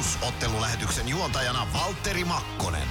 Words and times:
Plus 0.00 0.18
ottelulähetyksen 0.28 1.08
juontajana 1.08 1.66
Valtteri 1.74 2.24
Makkonen. 2.24 2.88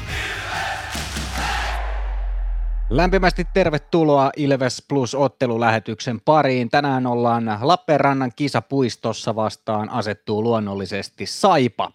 Lämpimästi 2.89 3.47
tervetuloa 3.53 4.29
Ilves 4.37 4.83
Plus 4.89 5.15
ottelulähetyksen 5.15 6.21
pariin. 6.21 6.69
Tänään 6.69 7.07
ollaan 7.07 7.57
Lappeenrannan 7.61 8.31
kisapuistossa 8.35 9.35
vastaan 9.35 9.89
asettuu 9.89 10.43
luonnollisesti 10.43 11.25
Saipa. 11.25 11.91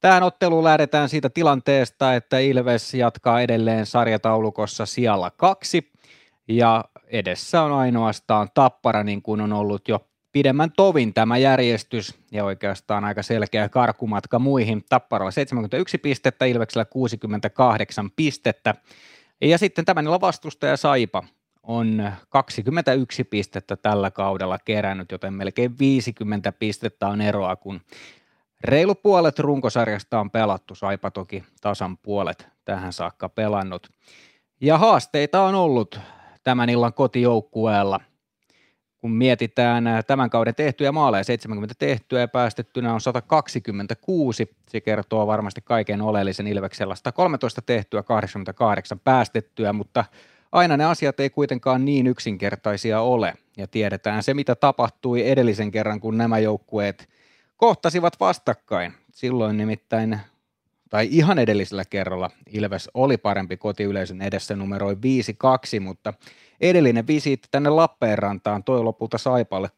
Tähän 0.00 0.22
otteluun 0.22 0.64
lähdetään 0.64 1.08
siitä 1.08 1.30
tilanteesta, 1.30 2.14
että 2.14 2.38
Ilves 2.38 2.94
jatkaa 2.94 3.40
edelleen 3.40 3.86
sarjataulukossa 3.86 4.86
sijalla 4.86 5.30
kaksi 5.30 5.92
ja 6.48 6.84
edessä 7.06 7.62
on 7.62 7.72
ainoastaan 7.72 8.48
Tappara, 8.54 9.04
niin 9.04 9.22
kuin 9.22 9.40
on 9.40 9.52
ollut 9.52 9.88
jo 9.88 10.00
pidemmän 10.34 10.72
tovin 10.76 11.14
tämä 11.14 11.38
järjestys 11.38 12.14
ja 12.32 12.44
oikeastaan 12.44 13.04
aika 13.04 13.22
selkeä 13.22 13.68
karkumatka 13.68 14.38
muihin. 14.38 14.84
Tapparalla 14.88 15.30
71 15.30 15.98
pistettä, 15.98 16.44
Ilveksellä 16.44 16.84
68 16.84 18.10
pistettä. 18.10 18.74
Ja 19.40 19.58
sitten 19.58 19.84
tämän 19.84 20.20
vastustaja 20.20 20.76
Saipa 20.76 21.22
on 21.62 22.12
21 22.28 23.24
pistettä 23.24 23.76
tällä 23.76 24.10
kaudella 24.10 24.58
kerännyt, 24.58 25.12
joten 25.12 25.34
melkein 25.34 25.78
50 25.78 26.52
pistettä 26.52 27.08
on 27.08 27.20
eroa, 27.20 27.56
kun 27.56 27.80
reilu 28.64 28.94
puolet 28.94 29.38
runkosarjasta 29.38 30.20
on 30.20 30.30
pelattu. 30.30 30.74
Saipa 30.74 31.10
toki 31.10 31.44
tasan 31.60 31.98
puolet 31.98 32.48
tähän 32.64 32.92
saakka 32.92 33.28
pelannut. 33.28 33.88
Ja 34.60 34.78
haasteita 34.78 35.42
on 35.42 35.54
ollut 35.54 36.00
tämän 36.44 36.70
illan 36.70 36.94
kotijoukkueella– 36.94 38.00
kun 39.04 39.12
mietitään 39.12 39.86
äh, 39.86 40.04
tämän 40.04 40.30
kauden 40.30 40.54
tehtyjä 40.54 40.92
maaleja, 40.92 41.24
70 41.24 41.74
tehtyä 41.78 42.20
ja 42.20 42.28
päästettynä 42.28 42.94
on 42.94 43.00
126, 43.00 44.56
se 44.68 44.80
kertoo 44.80 45.26
varmasti 45.26 45.60
kaiken 45.64 46.02
oleellisen 46.02 46.46
Ilveksellä, 46.46 46.94
113 46.94 47.62
tehtyä, 47.62 48.02
88 48.02 49.00
päästettyä, 49.00 49.72
mutta 49.72 50.04
aina 50.52 50.76
ne 50.76 50.84
asiat 50.84 51.20
ei 51.20 51.30
kuitenkaan 51.30 51.84
niin 51.84 52.06
yksinkertaisia 52.06 53.00
ole, 53.00 53.34
ja 53.56 53.66
tiedetään 53.66 54.22
se, 54.22 54.34
mitä 54.34 54.54
tapahtui 54.54 55.28
edellisen 55.28 55.70
kerran, 55.70 56.00
kun 56.00 56.18
nämä 56.18 56.38
joukkueet 56.38 57.08
kohtasivat 57.56 58.20
vastakkain. 58.20 58.92
Silloin 59.12 59.56
nimittäin, 59.56 60.20
tai 60.90 61.08
ihan 61.10 61.38
edellisellä 61.38 61.84
kerralla, 61.84 62.30
Ilves 62.52 62.90
oli 62.94 63.16
parempi 63.16 63.56
kotiyleisön 63.56 64.22
edessä 64.22 64.56
numeroi 64.56 64.94
5-2, 64.94 65.80
mutta 65.80 66.14
Edellinen 66.60 67.06
visiitti 67.06 67.48
tänne 67.50 67.70
Lappeenrantaan 67.70 68.64
toi 68.64 68.82
lopulta 68.82 69.18
Saipalle 69.18 69.70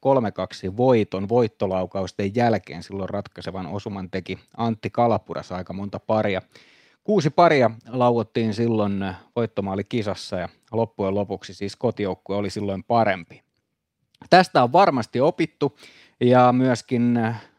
3-2 0.71 0.77
voiton 0.77 1.29
voittolaukausten 1.29 2.35
jälkeen. 2.35 2.83
Silloin 2.83 3.09
ratkaisevan 3.09 3.67
osuman 3.67 4.11
teki 4.11 4.39
Antti 4.57 4.91
Kalapuras 4.91 5.53
aika 5.53 5.73
monta 5.73 6.01
paria. 6.01 6.43
Kuusi 7.05 7.31
paria 7.31 7.71
lauottiin 7.89 8.55
silloin 8.55 9.15
voittomaali 9.37 9.85
kisassa 9.85 10.37
ja 10.37 10.49
loppujen 10.73 11.15
lopuksi 11.15 11.55
siis 11.55 11.77
kotijoukkue 11.77 12.37
oli 12.37 12.51
silloin 12.51 12.85
parempi. 12.85 13.43
Tästä 14.31 14.63
on 14.63 14.73
varmasti 14.73 15.21
opittu 15.21 15.79
ja 16.21 16.53
myöskin 16.53 17.19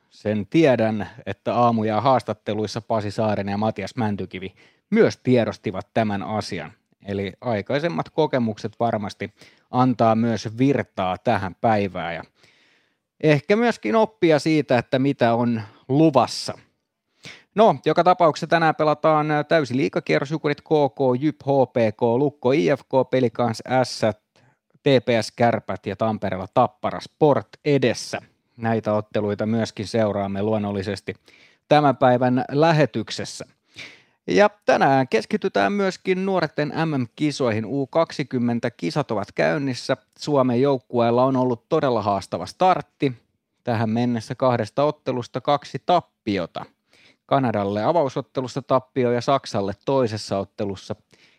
sen 0.10 0.48
tiedän, 0.48 1.10
että 1.26 1.56
aamuja 1.56 2.02
haastatteluissa 2.02 2.82
Pasi 2.82 3.12
Saarinen 3.12 3.52
ja 3.52 3.58
Matias 3.58 3.96
Mäntykivi 3.96 4.54
myös 4.90 5.18
tiedostivat 5.18 5.88
tämän 5.94 6.24
asian. 6.24 6.72
Eli 7.06 7.34
aikaisemmat 7.42 8.10
kokemukset 8.10 8.72
varmasti 8.80 9.34
antaa 9.72 10.16
myös 10.16 10.58
virtaa 10.58 11.18
tähän 11.18 11.56
päivään 11.56 12.16
ja 12.16 12.24
ehkä 13.24 13.56
myöskin 13.56 13.96
oppia 13.96 14.40
siitä, 14.40 14.78
että 14.78 15.00
mitä 15.00 15.34
on 15.34 15.62
luvassa. 15.88 16.58
No, 17.56 17.76
joka 17.86 18.04
tapauksessa 18.04 18.48
tänään 18.48 18.76
pelataan 18.76 19.28
täysi 19.48 19.78
liikakierros, 19.78 20.32
Jukurit 20.32 20.62
KK, 20.62 21.00
JYP, 21.20 21.42
HPK, 21.42 22.02
Lukko, 22.02 22.52
IFK, 22.52 22.92
Pelikans, 23.12 23.64
S, 23.84 24.02
TPS 24.84 25.32
Kärpät 25.36 25.86
ja 25.86 25.96
Tampereella 25.96 26.48
Tappara 26.54 27.00
Sport 27.00 27.48
edessä. 27.66 28.22
Näitä 28.58 28.94
otteluita 28.94 29.46
myöskin 29.46 29.88
seuraamme 29.88 30.44
luonnollisesti 30.44 31.14
tämän 31.70 31.98
päivän 31.98 32.46
lähetyksessä. 32.52 33.46
Ja 34.28 34.50
tänään 34.66 35.08
keskitytään 35.08 35.74
myöskin 35.74 36.26
nuorten 36.26 36.74
MM-kisoihin. 36.86 37.66
U20-kisat 37.66 39.12
ovat 39.12 39.32
käynnissä. 39.32 39.98
Suomen 40.20 40.62
joukkueella 40.62 41.24
on 41.24 41.36
ollut 41.36 41.70
todella 41.70 42.02
haastava 42.02 42.46
startti. 42.46 43.14
Tähän 43.64 43.90
mennessä 43.90 44.36
kahdesta 44.36 44.84
ottelusta 44.84 45.42
kaksi 45.42 45.82
tappiota. 45.86 46.66
Kanadalle 47.26 47.84
avausottelusta 47.84 48.62
tappio 48.62 49.12
ja 49.12 49.22
Saksalle 49.22 49.74
toisessa 49.86 50.38
ottelussa. 50.38 50.96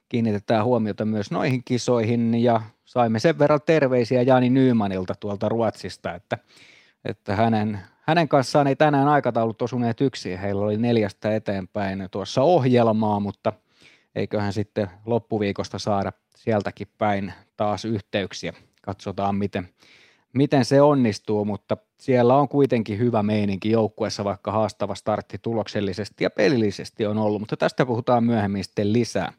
Kiinnitetään 0.09 0.65
huomiota 0.65 1.05
myös 1.05 1.31
noihin 1.31 1.65
kisoihin 1.65 2.35
ja 2.35 2.63
saimme 2.85 3.19
sen 3.19 3.39
verran 3.39 3.61
terveisiä 3.67 4.23
Jani 4.23 4.51
Nymanilta 4.51 5.15
tuolta 5.21 5.49
Ruotsista, 5.49 6.15
että, 6.15 6.39
että 7.05 7.37
hänen 7.37 7.81
hänen 8.09 8.29
kanssaan 8.29 8.67
ei 8.67 8.77
tänään 8.77 9.09
aikataulut 9.09 9.63
osuneet 9.63 10.01
yksin. 10.01 10.39
Heillä 10.39 10.65
oli 10.65 10.77
neljästä 10.77 11.35
eteenpäin 11.35 12.09
tuossa 12.11 12.43
ohjelmaa, 12.43 13.21
mutta 13.21 13.53
eiköhän 14.15 14.53
sitten 14.53 14.91
loppuviikosta 15.07 15.79
saada 15.79 16.13
sieltäkin 16.37 16.89
päin 16.99 17.33
taas 17.57 17.85
yhteyksiä. 17.85 18.53
Katsotaan, 18.83 19.35
miten, 19.35 19.69
miten 20.33 20.65
se 20.65 20.81
onnistuu, 20.81 21.45
mutta 21.45 21.77
siellä 22.01 22.37
on 22.37 22.49
kuitenkin 22.49 22.99
hyvä 22.99 23.23
meininki 23.23 23.71
joukkueessa, 23.71 24.25
vaikka 24.25 24.53
haastava 24.53 24.95
startti 24.95 25.39
tuloksellisesti 25.43 26.25
ja 26.25 26.31
pelillisesti 26.31 27.07
on 27.07 27.19
ollut, 27.19 27.41
mutta 27.41 27.57
tästä 27.57 27.87
puhutaan 27.87 28.25
myöhemmin 28.25 28.65
sitten 28.65 28.93
lisää. 28.93 29.33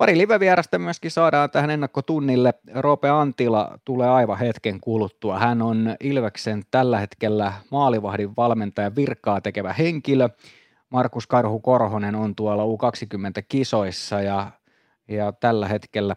Pari 0.00 0.18
livevierasta 0.18 0.78
myöskin 0.78 1.10
saadaan 1.10 1.50
tähän 1.50 1.70
ennakkotunnille. 1.70 2.54
Roope 2.74 3.08
Antila 3.08 3.78
tulee 3.84 4.08
aivan 4.08 4.38
hetken 4.38 4.80
kuluttua. 4.80 5.38
Hän 5.38 5.62
on 5.62 5.96
Ilveksen 6.00 6.62
tällä 6.70 6.98
hetkellä 6.98 7.52
maalivahdin 7.70 8.36
valmentaja 8.36 8.96
virkaa 8.96 9.40
tekevä 9.40 9.72
henkilö. 9.72 10.28
Markus 10.90 11.26
Karhu 11.26 11.60
Korhonen 11.60 12.14
on 12.14 12.34
tuolla 12.34 12.64
U20-kisoissa 12.64 14.20
ja, 14.20 14.50
ja 15.08 15.32
tällä 15.32 15.68
hetkellä 15.68 16.16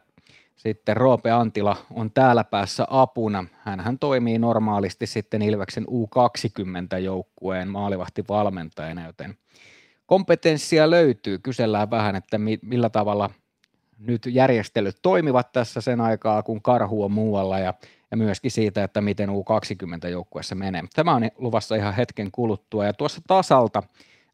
sitten 0.55 0.97
Roope 0.97 1.31
Antila 1.31 1.75
on 1.91 2.11
täällä 2.11 2.43
päässä 2.43 2.87
apuna. 2.89 3.45
hän 3.63 3.99
toimii 3.99 4.39
normaalisti 4.39 5.07
sitten 5.07 5.41
Ilveksen 5.41 5.85
U20-joukkueen 5.87 7.67
maalivahtivalmentajana, 7.67 9.05
joten 9.05 9.37
kompetenssia 10.05 10.89
löytyy. 10.89 11.39
Kysellään 11.39 11.91
vähän, 11.91 12.15
että 12.15 12.37
millä 12.61 12.89
tavalla– 12.89 13.29
nyt 14.07 14.21
järjestelyt 14.25 14.95
toimivat 15.01 15.51
tässä 15.51 15.81
sen 15.81 16.01
aikaa, 16.01 16.43
kun 16.43 16.61
karhu 16.61 17.03
on 17.03 17.11
muualla 17.11 17.59
ja, 17.59 17.73
ja 18.11 18.17
myöskin 18.17 18.51
siitä, 18.51 18.83
että 18.83 19.01
miten 19.01 19.29
U20-joukkuessa 19.29 20.55
menee. 20.55 20.83
Tämä 20.93 21.15
on 21.15 21.29
luvassa 21.37 21.75
ihan 21.75 21.93
hetken 21.93 22.31
kuluttua 22.31 22.85
ja 22.85 22.93
tuossa 22.93 23.21
tasalta, 23.27 23.83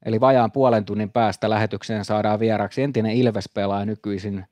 eli 0.06 0.20
vajaan 0.20 0.52
puolen 0.52 0.86
tunnin 0.86 1.12
päästä 1.12 1.50
lähetykseen 1.50 2.06
saadaan 2.06 2.40
vieraksi 2.40 2.82
entinen 2.82 3.12
Ilves-pelaaja 3.12 3.86
nykyisin 3.86 4.46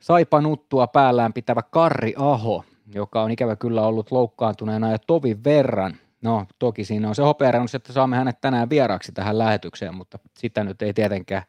saipanuttua 0.00 0.86
päällään 0.86 1.32
pitävä 1.32 1.62
Karri 1.62 2.14
Aho, 2.16 2.64
joka 2.94 3.22
on 3.22 3.30
ikävä 3.30 3.56
kyllä 3.56 3.82
ollut 3.82 4.10
loukkaantuneena 4.10 4.90
ja 4.90 4.98
tovin 4.98 5.44
verran. 5.44 5.96
No 6.22 6.46
toki 6.58 6.84
siinä 6.84 7.08
on 7.08 7.14
se 7.14 7.22
hopearannus, 7.22 7.74
että 7.74 7.92
saamme 7.92 8.16
hänet 8.16 8.40
tänään 8.40 8.70
vieraaksi 8.70 9.12
tähän 9.12 9.38
lähetykseen, 9.38 9.94
mutta 9.94 10.18
sitä 10.38 10.64
nyt 10.64 10.82
ei 10.82 10.94
tietenkään 10.94 11.42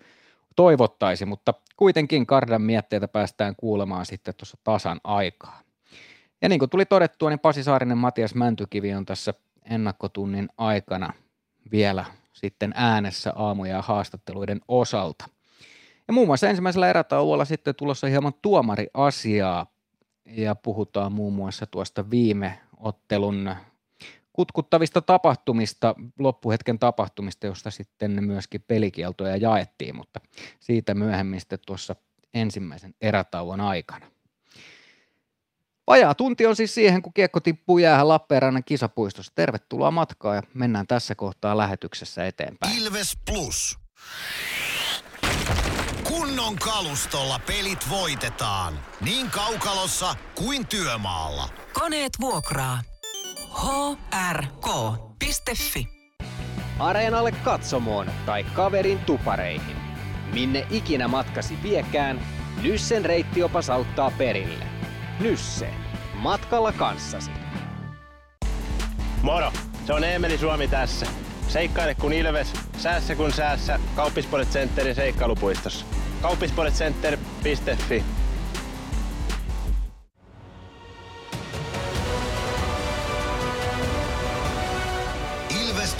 toivottaisi, 0.55 1.25
mutta 1.25 1.53
kuitenkin 1.81 2.25
Kardan 2.25 2.61
mietteitä 2.61 3.07
päästään 3.07 3.55
kuulemaan 3.55 4.05
sitten 4.05 4.33
tuossa 4.35 4.57
tasan 4.63 5.01
aikaa. 5.03 5.61
Ja 6.41 6.49
niin 6.49 6.59
kuin 6.59 6.69
tuli 6.69 6.85
todettua, 6.85 7.29
niin 7.29 7.39
Pasi 7.39 7.63
Saarinen 7.63 7.97
Matias 7.97 8.35
Mäntykivi 8.35 8.93
on 8.93 9.05
tässä 9.05 9.33
ennakkotunnin 9.69 10.49
aikana 10.57 11.13
vielä 11.71 12.05
sitten 12.33 12.71
äänessä 12.75 13.33
aamuja 13.35 13.75
ja 13.75 13.81
haastatteluiden 13.81 14.61
osalta. 14.67 15.25
Ja 16.07 16.13
muun 16.13 16.27
muassa 16.27 16.49
ensimmäisellä 16.49 16.89
erätauolla 16.89 17.45
sitten 17.45 17.75
tulossa 17.75 18.07
hieman 18.07 18.33
tuomariasiaa 18.41 19.65
ja 20.25 20.55
puhutaan 20.55 21.11
muun 21.11 21.33
muassa 21.33 21.65
tuosta 21.65 22.09
viime 22.09 22.59
ottelun 22.77 23.55
kutkuttavista 24.33 25.01
tapahtumista, 25.01 25.95
loppuhetken 26.19 26.79
tapahtumista, 26.79 27.47
josta 27.47 27.71
sitten 27.71 28.23
myöskin 28.23 28.61
pelikieltoja 28.67 29.37
jaettiin, 29.37 29.95
mutta 29.95 30.19
siitä 30.59 30.93
myöhemmin 30.93 31.39
sitten 31.39 31.59
tuossa 31.65 31.95
ensimmäisen 32.33 32.95
erätauon 33.01 33.61
aikana. 33.61 34.11
Vajaa 35.87 36.15
tunti 36.15 36.45
on 36.45 36.55
siis 36.55 36.73
siihen, 36.73 37.01
kun 37.01 37.13
kiekko 37.13 37.39
tippuu 37.39 37.77
jäähän 37.77 38.07
Lappeenrannan 38.07 38.63
kisapuistossa. 38.63 39.31
Tervetuloa 39.35 39.91
matkaan 39.91 40.35
ja 40.35 40.43
mennään 40.53 40.87
tässä 40.87 41.15
kohtaa 41.15 41.57
lähetyksessä 41.57 42.27
eteenpäin. 42.27 42.77
Ilves 42.77 43.17
Plus. 43.31 43.79
Kunnon 46.03 46.55
kalustolla 46.55 47.39
pelit 47.47 47.89
voitetaan. 47.89 48.79
Niin 49.01 49.29
kaukalossa 49.29 50.15
kuin 50.35 50.67
työmaalla. 50.67 51.49
Koneet 51.73 52.11
vuokraa. 52.21 52.90
hrk.fi. 54.13 55.87
areenalle 56.79 57.31
katsomoon 57.31 58.11
tai 58.25 58.43
kaverin 58.43 58.99
tupareihin. 58.99 59.77
Minne 60.33 60.67
ikinä 60.69 61.07
matkasi 61.07 61.57
viekään, 61.63 62.21
Nyssen 62.61 63.05
reittiopas 63.05 63.69
auttaa 63.69 64.11
perille. 64.17 64.65
Nysse. 65.19 65.73
Matkalla 66.13 66.71
kanssasi. 66.71 67.31
Moro! 69.21 69.51
Se 69.87 69.93
on 69.93 70.03
Eemeli 70.03 70.37
Suomi 70.37 70.67
tässä. 70.67 71.05
Seikkaile 71.47 71.95
kun 71.95 72.13
ilves, 72.13 72.53
säässä 72.77 73.15
kun 73.15 73.33
säässä. 73.33 73.79
Kauppispoilet 73.95 74.49
Centerin 74.49 74.95
seikkailupuistossa. 74.95 75.85
Kauppispoiletcenter.fi 76.21 78.03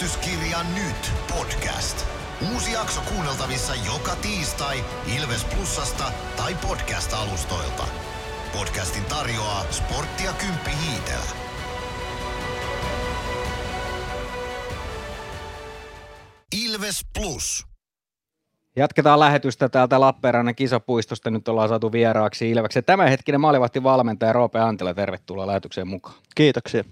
Ilvestyskirja 0.02 0.58
nyt 0.76 1.12
podcast. 1.38 2.06
Uusi 2.54 2.72
jakso 2.72 3.02
kuunneltavissa 3.14 3.74
joka 3.86 4.16
tiistai 4.16 4.78
Ilves 5.18 5.46
Plusasta 5.46 6.04
tai 6.38 6.56
podcast-alustoilta. 6.56 7.84
Podcastin 8.54 9.06
tarjoaa 9.06 9.66
Sporttia 9.72 10.34
Kymppi 10.34 10.72
Hiitellä. 10.86 11.32
Ilves 16.66 17.06
Plus. 17.20 17.66
Jatketaan 18.76 19.20
lähetystä 19.20 19.70
täältä 19.70 20.00
Lappeenrannan 20.00 20.56
kisapuistosta. 20.56 21.30
Nyt 21.30 21.48
ollaan 21.48 21.70
saatu 21.70 21.92
vieraaksi 21.92 22.50
Ilveksen 22.50 22.86
tämänhetkinen 22.86 23.42
maalivahti 23.42 23.84
valmentaja 23.84 24.34
Roope 24.34 24.60
Antila. 24.60 24.94
Tervetuloa 24.94 25.48
lähetykseen 25.48 25.88
mukaan. 25.88 26.16
Kiitoksia. 26.36 26.84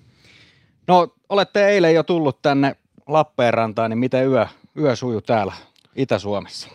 No, 0.88 1.07
olette 1.29 1.67
eilen 1.67 1.94
jo 1.95 2.03
tullut 2.03 2.41
tänne 2.41 2.75
Lappeenrantaan, 3.09 3.89
niin 3.89 3.97
miten 3.97 4.27
yö, 4.27 4.45
yö 4.77 4.95
suju 4.95 5.21
täällä 5.21 5.53
Itä-Suomessa? 5.95 6.69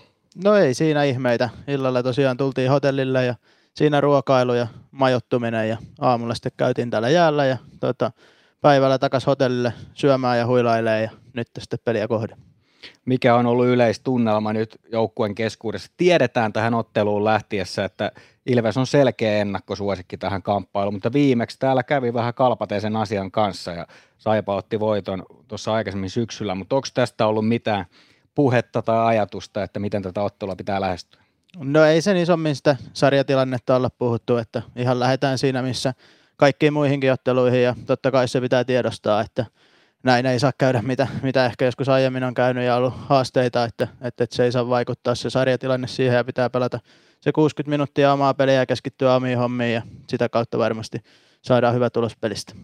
No 0.44 0.54
ei 0.54 0.74
siinä 0.74 1.04
ihmeitä. 1.04 1.48
Illalla 1.68 2.02
tosiaan 2.02 2.36
tultiin 2.36 2.70
hotellille 2.70 3.24
ja 3.24 3.34
siinä 3.74 4.00
ruokailu 4.00 4.54
ja 4.54 4.66
majoittuminen 4.90 5.68
ja 5.68 5.76
aamulla 6.00 6.34
sitten 6.34 6.52
käytiin 6.56 6.90
täällä 6.90 7.08
jäällä 7.08 7.44
ja 7.46 7.56
tota, 7.80 8.10
päivällä 8.60 8.98
takas 8.98 9.26
hotellille 9.26 9.72
syömään 9.94 10.38
ja 10.38 10.46
huilailee 10.46 11.02
ja 11.02 11.10
nyt 11.32 11.48
sitten 11.58 11.78
peliä 11.84 12.08
kohde. 12.08 12.36
Mikä 13.04 13.34
on 13.34 13.46
ollut 13.46 13.66
yleistunnelma 13.66 14.52
nyt 14.52 14.80
joukkueen 14.92 15.34
keskuudessa? 15.34 15.92
Tiedetään 15.96 16.52
tähän 16.52 16.74
otteluun 16.74 17.24
lähtiessä, 17.24 17.84
että 17.84 18.12
Ilves 18.46 18.76
on 18.76 18.86
selkeä 18.86 19.38
ennakkosuosikki 19.38 20.18
tähän 20.18 20.42
kamppailuun, 20.42 20.94
mutta 20.94 21.12
viimeksi 21.12 21.58
täällä 21.58 21.82
kävi 21.82 22.14
vähän 22.14 22.34
kalpateisen 22.34 22.96
asian 22.96 23.30
kanssa 23.30 23.72
ja 23.72 23.86
Saipa 24.18 24.56
otti 24.56 24.80
voiton 24.80 25.26
tuossa 25.48 25.72
aikaisemmin 25.72 26.10
syksyllä, 26.10 26.54
mutta 26.54 26.76
onko 26.76 26.88
tästä 26.94 27.26
ollut 27.26 27.48
mitään 27.48 27.86
puhetta 28.34 28.82
tai 28.82 29.06
ajatusta, 29.06 29.62
että 29.62 29.80
miten 29.80 30.02
tätä 30.02 30.22
ottelua 30.22 30.56
pitää 30.56 30.80
lähestyä? 30.80 31.22
No 31.58 31.84
ei 31.84 32.02
sen 32.02 32.16
isommin 32.16 32.56
sitä 32.56 32.76
sarjatilannetta 32.92 33.76
olla 33.76 33.90
puhuttu, 33.90 34.36
että 34.36 34.62
ihan 34.76 35.00
lähdetään 35.00 35.38
siinä, 35.38 35.62
missä 35.62 35.94
kaikkiin 36.36 36.72
muihinkin 36.72 37.12
otteluihin 37.12 37.62
ja 37.62 37.74
totta 37.86 38.10
kai 38.10 38.28
se 38.28 38.40
pitää 38.40 38.64
tiedostaa, 38.64 39.20
että 39.20 39.46
näin 40.04 40.26
ei 40.26 40.38
saa 40.38 40.52
käydä, 40.58 40.82
mitä, 40.82 41.06
mitä 41.22 41.46
ehkä 41.46 41.64
joskus 41.64 41.88
aiemmin 41.88 42.24
on 42.24 42.34
käynyt 42.34 42.64
ja 42.64 42.76
ollut 42.76 42.94
haasteita, 42.96 43.64
että, 43.64 43.88
että, 44.00 44.24
että 44.24 44.36
se 44.36 44.44
ei 44.44 44.52
saa 44.52 44.68
vaikuttaa 44.68 45.14
se 45.14 45.30
sarjatilanne 45.30 45.86
siihen 45.86 46.16
ja 46.16 46.24
pitää 46.24 46.50
pelata 46.50 46.80
se 47.20 47.32
60 47.32 47.70
minuuttia 47.70 48.12
omaa 48.12 48.34
peliä 48.34 48.54
ja 48.54 48.66
keskittyä 48.66 49.14
omiin 49.14 49.38
hommiin 49.38 49.74
ja 49.74 49.82
sitä 50.06 50.28
kautta 50.28 50.58
varmasti 50.58 50.98
saadaan 51.42 51.74
hyvä 51.74 51.90
tulos 51.90 52.16
pelistä. 52.16 52.54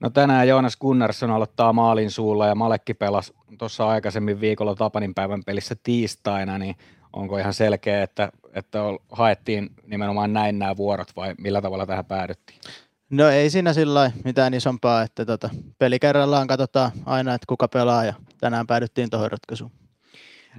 No 0.00 0.10
tänään 0.10 0.48
Joonas 0.48 0.76
Gunnarsson 0.76 1.30
aloittaa 1.30 1.72
maalin 1.72 2.10
suulla 2.10 2.46
ja 2.46 2.54
Malekki 2.54 2.94
pelasi 2.94 3.32
tuossa 3.58 3.88
aikaisemmin 3.88 4.40
viikolla 4.40 4.74
Tapanin 4.74 5.14
päivän 5.14 5.44
pelissä 5.46 5.76
tiistaina, 5.82 6.58
niin 6.58 6.76
onko 7.12 7.38
ihan 7.38 7.54
selkeä, 7.54 8.02
että, 8.02 8.32
että 8.54 8.78
haettiin 9.12 9.70
nimenomaan 9.86 10.32
näin 10.32 10.58
nämä 10.58 10.76
vuorot 10.76 11.08
vai 11.16 11.34
millä 11.38 11.62
tavalla 11.62 11.86
tähän 11.86 12.04
päädyttiin? 12.04 12.60
No 13.10 13.28
ei 13.28 13.50
siinä 13.50 13.72
sillä 13.72 14.10
mitään 14.24 14.54
isompaa, 14.54 15.02
että 15.02 15.26
tota, 15.26 15.50
peli 15.78 15.98
kerrallaan 15.98 16.46
katsotaan 16.46 16.90
aina, 17.06 17.34
että 17.34 17.46
kuka 17.48 17.68
pelaa 17.68 18.04
ja 18.04 18.14
tänään 18.40 18.66
päädyttiin 18.66 19.10
tuohon 19.10 19.30
ratkaisuun. 19.30 19.70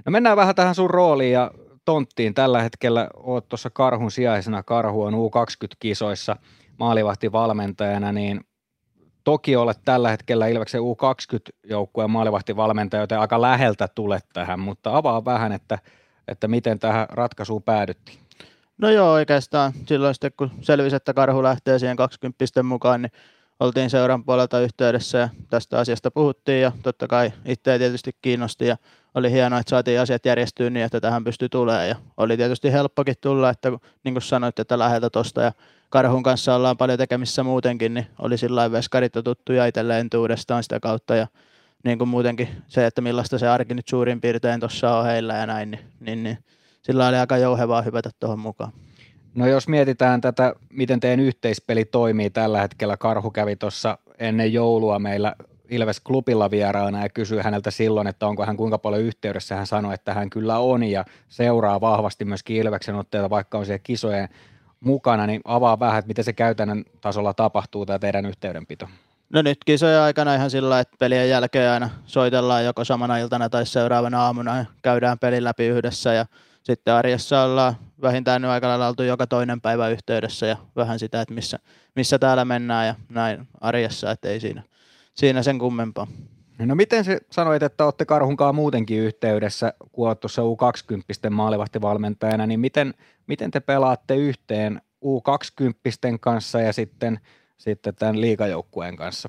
No 0.06 0.10
mennään 0.10 0.36
vähän 0.36 0.54
tähän 0.54 0.74
sun 0.74 0.90
rooliin 0.90 1.32
ja 1.32 1.50
tonttiin. 1.84 2.34
Tällä 2.34 2.62
hetkellä 2.62 3.08
oot 3.14 3.48
tuossa 3.48 3.70
Karhun 3.70 4.10
sijaisena. 4.10 4.62
Karhu 4.62 5.02
on 5.02 5.14
U20-kisoissa 5.14 6.36
maalivahtivalmentajana, 6.78 8.12
niin 8.12 8.40
toki 9.24 9.56
olet 9.56 9.78
tällä 9.84 10.10
hetkellä 10.10 10.46
Ilveksen 10.46 10.80
U20-joukkueen 10.80 12.10
maalivahtivalmentaja, 12.10 13.02
joten 13.02 13.20
aika 13.20 13.40
läheltä 13.40 13.88
tulet 13.88 14.26
tähän, 14.32 14.60
mutta 14.60 14.96
avaa 14.96 15.24
vähän, 15.24 15.52
että, 15.52 15.78
että 16.28 16.48
miten 16.48 16.78
tähän 16.78 17.06
ratkaisuun 17.10 17.62
päädyttiin. 17.62 18.21
No 18.78 18.90
joo, 18.90 19.12
oikeastaan 19.12 19.72
silloin 19.86 20.14
sitten 20.14 20.32
kun 20.36 20.50
selvisi, 20.60 20.96
että 20.96 21.14
karhu 21.14 21.42
lähtee 21.42 21.78
siihen 21.78 21.96
20 21.96 22.62
mukaan, 22.62 23.02
niin 23.02 23.12
oltiin 23.60 23.90
seuran 23.90 24.24
puolelta 24.24 24.60
yhteydessä 24.60 25.18
ja 25.18 25.28
tästä 25.50 25.78
asiasta 25.78 26.10
puhuttiin 26.10 26.62
ja 26.62 26.72
totta 26.82 27.08
kai 27.08 27.32
itseä 27.44 27.78
tietysti 27.78 28.10
kiinnosti 28.22 28.66
ja 28.66 28.76
oli 29.14 29.30
hienoa, 29.30 29.58
että 29.58 29.70
saatiin 29.70 30.00
asiat 30.00 30.26
järjestyä 30.26 30.70
niin, 30.70 30.86
että 30.86 31.00
tähän 31.00 31.24
pystyi 31.24 31.48
tulemaan. 31.48 31.88
Ja 31.88 31.96
oli 32.16 32.36
tietysti 32.36 32.72
helppokin 32.72 33.14
tulla, 33.20 33.50
että 33.50 33.72
niin 34.04 34.14
kuin 34.14 34.22
sanoit, 34.22 34.58
että 34.58 34.78
läheltä 34.78 35.10
tuosta 35.10 35.42
ja 35.42 35.52
Karhun 35.90 36.22
kanssa 36.22 36.54
ollaan 36.54 36.76
paljon 36.76 36.98
tekemissä 36.98 37.42
muutenkin, 37.42 37.94
niin 37.94 38.06
oli 38.18 38.38
sillä 38.38 38.72
veskarit 38.72 39.12
tuttuja 39.24 39.66
itselleen 39.66 40.00
entuudestaan 40.00 40.62
sitä 40.62 40.80
kautta. 40.80 41.14
Ja 41.14 41.26
niin 41.84 41.98
kuin 41.98 42.08
muutenkin 42.08 42.48
se, 42.68 42.86
että 42.86 43.00
millaista 43.00 43.38
se 43.38 43.48
arki 43.48 43.74
nyt 43.74 43.88
suurin 43.88 44.20
piirtein 44.20 44.60
tuossa 44.60 44.96
on 44.96 45.04
heillä 45.04 45.34
ja 45.34 45.46
näin, 45.46 45.70
niin, 45.70 45.80
niin, 46.00 46.22
niin 46.22 46.38
sillä 46.82 47.08
oli 47.08 47.16
aika 47.16 47.36
jouhevaa 47.36 47.82
hypätä 47.82 48.10
tuohon 48.20 48.38
mukaan. 48.38 48.72
No 49.34 49.46
jos 49.46 49.68
mietitään 49.68 50.20
tätä, 50.20 50.54
miten 50.70 51.00
teidän 51.00 51.20
yhteispeli 51.20 51.84
toimii 51.84 52.30
tällä 52.30 52.60
hetkellä, 52.60 52.96
Karhu 52.96 53.30
kävi 53.30 53.56
tuossa 53.56 53.98
ennen 54.18 54.52
joulua 54.52 54.98
meillä 54.98 55.34
Ilves 55.68 56.00
Klubilla 56.00 56.50
vieraana 56.50 57.02
ja 57.02 57.08
kysyi 57.08 57.42
häneltä 57.42 57.70
silloin, 57.70 58.06
että 58.06 58.26
onko 58.26 58.46
hän 58.46 58.56
kuinka 58.56 58.78
paljon 58.78 59.02
yhteydessä. 59.02 59.56
Hän 59.56 59.66
sanoi, 59.66 59.94
että 59.94 60.14
hän 60.14 60.30
kyllä 60.30 60.58
on 60.58 60.82
ja 60.82 61.04
seuraa 61.28 61.80
vahvasti 61.80 62.24
myöskin 62.24 62.56
Ilveksen 62.56 62.94
otteita, 62.94 63.30
vaikka 63.30 63.58
on 63.58 63.66
siellä 63.66 63.78
kisojen 63.82 64.28
mukana, 64.80 65.26
niin 65.26 65.40
avaa 65.44 65.80
vähän, 65.80 65.98
että 65.98 66.08
miten 66.08 66.24
se 66.24 66.32
käytännön 66.32 66.84
tasolla 67.00 67.34
tapahtuu 67.34 67.86
tämä 67.86 67.98
teidän 67.98 68.26
yhteydenpito. 68.26 68.88
No 69.30 69.42
nyt 69.42 69.58
kisojen 69.66 70.00
aikana 70.00 70.34
ihan 70.34 70.50
sillä, 70.50 70.80
että 70.80 70.96
pelien 70.98 71.28
jälkeen 71.28 71.70
aina 71.70 71.90
soitellaan 72.06 72.64
joko 72.64 72.84
samana 72.84 73.18
iltana 73.18 73.48
tai 73.48 73.66
seuraavana 73.66 74.22
aamuna 74.22 74.58
ja 74.58 74.64
käydään 74.82 75.18
pelin 75.18 75.44
läpi 75.44 75.66
yhdessä 75.66 76.12
ja 76.12 76.26
sitten 76.62 76.94
arjessa 76.94 77.42
ollaan 77.42 77.74
vähintään 78.02 78.42
nyt 78.42 78.50
aika 78.50 78.68
lailla 78.68 78.88
oltu 78.88 79.02
joka 79.02 79.26
toinen 79.26 79.60
päivä 79.60 79.88
yhteydessä 79.88 80.46
ja 80.46 80.56
vähän 80.76 80.98
sitä, 80.98 81.20
että 81.20 81.34
missä, 81.34 81.58
missä 81.96 82.18
täällä 82.18 82.44
mennään 82.44 82.86
ja 82.86 82.94
näin 83.08 83.48
arjessa, 83.60 84.10
että 84.10 84.28
ei 84.28 84.40
siinä, 84.40 84.62
siinä 85.14 85.42
sen 85.42 85.58
kummempaa. 85.58 86.06
No 86.58 86.74
miten 86.74 87.04
se 87.04 87.20
sanoit, 87.30 87.62
että 87.62 87.84
olette 87.84 88.04
Karhunkaan 88.04 88.54
muutenkin 88.54 88.98
yhteydessä, 88.98 89.72
kun 89.92 90.08
olet 90.08 90.20
tuossa 90.20 90.42
U20 90.42 91.30
maalivahtivalmentajana, 91.30 92.46
niin 92.46 92.60
miten, 92.60 92.94
miten 93.26 93.50
te 93.50 93.60
pelaatte 93.60 94.16
yhteen 94.16 94.80
U20 95.04 96.18
kanssa 96.20 96.60
ja 96.60 96.72
sitten, 96.72 97.20
sitten 97.58 97.94
tämän 97.94 98.20
liikajoukkueen 98.20 98.96
kanssa? 98.96 99.28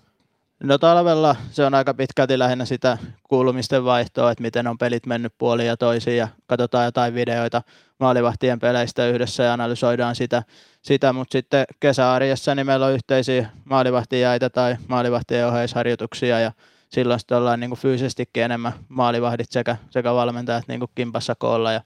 No 0.63 0.77
talvella 0.77 1.35
se 1.51 1.65
on 1.65 1.73
aika 1.73 1.93
pitkälti 1.93 2.39
lähinnä 2.39 2.65
sitä 2.65 2.97
kuulumisten 3.23 3.85
vaihtoa, 3.85 4.31
että 4.31 4.41
miten 4.41 4.67
on 4.67 4.77
pelit 4.77 5.05
mennyt 5.05 5.33
puoliin 5.37 5.67
ja 5.67 5.77
toisiin 5.77 6.17
ja 6.17 6.27
katsotaan 6.47 6.85
jotain 6.85 7.13
videoita 7.13 7.61
maalivahtien 7.99 8.59
peleistä 8.59 9.07
yhdessä 9.07 9.43
ja 9.43 9.53
analysoidaan 9.53 10.15
sitä, 10.15 10.43
sitä. 10.81 11.13
mutta 11.13 11.31
sitten 11.31 11.65
kesäarjessa 11.79 12.55
niin 12.55 12.65
meillä 12.65 12.85
on 12.85 12.93
yhteisiä 12.93 13.49
maalivahtijaita 13.65 14.49
tai 14.49 14.75
maalivahtien 14.87 15.47
oheisharjoituksia 15.47 16.39
ja 16.39 16.51
silloin 16.89 17.19
sitten 17.19 17.37
ollaan 17.37 17.59
niin 17.59 17.69
kuin 17.69 17.79
fyysisestikin 17.79 18.43
enemmän 18.43 18.73
maalivahdit 18.89 19.51
sekä, 19.51 19.77
sekä 19.89 20.13
valmentajat 20.13 20.67
niin 20.67 20.79
kuin 20.79 20.91
kimpassa 20.95 21.35
koolla 21.35 21.71
ja 21.71 21.81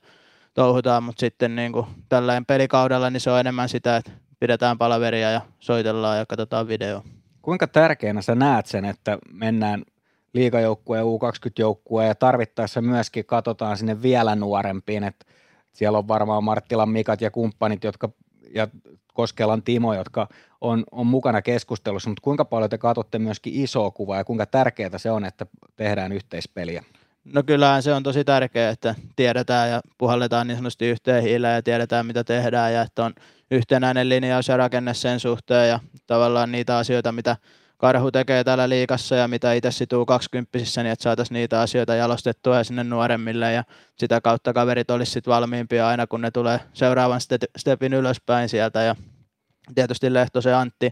touhutaan, 0.53 1.03
mutta 1.03 1.19
sitten 1.19 1.55
niin 1.55 1.71
kuin 1.71 1.85
tällainen 2.09 2.45
pelikaudella 2.45 3.09
niin 3.09 3.21
se 3.21 3.31
on 3.31 3.39
enemmän 3.39 3.69
sitä, 3.69 3.97
että 3.97 4.11
pidetään 4.39 4.77
palaveria 4.77 5.31
ja 5.31 5.41
soitellaan 5.59 6.17
ja 6.17 6.25
katsotaan 6.25 6.67
videoa. 6.67 7.16
Kuinka 7.47 7.67
tärkeänä 7.67 8.21
sä 8.21 8.35
näet 8.35 8.65
sen, 8.65 8.85
että 8.85 9.17
mennään 9.31 9.83
liikajoukkueen 10.33 11.05
U20-joukkueen 11.05 12.07
ja 12.07 12.15
tarvittaessa 12.15 12.81
myöskin 12.81 13.25
katsotaan 13.25 13.77
sinne 13.77 14.01
vielä 14.01 14.35
nuorempiin, 14.35 15.03
että 15.03 15.25
siellä 15.73 15.97
on 15.97 16.07
varmaan 16.07 16.43
Marttilan 16.43 16.89
Mikat 16.89 17.21
ja 17.21 17.31
kumppanit, 17.31 17.83
jotka 17.83 18.09
ja 18.53 18.67
Koskelan 19.13 19.63
Timo, 19.63 19.93
jotka 19.93 20.27
on, 20.61 20.83
on 20.91 21.07
mukana 21.07 21.41
keskustelussa, 21.41 22.09
mutta 22.09 22.21
kuinka 22.23 22.45
paljon 22.45 22.69
te 22.69 22.77
katsotte 22.77 23.19
myöskin 23.19 23.53
isoa 23.55 23.91
kuvaa 23.91 24.17
ja 24.17 24.23
kuinka 24.23 24.45
tärkeää 24.45 24.97
se 24.97 25.11
on, 25.11 25.25
että 25.25 25.45
tehdään 25.75 26.11
yhteispeliä? 26.11 26.83
No 27.33 27.43
kyllähän 27.43 27.83
se 27.83 27.93
on 27.93 28.03
tosi 28.03 28.23
tärkeää, 28.23 28.71
että 28.71 28.95
tiedetään 29.15 29.69
ja 29.69 29.81
puhalletaan 29.97 30.47
niin 30.47 30.57
sanotusti 30.57 30.89
yhteen 30.89 31.23
hiileen 31.23 31.55
ja 31.55 31.63
tiedetään 31.63 32.05
mitä 32.05 32.23
tehdään 32.23 32.73
ja 32.73 32.81
että 32.81 33.05
on 33.05 33.13
yhtenäinen 33.51 34.09
linjaus 34.09 34.47
ja 34.47 34.57
rakenne 34.57 34.93
sen 34.93 35.19
suhteen 35.19 35.69
ja 35.69 35.79
tavallaan 36.07 36.51
niitä 36.51 36.77
asioita, 36.77 37.11
mitä 37.11 37.37
Karhu 37.77 38.11
tekee 38.11 38.43
täällä 38.43 38.69
liikassa 38.69 39.15
ja 39.15 39.27
mitä 39.27 39.53
itse 39.53 39.71
situu 39.71 40.05
kaksikymppisissä, 40.05 40.83
niin 40.83 40.91
että 40.91 41.03
saataisiin 41.03 41.33
niitä 41.33 41.61
asioita 41.61 41.95
jalostettua 41.95 42.63
sinne 42.63 42.83
nuoremmille 42.83 43.53
ja 43.53 43.63
sitä 43.95 44.21
kautta 44.21 44.53
kaverit 44.53 44.91
olisi 44.91 45.11
sitten 45.11 45.31
valmiimpia 45.31 45.87
aina 45.87 46.07
kun 46.07 46.21
ne 46.21 46.31
tulee 46.31 46.59
seuraavan 46.73 47.19
stepin 47.57 47.93
ylöspäin 47.93 48.49
sieltä. 48.49 48.81
Ja 48.81 48.95
tietysti 49.75 50.13
Lehtosen 50.13 50.55
Antti, 50.55 50.89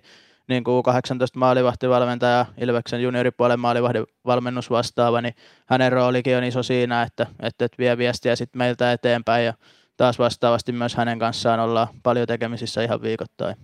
niin 0.47 0.63
kuin 0.63 0.83
18 0.83 1.39
maalivahtivalmentaja, 1.39 2.45
Ilveksen 2.57 3.03
junioripuolen 3.03 3.59
maalivahtivalmennus 3.59 4.69
vastaava, 4.69 5.21
niin 5.21 5.35
hänen 5.65 5.91
roolikin 5.91 6.37
on 6.37 6.43
iso 6.43 6.63
siinä, 6.63 7.01
että, 7.01 7.27
että 7.39 7.67
vie 7.77 7.97
viestiä 7.97 8.35
sitten 8.35 8.57
meiltä 8.57 8.91
eteenpäin 8.91 9.45
ja 9.45 9.53
taas 9.97 10.19
vastaavasti 10.19 10.71
myös 10.71 10.95
hänen 10.95 11.19
kanssaan 11.19 11.59
ollaan 11.59 11.87
paljon 12.03 12.27
tekemisissä 12.27 12.83
ihan 12.83 13.01
viikoittain. 13.01 13.55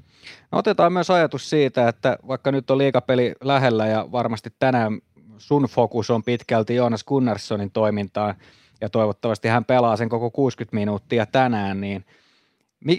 No 0.51 0.57
otetaan 0.57 0.93
myös 0.93 1.09
ajatus 1.09 1.50
siitä, 1.50 1.88
että 1.88 2.17
vaikka 2.27 2.51
nyt 2.51 2.71
on 2.71 2.77
liikapeli 2.77 3.33
lähellä 3.43 3.88
ja 3.88 4.07
varmasti 4.11 4.50
tänään 4.59 5.00
sun 5.38 5.63
fokus 5.63 6.09
on 6.09 6.23
pitkälti 6.23 6.75
Joonas 6.75 7.03
Gunnarssonin 7.03 7.71
toimintaan 7.71 8.35
ja 8.81 8.89
toivottavasti 8.89 9.47
hän 9.47 9.65
pelaa 9.65 9.97
sen 9.97 10.09
koko 10.09 10.31
60 10.31 10.75
minuuttia 10.75 11.25
tänään, 11.25 11.81
niin 11.81 12.05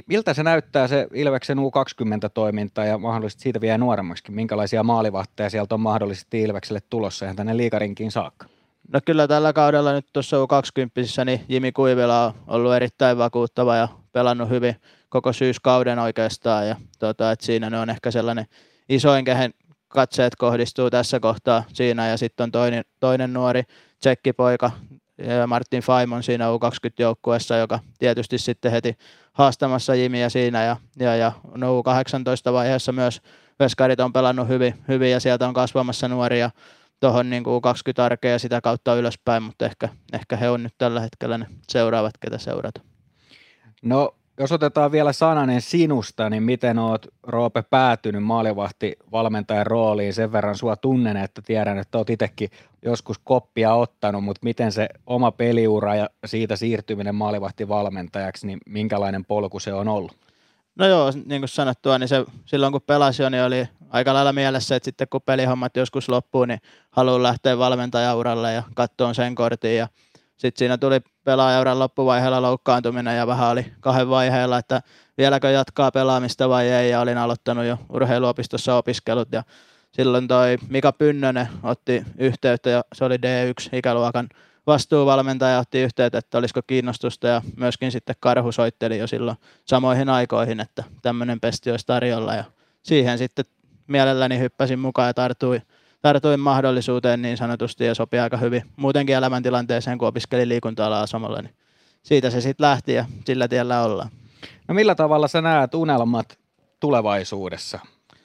miltä 0.06 0.34
se 0.34 0.42
näyttää 0.42 0.88
se 0.88 1.06
Ilveksen 1.14 1.58
U20-toiminta 1.58 2.84
ja 2.84 2.98
mahdollisesti 2.98 3.42
siitä 3.42 3.60
vielä 3.60 3.78
nuoremmaksi? 3.78 4.32
Minkälaisia 4.32 4.82
maalivahteja 4.82 5.50
sieltä 5.50 5.74
on 5.74 5.80
mahdollisesti 5.80 6.42
Ilvekselle 6.42 6.80
tulossa 6.90 7.24
ihan 7.24 7.36
tänne 7.36 7.56
liikarinkiin 7.56 8.10
saakka? 8.10 8.46
No 8.88 9.00
kyllä 9.06 9.28
tällä 9.28 9.52
kaudella 9.52 9.92
nyt 9.92 10.06
tuossa 10.12 10.36
U20, 10.36 11.24
niin 11.24 11.44
Jimi 11.48 11.72
Kuivila 11.72 12.26
on 12.26 12.34
ollut 12.46 12.74
erittäin 12.74 13.18
vakuuttava 13.18 13.76
ja 13.76 13.88
pelannut 14.12 14.48
hyvin 14.48 14.76
koko 15.08 15.32
syyskauden 15.32 15.98
oikeastaan. 15.98 16.68
Ja 16.68 16.76
tuota, 16.98 17.30
että 17.30 17.46
siinä 17.46 17.70
ne 17.70 17.78
on 17.78 17.90
ehkä 17.90 18.10
sellainen 18.10 18.46
isoin, 18.88 19.24
kehen 19.24 19.54
katseet 19.88 20.36
kohdistuu 20.36 20.90
tässä 20.90 21.20
kohtaa 21.20 21.64
siinä. 21.72 22.08
Ja 22.08 22.16
sitten 22.16 22.44
on 22.44 22.52
toinen, 22.52 22.84
toinen 23.00 23.32
nuori 23.32 23.62
tsekkipoika, 24.00 24.70
Martin 25.46 25.82
Faimon 25.82 26.22
siinä 26.22 26.44
U20-joukkueessa, 26.46 27.56
joka 27.56 27.78
tietysti 27.98 28.38
sitten 28.38 28.72
heti 28.72 28.96
haastamassa 29.32 29.94
Jimiä 29.94 30.28
siinä. 30.28 30.64
Ja, 30.64 30.76
ja, 30.98 31.16
ja 31.16 31.32
no 31.54 31.80
U18-vaiheessa 31.80 32.92
myös 32.92 33.20
veskarit 33.60 34.00
on 34.00 34.12
pelannut 34.12 34.48
hyvin, 34.48 34.74
hyvin 34.88 35.10
ja 35.10 35.20
sieltä 35.20 35.48
on 35.48 35.54
kasvamassa 35.54 36.08
nuoria 36.08 36.50
tuohon 37.02 37.30
niin 37.30 37.44
kuin 37.44 37.62
20 37.62 38.04
arkea 38.04 38.30
ja 38.30 38.38
sitä 38.38 38.60
kautta 38.60 38.94
ylöspäin, 38.94 39.42
mutta 39.42 39.64
ehkä, 39.66 39.88
ehkä 40.12 40.36
he 40.36 40.50
on 40.50 40.62
nyt 40.62 40.74
tällä 40.78 41.00
hetkellä 41.00 41.38
ne 41.38 41.46
seuraavat, 41.68 42.18
ketä 42.20 42.38
seurata. 42.38 42.80
No 43.82 44.14
jos 44.38 44.52
otetaan 44.52 44.92
vielä 44.92 45.12
sananen 45.12 45.60
sinusta, 45.60 46.30
niin 46.30 46.42
miten 46.42 46.78
oot 46.78 47.06
Roope 47.22 47.62
päätynyt 47.62 48.22
maalivahti 48.22 48.96
valmentajan 49.12 49.66
rooliin? 49.66 50.14
Sen 50.14 50.32
verran 50.32 50.56
sua 50.56 50.76
tunnen, 50.76 51.16
että 51.16 51.42
tiedän, 51.42 51.78
että 51.78 51.98
oot 51.98 52.10
itsekin 52.10 52.50
joskus 52.82 53.18
koppia 53.24 53.74
ottanut, 53.74 54.24
mutta 54.24 54.40
miten 54.44 54.72
se 54.72 54.88
oma 55.06 55.32
peliura 55.32 55.94
ja 55.94 56.10
siitä 56.26 56.56
siirtyminen 56.56 57.14
maalivahti 57.14 57.68
valmentajaksi, 57.68 58.46
niin 58.46 58.58
minkälainen 58.66 59.24
polku 59.24 59.60
se 59.60 59.72
on 59.72 59.88
ollut? 59.88 60.16
No 60.76 60.86
joo, 60.86 61.12
niin 61.24 61.40
kuin 61.40 61.48
sanottua, 61.48 61.98
niin 61.98 62.08
se, 62.08 62.24
silloin 62.44 62.72
kun 62.72 62.82
pelasin, 62.82 63.32
niin 63.32 63.44
oli 63.44 63.68
aika 63.92 64.14
lailla 64.14 64.32
mielessä, 64.32 64.76
että 64.76 64.84
sitten 64.84 65.06
kun 65.10 65.22
pelihommat 65.22 65.76
joskus 65.76 66.08
loppuu, 66.08 66.44
niin 66.44 66.60
haluan 66.90 67.22
lähteä 67.22 67.58
valmentajauralle 67.58 68.52
ja 68.52 68.62
katsoa 68.74 69.14
sen 69.14 69.34
kortin. 69.34 69.76
Ja 69.76 69.88
sitten 70.36 70.58
siinä 70.58 70.78
tuli 70.78 71.00
pelaajauran 71.24 71.78
loppuvaiheella 71.78 72.42
loukkaantuminen 72.42 73.16
ja 73.16 73.26
vähän 73.26 73.50
oli 73.50 73.72
kahden 73.80 74.08
vaiheella, 74.08 74.58
että 74.58 74.82
vieläkö 75.18 75.50
jatkaa 75.50 75.90
pelaamista 75.90 76.48
vai 76.48 76.68
ei. 76.68 76.90
Ja 76.90 77.00
olin 77.00 77.18
aloittanut 77.18 77.64
jo 77.64 77.78
urheiluopistossa 77.88 78.76
opiskelut 78.76 79.28
ja 79.32 79.42
silloin 79.92 80.28
toi 80.28 80.58
Mika 80.68 80.92
Pynnönen 80.92 81.48
otti 81.62 82.04
yhteyttä 82.18 82.70
ja 82.70 82.84
se 82.94 83.04
oli 83.04 83.16
D1-ikäluokan 83.16 84.28
vastuuvalmentaja 84.66 85.58
otti 85.58 85.80
yhteyttä, 85.80 86.18
että 86.18 86.38
olisiko 86.38 86.60
kiinnostusta 86.66 87.26
ja 87.26 87.42
myöskin 87.56 87.92
sitten 87.92 88.16
Karhu 88.20 88.52
soitteli 88.52 88.98
jo 88.98 89.06
silloin 89.06 89.36
samoihin 89.64 90.08
aikoihin, 90.08 90.60
että 90.60 90.84
tämmöinen 91.02 91.40
pesti 91.40 91.70
olisi 91.70 91.86
tarjolla 91.86 92.34
ja 92.34 92.44
siihen 92.82 93.18
sitten 93.18 93.44
mielelläni 93.86 94.38
hyppäsin 94.38 94.78
mukaan 94.78 95.08
ja 95.08 95.14
tartuin, 95.14 95.62
tartuin 96.02 96.40
mahdollisuuteen 96.40 97.22
niin 97.22 97.36
sanotusti 97.36 97.84
ja 97.84 97.94
sopi 97.94 98.18
aika 98.18 98.36
hyvin 98.36 98.62
muutenkin 98.76 99.16
elämäntilanteeseen, 99.16 99.98
kun 99.98 100.08
opiskelin 100.08 100.48
liikunta-alaa 100.48 101.06
samalla, 101.06 101.42
niin 101.42 101.54
siitä 102.02 102.30
se 102.30 102.40
sitten 102.40 102.64
lähti 102.64 102.94
ja 102.94 103.04
sillä 103.24 103.48
tiellä 103.48 103.82
ollaan. 103.82 104.10
No 104.68 104.74
millä 104.74 104.94
tavalla 104.94 105.28
sä 105.28 105.40
näet 105.40 105.74
unelmat 105.74 106.38
tulevaisuudessa? 106.80 107.78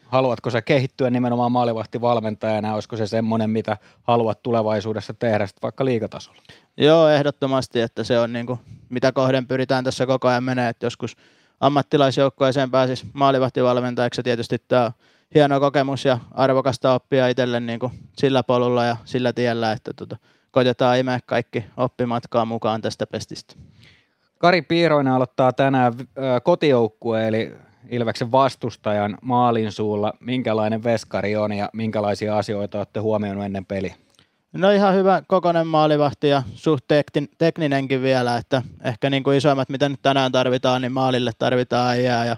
Haluatko 0.07 0.49
sä 0.49 0.61
kehittyä 0.61 1.09
nimenomaan 1.09 1.51
maalivahtivalmentajana? 1.51 2.73
Olisiko 2.73 2.97
se 2.97 3.07
semmoinen, 3.07 3.49
mitä 3.49 3.77
haluat 4.03 4.43
tulevaisuudessa 4.43 5.13
tehdä 5.13 5.47
vaikka 5.61 5.85
liikatasolla? 5.85 6.41
Joo, 6.77 7.09
ehdottomasti, 7.09 7.81
että 7.81 8.03
se 8.03 8.19
on 8.19 8.33
niin 8.33 8.45
kuin, 8.45 8.59
mitä 8.89 9.11
kohden 9.11 9.47
pyritään 9.47 9.83
tässä 9.83 10.05
koko 10.05 10.27
ajan 10.27 10.43
menee, 10.43 10.69
että 10.69 10.85
joskus 10.85 11.15
ammattilaisjoukkueeseen 11.59 12.71
pääsisi 12.71 13.05
maalivahtivalmentajaksi. 13.13 14.23
Tietysti 14.23 14.57
tämä 14.67 14.91
hieno 15.35 15.59
kokemus 15.59 16.05
ja 16.05 16.19
arvokasta 16.31 16.93
oppia 16.93 17.27
itselle 17.27 17.59
niin 17.59 17.79
kuin 17.79 17.91
sillä 18.17 18.43
polulla 18.43 18.85
ja 18.85 18.97
sillä 19.05 19.33
tiellä, 19.33 19.71
että 19.71 19.93
tota, 19.93 20.17
koitetaan 20.51 20.99
imeä 20.99 21.19
kaikki 21.25 21.65
oppimatkaa 21.77 22.45
mukaan 22.45 22.81
tästä 22.81 23.07
pestistä. 23.07 23.55
Kari 24.37 24.61
Piiroinen 24.61 25.13
aloittaa 25.13 25.53
tänään 25.53 25.93
kotijoukkue, 26.43 27.27
eli 27.27 27.55
Ilveksen 27.89 28.31
vastustajan 28.31 29.17
maalin 29.21 29.71
suulla. 29.71 30.13
Minkälainen 30.19 30.83
veskari 30.83 31.35
on 31.35 31.53
ja 31.53 31.69
minkälaisia 31.73 32.37
asioita 32.37 32.77
olette 32.77 32.99
huomioinut 32.99 33.45
ennen 33.45 33.65
peliä? 33.65 33.95
No 34.53 34.71
ihan 34.71 34.95
hyvä 34.95 35.21
kokonen 35.27 35.67
maalivahti 35.67 36.29
ja 36.29 36.43
suht 36.53 36.85
tekninenkin 37.37 38.01
vielä, 38.01 38.37
että 38.37 38.61
ehkä 38.83 39.09
niin 39.09 39.23
kuin 39.23 39.37
isoimmat, 39.37 39.69
mitä 39.69 39.89
nyt 39.89 40.01
tänään 40.01 40.31
tarvitaan, 40.31 40.81
niin 40.81 40.91
maalille 40.91 41.31
tarvitaan 41.39 41.89
äijää 41.89 42.25
ja 42.25 42.37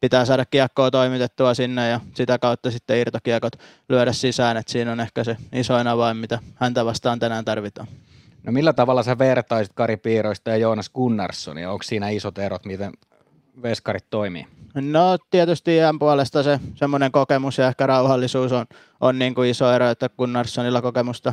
pitää 0.00 0.24
saada 0.24 0.44
kiekkoa 0.44 0.90
toimitettua 0.90 1.54
sinne 1.54 1.88
ja 1.88 2.00
sitä 2.14 2.38
kautta 2.38 2.70
sitten 2.70 2.98
irtokiekot 2.98 3.52
lyödä 3.88 4.12
sisään, 4.12 4.56
että 4.56 4.72
siinä 4.72 4.92
on 4.92 5.00
ehkä 5.00 5.24
se 5.24 5.36
isoin 5.52 5.86
avain, 5.86 6.16
mitä 6.16 6.38
häntä 6.54 6.84
vastaan 6.84 7.18
tänään 7.18 7.44
tarvitaan. 7.44 7.88
No 8.42 8.52
millä 8.52 8.72
tavalla 8.72 9.02
sä 9.02 9.18
vertaisit 9.18 9.72
Kari 9.72 9.96
Piiroista 9.96 10.50
ja 10.50 10.56
Joonas 10.56 10.90
Gunnarssonia? 10.90 11.70
Onko 11.70 11.82
siinä 11.82 12.08
isot 12.08 12.38
erot, 12.38 12.64
miten 12.64 12.92
veskarit 13.62 14.10
toimii? 14.10 14.46
No 14.74 15.18
tietysti 15.30 15.76
iän 15.76 15.98
puolesta 15.98 16.42
se 16.42 16.60
semmoinen 16.74 17.12
kokemus 17.12 17.58
ja 17.58 17.68
ehkä 17.68 17.86
rauhallisuus 17.86 18.52
on, 18.52 18.66
on 19.00 19.18
niin 19.18 19.34
kuin 19.34 19.50
iso 19.50 19.72
ero, 19.72 19.88
että 19.88 20.08
Gunnarssonilla 20.08 20.82
kokemusta 20.82 21.32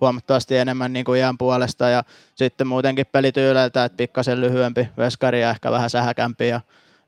huomattavasti 0.00 0.56
enemmän 0.56 0.92
niin 0.92 1.04
kuin 1.04 1.18
iän 1.18 1.38
puolesta 1.38 1.88
ja 1.88 2.04
sitten 2.34 2.66
muutenkin 2.66 3.06
pelityyleiltä, 3.12 3.84
että 3.84 3.96
pikkasen 3.96 4.40
lyhyempi 4.40 4.88
veskari 4.96 5.42
ja 5.42 5.50
ehkä 5.50 5.70
vähän 5.70 5.90
sähäkämpi 5.90 6.48
ja 6.48 6.60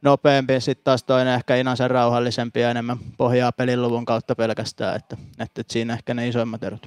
nopeampi, 0.03 0.61
sitten 0.61 0.85
taas 0.85 1.05
toinen 1.05 1.35
ehkä 1.35 1.57
Inasen 1.57 1.91
rauhallisempi 1.91 2.61
ja 2.61 2.71
enemmän 2.71 2.99
pohjaa 3.17 3.53
peliluvun 3.53 4.05
kautta 4.05 4.35
pelkästään, 4.35 4.97
että, 4.97 5.17
että, 5.39 5.61
että 5.61 5.73
siinä 5.73 5.95
ehkä 5.95 6.15
ne 6.15 6.29
isoimmat 6.29 6.63
erot. 6.63 6.87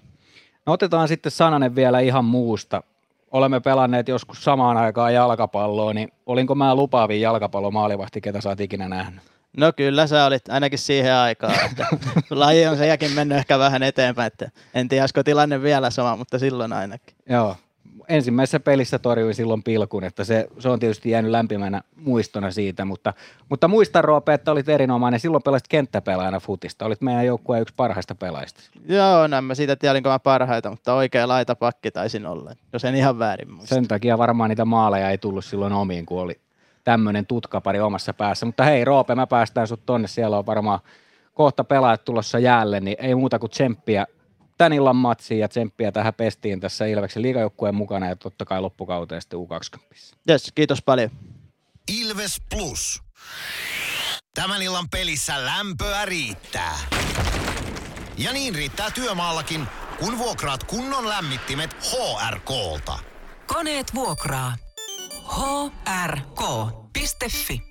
No 0.65 0.73
otetaan 0.73 1.07
sitten 1.07 1.31
sananen 1.31 1.75
vielä 1.75 1.99
ihan 1.99 2.25
muusta. 2.25 2.83
Olemme 3.31 3.59
pelanneet 3.59 4.07
joskus 4.07 4.43
samaan 4.43 4.77
aikaan 4.77 5.13
jalkapalloa, 5.13 5.93
niin 5.93 6.11
olinko 6.25 6.55
mä 6.55 6.75
lupaavin 6.75 7.21
jalkapallomaalivahti, 7.21 8.21
ketä 8.21 8.41
sä 8.41 8.49
oot 8.49 8.59
ikinä 8.59 8.87
nähnyt? 8.89 9.23
No 9.57 9.73
kyllä 9.73 10.07
sä 10.07 10.25
olit 10.25 10.49
ainakin 10.49 10.79
siihen 10.79 11.13
aikaan, 11.13 11.55
että 11.65 11.85
laji 12.29 12.67
on 12.67 12.77
senkin 12.77 13.11
mennyt 13.11 13.37
ehkä 13.37 13.59
vähän 13.59 13.83
eteenpäin, 13.83 14.27
että 14.27 14.51
en 14.73 14.87
tiedä, 14.87 15.03
olisiko 15.03 15.23
tilanne 15.23 15.61
vielä 15.61 15.89
sama, 15.89 16.15
mutta 16.15 16.39
silloin 16.39 16.73
ainakin. 16.73 17.15
Joo, 17.29 17.55
ensimmäisessä 18.09 18.59
pelissä 18.59 18.99
torjui 18.99 19.33
silloin 19.33 19.63
pilkun, 19.63 20.03
että 20.03 20.23
se, 20.23 20.47
se 20.59 20.69
on 20.69 20.79
tietysti 20.79 21.09
jäänyt 21.09 21.31
lämpimänä 21.31 21.81
muistona 21.95 22.51
siitä, 22.51 22.85
mutta, 22.85 23.13
mutta 23.49 23.67
muistan 23.67 24.03
Roope, 24.03 24.33
että 24.33 24.51
olit 24.51 24.69
erinomainen. 24.69 25.19
Silloin 25.19 25.43
pelasit 25.43 25.67
kenttäpelaajana 25.67 26.39
futista. 26.39 26.85
Olit 26.85 27.01
meidän 27.01 27.25
joukkueen 27.25 27.61
yksi 27.61 27.73
parhaista 27.77 28.15
pelaajista. 28.15 28.61
Joo, 28.87 29.27
no 29.27 29.41
mä 29.41 29.55
siitä 29.55 29.75
tiedä, 29.75 30.01
mä 30.01 30.19
parhaita, 30.19 30.69
mutta 30.69 30.93
oikea 30.93 31.27
laita 31.27 31.55
pakki 31.55 31.91
taisin 31.91 32.25
olla, 32.25 32.51
jos 32.73 32.85
en 32.85 32.95
ihan 32.95 33.19
väärin 33.19 33.51
muista. 33.51 33.75
Sen 33.75 33.87
takia 33.87 34.17
varmaan 34.17 34.49
niitä 34.49 34.65
maaleja 34.65 35.09
ei 35.09 35.17
tullut 35.17 35.45
silloin 35.45 35.73
omiin, 35.73 36.05
kun 36.05 36.21
oli 36.21 36.39
tämmöinen 36.83 37.25
tutkapari 37.25 37.79
omassa 37.79 38.13
päässä. 38.13 38.45
Mutta 38.45 38.63
hei 38.63 38.85
Roope, 38.85 39.15
mä 39.15 39.27
päästään 39.27 39.67
sut 39.67 39.85
tonne, 39.85 40.07
siellä 40.07 40.37
on 40.37 40.45
varmaan 40.45 40.79
kohta 41.33 41.63
pelaajat 41.63 42.05
tulossa 42.05 42.39
jäälle, 42.39 42.79
niin 42.79 42.97
ei 42.99 43.15
muuta 43.15 43.39
kuin 43.39 43.49
tsemppiä 43.49 44.05
tän 44.61 44.73
illan 44.73 44.95
matsiin 44.95 45.39
ja 45.39 45.47
tsemppiä 45.47 45.91
tähän 45.91 46.13
pestiin 46.13 46.59
tässä 46.59 46.85
Ilveksen 46.85 47.21
liigajoukkueen 47.21 47.75
mukana 47.75 48.09
ja 48.09 48.15
totta 48.15 48.45
kai 48.45 48.61
loppukauteen 48.61 49.21
sitten 49.21 49.39
U20. 49.39 50.15
Yes, 50.29 50.51
kiitos 50.55 50.81
paljon. 50.81 51.09
Ilves 52.01 52.41
Plus. 52.49 53.01
Tämän 54.33 54.61
illan 54.61 54.89
pelissä 54.89 55.45
lämpöä 55.45 56.05
riittää. 56.05 56.77
Ja 58.17 58.33
niin 58.33 58.55
riittää 58.55 58.91
työmaallakin, 58.91 59.67
kun 59.99 60.17
vuokraat 60.17 60.63
kunnon 60.63 61.09
lämmittimet 61.09 61.73
HRK-lta. 61.73 62.99
Koneet 63.47 63.95
vuokraa. 63.95 64.55
hrk.fi 66.07 67.70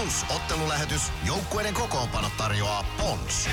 Plus 0.00 0.26
ottelulähetys. 0.36 1.12
Joukkueiden 1.26 1.74
kokoonpano 1.74 2.28
tarjoaa 2.38 2.84
Pons. 2.98 3.48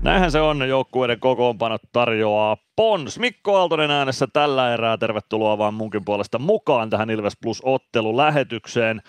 Näinhän 0.00 0.32
se 0.32 0.40
on, 0.40 0.68
joukkueiden 0.68 1.20
kokoonpanot 1.20 1.82
tarjoaa 1.92 2.56
Pons. 2.76 3.18
Mikko 3.18 3.56
Aaltonen 3.56 3.90
äänessä 3.90 4.26
tällä 4.32 4.74
erää. 4.74 4.98
Tervetuloa 4.98 5.58
vaan 5.58 5.74
munkin 5.74 6.04
puolesta 6.04 6.38
mukaan 6.38 6.90
tähän 6.90 7.10
Ilves 7.10 7.32
Plus 7.42 7.62
ottelulähetykseen. 7.64 9.02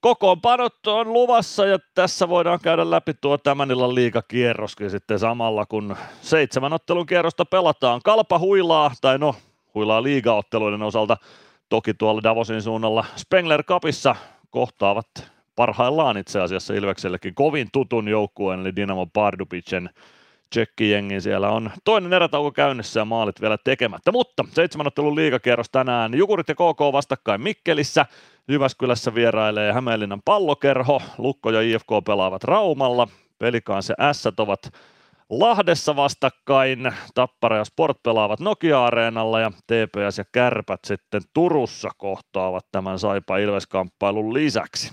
Kokoonpanot 0.00 0.86
on 0.86 1.12
luvassa 1.12 1.66
ja 1.66 1.78
tässä 1.94 2.28
voidaan 2.28 2.60
käydä 2.62 2.90
läpi 2.90 3.14
tuo 3.14 3.38
tämän 3.38 3.70
illan 3.70 3.94
liikakierroskin 3.94 4.90
sitten 4.90 5.18
samalla, 5.18 5.66
kun 5.66 5.96
seitsemän 6.20 6.72
ottelun 6.72 7.06
kierrosta 7.06 7.44
pelataan. 7.44 8.00
Kalpa 8.04 8.38
huilaa, 8.38 8.90
tai 9.00 9.18
no 9.18 9.34
huilaa 9.74 10.02
liigaotteluiden 10.02 10.82
osalta. 10.82 11.16
Toki 11.68 11.94
tuolla 11.94 12.22
Davosin 12.22 12.62
suunnalla 12.62 13.04
Spengler 13.16 13.62
Cupissa 13.62 14.16
kohtaavat 14.50 15.06
parhaillaan 15.56 16.16
itse 16.16 16.40
asiassa 16.40 16.74
Ilveksellekin 16.74 17.34
kovin 17.34 17.68
tutun 17.72 18.08
joukkueen, 18.08 18.60
eli 18.60 18.76
Dinamo 18.76 19.06
Pardubicen 19.06 19.90
tsekkijengi. 20.50 21.20
Siellä 21.20 21.48
on 21.48 21.70
toinen 21.84 22.12
erätauko 22.12 22.50
käynnissä 22.50 23.00
ja 23.00 23.04
maalit 23.04 23.40
vielä 23.40 23.58
tekemättä, 23.64 24.12
mutta 24.12 24.44
seitsemän 24.52 24.86
ottelun 24.86 25.16
liigakierros 25.16 25.70
tänään. 25.70 26.14
Jukurit 26.14 26.48
ja 26.48 26.54
KK 26.54 26.80
vastakkain 26.92 27.40
Mikkelissä. 27.40 28.06
Jyväskylässä 28.48 29.14
vierailee 29.14 29.72
Hämeenlinnan 29.72 30.22
pallokerho. 30.24 31.02
Lukko 31.18 31.50
ja 31.50 31.60
IFK 31.60 31.88
pelaavat 32.06 32.44
Raumalla. 32.44 33.08
Pelikaan 33.38 33.82
se 33.82 33.94
S 34.12 34.26
ovat 34.38 34.72
Lahdessa 35.30 35.96
vastakkain. 35.96 36.92
Tappara 37.14 37.56
ja 37.56 37.64
Sport 37.64 38.02
pelaavat 38.02 38.40
Nokia-areenalla 38.40 39.40
ja 39.40 39.50
TPS 39.50 40.18
ja 40.18 40.24
Kärpät 40.32 40.80
sitten 40.84 41.22
Turussa 41.34 41.90
kohtaavat 41.96 42.66
tämän 42.72 42.98
Saipa 42.98 43.36
Ilves-kamppailun 43.36 44.34
lisäksi. 44.34 44.92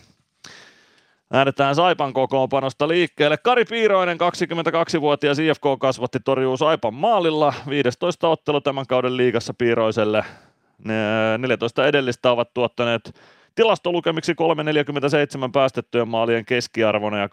Lähdetään 1.34 1.76
Saipan 1.76 2.14
kokoonpanosta 2.14 2.88
liikkeelle. 2.88 3.38
Kari 3.38 3.66
Piiroinen, 3.66 4.18
22-vuotias 4.18 5.40
IFK 5.40 5.64
kasvatti 5.80 6.20
torjuu 6.20 6.58
Saipan 6.58 6.94
maalilla. 6.94 7.54
15 7.70 8.30
ottelu 8.30 8.62
tämän 8.62 8.88
kauden 8.88 9.18
liigassa 9.18 9.54
Piiroiselle. 9.54 10.26
Ne 10.86 11.38
14 11.38 11.88
edellistä 11.88 12.32
ovat 12.32 12.54
tuottaneet 12.54 13.16
tilastolukemiksi 13.56 14.34
3,47 14.34 15.52
päästettyjen 15.54 16.08
maalien 16.08 16.46
keskiarvona 16.46 17.18
ja 17.18 17.28
85,7 17.28 17.32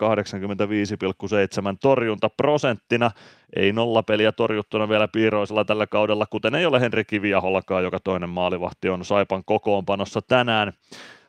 torjuntaprosenttina. 1.81 3.11
Ei 3.57 3.73
nolla 3.73 4.03
peliä 4.03 4.33
torjuttuna 4.33 4.89
vielä 4.89 5.09
piiroisella 5.09 5.65
tällä 5.65 5.87
kaudella, 5.87 6.27
kuten 6.27 6.55
ei 6.55 6.67
ole 6.67 6.81
Henri 6.81 7.05
Kiviahollakaan, 7.05 7.85
joka 7.85 8.00
toinen 8.00 8.31
maalivahti 8.31 8.89
on 8.89 9.05
Saipan 9.05 9.45
kokoonpanossa 9.45 10.21
tänään. 10.23 10.73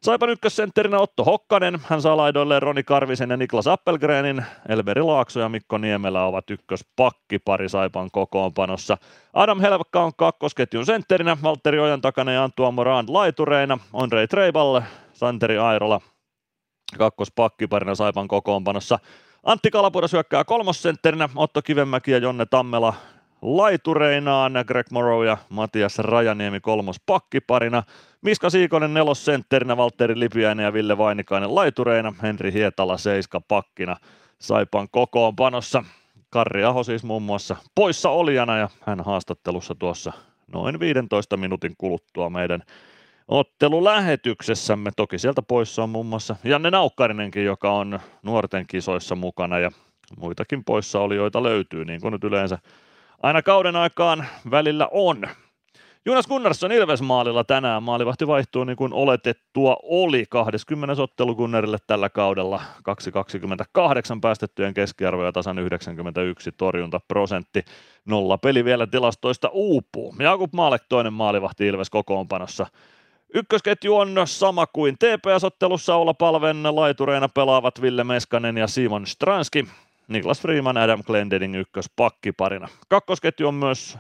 Saipan 0.04 0.30
ykkössentterinä 0.30 1.00
Otto 1.00 1.24
Hokkanen, 1.24 1.82
hän 1.84 2.02
saa 2.02 2.18
laidoilleen 2.18 2.62
Roni 2.62 2.84
Karvisen 2.84 3.30
ja 3.30 3.38
Niklas 3.38 3.68
Appelgrenin, 3.68 4.46
Elveri 4.70 5.02
Laakso 5.02 5.40
ja 5.40 5.50
Mikko 5.50 5.78
Niemelä 5.78 6.24
ovat 6.24 6.50
ykköspakkipari 6.50 7.70
Saipan 7.70 8.12
kokoonpanossa. 8.12 8.98
Adam 9.34 9.60
Helvakka 9.60 10.04
on 10.04 10.12
kakkosketjun 10.18 10.86
sentterinä, 10.86 11.38
Valtteri 11.44 11.80
Ojan 11.80 12.02
takana 12.02 12.32
ja 12.32 12.44
Antua 12.44 12.72
Morand 12.72 13.10
laitureina, 13.10 13.78
Andrei 13.94 14.28
Treibal, 14.28 14.82
Santeri 15.14 15.58
Airola 15.58 16.02
kakkospakkiparina 16.98 17.96
Saipan 17.96 18.28
kokoonpanossa. 18.28 19.00
Antti 19.44 19.72
Kalapura 19.72 20.08
syökkää 20.08 20.44
kolmossentterinä, 20.44 21.30
Otto 21.36 21.62
Kivenmäki 21.62 22.12
ja 22.12 22.18
Jonne 22.18 22.46
Tammela 22.46 22.94
laitureinaan, 23.42 24.54
Greg 24.68 24.88
Morrow 24.92 25.26
ja 25.26 25.38
Matias 25.50 26.00
Rajaniemi 26.00 26.60
kolmos 26.60 27.00
pakkiparina, 27.06 27.84
Miska 28.22 28.50
Siikonen 28.50 28.94
nelosentterinä, 28.94 29.78
Valtteri 29.78 30.20
Lipiäinen 30.20 30.64
ja 30.64 30.74
Ville 30.74 30.98
Vainikainen 30.98 31.56
laitureina, 31.56 32.14
Henri 32.22 32.54
Hietala 32.54 32.98
seiska 32.98 33.42
pakkina 33.42 33.96
Saipan 34.40 34.88
kokoonpanossa. 34.92 35.84
Karri 36.30 36.64
Aho 36.64 36.84
siis 36.84 37.04
muun 37.04 37.24
muassa 37.24 37.56
poissa 37.76 38.10
olijana 38.10 38.58
ja 38.58 38.70
hän 38.82 39.00
haastattelussa 39.00 39.76
tuossa 39.76 40.14
noin 40.54 40.80
15 40.80 41.38
minuutin 41.38 41.74
kuluttua 41.78 42.30
meidän 42.30 42.64
ottelulähetyksessämme. 43.28 44.92
Toki 44.96 45.18
sieltä 45.18 45.42
poissa 45.42 45.84
on 45.84 45.90
muun 45.90 46.06
muassa 46.06 46.36
Janne 46.44 46.72
Naukkarinenkin, 46.72 47.46
joka 47.46 47.72
on 47.72 48.00
nuorten 48.24 48.68
kisoissa 48.68 49.16
mukana 49.16 49.60
ja 49.60 49.72
muitakin 50.18 50.64
poissaolijoita 50.64 51.44
löytyy, 51.44 51.86
niin 51.86 52.02
kuin 52.02 52.12
nyt 52.12 52.24
yleensä 52.24 52.58
aina 53.24 53.42
kauden 53.42 53.76
aikaan 53.76 54.26
välillä 54.52 54.88
on. 54.92 55.28
Jonas 56.06 56.28
Gunnarsson 56.28 56.72
Ilves-maalilla 56.72 57.44
tänään. 57.44 57.84
Maalivahti 57.84 58.28
vaihtuu 58.28 58.64
niin 58.64 58.78
kuin 58.78 58.94
oletettua 58.94 59.78
oli 59.84 60.26
20 60.30 61.04
ottelu 61.04 61.36
Gunnarille 61.36 61.78
tällä 61.88 62.10
kaudella. 62.10 62.62
2,28 62.78 64.20
päästettyjen 64.22 64.74
keskiarvo 64.74 65.26
ja 65.26 65.32
tasan 65.32 65.60
91 65.60 66.52
torjuntaprosentti. 66.52 67.66
Nolla 68.06 68.38
peli 68.38 68.66
vielä 68.66 68.88
tilastoista 68.88 69.50
uupuu. 69.50 70.16
Jakub 70.20 70.54
Maalek 70.54 70.84
toinen 70.90 71.14
maalivahti 71.14 71.68
Ilves 71.68 71.90
kokoonpanossa. 71.90 72.68
Ykkösketju 73.34 73.98
on 73.98 74.16
sama 74.26 74.68
kuin 74.68 74.96
TPS-ottelussa 74.96 75.96
olla 75.96 76.14
palven 76.14 76.64
laitureina 76.76 77.30
pelaavat 77.30 77.82
Ville 77.82 78.04
Meskanen 78.04 78.58
ja 78.58 78.68
Simon 78.68 79.08
Stranski. 79.08 79.68
Niklas 80.12 80.42
Freeman, 80.42 80.78
Adam 80.78 81.04
Glendening 81.04 81.56
ykköspakkiparina. 81.56 82.68
Kakkosketju 82.90 83.48
on 83.48 83.54
myös 83.54 83.98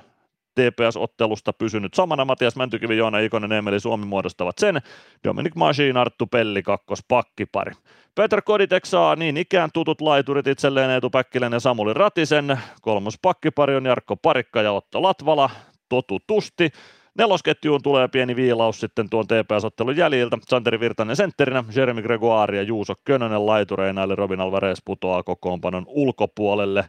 TPS-ottelusta 0.59 1.53
pysynyt 1.53 1.93
samana. 1.93 2.25
Matias 2.25 2.55
Mäntykivi, 2.55 2.97
Joona 2.97 3.19
Ikonen, 3.19 3.51
Emeli 3.51 3.79
Suomi 3.79 4.05
muodostavat 4.05 4.57
sen. 4.57 4.81
Dominic 5.23 5.55
Machine, 5.55 5.99
Arttu 5.99 6.27
Pelli, 6.27 6.63
kakkospakkipari. 6.63 7.71
Peter 8.15 8.41
Koditek 8.41 8.85
saa 8.85 9.15
niin 9.15 9.37
ikään 9.37 9.69
tutut 9.73 10.01
laiturit 10.01 10.47
itselleen 10.47 10.89
Eetu 10.89 11.09
Päkkilän 11.09 11.53
ja 11.53 11.59
Samuli 11.59 11.93
Ratisen. 11.93 12.59
Kolmos 12.81 13.17
pakkipari 13.21 13.75
on 13.75 13.85
Jarkko 13.85 14.15
Parikka 14.15 14.61
ja 14.61 14.71
Otto 14.71 15.01
Latvala. 15.01 15.49
Totutusti. 15.89 16.69
Nelosketjuun 17.17 17.81
tulee 17.81 18.07
pieni 18.07 18.35
viilaus 18.35 18.79
sitten 18.79 19.09
tuon 19.09 19.25
TPS-ottelun 19.27 19.97
jäljiltä. 19.97 20.37
Santeri 20.47 20.79
Virtanen 20.79 21.15
sentterinä, 21.15 21.63
Jeremy 21.75 22.01
Gregoire 22.01 22.57
ja 22.57 22.63
Juuso 22.63 22.93
Könönen 23.03 23.45
laitureina, 23.45 24.03
eli 24.03 24.15
Robin 24.15 24.41
Alvarez 24.41 24.79
putoaa 24.85 25.23
kokoonpanon 25.23 25.85
ulkopuolelle. 25.87 26.85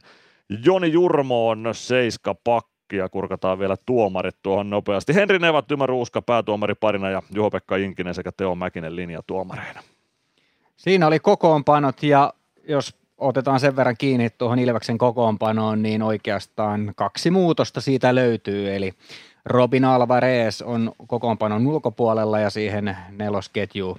Joni 0.64 0.92
Jurmo 0.92 1.48
on 1.48 1.68
seiska 1.72 2.34
pakki 2.44 2.96
ja 2.96 3.08
kurkataan 3.08 3.58
vielä 3.58 3.76
tuomarit 3.86 4.36
tuohon 4.42 4.70
nopeasti. 4.70 5.14
Henri 5.14 5.38
Nevat, 5.38 5.66
Tymä 5.66 5.86
Ruuska 5.86 6.22
päätuomari 6.22 6.74
parina 6.74 7.10
ja 7.10 7.22
Juho-Pekka 7.34 7.76
Inkinen 7.76 8.14
sekä 8.14 8.32
Teo 8.32 8.54
Mäkinen 8.54 8.96
linjatuomareina. 8.96 9.82
Siinä 10.76 11.06
oli 11.06 11.18
kokoonpanot 11.18 12.02
ja 12.02 12.32
jos 12.68 12.94
otetaan 13.18 13.60
sen 13.60 13.76
verran 13.76 13.96
kiinni 13.98 14.30
tuohon 14.30 14.58
Ilveksen 14.58 14.98
kokoonpanoon, 14.98 15.82
niin 15.82 16.02
oikeastaan 16.02 16.92
kaksi 16.96 17.30
muutosta 17.30 17.80
siitä 17.80 18.14
löytyy. 18.14 18.74
Eli 18.74 18.92
Robin 19.44 19.84
Alvarez 19.84 20.60
on 20.62 20.92
kokoonpanon 21.06 21.66
ulkopuolella 21.66 22.40
ja 22.40 22.50
siihen 22.50 22.96
nelosketju 23.10 23.98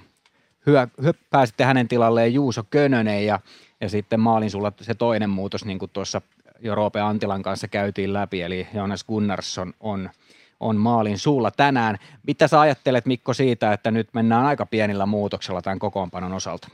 hyppää 1.02 1.46
sitten 1.46 1.66
hänen 1.66 1.88
tilalleen 1.88 2.34
Juuso 2.34 2.62
Könönen 2.70 3.26
ja, 3.26 3.40
ja 3.80 3.88
sitten 3.88 4.20
maalin 4.20 4.50
sulla 4.50 4.72
se 4.80 4.94
toinen 4.94 5.30
muutos, 5.30 5.64
niin 5.64 5.78
kuin 5.78 5.90
tuossa 5.92 6.22
jo 6.60 6.74
Roope 6.74 7.00
Antilan 7.00 7.42
kanssa 7.42 7.68
käytiin 7.68 8.12
läpi, 8.12 8.42
eli 8.42 8.66
Jonas 8.74 9.04
Gunnarsson 9.04 9.74
on, 9.80 10.10
on 10.60 10.76
maalin 10.76 11.18
suulla 11.18 11.50
tänään. 11.50 11.98
Mitä 12.26 12.48
sä 12.48 12.60
ajattelet 12.60 13.06
Mikko 13.06 13.34
siitä, 13.34 13.72
että 13.72 13.90
nyt 13.90 14.08
mennään 14.12 14.46
aika 14.46 14.66
pienillä 14.66 15.06
muutoksella 15.06 15.62
tämän 15.62 15.78
kokoonpanon 15.78 16.32
osalta? 16.32 16.68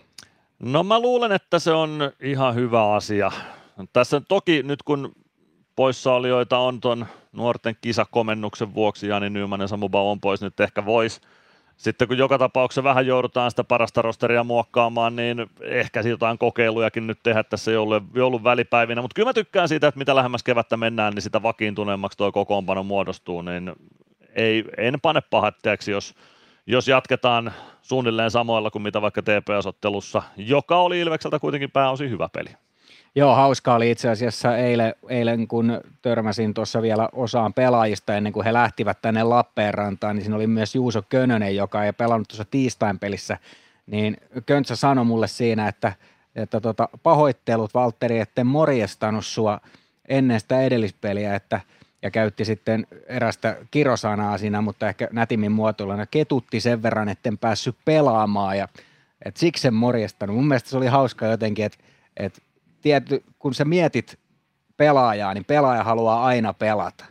No 0.59 0.83
mä 0.83 1.00
luulen, 1.00 1.33
että 1.33 1.59
se 1.59 1.72
on 1.72 2.12
ihan 2.20 2.54
hyvä 2.54 2.94
asia. 2.94 3.33
Tässä 3.92 4.20
toki 4.28 4.62
nyt 4.62 4.83
kun 4.83 5.12
poissaolijoita 5.76 6.59
on 6.59 6.80
tuon 6.80 7.06
nuorten 7.33 7.77
kisakomennuksen 7.81 8.75
vuoksi, 8.75 9.09
Jani 9.09 9.31
Nyman 9.31 9.61
ja 9.61 9.69
Samu 9.69 9.88
on 9.93 10.21
pois, 10.21 10.40
nyt 10.40 10.61
ehkä 10.61 10.85
voisi 10.85 11.21
sitten 11.77 12.09
kun 12.09 12.19
joka 12.19 12.38
tapauksessa 12.38 12.85
vähän 12.85 13.07
joudutaan 13.07 13.51
sitä 13.51 13.64
parasta 13.64 14.03
rosteria 14.03 14.45
muokkaamaan, 14.45 15.16
niin 15.16 15.47
ehkä 15.61 16.01
jotain 16.01 16.38
kokeilujakin 16.38 17.07
nyt 17.07 17.19
tehdä 17.23 17.43
tässä 17.43 17.71
joulun, 17.71 18.09
joulun 18.14 18.45
välipäivinä, 18.45 19.03
mutta 19.03 19.14
kyllä 19.14 19.29
mä 19.29 19.35
tykkään 19.35 19.69
siitä, 19.69 19.88
että 19.88 19.99
mitä 19.99 20.16
lähemmäs 20.16 20.43
kevättä 20.43 20.77
mennään, 20.77 21.14
niin 21.14 21.23
sitä 21.23 21.43
vakiintuneemmaksi 21.43 22.19
tuo 22.19 22.33
kokoonpano 22.33 22.83
muodostuu, 22.83 23.43
niin 23.43 23.73
ei, 24.35 24.64
en 24.77 25.01
pane 25.03 25.21
pahatteeksi, 25.21 25.90
jos 25.90 26.14
jos 26.66 26.88
jatketaan 26.88 27.53
suunnilleen 27.83 28.31
samoilla 28.31 28.71
kuin 28.71 28.83
mitä 28.83 29.03
vaikka 29.03 29.23
TPS-ottelussa, 29.23 30.23
joka 30.37 30.81
oli 30.81 31.01
Ilvekseltä 31.01 31.38
kuitenkin 31.38 31.71
pääosin 31.71 32.11
hyvä 32.11 32.29
peli. 32.29 32.51
Joo, 33.14 33.35
hauska 33.35 33.75
oli 33.75 33.90
itse 33.90 34.09
asiassa 34.11 34.57
eilen, 34.57 34.94
eilen 35.09 35.49
kun 35.49 35.81
törmäsin 36.03 36.55
tuossa 36.55 36.83
vielä 36.83 37.09
osaan 37.12 37.55
pelaajista 37.55 38.16
ennen 38.16 38.33
kuin 38.33 38.44
he 38.44 38.53
lähtivät 38.53 39.03
tänne 39.03 39.23
Lappeenrantaan, 39.23 40.16
niin 40.16 40.23
siinä 40.25 40.37
oli 40.37 40.46
myös 40.46 40.75
Juuso 40.75 41.03
Könönen, 41.03 41.57
joka 41.57 41.85
ei 41.85 41.92
pelannut 41.92 42.29
tuossa 42.29 42.44
tiistain 42.44 42.99
pelissä, 42.99 43.38
niin 43.87 44.16
Köntsä 44.46 44.77
sanoi 44.77 45.05
mulle 45.05 45.29
siinä, 45.29 45.68
että, 45.68 45.92
että 46.37 46.61
tota, 46.61 46.88
pahoittelut 47.03 47.75
Valtteri, 47.75 48.18
etten 48.18 48.46
morjestanut 48.46 49.27
sua 49.27 49.61
ennen 50.09 50.40
sitä 50.40 50.61
edellispeliä, 50.62 51.35
että 51.35 51.61
ja 52.03 52.11
käytti 52.11 52.44
sitten 52.44 52.87
erästä 53.07 53.57
kirosanaa 53.70 54.38
siinä, 54.38 54.61
mutta 54.61 54.88
ehkä 54.88 55.09
nätimmin 55.12 55.53
muotoiluna 55.53 56.07
ketutti 56.07 56.61
sen 56.61 56.83
verran, 56.83 57.09
etten 57.09 57.38
päässyt 57.38 57.77
pelaamaan 57.85 58.59
ja 58.59 58.68
et 59.25 59.37
siksi 59.37 59.68
en 59.68 59.75
morjestanut. 59.75 60.37
Mun 60.37 60.49
mielestä 60.49 60.70
se 60.70 60.77
oli 60.77 60.87
hauska 60.87 61.27
jotenkin, 61.27 61.64
että 61.64 61.79
et 62.16 62.42
tiety, 62.83 63.25
kun 63.38 63.55
sä 63.55 63.64
mietit 63.64 64.19
pelaajaa, 64.77 65.35
niin 65.35 65.45
pelaaja 65.45 65.85
haluaa 65.85 66.25
aina 66.25 66.53
pelata. 66.53 67.05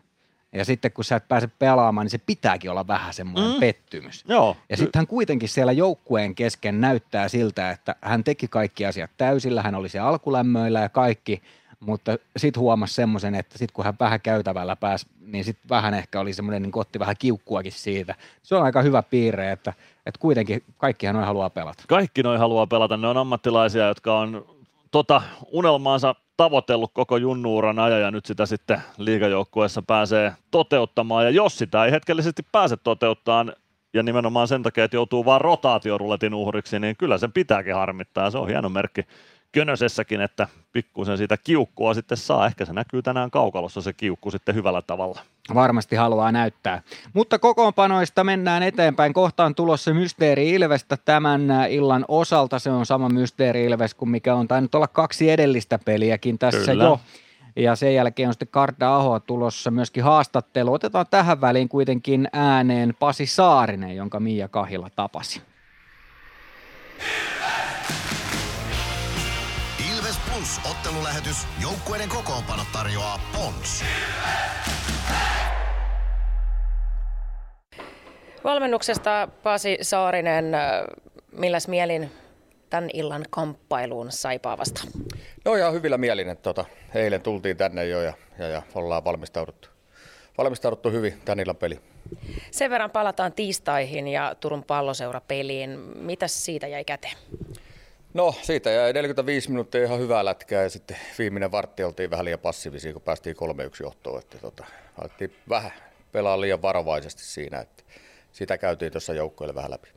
Ja 0.53 0.65
sitten 0.65 0.91
kun 0.91 1.03
sä 1.03 1.15
et 1.15 1.27
pääse 1.27 1.47
pelaamaan, 1.47 2.05
niin 2.05 2.11
se 2.11 2.17
pitääkin 2.17 2.71
olla 2.71 2.87
vähän 2.87 3.13
semmoinen 3.13 3.53
mm. 3.53 3.59
pettymys. 3.59 4.25
Joo. 4.27 4.57
Ja 4.69 4.77
sitten 4.77 4.99
hän 4.99 5.07
kuitenkin 5.07 5.49
siellä 5.49 5.71
joukkueen 5.71 6.35
kesken 6.35 6.81
näyttää 6.81 7.27
siltä, 7.27 7.71
että 7.71 7.95
hän 8.01 8.23
teki 8.23 8.47
kaikki 8.47 8.85
asiat 8.85 9.11
täysillä, 9.17 9.61
hän 9.61 9.75
oli 9.75 9.89
se 9.89 9.99
alkulämmöillä 9.99 10.79
ja 10.79 10.89
kaikki, 10.89 11.41
mutta 11.79 12.17
sitten 12.37 12.61
huomasi 12.61 12.93
semmoisen, 12.93 13.35
että 13.35 13.57
sitten 13.57 13.73
kun 13.73 13.85
hän 13.85 13.93
vähän 13.99 14.21
käytävällä 14.21 14.75
pääsi, 14.75 15.07
niin 15.21 15.43
sitten 15.43 15.69
vähän 15.69 15.93
ehkä 15.93 16.19
oli 16.19 16.33
semmoinen, 16.33 16.61
niin 16.61 16.71
otti 16.75 16.99
vähän 16.99 17.15
kiukkuakin 17.19 17.71
siitä. 17.71 18.15
Se 18.43 18.55
on 18.55 18.63
aika 18.63 18.81
hyvä 18.81 19.03
piirre, 19.03 19.51
että, 19.51 19.73
että 20.05 20.19
kuitenkin 20.19 20.63
kaikkihan 20.77 21.15
noin 21.15 21.27
haluaa 21.27 21.49
pelata. 21.49 21.83
Kaikki 21.87 22.23
noin 22.23 22.39
haluaa 22.39 22.67
pelata, 22.67 22.97
ne 22.97 23.07
on 23.07 23.17
ammattilaisia, 23.17 23.87
jotka 23.87 24.19
on 24.19 24.58
tota 24.91 25.21
unelmaansa 25.51 26.15
tavoitellut 26.37 26.91
koko 26.93 27.17
junnuuran 27.17 27.79
ajan 27.79 28.01
ja 28.01 28.11
nyt 28.11 28.25
sitä 28.25 28.45
sitten 28.45 28.81
liigajoukkueessa 28.97 29.81
pääsee 29.81 30.33
toteuttamaan. 30.51 31.23
Ja 31.25 31.29
jos 31.29 31.57
sitä 31.57 31.85
ei 31.85 31.91
hetkellisesti 31.91 32.43
pääse 32.51 32.77
toteuttamaan, 32.77 33.53
ja 33.93 34.03
nimenomaan 34.03 34.47
sen 34.47 34.63
takia, 34.63 34.83
että 34.83 34.97
joutuu 34.97 35.25
vaan 35.25 35.41
rotaatioruletin 35.41 36.33
uhriksi, 36.33 36.79
niin 36.79 36.97
kyllä 36.97 37.17
sen 37.17 37.31
pitääkin 37.31 37.75
harmittaa. 37.75 38.31
Se 38.31 38.37
on 38.37 38.47
hieno 38.47 38.69
merkki 38.69 39.01
Könösessäkin, 39.51 40.21
että 40.21 40.47
pikkusen 40.71 41.17
siitä 41.17 41.37
kiukkua 41.37 41.93
sitten 41.93 42.17
saa. 42.17 42.45
Ehkä 42.45 42.65
se 42.65 42.73
näkyy 42.73 43.01
tänään 43.01 43.31
kaukalossa 43.31 43.81
se 43.81 43.93
kiukku 43.93 44.31
sitten 44.31 44.55
hyvällä 44.55 44.81
tavalla. 44.81 45.21
Varmasti 45.53 45.95
haluaa 45.95 46.31
näyttää. 46.31 46.81
Mutta 47.13 47.39
kokoonpanoista 47.39 48.23
mennään 48.23 48.63
eteenpäin. 48.63 49.13
Kohtaan 49.13 49.55
tulossa 49.55 49.93
Mysteeri 49.93 50.49
Ilvestä 50.49 50.97
tämän 51.05 51.47
illan 51.69 52.05
osalta. 52.07 52.59
Se 52.59 52.71
on 52.71 52.85
sama 52.85 53.09
Mysteeri 53.09 53.65
Ilves 53.65 53.93
kuin 53.93 54.09
mikä 54.09 54.35
on 54.35 54.47
tainnut 54.47 54.75
olla 54.75 54.87
kaksi 54.87 55.29
edellistä 55.29 55.79
peliäkin 55.85 56.39
tässä 56.39 56.71
Kyllä. 56.71 56.83
jo. 56.83 56.99
Ja 57.55 57.75
sen 57.75 57.95
jälkeen 57.95 58.27
on 58.27 58.33
sitten 58.33 58.47
Karda 58.47 58.95
Aho 58.95 59.19
tulossa 59.19 59.71
myöskin 59.71 60.03
haastattelu. 60.03 60.73
Otetaan 60.73 61.05
tähän 61.09 61.41
väliin 61.41 61.69
kuitenkin 61.69 62.27
ääneen 62.33 62.93
Pasi 62.99 63.25
Saarinen, 63.25 63.95
jonka 63.95 64.19
Mia 64.19 64.47
Kahila 64.47 64.89
tapasi. 64.95 65.41
Plus 70.39 70.61
ottelulähetys. 70.71 71.47
Joukkueiden 71.61 72.09
kokoonpano 72.09 72.63
tarjoaa 72.73 73.19
Pons. 73.33 73.83
Valmennuksesta 78.43 79.27
Pasi 79.43 79.77
Saarinen, 79.81 80.45
milläs 81.31 81.67
mielin 81.67 82.11
tämän 82.69 82.89
illan 82.93 83.25
kamppailuun 83.29 84.11
Saipaa 84.11 84.57
vasta? 84.57 84.81
No 85.45 85.55
ihan 85.55 85.73
hyvillä 85.73 85.97
mielin, 85.97 86.29
että 86.29 86.43
tota, 86.43 86.65
eilen 86.95 87.21
tultiin 87.21 87.57
tänne 87.57 87.85
jo 87.85 88.01
ja, 88.01 88.13
ja, 88.37 88.47
ja 88.47 88.61
ollaan 88.75 89.05
valmistauduttu, 89.05 89.69
valmistauduttu 90.37 90.91
hyvin 90.91 91.21
tämän 91.25 91.39
illan 91.39 91.55
peli. 91.55 91.79
Sen 92.51 92.71
verran 92.71 92.91
palataan 92.91 93.33
tiistaihin 93.33 94.07
ja 94.07 94.35
Turun 94.39 94.63
palloseura 94.63 95.21
peliin. 95.21 95.69
Mitäs 95.95 96.45
siitä 96.45 96.67
jäi 96.67 96.83
käteen? 96.83 97.17
No 98.13 98.35
siitä 98.41 98.69
jäi 98.69 98.93
45 98.93 99.49
minuuttia 99.49 99.83
ihan 99.83 99.99
hyvää 99.99 100.25
lätkää 100.25 100.63
ja 100.63 100.69
sitten 100.69 100.97
viimeinen 101.17 101.51
vartti 101.51 101.83
oltiin 101.83 102.09
vähän 102.09 102.25
liian 102.25 102.39
passiivisia, 102.39 102.93
kun 102.93 103.01
päästiin 103.01 103.35
3-1 103.35 103.39
johtoon. 103.83 104.19
Että 104.19 104.37
tota, 104.37 104.65
alettiin 105.01 105.35
vähän 105.49 105.71
pelaa 106.11 106.41
liian 106.41 106.61
varovaisesti 106.61 107.23
siinä, 107.23 107.59
että 107.59 107.83
sitä 108.31 108.57
käytiin 108.57 108.91
tuossa 108.91 109.13
joukkoille 109.13 109.55
vähän 109.55 109.71
läpi. 109.71 109.89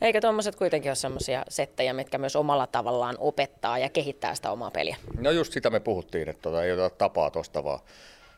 Eikö 0.00 0.20
tuommoiset 0.20 0.56
kuitenkin 0.56 0.90
ole 0.90 0.96
semmoisia 0.96 1.44
settejä, 1.48 1.92
mitkä 1.92 2.18
myös 2.18 2.36
omalla 2.36 2.66
tavallaan 2.66 3.16
opettaa 3.18 3.78
ja 3.78 3.88
kehittää 3.88 4.34
sitä 4.34 4.50
omaa 4.50 4.70
peliä? 4.70 4.96
No 5.20 5.30
just 5.30 5.52
sitä 5.52 5.70
me 5.70 5.80
puhuttiin, 5.80 6.28
että 6.28 6.42
tota, 6.42 6.64
ei 6.64 6.72
ota 6.72 6.90
tapaa 6.90 7.30
tuosta, 7.30 7.64
vaan 7.64 7.80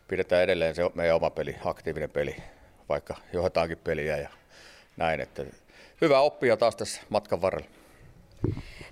pidetään 0.09 0.43
edelleen 0.43 0.75
se 0.75 0.83
meidän 0.95 1.17
oma 1.17 1.31
peli, 1.31 1.57
aktiivinen 1.65 2.11
peli, 2.11 2.37
vaikka 2.89 3.17
johdetaankin 3.33 3.79
peliä 3.79 4.17
ja 4.17 4.29
näin. 4.97 5.21
Että 5.21 5.45
hyvä 6.01 6.21
oppia 6.21 6.57
taas 6.57 6.77
tässä 6.77 7.01
matkan 7.09 7.43
varrella. 7.43 7.69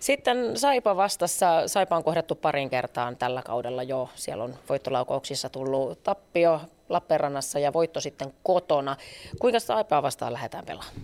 Sitten 0.00 0.56
Saipa 0.56 0.96
vastassa. 0.96 1.68
Saipa 1.68 1.96
on 1.96 2.04
kohdattu 2.04 2.35
parin 2.35 2.70
kertaan 2.70 3.16
tällä 3.16 3.42
kaudella 3.42 3.82
jo. 3.82 4.09
Siellä 4.14 4.44
on 4.44 4.54
voittolaukauksissa 4.68 5.48
tullut 5.48 6.02
tappio 6.02 6.61
Lappeenrannassa 6.88 7.59
ja 7.59 7.72
voitto 7.72 8.00
sitten 8.00 8.35
kotona. 8.42 8.96
Kuinka 9.40 9.61
Saipaa 9.61 10.02
vastaan 10.02 10.32
lähdetään 10.32 10.66
pelaamaan? 10.66 10.96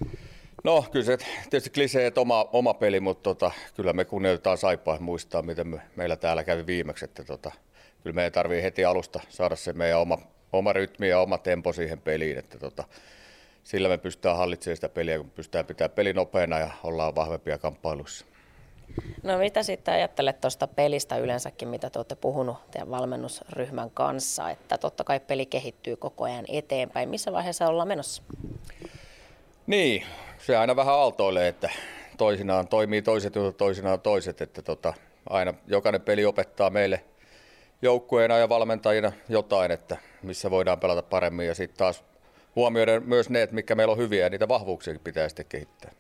No 0.65 0.85
kyllä 0.93 1.05
se 1.05 1.19
tietysti 1.51 1.71
kliseet 1.71 2.19
oma, 2.19 2.49
oma 2.53 2.75
peli, 2.75 3.01
mutta 3.01 3.23
tota, 3.23 3.51
kyllä 3.75 3.93
me 3.93 4.05
kunnioitetaan 4.05 4.59
Saipaa 4.59 4.99
muistaa, 5.01 5.43
miten 5.43 5.67
me, 5.67 5.81
meillä 5.97 6.17
täällä 6.17 6.45
kävi 6.45 6.67
viimeksi. 6.67 7.05
Että 7.05 7.25
tota, 7.25 7.53
kyllä 8.03 8.15
meidän 8.15 8.33
tarvii 8.33 8.63
heti 8.63 8.85
alusta 8.85 9.21
saada 9.29 9.57
se 9.57 9.73
meidän 9.73 10.01
oma, 10.01 10.19
oma 10.53 10.73
rytmi 10.73 11.09
ja 11.09 11.21
oma 11.21 11.39
tempo 11.39 11.73
siihen 11.73 12.01
peliin. 12.01 12.39
Että 12.39 12.59
tota, 12.59 12.85
sillä 13.65 13.89
me 13.89 13.99
pystytään 13.99 14.37
hallitsemaan 14.37 14.77
sitä 14.77 14.89
peliä, 14.89 15.19
kun 15.19 15.31
pystytään 15.31 15.67
pitämään 15.67 15.95
peli 15.95 16.13
nopeana 16.13 16.59
ja 16.59 16.71
ollaan 16.83 17.15
vahvempia 17.15 17.59
kamppailuissa. 17.59 18.27
No 19.23 19.39
mitä 19.39 19.63
sitten 19.63 19.95
ajattelet 19.95 20.41
tuosta 20.41 20.67
pelistä 20.67 21.17
yleensäkin, 21.17 21.69
mitä 21.69 21.91
te 21.91 21.99
olette 21.99 22.15
puhunut 22.15 22.57
teidän 22.71 22.91
valmennusryhmän 22.91 23.91
kanssa, 23.91 24.51
että 24.51 24.79
totta 24.79 25.05
kai 25.05 25.21
peli 25.21 25.47
kehittyy 25.47 25.97
koko 25.97 26.25
ajan 26.25 26.45
eteenpäin. 26.49 27.09
Missä 27.09 27.33
vaiheessa 27.33 27.67
ollaan 27.67 27.89
menossa? 27.89 28.23
Niin, 29.67 30.05
se 30.39 30.57
aina 30.57 30.77
vähän 30.77 30.95
aaltoilee, 30.95 31.49
että 31.49 31.71
toisinaan 32.19 32.69
toimii 32.69 33.03
toiset 33.03 33.35
ja 33.35 33.53
toisinaan 33.53 34.01
toiset, 34.01 34.41
että 34.41 34.63
tota, 34.63 34.95
aina 35.31 35.55
jokainen 35.67 36.01
peli 36.01 36.25
opettaa 36.25 36.71
meille 36.71 37.05
joukkueena 37.83 38.39
ja 38.39 38.49
valmentajina 38.49 39.13
jotain, 39.29 39.71
että 39.71 39.97
missä 40.23 40.51
voidaan 40.51 40.81
pelata 40.81 41.03
paremmin 41.03 41.47
ja 41.47 41.55
sitten 41.55 41.79
taas 41.79 42.05
huomioida 42.57 43.01
myös 43.01 43.31
ne, 43.31 43.43
että 43.43 43.55
mikä 43.55 43.75
meillä 43.75 43.93
on 43.93 43.99
hyviä 43.99 44.25
ja 44.25 44.31
niitä 44.31 44.49
vahvuuksia 44.49 44.99
pitää 45.05 45.29
sitten 45.29 45.47
kehittää. 45.47 45.91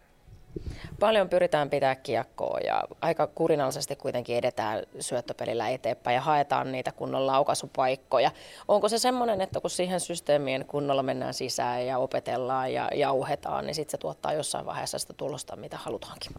Paljon 1.00 1.28
pyritään 1.28 1.70
pitää 1.70 1.94
kiekkoa 1.94 2.58
ja 2.66 2.82
aika 3.00 3.26
kurinallisesti 3.26 3.96
kuitenkin 3.96 4.36
edetään 4.36 4.82
syöttöpelillä 5.00 5.68
eteenpäin 5.68 6.14
ja 6.14 6.20
haetaan 6.20 6.72
niitä 6.72 6.92
kunnon 6.92 7.26
laukaisupaikkoja. 7.26 8.30
Onko 8.68 8.88
se 8.88 8.98
semmoinen, 8.98 9.40
että 9.40 9.60
kun 9.60 9.70
siihen 9.70 10.00
systeemien 10.00 10.64
kunnolla 10.64 11.02
mennään 11.02 11.34
sisään 11.34 11.86
ja 11.86 11.98
opetellaan 11.98 12.72
ja 12.72 12.88
jauhetaan, 12.94 13.66
niin 13.66 13.74
sitten 13.74 13.90
se 13.90 13.98
tuottaa 13.98 14.32
jossain 14.32 14.66
vaiheessa 14.66 14.98
sitä 14.98 15.12
tulosta, 15.12 15.56
mitä 15.56 15.76
halutaankin? 15.76 16.32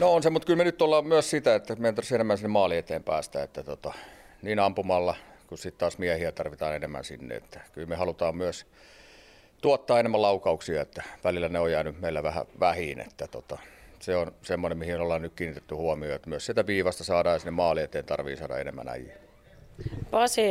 No 0.00 0.12
on 0.12 0.22
se, 0.22 0.30
mutta 0.30 0.46
kyllä 0.46 0.56
me 0.56 0.64
nyt 0.64 0.82
ollaan 0.82 1.06
myös 1.06 1.30
sitä, 1.30 1.54
että 1.54 1.76
meidän 1.76 1.94
tarvitsisi 1.94 2.14
enemmän 2.14 2.38
sinne 2.38 2.48
maali 2.48 2.76
eteen 2.76 3.04
päästä, 3.04 3.42
että 3.42 3.62
tota, 3.62 3.92
niin 4.42 4.58
ampumalla 4.58 5.14
kun 5.46 5.58
sitten 5.58 5.78
taas 5.80 5.98
miehiä 5.98 6.32
tarvitaan 6.32 6.76
enemmän 6.76 7.04
sinne, 7.04 7.34
että 7.34 7.60
kyllä 7.72 7.86
me 7.86 7.96
halutaan 7.96 8.36
myös 8.36 8.66
tuottaa 9.60 10.00
enemmän 10.00 10.22
laukauksia, 10.22 10.82
että 10.82 11.02
välillä 11.24 11.48
ne 11.48 11.60
on 11.60 11.72
jäänyt 11.72 12.00
meillä 12.00 12.22
vähän 12.22 12.46
vähin, 12.60 13.00
että 13.00 13.26
tota, 13.26 13.58
se 14.00 14.16
on 14.16 14.32
semmoinen, 14.42 14.78
mihin 14.78 15.00
ollaan 15.00 15.22
nyt 15.22 15.32
kiinnitetty 15.34 15.74
huomioon, 15.74 16.16
että 16.16 16.28
myös 16.28 16.46
sitä 16.46 16.66
viivasta 16.66 17.04
saadaan 17.04 17.40
sinne 17.40 17.50
maali 17.50 17.82
eteen 17.82 18.04
tarvii 18.04 18.36
saada 18.36 18.58
enemmän 18.58 18.88
äijä. 18.88 19.14
Pasi, 20.10 20.42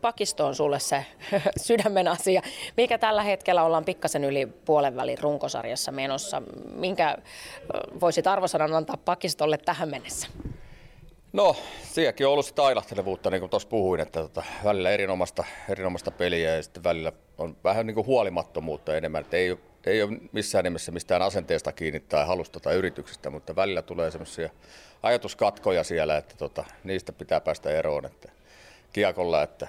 pakisto 0.00 0.46
on 0.46 0.54
sulle 0.54 0.80
se 0.80 1.06
sydämen 1.56 2.08
asia. 2.08 2.42
Mikä 2.76 2.98
tällä 2.98 3.22
hetkellä 3.22 3.62
ollaan 3.62 3.84
pikkasen 3.84 4.24
yli 4.24 4.46
puolen 4.46 4.96
välin 4.96 5.18
runkosarjassa 5.18 5.92
menossa? 5.92 6.42
Minkä 6.74 7.16
voisit 8.00 8.26
arvosanan 8.26 8.74
antaa 8.74 8.96
pakistolle 8.96 9.58
tähän 9.58 9.88
mennessä? 9.88 10.28
No, 11.32 11.56
sielläkin 11.82 12.26
on 12.26 12.32
ollut 12.32 12.46
sitä 12.46 12.64
ailahtelevuutta, 12.64 13.30
niin 13.30 13.40
kuin 13.40 13.50
tuossa 13.50 13.68
puhuin, 13.68 14.00
että 14.00 14.22
tota, 14.22 14.42
välillä 14.64 14.90
erinomaista, 14.90 15.44
erinomaista 15.68 16.10
peliä 16.10 16.56
ja 16.56 16.62
sitten 16.62 16.84
välillä 16.84 17.12
on 17.38 17.56
vähän 17.64 17.86
niin 17.86 17.94
kuin 17.94 18.06
huolimattomuutta 18.06 18.96
enemmän, 18.96 19.20
että 19.20 19.36
ei, 19.36 19.58
ei 19.86 20.02
ole 20.02 20.18
missään 20.32 20.64
nimessä 20.64 20.92
mistään 20.92 21.22
asenteesta 21.22 21.72
kiinni 21.72 22.00
tai 22.00 22.26
halusta 22.26 22.60
tai 22.60 22.74
yrityksestä, 22.74 23.30
mutta 23.30 23.56
välillä 23.56 23.82
tulee 23.82 24.10
semmoisia 24.10 24.50
ajatuskatkoja 25.02 25.84
siellä, 25.84 26.16
että 26.16 26.34
tota, 26.36 26.64
niistä 26.84 27.12
pitää 27.12 27.40
päästä 27.40 27.70
eroon 27.70 28.06
että 28.06 28.28
kiekolla, 28.92 29.42
että 29.42 29.68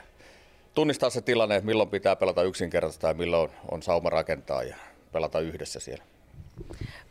tunnistaa 0.73 1.09
se 1.09 1.21
tilanne, 1.21 1.61
milloin 1.63 1.89
pitää 1.89 2.15
pelata 2.15 2.43
yksinkertaisesti 2.43 3.01
tai 3.01 3.13
milloin 3.13 3.49
on, 3.49 3.57
on 3.71 3.81
sauma 3.81 4.09
rakentaa 4.09 4.63
ja 4.63 4.75
pelata 5.11 5.39
yhdessä 5.39 5.79
siellä. 5.79 6.03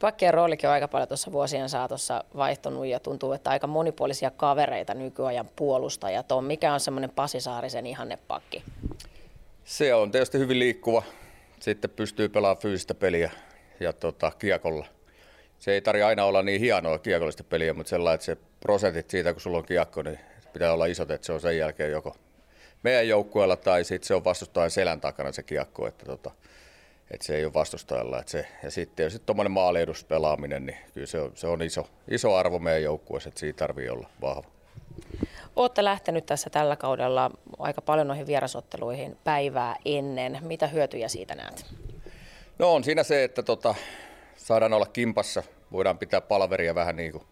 Pakkien 0.00 0.34
roolikin 0.34 0.68
on 0.68 0.72
aika 0.72 0.88
paljon 0.88 1.08
tuossa 1.08 1.32
vuosien 1.32 1.68
saatossa 1.68 2.24
vaihtunut 2.36 2.86
ja 2.86 3.00
tuntuu, 3.00 3.32
että 3.32 3.50
aika 3.50 3.66
monipuolisia 3.66 4.30
kavereita 4.30 4.94
nykyajan 4.94 5.50
puolustajat 5.56 6.32
on. 6.32 6.44
Mikä 6.44 6.72
on 6.72 6.80
semmoinen 6.80 7.10
Pasi 7.10 7.40
Saarisen 7.40 7.86
ihannepakki? 7.86 8.62
Se 9.64 9.94
on 9.94 10.10
tietysti 10.10 10.38
hyvin 10.38 10.58
liikkuva. 10.58 11.02
Sitten 11.60 11.90
pystyy 11.90 12.28
pelaamaan 12.28 12.62
fyysistä 12.62 12.94
peliä 12.94 13.30
ja 13.80 13.92
tota, 13.92 14.32
kiekolla. 14.38 14.86
Se 15.58 15.72
ei 15.72 15.80
tarvitse 15.80 16.04
aina 16.04 16.24
olla 16.24 16.42
niin 16.42 16.60
hienoa 16.60 16.98
kiekollista 16.98 17.44
peliä, 17.44 17.74
mutta 17.74 17.90
sellainen, 17.90 18.14
että 18.14 18.24
se 18.24 18.36
prosentit 18.60 19.10
siitä, 19.10 19.32
kun 19.32 19.40
sulla 19.40 19.58
on 19.58 19.64
kiekko, 19.64 20.02
niin 20.02 20.18
pitää 20.52 20.72
olla 20.72 20.86
isot, 20.86 21.10
että 21.10 21.26
se 21.26 21.32
on 21.32 21.40
sen 21.40 21.58
jälkeen 21.58 21.92
joko 21.92 22.16
meidän 22.82 23.08
joukkueella 23.08 23.56
tai 23.56 23.84
sitten 23.84 24.06
se 24.06 24.14
on 24.14 24.24
vastustajan 24.24 24.70
selän 24.70 25.00
takana 25.00 25.32
se 25.32 25.42
kiekko, 25.42 25.86
että, 25.86 26.06
tota, 26.06 26.30
että 27.10 27.26
se 27.26 27.36
ei 27.36 27.44
ole 27.44 27.54
vastustajalla. 27.54 28.20
Että 28.20 28.32
se, 28.32 28.46
ja 28.62 28.70
sitten 28.70 29.10
sitten 29.10 29.26
tuommoinen 29.26 29.52
pelaaminen, 30.08 30.66
niin 30.66 30.78
kyllä 30.94 31.06
se 31.06 31.20
on, 31.20 31.32
se 31.34 31.46
on 31.46 31.62
iso, 31.62 31.86
iso 32.08 32.34
arvo 32.34 32.58
meidän 32.58 32.82
joukkueessa, 32.82 33.28
että 33.28 33.40
siitä 33.40 33.58
tarvii 33.58 33.88
olla 33.88 34.08
vahva. 34.20 34.50
Olette 35.56 35.84
lähtenyt 35.84 36.26
tässä 36.26 36.50
tällä 36.50 36.76
kaudella 36.76 37.30
aika 37.58 37.82
paljon 37.82 38.06
noihin 38.06 38.26
vierasotteluihin 38.26 39.16
päivää 39.24 39.76
ennen. 39.84 40.38
Mitä 40.40 40.66
hyötyjä 40.66 41.08
siitä 41.08 41.34
näet? 41.34 41.66
No 42.58 42.74
on 42.74 42.84
siinä 42.84 43.02
se, 43.02 43.24
että 43.24 43.42
tota, 43.42 43.74
saadaan 44.36 44.72
olla 44.72 44.86
kimpassa, 44.86 45.42
voidaan 45.72 45.98
pitää 45.98 46.20
palveria 46.20 46.74
vähän 46.74 46.96
niin 46.96 47.12
kuin 47.12 47.24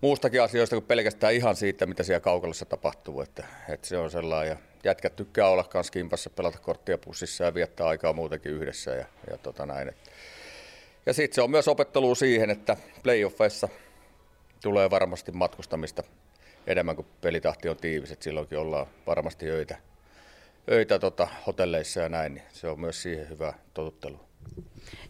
muustakin 0.00 0.42
asioista 0.42 0.76
kuin 0.76 0.86
pelkästään 0.86 1.34
ihan 1.34 1.56
siitä, 1.56 1.86
mitä 1.86 2.02
siellä 2.02 2.20
kaukalossa 2.20 2.64
tapahtuu. 2.64 3.20
Että, 3.20 3.46
että 3.68 3.88
se 3.88 3.98
on 3.98 4.10
sellainen. 4.10 4.58
Jätkät 4.84 5.16
tykkää 5.16 5.48
olla 5.48 5.68
myös 5.74 5.90
kimpassa, 5.90 6.30
pelata 6.30 6.58
korttia 6.58 6.98
pussissa 6.98 7.44
ja 7.44 7.54
viettää 7.54 7.86
aikaa 7.86 8.12
muutenkin 8.12 8.52
yhdessä. 8.52 8.90
Ja, 8.90 9.06
ja 9.30 9.38
tota 9.38 9.66
näin. 9.66 9.92
Ja 11.06 11.12
sitten 11.12 11.34
se 11.34 11.42
on 11.42 11.50
myös 11.50 11.68
opettelu 11.68 12.14
siihen, 12.14 12.50
että 12.50 12.76
playoffeissa 13.02 13.68
tulee 14.62 14.90
varmasti 14.90 15.32
matkustamista 15.32 16.02
enemmän 16.66 16.96
kuin 16.96 17.06
pelitahti 17.20 17.68
on 17.68 17.76
tiivis, 17.76 18.10
että 18.10 18.24
silloinkin 18.24 18.58
ollaan 18.58 18.86
varmasti 19.06 19.50
öitä, 19.50 19.78
öitä 20.70 20.98
tota, 20.98 21.28
hotelleissa 21.46 22.00
ja 22.00 22.08
näin, 22.08 22.34
niin 22.34 22.44
se 22.52 22.68
on 22.68 22.80
myös 22.80 23.02
siihen 23.02 23.28
hyvä 23.28 23.52
totuttelu. 23.74 24.20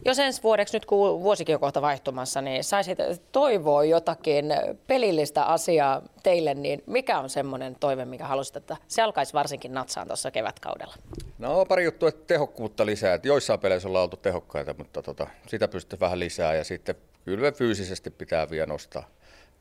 Jos 0.05 0.19
ensi 0.19 0.43
vuodeksi, 0.43 0.75
nyt 0.75 0.85
kun 0.85 1.23
vuosikin 1.23 1.55
on 1.55 1.59
kohta 1.59 1.81
vaihtumassa, 1.81 2.41
niin 2.41 2.63
saisit 2.63 2.97
toivoa 3.31 3.83
jotakin 3.83 4.45
pelillistä 4.87 5.43
asiaa 5.43 6.01
teille, 6.23 6.53
niin 6.53 6.83
mikä 6.85 7.19
on 7.19 7.29
semmoinen 7.29 7.75
toive, 7.79 8.05
mikä 8.05 8.27
haluaisit, 8.27 8.55
että 8.55 8.77
se 8.87 9.01
alkaisi 9.01 9.33
varsinkin 9.33 9.73
natsaan 9.73 10.07
tuossa 10.07 10.31
kevätkaudella? 10.31 10.95
No 11.39 11.65
pari 11.65 11.83
juttua, 11.83 12.09
että 12.09 12.27
tehokkuutta 12.27 12.85
lisää. 12.85 13.13
Että 13.13 13.27
joissain 13.27 13.59
peleissä 13.59 13.87
ollaan 13.87 14.03
oltu 14.03 14.17
tehokkaita, 14.17 14.75
mutta 14.77 15.01
tota, 15.01 15.27
sitä 15.47 15.67
pystyy 15.67 15.99
vähän 15.99 16.19
lisää 16.19 16.55
ja 16.55 16.63
sitten 16.63 16.95
kyllä 17.25 17.51
fyysisesti 17.51 18.09
pitää 18.09 18.49
vielä 18.49 18.65
nostaa, 18.65 19.09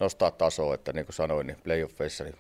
nostaa 0.01 0.31
tasoa, 0.31 0.75
että 0.75 0.93
niin 0.93 1.07
kuin 1.07 1.15
sanoin, 1.15 1.47
niin 1.47 1.59
playoffeissa 1.65 2.25
niin 2.25 2.37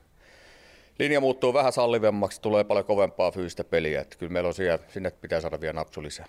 linja 0.98 1.20
muuttuu 1.20 1.54
vähän 1.54 1.72
sallivemmaksi, 1.72 2.40
tulee 2.40 2.64
paljon 2.64 2.86
kovempaa 2.86 3.30
fyysistä 3.30 3.64
peliä, 3.64 4.00
että 4.00 4.16
kyllä 4.18 4.32
meillä 4.32 4.48
on 4.48 4.54
siellä, 4.54 4.78
sinne 4.88 5.10
pitää 5.10 5.40
saada 5.40 5.60
vielä 5.60 5.72
napsu 5.72 6.02
lisää. 6.02 6.26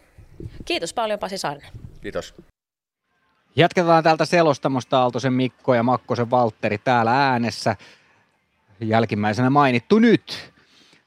Kiitos 0.66 0.94
paljon 0.94 1.20
Pasi 1.20 1.38
Saarinen. 1.38 1.72
Kiitos. 2.02 2.34
Jatketaan 3.56 4.04
täältä 4.04 4.26
selostamosta 4.26 5.00
Aaltosen 5.00 5.34
Mikko 5.34 5.74
ja 5.74 5.84
Makkosen 5.84 6.32
Valtteri 6.32 6.78
täällä 6.78 7.30
äänessä. 7.30 7.76
Jälkimmäisenä 8.80 9.50
mainittu 9.50 10.00
nyt. 10.00 10.52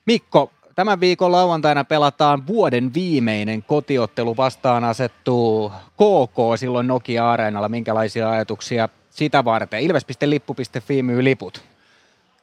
Mikko, 0.06 0.52
tämän 0.74 1.00
viikon 1.00 1.32
lauantaina 1.32 1.84
pelataan 1.84 2.46
vuoden 2.46 2.94
viimeinen 2.94 3.62
kotiottelu 3.62 4.36
vastaan 4.36 4.84
asettuu 4.84 5.72
KK 5.94 6.58
silloin 6.58 6.86
Nokia-areenalla. 6.86 7.68
Minkälaisia 7.68 8.30
ajatuksia 8.30 8.88
sitä 9.10 9.44
varten? 9.44 9.80
Ilves.lippu.fi 9.80 11.02
myy 11.02 11.24
liput. 11.24 11.62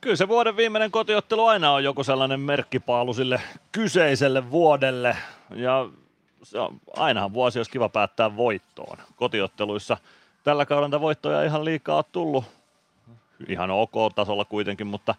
Kyllä 0.01 0.15
se 0.15 0.27
vuoden 0.27 0.57
viimeinen 0.57 0.91
kotiottelu 0.91 1.45
aina 1.45 1.71
on 1.71 1.83
joku 1.83 2.03
sellainen 2.03 2.39
merkkipaalu 2.39 3.13
sille 3.13 3.41
kyseiselle 3.71 4.51
vuodelle. 4.51 5.17
Ja 5.55 5.89
se 6.45 6.59
on, 6.59 6.81
ainahan 6.97 7.33
vuosi 7.33 7.59
olisi 7.59 7.71
kiva 7.71 7.89
päättää 7.89 8.37
voittoon 8.37 8.97
kotiotteluissa. 9.15 9.97
Tällä 10.43 10.65
kaudella 10.65 11.01
voittoja 11.01 11.43
ihan 11.43 11.65
liikaa 11.65 11.97
on 11.97 12.03
tullut. 12.11 12.45
Ihan 13.47 13.71
ok 13.71 13.93
tasolla 14.15 14.45
kuitenkin, 14.45 14.87
mutta, 14.87 15.15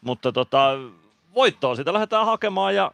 mutta 0.00 0.32
tota, 0.32 0.78
voittoa 1.34 1.74
siitä 1.76 1.92
lähdetään 1.92 2.26
hakemaan 2.26 2.74
ja 2.74 2.90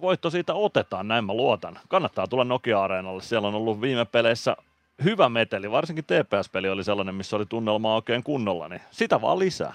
voitto 0.00 0.30
siitä 0.30 0.54
otetaan, 0.54 1.08
näin 1.08 1.24
mä 1.24 1.34
luotan. 1.34 1.78
Kannattaa 1.88 2.26
tulla 2.26 2.44
Nokia-areenalle, 2.44 3.22
siellä 3.22 3.48
on 3.48 3.54
ollut 3.54 3.80
viime 3.80 4.04
peleissä 4.04 4.56
hyvä 5.04 5.28
meteli, 5.28 5.70
varsinkin 5.70 6.04
TPS-peli 6.04 6.68
oli 6.68 6.84
sellainen, 6.84 7.14
missä 7.14 7.36
oli 7.36 7.46
tunnelma 7.46 7.94
oikein 7.94 8.22
kunnolla, 8.22 8.68
niin 8.68 8.80
sitä 8.90 9.20
vaan 9.20 9.38
lisää. 9.38 9.74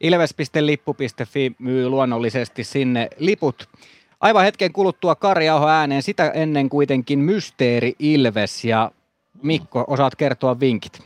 Ilves.lippu.fi 0.00 1.52
myy 1.58 1.88
luonnollisesti 1.88 2.64
sinne 2.64 3.08
liput. 3.18 3.68
Aivan 4.20 4.44
hetken 4.44 4.72
kuluttua 4.72 5.14
Kari 5.14 5.48
Aho 5.48 5.68
ääneen, 5.68 6.02
sitä 6.02 6.30
ennen 6.30 6.68
kuitenkin 6.68 7.18
Mysteeri 7.18 7.94
Ilves 7.98 8.64
ja 8.64 8.90
Mikko, 9.42 9.84
osaat 9.86 10.16
kertoa 10.16 10.60
vinkit. 10.60 11.02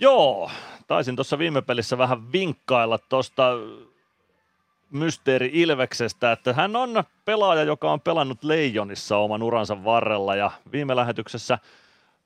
Joo, 0.00 0.50
taisin 0.86 1.16
tuossa 1.16 1.38
viime 1.38 1.62
pelissä 1.62 1.98
vähän 1.98 2.32
vinkkailla 2.32 2.98
tuosta 2.98 3.52
Mysteeri 4.90 5.50
Ilveksestä, 5.52 6.32
että 6.32 6.52
hän 6.52 6.76
on 6.76 7.04
pelaaja, 7.24 7.62
joka 7.62 7.92
on 7.92 8.00
pelannut 8.00 8.44
Leijonissa 8.44 9.16
oman 9.16 9.42
uransa 9.42 9.84
varrella 9.84 10.36
ja 10.36 10.50
viime 10.72 10.96
lähetyksessä 10.96 11.58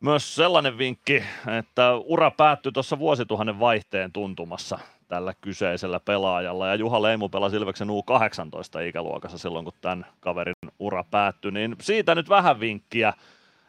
myös 0.01 0.35
sellainen 0.35 0.79
vinkki, 0.79 1.25
että 1.59 1.95
ura 1.97 2.31
päättyi 2.31 2.73
tuossa 2.73 2.99
vuosituhannen 2.99 3.61
vaihteen 3.61 4.13
tuntumassa 4.13 4.79
tällä 5.09 5.35
kyseisellä 5.41 6.01
pelaajalla. 6.01 6.69
Ja 6.69 6.75
Juha 6.75 7.03
Leimu 7.03 7.29
pelasi 7.29 7.57
Ilveksen 7.57 7.89
U18 7.89 8.83
ikäluokassa 8.89 9.39
silloin, 9.39 9.65
kun 9.65 9.75
tämän 9.81 10.07
kaverin 10.21 10.55
ura 10.79 11.05
päättyi. 11.05 11.51
Niin 11.51 11.77
siitä 11.81 12.15
nyt 12.15 12.29
vähän 12.29 12.61
vinkkiä 12.61 13.13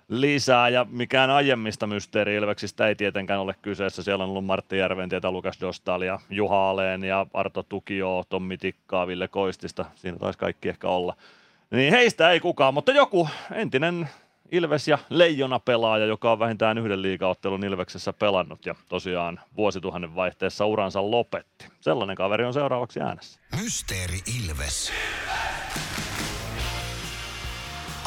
lisää 0.10 0.70
ja 0.70 0.86
mikään 0.90 1.30
aiemmista 1.30 1.88
mysteeri 1.88 2.36
Ilveksistä 2.36 2.88
ei 2.88 2.96
tietenkään 2.96 3.40
ole 3.40 3.56
kyseessä. 3.62 4.04
Siellä 4.04 4.24
on 4.24 4.30
ollut 4.30 4.46
Martti 4.46 4.78
Järventietä, 4.78 5.32
Lukas 5.32 5.62
Dostal 5.62 6.02
ja 6.02 6.20
Juha 6.30 6.70
Aleen 6.70 7.04
ja 7.04 7.26
Arto 7.34 7.64
Tukio, 7.64 8.24
Tommi 8.30 8.58
Tikkaa, 8.58 9.08
Ville 9.08 9.28
Koistista. 9.28 9.86
Siinä 9.96 10.18
taisi 10.18 10.40
kaikki 10.40 10.70
ehkä 10.70 10.88
olla. 10.88 11.16
Niin 11.72 11.94
heistä 11.94 12.32
ei 12.32 12.40
kukaan, 12.40 12.74
mutta 12.74 12.92
joku 12.92 13.30
entinen 13.52 14.10
Ilves 14.52 14.88
ja 14.88 14.98
Leijona 15.10 15.60
pelaaja, 15.60 16.06
joka 16.06 16.32
on 16.32 16.40
vähintään 16.40 16.78
yhden 16.78 17.02
liigaottelun 17.02 17.64
Ilveksessä 17.64 18.14
pelannut 18.14 18.66
ja 18.66 18.76
tosiaan 18.90 19.40
vuosituhannen 19.58 20.16
vaihteessa 20.16 20.66
uransa 20.66 21.12
lopetti. 21.12 21.66
Sellainen 21.82 22.16
kaveri 22.16 22.46
on 22.46 22.54
seuraavaksi 22.54 23.00
äänessä. 23.00 23.40
Mysteeri 23.62 24.20
Ilves. 24.40 24.92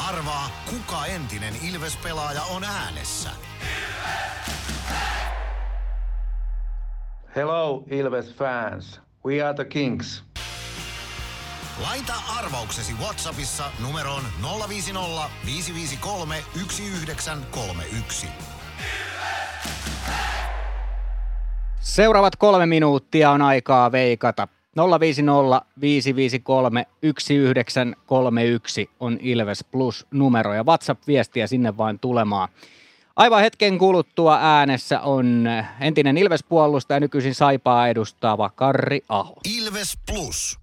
Arvaa, 0.09 0.49
kuka 0.69 1.05
entinen 1.05 1.53
Ilves-pelaaja 1.69 2.41
on 2.55 2.63
äänessä. 2.63 3.29
Hello 7.35 7.83
Ilves 7.91 8.35
fans. 8.35 9.01
We 9.25 9.41
are 9.41 9.53
the 9.53 9.65
Kings. 9.65 10.32
Laita 11.81 12.13
arvauksesi 12.39 12.93
Whatsappissa 13.01 13.63
numeroon 13.79 14.23
050 14.69 15.29
553 15.45 16.43
1931. 16.53 18.27
Seuraavat 21.79 22.35
kolme 22.35 22.65
minuuttia 22.65 23.31
on 23.31 23.41
aikaa 23.41 23.91
veikata. 23.91 24.47
050 24.99 25.65
553 25.81 26.85
1931 27.01 28.89
on 28.99 29.17
Ilves 29.21 29.65
Plus 29.71 30.07
numero 30.11 30.53
ja 30.53 30.63
WhatsApp-viestiä 30.63 31.47
sinne 31.47 31.77
vain 31.77 31.99
tulemaan. 31.99 32.49
Aivan 33.15 33.41
hetken 33.41 33.77
kuluttua 33.77 34.39
äänessä 34.41 35.01
on 35.01 35.49
entinen 35.79 36.17
Ilves-puolustaja 36.17 36.99
nykyisin 36.99 37.35
Saipaa 37.35 37.87
edustava 37.87 38.49
Karri 38.49 39.01
Aho. 39.09 39.35
Ilves 39.57 39.97
Plus. 40.11 40.62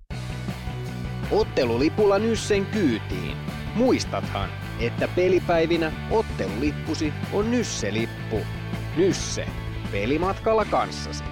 Ottelulipulla 1.30 2.18
Nyssen 2.18 2.66
kyytiin. 2.66 3.36
Muistathan, 3.74 4.50
että 4.80 5.08
pelipäivinä 5.08 5.92
ottelulippusi 6.10 7.12
on 7.32 7.50
Nysse-lippu. 7.50 8.40
Nysse. 8.96 9.46
Pelimatkalla 9.92 10.64
kanssasi. 10.64 11.24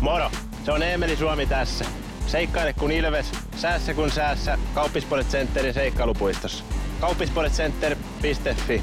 Moro! 0.00 0.30
Se 0.64 0.72
on 0.72 0.82
Eemeli 0.82 1.16
Suomi 1.16 1.46
tässä. 1.46 1.84
Seikkaile 2.26 2.72
kun 2.72 2.90
ilves, 2.90 3.32
säässä 3.56 3.94
kun 3.94 4.10
säässä. 4.10 4.58
Kauppispoilet 4.74 5.28
Centerin 5.28 5.74
seikkailupuistossa. 5.74 6.64
Kauppispoiletcenter.fi 7.00 8.82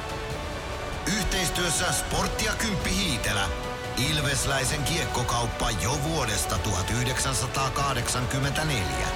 Yhteistyössä 1.17 1.91
Sportti 1.91 2.45
ja 2.45 2.51
Kymppi 2.51 2.89
Hiitelä. 2.89 3.43
Ilvesläisen 4.11 4.83
kiekkokauppa 4.83 5.69
jo 5.83 5.91
vuodesta 6.03 6.57
1984. 6.57 9.07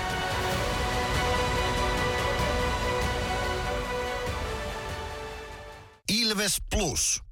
Ilves 6.21 6.61
Plus. 6.75 7.23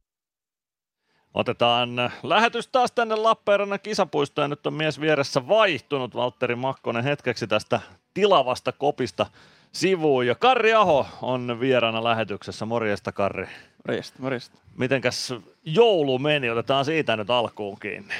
Otetaan 1.34 1.90
lähetys 2.24 2.68
taas 2.68 2.92
tänne 2.92 3.16
Lappeenrannan 3.16 3.80
kisapuistoon. 3.80 4.50
Nyt 4.50 4.68
on 4.68 4.74
mies 4.74 5.02
vieressä 5.02 5.48
vaihtunut. 5.48 6.16
Valtteri 6.16 6.56
Makkonen 6.56 7.04
hetkeksi 7.04 7.48
tästä 7.48 7.80
tilavasta 8.14 8.72
kopista 8.72 9.26
sivuun. 9.72 10.28
Ja 10.28 10.36
Karri 10.36 10.74
Aho 10.74 11.08
on 11.22 11.58
vieraana 11.60 12.04
lähetyksessä. 12.04 12.66
Morjesta 12.66 13.12
Karri. 13.12 13.48
Morjesta, 13.88 14.18
morjesta. 14.22 14.58
Mitenkäs 14.78 15.34
joulu 15.66 16.20
meni? 16.20 16.50
Otetaan 16.50 16.86
siitä 16.86 17.18
nyt 17.18 17.30
alkuun 17.30 17.80
kiinni. 17.80 18.14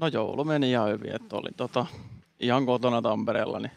No 0.00 0.06
joulu 0.06 0.44
meni 0.44 0.70
ihan 0.70 0.88
hyvin, 0.88 1.14
että 1.16 1.36
olin 1.36 1.54
tota, 1.56 1.86
ihan 2.40 2.66
kotona 2.66 3.02
Tampereella, 3.02 3.58
niin 3.58 3.70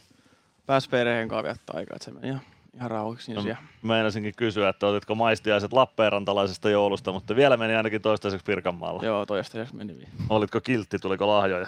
pääsi 0.65 0.89
perheen 0.89 1.27
kanssa 1.27 1.43
viettää 1.43 1.77
aikaa, 1.77 1.95
että 1.95 2.05
se 2.05 2.11
meni 2.11 2.27
ihan, 2.27 2.41
ihan 2.75 2.91
rauhaksi 2.91 3.33
No, 3.33 3.41
siellä. 3.41 3.57
meinasinkin 3.81 4.33
kysyä, 4.37 4.69
että 4.69 4.87
otitko 4.87 5.15
maistiaiset 5.15 5.73
Lappeenrantalaisesta 5.73 6.69
joulusta, 6.69 7.11
mutta 7.11 7.35
vielä 7.35 7.57
meni 7.57 7.75
ainakin 7.75 8.01
toistaiseksi 8.01 8.45
Pirkanmaalla. 8.45 9.03
Joo, 9.05 9.25
toistaiseksi 9.25 9.75
meni 9.75 9.93
vielä. 9.97 10.09
Olitko 10.29 10.61
kiltti, 10.61 10.99
tuliko 10.99 11.27
lahjoja? 11.27 11.67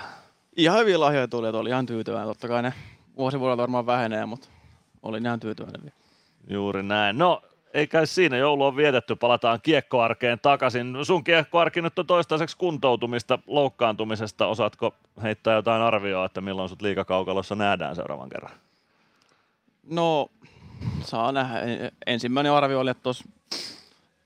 Ihan 0.57 0.79
hyviä 0.79 0.99
lahjoja 0.99 1.27
tuli, 1.27 1.47
että 1.47 1.57
oli 1.59 1.69
ihan 1.69 1.85
tyytyväinen. 1.85 2.27
Totta 2.27 2.47
kai 2.47 2.63
ne 2.63 2.73
vuosi 3.17 3.39
vuodelta 3.39 3.61
varmaan 3.61 3.85
vähenee, 3.85 4.25
mutta 4.25 4.47
olin 5.03 5.25
ihan 5.25 5.39
tyytyväinen 5.39 5.81
vielä. 5.81 5.95
Juuri 6.49 6.83
näin. 6.83 7.17
No, 7.17 7.41
ei 7.73 7.87
kai 7.87 8.07
siinä 8.07 8.37
joulu 8.37 8.65
on 8.65 8.75
vietetty, 8.75 9.15
palataan 9.15 9.59
kiekkoarkeen 9.63 10.39
takaisin. 10.39 10.97
Sun 11.03 11.23
kiekkoarki 11.23 11.81
nyt 11.81 11.99
on 11.99 12.07
toistaiseksi 12.07 12.57
kuntoutumista 12.57 13.39
loukkaantumisesta. 13.47 14.47
Osaatko 14.47 14.95
heittää 15.23 15.55
jotain 15.55 15.81
arvioa, 15.81 16.25
että 16.25 16.41
milloin 16.41 16.69
sut 16.69 16.81
liikakaukalossa 16.81 17.55
nähdään 17.55 17.95
seuraavan 17.95 18.29
kerran? 18.29 18.51
No, 19.89 20.27
saa 21.03 21.31
nähdä. 21.31 21.59
En- 21.59 21.91
Ensimmäinen 22.05 22.51
arvio 22.51 22.79
oli, 22.79 22.89
että 22.89 23.03
tuossa 23.03 23.29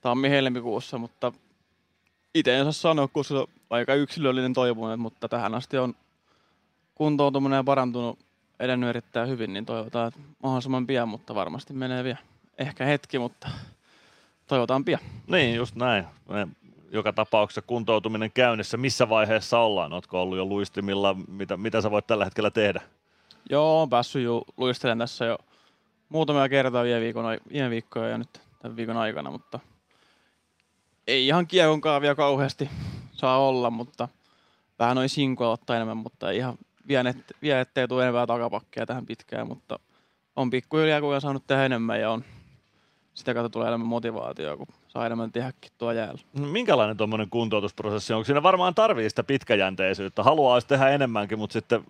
tammi-helmikuussa, 0.01 0.97
mutta 0.97 1.31
itse 2.35 2.57
en 2.57 2.63
saa 2.65 2.71
sanoa, 2.71 3.07
koska 3.07 3.33
se 3.33 3.39
on 3.39 3.47
aika 3.69 3.93
yksilöllinen 3.93 4.53
toivon, 4.53 4.99
mutta 4.99 5.29
tähän 5.29 5.55
asti 5.55 5.77
on 5.77 5.95
kuntoutuminen 6.95 7.57
ja 7.57 7.63
parantunut 7.63 8.19
edennyt 8.59 8.89
erittäin 8.89 9.29
hyvin, 9.29 9.53
niin 9.53 9.65
toivotaan, 9.65 10.07
että 10.07 10.19
mahdollisimman 10.43 10.87
pian, 10.87 11.09
mutta 11.09 11.35
varmasti 11.35 11.73
menee 11.73 12.03
vielä 12.03 12.17
ehkä 12.57 12.85
hetki, 12.85 13.19
mutta 13.19 13.49
toivotaan 14.47 14.85
pian. 14.85 14.99
Niin, 15.27 15.55
just 15.55 15.75
näin. 15.75 16.05
Me 16.29 16.47
joka 16.91 17.13
tapauksessa 17.13 17.61
kuntoutuminen 17.61 18.31
käynnissä. 18.31 18.77
Missä 18.77 19.09
vaiheessa 19.09 19.59
ollaan? 19.59 19.93
Ootko 19.93 20.21
ollut 20.21 20.37
jo 20.37 20.45
luistimilla? 20.45 21.15
Mitä, 21.27 21.57
mitä 21.57 21.81
sä 21.81 21.91
voit 21.91 22.07
tällä 22.07 22.25
hetkellä 22.25 22.51
tehdä? 22.51 22.81
Joo, 23.49 23.81
on 23.81 23.89
päässyt 23.89 24.23
jo 24.23 24.43
luistelemaan 24.57 24.99
tässä 24.99 25.25
jo 25.25 25.37
muutamia 26.09 26.49
kertaa 26.49 26.83
viime, 26.83 27.01
viikon, 27.01 27.25
viime 27.51 27.69
viikkoja 27.69 28.09
ja 28.09 28.17
nyt 28.17 28.41
tämän 28.61 28.77
viikon 28.77 28.97
aikana, 28.97 29.31
mutta 29.31 29.59
ei 31.07 31.27
ihan 31.27 31.47
kiekonkaan 31.47 32.01
vielä 32.01 32.15
kauheasti 32.15 32.69
saa 33.11 33.37
olla, 33.47 33.69
mutta 33.69 34.07
vähän 34.79 34.95
noin 34.95 35.09
sinkoa 35.09 35.51
ottaa 35.51 35.75
enemmän, 35.75 35.97
mutta 35.97 36.31
ei 36.31 36.37
ihan 36.37 36.57
vielä, 36.87 37.09
et, 37.09 37.17
vielä 37.41 37.61
ettei 37.61 37.87
tule 37.87 38.03
enempää 38.03 38.27
takapakkeja 38.27 38.85
tähän 38.85 39.05
pitkään, 39.05 39.47
mutta 39.47 39.79
on 40.35 40.49
pikkuhiljaa 40.49 41.01
kun 41.01 41.15
on 41.15 41.21
saanut 41.21 41.47
tehdä 41.47 41.65
enemmän 41.65 41.99
ja 41.99 42.11
on 42.11 42.23
sitä 43.17 43.33
kautta 43.33 43.49
tulee 43.49 43.67
enemmän 43.67 43.87
motivaatiota, 43.87 44.57
kun 44.57 44.67
saa 44.87 45.05
enemmän 45.05 45.31
tehdäkin 45.31 45.71
tuo 45.77 45.91
jäällä. 45.91 46.21
No, 46.33 46.47
Minkälainen 46.47 46.97
tuommoinen 46.97 47.29
kuntoutusprosessi 47.29 48.13
on? 48.13 48.25
Siinä 48.25 48.43
varmaan 48.43 48.75
tarvii 48.75 49.09
sitä 49.09 49.23
pitkäjänteisyyttä. 49.23 50.23
Haluaisi 50.23 50.67
tehdä 50.67 50.89
enemmänkin, 50.89 51.39
mutta 51.39 51.53
sitten 51.53 51.83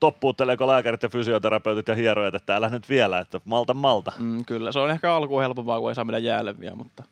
toppuutteleeko 0.00 0.66
lääkärit 0.66 1.02
ja 1.02 1.08
fysioterapeutit 1.08 1.88
ja 1.88 1.94
hierojat, 1.94 2.34
että 2.34 2.56
älä 2.56 2.68
nyt 2.68 2.88
vielä, 2.88 3.18
että 3.18 3.40
malta 3.44 3.74
malta. 3.74 4.12
Mm, 4.18 4.44
kyllä, 4.44 4.72
se 4.72 4.78
on 4.78 4.90
ehkä 4.90 5.14
alkuun 5.14 5.42
helpompaa, 5.42 5.80
kun 5.80 5.90
ei 5.90 5.94
saa 5.94 6.04
mennä 6.04 6.18
jäälle 6.18 6.60
vielä, 6.60 6.76
mutta 6.76 7.04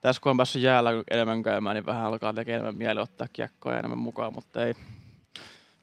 tässä 0.00 0.22
kun 0.22 0.30
on 0.30 0.36
päässyt 0.36 0.62
jäällä 0.62 0.90
enemmän 1.10 1.42
käymään, 1.42 1.74
niin 1.74 1.86
vähän 1.86 2.06
alkaa 2.06 2.32
tekemään 2.32 2.60
enemmän 2.60 2.78
mieli 2.78 3.00
ottaa 3.00 3.26
kiekkoa 3.32 3.78
enemmän 3.78 3.98
mukaan, 3.98 4.34
mutta 4.34 4.66
ei. 4.66 4.74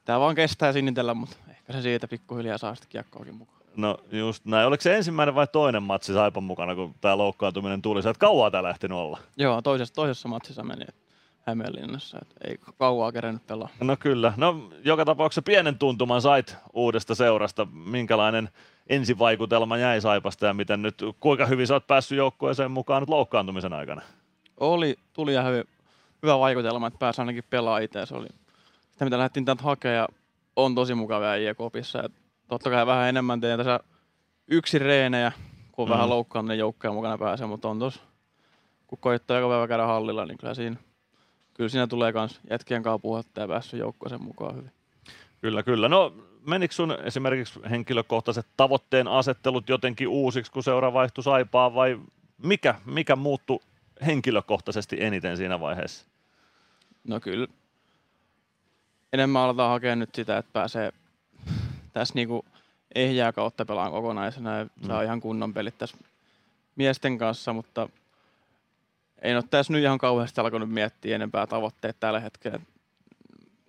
Tämä 0.06 0.19
vaan 0.19 0.36
kestää 0.36 0.74
sinnitellä, 0.74 1.13
mutta 1.13 1.36
ehkä 1.50 1.74
se 1.74 1.82
siitä 1.82 2.08
pikkuhiljaa 2.08 2.58
saa 2.58 2.76
sitten 2.76 2.89
kiekkoakin 2.89 3.36
mukaan. 3.36 3.61
No 3.78 3.98
just 4.12 4.46
näin. 4.46 4.68
Oliko 4.68 4.82
se 4.82 4.96
ensimmäinen 4.96 5.36
vai 5.36 5.48
toinen 5.48 5.84
matsi 5.84 6.14
Saipan 6.14 6.44
mukana, 6.44 6.76
kun 6.76 6.96
tämä 7.02 7.18
loukkaantuminen 7.18 7.82
tuli? 7.82 8.02
Sä 8.02 8.10
et 8.10 8.18
kauaa 8.18 8.52
tää 8.52 8.64
lähtenyt 8.64 8.98
olla. 8.98 9.20
Joo, 9.38 9.62
toisessa, 9.62 9.96
toisessa 9.96 10.28
matsissa 10.28 10.64
meni 10.64 10.86
Hämeenlinnassa, 11.42 12.18
että 12.22 12.36
ei 12.48 12.58
kauaa 12.78 13.12
kerännyt 13.12 13.48
pelaa. 13.48 13.70
No 13.80 13.98
kyllä. 13.98 14.34
No 14.38 14.70
joka 14.84 15.06
tapauksessa 15.06 15.42
pienen 15.42 15.78
tuntuman 15.78 16.22
sait 16.22 16.58
uudesta 16.74 17.16
seurasta. 17.16 17.68
Minkälainen 17.74 18.50
ensivaikutelma 18.88 19.78
jäi 19.78 20.02
Saipasta 20.02 20.46
ja 20.46 20.54
miten 20.54 20.82
nyt, 20.82 20.96
kuinka 21.20 21.46
hyvin 21.46 21.68
sä 21.68 21.74
oot 21.74 21.88
päässyt 21.88 22.18
joukkueeseen 22.18 22.72
mukaan 22.72 23.02
nyt 23.02 23.10
loukkaantumisen 23.10 23.74
aikana? 23.74 24.02
Oli, 24.60 24.96
tuli 25.14 25.32
ihan 25.32 25.46
hyvä, 25.46 25.64
hyvä 26.24 26.40
vaikutelma, 26.40 26.88
että 26.88 27.00
pääsi 27.00 27.22
ainakin 27.22 27.44
pelaa 27.50 27.80
itse. 27.80 28.06
Se 28.06 28.16
oli 28.16 28.28
sitä, 28.92 29.06
mitä 29.06 29.18
lähdettiin 29.18 29.46
täältä 29.46 29.64
hakemaan 29.64 29.96
ja 29.96 30.08
on 30.56 30.76
tosi 30.76 30.94
mukava 30.94 31.26
äijä 31.26 31.54
kopissa. 31.54 32.04
Et 32.04 32.21
totta 32.52 32.70
kai 32.70 32.86
vähän 32.86 33.10
enemmän 33.10 33.42
teen 33.42 33.58
tässä 33.58 33.80
yksin 34.48 34.82
reenejä, 34.82 35.32
kun 35.72 35.88
Mm. 35.88 35.92
vähän 35.92 36.10
loukkaaminen 36.10 36.58
joukkojen 36.58 36.94
mukana 36.94 37.18
pääsee, 37.18 37.48
mutta 37.48 37.68
on 37.70 37.80
tos, 37.80 38.02
kun 38.88 38.98
koittaa 39.02 39.38
joka 39.38 39.50
päivä 39.54 39.68
käydä 39.68 39.86
hallilla, 39.86 40.26
niin 40.26 40.38
kyllä 40.38 40.54
siinä, 40.54 40.76
kyllä 41.54 41.70
siinä 41.70 41.88
tulee 41.88 42.14
kans 42.14 42.40
jätkien 42.50 42.84
kanssa 42.84 43.00
puhetta 43.00 43.42
ja 43.42 43.48
päässyt 43.48 43.80
joukkueeseen 43.80 44.24
mukaan 44.24 44.56
hyvin. 44.56 44.72
Kyllä, 45.42 45.64
kyllä. 45.64 45.90
No 45.90 46.14
menikö 46.48 46.74
sun 46.74 46.98
esimerkiksi 47.04 47.60
henkilökohtaiset 47.70 48.48
tavoitteen 48.58 49.08
asettelut 49.08 49.70
jotenkin 49.70 50.08
uusiksi, 50.08 50.52
kun 50.52 50.64
seura 50.64 50.94
vaihtui 50.94 51.24
Saipaan 51.24 51.74
vai 51.74 52.00
mikä, 52.38 52.76
mikä 52.86 53.16
muuttui 53.16 53.60
henkilökohtaisesti 54.06 55.04
eniten 55.04 55.38
siinä 55.38 55.60
vaiheessa? 55.60 56.06
No 57.04 57.20
kyllä. 57.20 57.48
Enemmän 59.14 59.42
aletaan 59.42 59.70
hakea 59.72 59.96
nyt 59.96 60.16
sitä, 60.16 60.38
että 60.38 60.50
pääsee 60.54 60.92
tässä 61.94 62.14
niinku 62.16 62.46
ehjää 62.96 63.32
kautta 63.34 63.66
pelaan 63.66 63.92
kokonaisena 63.92 64.58
ja 64.58 64.66
saa 64.88 65.00
Mm. 65.00 65.06
ihan 65.06 65.22
kunnon 65.22 65.54
pelit 65.54 65.78
tässä 65.78 65.98
miesten 66.76 67.18
kanssa, 67.18 67.54
mutta 67.54 67.90
en 69.22 69.36
ole 69.36 69.44
tässä 69.50 69.74
nyt 69.74 69.84
ihan 69.84 69.98
kauheasti 69.98 70.42
alkanut 70.42 70.70
miettiä 70.70 71.16
enempää 71.16 71.48
tavoitteet 71.48 71.98
tällä 72.00 72.20
hetkellä. 72.20 72.60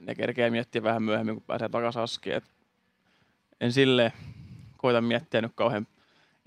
Ne 0.01 0.15
kerkee 0.15 0.51
miettiä 0.51 0.83
vähän 0.83 1.03
myöhemmin, 1.03 1.35
kun 1.35 1.45
pääsee 1.47 1.69
takaisin 1.69 2.03
askiin. 2.03 2.37
Et 2.37 2.45
en 3.61 3.73
sille 3.73 4.13
koita 4.77 5.01
miettiä 5.01 5.41
nyt 5.41 5.53
kauhean 5.55 5.87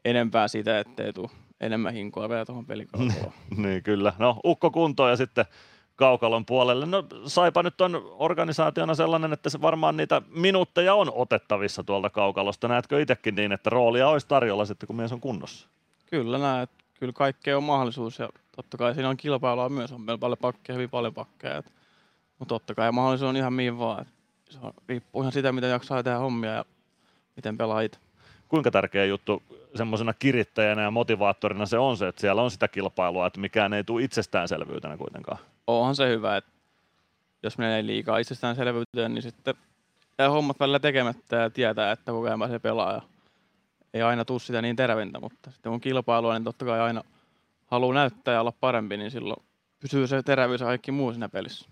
enempää 0.05 0.47
siitä, 0.47 0.79
ettei 0.79 1.13
tule 1.13 1.29
enemmän 1.61 1.93
hinkoa 1.93 2.29
vielä 2.29 2.45
tuohon 2.45 2.65
pelikaukaloon. 2.65 3.33
niin 3.63 3.83
kyllä. 3.83 4.13
No 4.19 4.39
Ukko 4.45 4.71
kuntoon 4.71 5.09
ja 5.09 5.15
sitten 5.15 5.45
kaukalon 5.95 6.45
puolelle. 6.45 6.85
No 6.85 7.03
Saipa 7.25 7.63
nyt 7.63 7.81
on 7.81 8.15
organisaationa 8.19 8.95
sellainen, 8.95 9.33
että 9.33 9.49
se 9.49 9.61
varmaan 9.61 9.97
niitä 9.97 10.21
minuutteja 10.29 10.93
on 10.93 11.11
otettavissa 11.15 11.83
tuolta 11.83 12.09
kaukalosta. 12.09 12.67
Näetkö 12.67 13.01
itsekin 13.01 13.35
niin, 13.35 13.51
että 13.51 13.69
roolia 13.69 14.09
olisi 14.09 14.27
tarjolla 14.27 14.65
sitten, 14.65 14.87
kun 14.87 14.95
mies 14.95 15.11
on 15.11 15.21
kunnossa? 15.21 15.67
Kyllä 16.09 16.37
näin, 16.37 16.63
että 16.63 16.83
kyllä 16.99 17.13
kaikkea 17.13 17.57
on 17.57 17.63
mahdollisuus 17.63 18.19
ja 18.19 18.29
totta 18.55 18.77
kai 18.77 18.93
siinä 18.93 19.09
on 19.09 19.17
kilpailua 19.17 19.69
myös, 19.69 19.91
on 19.91 20.01
meillä 20.01 20.19
paljon 20.19 20.37
pakkeja, 20.37 20.75
hyvin 20.75 20.89
paljon 20.89 21.13
pakkeja. 21.13 21.63
Mutta 22.39 22.55
totta 22.55 22.75
kai 22.75 22.91
mahdollisuus 22.91 23.29
on 23.29 23.37
ihan 23.37 23.53
mihin 23.53 23.79
vaan. 23.79 24.05
Se 24.49 24.59
on, 24.61 24.73
riippuu 24.87 25.21
ihan 25.21 25.31
sitä, 25.31 25.51
miten 25.51 25.69
jaksaa 25.69 26.03
tehdä 26.03 26.17
hommia 26.17 26.51
ja 26.51 26.65
miten 27.35 27.57
pelaa 27.57 27.81
itse. 27.81 27.99
Kuinka 28.47 28.71
tärkeä 28.71 29.05
juttu 29.05 29.43
semmoisena 29.75 30.13
kirittäjänä 30.13 30.81
ja 30.81 30.91
motivaattorina 30.91 31.65
se 31.65 31.77
on 31.77 31.97
se, 31.97 32.07
että 32.07 32.21
siellä 32.21 32.41
on 32.41 32.51
sitä 32.51 32.67
kilpailua, 32.67 33.27
että 33.27 33.39
mikään 33.39 33.73
ei 33.73 33.83
tule 33.83 34.03
itsestäänselvyytenä 34.03 34.97
kuitenkaan. 34.97 35.37
Onhan 35.67 35.95
se 35.95 36.09
hyvä, 36.09 36.37
että 36.37 36.51
jos 37.43 37.57
menee 37.57 37.85
liikaa 37.85 38.17
itsestäänselvyyteen, 38.17 39.13
niin 39.13 39.21
sitten 39.21 39.55
jää 40.19 40.29
hommat 40.29 40.59
välillä 40.59 40.79
tekemättä 40.79 41.35
ja 41.35 41.49
tietää, 41.49 41.91
että 41.91 42.11
koko 42.11 42.27
ajan 42.27 42.39
pääsee 42.39 42.59
pelaa. 42.59 42.93
Ja 42.93 43.01
ei 43.93 44.01
aina 44.01 44.25
tule 44.25 44.39
sitä 44.39 44.61
niin 44.61 44.75
tervettä, 44.75 45.19
mutta 45.19 45.51
sitten 45.51 45.71
kun 45.71 45.81
kilpailua, 45.81 46.33
niin 46.33 46.43
totta 46.43 46.65
kai 46.65 46.79
aina 46.79 47.03
haluaa 47.67 47.93
näyttää 47.93 48.33
ja 48.33 48.41
olla 48.41 48.53
parempi, 48.59 48.97
niin 48.97 49.11
silloin 49.11 49.43
pysyy 49.79 50.07
se 50.07 50.23
terävyys 50.23 50.61
ja 50.61 50.67
kaikki 50.67 50.91
muu 50.91 51.11
siinä 51.11 51.29
pelissä. 51.29 51.69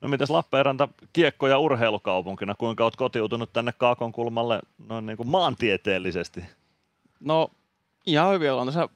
No 0.00 0.08
mitäs 0.08 0.30
Lappeenranta 0.30 0.88
kiekko- 1.12 1.48
ja 1.48 1.58
urheilukaupunkina, 1.58 2.54
kuinka 2.54 2.84
olet 2.84 2.96
kotiutunut 2.96 3.52
tänne 3.52 3.72
Kaakon 3.72 4.12
kulmalle 4.12 4.60
noin 4.88 5.06
niin 5.06 5.16
kuin 5.16 5.28
maantieteellisesti? 5.28 6.44
No 7.20 7.50
ihan 8.06 8.32
hyvin 8.32 8.52
ollaan 8.52 8.68
tässä 8.68 8.88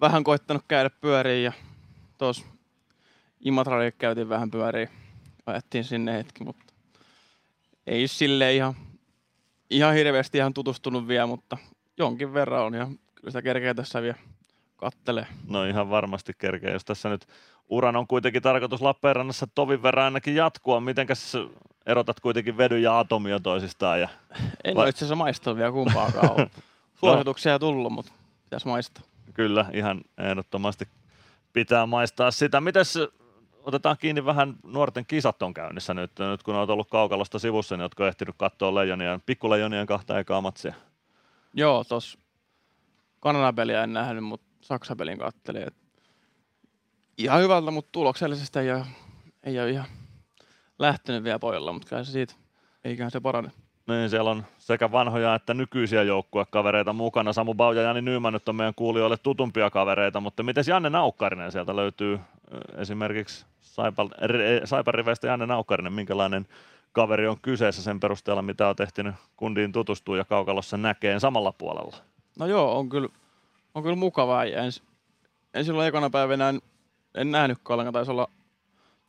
vähän 0.00 0.24
koittanut 0.24 0.64
käydä 0.68 0.90
pyöriin 0.90 1.44
ja 1.44 1.52
tuossa 2.18 2.46
Imatralle 3.40 3.92
käytiin 3.92 4.28
vähän 4.28 4.50
pyöriin. 4.50 4.88
Ajettiin 5.46 5.84
sinne 5.84 6.12
hetki, 6.12 6.44
mutta 6.44 6.64
ei 7.86 8.08
sille 8.08 8.54
ihan, 8.54 8.74
ihan 9.70 9.94
hirveästi 9.94 10.38
ihan 10.38 10.54
tutustunut 10.54 11.08
vielä, 11.08 11.26
mutta 11.26 11.56
jonkin 11.98 12.34
verran 12.34 12.64
on 12.64 12.74
ja 12.74 12.86
kyllä 13.14 13.30
sitä 13.30 13.42
kerkeä 13.42 13.74
tässä 13.74 14.02
vielä 14.02 14.18
kattelee. 14.76 15.26
No 15.48 15.64
ihan 15.64 15.90
varmasti 15.90 16.32
kerkeä, 16.38 16.72
jos 16.72 16.84
tässä 16.84 17.08
nyt 17.08 17.26
uran 17.68 17.96
on 17.96 18.06
kuitenkin 18.06 18.42
tarkoitus 18.42 18.82
Lappeenrannassa 18.82 19.46
tovin 19.54 19.82
verran 19.82 20.04
ainakin 20.04 20.34
jatkua. 20.34 20.80
Mitenkäs 20.80 21.36
erotat 21.86 22.20
kuitenkin 22.20 22.56
vedyn 22.56 22.82
ja 22.82 22.98
atomia 22.98 23.40
toisistaan? 23.40 24.00
Ja... 24.00 24.08
En 24.64 24.76
Vai... 24.76 24.82
ole 24.82 24.88
itse 24.88 24.98
asiassa 24.98 25.16
maistanut 25.16 25.58
vielä 25.58 25.72
kumpaakaan. 25.72 26.36
no. 26.38 26.46
Suosituksia 26.94 27.58
tullut, 27.58 27.92
mutta 27.92 28.12
pitäisi 28.44 28.68
maistaa. 28.68 29.04
Kyllä, 29.34 29.66
ihan 29.72 30.00
ehdottomasti 30.18 30.88
pitää 31.52 31.86
maistaa 31.86 32.30
sitä. 32.30 32.60
Mites 32.60 32.98
otetaan 33.70 33.96
kiinni 34.00 34.24
vähän 34.24 34.54
nuorten 34.62 35.06
kisat 35.06 35.42
on 35.42 35.54
käynnissä 35.54 35.94
nyt, 35.94 36.10
nyt 36.18 36.42
kun 36.42 36.54
olet 36.54 36.70
ollut 36.70 36.90
kaukalosta 36.90 37.38
sivussa, 37.38 37.76
niin 37.76 37.82
oletko 37.82 38.06
ehtinyt 38.06 38.34
katsoa 38.38 38.74
leijonien, 38.74 39.20
pikkuleijonien 39.26 39.86
kahta 39.86 40.18
ekaa 40.18 40.40
matsia? 40.40 40.74
Joo, 41.54 41.84
tuossa 41.84 42.18
Kanada-peliä 43.20 43.82
en 43.82 43.92
nähnyt, 43.92 44.24
mutta 44.24 44.46
Saksa-pelin 44.60 45.18
kattelin. 45.18 45.62
Et 45.62 45.74
ihan 47.18 47.40
hyvältä, 47.42 47.70
mutta 47.70 47.88
tuloksellisesti 47.92 48.58
ei 48.58 48.72
ole, 48.72 48.86
ei 49.42 49.60
ole 49.60 49.70
ihan 49.70 49.86
lähtenyt 50.78 51.24
vielä 51.24 51.38
pojalla, 51.38 51.72
mutta 51.72 51.88
kyllä 51.88 52.04
se 52.04 52.12
siitä, 52.12 52.34
eiköhän 52.84 53.10
se 53.10 53.20
parane. 53.20 53.50
Niin, 53.90 54.10
siellä 54.10 54.30
on 54.30 54.44
sekä 54.58 54.92
vanhoja 54.92 55.34
että 55.34 55.54
nykyisiä 55.54 56.02
joukkuekavereita 56.02 56.92
mukana. 56.92 57.32
Samu 57.32 57.54
Bau 57.54 57.72
ja 57.72 57.82
Jani 57.82 58.02
Nyman 58.02 58.32
nyt 58.32 58.48
on 58.48 58.56
meidän 58.56 58.74
kuulijoille 58.74 59.16
tutumpia 59.16 59.70
kavereita, 59.70 60.20
mutta 60.20 60.42
miten 60.42 60.64
Janne 60.66 60.90
Naukkarinen 60.90 61.52
sieltä 61.52 61.76
löytyy 61.76 62.20
esimerkiksi 62.76 63.46
Saipan 64.64 64.94
riveistä 64.94 65.26
Janne 65.26 65.46
Naukkarinen, 65.46 65.92
minkälainen 65.92 66.46
kaveri 66.92 67.28
on 67.28 67.40
kyseessä 67.42 67.82
sen 67.82 68.00
perusteella, 68.00 68.42
mitä 68.42 68.68
on 68.68 68.76
tehty 68.76 69.12
kundiin 69.36 69.72
tutustua 69.72 70.16
ja 70.16 70.24
kaukalossa 70.24 70.76
näkee 70.76 71.20
samalla 71.20 71.52
puolella? 71.52 71.96
No 72.38 72.46
joo, 72.46 72.78
on 72.78 72.88
kyllä, 72.88 73.08
on 73.74 73.82
kyllä 73.82 73.96
mukavaa. 73.96 74.44
En, 74.44 74.72
en 75.54 75.64
silloin 75.64 75.88
ekana 75.88 76.10
päivänä 76.10 76.48
en, 76.48 76.60
en 77.14 77.30
nähnyt 77.30 77.58
ollenkaan, 77.68 77.92
taisi 77.92 78.10
olla 78.10 78.28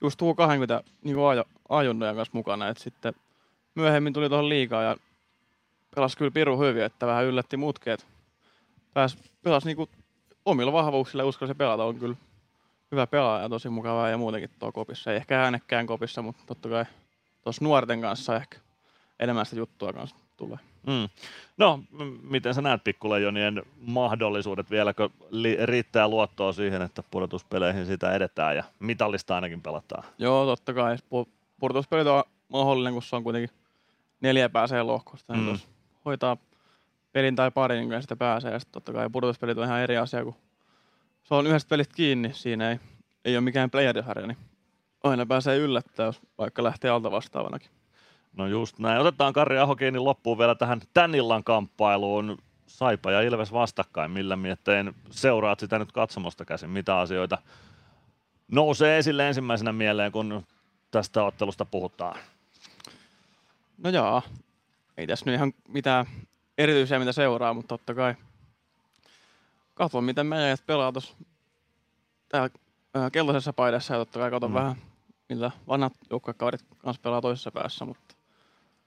just 0.02 0.18
tuo 0.18 0.36
20 0.36 0.84
niin 1.04 1.18
ajo, 1.30 1.44
ajunnojen 1.70 2.16
kanssa 2.16 2.32
mukana, 2.34 2.68
että 2.68 2.84
sitten 2.84 3.14
myöhemmin 3.76 4.13
tuli 4.13 4.30
tuohon 4.30 4.49
liikaa 4.49 4.84
ja 4.84 4.97
pelasi 5.95 6.17
kyllä 6.17 6.32
piru 6.32 6.59
hyvin, 6.59 6.84
että 6.84 7.07
vähän 7.07 7.26
yllätti 7.26 7.57
mutkeet. 7.57 8.07
Pääs, 8.93 9.17
pelasi 9.43 9.67
niinku 9.67 9.89
omilla 10.45 10.74
vahvuuksilla 10.74 11.24
uskalsi 11.24 11.53
pelata, 11.53 11.84
on 11.84 11.99
kyllä 11.99 12.15
hyvä 12.91 13.07
pelaaja, 13.07 13.49
tosi 13.49 13.69
mukavaa 13.69 14.09
ja 14.09 14.17
muutenkin 14.17 14.49
tuo 14.59 14.72
kopissa. 14.72 15.11
Ei 15.11 15.17
ehkä 15.17 15.41
äänekkään 15.43 15.88
kopissa, 15.88 16.22
mutta 16.22 16.43
totta 16.45 16.69
kai 16.69 16.86
tuossa 17.43 17.63
nuorten 17.63 18.01
kanssa 18.01 18.36
ehkä 18.36 18.57
enemmän 19.19 19.45
sitä 19.45 19.59
juttua 19.59 19.93
kanssa 19.93 20.15
tulee. 20.38 20.57
Mm. 20.88 21.09
No, 21.57 21.84
m- 21.91 22.03
miten 22.22 22.53
sä 22.53 22.61
näet 22.61 22.84
pikkuleijonien 22.84 23.63
mahdollisuudet? 23.82 24.72
Vieläkö 24.72 25.09
li- 25.30 25.65
riittää 25.65 26.07
luottoa 26.07 26.53
siihen, 26.53 26.82
että 26.82 27.03
pudotuspeleihin 27.11 27.86
sitä 27.86 28.11
edetään 28.11 28.55
ja 28.55 28.63
mitallista 28.80 29.36
ainakin 29.36 29.61
pelataan? 29.61 30.03
Joo, 30.17 30.45
totta 30.45 30.74
kai. 30.74 30.97
Pudotuspelit 31.59 32.07
on 32.07 32.24
mahdollinen, 32.49 32.93
kun 32.93 33.03
se 33.03 33.15
on 33.15 33.24
kuitenkin 33.24 33.61
neljä 34.22 34.49
pääsee 34.49 34.84
lohkosta. 34.84 35.34
Niin 35.34 35.45
mm. 35.45 35.59
hoitaa 36.05 36.38
pelin 37.11 37.36
tai 37.36 37.51
parin, 37.51 37.89
niin 37.89 38.01
sitä 38.01 38.15
pääsee. 38.15 38.51
Ja 38.51 38.59
sitten 38.59 38.74
totta 38.74 38.93
kai 38.93 39.09
pudotuspelit 39.09 39.57
on 39.57 39.63
ihan 39.63 39.82
eri 39.82 39.97
asia, 39.97 40.24
kun 40.24 40.36
se 41.24 41.36
on 41.36 41.47
yhdestä 41.47 41.69
pelistä 41.69 41.95
kiinni. 41.95 42.34
Siinä 42.34 42.72
ei, 42.72 42.80
ei 43.26 43.36
ole 43.36 43.41
mikään 43.41 43.72
playerisarja, 43.72 44.28
niin 44.28 44.38
aina 45.03 45.26
pääsee 45.26 45.57
yllättää, 45.57 46.05
jos 46.05 46.22
vaikka 46.38 46.63
lähtee 46.63 46.91
alta 46.91 47.11
vastaavanakin. 47.11 47.72
No 48.38 48.47
just 48.47 48.80
näin. 48.80 49.01
Otetaan 49.01 49.34
Karri 49.34 49.59
Ahokiini 49.59 49.99
loppuun 49.99 50.38
vielä 50.38 50.55
tähän 50.55 50.82
tän 50.93 51.15
illan 51.15 51.43
kamppailuun. 51.43 52.38
Saipa 52.67 53.11
ja 53.11 53.22
Ilves 53.22 53.53
vastakkain. 53.53 54.11
Millä 54.11 54.36
mietteen 54.36 54.93
seuraat 55.09 55.59
sitä 55.59 55.80
nyt 55.80 55.91
katsomosta 55.91 56.45
käsin? 56.45 56.69
Mitä 56.69 56.99
asioita 56.99 57.38
nousee 58.51 58.97
esille 58.97 59.28
ensimmäisenä 59.28 59.72
mieleen, 59.72 60.11
kun 60.11 60.43
tästä 60.91 61.24
ottelusta 61.24 61.65
puhutaan? 61.65 62.19
No 63.84 63.90
joo, 63.90 64.22
ei 64.98 65.08
tässä 65.08 65.26
nyt 65.26 65.36
ihan 65.36 65.54
mitään 65.68 66.06
erityisiä 66.58 67.00
mitä 67.00 67.12
seuraa, 67.12 67.54
mutta 67.54 67.68
totta 67.68 67.94
kai 67.94 68.16
katson 69.74 70.04
miten 70.04 70.26
meidän 70.26 70.58
pelaa 70.66 70.92
tuossa 70.92 71.14
täällä 72.30 72.50
keltaisessa 73.12 73.54
paidassa 73.54 73.94
ja 73.94 74.00
totta 74.00 74.20
kai 74.20 74.32
katson 74.32 74.52
mm. 74.52 74.56
vähän 74.56 74.76
millä 75.30 75.52
vanhat 75.68 75.94
joukkuekaverit 76.10 76.66
kanssa 76.78 77.02
pelaa 77.02 77.22
toisessa 77.22 77.52
päässä, 77.52 77.86
mutta 77.86 78.16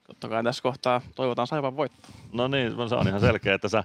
totta 0.07 0.29
kai 0.29 0.43
tässä 0.43 0.63
kohtaa 0.63 1.01
toivotaan 1.15 1.47
Saipan 1.47 1.77
voittoa. 1.77 2.11
No 2.33 2.47
niin, 2.47 2.89
se 2.89 2.95
on 2.95 3.07
ihan 3.07 3.19
selkeä, 3.19 3.53
että 3.53 3.69
sä 3.69 3.83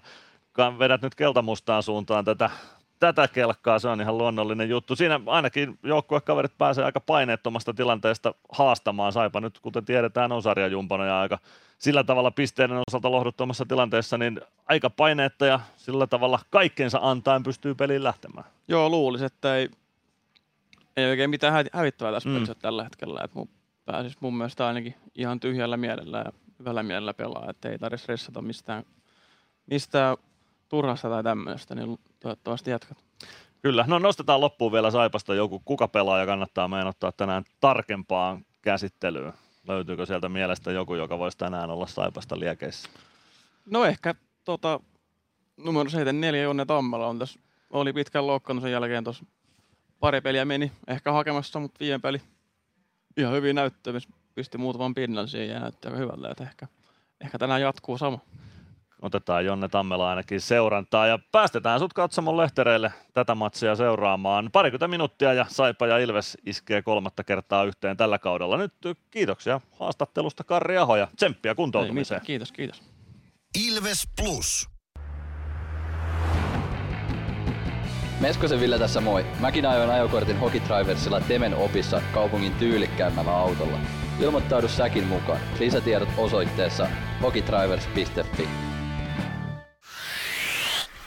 vedät 0.78 1.02
nyt 1.02 1.14
keltamustaan 1.14 1.82
suuntaan 1.82 2.24
tätä, 2.24 2.50
tätä 3.00 3.28
kelkkaa, 3.28 3.78
se 3.78 3.88
on 3.88 4.00
ihan 4.00 4.18
luonnollinen 4.18 4.68
juttu. 4.68 4.96
Siinä 4.96 5.20
ainakin 5.26 5.78
joukkuekaverit 5.82 6.58
pääsee 6.58 6.84
aika 6.84 7.00
paineettomasta 7.00 7.74
tilanteesta 7.74 8.34
haastamaan 8.52 9.12
Saipa 9.12 9.40
nyt, 9.40 9.58
kuten 9.58 9.84
tiedetään, 9.84 10.32
on 10.32 10.42
sarjajumpana 10.42 11.04
ja 11.04 11.20
aika 11.20 11.38
sillä 11.78 12.04
tavalla 12.04 12.30
pisteiden 12.30 12.82
osalta 12.88 13.10
lohduttomassa 13.10 13.64
tilanteessa, 13.66 14.18
niin 14.18 14.40
aika 14.66 14.90
paineetta 14.90 15.46
ja 15.46 15.60
sillä 15.76 16.06
tavalla 16.06 16.38
kaikkensa 16.50 16.98
antaen 17.02 17.42
pystyy 17.42 17.74
peliin 17.74 18.04
lähtemään. 18.04 18.46
Joo, 18.68 18.88
luulisin, 18.88 19.26
että 19.26 19.56
ei, 19.56 19.68
ei 20.96 21.10
oikein 21.10 21.30
mitään 21.30 21.64
hävittävää 21.72 22.12
tässä 22.12 22.28
mm. 22.28 22.34
pelissä 22.34 22.54
tällä 22.54 22.84
hetkellä. 22.84 23.20
Että 23.24 23.38
mun 23.38 23.48
pääsisi 23.84 24.16
mun 24.20 24.36
mielestä 24.36 24.66
ainakin 24.66 24.94
ihan 25.14 25.40
tyhjällä 25.40 25.76
mielellä 25.76 26.18
ja 26.18 26.32
hyvällä 26.58 26.82
mielellä 26.82 27.14
pelaa, 27.14 27.50
että 27.50 27.68
ei 27.68 27.78
tarvitse 27.78 28.02
stressata 28.02 28.42
mistään, 28.42 28.84
mistään 29.66 30.16
turhasta 30.70 31.08
tai 31.08 31.22
tämmöistä, 31.22 31.74
niin 31.74 31.98
toivottavasti 32.20 32.70
jatkat. 32.70 32.98
Kyllä, 33.62 33.84
no 33.88 33.98
nostetaan 33.98 34.40
loppuun 34.40 34.72
vielä 34.72 34.90
Saipasta 34.90 35.34
joku, 35.34 35.62
kuka 35.64 35.88
pelaaja 35.88 36.26
kannattaa 36.26 36.68
meidän 36.68 36.86
ottaa 36.86 37.12
tänään 37.12 37.44
tarkempaan 37.60 38.44
käsittelyyn. 38.62 39.32
Löytyykö 39.68 40.06
sieltä 40.06 40.28
mielestä 40.28 40.72
joku, 40.72 40.94
joka 40.94 41.18
voisi 41.18 41.38
tänään 41.38 41.70
olla 41.70 41.86
Saipasta 41.86 42.40
liekeissä? 42.40 42.88
No 43.66 43.84
ehkä 43.84 44.14
tota, 44.44 44.80
numero 45.56 45.90
74 45.90 46.42
Jonne 46.42 46.64
Tammala 46.64 47.06
on 47.06 47.18
tässä, 47.18 47.40
oli 47.70 47.92
pitkän 47.92 48.26
loukkaannut 48.26 48.62
sen 48.62 48.72
jälkeen 48.72 49.04
tuossa 49.04 49.24
pari 50.00 50.20
peliä 50.20 50.44
meni 50.44 50.72
ehkä 50.88 51.12
hakemassa, 51.12 51.60
mutta 51.60 51.80
viime 51.80 51.98
peli 51.98 52.20
ihan 53.16 53.34
hyvin 53.34 53.56
näyttöä, 53.56 53.92
pisti 54.34 54.58
muutaman 54.58 54.94
pinnan 54.94 55.28
siihen 55.28 55.54
ja 55.54 55.60
näytti 55.60 55.88
aika 55.88 55.98
hyvältä, 55.98 56.30
että 56.30 56.44
ehkä, 56.44 56.66
ehkä 57.20 57.38
tänään 57.38 57.60
jatkuu 57.60 57.98
sama. 57.98 58.18
Otetaan 59.02 59.44
Jonne 59.44 59.68
Tammela 59.68 60.10
ainakin 60.10 60.40
seurantaa 60.40 61.06
ja 61.06 61.18
päästetään 61.32 61.80
sut 61.80 61.92
katsomon 61.92 62.36
lehtereille 62.36 62.92
tätä 63.14 63.34
matsia 63.34 63.76
seuraamaan. 63.76 64.50
Parikymmentä 64.52 64.88
minuuttia 64.88 65.32
ja 65.32 65.46
Saipa 65.48 65.86
ja 65.86 65.98
Ilves 65.98 66.38
iskee 66.46 66.82
kolmatta 66.82 67.24
kertaa 67.24 67.64
yhteen 67.64 67.96
tällä 67.96 68.18
kaudella. 68.18 68.56
Nyt 68.56 68.72
kiitoksia 69.10 69.60
haastattelusta 69.80 70.44
Karri 70.44 70.78
Aho 70.78 70.96
ja 70.96 71.08
tsemppiä 71.16 71.54
kuntoutumiseen. 71.54 72.20
Ei, 72.20 72.26
kiitos, 72.26 72.52
kiitos. 72.52 72.82
Ilves 73.68 74.08
Plus. 74.22 74.68
Meskosen 78.20 78.60
Ville 78.60 78.78
tässä 78.78 79.00
moi. 79.00 79.26
Mäkin 79.40 79.66
ajoin 79.66 79.90
ajokortin 79.90 80.38
Hokitriversilla 80.38 81.20
Temen 81.20 81.54
opissa 81.54 82.02
kaupungin 82.14 82.52
tyylikkäämmällä 82.54 83.36
autolla. 83.36 83.78
Ilmoittaudu 84.20 84.68
säkin 84.68 85.06
mukaan. 85.06 85.40
Lisätiedot 85.60 86.08
osoitteessa 86.18 86.86
hokitrivers.fi. 87.22 88.69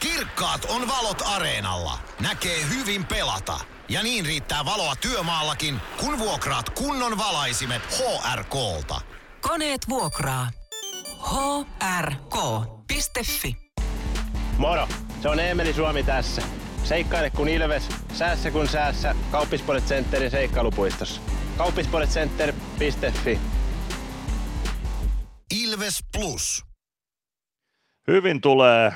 Kirkkaat 0.04 0.64
on 0.64 0.88
valot 0.88 1.22
areenalla. 1.26 1.98
Näkee 2.20 2.58
hyvin 2.68 3.06
pelata. 3.06 3.60
Ja 3.88 4.02
niin 4.02 4.26
riittää 4.26 4.64
valoa 4.64 4.96
työmaallakin, 4.96 5.80
kun 6.00 6.18
vuokraat 6.18 6.70
kunnon 6.70 7.18
valaisimet 7.18 7.82
HRKlta. 7.82 9.00
Koneet 9.40 9.88
vuokraa. 9.88 10.50
hrk.fi 12.00 13.56
Moro! 14.58 14.88
Se 15.22 15.28
on 15.28 15.40
Eemeli 15.40 15.74
Suomi 15.74 16.02
tässä. 16.02 16.42
Seikkaile 16.84 17.30
kun 17.30 17.48
ilves, 17.48 17.88
säässä 18.12 18.50
kun 18.50 18.68
säässä. 18.68 19.14
Kauppispoilet 19.30 19.84
Centerin 19.84 20.30
seikkailupuistossa. 20.30 21.20
Kauppispoiletcenter.fi 21.56 23.40
Ilves 25.50 25.98
Plus. 26.12 26.64
Hyvin 28.08 28.40
tulee 28.40 28.92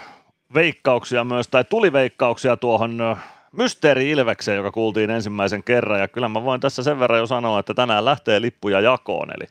veikkauksia 0.55 1.25
myös, 1.25 1.49
tai 1.49 1.65
tuli 1.65 1.93
veikkauksia 1.93 2.57
tuohon 2.57 3.17
Mysteeri 3.53 4.11
Ilvekseen, 4.11 4.57
joka 4.57 4.71
kuultiin 4.71 5.11
ensimmäisen 5.11 5.65
kerran, 5.65 6.01
ja 6.01 6.09
kyllä 6.09 6.29
mä 6.29 6.45
voin 6.45 6.61
tässä 6.61 6.83
sen 6.83 7.01
verran 7.01 7.19
jo 7.19 7.27
sanoa, 7.27 7.61
että 7.61 7.75
tänään 7.75 8.05
lähtee 8.05 8.41
lippuja 8.41 8.81
jakoon, 8.81 9.29
eli 9.37 9.47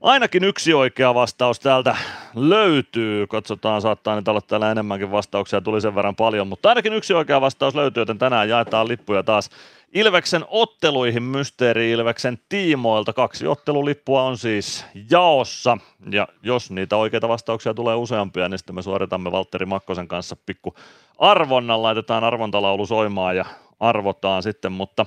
Ainakin 0.00 0.44
yksi 0.44 0.74
oikea 0.74 1.14
vastaus 1.14 1.60
täältä 1.60 1.96
löytyy. 2.34 3.26
Katsotaan, 3.26 3.82
saattaa 3.82 4.16
nyt 4.16 4.28
olla 4.28 4.40
täällä 4.40 4.70
enemmänkin 4.70 5.10
vastauksia, 5.10 5.60
tuli 5.60 5.80
sen 5.80 5.94
verran 5.94 6.16
paljon, 6.16 6.48
mutta 6.48 6.68
ainakin 6.68 6.92
yksi 6.92 7.14
oikea 7.14 7.40
vastaus 7.40 7.74
löytyy, 7.74 8.00
joten 8.00 8.18
tänään 8.18 8.48
jaetaan 8.48 8.88
lippuja 8.88 9.22
taas 9.22 9.50
Ilveksen 9.94 10.44
otteluihin 10.48 11.22
Mysteeri 11.22 11.90
Ilveksen 11.90 12.38
tiimoilta. 12.48 13.12
Kaksi 13.12 13.46
ottelulippua 13.46 14.22
on 14.22 14.38
siis 14.38 14.86
jaossa, 15.10 15.78
ja 16.10 16.28
jos 16.42 16.70
niitä 16.70 16.96
oikeita 16.96 17.28
vastauksia 17.28 17.74
tulee 17.74 17.94
useampia, 17.94 18.48
niin 18.48 18.58
sitten 18.58 18.74
me 18.74 18.82
suoritamme 18.82 19.32
Valtteri 19.32 19.66
Makkosen 19.66 20.08
kanssa 20.08 20.36
pikku 20.46 20.74
arvonnan, 21.18 21.82
laitetaan 21.82 22.24
arvontalaulu 22.24 22.86
soimaan 22.86 23.36
ja 23.36 23.44
arvotaan 23.80 24.42
sitten, 24.42 24.72
mutta 24.72 25.06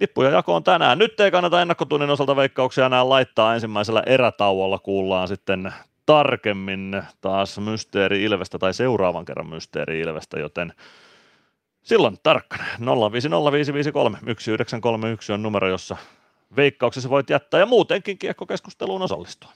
lippuja 0.00 0.30
jakoon 0.30 0.64
tänään. 0.64 0.98
Nyt 0.98 1.20
ei 1.20 1.30
kannata 1.30 1.62
ennakkotunnin 1.62 2.10
osalta 2.10 2.36
veikkauksia 2.36 2.86
enää 2.86 3.08
laittaa 3.08 3.54
ensimmäisellä 3.54 4.02
erätauolla, 4.06 4.78
kuullaan 4.78 5.28
sitten 5.28 5.72
tarkemmin 6.06 7.02
taas 7.20 7.58
Mysteeri 7.58 8.22
Ilvestä 8.22 8.58
tai 8.58 8.74
seuraavan 8.74 9.24
kerran 9.24 9.48
Mysteeri 9.48 10.00
Ilvestä, 10.00 10.38
joten 10.38 10.72
silloin 11.86 12.16
tarkkana 12.22 12.64
0505531 12.80 15.32
on 15.32 15.42
numero, 15.42 15.68
jossa 15.68 15.96
veikkauksessa 16.56 17.10
voit 17.10 17.30
jättää 17.30 17.60
ja 17.60 17.66
muutenkin 17.66 18.18
kiekkokeskusteluun 18.18 19.02
osallistua. 19.02 19.50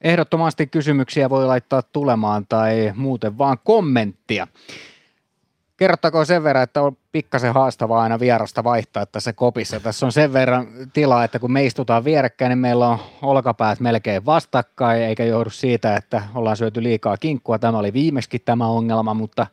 Ehdottomasti 0.00 0.66
kysymyksiä 0.66 1.30
voi 1.30 1.46
laittaa 1.46 1.82
tulemaan 1.82 2.46
tai 2.48 2.92
muuten 2.96 3.38
vaan 3.38 3.58
kommenttia. 3.64 4.46
Kerrottakoon 5.76 6.26
sen 6.26 6.44
verran, 6.44 6.62
että 6.62 6.82
on 6.82 6.96
pikkasen 7.12 7.54
haastavaa 7.54 8.02
aina 8.02 8.20
vierasta 8.20 8.64
vaihtaa 8.64 9.06
tässä 9.06 9.32
kopissa. 9.32 9.80
Tässä 9.80 10.06
on 10.06 10.12
sen 10.12 10.32
verran 10.32 10.66
tilaa, 10.92 11.24
että 11.24 11.38
kun 11.38 11.52
me 11.52 11.64
istutaan 11.64 12.04
vierekkäin, 12.04 12.48
niin 12.48 12.58
meillä 12.58 12.88
on 12.88 12.98
olkapäät 13.22 13.80
melkein 13.80 14.26
vastakkain, 14.26 15.02
eikä 15.02 15.24
joudu 15.24 15.50
siitä, 15.50 15.96
että 15.96 16.22
ollaan 16.34 16.56
syöty 16.56 16.82
liikaa 16.82 17.16
kinkkua. 17.16 17.58
Tämä 17.58 17.78
oli 17.78 17.92
viimeksi 17.92 18.38
tämä 18.38 18.66
ongelma, 18.66 19.14
mutta 19.14 19.46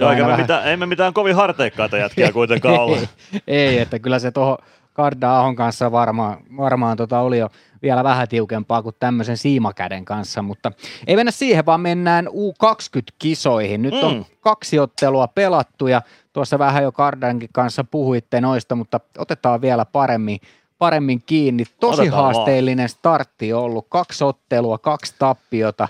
Joo, 0.00 0.10
eikä 0.10 0.22
me 0.22 0.26
vähän... 0.26 0.40
mitään, 0.40 0.64
ei 0.64 0.76
me 0.76 0.86
mitään 0.86 1.14
kovin 1.14 1.36
harteikkaita 1.36 1.96
jätkiä 1.96 2.32
kuitenkaan 2.40 2.80
ole. 2.80 2.98
ei, 3.46 3.78
että 3.78 3.98
kyllä 3.98 4.18
se 4.18 4.30
tuohon 4.30 4.58
Karda 4.92 5.38
Ahon 5.38 5.56
kanssa 5.56 5.92
varmaan, 5.92 6.36
varmaan 6.56 6.96
tota 6.96 7.20
oli 7.20 7.38
jo 7.38 7.50
vielä 7.82 8.04
vähän 8.04 8.28
tiukempaa 8.28 8.82
kuin 8.82 8.96
tämmöisen 9.00 9.36
siimakäden 9.36 10.04
kanssa, 10.04 10.42
mutta 10.42 10.72
ei 11.06 11.16
mennä 11.16 11.32
siihen, 11.32 11.66
vaan 11.66 11.80
mennään 11.80 12.26
U20-kisoihin. 12.26 13.82
Nyt 13.82 13.94
mm. 13.94 14.02
on 14.02 14.26
kaksi 14.40 14.78
ottelua 14.78 15.28
pelattu 15.28 15.86
ja 15.86 16.02
tuossa 16.32 16.58
vähän 16.58 16.82
jo 16.82 16.92
Kardankin 16.92 17.48
kanssa 17.52 17.84
puhuitte 17.84 18.40
noista, 18.40 18.74
mutta 18.74 19.00
otetaan 19.18 19.60
vielä 19.60 19.84
paremmin, 19.84 20.40
paremmin 20.78 21.22
kiinni. 21.26 21.64
Tosi 21.80 22.00
otetaan 22.00 22.22
haasteellinen 22.24 22.82
vaan. 22.82 22.88
startti 22.88 23.52
ollut, 23.52 23.86
kaksi 23.88 24.24
ottelua, 24.24 24.78
kaksi 24.78 25.14
tappiota. 25.18 25.88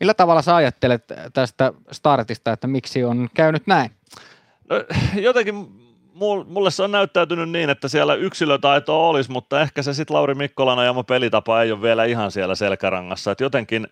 Millä 0.00 0.14
tavalla 0.14 0.42
sä 0.42 0.56
ajattelet 0.56 1.04
tästä 1.32 1.72
startista, 1.92 2.52
että 2.52 2.66
miksi 2.66 3.04
on 3.04 3.28
käynyt 3.34 3.66
näin? 3.66 3.90
No, 4.70 4.76
jotenkin 5.14 5.54
mulle 6.46 6.70
se 6.70 6.82
on 6.82 6.92
näyttäytynyt 6.92 7.50
niin, 7.50 7.70
että 7.70 7.88
siellä 7.88 8.14
yksilötaito 8.14 9.08
olisi, 9.08 9.30
mutta 9.30 9.60
ehkä 9.60 9.82
se 9.82 9.94
sitten 9.94 10.14
Lauri 10.14 10.34
Mikkolan 10.34 10.78
ajama 10.78 11.04
pelitapa 11.04 11.62
ei 11.62 11.72
ole 11.72 11.82
vielä 11.82 12.04
ihan 12.04 12.30
siellä 12.32 12.54
selkärangassa. 12.54 13.30
Et 13.30 13.40
jotenkin, 13.40 13.86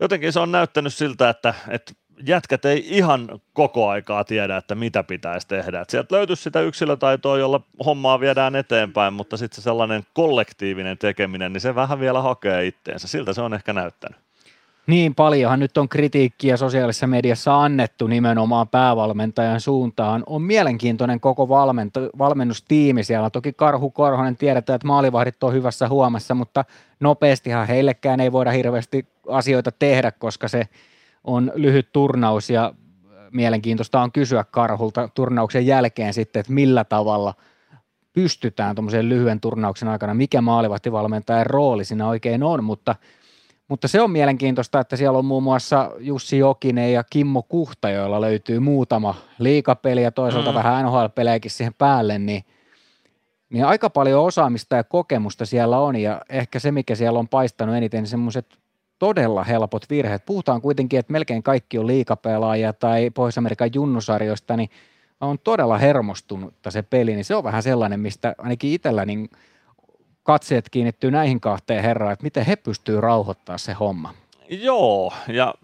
jotenkin 0.00 0.32
se 0.32 0.40
on 0.40 0.52
näyttänyt 0.52 0.94
siltä, 0.94 1.28
että, 1.28 1.54
että 1.68 1.92
jätkät 2.26 2.64
ei 2.64 2.84
ihan 2.96 3.40
koko 3.52 3.88
aikaa 3.88 4.24
tiedä, 4.24 4.56
että 4.56 4.74
mitä 4.74 5.02
pitäisi 5.02 5.48
tehdä. 5.48 5.80
Et 5.80 5.90
sieltä 5.90 6.14
löytyisi 6.14 6.42
sitä 6.42 6.60
yksilötaitoa, 6.60 7.38
jolla 7.38 7.60
hommaa 7.86 8.20
viedään 8.20 8.56
eteenpäin, 8.56 9.14
mutta 9.14 9.36
sitten 9.36 9.56
se 9.56 9.62
sellainen 9.62 10.06
kollektiivinen 10.14 10.98
tekeminen, 10.98 11.52
niin 11.52 11.60
se 11.60 11.74
vähän 11.74 12.00
vielä 12.00 12.22
hakee 12.22 12.66
itteensä. 12.66 13.08
Siltä 13.08 13.32
se 13.32 13.42
on 13.42 13.54
ehkä 13.54 13.72
näyttänyt. 13.72 14.27
Niin 14.88 15.14
paljonhan 15.14 15.60
nyt 15.60 15.78
on 15.78 15.88
kritiikkiä 15.88 16.56
sosiaalisessa 16.56 17.06
mediassa 17.06 17.62
annettu 17.62 18.06
nimenomaan 18.06 18.68
päävalmentajan 18.68 19.60
suuntaan. 19.60 20.22
On 20.26 20.42
mielenkiintoinen 20.42 21.20
koko 21.20 21.44
valmento- 21.48 22.18
valmennustiimi 22.18 23.04
siellä. 23.04 23.30
Toki 23.30 23.52
Karhu 23.52 23.90
Korhonen 23.90 24.36
tiedetään, 24.36 24.74
että 24.74 24.86
maalivahdit 24.86 25.42
on 25.42 25.52
hyvässä 25.52 25.88
huomassa, 25.88 26.34
mutta 26.34 26.64
nopeastihan 27.00 27.66
heillekään 27.66 28.20
ei 28.20 28.32
voida 28.32 28.50
hirveästi 28.50 29.06
asioita 29.28 29.72
tehdä, 29.72 30.12
koska 30.12 30.48
se 30.48 30.68
on 31.24 31.52
lyhyt 31.54 31.92
turnaus 31.92 32.50
ja 32.50 32.74
mielenkiintoista 33.32 34.00
on 34.00 34.12
kysyä 34.12 34.44
Karhulta 34.50 35.08
turnauksen 35.14 35.66
jälkeen 35.66 36.14
sitten, 36.14 36.40
että 36.40 36.52
millä 36.52 36.84
tavalla 36.84 37.34
pystytään 38.12 38.74
tuommoisen 38.74 39.08
lyhyen 39.08 39.40
turnauksen 39.40 39.88
aikana, 39.88 40.14
mikä 40.14 40.40
maalivahtivalmentajan 40.40 41.46
rooli 41.46 41.84
siinä 41.84 42.08
oikein 42.08 42.42
on, 42.42 42.64
mutta– 42.64 42.94
mutta 43.68 43.88
se 43.88 44.00
on 44.00 44.10
mielenkiintoista, 44.10 44.80
että 44.80 44.96
siellä 44.96 45.18
on 45.18 45.24
muun 45.24 45.42
muassa 45.42 45.90
Jussi 45.98 46.38
Jokinen 46.38 46.92
ja 46.92 47.04
Kimmo 47.04 47.42
Kuhta, 47.42 47.90
joilla 47.90 48.20
löytyy 48.20 48.60
muutama 48.60 49.14
liikapeli 49.38 50.02
ja 50.02 50.12
toisaalta 50.12 50.50
mm. 50.50 50.54
vähän 50.54 50.84
NHL-pelejäkin 50.84 51.50
siihen 51.50 51.74
päälle, 51.74 52.18
niin, 52.18 52.44
niin 53.50 53.64
aika 53.64 53.90
paljon 53.90 54.24
osaamista 54.24 54.76
ja 54.76 54.84
kokemusta 54.84 55.46
siellä 55.46 55.78
on 55.78 55.96
ja 55.96 56.20
ehkä 56.28 56.58
se, 56.58 56.72
mikä 56.72 56.94
siellä 56.94 57.18
on 57.18 57.28
paistanut 57.28 57.76
eniten, 57.76 58.02
niin 58.02 58.10
semmoiset 58.10 58.58
todella 58.98 59.44
helpot 59.44 59.90
virheet. 59.90 60.26
Puhutaan 60.26 60.60
kuitenkin, 60.60 60.98
että 60.98 61.12
melkein 61.12 61.42
kaikki 61.42 61.78
on 61.78 61.86
liikapelaajia 61.86 62.72
tai 62.72 63.10
Pohjois-Amerikan 63.10 63.70
junnusarjoista, 63.74 64.56
niin 64.56 64.70
on 65.20 65.38
todella 65.38 65.78
hermostunut 65.78 66.54
se 66.68 66.82
peli, 66.82 67.14
niin 67.14 67.24
se 67.24 67.34
on 67.34 67.44
vähän 67.44 67.62
sellainen, 67.62 68.00
mistä 68.00 68.34
ainakin 68.38 68.72
itsellä 68.72 69.04
niin– 69.04 69.30
katseet 70.28 70.68
kiinnittyy 70.70 71.10
näihin 71.10 71.40
kahteen 71.40 71.82
herraan, 71.82 72.12
että 72.12 72.22
miten 72.22 72.46
he 72.46 72.56
pystyy 72.56 73.00
rauhoittamaan 73.00 73.58
se 73.58 73.72
homma. 73.72 74.14
Joo, 74.50 75.12
ja 75.28 75.54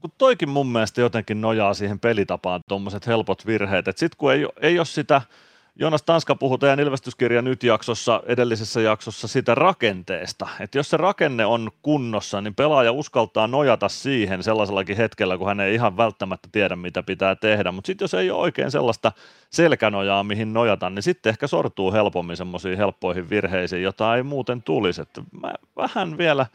kun 0.00 0.12
toikin 0.18 0.48
mun 0.48 0.66
mielestä 0.66 1.00
jotenkin 1.00 1.40
nojaa 1.40 1.74
siihen 1.74 2.00
pelitapaan 2.00 2.60
tuommoiset 2.68 3.06
helpot 3.06 3.46
virheet, 3.46 3.88
että 3.88 4.00
sitten 4.00 4.16
kun 4.16 4.32
ei, 4.32 4.46
ei 4.60 4.78
ole 4.78 4.86
sitä– 4.86 5.22
Jonas 5.74 6.02
Tanska 6.02 6.34
puhui 6.34 6.58
teidän 6.58 6.80
ilmestyskirja 6.80 7.42
nyt 7.42 7.62
jaksossa, 7.62 8.22
edellisessä 8.26 8.80
jaksossa 8.80 9.28
sitä 9.28 9.54
rakenteesta, 9.54 10.48
että 10.60 10.78
jos 10.78 10.90
se 10.90 10.96
rakenne 10.96 11.46
on 11.46 11.70
kunnossa, 11.82 12.40
niin 12.40 12.54
pelaaja 12.54 12.92
uskaltaa 12.92 13.46
nojata 13.46 13.88
siihen 13.88 14.42
sellaisellakin 14.42 14.96
hetkellä, 14.96 15.38
kun 15.38 15.46
hän 15.46 15.60
ei 15.60 15.74
ihan 15.74 15.96
välttämättä 15.96 16.48
tiedä, 16.52 16.76
mitä 16.76 17.02
pitää 17.02 17.36
tehdä, 17.36 17.72
mutta 17.72 17.86
sitten 17.86 18.04
jos 18.04 18.14
ei 18.14 18.30
ole 18.30 18.40
oikein 18.40 18.70
sellaista 18.70 19.12
selkänojaa, 19.50 20.24
mihin 20.24 20.52
nojata, 20.52 20.90
niin 20.90 21.02
sitten 21.02 21.30
ehkä 21.30 21.46
sortuu 21.46 21.92
helpommin 21.92 22.36
semmoisiin 22.36 22.78
helppoihin 22.78 23.30
virheisiin, 23.30 23.82
jota 23.82 24.16
ei 24.16 24.22
muuten 24.22 24.62
tulisi, 24.62 25.02
että 25.02 25.22
mä 25.42 25.52
vähän 25.76 26.18
vielä 26.18 26.46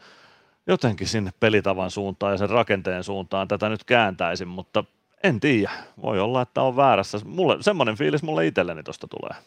jotenkin 0.66 1.08
sinne 1.08 1.30
pelitavan 1.40 1.90
suuntaan 1.90 2.32
ja 2.32 2.38
sen 2.38 2.50
rakenteen 2.50 3.04
suuntaan 3.04 3.48
tätä 3.48 3.68
nyt 3.68 3.84
kääntäisin, 3.84 4.48
mutta 4.48 4.84
en 5.22 5.40
tiedä. 5.40 5.70
Voi 6.02 6.20
olla, 6.20 6.42
että 6.42 6.62
on 6.62 6.76
väärässä. 6.76 7.18
Mulle, 7.24 7.56
semmoinen 7.60 7.96
fiilis 7.96 8.22
mulle 8.22 8.46
itselleni 8.46 8.82
tuosta 8.82 9.08
tulee. 9.08 9.42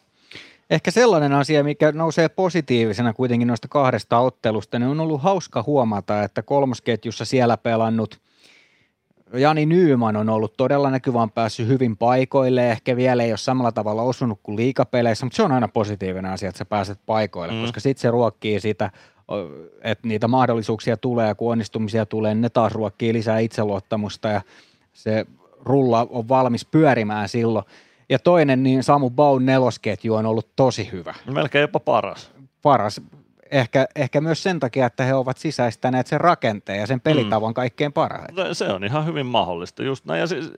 Ehkä 0.69 0.91
sellainen 0.91 1.33
asia, 1.33 1.63
mikä 1.63 1.91
nousee 1.91 2.29
positiivisena 2.29 3.13
kuitenkin 3.13 3.47
noista 3.47 3.67
kahdesta 3.67 4.19
ottelusta, 4.19 4.79
niin 4.79 4.89
on 4.89 4.99
ollut 4.99 5.21
hauska 5.21 5.63
huomata, 5.67 6.23
että 6.23 6.41
kolmosketjussa 6.41 7.25
siellä 7.25 7.57
pelannut 7.57 8.19
Jani 9.33 9.65
Nyyman 9.65 10.15
on 10.15 10.29
ollut 10.29 10.57
todella 10.57 10.91
näkyvä, 10.91 11.21
on 11.21 11.31
päässyt 11.31 11.67
hyvin 11.67 11.97
paikoille, 11.97 12.71
ehkä 12.71 12.95
vielä 12.95 13.23
ei 13.23 13.31
ole 13.31 13.37
samalla 13.37 13.71
tavalla 13.71 14.01
osunut 14.01 14.39
kuin 14.43 14.55
liikapeleissä, 14.55 15.25
mutta 15.25 15.35
se 15.35 15.43
on 15.43 15.51
aina 15.51 15.67
positiivinen 15.67 16.31
asia, 16.31 16.49
että 16.49 16.57
sä 16.57 16.65
pääset 16.65 16.99
paikoille, 17.05 17.53
mm. 17.53 17.61
koska 17.61 17.79
sitten 17.79 18.01
se 18.01 18.11
ruokkii 18.11 18.59
sitä, 18.59 18.91
että 19.81 20.07
niitä 20.07 20.27
mahdollisuuksia 20.27 20.97
tulee 20.97 21.27
ja 21.27 21.35
kun 21.35 21.51
onnistumisia 21.51 22.05
tulee, 22.05 22.33
niin 22.33 22.41
ne 22.41 22.49
taas 22.49 22.71
ruokkii 22.71 23.13
lisää 23.13 23.39
itseluottamusta 23.39 24.27
ja 24.27 24.41
se 24.93 25.25
rulla 25.65 26.07
on 26.09 26.27
valmis 26.27 26.65
pyörimään 26.65 27.29
silloin. 27.29 27.65
Ja 28.09 28.19
toinen, 28.19 28.63
niin 28.63 28.83
Samu 28.83 29.09
Baun 29.09 29.45
nelosketju 29.45 30.13
on 30.13 30.25
ollut 30.25 30.55
tosi 30.55 30.89
hyvä. 30.91 31.13
Melkein 31.31 31.61
jopa 31.61 31.79
paras. 31.79 32.31
Paras. 32.61 33.01
Ehkä, 33.51 33.87
ehkä 33.95 34.21
myös 34.21 34.43
sen 34.43 34.59
takia, 34.59 34.85
että 34.85 35.03
he 35.03 35.13
ovat 35.13 35.37
sisäistäneet 35.37 36.07
sen 36.07 36.21
rakenteen 36.21 36.79
ja 36.79 36.87
sen 36.87 37.01
pelitavan 37.01 37.51
mm. 37.51 37.53
kaikkein 37.53 37.93
parhaiten. 37.93 38.55
Se 38.55 38.65
on 38.65 38.83
ihan 38.83 39.05
hyvin 39.05 39.25
mahdollista. 39.25 39.83
Just, 39.83 40.05
näin. 40.05 40.19
Ja 40.19 40.27
siis, 40.27 40.51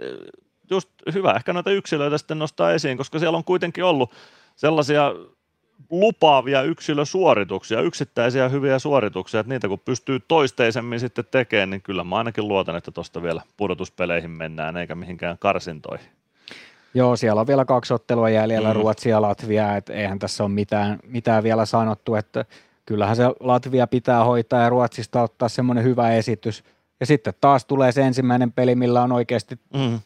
just 0.69 0.89
hyvä 1.13 1.33
ehkä 1.33 1.53
noita 1.53 1.71
yksilöitä 1.71 2.17
sitten 2.17 2.39
nostaa 2.39 2.71
esiin, 2.71 2.97
koska 2.97 3.19
siellä 3.19 3.37
on 3.37 3.43
kuitenkin 3.43 3.83
ollut 3.83 4.11
sellaisia 4.55 5.11
lupaavia 5.89 6.61
yksilösuorituksia, 6.61 7.81
yksittäisiä 7.81 8.49
hyviä 8.49 8.79
suorituksia, 8.79 9.39
että 9.39 9.53
niitä 9.53 9.67
kun 9.67 9.79
pystyy 9.79 10.19
toisteisemmin 10.19 10.99
sitten 10.99 11.25
tekemään, 11.31 11.69
niin 11.69 11.81
kyllä 11.81 12.03
mä 12.03 12.17
ainakin 12.17 12.47
luotan, 12.47 12.75
että 12.75 12.91
tuosta 12.91 13.23
vielä 13.23 13.41
pudotuspeleihin 13.57 14.31
mennään, 14.31 14.77
eikä 14.77 14.95
mihinkään 14.95 15.37
karsintoihin. 15.37 16.07
Joo, 16.93 17.15
siellä 17.15 17.41
on 17.41 17.47
vielä 17.47 17.65
kaksi 17.65 17.93
ottelua 17.93 18.29
jäljellä, 18.29 18.69
mm. 18.69 18.75
Ruotsi 18.75 19.09
ja 19.09 19.21
Latvia, 19.21 19.77
että 19.77 19.93
eihän 19.93 20.19
tässä 20.19 20.43
ole 20.43 20.51
mitään, 20.51 20.99
mitään 21.07 21.43
vielä 21.43 21.65
sanottu, 21.65 22.15
että 22.15 22.45
kyllähän 22.85 23.15
se 23.15 23.23
Latvia 23.39 23.87
pitää 23.87 24.23
hoitaa 24.23 24.61
ja 24.61 24.69
Ruotsista 24.69 25.21
ottaa 25.21 25.49
semmoinen 25.49 25.83
hyvä 25.83 26.13
esitys. 26.13 26.63
Ja 26.99 27.05
sitten 27.05 27.33
taas 27.41 27.65
tulee 27.65 27.91
se 27.91 28.01
ensimmäinen 28.01 28.51
peli, 28.51 28.75
millä 28.75 29.03
on 29.03 29.11
oikeasti, 29.11 29.59
mm. 29.73 29.99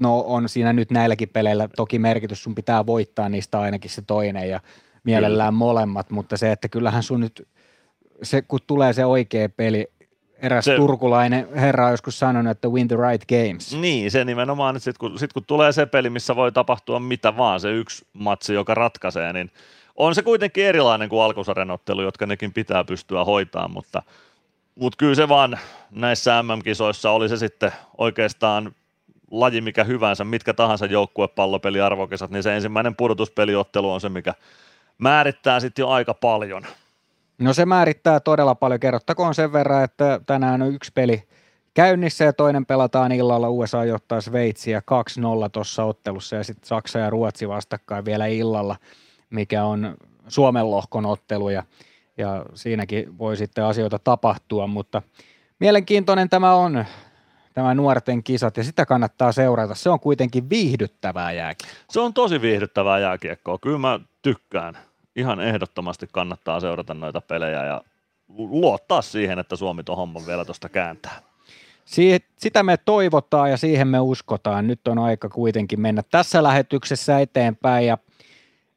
no 0.00 0.20
on 0.26 0.48
siinä 0.48 0.72
nyt 0.72 0.90
näilläkin 0.90 1.28
peleillä 1.28 1.68
toki 1.76 1.98
merkitys, 1.98 2.42
sun 2.42 2.54
pitää 2.54 2.86
voittaa 2.86 3.28
niistä 3.28 3.60
ainakin 3.60 3.90
se 3.90 4.02
toinen 4.02 4.48
ja 4.48 4.60
mielellään 5.04 5.54
molemmat, 5.54 6.10
mutta 6.10 6.36
se, 6.36 6.52
että 6.52 6.68
kyllähän 6.68 7.02
sun 7.02 7.20
nyt 7.20 7.48
se, 8.22 8.42
kun 8.42 8.60
tulee 8.66 8.92
se 8.92 9.04
oikea 9.04 9.48
peli, 9.48 9.86
eräs 10.38 10.64
Se- 10.64 10.76
turkulainen 10.76 11.48
herra 11.54 11.84
on 11.84 11.90
joskus 11.90 12.18
sanonut, 12.18 12.50
että 12.50 12.68
win 12.68 12.88
the 12.88 12.96
right 13.10 13.28
games. 13.28 13.76
Niin, 13.76 14.10
se 14.10 14.24
nimenomaan, 14.24 14.76
että 14.76 14.84
sitten 14.84 14.98
kun, 15.10 15.18
sit 15.18 15.32
kun 15.32 15.44
tulee 15.46 15.72
se 15.72 15.86
peli, 15.86 16.10
missä 16.10 16.36
voi 16.36 16.52
tapahtua 16.52 17.00
mitä 17.00 17.36
vaan, 17.36 17.60
se 17.60 17.72
yksi 17.72 18.06
matsi, 18.12 18.54
joka 18.54 18.74
ratkaisee, 18.74 19.32
niin 19.32 19.50
on 19.96 20.14
se 20.14 20.22
kuitenkin 20.22 20.64
erilainen 20.64 21.08
kuin 21.08 21.22
alkusarjanottelu, 21.22 22.02
jotka 22.02 22.26
nekin 22.26 22.52
pitää 22.52 22.84
pystyä 22.84 23.24
hoitamaan, 23.24 23.70
mutta, 23.70 24.02
mutta 24.74 24.96
kyllä 24.96 25.14
se 25.14 25.28
vaan 25.28 25.58
näissä 25.90 26.42
MM-kisoissa 26.42 27.10
oli 27.10 27.28
se 27.28 27.36
sitten 27.36 27.72
oikeastaan 27.98 28.74
laji 29.30 29.60
mikä 29.60 29.84
hyvänsä, 29.84 30.24
mitkä 30.24 30.54
tahansa 30.54 30.86
joukkuepallopeli 30.86 31.80
arvokesat, 31.80 32.30
niin 32.30 32.42
se 32.42 32.54
ensimmäinen 32.54 32.96
pudotuspeliottelu 32.96 33.92
on 33.92 34.00
se, 34.00 34.08
mikä 34.08 34.34
määrittää 34.98 35.60
sitten 35.60 35.82
jo 35.82 35.88
aika 35.88 36.14
paljon. 36.14 36.66
No 37.38 37.52
se 37.52 37.66
määrittää 37.66 38.20
todella 38.20 38.54
paljon. 38.54 38.80
Kerrottakoon 38.80 39.34
sen 39.34 39.52
verran, 39.52 39.84
että 39.84 40.20
tänään 40.26 40.62
on 40.62 40.74
yksi 40.74 40.92
peli 40.94 41.22
käynnissä 41.74 42.24
ja 42.24 42.32
toinen 42.32 42.66
pelataan 42.66 43.12
illalla. 43.12 43.50
USA 43.50 43.84
johtaa 43.84 44.20
Sveitsiä 44.20 44.82
2-0 45.46 45.48
tuossa 45.52 45.84
ottelussa 45.84 46.36
ja 46.36 46.44
sitten 46.44 46.68
Saksa 46.68 46.98
ja 46.98 47.10
Ruotsi 47.10 47.48
vastakkain 47.48 48.04
vielä 48.04 48.26
illalla, 48.26 48.76
mikä 49.30 49.64
on 49.64 49.96
Suomen 50.28 50.70
lohkon 50.70 51.06
ottelu 51.06 51.48
ja, 51.50 51.62
ja 52.18 52.44
siinäkin 52.54 53.18
voi 53.18 53.36
sitten 53.36 53.64
asioita 53.64 53.98
tapahtua, 53.98 54.66
mutta 54.66 55.02
mielenkiintoinen 55.58 56.28
tämä 56.28 56.54
on, 56.54 56.84
tämä 57.54 57.74
nuorten 57.74 58.22
kisat 58.22 58.56
ja 58.56 58.64
sitä 58.64 58.86
kannattaa 58.86 59.32
seurata. 59.32 59.74
Se 59.74 59.90
on 59.90 60.00
kuitenkin 60.00 60.50
viihdyttävää 60.50 61.32
jääkin. 61.32 61.68
Se 61.90 62.00
on 62.00 62.14
tosi 62.14 62.40
viihdyttävää 62.40 62.98
jääkiekkoa. 62.98 63.58
Kyllä 63.58 63.78
mä 63.78 64.00
tykkään. 64.22 64.78
Ihan 65.16 65.40
ehdottomasti 65.40 66.08
kannattaa 66.12 66.60
seurata 66.60 66.94
noita 66.94 67.20
pelejä 67.20 67.64
ja 67.64 67.82
luottaa 68.28 69.02
siihen, 69.02 69.38
että 69.38 69.56
Suomi 69.56 69.84
tuon 69.84 69.98
homman 69.98 70.26
vielä 70.26 70.44
tuosta 70.44 70.68
kääntää. 70.68 71.22
Sitä 72.36 72.62
me 72.62 72.76
toivotaan 72.76 73.50
ja 73.50 73.56
siihen 73.56 73.88
me 73.88 74.00
uskotaan. 74.00 74.66
Nyt 74.66 74.88
on 74.88 74.98
aika 74.98 75.28
kuitenkin 75.28 75.80
mennä 75.80 76.02
tässä 76.10 76.42
lähetyksessä 76.42 77.18
eteenpäin 77.20 77.86
ja 77.86 77.98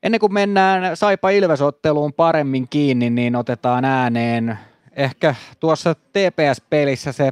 ennen 0.04 0.20
kuin 0.20 0.34
mennään 0.34 0.98
Saipa 0.98 1.30
Ilvesotteluun 1.30 2.14
paremmin 2.14 2.68
kiinni, 2.68 3.10
niin 3.10 3.36
otetaan 3.36 3.86
ääneen 3.86 4.60
ehkä 4.96 5.36
tuossa 5.60 5.96
TPS-pelissä 5.96 7.12
se 7.12 7.32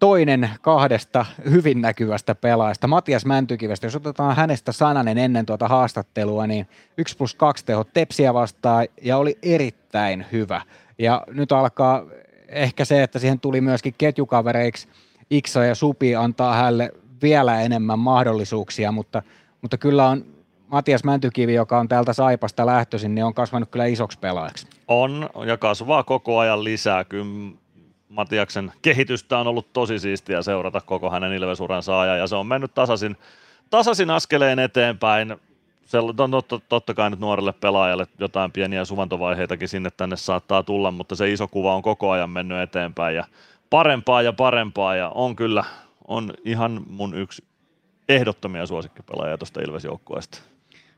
toinen 0.00 0.50
kahdesta 0.60 1.26
hyvin 1.50 1.80
näkyvästä 1.80 2.34
pelaajasta, 2.34 2.86
Matias 2.86 3.26
Mäntykivestä. 3.26 3.86
Jos 3.86 3.96
otetaan 3.96 4.36
hänestä 4.36 4.72
sananen 4.72 5.18
ennen 5.18 5.46
tuota 5.46 5.68
haastattelua, 5.68 6.46
niin 6.46 6.68
1 6.98 7.16
plus 7.16 7.34
2 7.34 7.64
teho 7.64 7.84
Tepsiä 7.84 8.34
vastaan 8.34 8.86
ja 9.02 9.16
oli 9.16 9.38
erittäin 9.42 10.26
hyvä. 10.32 10.62
Ja 10.98 11.22
nyt 11.32 11.52
alkaa 11.52 12.04
ehkä 12.48 12.84
se, 12.84 13.02
että 13.02 13.18
siihen 13.18 13.40
tuli 13.40 13.60
myöskin 13.60 13.94
ketjukavereiksi 13.98 14.88
Iksa 15.30 15.64
ja 15.64 15.74
Supi 15.74 16.16
antaa 16.16 16.54
hänelle 16.54 16.92
vielä 17.22 17.60
enemmän 17.60 17.98
mahdollisuuksia, 17.98 18.92
mutta, 18.92 19.22
mutta 19.62 19.78
kyllä 19.78 20.08
on 20.08 20.24
Matias 20.68 21.04
Mäntykivi, 21.04 21.54
joka 21.54 21.78
on 21.78 21.88
täältä 21.88 22.12
Saipasta 22.12 22.66
lähtöisin, 22.66 23.14
niin 23.14 23.24
on 23.24 23.34
kasvanut 23.34 23.70
kyllä 23.70 23.86
isoksi 23.86 24.18
pelaajaksi. 24.18 24.66
On 24.88 25.28
ja 25.46 25.56
kasvaa 25.56 26.02
koko 26.02 26.38
ajan 26.38 26.64
lisää. 26.64 27.04
Kyllä 27.04 27.24
Matiaksen 28.10 28.72
kehitystä 28.82 29.38
on 29.38 29.46
ollut 29.46 29.72
tosi 29.72 29.98
siistiä 29.98 30.42
seurata 30.42 30.80
koko 30.80 31.10
hänen 31.10 31.32
Ilvesuransa 31.32 32.00
ajan 32.00 32.18
ja 32.18 32.26
se 32.26 32.36
on 32.36 32.46
mennyt 32.46 32.74
tasaisin, 32.74 33.16
tasaisin 33.70 34.10
askeleen 34.10 34.58
eteenpäin. 34.58 35.36
Se 35.84 35.98
on 35.98 36.14
totta, 36.68 36.94
kai 36.94 37.10
nyt 37.10 37.20
nuorelle 37.20 37.52
pelaajalle 37.52 38.06
jotain 38.18 38.52
pieniä 38.52 38.84
suvantovaiheitakin 38.84 39.68
sinne 39.68 39.90
tänne 39.90 40.16
saattaa 40.16 40.62
tulla, 40.62 40.90
mutta 40.90 41.16
se 41.16 41.32
iso 41.32 41.48
kuva 41.48 41.74
on 41.74 41.82
koko 41.82 42.10
ajan 42.10 42.30
mennyt 42.30 42.60
eteenpäin 42.60 43.16
ja 43.16 43.24
parempaa 43.70 44.22
ja 44.22 44.32
parempaa 44.32 44.96
ja 44.96 45.08
on 45.08 45.36
kyllä 45.36 45.64
on 46.08 46.32
ihan 46.44 46.82
mun 46.88 47.14
yksi 47.14 47.44
ehdottomia 48.08 48.66
suosikkipelaajia 48.66 49.38
tuosta 49.38 49.60
Ilves-joukkueesta. 49.60 50.38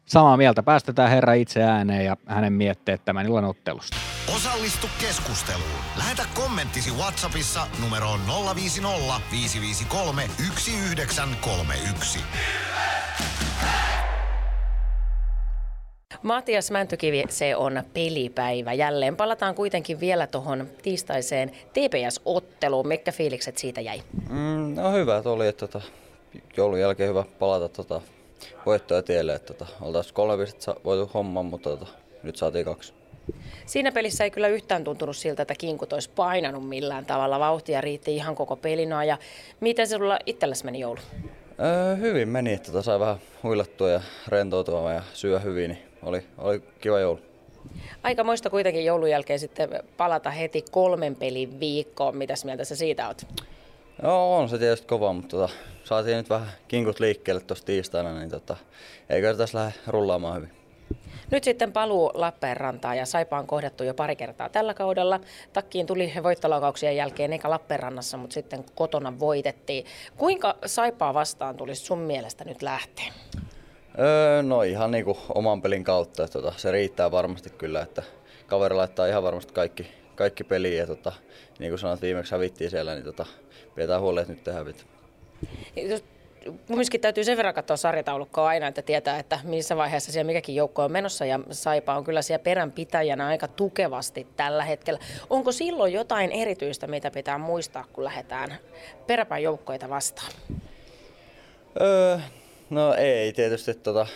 Samaa 0.07 0.37
mieltä. 0.37 0.63
Päästetään 0.63 1.11
herra 1.11 1.33
itse 1.33 1.63
ääneen 1.63 2.05
ja 2.05 2.17
hänen 2.27 2.53
mietteet 2.53 3.05
tämän 3.05 3.27
illan 3.27 3.45
ottelusta. 3.45 3.97
Osallistu 4.37 4.87
keskusteluun. 5.01 5.81
Lähetä 5.97 6.23
kommenttisi 6.35 6.91
Whatsappissa 6.91 7.67
numeroon 7.83 8.21
050 8.55 9.21
553 9.33 10.23
1931. 10.23 12.19
Matias 16.23 16.71
Mäntykivi, 16.71 17.25
se 17.29 17.57
on 17.57 17.83
pelipäivä. 17.95 18.73
Jälleen 18.73 19.17
palataan 19.17 19.55
kuitenkin 19.55 20.01
vielä 20.01 20.27
tuohon 20.27 20.67
tiistaiseen 20.83 21.51
TPS-otteluun. 21.51 22.89
Mitkä 22.89 23.13
fiilikset 23.13 23.59
siitä 23.59 23.81
jäi? 23.81 24.03
Mm, 24.31 24.75
no 24.75 24.93
hyvä, 24.93 25.17
että 25.17 25.31
oli, 25.31 25.49
että 25.49 25.67
tota, 25.67 25.87
joulun 26.57 26.81
jälkeen 26.81 27.09
hyvä 27.09 27.25
palata 27.39 27.69
tota, 27.69 28.01
voittoja 28.66 29.03
tielle. 29.03 29.34
Että 29.34 29.55
tota, 29.55 29.72
oltaisiin 29.80 30.14
kolme 30.14 30.45
pistettä 30.45 30.80
voitu 30.84 31.11
homman, 31.14 31.47
mutta 31.47 31.70
tota, 31.70 31.86
nyt 32.22 32.36
saatiin 32.36 32.64
kaksi. 32.64 32.93
Siinä 33.66 33.93
pelissä 33.93 34.24
ei 34.24 34.30
kyllä 34.30 34.49
yhtään 34.49 34.84
tuntunut 34.84 35.16
siltä, 35.16 35.43
että 35.43 35.55
kinkut 35.55 35.93
olisi 35.93 36.11
painanut 36.11 36.68
millään 36.68 37.07
tavalla. 37.07 37.38
Vauhtia 37.40 37.80
riitti 37.80 38.16
ihan 38.16 38.34
koko 38.34 38.57
pelinoa. 38.57 39.05
Ja 39.05 39.18
miten 39.61 39.86
se 39.86 39.97
sulla 39.97 40.18
itselläsi 40.26 40.64
meni 40.64 40.80
joulu? 40.80 41.01
Öö, 41.61 41.97
hyvin 41.97 42.28
meni, 42.28 42.53
että 42.53 42.72
tota, 42.72 42.82
sai 42.82 43.01
vähän 43.01 43.16
huilattua 43.43 43.90
ja 43.90 44.01
rentoutua 44.28 44.93
ja 44.93 45.03
syö 45.12 45.38
hyvin, 45.38 45.70
niin 45.70 45.82
oli, 46.03 46.22
oli 46.38 46.62
kiva 46.80 47.01
joulu. 47.01 47.20
Aika 48.03 48.24
muista 48.24 48.51
kuitenkin 48.51 48.84
joulun 48.84 49.11
jälkeen 49.11 49.38
sitten 49.38 49.68
palata 49.97 50.30
heti 50.30 50.64
kolmen 50.70 51.16
pelin 51.16 51.61
viikkoon. 51.61 52.16
Mitäs 52.16 52.45
mieltä 52.45 52.64
sä 52.64 52.76
siitä 52.76 53.09
oot? 53.09 53.22
Joo, 54.03 54.38
on 54.38 54.49
se 54.49 54.59
tietysti 54.59 54.86
kova, 54.86 55.12
mutta 55.12 55.36
tota, 55.36 55.53
saatiin 55.84 56.16
nyt 56.16 56.30
vähän 56.30 56.49
kinkut 56.68 57.01
liikkeelle 57.01 57.40
tuossa 57.40 57.66
tiistaina, 57.66 58.18
niin 58.18 58.30
tota, 58.30 58.57
eikö 59.09 59.36
tässä 59.36 59.59
lähde 59.59 59.72
rullaamaan 59.86 60.36
hyvin. 60.36 60.51
Nyt 61.30 61.45
sitten 61.45 61.72
paluu 61.72 62.11
Lappeenrantaan 62.14 62.99
ja 62.99 63.07
Saipa 63.07 63.38
on 63.38 63.47
kohdattu 63.47 63.84
jo 63.84 63.95
pari 63.95 64.16
kertaa 64.16 64.49
tällä 64.49 64.74
kaudella. 64.74 65.20
Takkiin 65.53 65.86
tuli 65.86 66.12
voittolaukauksien 66.22 66.97
jälkeen 66.97 67.32
eikä 67.32 67.51
Lappeenrannassa, 67.51 68.16
mutta 68.16 68.34
sitten 68.34 68.64
kotona 68.74 69.18
voitettiin. 69.18 69.84
Kuinka 70.16 70.55
Saipaa 70.66 71.14
vastaan 71.14 71.57
tulisi 71.57 71.84
sun 71.84 71.99
mielestä 71.99 72.45
nyt 72.45 72.62
lähteä? 72.62 73.12
Öö, 73.99 74.43
no 74.43 74.62
ihan 74.62 74.90
niinku 74.90 75.18
oman 75.34 75.62
pelin 75.62 75.84
kautta, 75.84 76.24
että 76.24 76.43
tota, 76.43 76.55
se 76.57 76.72
riittää 76.72 77.11
varmasti 77.11 77.51
kyllä, 77.51 77.82
että 77.82 78.03
kaveri 78.47 78.74
laittaa 78.74 79.07
ihan 79.07 79.22
varmasti 79.22 79.53
kaikki, 79.53 79.86
kaikki 80.14 80.45
peliin 80.45 80.78
ja 80.78 80.86
tota, 80.86 81.12
niin 81.59 81.70
kuin 81.70 81.78
sanoit 81.78 82.03
viimeksi 82.03 82.32
hävittiin 82.32 82.70
siellä, 82.70 82.95
niin 82.95 83.05
tota, 83.05 83.26
pidetään 83.75 84.01
huoli, 84.01 84.20
että 84.20 84.33
nyt 84.33 84.45
te 84.45 84.53
hävit. 84.53 84.87
Jos 85.77 86.05
Myöskin 86.68 87.01
täytyy 87.01 87.25
sen 87.25 87.37
verran 87.37 87.55
katsoa 87.55 87.77
sarjataulukkoa 87.77 88.49
aina, 88.49 88.66
että 88.66 88.83
tietää, 88.83 89.18
että 89.18 89.41
missä 89.45 89.77
vaiheessa 89.77 90.12
siellä 90.12 90.27
mikäkin 90.27 90.55
joukko 90.55 90.85
on 90.85 90.93
menossa 90.93 91.25
ja 91.25 91.41
Saipa 91.51 91.97
on 91.97 92.05
kyllä 92.05 92.23
siellä 92.23 92.43
peränpitäjänä 92.43 93.27
aika 93.27 93.49
tukevasti 93.49 94.27
tällä 94.37 94.64
hetkellä. 94.64 95.01
Onko 95.31 95.53
silloin 95.53 95.93
jotain 95.93 96.33
erityistä, 96.33 96.87
mitä 96.87 97.11
pitää 97.11 97.39
muistaa, 97.39 97.85
kun 97.93 98.05
lähdetään 98.05 98.59
peräpäin 99.07 99.45
joukkoita 99.45 99.89
vastaan? 99.89 100.33
Öö, 101.81 102.18
no 102.70 102.95
ei 102.95 103.33
tietysti, 103.33 103.75
tota, 103.75 104.07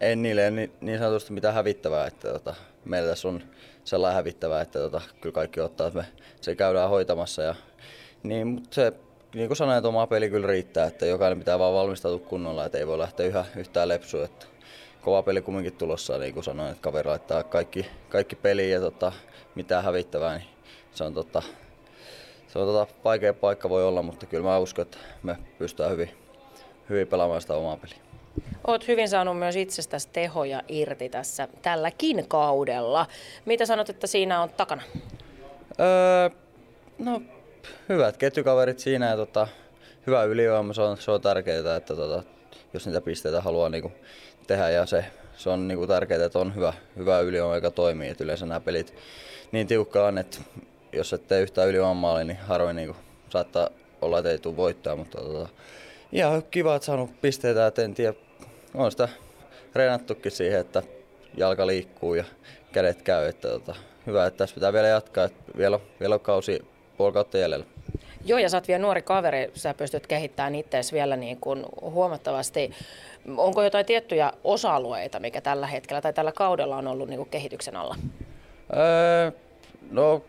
ei 0.00 0.16
niille 0.16 0.50
niin, 0.50 0.72
niin 0.80 0.98
sanotusti 0.98 1.32
mitään 1.32 1.54
hävittävää, 1.54 2.06
että 2.06 2.32
tota, 2.32 2.54
meillä 2.84 3.08
tässä 3.08 3.28
on 3.28 3.42
sellainen 3.84 4.16
hävittävää, 4.16 4.60
että 4.60 4.78
tota, 4.78 5.00
kyllä 5.20 5.34
kaikki 5.34 5.60
ottaa, 5.60 5.86
että 5.86 5.98
me 5.98 6.06
se 6.40 6.54
käydään 6.54 6.90
hoitamassa. 6.90 7.42
Ja, 7.42 7.54
niin, 8.22 8.46
mutta 8.46 8.74
se, 8.74 8.92
niin 9.34 9.48
kuin 9.48 9.56
sanoin, 9.56 9.78
että 9.78 9.88
oma 9.88 10.06
peli 10.06 10.30
kyllä 10.30 10.46
riittää, 10.46 10.86
että 10.86 11.06
jokainen 11.06 11.38
pitää 11.38 11.58
vaan 11.58 11.74
valmistautua 11.74 12.26
kunnolla, 12.28 12.64
että 12.64 12.78
ei 12.78 12.86
voi 12.86 12.98
lähteä 12.98 13.26
yhä, 13.26 13.44
yhtään 13.56 13.88
lepsuun. 13.88 14.24
Että 14.24 14.46
kova 15.02 15.22
peli 15.22 15.42
kumminkin 15.42 15.72
tulossa, 15.72 16.18
niin 16.18 16.34
kuin 16.34 16.44
sanoin, 16.44 16.70
että 16.70 16.82
kaveri 16.82 17.08
laittaa 17.08 17.42
kaikki, 17.42 17.86
kaikki 18.08 18.36
peliin 18.36 18.70
ja 18.70 18.80
tota, 18.80 19.12
mitään 19.54 19.84
hävittävää, 19.84 20.38
niin 20.38 20.48
se 20.92 21.04
on, 21.04 21.14
tota, 21.14 21.42
se 22.48 22.58
on 22.58 22.66
tota, 22.66 22.94
vaikea 23.04 23.34
paikka 23.34 23.68
voi 23.68 23.84
olla, 23.84 24.02
mutta 24.02 24.26
kyllä 24.26 24.44
mä 24.44 24.58
uskon, 24.58 24.82
että 24.82 24.98
me 25.22 25.36
pystytään 25.58 25.90
hyvin, 25.90 26.10
hyvin 26.88 27.08
pelaamaan 27.08 27.40
sitä 27.40 27.54
omaa 27.54 27.76
peliä. 27.76 27.96
Olet 28.66 28.88
hyvin 28.88 29.08
saanut 29.08 29.38
myös 29.38 29.56
itsestäsi 29.56 30.08
tehoja 30.12 30.62
irti 30.68 31.08
tässä 31.08 31.48
tälläkin 31.62 32.28
kaudella. 32.28 33.06
Mitä 33.44 33.66
sanot, 33.66 33.90
että 33.90 34.06
siinä 34.06 34.42
on 34.42 34.50
takana? 34.50 34.82
Öö, 35.80 36.30
no, 36.98 37.22
hyvät 37.88 38.16
ketjukaverit 38.16 38.78
siinä 38.78 39.10
ja 39.10 39.16
tota, 39.16 39.48
hyvä 40.06 40.24
ylivoima, 40.24 40.72
se 40.72 40.82
on, 40.82 40.96
se 40.96 41.10
on 41.10 41.20
tärkeää, 41.20 41.76
että 41.76 41.96
tota, 41.96 42.22
jos 42.74 42.86
niitä 42.86 43.00
pisteitä 43.00 43.40
haluaa 43.40 43.68
niinku 43.68 43.92
tehdä 44.46 44.70
ja 44.70 44.86
se, 44.86 45.04
se 45.36 45.50
on 45.50 45.68
niinku 45.68 45.86
tärkeää, 45.86 46.24
että 46.24 46.38
on 46.38 46.54
hyvä, 46.54 46.72
hyvä 46.96 47.20
ylivoima, 47.20 47.54
joka 47.54 47.70
toimii. 47.70 48.08
Et 48.08 48.20
yleensä 48.20 48.46
nämä 48.46 48.60
pelit 48.60 48.94
niin 49.52 49.66
tiukka 49.66 50.06
on, 50.06 50.18
että 50.18 50.38
jos 50.92 51.12
et 51.12 51.28
tee 51.28 51.40
yhtään 51.40 51.68
ylivoimaa, 51.68 52.24
niin 52.24 52.38
harvoin 52.38 52.76
niinku 52.76 52.96
saattaa 53.28 53.68
olla, 54.00 54.18
että 54.18 54.30
ei 54.30 54.38
tule 54.38 54.56
voittaa, 54.56 54.96
mutta 54.96 55.18
tota, 55.18 55.48
ihan 56.12 56.42
kiva, 56.50 56.74
että 56.74 56.86
saanut 56.86 57.20
pisteitä, 57.20 57.66
että 57.66 57.82
en 57.82 57.94
tiedä, 57.94 58.14
on 58.74 58.90
sitä 58.90 59.08
reenattukin 59.74 60.32
siihen, 60.32 60.60
että 60.60 60.82
jalka 61.36 61.66
liikkuu 61.66 62.14
ja 62.14 62.24
kädet 62.72 63.02
käy. 63.02 63.28
Että, 63.28 63.48
tota, 63.48 63.74
hyvä, 64.06 64.26
että 64.26 64.38
tässä 64.38 64.54
pitää 64.54 64.72
vielä 64.72 64.88
jatkaa, 64.88 65.24
että 65.24 65.58
vielä, 65.58 65.80
vielä 66.00 66.14
on 66.14 66.20
kausi 66.20 66.71
puoli 67.02 67.12
kautta 67.12 67.38
jäljellä. 67.38 67.66
Joo, 68.24 68.38
ja 68.38 68.48
sä 68.48 68.56
oot 68.56 68.68
vielä 68.68 68.82
nuori 68.82 69.02
kaveri, 69.02 69.50
sä 69.54 69.74
pystyt 69.74 70.06
kehittämään 70.06 70.54
itseäsi 70.54 70.92
vielä 70.92 71.16
niin 71.16 71.36
kuin 71.40 71.64
huomattavasti. 71.80 72.70
Onko 73.36 73.62
jotain 73.62 73.86
tiettyjä 73.86 74.32
osa-alueita, 74.44 75.20
mikä 75.20 75.40
tällä 75.40 75.66
hetkellä 75.66 76.00
tai 76.00 76.12
tällä 76.12 76.32
kaudella 76.32 76.76
on 76.76 76.86
ollut 76.86 77.08
niin 77.08 77.16
kuin 77.16 77.28
kehityksen 77.28 77.76
alla? 77.76 77.96
Öö, 78.76 79.30
no, 79.90 80.22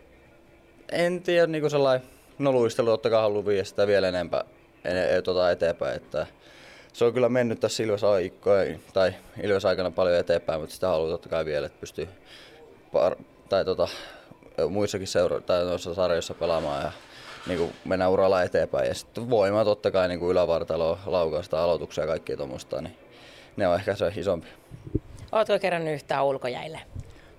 en 0.91 1.21
tiedä, 1.21 1.47
niin 1.47 1.61
kuin 1.61 1.71
sellainen, 1.71 2.07
no 2.39 2.51
luistelu 2.51 2.89
totta 2.89 3.09
kai 3.09 3.21
haluaa 3.21 3.45
viedä 3.45 3.63
sitä 3.63 3.88
vielä 3.88 4.07
enempää 4.07 4.43
en, 4.86 5.24
tota 5.24 5.51
eteenpäin, 5.51 5.95
että 5.95 6.28
se 6.93 7.05
on 7.05 7.13
kyllä 7.13 7.30
mennyt 7.30 7.59
tässä 7.59 7.84
Ilves, 7.84 8.01
tai 8.93 9.13
Ilves 9.43 9.65
aikana 9.65 9.91
paljon 9.91 10.19
eteenpäin, 10.19 10.61
mutta 10.61 10.74
sitä 10.76 10.88
haluaa 10.88 11.11
totta 11.11 11.30
kai 11.30 11.45
vielä, 11.45 11.65
että 11.65 11.80
pystyy 11.80 12.07
par, 12.91 13.15
tai 13.49 13.65
tota, 13.65 13.88
muissakin 14.70 15.08
seura- 15.08 15.41
tai 15.41 15.66
noissa 15.66 15.93
sarjoissa 15.93 16.34
pelaamaan 16.34 16.84
ja 16.84 16.91
niin 17.47 17.60
kuin 17.60 17.74
mennä 17.86 18.10
uralla 18.10 18.43
eteenpäin. 18.43 18.88
Ja 18.88 18.93
sitten 18.93 19.30
voima 19.30 19.66
totta 19.66 19.91
kai 19.91 20.08
niin 20.08 20.20
kuin 20.20 20.32
ylävartalo, 20.32 20.99
laukausta, 21.06 21.64
aloituksia 21.64 22.04
ja 22.04 22.08
kaikkea 22.08 22.38
tuommoista, 22.38 22.82
niin 22.82 22.97
ne 23.58 23.68
on 23.68 23.76
ehkä 23.76 23.95
se 23.95 24.12
isompi. 24.18 24.47
Oletko 25.32 25.60
kerännyt 25.60 25.93
yhtään 25.93 26.26
ulkojäille? 26.26 26.80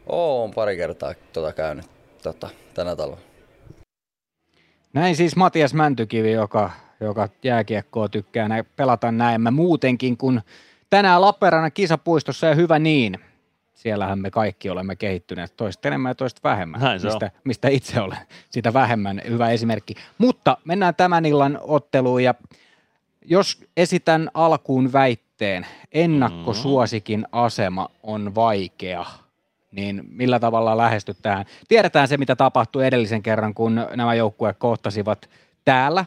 Oon 0.06 0.50
pari 0.50 0.76
kertaa 0.76 1.14
tota 1.32 1.52
käynyt 1.52 1.86
tota, 2.22 2.48
tänä 2.74 2.96
talvena. 2.96 3.22
Näin 4.92 5.16
siis 5.16 5.36
Matias 5.36 5.74
Mäntykivi, 5.74 6.32
joka, 6.32 6.70
joka 7.00 7.28
jääkiekkoa 7.42 8.08
tykkää 8.08 8.48
näin, 8.48 8.64
pelata 8.76 9.12
näin. 9.12 9.40
Mä 9.40 9.50
muutenkin, 9.50 10.16
kun 10.16 10.40
tänään 10.90 11.20
Lappeenrannan 11.20 11.72
kisapuistossa 11.72 12.46
ja 12.46 12.54
hyvä 12.54 12.78
niin. 12.78 13.18
Siellähän 13.74 14.18
me 14.18 14.30
kaikki 14.30 14.70
olemme 14.70 14.96
kehittyneet 14.96 15.56
toista 15.56 15.88
enemmän 15.88 16.10
ja 16.10 16.14
toista 16.14 16.40
vähemmän, 16.44 16.80
Näin 16.80 17.00
mistä, 17.02 17.26
on. 17.26 17.40
mistä 17.44 17.68
itse 17.68 18.00
olen 18.00 18.18
sitä 18.50 18.72
vähemmän 18.72 19.20
hyvä 19.28 19.50
esimerkki. 19.50 19.94
Mutta 20.18 20.56
mennään 20.64 20.94
tämän 20.94 21.24
illan 21.26 21.58
otteluun 21.62 22.24
ja 22.24 22.34
jos 23.24 23.64
esitän 23.76 24.30
alkuun 24.34 24.92
väitteen, 24.92 25.66
ennakkosuosikin 25.92 27.26
asema 27.32 27.88
on 28.02 28.34
vaikea, 28.34 29.04
niin 29.72 30.02
millä 30.10 30.40
tavalla 30.40 30.76
lähestyt 30.76 31.16
tähän? 31.22 31.44
Tiedetään 31.68 32.08
se, 32.08 32.16
mitä 32.16 32.36
tapahtui 32.36 32.86
edellisen 32.86 33.22
kerran, 33.22 33.54
kun 33.54 33.86
nämä 33.96 34.14
joukkueet 34.14 34.56
kohtasivat 34.58 35.30
täällä. 35.64 36.04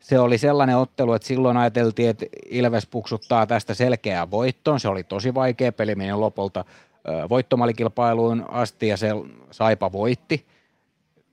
Se 0.00 0.18
oli 0.18 0.38
sellainen 0.38 0.76
ottelu, 0.76 1.12
että 1.12 1.28
silloin 1.28 1.56
ajateltiin, 1.56 2.10
että 2.10 2.26
Ilves 2.46 2.86
puksuttaa 2.86 3.46
tästä 3.46 3.74
selkeää 3.74 4.30
voittoon. 4.30 4.80
Se 4.80 4.88
oli 4.88 5.04
tosi 5.04 5.34
vaikea 5.34 5.72
peli, 5.72 5.94
meni 5.94 6.12
lopulta 6.12 6.64
voittomalikilpailuun 7.28 8.44
asti 8.48 8.88
ja 8.88 8.96
se 8.96 9.08
Saipa 9.50 9.92
voitti. 9.92 10.46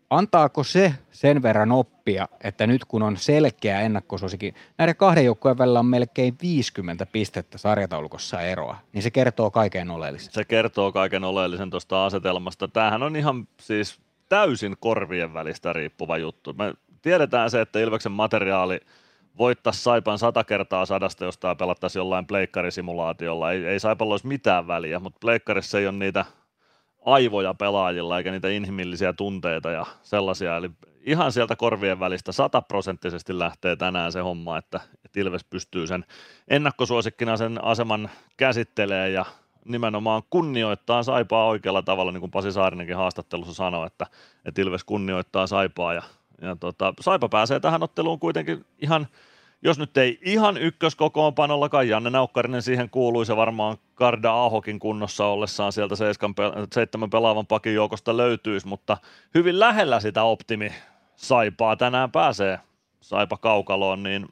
Antaako 0.09 0.63
se 0.63 0.93
sen 1.11 1.43
verran 1.43 1.71
oppia, 1.71 2.27
että 2.43 2.67
nyt 2.67 2.85
kun 2.85 3.03
on 3.03 3.17
selkeä 3.17 3.81
ennakkosuosikin, 3.81 4.55
näiden 4.77 4.95
kahden 4.95 5.25
joukkueen 5.25 5.57
välillä 5.57 5.79
on 5.79 5.85
melkein 5.85 6.35
50 6.41 7.05
pistettä 7.05 7.57
sarjataulukossa 7.57 8.41
eroa, 8.41 8.77
niin 8.93 9.03
se 9.03 9.11
kertoo 9.11 9.51
kaiken 9.51 9.91
oleellisen. 9.91 10.33
Se 10.33 10.45
kertoo 10.45 10.91
kaiken 10.91 11.23
oleellisen 11.23 11.69
tuosta 11.69 12.05
asetelmasta. 12.05 12.67
Tämähän 12.67 13.03
on 13.03 13.15
ihan 13.15 13.47
siis 13.59 13.99
täysin 14.29 14.75
korvien 14.79 15.33
välistä 15.33 15.73
riippuva 15.73 16.17
juttu. 16.17 16.53
Me 16.53 16.73
tiedetään 17.01 17.51
se, 17.51 17.61
että 17.61 17.79
Ilveksen 17.79 18.11
materiaali 18.11 18.79
voittaisi 19.37 19.83
Saipan 19.83 20.19
sata 20.19 20.43
kertaa 20.43 20.85
sadasta, 20.85 21.25
jos 21.25 21.37
tämä 21.37 21.55
pelattaisiin 21.55 21.99
jollain 21.99 22.27
pleikkarisimulaatiolla. 22.27 23.51
Ei, 23.51 23.65
ei 23.65 23.79
Saipalla 23.79 24.13
olisi 24.13 24.27
mitään 24.27 24.67
väliä, 24.67 24.99
mutta 24.99 25.19
pleikkarissa 25.21 25.79
ei 25.79 25.87
ole 25.87 25.97
niitä 25.97 26.25
aivoja 27.05 27.53
pelaajilla 27.53 28.17
eikä 28.17 28.31
niitä 28.31 28.49
inhimillisiä 28.49 29.13
tunteita 29.13 29.71
ja 29.71 29.85
sellaisia. 30.03 30.57
Eli 30.57 30.71
ihan 31.01 31.31
sieltä 31.31 31.55
korvien 31.55 31.99
välistä 31.99 32.31
sataprosenttisesti 32.31 33.39
lähtee 33.39 33.75
tänään 33.75 34.11
se 34.11 34.19
homma, 34.19 34.57
että, 34.57 34.79
että 35.05 35.19
Ilves 35.19 35.43
pystyy 35.43 35.87
sen 35.87 36.05
ennakkosuosikkina 36.47 37.37
sen 37.37 37.63
aseman 37.63 38.09
käsittelee 38.37 39.09
ja 39.09 39.25
nimenomaan 39.65 40.23
kunnioittaa 40.29 41.03
Saipaa 41.03 41.47
oikealla 41.47 41.81
tavalla, 41.81 42.11
niin 42.11 42.19
kuin 42.21 42.31
Pasi 42.31 42.51
Saarinenkin 42.51 42.95
haastattelussa 42.95 43.53
sanoi, 43.53 43.87
että, 43.87 44.07
että 44.45 44.61
Ilves 44.61 44.83
kunnioittaa 44.83 45.47
Saipaa 45.47 45.93
ja, 45.93 46.03
ja 46.41 46.55
tota, 46.55 46.93
Saipa 46.99 47.29
pääsee 47.29 47.59
tähän 47.59 47.83
otteluun 47.83 48.19
kuitenkin 48.19 48.65
ihan 48.81 49.07
jos 49.65 49.79
nyt 49.79 49.97
ei 49.97 50.19
ihan 50.21 50.57
ykköskokoonpanollakaan, 50.57 51.89
Janne 51.89 52.09
Naukkarinen 52.09 52.61
siihen 52.61 52.89
kuului, 52.89 53.25
se 53.25 53.35
varmaan 53.35 53.77
Karda 53.95 54.33
Ahokin 54.33 54.79
kunnossa 54.79 55.25
ollessaan 55.25 55.71
sieltä 55.71 55.95
seiskan, 55.95 56.33
seitsemän 56.73 57.09
pelaavan 57.09 57.47
pakin 57.47 57.73
joukosta 57.73 58.17
löytyisi, 58.17 58.67
mutta 58.67 58.97
hyvin 59.35 59.59
lähellä 59.59 59.99
sitä 59.99 60.23
optimi 60.23 60.73
Saipaa 61.15 61.75
tänään 61.75 62.11
pääsee 62.11 62.59
Saipa 63.01 63.37
kaukaloon, 63.37 64.03
niin 64.03 64.27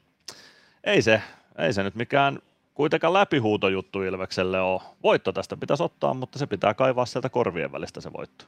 ei 0.84 1.02
se, 1.02 1.22
ei 1.58 1.72
se 1.72 1.82
nyt 1.82 1.94
mikään 1.94 2.38
kuitenkaan 2.74 3.12
läpihuutojuttu 3.12 4.02
Ilvekselle 4.02 4.60
ole. 4.60 4.82
Voitto 5.02 5.32
tästä 5.32 5.56
pitäisi 5.56 5.82
ottaa, 5.82 6.14
mutta 6.14 6.38
se 6.38 6.46
pitää 6.46 6.74
kaivaa 6.74 7.06
sieltä 7.06 7.28
korvien 7.28 7.72
välistä 7.72 8.00
se 8.00 8.12
voitto. 8.12 8.44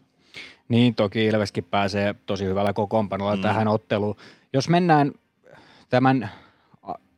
Niin, 0.68 0.94
toki 0.94 1.26
Ilveskin 1.26 1.64
pääsee 1.64 2.14
tosi 2.26 2.44
hyvällä 2.44 2.72
kokoonpanolla 2.72 3.36
Mm. 3.36 3.42
tähän 3.42 3.68
otteluun. 3.68 4.16
Jos 4.52 4.68
mennään 4.68 5.12
tämän 5.90 6.30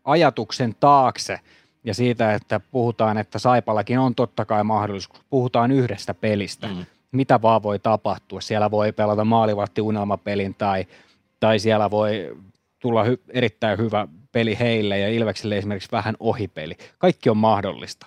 ajatuksen 0.04 0.74
taakse 0.80 1.40
ja 1.84 1.94
siitä, 1.94 2.34
että 2.34 2.60
puhutaan, 2.60 3.18
että 3.18 3.38
Saipallakin 3.38 3.98
on 3.98 4.14
totta 4.14 4.44
kai 4.44 4.64
mahdollisuus, 4.64 5.20
puhutaan 5.30 5.72
yhdestä 5.72 6.14
pelistä, 6.14 6.66
mm. 6.68 6.86
mitä 7.12 7.42
vaan 7.42 7.62
voi 7.62 7.78
tapahtua. 7.78 8.40
Siellä 8.40 8.70
voi 8.70 8.92
pelata 8.92 9.24
maalivahti 9.24 9.80
unelmapelin 9.80 10.54
tai, 10.54 10.86
tai 11.40 11.58
siellä 11.58 11.90
voi 11.90 12.36
tulla 12.78 13.04
hy- 13.04 13.20
erittäin 13.30 13.78
hyvä 13.78 14.08
peli 14.32 14.58
heille 14.58 14.98
ja 14.98 15.08
Ilvekselle 15.08 15.58
esimerkiksi 15.58 15.92
vähän 15.92 16.14
ohipeli. 16.20 16.76
Kaikki 16.98 17.30
on 17.30 17.36
mahdollista. 17.36 18.06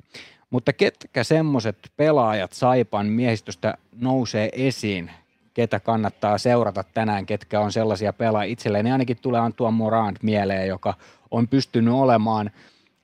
Mutta 0.51 0.73
ketkä 0.73 1.23
semmoiset 1.23 1.77
pelaajat 1.97 2.53
Saipan 2.53 3.05
miehistöstä 3.05 3.77
nousee 4.01 4.49
esiin, 4.53 5.11
ketä 5.53 5.79
kannattaa 5.79 6.37
seurata 6.37 6.83
tänään, 6.93 7.25
ketkä 7.25 7.59
on 7.59 7.71
sellaisia 7.71 8.13
pelaajia. 8.13 8.51
Itselleni 8.51 8.91
ainakin 8.91 9.17
tulee 9.21 9.41
Antoine 9.41 9.77
Morand 9.77 10.17
mieleen, 10.21 10.67
joka 10.67 10.93
on 11.31 11.47
pystynyt 11.47 11.93
olemaan 11.93 12.51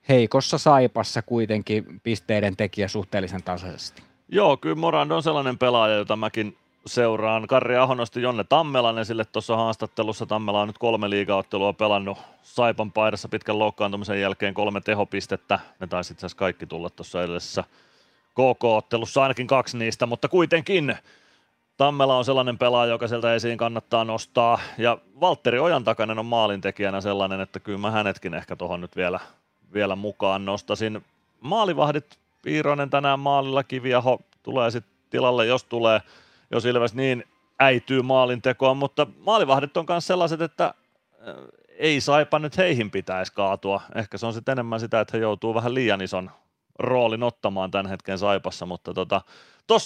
heikossa 0.08 0.58
Saipassa 0.58 1.22
kuitenkin 1.22 2.00
pisteiden 2.02 2.56
tekijä 2.56 2.88
suhteellisen 2.88 3.42
tasaisesti. 3.42 4.02
Joo, 4.28 4.56
kyllä 4.56 4.76
Morand 4.76 5.10
on 5.10 5.22
sellainen 5.22 5.58
pelaaja, 5.58 5.94
jota 5.94 6.16
mäkin 6.16 6.56
seuraan. 6.88 7.46
Karri 7.46 7.76
Aho 7.76 7.94
nosti 7.94 8.22
Jonne 8.22 8.44
Tammelan 8.44 8.98
esille 8.98 9.24
tuossa 9.24 9.56
haastattelussa. 9.56 10.26
Tammela 10.26 10.60
on 10.60 10.68
nyt 10.68 10.78
kolme 10.78 11.10
liigaottelua 11.10 11.72
pelannut 11.72 12.18
Saipan 12.42 12.92
paidassa 12.92 13.28
pitkän 13.28 13.58
loukkaantumisen 13.58 14.20
jälkeen 14.20 14.54
kolme 14.54 14.80
tehopistettä. 14.80 15.58
Ne 15.80 15.86
taisi 15.86 16.12
itse 16.12 16.26
asiassa 16.26 16.38
kaikki 16.38 16.66
tulla 16.66 16.90
tuossa 16.90 17.22
edellisessä 17.22 17.64
KK-ottelussa, 18.34 19.22
ainakin 19.22 19.46
kaksi 19.46 19.78
niistä, 19.78 20.06
mutta 20.06 20.28
kuitenkin 20.28 20.96
Tammela 21.76 22.16
on 22.16 22.24
sellainen 22.24 22.58
pelaaja, 22.58 22.92
joka 22.92 23.08
sieltä 23.08 23.34
esiin 23.34 23.58
kannattaa 23.58 24.04
nostaa. 24.04 24.58
Ja 24.78 24.98
Valtteri 25.20 25.58
Ojan 25.58 25.84
takainen 25.84 26.18
on 26.18 26.26
maalintekijänä 26.26 27.00
sellainen, 27.00 27.40
että 27.40 27.60
kyllä 27.60 27.78
mä 27.78 27.90
hänetkin 27.90 28.34
ehkä 28.34 28.56
tuohon 28.56 28.80
nyt 28.80 28.96
vielä, 28.96 29.20
vielä 29.72 29.96
mukaan 29.96 30.44
nostasin. 30.44 31.04
Maalivahdit 31.40 32.18
Piironen 32.42 32.90
tänään 32.90 33.20
maalilla, 33.20 33.62
Kiviaho 33.62 34.20
tulee 34.42 34.70
sitten 34.70 34.92
tilalle, 35.10 35.46
jos 35.46 35.64
tulee, 35.64 36.00
jos 36.50 36.64
Ilves 36.64 36.94
niin 36.94 37.24
äityy 37.58 38.02
maalintekoon, 38.02 38.76
mutta 38.76 39.06
maalivahdit 39.18 39.76
on 39.76 39.86
myös 39.88 40.06
sellaiset, 40.06 40.40
että 40.40 40.64
äh, 40.64 40.74
ei 41.78 42.00
saipa 42.00 42.38
nyt 42.38 42.56
heihin 42.56 42.90
pitäisi 42.90 43.32
kaatua. 43.32 43.80
Ehkä 43.94 44.18
se 44.18 44.26
on 44.26 44.32
sitten 44.32 44.52
enemmän 44.52 44.80
sitä, 44.80 45.00
että 45.00 45.16
he 45.16 45.22
joutuu 45.22 45.54
vähän 45.54 45.74
liian 45.74 46.00
ison 46.00 46.30
roolin 46.78 47.22
ottamaan 47.22 47.70
tämän 47.70 47.86
hetken 47.86 48.18
Saipassa, 48.18 48.66
mutta 48.66 48.94
tota, 48.94 49.20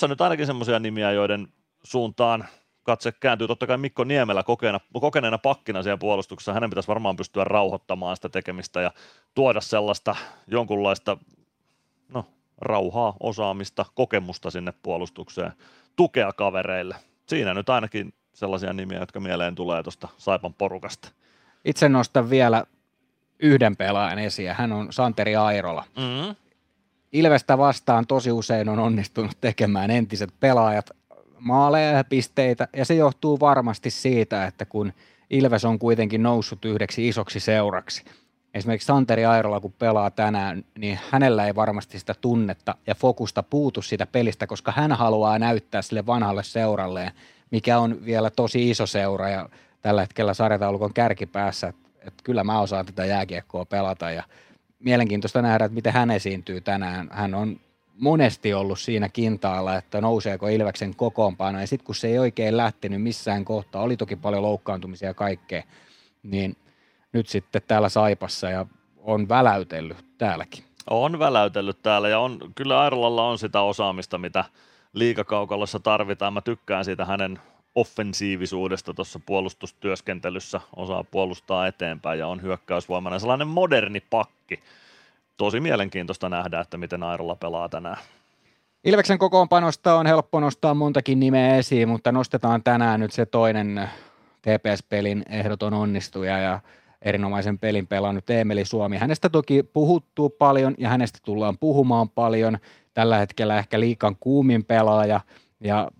nyt 0.08 0.20
ainakin 0.20 0.46
semmoisia 0.46 0.78
nimiä, 0.78 1.12
joiden 1.12 1.48
suuntaan 1.82 2.48
katse 2.82 3.12
kääntyy. 3.12 3.48
Totta 3.48 3.66
kai 3.66 3.78
Mikko 3.78 4.04
Niemelä 4.04 4.42
kokeena, 4.42 4.80
kokeneena 5.00 5.38
pakkina 5.38 5.82
siellä 5.82 5.98
puolustuksessa, 5.98 6.52
hänen 6.52 6.70
pitäisi 6.70 6.88
varmaan 6.88 7.16
pystyä 7.16 7.44
rauhoittamaan 7.44 8.16
sitä 8.16 8.28
tekemistä 8.28 8.80
ja 8.80 8.90
tuoda 9.34 9.60
sellaista 9.60 10.16
jonkunlaista 10.46 11.16
no, 12.08 12.26
rauhaa, 12.60 13.16
osaamista, 13.20 13.84
kokemusta 13.94 14.50
sinne 14.50 14.72
puolustukseen, 14.82 15.52
tukea 15.96 16.32
kavereille. 16.32 16.96
Siinä 17.26 17.54
nyt 17.54 17.68
ainakin 17.68 18.14
sellaisia 18.32 18.72
nimiä, 18.72 18.98
jotka 18.98 19.20
mieleen 19.20 19.54
tulee 19.54 19.82
tuosta 19.82 20.08
Saipan 20.18 20.54
porukasta. 20.54 21.08
Itse 21.64 21.88
nostan 21.88 22.30
vielä 22.30 22.64
yhden 23.38 23.76
pelaajan 23.76 24.18
esiin, 24.18 24.54
hän 24.54 24.72
on 24.72 24.92
Santeri 24.92 25.36
Airola. 25.36 25.84
Mm-hmm. 25.96 26.36
Ilvestä 27.12 27.58
vastaan 27.58 28.06
tosi 28.06 28.32
usein 28.32 28.68
on 28.68 28.78
onnistunut 28.78 29.32
tekemään 29.40 29.90
entiset 29.90 30.30
pelaajat 30.40 30.90
maaleja 31.38 31.90
ja 31.90 32.04
pisteitä, 32.04 32.68
ja 32.76 32.84
se 32.84 32.94
johtuu 32.94 33.40
varmasti 33.40 33.90
siitä, 33.90 34.46
että 34.46 34.64
kun 34.64 34.92
Ilves 35.30 35.64
on 35.64 35.78
kuitenkin 35.78 36.22
noussut 36.22 36.64
yhdeksi 36.64 37.08
isoksi 37.08 37.40
seuraksi, 37.40 38.04
esimerkiksi 38.54 38.86
Santeri 38.86 39.24
Airola, 39.24 39.60
kun 39.60 39.72
pelaa 39.72 40.10
tänään, 40.10 40.64
niin 40.78 40.98
hänellä 41.10 41.46
ei 41.46 41.54
varmasti 41.54 41.98
sitä 41.98 42.14
tunnetta 42.20 42.74
ja 42.86 42.94
fokusta 42.94 43.42
puutu 43.42 43.82
siitä 43.82 44.06
pelistä, 44.06 44.46
koska 44.46 44.72
hän 44.76 44.92
haluaa 44.92 45.38
näyttää 45.38 45.82
sille 45.82 46.06
vanhalle 46.06 46.42
seuralleen, 46.42 47.10
mikä 47.50 47.78
on 47.78 48.04
vielä 48.04 48.30
tosi 48.30 48.70
iso 48.70 48.86
seura 48.86 49.28
ja 49.28 49.48
tällä 49.82 50.00
hetkellä 50.00 50.34
sarjataulukon 50.34 50.94
kärkipäässä, 50.94 51.68
että, 51.68 51.88
että 51.98 52.24
kyllä 52.24 52.44
mä 52.44 52.60
osaan 52.60 52.86
tätä 52.86 53.04
jääkiekkoa 53.04 53.64
pelata 53.64 54.10
ja 54.10 54.22
mielenkiintoista 54.78 55.42
nähdä, 55.42 55.64
että 55.64 55.74
miten 55.74 55.92
hän 55.92 56.10
esiintyy 56.10 56.60
tänään. 56.60 57.08
Hän 57.12 57.34
on 57.34 57.60
monesti 57.98 58.54
ollut 58.54 58.80
siinä 58.80 59.08
kintaalla, 59.08 59.76
että 59.76 60.00
nouseeko 60.00 60.48
Ilveksen 60.48 60.96
kokoonpano 60.96 61.60
ja 61.60 61.66
sitten 61.66 61.86
kun 61.86 61.94
se 61.94 62.08
ei 62.08 62.18
oikein 62.18 62.56
lähtenyt 62.56 63.02
missään 63.02 63.44
kohtaa, 63.44 63.82
oli 63.82 63.96
toki 63.96 64.16
paljon 64.16 64.42
loukkaantumisia 64.42 65.08
ja 65.08 65.14
kaikkea, 65.14 65.62
niin 66.22 66.56
nyt 67.12 67.28
sitten 67.28 67.62
täällä 67.66 67.88
Saipassa 67.88 68.50
ja 68.50 68.66
on 68.96 69.28
väläytellyt 69.28 70.04
täälläkin. 70.18 70.64
On 70.90 71.18
väläytellyt 71.18 71.82
täällä 71.82 72.08
ja 72.08 72.18
on, 72.18 72.38
kyllä 72.54 72.80
Airolalla 72.80 73.28
on 73.28 73.38
sitä 73.38 73.60
osaamista, 73.60 74.18
mitä 74.18 74.44
liikakaukalossa 74.92 75.80
tarvitaan. 75.80 76.32
Mä 76.32 76.40
tykkään 76.40 76.84
siitä 76.84 77.04
hänen 77.04 77.38
offensiivisuudesta 77.74 78.94
tuossa 78.94 79.20
puolustustyöskentelyssä, 79.26 80.60
osaa 80.76 81.04
puolustaa 81.04 81.66
eteenpäin 81.66 82.18
ja 82.18 82.26
on 82.26 82.42
hyökkäysvoimana 82.42 83.18
sellainen 83.18 83.48
moderni 83.48 84.00
pakki. 84.00 84.60
Tosi 85.36 85.60
mielenkiintoista 85.60 86.28
nähdä, 86.28 86.60
että 86.60 86.76
miten 86.76 87.02
Airolla 87.02 87.36
pelaa 87.36 87.68
tänään. 87.68 87.96
Ilveksen 88.84 89.18
kokoonpanosta 89.18 89.94
on 89.94 90.06
helppo 90.06 90.40
nostaa 90.40 90.74
montakin 90.74 91.20
nimeä 91.20 91.56
esiin, 91.56 91.88
mutta 91.88 92.12
nostetaan 92.12 92.62
tänään 92.62 93.00
nyt 93.00 93.12
se 93.12 93.26
toinen 93.26 93.90
TPS-pelin 94.42 95.22
ehdoton 95.28 95.74
onnistuja 95.74 96.38
ja 96.38 96.60
erinomaisen 97.02 97.58
pelin 97.58 97.86
pelannut 97.86 98.30
Emeli 98.30 98.64
Suomi. 98.64 98.96
Hänestä 98.96 99.28
toki 99.28 99.62
puhuttuu 99.62 100.30
paljon 100.30 100.74
ja 100.78 100.88
hänestä 100.88 101.18
tullaan 101.24 101.58
puhumaan 101.58 102.08
paljon. 102.08 102.58
Tällä 102.94 103.18
hetkellä 103.18 103.58
ehkä 103.58 103.80
liikan 103.80 104.16
kuumin 104.20 104.64
pelaaja 104.64 105.20
ja 105.60 105.90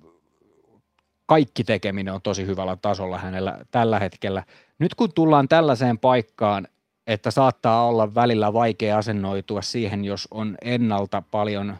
kaikki 1.26 1.64
tekeminen 1.64 2.14
on 2.14 2.22
tosi 2.22 2.46
hyvällä 2.46 2.76
tasolla 2.76 3.18
hänellä 3.18 3.59
tällä 3.70 3.98
hetkellä. 3.98 4.42
Nyt 4.78 4.94
kun 4.94 5.12
tullaan 5.14 5.48
tällaiseen 5.48 5.98
paikkaan, 5.98 6.68
että 7.07 7.30
saattaa 7.30 7.86
olla 7.86 8.14
välillä 8.14 8.53
vaikea 8.53 8.98
asennoitua 8.98 9.62
siihen, 9.62 10.05
jos 10.05 10.28
on 10.30 10.57
ennalta 10.62 11.22
paljon 11.30 11.76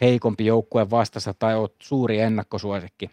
heikompi 0.00 0.46
joukkue 0.46 0.90
vastassa 0.90 1.34
tai 1.34 1.56
on 1.56 1.68
suuri 1.82 2.20
ennakkosuosikki, 2.20 3.10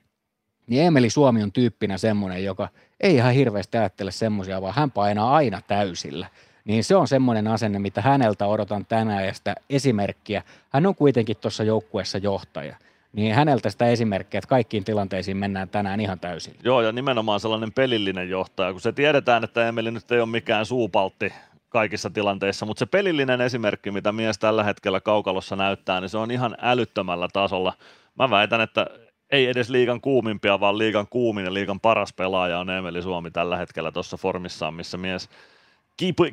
niin 0.68 0.84
Emeli 0.84 1.10
Suomi 1.10 1.44
on 1.44 1.52
tyyppinä 1.52 1.98
semmoinen, 1.98 2.44
joka 2.44 2.70
ei 3.00 3.16
ihan 3.16 3.34
hirveästi 3.34 3.78
ajattele 3.78 4.12
semmoisia, 4.12 4.62
vaan 4.62 4.74
hän 4.74 4.92
painaa 4.92 5.36
aina 5.36 5.62
täysillä. 5.68 6.28
Niin 6.66 6.84
se 6.84 6.96
on 6.96 7.08
semmoinen 7.08 7.48
asenne, 7.48 7.80
mitä 7.80 8.02
häneltä 8.02 8.48
odotan 8.48 8.86
tänään 8.86 9.26
ja 9.26 9.34
sitä 9.34 9.56
esimerkkiä. 9.70 10.44
Hän 10.70 10.86
on 10.86 10.96
kuitenkin 10.96 11.38
tuossa 11.38 11.64
joukkueessa 11.64 12.18
johtaja 12.18 12.76
niin 13.14 13.36
häneltä 13.36 13.70
sitä 13.70 13.86
esimerkkiä, 13.86 14.38
että 14.38 14.48
kaikkiin 14.48 14.84
tilanteisiin 14.84 15.38
mennään 15.38 15.70
tänään 15.70 16.00
ihan 16.00 16.20
täysin. 16.20 16.56
Joo, 16.64 16.82
ja 16.82 16.92
nimenomaan 16.92 17.40
sellainen 17.40 17.74
pelillinen 17.74 18.30
johtaja, 18.30 18.72
kun 18.72 18.82
se 18.82 18.92
tiedetään, 18.92 19.44
että 19.44 19.68
Emeli 19.68 19.92
nyt 19.92 20.12
ei 20.12 20.20
ole 20.20 20.30
mikään 20.30 20.66
suupaltti 20.66 21.34
kaikissa 21.70 22.10
tilanteissa, 22.10 22.66
mutta 22.66 22.80
se 22.80 22.86
pelillinen 22.86 23.42
esimerkki, 23.42 23.92
mitä 23.92 24.12
mies 24.12 24.40
tällä 24.40 24.64
hetkellä 24.64 25.02
kaukalossa 25.02 25.56
näyttää, 25.56 26.02
niin 26.02 26.10
se 26.10 26.18
on 26.18 26.32
ihan 26.32 26.58
älyttömällä 26.62 27.28
tasolla. 27.34 27.74
Mä 28.20 28.30
väitän, 28.30 28.62
että 28.62 28.88
ei 29.30 29.48
edes 29.48 29.70
liigan 29.70 30.02
kuumimpia, 30.02 30.60
vaan 30.60 30.78
liigan 30.78 31.08
kuumin 31.10 31.46
ja 31.46 31.54
liigan 31.54 31.80
paras 31.80 32.14
pelaaja 32.14 32.60
on 32.60 32.70
Emeli 32.70 33.02
Suomi 33.02 33.32
tällä 33.32 33.58
hetkellä 33.58 33.92
tuossa 33.92 34.18
formissaan, 34.18 34.74
missä 34.74 34.98
mies 34.98 35.30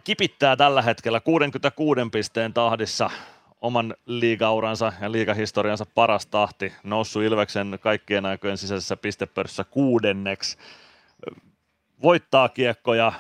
kipittää 0.05 0.57
tällä 0.57 0.83
hetkellä 0.83 1.21
66 1.21 2.01
pisteen 2.13 2.55
tahdissa 2.55 3.11
oman 3.61 3.95
liigauransa 4.07 4.93
ja 5.01 5.13
liigahistoriansa 5.13 5.87
paras 5.95 6.27
tahti, 6.27 6.73
noussut 6.83 7.23
Ilveksen 7.23 7.79
kaikkien 7.81 8.27
aikojen 8.27 8.59
sisäisessä 8.59 8.97
pistepörssissä 8.97 9.65
kuudenneksi, 9.65 10.59
voittaa 12.03 12.49
kiekkoja, 12.49 13.13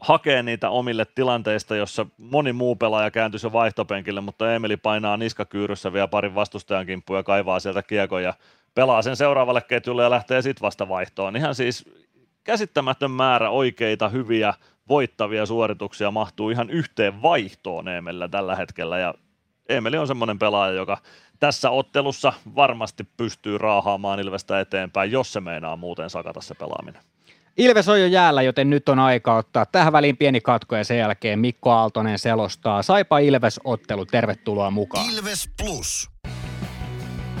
hakee 0.00 0.42
niitä 0.42 0.70
omille 0.70 1.04
tilanteista, 1.14 1.76
jossa 1.76 2.06
moni 2.18 2.52
muu 2.52 2.76
pelaaja 2.76 3.10
kääntyisi 3.10 3.46
jo 3.46 3.52
vaihtopenkille, 3.52 4.20
mutta 4.20 4.54
Emeli 4.54 4.76
painaa 4.76 5.16
niskakyyryssä 5.16 5.92
vielä 5.92 6.08
parin 6.08 6.34
vastustajan 6.34 6.86
kimppuja 6.86 7.18
ja 7.18 7.24
kaivaa 7.24 7.60
sieltä 7.60 7.82
kiekoja, 7.82 8.34
pelaa 8.76 9.02
sen 9.02 9.16
seuraavalle 9.16 9.60
ketjulle 9.60 10.02
ja 10.02 10.10
lähtee 10.10 10.42
sitten 10.42 10.62
vasta 10.62 10.88
vaihtoon. 10.88 11.36
Ihan 11.36 11.54
siis 11.54 11.84
käsittämätön 12.44 13.10
määrä 13.10 13.50
oikeita, 13.50 14.08
hyviä, 14.08 14.54
voittavia 14.88 15.46
suorituksia 15.46 16.10
mahtuu 16.10 16.50
ihan 16.50 16.70
yhteen 16.70 17.22
vaihtoon 17.22 17.88
Eemellä 17.88 18.28
tällä 18.28 18.56
hetkellä 18.56 18.98
ja 18.98 19.14
Emeli 19.68 19.98
on 19.98 20.06
semmoinen 20.06 20.38
pelaaja, 20.38 20.72
joka 20.72 20.98
tässä 21.40 21.70
ottelussa 21.70 22.32
varmasti 22.56 23.08
pystyy 23.16 23.58
raahaamaan 23.58 24.20
Ilvestä 24.20 24.60
eteenpäin, 24.60 25.12
jos 25.12 25.32
se 25.32 25.40
meinaa 25.40 25.76
muuten 25.76 26.10
sakata 26.10 26.40
se 26.40 26.54
pelaaminen. 26.54 27.02
Ilves 27.56 27.88
on 27.88 28.00
jo 28.00 28.06
jäällä, 28.06 28.42
joten 28.42 28.70
nyt 28.70 28.88
on 28.88 28.98
aika 28.98 29.36
ottaa 29.36 29.66
tähän 29.66 29.92
väliin 29.92 30.16
pieni 30.16 30.40
katko 30.40 30.76
ja 30.76 30.84
sen 30.84 30.98
jälkeen 30.98 31.38
Mikko 31.38 31.70
Aaltonen 31.70 32.18
selostaa. 32.18 32.82
Saipa 32.82 33.18
Ilves-ottelu, 33.18 34.06
tervetuloa 34.06 34.70
mukaan. 34.70 35.10
Ilves 35.10 35.50
Plus. 35.62 36.10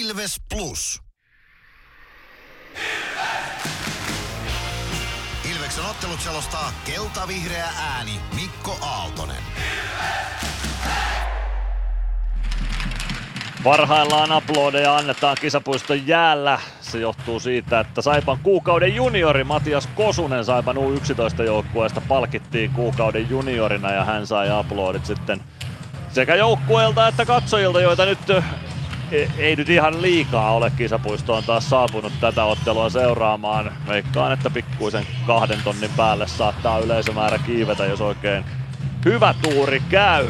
Ilves 0.00 0.40
Plus. 0.54 1.00
Ilveksen 5.54 5.84
ottelut 5.84 6.20
selostaa 6.20 6.72
kelta-vihreä 6.84 7.68
ääni 7.78 8.20
Mikko 8.34 8.78
Aaltonen. 8.82 9.42
Parhaillaan 13.64 14.32
aplodeja 14.32 14.96
annetaan 14.96 15.36
kisapuiston 15.40 16.06
jäällä. 16.06 16.58
Se 16.80 16.98
johtuu 16.98 17.40
siitä, 17.40 17.80
että 17.80 18.02
Saipan 18.02 18.38
kuukauden 18.42 18.94
juniori 18.94 19.44
Matias 19.44 19.86
Kosunen 19.86 20.44
Saipan 20.44 20.76
U11 20.76 21.42
joukkueesta 21.42 22.00
palkittiin 22.08 22.70
kuukauden 22.70 23.30
juniorina 23.30 23.92
ja 23.92 24.04
hän 24.04 24.26
sai 24.26 24.50
aplodit 24.50 25.06
sitten 25.06 25.40
sekä 26.12 26.34
joukkueelta 26.34 27.08
että 27.08 27.24
katsojilta, 27.24 27.80
joita 27.80 28.04
nyt 28.04 28.18
ei, 29.12 29.28
ei 29.38 29.56
nyt 29.56 29.68
ihan 29.68 30.02
liikaa 30.02 30.54
ole 30.54 30.72
kisapuistoon 30.76 31.44
taas 31.44 31.70
saapunut 31.70 32.12
tätä 32.20 32.44
ottelua 32.44 32.90
seuraamaan. 32.90 33.72
Veikkaan, 33.88 34.32
että 34.32 34.50
pikkuisen 34.50 35.06
kahden 35.26 35.58
tonnin 35.64 35.90
päälle 35.96 36.28
saattaa 36.28 36.78
yleisömäärä 36.78 37.38
kiivetä, 37.38 37.84
jos 37.84 38.00
oikein 38.00 38.44
hyvä 39.04 39.34
tuuri 39.42 39.82
käy. 39.88 40.26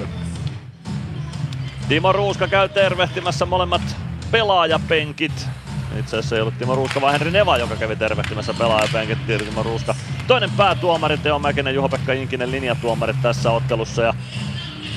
Timo 1.88 2.12
Ruuska 2.12 2.48
käy 2.48 2.68
tervehtimässä 2.68 3.46
molemmat 3.46 3.96
pelaajapenkit. 4.30 5.48
Itse 5.98 6.16
asiassa 6.16 6.36
ei 6.36 6.42
ollut 6.42 6.58
Timo 6.58 6.74
Ruuska, 6.74 7.00
vaan 7.00 7.12
Henri 7.12 7.30
Neva, 7.30 7.58
joka 7.58 7.76
kävi 7.76 7.96
tervehtimässä 7.96 8.54
pelaajapenkit. 8.54 9.26
Timo 9.26 9.62
Ruuska 9.62 9.94
toinen 10.26 10.50
päätuomari, 10.50 11.18
Teo 11.18 11.38
Mäkinen, 11.38 11.74
Juho-Pekka 11.74 12.12
Inkinen 12.12 12.50
linjatuomarit 12.50 13.22
tässä 13.22 13.50
ottelussa. 13.50 14.02
Ja 14.02 14.14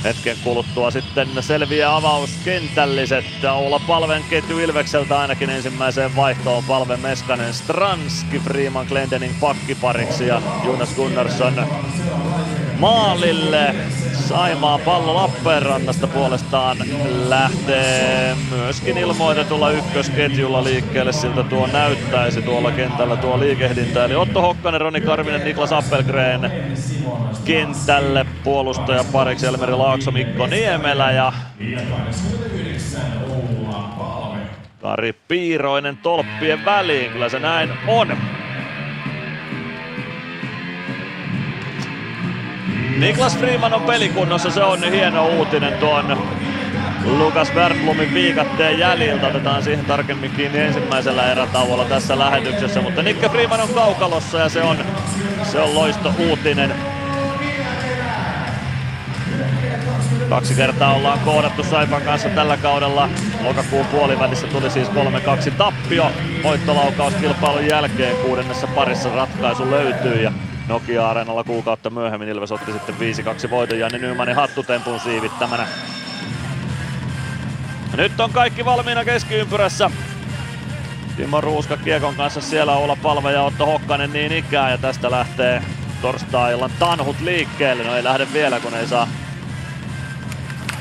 Hetken 0.06 0.38
kuluttua 0.44 0.92
sitten 0.92 1.28
selviää 1.40 1.96
avauskentälliset. 1.96 3.26
Olla 3.56 3.80
Palven 3.88 4.24
ketju 4.30 4.60
Ilvekseltä 4.60 5.20
ainakin 5.20 5.50
ensimmäiseen 5.50 6.16
vaihtoon. 6.16 6.64
Palve 6.64 6.98
Meskanen 6.98 7.54
Stranski 7.54 8.40
Freeman 8.40 8.86
Glendening 8.90 9.34
pakkipariksi 9.40 10.28
ja 10.28 10.42
Jonas 10.64 10.96
Gunnarsson 10.96 11.68
maalille. 12.80 13.76
Saimaa 14.14 14.78
pallo 14.78 15.16
Lappeenrannasta 15.16 16.08
puolestaan 16.08 16.78
lähtee 17.28 18.36
myöskin 18.50 18.98
ilmoitetulla 18.98 19.72
ykkösketjulla 19.72 20.64
liikkeelle, 20.64 21.14
siltä 21.14 21.44
tuo 21.44 21.68
näyttäisi 21.68 22.42
tuolla 22.42 22.72
kentällä 22.72 23.16
tuo 23.16 23.40
liikehdintä. 23.40 24.06
Eli 24.06 24.16
Otto 24.16 24.42
Hokkanen, 24.42 24.82
Roni 24.82 25.02
Karvinen, 25.02 25.44
Niklas 25.44 25.74
Appelgren 25.74 26.52
kentälle 27.46 28.26
puolustaja 28.44 29.04
pariksi 29.12 29.46
Elmeri 29.46 29.74
Laakso, 29.96 30.12
Mikko 30.12 30.48
Niemelä 30.48 31.12
ja 31.12 31.34
Kari 34.82 35.14
Piiroinen 35.28 35.98
tolppien 35.98 36.66
väliin, 36.66 37.12
kyllä 37.12 37.30
se 37.30 37.40
näin 37.40 37.70
on. 37.88 38.18
Niklas 42.98 43.38
Freeman 43.38 43.74
on 43.74 43.82
pelikunnossa, 43.82 44.50
se 44.50 44.64
on 44.64 44.92
hieno 44.92 45.28
uutinen 45.28 45.74
tuon 45.74 46.28
Lukas 47.06 47.52
Bergblumin 47.52 48.14
viikatteen 48.14 48.80
jäljiltä. 48.80 49.28
Otetaan 49.28 49.64
siihen 49.64 49.86
tarkemmin 49.86 50.32
kiinni 50.32 50.60
ensimmäisellä 50.60 51.32
erätauolla 51.32 51.86
tässä 51.86 52.20
lähetyksessä, 52.20 52.82
mutta 52.82 53.04
Nikke 53.04 53.30
Freeman 53.30 53.62
on 53.62 53.70
kaukalossa 53.70 54.40
ja 54.40 54.50
se 54.50 54.62
on, 54.62 54.78
se 55.44 55.60
on 55.60 55.76
loisto 55.76 56.14
uutinen. 56.20 56.95
Kaksi 60.30 60.56
kertaa 60.56 60.94
ollaan 60.94 61.20
kohdattu 61.20 61.64
Saipan 61.64 62.02
kanssa 62.02 62.30
tällä 62.30 62.58
kaudella. 62.58 63.10
Lokakuun 63.44 63.86
puolivälissä 63.86 64.48
tuli 64.48 64.70
siis 64.70 64.88
3-2 64.88 64.92
tappio. 65.58 66.12
Voittolaukauskilpailun 66.44 67.68
jälkeen 67.68 68.16
kuudennessa 68.16 68.68
parissa 68.68 69.16
ratkaisu 69.16 69.72
löytyy 69.72 70.22
ja 70.22 70.32
Nokia-areenalla 70.68 71.44
kuukautta 71.44 71.90
myöhemmin 71.90 72.30
Ilves 72.30 72.52
otti 72.52 72.72
sitten 72.72 72.96
5-2 73.48 73.50
voiton 73.50 73.80
Janne 73.80 73.98
Nymanin 73.98 74.36
hattutempun 74.36 75.00
siivittämänä. 75.00 75.68
Nyt 77.98 78.20
on 78.20 78.32
kaikki 78.32 78.66
valmiina 78.66 79.06
keskiympyrässä. 79.06 79.92
Timo 81.18 81.42
Ruuska 81.42 81.78
Kiekon 81.78 82.16
kanssa 82.16 82.42
siellä 82.42 82.74
olla 82.74 82.98
palve 83.04 83.32
ja 83.32 83.42
Otto 83.42 83.66
Hokkanen 83.66 84.14
niin 84.14 84.32
ikään 84.32 84.72
ja 84.72 84.78
tästä 84.78 85.12
lähtee 85.12 85.62
torstai-illan 86.02 86.72
tanhut 86.80 87.22
liikkeelle. 87.22 87.84
No 87.84 87.96
ei 87.96 88.04
lähde 88.04 88.28
vielä 88.34 88.60
kun 88.60 88.74
ei 88.74 88.88
saa 88.88 89.08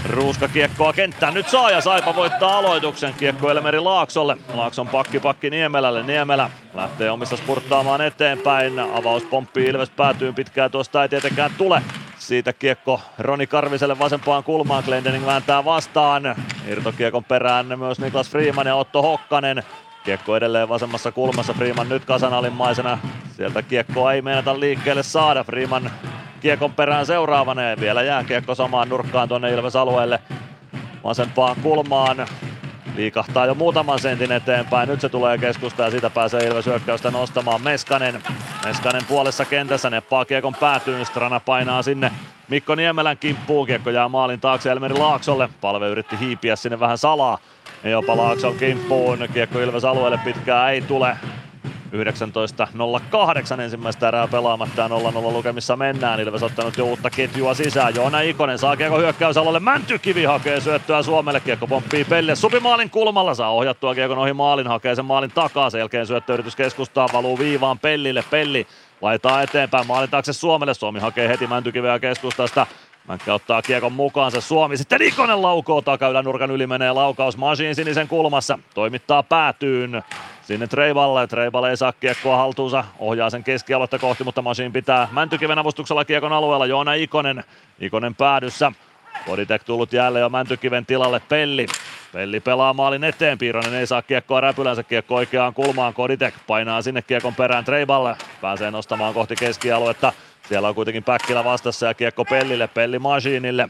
Ruuska 0.08 0.48
kiekkoa 0.48 0.92
kenttään. 0.92 1.34
Nyt 1.34 1.48
saa 1.48 1.70
ja 1.70 1.80
Saipa 1.80 2.16
voittaa 2.16 2.58
aloituksen. 2.58 3.14
Kiekko 3.14 3.50
Elmeri 3.50 3.80
Laaksolle. 3.80 4.36
Laakson 4.54 4.88
pakki 4.88 5.20
pakki 5.20 5.50
Niemelälle. 5.50 6.02
Niemelä 6.02 6.50
lähtee 6.74 7.10
omista 7.10 7.36
spurttaamaan 7.36 8.00
eteenpäin. 8.00 8.78
Avaus 8.78 9.22
pomppii 9.24 9.66
Ilves 9.66 9.90
päätyy 9.90 10.32
pitkään 10.32 10.70
tuosta 10.70 11.02
ei 11.02 11.08
tietenkään 11.08 11.50
tule. 11.58 11.82
Siitä 12.18 12.52
kiekko 12.52 13.00
Roni 13.18 13.46
Karviselle 13.46 13.98
vasempaan 13.98 14.44
kulmaan. 14.44 14.84
Glendening 14.84 15.26
vääntää 15.26 15.64
vastaan. 15.64 16.22
Irtokiekon 16.68 17.24
perään 17.24 17.78
myös 17.78 17.98
Niklas 17.98 18.30
Freeman 18.30 18.66
ja 18.66 18.74
Otto 18.74 19.02
Hokkanen. 19.02 19.62
Kiekko 20.04 20.36
edelleen 20.36 20.68
vasemmassa 20.68 21.12
kulmassa. 21.12 21.54
Freeman 21.54 21.88
nyt 21.88 22.04
kasanalimmaisena. 22.04 22.98
Sieltä 23.36 23.62
kiekkoa 23.62 24.12
ei 24.12 24.22
meinata 24.22 24.60
liikkeelle 24.60 25.02
saada. 25.02 25.44
Freeman 25.44 25.90
kiekon 26.40 26.72
perään 26.72 27.06
seuraavana 27.06 27.62
vielä 27.80 28.02
jää 28.02 28.24
kiekko 28.24 28.54
samaan 28.54 28.88
nurkkaan 28.88 29.28
tuonne 29.28 29.50
Ilves 29.50 29.76
alueelle 29.76 30.20
vasempaan 31.04 31.56
kulmaan. 31.62 32.26
Liikahtaa 32.96 33.46
jo 33.46 33.54
muutaman 33.54 33.98
sentin 33.98 34.32
eteenpäin. 34.32 34.88
Nyt 34.88 35.00
se 35.00 35.08
tulee 35.08 35.38
keskusta 35.38 35.82
ja 35.82 35.90
siitä 35.90 36.10
pääsee 36.10 36.46
Ilves 36.46 36.66
hyökkäystä 36.66 37.10
nostamaan 37.10 37.62
Meskanen. 37.62 38.22
Meskanen 38.64 39.02
puolessa 39.08 39.44
kentässä 39.44 39.90
neppaa 39.90 40.24
kiekon 40.24 40.54
päätyyn. 40.54 41.06
Strana 41.06 41.40
painaa 41.40 41.82
sinne 41.82 42.12
Mikko 42.48 42.74
Niemelän 42.74 43.18
kimppuun. 43.18 43.66
Kiekko 43.66 43.90
jää 43.90 44.08
maalin 44.08 44.40
taakse 44.40 44.70
Elmeri 44.70 44.94
Laaksolle. 44.94 45.48
Palve 45.60 45.88
yritti 45.88 46.18
hiipiä 46.20 46.56
sinne 46.56 46.80
vähän 46.80 46.98
salaa. 46.98 47.38
Jopa 47.90 48.16
Laakson 48.16 48.56
kimppuun. 48.56 49.18
Kiekko 49.34 49.60
Ilves 49.60 49.84
alueelle 49.84 50.18
pitkään 50.24 50.72
ei 50.72 50.82
tule. 50.82 51.16
19.08 53.56 53.60
ensimmäistä 53.60 54.08
erää 54.08 54.28
pelaamatta 54.28 54.82
ja 54.82 54.88
0-0 54.88 54.92
lukemissa 55.32 55.76
mennään. 55.76 56.20
Ilves 56.20 56.42
ottanut 56.42 56.76
jo 56.76 56.84
uutta 56.84 57.10
ketjua 57.10 57.54
sisään. 57.54 57.94
Joona 57.94 58.20
Ikonen 58.20 58.58
saa 58.58 58.76
kiekko 58.76 58.98
hyökkäysalalle. 58.98 59.60
Mäntykivi 59.60 60.24
hakee 60.24 60.60
syöttöä 60.60 61.02
Suomelle. 61.02 61.40
Kiekko 61.40 61.66
pomppii 61.66 62.04
Pelle. 62.04 62.36
Supimaalin 62.36 62.90
kulmalla 62.90 63.34
saa 63.34 63.50
ohjattua 63.50 63.94
kiekon 63.94 64.18
ohi 64.18 64.32
maalin. 64.32 64.66
Hakee 64.66 64.94
sen 64.94 65.04
maalin 65.04 65.30
takaa. 65.30 65.70
Sen 65.70 65.78
jälkeen 65.78 66.06
syöttöyritys 66.06 66.56
keskustaa. 66.56 67.08
Valuu 67.12 67.38
viivaan 67.38 67.78
Pellille. 67.78 68.24
Pelli 68.30 68.66
laitaa 69.00 69.42
eteenpäin 69.42 69.86
maalin 69.86 70.10
taakse 70.10 70.32
Suomelle. 70.32 70.74
Suomi 70.74 71.00
hakee 71.00 71.28
heti 71.28 71.46
Mäntykiveä 71.46 71.98
keskustasta. 71.98 72.66
Mänkkä 73.08 73.34
ottaa 73.34 73.62
kiekon 73.62 73.92
mukaansa 73.92 74.40
Suomi. 74.40 74.76
Sitten 74.76 75.02
Ikonen 75.02 75.42
laukoo 75.42 75.82
takaylänurkan 75.82 76.50
yli 76.50 76.66
menee 76.66 76.92
laukaus 76.92 77.36
Masiin 77.36 77.74
sinisen 77.74 78.08
kulmassa. 78.08 78.58
Toimittaa 78.74 79.22
päätyyn. 79.22 80.02
Sinne 80.42 80.66
Treivalle. 80.66 81.26
Treivalle 81.26 81.70
ei 81.70 81.76
saa 81.76 81.92
kiekkoa 81.92 82.36
haltuunsa. 82.36 82.84
Ohjaa 82.98 83.30
sen 83.30 83.44
keskialuetta 83.44 83.98
kohti, 83.98 84.24
mutta 84.24 84.42
Masiin 84.42 84.72
pitää 84.72 85.08
Mäntykiven 85.12 85.58
avustuksella 85.58 86.04
kiekon 86.04 86.32
alueella. 86.32 86.66
Joona 86.66 86.94
Ikonen. 86.94 87.44
Ikonen 87.80 88.14
päädyssä. 88.14 88.72
Koditek 89.26 89.64
tullut 89.64 89.92
jälleen 89.92 90.20
jo 90.20 90.28
Mäntykiven 90.28 90.86
tilalle 90.86 91.20
Pelli. 91.28 91.66
Pelli 92.12 92.40
pelaa 92.40 92.72
maalin 92.72 93.04
eteen, 93.04 93.38
Piironen 93.38 93.74
ei 93.74 93.86
saa 93.86 94.02
kiekkoa 94.02 94.40
räpylänsä, 94.40 94.82
kiekko 94.82 95.14
oikeaan 95.14 95.54
kulmaan, 95.54 95.94
Koditek 95.94 96.34
painaa 96.46 96.82
sinne 96.82 97.02
kiekon 97.02 97.34
perään 97.34 97.64
Treiballe, 97.64 98.16
pääsee 98.40 98.70
nostamaan 98.70 99.14
kohti 99.14 99.36
keskialuetta. 99.36 100.12
Siellä 100.48 100.68
on 100.68 100.74
kuitenkin 100.74 101.04
Päkkilä 101.04 101.44
vastassa 101.44 101.86
ja 101.86 101.94
kiekko 101.94 102.24
Pellille, 102.24 102.66
Pelli 102.66 102.98
Masiinille. 102.98 103.68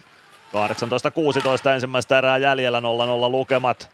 18-16 1.69 1.71
ensimmäistä 1.75 2.19
erää 2.19 2.39
jäljellä 2.39 2.81
0-0 2.81 2.83
lukemat. 3.31 3.91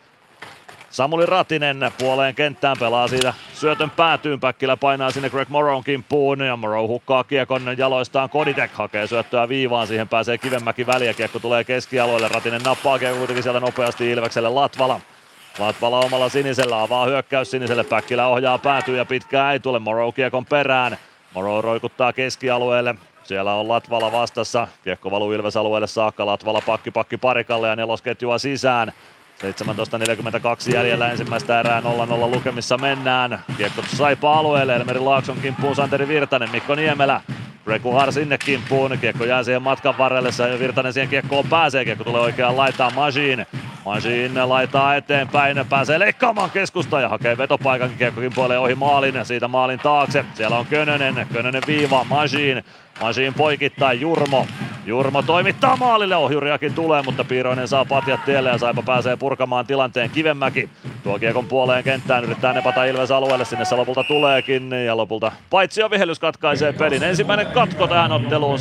Samuli 0.91 1.27
Ratinen 1.27 1.93
puoleen 1.99 2.35
kenttään 2.35 2.77
pelaa 2.81 3.09
siitä 3.09 3.35
syötön 3.55 3.91
päätyyn. 3.91 4.41
Päkkilä 4.41 4.77
painaa 4.77 5.11
sinne 5.11 5.31
Greg 5.31 5.49
Morrown 5.49 5.85
kimppuun 5.85 6.41
ja 6.41 6.57
Morrow 6.57 6.87
hukkaa 6.87 7.25
kiekon 7.25 7.63
jaloistaan. 7.79 8.31
Koditek 8.31 8.73
hakee 8.73 9.07
syöttöä 9.07 9.49
viivaan. 9.49 9.87
Siihen 9.87 10.09
pääsee 10.09 10.39
Kivenmäki 10.39 10.87
väliä. 10.87 11.15
Kiekko 11.15 11.39
tulee 11.39 11.65
keskialueelle. 11.65 12.29
Ratinen 12.29 12.63
nappaa 12.63 12.99
kiekko 12.99 13.19
kuitenkin 13.19 13.43
sieltä 13.43 13.61
nopeasti 13.61 14.11
Ilvekselle 14.11 14.49
Latvala. 14.49 15.01
Latvala 15.59 16.01
omalla 16.01 16.29
sinisellä 16.29 16.83
avaa 16.83 17.07
hyökkäys 17.07 17.51
siniselle. 17.51 17.85
Päkkilä 17.85 18.27
ohjaa 18.27 18.59
päätyy 18.59 18.97
ja 18.97 19.05
pitkään 19.05 19.53
ei 19.53 19.61
tule 19.61 19.79
Morrow 19.79 20.13
kiekon 20.15 20.47
perään. 20.47 20.99
Morrow 21.35 21.65
roikuttaa 21.65 22.13
keskialueelle. 22.13 22.95
Siellä 23.23 23.55
on 23.55 23.69
Latvala 23.69 24.13
vastassa. 24.13 24.69
Kiekko 24.85 25.11
valuu 25.11 25.33
Ilves 25.33 25.57
alueelle 25.57 25.87
saakka. 25.87 26.27
Latvala 26.27 26.61
pakki 26.67 26.91
pakki 26.91 27.17
parikalle 27.17 27.69
ja 27.69 27.77
nelosketjua 27.77 28.39
sisään. 28.39 28.93
17.42 29.43 30.75
jäljellä 30.75 31.11
ensimmäistä 31.11 31.61
erää 31.61 31.81
0-0 31.81 31.85
lukemissa 32.35 32.79
mennään. 32.79 33.39
Kiekko 33.57 33.83
Saipa 33.97 34.39
alueelle, 34.39 34.77
Elmeri 34.77 35.01
Laakson 35.01 35.41
kimppuun 35.43 35.77
Santeri 35.77 36.09
Virtanen, 36.09 36.51
Mikko 36.51 36.75
Niemelä. 36.75 37.21
Rekuhar 37.67 38.13
sinne 38.13 38.39
kimppuun, 38.39 38.99
kiekko 39.01 39.25
jää 39.25 39.43
siihen 39.43 39.63
matkan 39.63 39.99
varrelle, 39.99 40.31
ja 40.53 40.59
Virtanen 40.59 40.93
siihen 40.93 41.09
kiekkoon 41.09 41.47
pääsee, 41.49 41.85
kiekko 41.85 42.05
tulee 42.05 42.21
oikeaan 42.21 42.57
laitaan 42.57 42.95
Majin. 42.95 43.47
Majin 43.85 44.33
laitaa 44.49 44.97
eteenpäin, 44.97 45.67
pääsee 45.69 45.99
leikkaamaan 45.99 46.51
keskusta 46.51 47.01
ja 47.01 47.09
hakee 47.09 47.39
vetopaikan 47.39 47.91
kiekko 47.99 48.21
kimpoilee 48.21 48.59
ohi 48.59 48.75
maalin 48.75 49.15
siitä 49.25 49.49
maalin 49.49 49.79
taakse. 49.79 50.25
Siellä 50.35 50.59
on 50.59 50.67
Könönen, 50.67 51.27
Könönen 51.33 51.63
viiva, 51.67 52.05
Majin. 52.05 52.65
Majin 53.01 53.35
poikittain 53.35 54.01
Jurmo. 54.01 54.47
Jurmo 54.87 55.23
toimittaa 55.23 55.77
maalille, 55.77 56.17
ohjuriakin 56.17 56.75
tulee, 56.75 57.03
mutta 57.03 57.25
Piiroinen 57.25 57.69
saa 57.69 57.85
patjat 57.85 58.25
tielle 58.25 58.49
ja 58.49 58.59
Saipa 58.59 58.83
pääsee 58.83 59.17
purkamaan 59.17 59.67
tilanteen 59.67 60.11
Kivenmäki. 60.11 60.71
Tuo 61.03 61.19
kiekon 61.19 61.47
puoleen 61.47 61.85
kenttään 61.85 62.25
yrittää 62.25 62.53
nepata 62.53 62.85
Ilves 62.85 63.11
alueelle, 63.11 63.45
sinne 63.45 63.65
se 63.65 63.75
lopulta 63.75 64.05
tuleekin 64.05 64.73
ja 64.73 64.97
lopulta 64.97 65.33
paitsi 65.51 65.81
jo 65.81 65.91
vihellys 65.91 66.19
katkaisee 66.19 66.73
pelin. 66.73 67.03
Ensimmäinen 67.03 67.47
katko 67.47 67.87
tähän 67.87 68.13
otteluun 68.13 68.59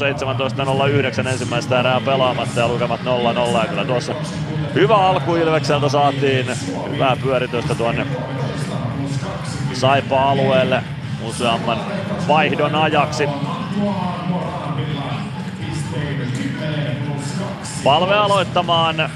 17.09 1.22 1.28
ensimmäistä 1.28 1.80
erää 1.80 2.02
pelaamatta 2.06 2.60
ja 2.60 2.68
lukemat 2.68 3.02
0-0 3.02 3.58
ja 3.58 3.66
kyllä 3.70 3.86
tuossa 3.86 4.16
hyvä 4.74 4.96
alku 4.96 5.36
Ilvekseltä 5.36 5.90
saatiin, 5.90 6.46
hyvää 6.92 7.18
pyöritystä 7.24 7.76
tuonne 7.76 8.08
Saipa-alueelle 9.74 10.84
useamman 11.24 11.80
vaihdon 12.28 12.76
ajaksi. 12.76 13.24
Palve 17.84 18.16
aloittamaan. 18.16 19.10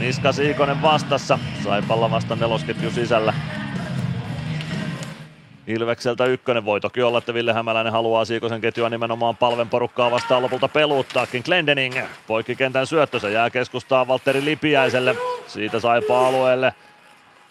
Niska 0.00 0.32
Siikonen 0.32 0.82
vastassa. 0.82 1.38
Saipalla 1.64 2.10
vasta 2.10 2.36
nelosketju 2.36 2.90
sisällä. 2.90 3.34
Ilvekseltä 5.66 6.24
ykkönen 6.24 6.64
voi 6.64 6.80
toki 6.80 7.02
olla, 7.02 7.18
että 7.18 7.34
Ville 7.34 7.52
Hämäläinen 7.52 7.92
haluaa 7.92 8.24
Siikosen 8.24 8.60
ketjua 8.60 8.90
nimenomaan 8.90 9.36
palven 9.36 9.68
porukkaa 9.68 10.10
vastaan 10.10 10.42
lopulta 10.42 10.68
peluuttaakin. 10.68 11.42
Glendening 11.44 11.94
poikkikentän 12.26 12.86
syöttö, 12.86 13.20
se 13.20 13.30
jää 13.30 13.50
keskustaan 13.50 14.08
Valtteri 14.08 14.44
Lipiäiselle. 14.44 15.16
Siitä 15.46 15.80
Saipa 15.80 16.28
alueelle. 16.28 16.74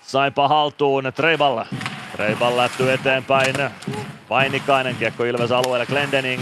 Saipa 0.08 0.48
haltuun 0.48 1.04
Treiballa. 1.16 1.66
Treibal 2.16 2.58
lätty 2.58 2.92
eteenpäin. 2.92 3.56
Vainikainen 4.30 4.96
kiekko 4.96 5.24
Ilves 5.24 5.52
alueelle 5.52 5.86
Glendening. 5.86 6.42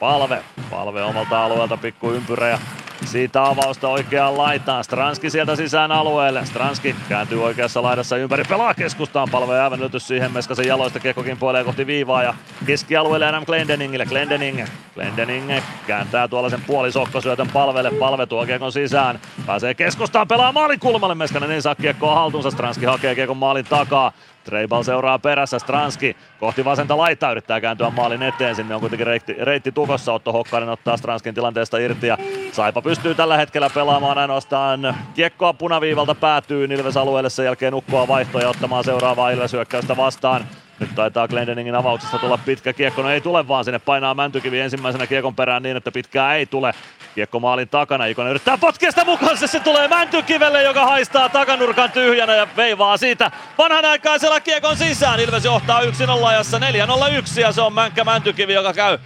Palve. 0.00 0.42
Palve 0.70 1.02
omalta 1.02 1.44
alueelta 1.44 1.76
pikku 1.76 2.10
ympyrä 2.10 2.48
ja 2.48 2.58
siitä 3.04 3.46
avausta 3.46 3.88
oikeaan 3.88 4.38
laitaan. 4.38 4.84
Stranski 4.84 5.30
sieltä 5.30 5.56
sisään 5.56 5.92
alueelle. 5.92 6.46
Stranski 6.46 6.96
kääntyy 7.08 7.44
oikeassa 7.44 7.82
laidassa 7.82 8.16
ympäri. 8.16 8.44
Pelaa 8.44 8.74
keskustaan. 8.74 9.28
Palve 9.30 9.60
aivan 9.60 9.80
lytys 9.80 10.08
siihen. 10.08 10.32
Meskasen 10.32 10.66
jaloista 10.66 11.00
kiekkokin 11.00 11.38
puolee 11.38 11.64
kohti 11.64 11.86
viivaa. 11.86 12.22
Ja 12.22 12.34
keskialueelle 12.66 13.26
Adam 13.26 13.46
Glendeningille. 13.46 14.06
Glendening. 14.06 14.66
Glendening 14.94 15.52
kääntää 15.86 16.28
tuollaisen 16.28 16.62
puolisokkosyötön 16.66 17.48
palvelle. 17.48 17.90
Palve 17.90 18.26
tuo 18.26 18.46
kiekon 18.46 18.72
sisään. 18.72 19.20
Pääsee 19.46 19.74
keskustaan. 19.74 20.28
Pelaa 20.28 20.52
maalin 20.52 20.80
kulmalle. 20.80 21.14
Meskanen 21.14 21.50
ei 21.50 21.62
saa 21.62 21.74
kiekkoa 21.74 22.14
haltuunsa. 22.14 22.50
Stranski 22.50 22.86
hakee 22.86 23.14
kiekon 23.14 23.36
maalin 23.36 23.64
takaa. 23.64 24.12
Treibal 24.46 24.82
seuraa 24.82 25.18
perässä, 25.18 25.58
Stranski 25.58 26.16
kohti 26.40 26.64
vasenta 26.64 26.96
laittaa, 26.96 27.30
yrittää 27.30 27.60
kääntyä 27.60 27.90
maalin 27.90 28.22
eteen, 28.22 28.54
sinne 28.56 28.74
on 28.74 28.80
kuitenkin 28.80 29.06
reitti, 29.06 29.32
reitti 29.32 29.72
tukossa, 29.72 30.12
Otto 30.12 30.32
Hokkanen 30.32 30.68
ottaa 30.68 30.96
Stranskin 30.96 31.34
tilanteesta 31.34 31.78
irti 31.78 32.06
ja 32.06 32.18
Saipa 32.52 32.82
pystyy 32.82 33.14
tällä 33.14 33.36
hetkellä 33.36 33.70
pelaamaan 33.70 34.18
ainoastaan 34.18 34.96
kiekkoa 35.14 35.52
punaviivalta 35.52 36.14
päätyy 36.14 36.64
Ilves 36.64 36.96
alueelle, 36.96 37.30
sen 37.30 37.44
jälkeen 37.44 37.74
ukkoa 37.74 38.08
vaihtoja 38.08 38.44
ja 38.44 38.50
ottamaan 38.50 38.84
seuraavaa 38.84 39.30
Ilves 39.30 39.52
vastaan. 39.96 40.44
Nyt 40.80 40.94
taitaa 40.94 41.28
Glendeningin 41.28 41.74
avauksesta 41.74 42.18
tulla 42.18 42.38
pitkä 42.38 42.72
kiekko, 42.72 43.02
no 43.02 43.10
ei 43.10 43.20
tule 43.20 43.48
vaan 43.48 43.64
sinne 43.64 43.78
painaa 43.78 44.14
Mäntykivi 44.14 44.60
ensimmäisenä 44.60 45.06
kiekon 45.06 45.34
perään 45.34 45.62
niin, 45.62 45.76
että 45.76 45.92
pitkää 45.92 46.34
ei 46.34 46.46
tule. 46.46 46.74
Kiekko 47.16 47.40
maalin 47.40 47.68
takana, 47.68 48.06
Ikonen 48.06 48.30
yrittää 48.30 48.58
potkia 48.58 48.90
sitä 48.90 49.04
mukaan, 49.04 49.38
se 49.38 49.60
tulee 49.60 49.88
Mäntykivelle, 49.88 50.62
joka 50.62 50.84
haistaa 50.84 51.28
takanurkan 51.28 51.92
tyhjänä 51.92 52.34
ja 52.34 52.46
veivaa 52.56 52.96
siitä 52.96 53.30
vanhanaikaisella 53.58 54.40
kiekon 54.40 54.76
sisään. 54.76 55.20
Ilves 55.20 55.44
johtaa 55.44 55.80
1-0 55.80 55.84
ajassa 56.24 56.58
4-0-1 56.58 57.40
ja 57.40 57.52
se 57.52 57.60
on 57.60 57.72
Mänkkä 57.72 58.04
Mäntykivi, 58.04 58.52
joka 58.54 58.72
käy 58.72 58.98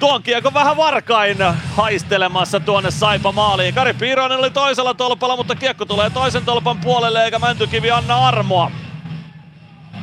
tuon 0.00 0.22
kiekon 0.22 0.54
vähän 0.54 0.76
varkain 0.76 1.36
haistelemassa 1.76 2.60
tuonne 2.60 2.90
Saipa 2.90 3.32
maaliin. 3.32 3.74
Kari 3.74 3.94
Piiroinen 3.94 4.38
oli 4.38 4.50
toisella 4.50 4.94
tolpalla, 4.94 5.36
mutta 5.36 5.54
kiekko 5.54 5.84
tulee 5.84 6.10
toisen 6.10 6.44
tolpan 6.44 6.80
puolelle 6.80 7.24
eikä 7.24 7.38
Mäntykivi 7.38 7.90
anna 7.90 8.28
armoa. 8.28 8.70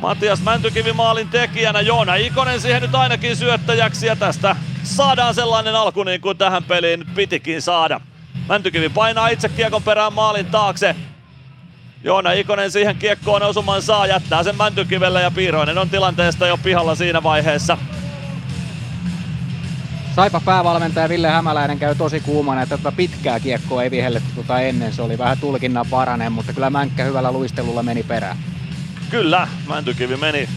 Matias 0.00 0.42
Mäntykivi 0.42 0.92
maalin 0.92 1.28
tekijänä, 1.28 1.80
Joona 1.80 2.14
Ikonen 2.14 2.60
siihen 2.60 2.82
nyt 2.82 2.94
ainakin 2.94 3.36
syöttäjäksi 3.36 4.06
ja 4.06 4.16
tästä 4.16 4.56
saadaan 4.82 5.34
sellainen 5.34 5.74
alku 5.74 6.02
niin 6.02 6.20
kuin 6.20 6.38
tähän 6.38 6.64
peliin 6.64 7.06
pitikin 7.14 7.62
saada. 7.62 8.00
Mäntykivi 8.48 8.88
painaa 8.88 9.28
itse 9.28 9.48
kiekon 9.48 9.82
perään 9.82 10.12
maalin 10.12 10.46
taakse. 10.46 10.96
Joona 12.04 12.32
Ikonen 12.32 12.70
siihen 12.70 12.96
kiekkoon 12.96 13.42
osuman 13.42 13.82
saa, 13.82 14.06
jättää 14.06 14.42
sen 14.42 14.56
Mäntykivelle 14.56 15.22
ja 15.22 15.30
Piiroinen 15.30 15.78
on 15.78 15.90
tilanteesta 15.90 16.46
jo 16.46 16.56
pihalla 16.56 16.94
siinä 16.94 17.22
vaiheessa. 17.22 17.78
Saipa 20.16 20.40
päävalmentaja 20.40 21.08
Ville 21.08 21.28
Hämäläinen 21.28 21.78
käy 21.78 21.94
tosi 21.94 22.20
kuumana, 22.20 22.62
että 22.62 22.76
tätä 22.76 22.92
pitkää 22.92 23.40
kiekkoa 23.40 23.82
ei 23.82 23.90
vihelletty 23.90 24.28
tuota 24.34 24.60
ennen. 24.60 24.92
Se 24.92 25.02
oli 25.02 25.18
vähän 25.18 25.38
tulkinnan 25.38 25.86
paranen, 25.90 26.32
mutta 26.32 26.52
kyllä 26.52 26.70
Mänkkä 26.70 27.04
hyvällä 27.04 27.32
luistelulla 27.32 27.82
meni 27.82 28.02
perään. 28.02 28.36
Kyllä, 29.10 29.48
Mäntykivi 29.68 30.16
meni 30.16 30.48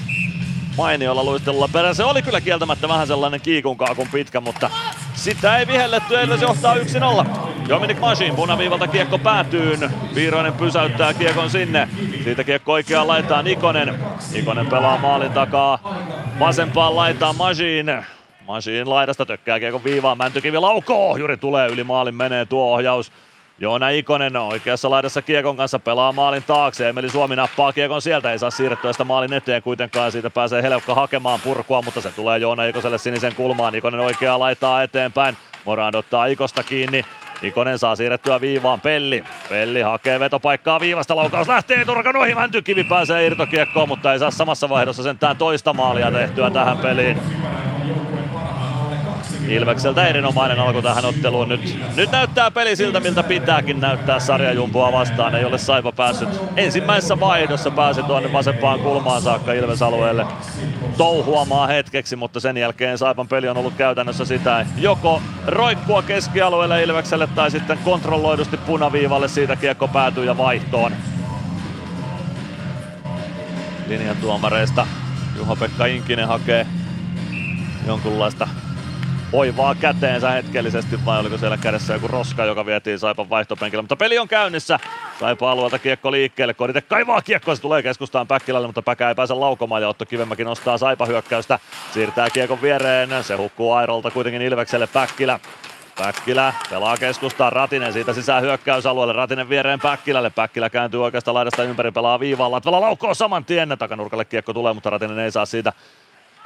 mainiolla 0.77 1.23
luistelulla 1.23 1.69
perään. 1.73 1.95
Se 1.95 2.03
oli 2.03 2.21
kyllä 2.21 2.41
kieltämättä 2.41 2.87
vähän 2.87 3.07
sellainen 3.07 3.41
kiikun 3.41 3.77
kaakun 3.77 4.07
pitkä, 4.07 4.41
mutta 4.41 4.69
sitä 5.13 5.57
ei 5.57 5.67
vihelletty, 5.67 6.13
se 6.13 6.45
johtaa 6.45 6.75
1-0. 6.75 6.79
Dominic 7.69 7.99
Masin 7.99 8.35
punaviivalta 8.35 8.87
kiekko 8.87 9.17
päätyy. 9.17 9.77
Viiroinen 10.15 10.53
pysäyttää 10.53 11.13
kiekon 11.13 11.49
sinne. 11.49 11.89
Siitä 12.23 12.43
kiekko 12.43 12.73
oikeaan 12.73 13.07
laitaan 13.07 13.47
Ikonen. 13.47 13.99
Ikonen 14.33 14.67
pelaa 14.67 14.97
maalin 14.97 15.31
takaa 15.31 15.97
vasempaan 16.39 16.95
laitaan 16.95 17.35
Masin. 17.35 17.85
Masin 18.47 18.89
laidasta 18.89 19.25
tökkää 19.25 19.59
kiekon 19.59 19.83
viivaan. 19.83 20.17
Mäntykivi 20.17 20.57
laukoo. 20.57 21.17
Juri 21.17 21.37
tulee 21.37 21.67
yli 21.67 21.83
maalin 21.83 22.15
menee 22.15 22.45
tuo 22.45 22.73
ohjaus. 22.73 23.11
Joona 23.61 23.89
Ikonen 23.89 24.35
oikeassa 24.35 24.89
laidassa 24.89 25.21
Kiekon 25.21 25.57
kanssa 25.57 25.79
pelaa 25.79 26.11
maalin 26.11 26.43
taakse. 26.43 26.89
Emeli 26.89 27.09
Suomi 27.09 27.35
nappaa 27.35 27.73
Kiekon 27.73 28.01
sieltä, 28.01 28.31
ei 28.31 28.39
saa 28.39 28.51
siirrettyä 28.51 28.91
sitä 28.91 29.03
maalin 29.03 29.33
eteen 29.33 29.63
kuitenkaan. 29.63 30.11
Siitä 30.11 30.29
pääsee 30.29 30.63
Helpka 30.63 30.95
hakemaan 30.95 31.39
purkua, 31.43 31.81
mutta 31.81 32.01
se 32.01 32.11
tulee 32.11 32.37
Joona 32.37 32.65
Ikoselle 32.65 32.97
sinisen 32.97 33.35
kulmaan. 33.35 33.75
Ikonen 33.75 33.99
oikeaa 33.99 34.39
laittaa 34.39 34.83
eteenpäin. 34.83 35.37
Morand 35.65 35.95
ottaa 35.95 36.25
Ikosta 36.25 36.63
kiinni. 36.63 37.05
Ikonen 37.41 37.79
saa 37.79 37.95
siirrettyä 37.95 38.41
viivaan 38.41 38.81
Pelli. 38.81 39.23
Pelli 39.49 39.81
hakee 39.81 40.19
vetopaikkaa 40.19 40.79
viivasta, 40.79 41.15
laukaus 41.15 41.47
lähtee 41.47 41.85
Turkan 41.85 42.15
ohi, 42.15 42.35
Mäntykivi 42.35 42.83
pääsee 42.83 43.25
irtokiekkoon, 43.25 43.87
mutta 43.87 44.13
ei 44.13 44.19
saa 44.19 44.31
samassa 44.31 44.69
vaihdossa 44.69 45.03
sentään 45.03 45.37
toista 45.37 45.73
maalia 45.73 46.11
tehtyä 46.11 46.51
tähän 46.51 46.77
peliin. 46.77 47.21
Ilvekseltä 49.51 50.07
erinomainen 50.07 50.59
alku 50.59 50.81
tähän 50.81 51.05
otteluun. 51.05 51.49
Nyt, 51.49 51.79
nyt 51.95 52.11
näyttää 52.11 52.51
peli 52.51 52.75
siltä, 52.75 52.99
miltä 52.99 53.23
pitääkin 53.23 53.79
näyttää 53.79 54.19
sarjajumpua 54.19 54.91
vastaan. 54.91 55.35
Ei 55.35 55.45
ole 55.45 55.57
Saipa 55.57 55.91
päässyt 55.91 56.29
ensimmäisessä 56.57 57.19
vaihdossa 57.19 57.71
pääsi 57.71 58.03
tuonne 58.03 58.33
vasempaan 58.33 58.79
kulmaan 58.79 59.21
saakka 59.21 59.53
Ilves-alueelle 59.53 60.25
touhuamaan 60.97 61.69
hetkeksi, 61.69 62.15
mutta 62.15 62.39
sen 62.39 62.57
jälkeen 62.57 62.97
Saipan 62.97 63.27
peli 63.27 63.47
on 63.49 63.57
ollut 63.57 63.73
käytännössä 63.73 64.25
sitä 64.25 64.65
joko 64.77 65.21
roikkua 65.47 66.01
keskialueelle 66.01 66.83
Ilvekselle 66.83 67.27
tai 67.27 67.51
sitten 67.51 67.77
kontrolloidusti 67.77 68.57
punaviivalle 68.57 69.27
siitä 69.27 69.55
kiekko 69.55 69.87
päätyy 69.87 70.25
ja 70.25 70.37
vaihtoon. 70.37 70.91
Linjan 73.87 74.17
tuomareista 74.17 74.87
Juho-Pekka 75.37 75.85
Inkinen 75.85 76.27
hakee 76.27 76.67
jonkunlaista 77.87 78.47
oivaa 79.33 79.75
käteensä 79.75 80.29
hetkellisesti 80.29 81.05
vai 81.05 81.19
oliko 81.19 81.37
siellä 81.37 81.57
kädessä 81.57 81.93
joku 81.93 82.07
roska, 82.07 82.45
joka 82.45 82.65
vietiin 82.65 82.99
Saipan 82.99 83.29
vaihtopenkillä. 83.29 83.81
Mutta 83.81 83.95
peli 83.95 84.19
on 84.19 84.27
käynnissä. 84.27 84.79
Saipa 85.19 85.51
alueelta 85.51 85.79
kiekko 85.79 86.11
liikkeelle. 86.11 86.53
Kodite 86.53 86.81
kaivaa 86.81 87.21
kiekkoa, 87.21 87.55
se 87.55 87.61
tulee 87.61 87.83
keskustaan 87.83 88.27
Päkkilälle, 88.27 88.67
mutta 88.67 88.81
Päkä 88.81 89.09
ei 89.09 89.15
pääse 89.15 89.33
laukomaan 89.33 89.81
ja 89.81 89.89
Otto 89.89 90.05
Kivemäki 90.05 90.43
nostaa 90.43 90.77
Saipa 90.77 91.05
hyökkäystä. 91.05 91.59
Siirtää 91.93 92.29
kiekon 92.29 92.61
viereen. 92.61 93.23
Se 93.23 93.35
hukkuu 93.35 93.73
Airolta 93.73 94.11
kuitenkin 94.11 94.41
Ilvekselle 94.41 94.87
Päkkilä. 94.87 95.39
Päkkilä 95.97 96.53
pelaa 96.69 96.97
keskustaan, 96.97 97.51
Ratinen 97.51 97.93
siitä 97.93 98.13
sisään 98.13 98.43
hyökkäysalueelle, 98.43 99.13
Ratinen 99.13 99.49
viereen 99.49 99.79
Päkkilälle, 99.79 100.29
Päkkilä 100.29 100.69
kääntyy 100.69 101.03
oikeasta 101.03 101.33
laidasta 101.33 101.63
ympäri, 101.63 101.91
pelaa 101.91 102.19
viivaan, 102.19 102.51
Latvala 102.51 102.81
laukoo 102.81 103.13
saman 103.13 103.45
tien, 103.45 103.75
takanurkalle 103.79 104.25
kiekko 104.25 104.53
tulee, 104.53 104.73
mutta 104.73 104.89
Ratinen 104.89 105.19
ei 105.19 105.31
saa 105.31 105.45
siitä 105.45 105.73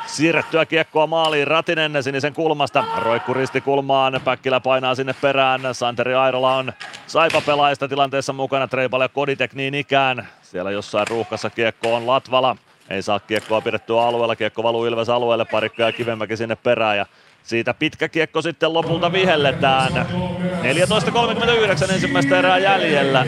siirrettyä 0.05 0.65
kiekkoa 0.65 1.07
maaliin. 1.07 1.47
Ratinen 1.47 2.03
sinisen 2.03 2.33
kulmasta. 2.33 2.83
Roikku 2.97 3.33
risti 3.33 3.61
kulmaan. 3.61 4.21
Päkkilä 4.25 4.59
painaa 4.59 4.95
sinne 4.95 5.15
perään. 5.21 5.61
Santeri 5.71 6.15
Airola 6.15 6.55
on 6.55 6.73
saipa 7.07 7.41
pelaajista 7.41 7.87
tilanteessa 7.87 8.33
mukana. 8.33 8.67
Treipal 8.67 9.01
ja 9.01 9.09
Koditek 9.09 9.53
niin 9.53 9.75
ikään. 9.75 10.27
Siellä 10.41 10.71
jossain 10.71 11.07
ruuhkassa 11.07 11.49
kiekko 11.49 11.95
on 11.95 12.07
Latvala. 12.07 12.55
Ei 12.89 13.01
saa 13.01 13.19
kiekkoa 13.19 13.61
pidettyä 13.61 14.01
alueella. 14.01 14.35
Kiekko 14.35 14.63
valuu 14.63 14.85
Ilves 14.85 15.09
alueelle. 15.09 15.45
Parikko 15.45 15.81
ja 15.81 15.91
Kivemäki 15.91 16.37
sinne 16.37 16.55
perään. 16.55 16.97
Ja 16.97 17.05
siitä 17.43 17.73
pitkä 17.73 18.09
kiekko 18.09 18.41
sitten 18.41 18.73
lopulta 18.73 19.11
vihelletään. 19.11 19.91
14.39 19.91 21.93
ensimmäistä 21.93 22.39
erää 22.39 22.57
jäljellä. 22.57 23.25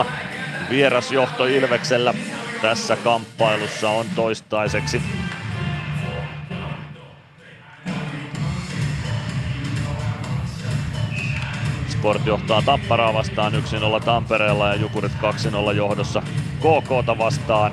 1-0 0.00 0.04
vierasjohto 0.70 1.46
Ilveksellä 1.46 2.14
tässä 2.62 2.96
kamppailussa 2.96 3.90
on 3.90 4.06
toistaiseksi. 4.14 5.02
Sport 12.04 12.26
johtaa 12.26 12.62
Tapparaa 12.62 13.14
vastaan 13.14 13.52
1-0 14.00 14.04
Tampereella 14.04 14.68
ja 14.68 14.74
Jukurit 14.74 15.12
2-0 15.72 15.76
johdossa 15.76 16.22
KKta 16.58 17.18
vastaan. 17.18 17.72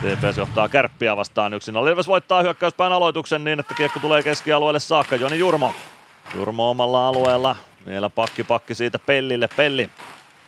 TPS 0.00 0.36
johtaa 0.36 0.68
Kärppiä 0.68 1.16
vastaan 1.16 1.52
1-0. 1.52 1.90
Ilves 1.90 2.06
voittaa 2.06 2.42
hyökkäyspään 2.42 2.92
aloituksen 2.92 3.44
niin, 3.44 3.60
että 3.60 3.74
kiekko 3.74 4.00
tulee 4.00 4.22
keskialueelle 4.22 4.80
saakka. 4.80 5.16
Joni 5.16 5.38
Jurmo. 5.38 5.74
Jurmo 6.34 6.70
omalla 6.70 7.08
alueella. 7.08 7.56
Vielä 7.86 8.10
pakki 8.10 8.44
pakki 8.44 8.74
siitä 8.74 8.98
Pellille. 8.98 9.48
Pelli 9.56 9.90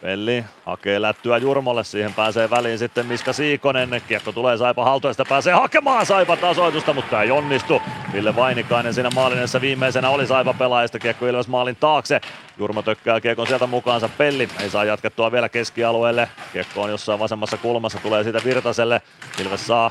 Pelli 0.06 0.44
hakee 0.66 1.02
lättyä 1.02 1.38
Jurmolle, 1.38 1.84
siihen 1.84 2.14
pääsee 2.14 2.50
väliin 2.50 2.78
sitten 2.78 3.06
Miska 3.06 3.32
Siikonen. 3.32 4.02
Kiekko 4.08 4.32
tulee 4.32 4.56
Saipa 4.56 4.84
haltuista, 4.84 5.24
pääsee 5.28 5.54
hakemaan 5.54 6.06
Saipa 6.06 6.36
tasoitusta, 6.36 6.92
mutta 6.92 7.22
ei 7.22 7.30
onnistu. 7.30 7.82
Ville 8.12 8.36
Vainikainen 8.36 8.94
siinä 8.94 9.10
maalinessa 9.14 9.60
viimeisenä 9.60 10.10
oli 10.10 10.26
Saipa 10.26 10.54
pelaajista, 10.54 10.98
kiekko 10.98 11.26
Ilves 11.26 11.48
maalin 11.48 11.76
taakse. 11.76 12.20
Jurmo 12.58 12.82
tökkää 12.82 13.20
kiekon 13.20 13.46
sieltä 13.46 13.66
mukaansa, 13.66 14.08
Pelli 14.18 14.48
ei 14.60 14.70
saa 14.70 14.84
jatkettua 14.84 15.32
vielä 15.32 15.48
keskialueelle. 15.48 16.28
Kiekko 16.52 16.82
on 16.82 16.90
jossain 16.90 17.20
vasemmassa 17.20 17.56
kulmassa, 17.56 17.98
tulee 18.02 18.22
siitä 18.22 18.40
Virtaselle. 18.44 19.02
Ilves 19.40 19.66
saa 19.66 19.90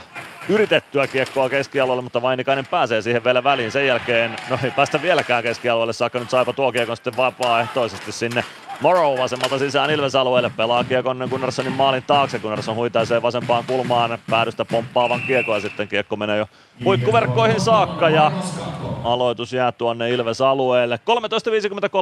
yritettyä 0.50 1.08
kiekkoa 1.08 1.50
keskialueelle, 1.50 2.04
mutta 2.04 2.22
Vainikainen 2.22 2.66
pääsee 2.66 3.02
siihen 3.02 3.24
vielä 3.24 3.44
väliin. 3.44 3.72
Sen 3.72 3.88
jälkeen, 3.88 4.36
no 4.50 4.60
ei 4.64 4.72
päästä 4.72 5.02
vieläkään 5.02 5.44
keskialueelle 5.44 5.94
saakka, 5.94 6.20
nyt 6.20 6.30
Saipa 6.30 6.54
tuo 6.54 6.72
kiekon 6.72 6.98
sitten 6.98 7.18
vapaaehtoisesti 7.18 8.12
sinne 8.12 8.44
Morrow 8.81 9.19
vasemmalta 9.19 9.60
sisään 9.60 9.89
Ilves-alueelle, 9.89 10.52
pelaa 10.57 10.84
kiekon 10.84 11.27
Gunnarssonin 11.30 11.73
maalin 11.73 12.03
taakse, 12.03 12.39
Gunnarsson 12.39 12.76
huitaisee 12.76 13.22
vasempaan 13.22 13.64
kulmaan 13.68 14.18
päädystä 14.30 14.65
pomppaavan 14.65 15.22
kiekko 15.22 15.56
ja 15.56 15.61
sitten 15.61 15.88
kiekko 15.88 16.15
menee 16.15 16.38
jo 16.38 16.47
huikkuverkkoihin 16.85 17.61
saakka 17.61 18.10
ja 18.10 18.31
aloitus 19.03 19.53
jää 19.53 19.72
tuonne 19.72 20.10
Ilves-alueelle. 20.10 20.99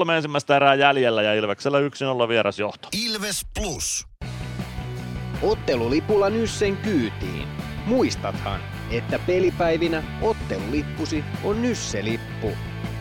13.53 0.06 0.12
ensimmäistä 0.12 0.56
erää 0.56 0.76
jäljellä 0.76 1.22
ja 1.22 1.34
Ilveksellä 1.34 1.78
1-0 2.26 2.28
vierasjohto. 2.28 2.88
Ilves 3.06 3.46
Plus. 3.60 4.08
Ottelulipulla 5.42 6.30
Nyssen 6.30 6.78
kyytiin. 6.78 7.48
Muistathan, 7.86 8.60
että 8.92 9.20
pelipäivinä 9.20 10.04
ottelulippusi 10.22 11.24
on 11.44 11.62
Nysse-lippu. 11.62 12.52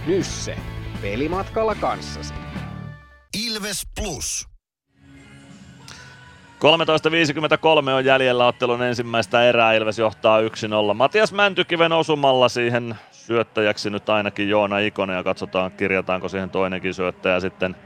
Nysse. 0.06 0.56
Pelimatkalla 1.02 1.74
kanssasi. 1.74 2.34
Ilves 3.38 3.86
Plus. 4.00 4.48
13.53 7.86 7.90
on 7.90 8.04
jäljellä 8.04 8.46
ottelun 8.46 8.82
ensimmäistä 8.82 9.44
erää. 9.44 9.72
Ilves 9.72 9.98
johtaa 9.98 10.40
1-0. 10.40 10.94
Matias 10.94 11.32
Mäntykiven 11.32 11.92
osumalla 11.92 12.48
siihen 12.48 12.94
syöttäjäksi 13.10 13.90
nyt 13.90 14.08
ainakin 14.08 14.48
Joona 14.48 14.78
Ikonen 14.78 15.16
ja 15.16 15.22
katsotaan 15.22 15.72
kirjataanko 15.72 16.28
siihen 16.28 16.50
toinenkin 16.50 16.94
syöttäjä 16.94 17.40
sitten 17.40 17.76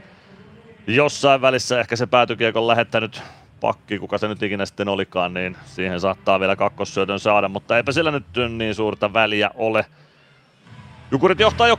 jossain 0.87 1.41
välissä. 1.41 1.79
Ehkä 1.79 1.95
se 1.95 2.07
päätykiekon 2.07 2.67
lähettänyt 2.67 3.21
pakki, 3.59 3.99
kuka 3.99 4.17
se 4.17 4.27
nyt 4.27 4.43
ikinä 4.43 4.65
sitten 4.65 4.89
olikaan, 4.89 5.33
niin 5.33 5.57
siihen 5.65 5.99
saattaa 5.99 6.39
vielä 6.39 6.55
kakkossyötön 6.55 7.19
saada, 7.19 7.49
mutta 7.49 7.77
eipä 7.77 7.91
sillä 7.91 8.11
nyt 8.11 8.25
niin 8.57 8.75
suurta 8.75 9.13
väliä 9.13 9.51
ole. 9.55 9.85
Jukurit 11.11 11.39
johtaa 11.39 11.67
jo 11.67 11.75
3-0 11.75 11.77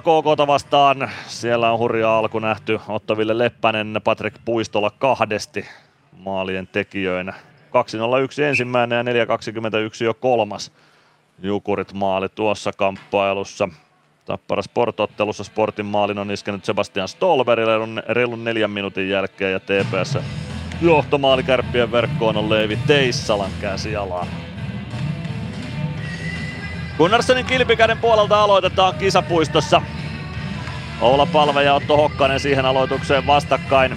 KK 0.00 0.46
vastaan. 0.46 1.10
Siellä 1.26 1.72
on 1.72 1.78
hurja 1.78 2.18
alku 2.18 2.38
nähty. 2.38 2.80
Ottaville 2.88 3.38
Leppänen, 3.38 4.00
Patrick 4.04 4.36
Puistola 4.44 4.90
kahdesti 4.90 5.66
maalien 6.12 6.66
tekijöinä. 6.66 7.32
2-0-1 8.42 8.42
ensimmäinen 8.42 9.06
ja 9.06 9.24
4-21 9.24 10.04
jo 10.04 10.14
kolmas. 10.14 10.72
Jukurit 11.42 11.92
maali 11.92 12.28
tuossa 12.28 12.72
kamppailussa. 12.72 13.68
Tappara 14.24 14.62
Sport-ottelussa 14.62 15.44
Sportin 15.44 15.86
maalin 15.86 16.18
on 16.18 16.30
iskenyt 16.30 16.64
Sebastian 16.64 17.08
Stolberille 17.08 18.02
reilun 18.08 18.44
neljän 18.44 18.70
minuutin 18.70 19.08
jälkeen 19.08 19.52
ja 19.52 19.60
TPS 19.60 20.18
johtomaali 20.82 21.42
kärppien 21.42 21.92
verkkoon 21.92 22.36
on 22.36 22.50
Leivi 22.50 22.78
Teissalan 22.86 23.50
käsialaa. 23.60 24.26
Gunnarssonin 26.98 27.46
kilpikäden 27.46 27.98
puolelta 27.98 28.42
aloitetaan 28.42 28.94
kisapuistossa. 28.94 29.82
Oula 31.00 31.26
Palve 31.26 31.62
ja 31.62 31.74
Otto 31.74 31.96
Hokkanen 31.96 32.40
siihen 32.40 32.66
aloitukseen 32.66 33.26
vastakkain. 33.26 33.96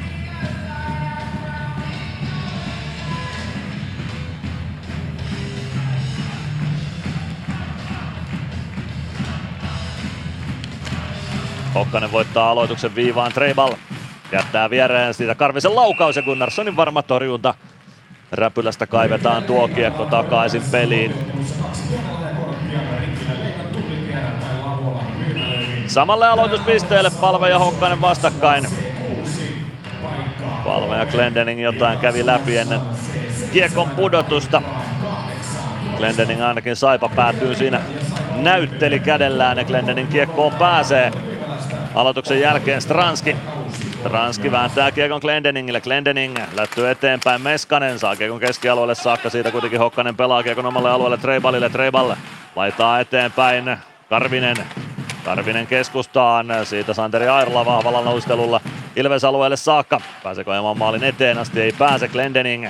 Hokkanen 11.76 12.12
voittaa 12.12 12.52
aloituksen 12.52 12.96
viivaan 12.96 13.34
Treibal. 13.34 13.74
Jättää 14.32 14.70
viereen 14.70 15.14
siitä 15.14 15.36
Karvisen 15.36 15.76
laukaus 15.76 16.16
ja 16.16 16.22
Gunnarssonin 16.22 16.76
varma 16.76 17.02
torjunta. 17.02 17.54
Räpylästä 18.32 18.88
kaivetaan 18.88 19.44
tuo 19.44 19.68
kiekko 19.68 20.06
takaisin 20.06 20.64
peliin. 20.72 21.14
Samalle 25.90 26.28
aloituspisteelle 26.28 27.11
Palve 27.22 27.49
ja 27.49 27.60
Hokkanen 27.60 28.02
vastakkain. 28.02 28.66
Palve 30.64 30.98
ja 30.98 31.06
Glendening 31.06 31.64
jotain 31.64 31.99
kävi 31.99 32.26
läpi 32.26 32.57
ennen 32.57 32.80
kiekon 33.52 33.90
pudotusta. 33.90 34.61
Glendening 35.98 36.44
ainakin 36.44 36.76
saipa 36.76 37.10
päätyy 37.10 37.56
siinä 37.56 37.82
näytteli 38.36 38.99
kädellään 38.99 39.57
ja 39.57 39.64
Glendening 39.64 40.10
kiekkoon 40.10 40.53
pääsee. 40.53 41.11
Aloituksen 41.95 42.40
jälkeen 42.40 42.82
Stranski 42.82 43.36
Ranski 44.03 44.52
vääntää 44.52 44.91
kiekon 44.91 45.22
Glendeningille. 45.22 45.82
Glendening 45.82 46.38
lättyy 46.56 46.90
eteenpäin. 46.90 47.41
Meskanen 47.41 47.99
saa 47.99 48.16
kiekon 48.16 48.40
keskialueelle 48.40 48.95
saakka. 48.95 49.30
Siitä 49.30 49.52
kuitenkin 49.52 49.80
Hokkanen 49.80 50.18
pelaa 50.18 50.44
kiekon 50.44 50.66
omalle 50.66 50.90
alueelle 50.90 51.18
Treibalille. 51.18 51.70
Treibal 51.70 52.16
laitaa 52.56 52.99
eteenpäin. 52.99 53.78
Karvinen. 54.10 54.57
Karvinen 55.26 55.68
keskustaan. 55.68 56.48
Siitä 56.64 56.94
Santeri 56.94 57.28
Airla 57.28 57.66
vahvalla 57.66 58.02
noustelulla 58.02 58.62
Ilves 58.96 59.24
alueelle 59.24 59.58
saakka. 59.58 60.02
Pääseekö 60.24 60.52
ajamaan 60.52 60.78
maalin 60.78 61.04
eteen 61.04 61.38
asti? 61.38 61.62
Ei 61.62 61.72
pääse 61.72 62.08
Glendening. 62.08 62.68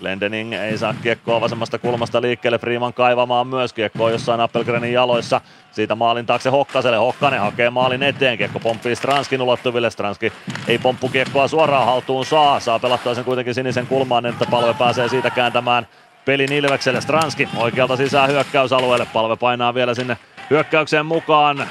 Glendening 0.00 0.52
ei 0.52 0.78
saa 0.78 0.94
kiekkoa 1.02 1.40
vasemmasta 1.40 1.78
kulmasta 1.78 2.22
liikkeelle. 2.22 2.58
Freeman 2.58 2.94
kaivamaan 2.94 3.46
myös 3.46 3.72
kiekkoa 3.72 4.10
jossain 4.10 4.40
Appelgrenin 4.40 4.92
jaloissa. 4.92 5.40
Siitä 5.72 5.94
maalin 5.94 6.26
taakse 6.26 6.50
Hokkaselle. 6.50 6.96
Hokkanen 6.96 7.40
hakee 7.40 7.70
maalin 7.70 8.02
eteen. 8.02 8.38
Kiekko 8.38 8.60
pomppii 8.60 8.96
Stranskin 8.96 9.42
ulottuville. 9.42 9.90
Stranski 9.90 10.32
ei 10.68 10.78
pomppu 10.78 11.08
kiekkoa 11.08 11.48
suoraan 11.48 11.86
haltuun 11.86 12.24
saa. 12.24 12.60
Saa 12.60 12.78
pelattua 12.78 13.14
sen 13.14 13.24
kuitenkin 13.24 13.54
sinisen 13.54 13.86
kulmaan, 13.86 14.26
että 14.26 14.44
palve 14.50 14.74
pääsee 14.74 15.08
siitä 15.08 15.30
kääntämään 15.30 15.86
pelin 16.24 16.52
Ilvekselle. 16.52 17.00
Stranski 17.00 17.48
oikealta 17.56 17.96
sisään 17.96 18.30
hyökkäysalueelle. 18.30 19.06
Palve 19.12 19.36
painaa 19.36 19.74
vielä 19.74 19.94
sinne 19.94 20.16
hyökkäykseen 20.50 21.06
mukaan. 21.06 21.68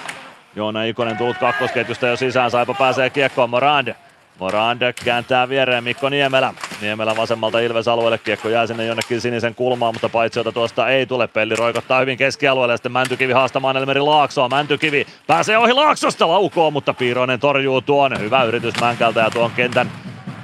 Joona 0.56 0.84
Ikonen 0.84 1.18
tullut 1.18 1.38
kakkosketjusta 1.38 2.08
jo 2.08 2.16
sisään. 2.16 2.52
Saipa 2.52 2.74
pääsee 2.74 3.10
kiekkoon 3.10 3.50
Morand. 3.50 3.96
Morand 4.40 4.94
kääntää 5.06 5.50
viereen 5.50 5.84
Mikko 5.84 6.10
Niemelä. 6.10 6.54
Niemelä 6.82 7.16
vasemmalta 7.16 7.60
Ilves 7.60 7.88
alueelle. 7.88 8.18
Kiekko 8.18 8.50
jää 8.50 8.68
sinne 8.68 8.86
jonnekin 8.86 9.22
sinisen 9.22 9.56
kulmaan, 9.56 9.96
mutta 9.96 10.10
paitsiota 10.10 10.52
tuosta 10.52 10.90
ei 10.90 11.06
tule. 11.06 11.28
Pelli 11.28 11.56
roikottaa 11.56 12.00
hyvin 12.00 12.18
keskialueelle 12.18 12.74
ja 12.74 12.78
sitten 12.78 12.92
Mäntykivi 12.92 13.34
haastamaan 13.34 13.78
Elmeri 13.78 14.00
Laaksoa. 14.00 14.50
Mäntykivi 14.50 15.08
pääsee 15.28 15.58
ohi 15.58 15.74
Laaksosta 15.74 16.28
laukoo, 16.28 16.72
mutta 16.72 16.94
Piiroinen 16.94 17.40
torjuu 17.40 17.82
tuon. 17.82 18.20
Hyvä 18.20 18.44
yritys 18.44 18.80
Mänkältä 18.82 19.20
ja 19.20 19.32
tuon 19.32 19.52
kentän 19.52 19.92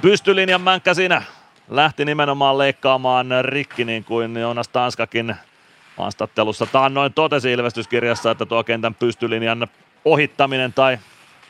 pystylinjan 0.02 0.60
Mänkkä 0.60 0.94
siinä 0.94 1.22
lähti 1.68 2.04
nimenomaan 2.04 2.58
leikkaamaan 2.58 3.26
rikki 3.42 3.84
niin 3.84 4.04
kuin 4.04 4.36
Jonas 4.36 4.68
Tanskakin 4.68 5.36
haastattelussa 5.96 6.66
taannoin 6.66 7.12
totesi 7.12 7.52
ilmestyskirjassa, 7.52 8.30
että 8.30 8.46
tuo 8.46 8.64
kentän 8.64 8.94
pystylinjan 8.94 9.66
ohittaminen 10.04 10.72
tai 10.72 10.98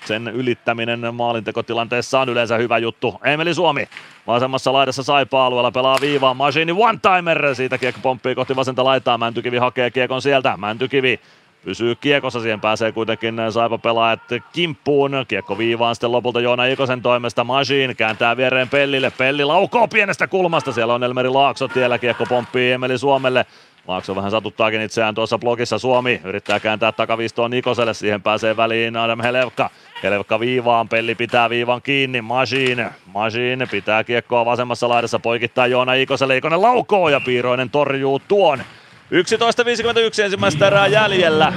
sen 0.05 0.29
ylittäminen 0.29 1.15
maalintekotilanteessa 1.15 2.21
on 2.21 2.29
yleensä 2.29 2.57
hyvä 2.57 2.79
juttu. 2.79 3.21
Emeli 3.25 3.55
Suomi 3.55 3.89
vasemmassa 4.27 4.73
laidassa 4.73 5.03
Saipa-alueella 5.03 5.71
pelaa 5.71 5.99
viivaa. 6.01 6.35
Machine 6.35 6.73
one-timer. 6.73 7.55
Siitä 7.55 7.79
kiekko 7.79 8.01
pomppii 8.03 8.35
kohti 8.35 8.57
vasenta 8.57 8.85
laitaa. 8.85 9.19
Mäntykivi 9.19 9.57
hakee 9.57 9.91
kiekon 9.91 10.23
sieltä. 10.23 10.57
Mäntykivi 10.57 11.21
pysyy 11.65 11.95
kiekossa, 11.95 12.41
siihen 12.41 12.61
pääsee 12.61 12.93
kuitenkin 12.93 13.37
Saipa 13.51 13.79
pelaajat 13.79 14.21
kimppuun. 14.53 15.13
Kiekko 15.29 15.59
viivaan 15.59 15.95
sitten 15.95 16.13
lopulta 16.13 16.41
Joona 16.41 16.65
Ikosen 16.65 17.03
toimesta 17.03 17.45
Machine 17.45 17.95
kääntää 17.95 18.37
viereen 18.37 18.69
Pellille. 18.69 19.13
Pelli 19.19 19.45
laukoo 19.45 19.89
pienestä 19.89 20.27
kulmasta, 20.27 20.73
siellä 20.73 20.95
on 20.95 21.05
Elmeri 21.05 21.29
Laakso 21.29 21.69
tiellä, 21.69 21.99
kiekko 21.99 22.27
pomppii 22.27 22.73
Emeli 22.73 22.99
Suomelle. 22.99 23.47
Laakso 23.87 24.17
vähän 24.17 24.31
satuttaakin 24.31 24.81
itseään 24.81 25.15
tuossa 25.15 25.39
blogissa. 25.39 25.79
Suomi 25.79 26.21
yrittää 26.25 26.61
kääntää 26.61 26.93
takavistoon 26.93 27.51
Nikoselle. 27.51 27.95
Siihen 27.95 28.23
pääsee 28.23 28.57
väliin 28.57 28.97
Adam 28.97 29.23
Helevka. 29.23 29.71
Helevka 30.03 30.41
viivaan. 30.41 30.89
Pelli 30.89 31.15
pitää 31.15 31.51
viivan 31.51 31.83
kiinni. 31.83 32.23
Machine. 32.23 32.91
Machine 33.15 33.67
pitää 33.67 34.05
kiekkoa 34.05 34.45
vasemmassa 34.45 34.89
laidassa. 34.89 35.19
Poikittaa 35.19 35.67
Joona 35.67 35.95
Ikoselle. 35.95 36.37
Ikonen 36.37 36.63
laukoo 36.63 37.09
ja 37.09 37.21
Piiroinen 37.21 37.71
torjuu 37.71 38.19
tuon. 38.19 38.63
11.51 39.13 40.23
ensimmäistä 40.25 40.67
erää 40.67 40.87
jäljellä. 40.87 41.53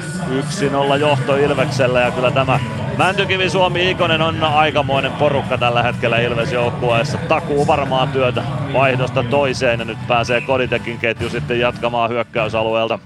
1-0 0.94 0.98
johto 1.00 1.36
Ilveksellä 1.36 2.02
ja 2.02 2.12
kyllä 2.12 2.32
tämä 2.32 2.60
Mäntykivi 2.98 3.50
Suomi 3.50 3.92
Ikonen 3.92 4.22
on 4.22 4.44
aikamoinen 4.44 5.12
porukka 5.12 5.58
tällä 5.58 5.84
hetkellä 5.84 6.20
Ilves 6.20 6.52
joukkueessa. 6.52 7.18
Takuu 7.18 7.68
varmaa 7.68 8.08
työtä 8.08 8.44
vaihdosta 8.74 9.24
toiseen 9.24 9.80
ja 9.80 9.86
nyt 9.86 9.98
pääsee 10.08 10.42
Koditekin 10.42 10.98
ketju 10.98 11.30
sitten 11.30 11.60
jatkamaan 11.60 12.10
hyökkäysalueelta 12.10 13.00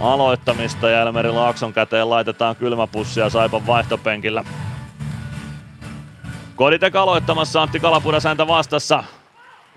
aloittamista 0.00 0.90
ja 0.90 1.00
Elmeri 1.00 1.30
Laakson 1.30 1.72
käteen 1.72 2.10
laitetaan 2.10 2.56
kylmäpussia 2.56 3.30
Saipan 3.30 3.66
vaihtopenkillä. 3.66 4.44
Koditek 6.56 6.96
aloittamassa 6.96 7.62
Antti 7.62 7.80
Kalapudas 7.80 8.24
häntä 8.24 8.46
vastassa. 8.46 9.04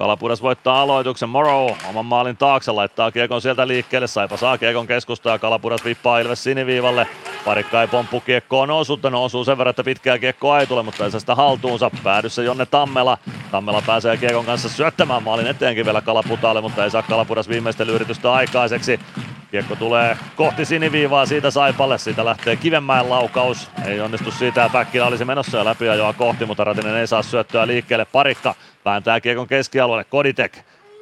Kalapudas 0.02 0.42
voittaa 0.42 0.82
aloituksen. 0.82 1.30
Morrow 1.30 1.72
oman 1.90 2.06
maalin 2.06 2.38
taakse 2.38 2.72
laittaa 2.72 3.12
kiekon 3.12 3.42
sieltä 3.42 3.68
liikkeelle. 3.68 4.08
Saipa 4.08 4.38
saa 4.38 4.58
kiekon 4.58 4.88
keskustaa. 4.88 5.40
Kalapudas 5.40 5.86
vippaa 5.86 6.20
Ilves 6.20 6.44
siniviivalle. 6.44 7.08
Parikka 7.46 7.82
ei 7.82 7.88
pomppu 7.88 8.20
kiekkoon 8.20 8.72
osuuttanut, 8.72 9.26
osuu 9.26 9.46
sen 9.46 9.58
verran, 9.58 9.70
että 9.70 9.84
pitkää 9.84 10.20
kiekkoa 10.20 10.60
ei 10.60 10.68
tule, 10.68 10.84
mutta 10.84 11.06
ei 11.06 11.12
sitä 11.12 11.36
haltuunsa. 11.36 11.92
Päädyssä 12.04 12.44
Jonne 12.44 12.66
Tammela. 12.66 13.18
Tammela 13.52 13.84
pääsee 13.86 14.18
kiekon 14.18 14.46
kanssa 14.46 14.70
syöttämään 14.70 15.24
maalin 15.24 15.48
eteenkin 15.48 15.86
vielä 15.86 16.02
Kalaputalle, 16.02 16.62
mutta 16.62 16.84
ei 16.84 16.92
saa 16.92 17.04
Kalapudas 17.04 17.50
viimeisten 17.50 17.90
yritystä 17.90 18.34
aikaiseksi. 18.34 19.00
Kiekko 19.52 19.76
tulee 19.76 20.18
kohti 20.36 20.66
siniviivaa 20.66 21.26
siitä 21.26 21.52
Saipalle, 21.52 21.98
siitä 21.98 22.26
lähtee 22.26 22.56
Kivenmäen 22.56 23.10
laukaus. 23.10 23.70
Ei 23.86 24.02
onnistu 24.02 24.32
siitä 24.32 24.62
ja 24.62 24.70
Päkkilä 24.70 25.06
olisi 25.06 25.26
menossa 25.26 25.58
jo 25.58 25.66
läpiajoa 25.66 26.14
kohti, 26.14 26.46
mutta 26.46 26.64
Ratinen 26.64 26.96
ei 26.96 27.08
saa 27.08 27.24
syöttöä 27.24 27.68
liikkeelle. 27.68 28.06
Parikka 28.06 28.56
vääntää 28.86 29.22
kiekon 29.22 29.48
keskialueelle, 29.48 30.04
Koditek 30.04 30.58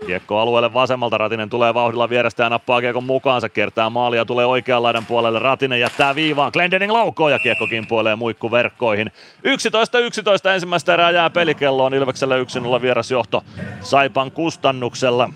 Kiekko 0.05 0.39
alueelle 0.39 0.73
vasemmalta, 0.73 1.17
Ratinen 1.17 1.49
tulee 1.49 1.73
vauhdilla 1.73 2.09
vierestä 2.09 2.43
ja 2.43 2.49
nappaa 2.49 2.81
kiekon 2.81 3.03
mukaansa, 3.03 3.49
kertaa 3.49 3.89
maalia, 3.89 4.25
tulee 4.25 4.45
oikean 4.45 4.83
laidan 4.83 5.05
puolelle, 5.05 5.39
Ratinen 5.39 5.79
jättää 5.79 6.15
viivaan, 6.15 6.51
Glendening 6.53 6.91
laukoo 6.91 7.29
ja 7.29 7.39
kiekko 7.39 7.67
kimpoilee 7.67 8.15
muikkuverkkoihin. 8.15 9.11
11-11 10.47 10.49
ensimmäistä 10.53 10.93
erää 10.93 11.11
jää 11.11 11.29
pelikelloon, 11.29 11.93
Ilveksellä 11.93 12.35
1-0 12.77 12.81
vierasjohto 12.81 13.43
Saipan 13.81 14.31
kustannuksella. 14.31 15.29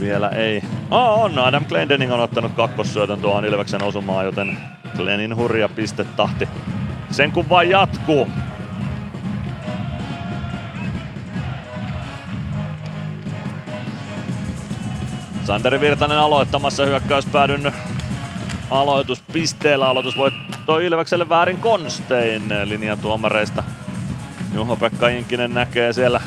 Vielä 0.00 0.28
ei. 0.28 0.62
Oh, 0.90 1.24
on, 1.24 1.38
Adam 1.38 1.64
Glendening 1.64 2.12
on 2.12 2.20
ottanut 2.20 2.52
kakkossyötön 2.52 3.20
tuohon 3.20 3.44
Ilveksen 3.44 3.82
osumaan, 3.82 4.24
joten 4.24 4.58
Glenin 4.96 5.36
hurja 5.36 5.68
pistetahti 5.68 6.48
sen 7.10 7.32
kun 7.32 7.48
vain 7.48 7.70
jatkuu. 7.70 8.28
Santeri 15.44 15.80
Virtanen 15.80 16.18
aloittamassa 16.18 16.84
hyökkäyspäädyn 16.84 17.72
aloituspisteellä. 18.70 19.88
Aloitus 19.88 20.16
voitto 20.16 20.78
Ilvekselle 20.78 21.28
väärin 21.28 21.56
konstein 21.56 22.42
linjatuomareista. 22.64 23.62
Juho-Pekka 24.54 25.08
Inkinen 25.08 25.54
näkee 25.54 25.92
siellä 25.92 26.20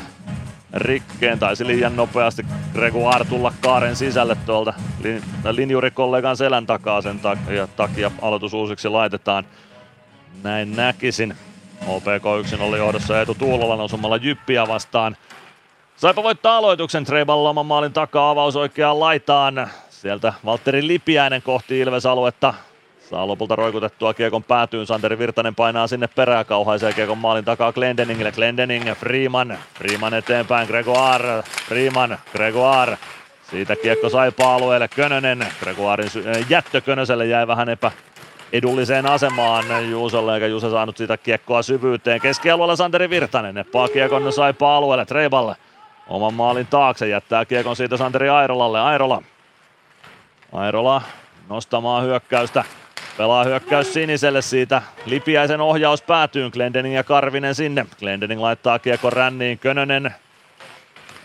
rikkeen. 0.72 1.38
Taisi 1.38 1.66
liian 1.66 1.96
nopeasti 1.96 2.46
Gregoire 2.72 3.24
tulla 3.24 3.52
kaaren 3.60 3.96
sisälle 3.96 4.36
tuolta 4.46 4.74
linjurikollegan 5.50 6.36
selän 6.36 6.66
takaa 6.66 7.02
sen 7.02 7.20
takia, 7.20 7.66
takia 7.66 8.10
aloitus 8.22 8.54
uusiksi 8.54 8.88
laitetaan. 8.88 9.44
Näin 10.42 10.76
näkisin. 10.76 11.36
OPK 11.86 12.24
1 12.40 12.56
oli 12.60 12.78
johdossa 12.78 13.18
Eetu 13.18 13.34
Tuulolan 13.34 13.80
osumalla 13.80 14.16
Jyppiä 14.16 14.68
vastaan. 14.68 15.16
Saipa 15.96 16.22
voittaa 16.22 16.56
aloituksen 16.56 17.04
Treiballa 17.04 17.50
oman 17.50 17.66
maalin 17.66 17.92
takaa 17.92 18.30
avaus 18.30 18.56
oikeaan 18.56 19.00
laitaan. 19.00 19.68
Sieltä 19.90 20.32
Valtteri 20.44 20.86
Lipiäinen 20.86 21.42
kohti 21.42 21.80
Ilves-aluetta. 21.80 22.54
Saa 23.10 23.28
lopulta 23.28 23.56
roikutettua 23.56 24.14
kiekon 24.14 24.44
päätyyn. 24.44 24.86
Santeri 24.86 25.18
Virtanen 25.18 25.54
painaa 25.54 25.86
sinne 25.86 26.06
perään 26.06 26.46
kauhaisee 26.46 26.92
kiekon 26.92 27.18
maalin 27.18 27.44
takaa 27.44 27.72
Glendeningille. 27.72 28.32
Glendening, 28.32 28.94
Freeman. 28.94 29.58
Freeman 29.74 30.14
eteenpäin, 30.14 30.68
Gregoire. 30.68 31.42
Freeman, 31.68 32.18
Gregoire. 32.32 32.98
Siitä 33.50 33.76
kiekko 33.76 34.08
saipa 34.08 34.54
alueelle 34.54 34.88
Könönen. 34.88 35.46
Gregoirin 35.60 36.10
äh, 36.16 36.46
jättö 36.48 36.80
Könöselle 36.80 37.26
jäi 37.26 37.46
vähän 37.46 37.68
epä 37.68 37.92
edulliseen 38.52 39.06
asemaan 39.06 39.90
Juusolle, 39.90 40.34
eikä 40.34 40.46
Juuse 40.46 40.70
saanut 40.70 40.96
siitä 40.96 41.16
kiekkoa 41.16 41.62
syvyyteen. 41.62 42.20
Keskialueella 42.20 42.76
Santeri 42.76 43.10
Virtanen 43.10 43.54
neppaa 43.54 43.88
kiekon 43.88 44.32
saipa 44.32 44.76
alueelle 44.76 45.04
Treiballe 45.04 45.56
oman 46.08 46.34
maalin 46.34 46.66
taakse. 46.66 47.08
Jättää 47.08 47.44
kiekon 47.44 47.76
siitä 47.76 47.96
Santeri 47.96 48.28
Airolalle. 48.28 48.80
Airola. 48.80 49.22
Airola 50.52 51.02
nostamaan 51.48 52.04
hyökkäystä. 52.04 52.64
Pelaa 53.16 53.44
hyökkäys 53.44 53.94
siniselle 53.94 54.42
siitä. 54.42 54.82
Lipiäisen 55.06 55.60
ohjaus 55.60 56.02
päätyy. 56.02 56.50
Glendening 56.50 56.94
ja 56.94 57.04
Karvinen 57.04 57.54
sinne. 57.54 57.86
Glendening 57.98 58.40
laittaa 58.40 58.78
kiekon 58.78 59.12
ränniin. 59.12 59.58
Könönen 59.58 60.14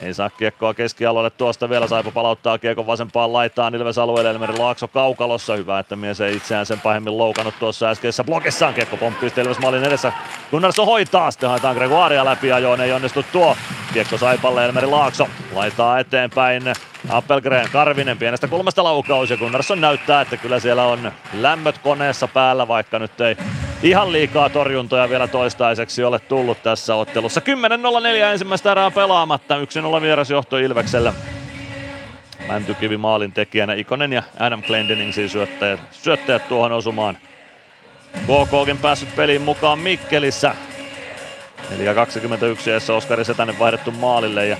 ei 0.01 0.13
saa 0.13 0.29
kiekkoa 0.29 0.73
keskialueelle 0.73 1.29
tuosta 1.29 1.69
vielä. 1.69 1.87
Saipa 1.87 2.11
palauttaa 2.11 2.57
kiekon 2.57 2.87
vasempaan 2.87 3.33
laitaan 3.33 3.75
Ilves 3.75 3.97
alueelle. 3.97 4.29
Elmeri 4.29 4.57
Laakso 4.57 4.87
kaukalossa. 4.87 5.55
Hyvä, 5.55 5.79
että 5.79 5.95
mies 5.95 6.21
ei 6.21 6.35
itseään 6.35 6.65
sen 6.65 6.79
pahemmin 6.79 7.17
loukannut 7.17 7.53
tuossa 7.59 7.89
äskeisessä 7.89 8.23
blokissaan. 8.23 8.73
Kiekko 8.73 8.97
pomppii 8.97 9.31
Ilves 9.37 9.59
maalin 9.59 9.83
edessä. 9.83 10.13
Gunnarsson 10.51 10.85
hoitaa. 10.85 11.31
Sitten 11.31 11.49
haetaan 11.49 11.75
Gregoiria 11.75 12.25
läpi 12.25 12.51
ajoon. 12.51 12.81
Ei 12.81 12.91
onnistu 12.91 13.25
tuo. 13.31 13.55
Kiekko 13.93 14.17
Saipalle 14.17 14.65
Elmeri 14.65 14.87
Laakso. 14.87 15.27
Laitaa 15.53 15.99
eteenpäin. 15.99 16.63
Appelgren 17.09 17.69
Karvinen 17.71 18.17
pienestä 18.17 18.47
kulmasta 18.47 18.83
laukaus 18.83 19.29
ja 19.29 19.37
Gunnarsson 19.37 19.81
näyttää, 19.81 20.21
että 20.21 20.37
kyllä 20.37 20.59
siellä 20.59 20.85
on 20.85 21.11
lämmöt 21.33 21.77
koneessa 21.77 22.27
päällä, 22.27 22.67
vaikka 22.67 22.99
nyt 22.99 23.21
ei 23.21 23.37
ihan 23.83 24.11
liikaa 24.11 24.49
torjuntoja 24.49 25.09
vielä 25.09 25.27
toistaiseksi 25.27 26.03
ole 26.03 26.19
tullut 26.19 26.63
tässä 26.63 26.95
ottelussa. 26.95 27.41
10.04 27.41 28.23
ensimmäistä 28.31 28.71
erää 28.71 28.91
pelaamatta, 28.91 29.57
1-0 29.97 30.01
vierasjohto 30.01 30.57
Ilveksellä. 30.57 31.13
Mäntykivi 32.47 32.97
maalin 32.97 33.31
tekijänä 33.31 33.73
Ikonen 33.73 34.13
ja 34.13 34.23
Adam 34.39 34.63
Glendening 34.63 35.13
siis 35.13 35.31
syöttäjät, 35.31 35.79
syöttäjät 35.91 36.47
tuohon 36.47 36.71
osumaan. 36.71 37.17
KKkin 38.13 38.77
päässyt 38.77 39.15
peliin 39.15 39.41
mukaan 39.41 39.79
Mikkelissä. 39.79 40.55
4.21 41.69 42.69
eessä 42.69 42.93
Oskari 42.93 43.25
Setänen 43.25 43.59
vaihdettu 43.59 43.91
maalille 43.91 44.47
ja 44.47 44.57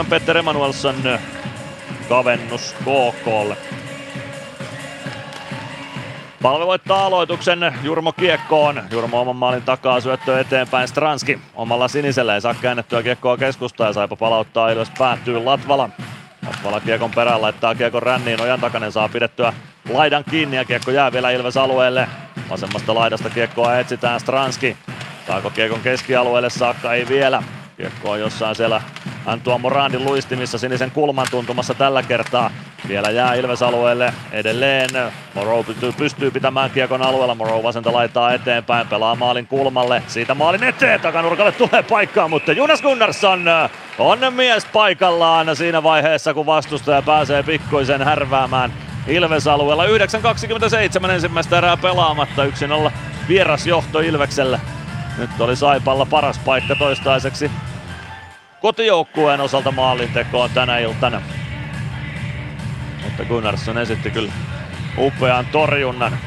6.37 0.00 0.06
Petter 0.10 0.36
Emanuelsson 0.36 0.94
kavennus 2.08 2.74
KKlle. 2.78 3.56
Palve 6.42 6.66
voittaa 6.66 7.06
aloituksen 7.06 7.74
Jurmo 7.82 8.12
kiekkoon. 8.12 8.82
Jurmo 8.90 9.20
oman 9.20 9.36
maalin 9.36 9.62
takaa 9.62 10.00
syöttö 10.00 10.40
eteenpäin 10.40 10.88
Stranski. 10.88 11.38
Omalla 11.54 11.88
sinisellä 11.88 12.34
ei 12.34 12.40
saa 12.40 12.54
käännettyä 12.54 13.02
kiekkoa 13.02 13.36
keskustaa 13.36 13.86
ja 13.86 13.92
saipa 13.92 14.16
palauttaa 14.16 14.72
ylös 14.72 14.90
päättyy 14.98 15.44
Latvala. 15.44 15.88
Latvala 16.46 16.80
kiekon 16.80 17.10
perään 17.10 17.42
laittaa 17.42 17.74
kiekon 17.74 18.02
ränniin. 18.02 18.40
Ojan 18.40 18.60
takainen 18.60 18.92
saa 18.92 19.08
pidettyä 19.08 19.52
laidan 19.92 20.24
kiinni 20.30 20.56
ja 20.56 20.64
kiekko 20.64 20.90
jää 20.90 21.12
vielä 21.12 21.30
Ilves 21.30 21.56
alueelle. 21.56 22.08
Vasemmasta 22.50 22.94
laidasta 22.94 23.30
kiekkoa 23.30 23.78
etsitään 23.78 24.20
Stranski. 24.20 24.76
Saako 25.26 25.50
kiekon 25.50 25.80
keskialueelle 25.80 26.50
saakka? 26.50 26.94
Ei 26.94 27.08
vielä. 27.08 27.42
Kiekko 27.76 28.10
on 28.10 28.20
jossain 28.20 28.56
siellä 28.56 28.82
Antua 29.26 29.58
Morandin 29.58 30.04
luistimissa 30.04 30.58
sinisen 30.58 30.90
kulman 30.90 31.26
tuntumassa 31.30 31.74
tällä 31.74 32.02
kertaa. 32.02 32.50
Vielä 32.88 33.10
jää 33.10 33.34
Ilves-alueelle 33.34 34.12
edelleen. 34.32 34.90
Moro 35.34 35.64
pystyy, 35.96 36.30
pitämään 36.30 36.70
kiekon 36.70 37.02
alueella. 37.02 37.34
Moro 37.34 37.62
vasenta 37.62 37.92
laittaa 37.92 38.32
eteenpäin, 38.32 38.88
pelaa 38.88 39.14
maalin 39.14 39.46
kulmalle. 39.46 40.02
Siitä 40.06 40.34
maalin 40.34 40.64
eteen, 40.64 41.00
takanurkalle 41.00 41.52
tulee 41.52 41.82
paikkaa, 41.90 42.28
mutta 42.28 42.52
Jonas 42.52 42.82
Gunnarsson 42.82 43.44
on 43.98 44.18
mies 44.30 44.64
paikallaan 44.64 45.56
siinä 45.56 45.82
vaiheessa, 45.82 46.34
kun 46.34 46.46
vastustaja 46.46 47.02
pääsee 47.02 47.42
pikkuisen 47.42 48.02
härväämään 48.02 48.72
Ilves-alueella. 49.06 49.84
9.27 51.04 51.10
ensimmäistä 51.10 51.58
erää 51.58 51.76
pelaamatta, 51.76 52.44
1-0 52.44 52.92
vierasjohto 53.28 54.00
Ilvekselle. 54.00 54.60
Nyt 55.18 55.40
oli 55.40 55.56
Saipalla 55.56 56.06
paras 56.06 56.38
paikka 56.38 56.74
toistaiseksi 56.74 57.50
kotijoukkueen 58.60 59.40
osalta 59.40 59.72
maalintekoon 59.72 60.50
tänä 60.50 60.78
iltana. 60.78 61.22
Mutta 63.02 63.24
Gunnarsson 63.24 63.78
esitti 63.78 64.10
kyllä 64.10 64.32
upean 64.98 65.46
torjunnan. 65.46 66.18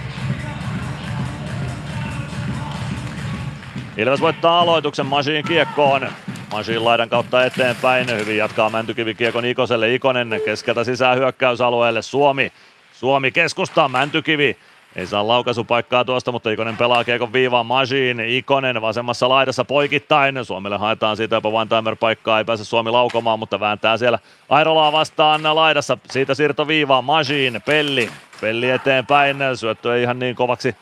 Ilves 3.97 4.21
voittaa 4.21 4.59
aloituksen 4.59 5.05
Masiin 5.05 5.45
kiekkoon. 5.45 6.07
Masiin 6.51 6.85
laidan 6.85 7.09
kautta 7.09 7.45
eteenpäin. 7.45 8.11
Hyvin 8.11 8.37
jatkaa 8.37 8.69
Mäntykivi 8.69 9.13
kiekon 9.13 9.45
Ikoselle. 9.45 9.93
Ikonen 9.93 10.41
keskeltä 10.45 10.83
sisään 10.83 11.17
hyökkäysalueelle. 11.17 12.01
Suomi. 12.01 12.51
Suomi 12.93 13.31
keskustaa 13.31 13.89
Mäntykivi. 13.89 14.57
Ei 14.95 15.07
saa 15.07 15.27
laukaisupaikkaa 15.27 16.05
tuosta, 16.05 16.31
mutta 16.31 16.49
Ikonen 16.49 16.77
pelaa 16.77 17.03
kiekon 17.03 17.33
viivaan 17.33 17.65
Majin. 17.65 18.19
Ikonen 18.19 18.81
vasemmassa 18.81 19.29
laidassa 19.29 19.65
poikittain. 19.65 20.45
Suomelle 20.45 20.77
haetaan 20.77 21.17
siitä 21.17 21.35
jopa 21.35 21.49
one 21.49 21.95
paikkaa. 21.99 22.37
Ei 22.37 22.45
pääse 22.45 22.65
Suomi 22.65 22.91
laukomaan, 22.91 23.39
mutta 23.39 23.59
vääntää 23.59 23.97
siellä 23.97 24.19
Airolaa 24.49 24.91
vastaan 24.91 25.55
laidassa. 25.55 25.97
Siitä 26.11 26.33
siirto 26.33 26.67
viivaan 26.67 27.03
Majin. 27.03 27.61
Pelli. 27.65 28.09
Pelli 28.41 28.69
eteenpäin. 28.69 29.37
Syöttö 29.55 29.95
ei 29.95 30.03
ihan 30.03 30.19
niin 30.19 30.35
kovaksi 30.35 30.75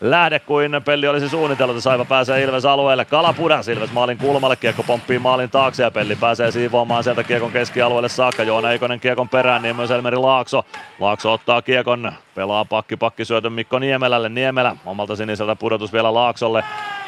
lähde 0.00 0.38
kuin 0.38 0.82
Pelli 0.84 1.08
olisi 1.08 1.28
suunnitellut. 1.28 1.82
Saiva 1.82 2.04
pääsee 2.04 2.42
Ilves 2.42 2.64
alueelle. 2.64 3.04
Kalapudas 3.04 3.68
Ilves 3.68 3.92
maalin 3.92 4.18
kulmalle. 4.18 4.56
Kiekko 4.56 4.82
pomppii 4.82 5.18
maalin 5.18 5.50
taakse 5.50 5.82
ja 5.82 5.90
Pelli 5.90 6.16
pääsee 6.16 6.50
siivoamaan 6.50 7.04
sieltä 7.04 7.24
Kiekon 7.24 7.52
keskialueelle 7.52 8.08
saakka. 8.08 8.42
Joona 8.42 8.72
Eikonen 8.72 9.00
Kiekon 9.00 9.28
perään, 9.28 9.62
niin 9.62 9.76
myös 9.76 9.90
Elmeri 9.90 10.16
Laakso. 10.16 10.64
Laakso 11.00 11.32
ottaa 11.32 11.62
Kiekon, 11.62 12.12
pelaa 12.34 12.64
pakki 12.64 12.96
pakki 12.96 13.24
syötön 13.24 13.52
Mikko 13.52 13.78
Niemelälle. 13.78 14.28
Niemelä 14.28 14.76
omalta 14.86 15.16
siniseltä 15.16 15.56
pudotus 15.56 15.92
vielä 15.92 16.14
Laaksolle. 16.14 16.64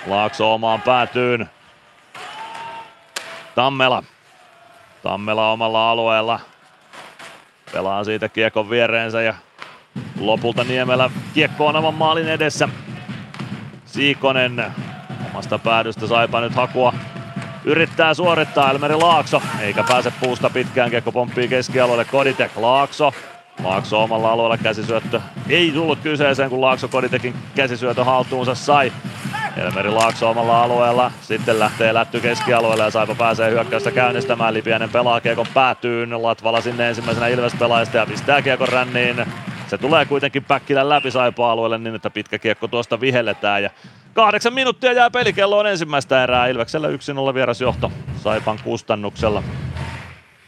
Laakso 0.06 0.54
omaan 0.54 0.82
päätyyn. 0.82 1.50
Tammela. 3.54 4.02
Tammela 5.02 5.52
omalla 5.52 5.90
alueella. 5.90 6.40
Pelaa 7.72 8.04
siitä 8.04 8.28
Kiekon 8.28 8.70
viereensä 8.70 9.22
ja 9.22 9.34
Lopulta 10.20 10.64
Niemelä 10.64 11.10
kiekko 11.34 11.66
on 11.66 11.76
oman 11.76 11.94
maalin 11.94 12.28
edessä. 12.28 12.68
Siikonen 13.84 14.64
omasta 15.30 15.58
päädystä 15.58 16.06
saipa 16.06 16.40
nyt 16.40 16.54
hakua. 16.54 16.94
Yrittää 17.64 18.14
suorittaa 18.14 18.70
Elmeri 18.70 18.94
Laakso, 18.94 19.42
eikä 19.60 19.82
pääse 19.82 20.12
puusta 20.20 20.50
pitkään. 20.50 20.90
Kiekko 20.90 21.12
pomppii 21.12 21.48
keskialueelle 21.48 22.04
Koditek. 22.04 22.56
Laakso 22.56 23.12
Laakso 23.64 24.02
omalla 24.02 24.32
alueella 24.32 24.58
käsisyöttö 24.58 25.20
ei 25.48 25.70
tullut 25.70 25.98
kyseeseen, 25.98 26.50
kun 26.50 26.60
Laakso 26.60 26.88
Koditekin 26.88 27.34
käsisyötö 27.54 28.04
haltuunsa 28.04 28.54
sai. 28.54 28.92
Elmeri 29.56 29.90
Laakso 29.90 30.30
omalla 30.30 30.62
alueella, 30.62 31.10
sitten 31.20 31.58
lähtee 31.58 31.94
lätty 31.94 32.20
keskialueelle 32.20 32.84
ja 32.84 32.90
Saipa 32.90 33.14
pääsee 33.14 33.50
hyökkäystä 33.50 33.90
käynnistämään. 33.90 34.54
Lipiäinen 34.54 34.90
pelaa 34.90 35.20
kiekon 35.20 35.46
päätyyn, 35.54 36.22
Latvala 36.22 36.60
sinne 36.60 36.88
ensimmäisenä 36.88 37.26
Ilves-pelaajista 37.26 37.96
ja 37.96 38.06
pistää 38.06 38.42
kiekon 38.42 38.68
ränniin. 38.68 39.26
Se 39.70 39.78
tulee 39.78 40.04
kuitenkin 40.04 40.44
Päkkilän 40.44 40.88
läpi 40.88 41.10
Saipa-alueelle 41.10 41.78
niin, 41.78 41.94
että 41.94 42.10
pitkä 42.10 42.38
kiekko 42.38 42.68
tuosta 42.68 43.00
vihelletään 43.00 43.62
ja 43.62 43.70
Kahdeksan 44.14 44.54
minuuttia 44.54 44.92
jää 44.92 45.10
pelikelloon 45.10 45.66
ensimmäistä 45.66 46.22
erää. 46.22 46.46
Ilveksellä 46.46 46.88
1-0 46.88 47.34
vierasjohto 47.34 47.92
Saipan 48.16 48.58
kustannuksella. 48.64 49.42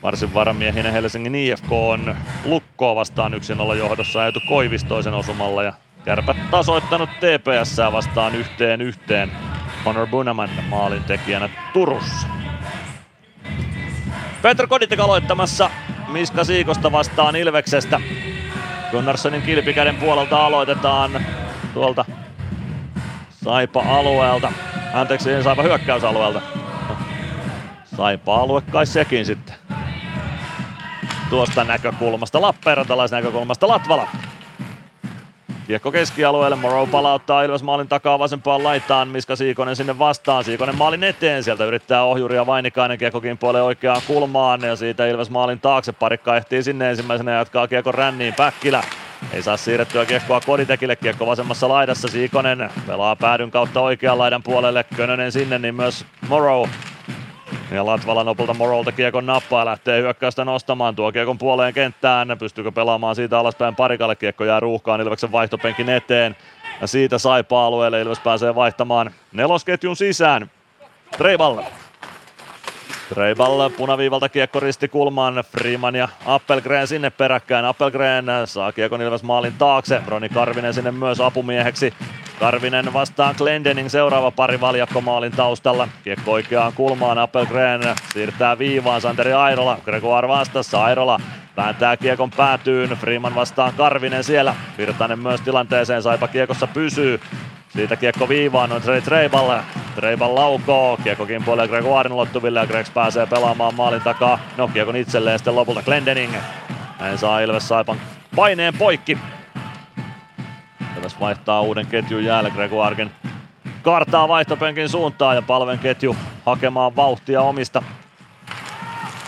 Varsin 0.02 0.34
varamiehinen 0.34 0.92
Helsingin 0.92 1.34
IFK 1.34 1.72
on 1.72 2.16
lukkoa 2.44 2.94
vastaan 2.94 3.32
1-0 3.72 3.76
johdossa 3.76 4.20
ajatu 4.20 4.40
Koivistoisen 4.48 5.14
osumalla 5.14 5.62
ja 5.62 5.72
kärpät 6.04 6.36
tasoittanut 6.50 7.10
TPS 7.10 7.76
vastaan 7.92 8.34
yhteen 8.34 8.80
yhteen. 8.80 9.32
Honor 9.84 10.06
Bunaman 10.06 10.50
maalintekijänä 10.68 11.48
Turussa. 11.72 12.26
Petro 14.42 14.68
Koditek 14.68 15.00
aloittamassa 15.00 15.70
Miska 16.08 16.44
Siikosta 16.44 16.92
vastaan 16.92 17.36
Ilveksestä. 17.36 18.00
Gunnarssonin 18.92 19.42
kilpikäden 19.42 19.96
puolelta 19.96 20.46
aloitetaan 20.46 21.26
tuolta 21.74 22.04
Saipa-alueelta. 23.44 24.52
Anteeksi, 24.92 25.42
Saipa 25.42 25.62
hyökkäysalueelta. 25.62 26.40
Saipa-alue 27.96 28.60
kai 28.60 28.86
sekin 28.86 29.26
sitten. 29.26 29.54
Tuosta 31.30 31.64
näkökulmasta, 31.64 32.40
Lappeenrantalais-näkökulmasta 32.40 33.68
Latvala. 33.68 34.08
Kiekko 35.72 35.92
keskialueelle, 35.92 36.56
Morrow 36.56 36.88
palauttaa 36.88 37.42
Ilves 37.42 37.62
maalin 37.62 37.88
takaa 37.88 38.18
vasempaan 38.18 38.64
laitaan, 38.64 39.08
Miska 39.08 39.36
Siikonen 39.36 39.76
sinne 39.76 39.98
vastaan, 39.98 40.44
Siikonen 40.44 40.76
maalin 40.78 41.04
eteen, 41.04 41.44
sieltä 41.44 41.64
yrittää 41.64 42.04
ohjuri 42.04 42.36
ja 42.36 42.46
Vainikainen 42.46 42.98
kiekko 42.98 43.20
kimpoilee 43.20 43.62
oikeaan 43.62 44.00
kulmaan 44.06 44.60
ja 44.60 44.76
siitä 44.76 45.06
Ilves 45.06 45.30
maalin 45.30 45.60
taakse, 45.60 45.92
parikka 45.92 46.36
ehtii 46.36 46.62
sinne 46.62 46.90
ensimmäisenä 46.90 47.30
ja 47.30 47.38
jatkaa 47.38 47.68
kiekko 47.68 47.92
ränniin, 47.92 48.34
Päkkilä 48.34 48.82
ei 49.32 49.42
saa 49.42 49.56
siirrettyä 49.56 50.06
kiekkoa 50.06 50.40
Koditekille, 50.40 50.96
kiekko 50.96 51.26
vasemmassa 51.26 51.68
laidassa, 51.68 52.08
Siikonen 52.08 52.70
pelaa 52.86 53.16
päädyn 53.16 53.50
kautta 53.50 53.80
oikean 53.80 54.18
laidan 54.18 54.42
puolelle, 54.42 54.84
Könönen 54.96 55.32
sinne, 55.32 55.58
niin 55.58 55.74
myös 55.74 56.04
Morrow 56.28 56.68
ja 57.74 57.86
Latvala 57.86 58.24
lopulta 58.24 58.54
Morolta 58.54 58.92
kiekon 58.92 59.26
nappaa 59.26 59.64
lähtee 59.64 60.00
hyökkäystä 60.00 60.44
nostamaan 60.44 60.96
tuo 60.96 61.12
kiekon 61.12 61.38
puoleen 61.38 61.74
kenttään. 61.74 62.36
Pystyykö 62.38 62.72
pelaamaan 62.72 63.16
siitä 63.16 63.38
alaspäin 63.38 63.76
parikalle? 63.76 64.16
Kiekko 64.16 64.44
jää 64.44 64.60
ruuhkaan 64.60 65.00
Ilveksen 65.00 65.32
vaihtopenkin 65.32 65.88
eteen. 65.88 66.36
Ja 66.80 66.86
siitä 66.86 67.18
Saipa 67.18 67.66
alueelle 67.66 68.00
Ilves 68.00 68.20
pääsee 68.20 68.54
vaihtamaan 68.54 69.10
nelosketjun 69.32 69.96
sisään. 69.96 70.50
Treiballe. 71.18 71.64
Treiball 73.14 73.68
punaviivalta 73.68 74.28
kiekko 74.28 74.60
risti 74.60 74.88
kulmaan, 74.88 75.34
Freeman 75.34 75.94
ja 75.94 76.08
Appelgren 76.26 76.86
sinne 76.86 77.10
peräkkäin. 77.10 77.64
Appelgren 77.64 78.26
saa 78.44 78.72
kiekon 78.72 79.02
Ilves 79.02 79.22
maalin 79.22 79.52
taakse, 79.58 80.00
Roni 80.06 80.28
Karvinen 80.28 80.74
sinne 80.74 80.90
myös 80.90 81.20
apumieheksi. 81.20 81.94
Karvinen 82.40 82.92
vastaan 82.92 83.34
Glendening 83.38 83.88
seuraava 83.88 84.30
pari 84.30 84.60
valjakko 84.60 85.00
maalin 85.00 85.32
taustalla. 85.32 85.88
Kiekko 86.04 86.32
oikeaan 86.32 86.72
kulmaan, 86.72 87.18
Appelgren 87.18 87.82
siirtää 88.12 88.58
viivaan, 88.58 89.00
Santeri 89.00 89.32
Airola, 89.32 89.78
Gregoire 89.84 90.28
vastassa, 90.28 90.84
Airola 90.84 91.20
Vääntää 91.56 91.96
kiekon 91.96 92.30
päätyyn, 92.30 92.90
Freeman 92.90 93.34
vastaan 93.34 93.72
Karvinen 93.76 94.24
siellä. 94.24 94.54
Virtanen 94.78 95.18
myös 95.18 95.40
tilanteeseen, 95.40 96.02
Saipa 96.02 96.28
kiekossa 96.28 96.66
pysyy. 96.66 97.20
Siitä 97.72 97.96
kiekko 97.96 98.28
viivaan 98.28 98.72
on 98.72 98.82
Trey 98.82 99.00
Treiballe. 99.00 99.60
Treibal 99.94 100.34
laukoo, 100.34 100.98
kiekko 101.04 101.26
kimpoilee 101.26 101.68
Gregoirin 101.68 102.12
ulottuville 102.12 102.60
ja 102.60 102.66
Gregs 102.66 102.90
pääsee 102.90 103.26
pelaamaan 103.26 103.74
maalin 103.74 104.02
takaa. 104.02 104.38
No 104.56 104.68
kiekon 104.68 104.96
itselleen 104.96 105.38
sitten 105.38 105.56
lopulta 105.56 105.82
Glendening. 105.82 106.34
Näin 107.00 107.18
saa 107.18 107.40
Ilves 107.40 107.68
Saipan 107.68 108.00
paineen 108.36 108.74
poikki. 108.78 109.18
Ilves 110.96 111.20
vaihtaa 111.20 111.60
uuden 111.60 111.86
ketjun 111.86 112.24
jäälle 112.24 112.50
Gregoirkin 112.50 113.10
kartaa 113.82 114.28
vaihtopenkin 114.28 114.88
suuntaan 114.88 115.36
ja 115.36 115.42
palven 115.42 115.78
ketju 115.78 116.16
hakemaan 116.46 116.96
vauhtia 116.96 117.42
omista. 117.42 117.82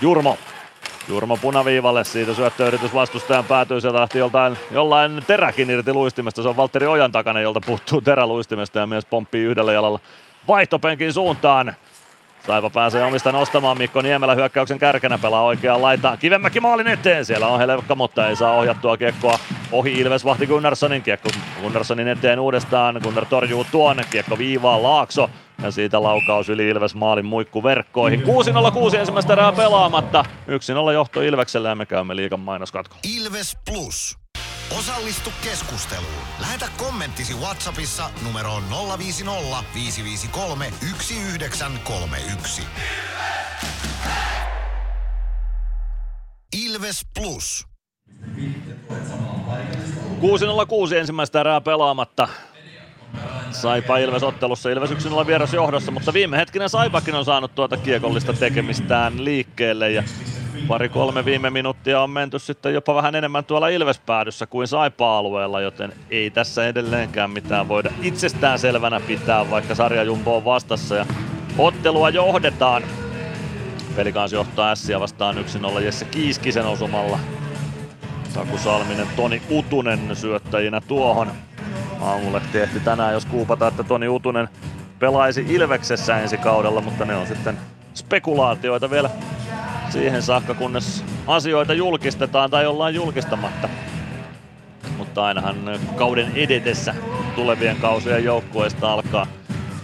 Jurmo 0.00 0.38
Jurmo 1.08 1.36
punaviivalle, 1.36 2.04
siitä 2.04 2.34
syöttöyritys 2.34 2.94
vastustajan 2.94 3.44
päätyy, 3.44 3.80
sieltä 3.80 4.00
lähti 4.00 4.18
joltain, 4.18 4.56
jollain 4.70 5.22
teräkin 5.26 5.70
irti 5.70 5.92
luistimesta, 5.92 6.42
se 6.42 6.48
on 6.48 6.56
Valtteri 6.56 6.86
Ojan 6.86 7.12
takana, 7.12 7.40
jolta 7.40 7.60
puuttuu 7.66 8.00
terä 8.00 8.26
luistimesta 8.26 8.78
ja 8.78 8.86
mies 8.86 9.04
pomppii 9.04 9.44
yhdellä 9.44 9.72
jalalla 9.72 10.00
vaihtopenkin 10.48 11.12
suuntaan. 11.12 11.74
Saipa 12.46 12.70
pääsee 12.70 13.04
omista 13.04 13.32
nostamaan, 13.32 13.78
Mikko 13.78 14.02
Niemelä 14.02 14.34
hyökkäyksen 14.34 14.78
kärkenä 14.78 15.18
pelaa 15.18 15.42
oikeaan 15.42 15.82
laitaan. 15.82 16.18
Kivemäki 16.18 16.60
maalin 16.60 16.86
eteen, 16.86 17.24
siellä 17.24 17.46
on 17.46 17.58
Helekka, 17.58 17.94
mutta 17.94 18.28
ei 18.28 18.36
saa 18.36 18.52
ohjattua 18.52 18.96
kiekkoa 18.96 19.38
ohi 19.72 19.92
Ilves 19.92 20.24
vahti 20.24 20.46
Gunnarssonin. 20.46 21.02
Kiekko 21.02 21.28
Gunnarssonin 21.62 22.08
eteen 22.08 22.40
uudestaan, 22.40 23.00
Gunnar 23.02 23.26
torjuu 23.26 23.66
tuonne, 23.72 24.04
kiekko 24.10 24.38
viivaan 24.38 24.82
Laakso. 24.82 25.30
Ja 25.62 25.70
siitä 25.70 26.02
laukaus 26.02 26.48
yli 26.48 26.68
Ilves 26.68 26.94
maalin 26.94 27.26
muikku 27.26 27.62
verkkoihin. 27.62 28.22
6-0-6 28.92 28.96
ensimmäistä 28.96 29.32
erää 29.32 29.52
pelaamatta. 29.52 30.24
1-0 30.90 30.92
johto 30.92 31.20
Ilvekselle 31.20 31.68
ja 31.68 31.74
me 31.74 31.86
käymme 31.86 32.16
liikan 32.16 32.40
mainoskatkolla. 32.40 33.00
Ilves 33.16 33.56
Plus. 33.70 34.18
Osallistu 34.78 35.30
keskusteluun. 35.42 36.22
Lähetä 36.40 36.66
kommenttisi 36.76 37.34
Whatsappissa 37.34 38.10
numeroon 38.24 38.62
050 38.98 39.64
553 39.74 40.72
1931. 40.80 42.62
Ilves 46.66 47.06
Plus. 47.20 47.66
6-0-6 50.92 50.94
ensimmäistä 50.96 51.40
erää 51.40 51.60
pelaamatta. 51.60 52.28
Saipa 53.50 53.98
Ilves 53.98 54.22
ottelussa. 54.22 54.70
Ilves 54.70 54.90
yksin 54.90 55.12
olla 55.12 55.26
vieras 55.26 55.52
johdossa, 55.54 55.92
mutta 55.92 56.12
viime 56.12 56.36
hetkinen 56.36 56.68
Saipakin 56.68 57.14
on 57.14 57.24
saanut 57.24 57.54
tuota 57.54 57.76
kiekollista 57.76 58.32
tekemistään 58.32 59.24
liikkeelle 59.24 59.90
ja 59.90 60.02
pari-kolme 60.68 61.24
viime 61.24 61.50
minuuttia 61.50 62.00
on 62.00 62.10
menty 62.10 62.38
sitten 62.38 62.74
jopa 62.74 62.94
vähän 62.94 63.14
enemmän 63.14 63.44
tuolla 63.44 63.68
Ilves-päädyssä 63.68 64.46
kuin 64.46 64.68
Saipa-alueella, 64.68 65.60
joten 65.60 65.92
ei 66.10 66.30
tässä 66.30 66.66
edelleenkään 66.66 67.30
mitään 67.30 67.68
voida 67.68 67.90
itsestään 68.02 68.58
selvänä 68.58 69.00
pitää, 69.00 69.50
vaikka 69.50 69.74
sarjajumbo 69.74 70.36
on 70.36 70.44
vastassa 70.44 70.94
ja 70.94 71.06
ottelua 71.58 72.10
johdetaan. 72.10 72.82
Pelikans 73.96 74.32
johtaa 74.32 74.70
Ässiä 74.70 75.00
vastaan 75.00 75.36
1-0 75.76 75.80
Jesse 75.80 76.04
Kiiskisen 76.04 76.66
osumalla. 76.66 77.18
Saku 78.28 78.58
Salminen, 78.58 79.06
Toni 79.16 79.42
Utunen 79.50 80.16
syöttäjinä 80.16 80.80
tuohon. 80.80 81.32
Aamulehti 82.04 82.60
ehti 82.60 82.80
tänään 82.80 83.12
jos 83.12 83.26
kuupata, 83.26 83.68
että 83.68 83.82
Toni 83.82 84.08
Utunen 84.08 84.48
pelaisi 84.98 85.46
Ilveksessä 85.48 86.18
ensi 86.18 86.38
kaudella, 86.38 86.80
mutta 86.80 87.04
ne 87.04 87.16
on 87.16 87.26
sitten 87.26 87.58
spekulaatioita 87.94 88.90
vielä 88.90 89.10
siihen 89.90 90.22
saakka, 90.22 90.54
kunnes 90.54 91.04
asioita 91.26 91.74
julkistetaan 91.74 92.50
tai 92.50 92.66
ollaan 92.66 92.94
julkistamatta. 92.94 93.68
Mutta 94.96 95.24
ainahan 95.24 95.56
kauden 95.96 96.32
edetessä 96.34 96.94
tulevien 97.34 97.76
kausien 97.76 98.24
joukkueista 98.24 98.92
alkaa 98.92 99.26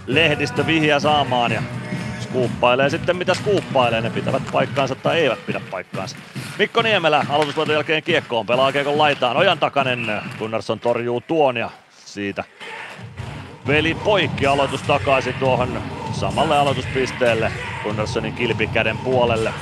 lehdistö 0.07 0.65
vihja 0.65 0.99
saamaan 0.99 1.51
ja 1.51 1.61
skuuppailee 2.19 2.89
sitten 2.89 3.15
mitä 3.15 3.33
skuuppailee, 3.33 4.01
ne 4.01 4.09
pitävät 4.09 4.43
paikkaansa 4.51 4.95
tai 4.95 5.19
eivät 5.19 5.45
pidä 5.45 5.61
paikkaansa. 5.71 6.15
Mikko 6.59 6.81
Niemelä 6.81 7.25
aloitusvoiton 7.29 7.73
jälkeen 7.75 8.03
kiekkoon, 8.03 8.45
pelaa 8.45 8.71
kiekon 8.71 8.97
laitaan, 8.97 9.37
Ojan 9.37 9.59
takanen, 9.59 10.21
Gunnarsson 10.39 10.79
torjuu 10.79 11.21
tuon 11.21 11.57
ja 11.57 11.69
siitä 12.11 12.43
veli 13.67 13.95
poikki 13.95 14.45
aloitus 14.45 14.81
takaisin 14.81 15.33
tuohon 15.33 15.81
samalle 16.11 16.57
aloituspisteelle 16.57 17.51
Gunnarssonin 17.83 18.33
kilpikäden 18.33 18.97
puolelle. 18.97 19.53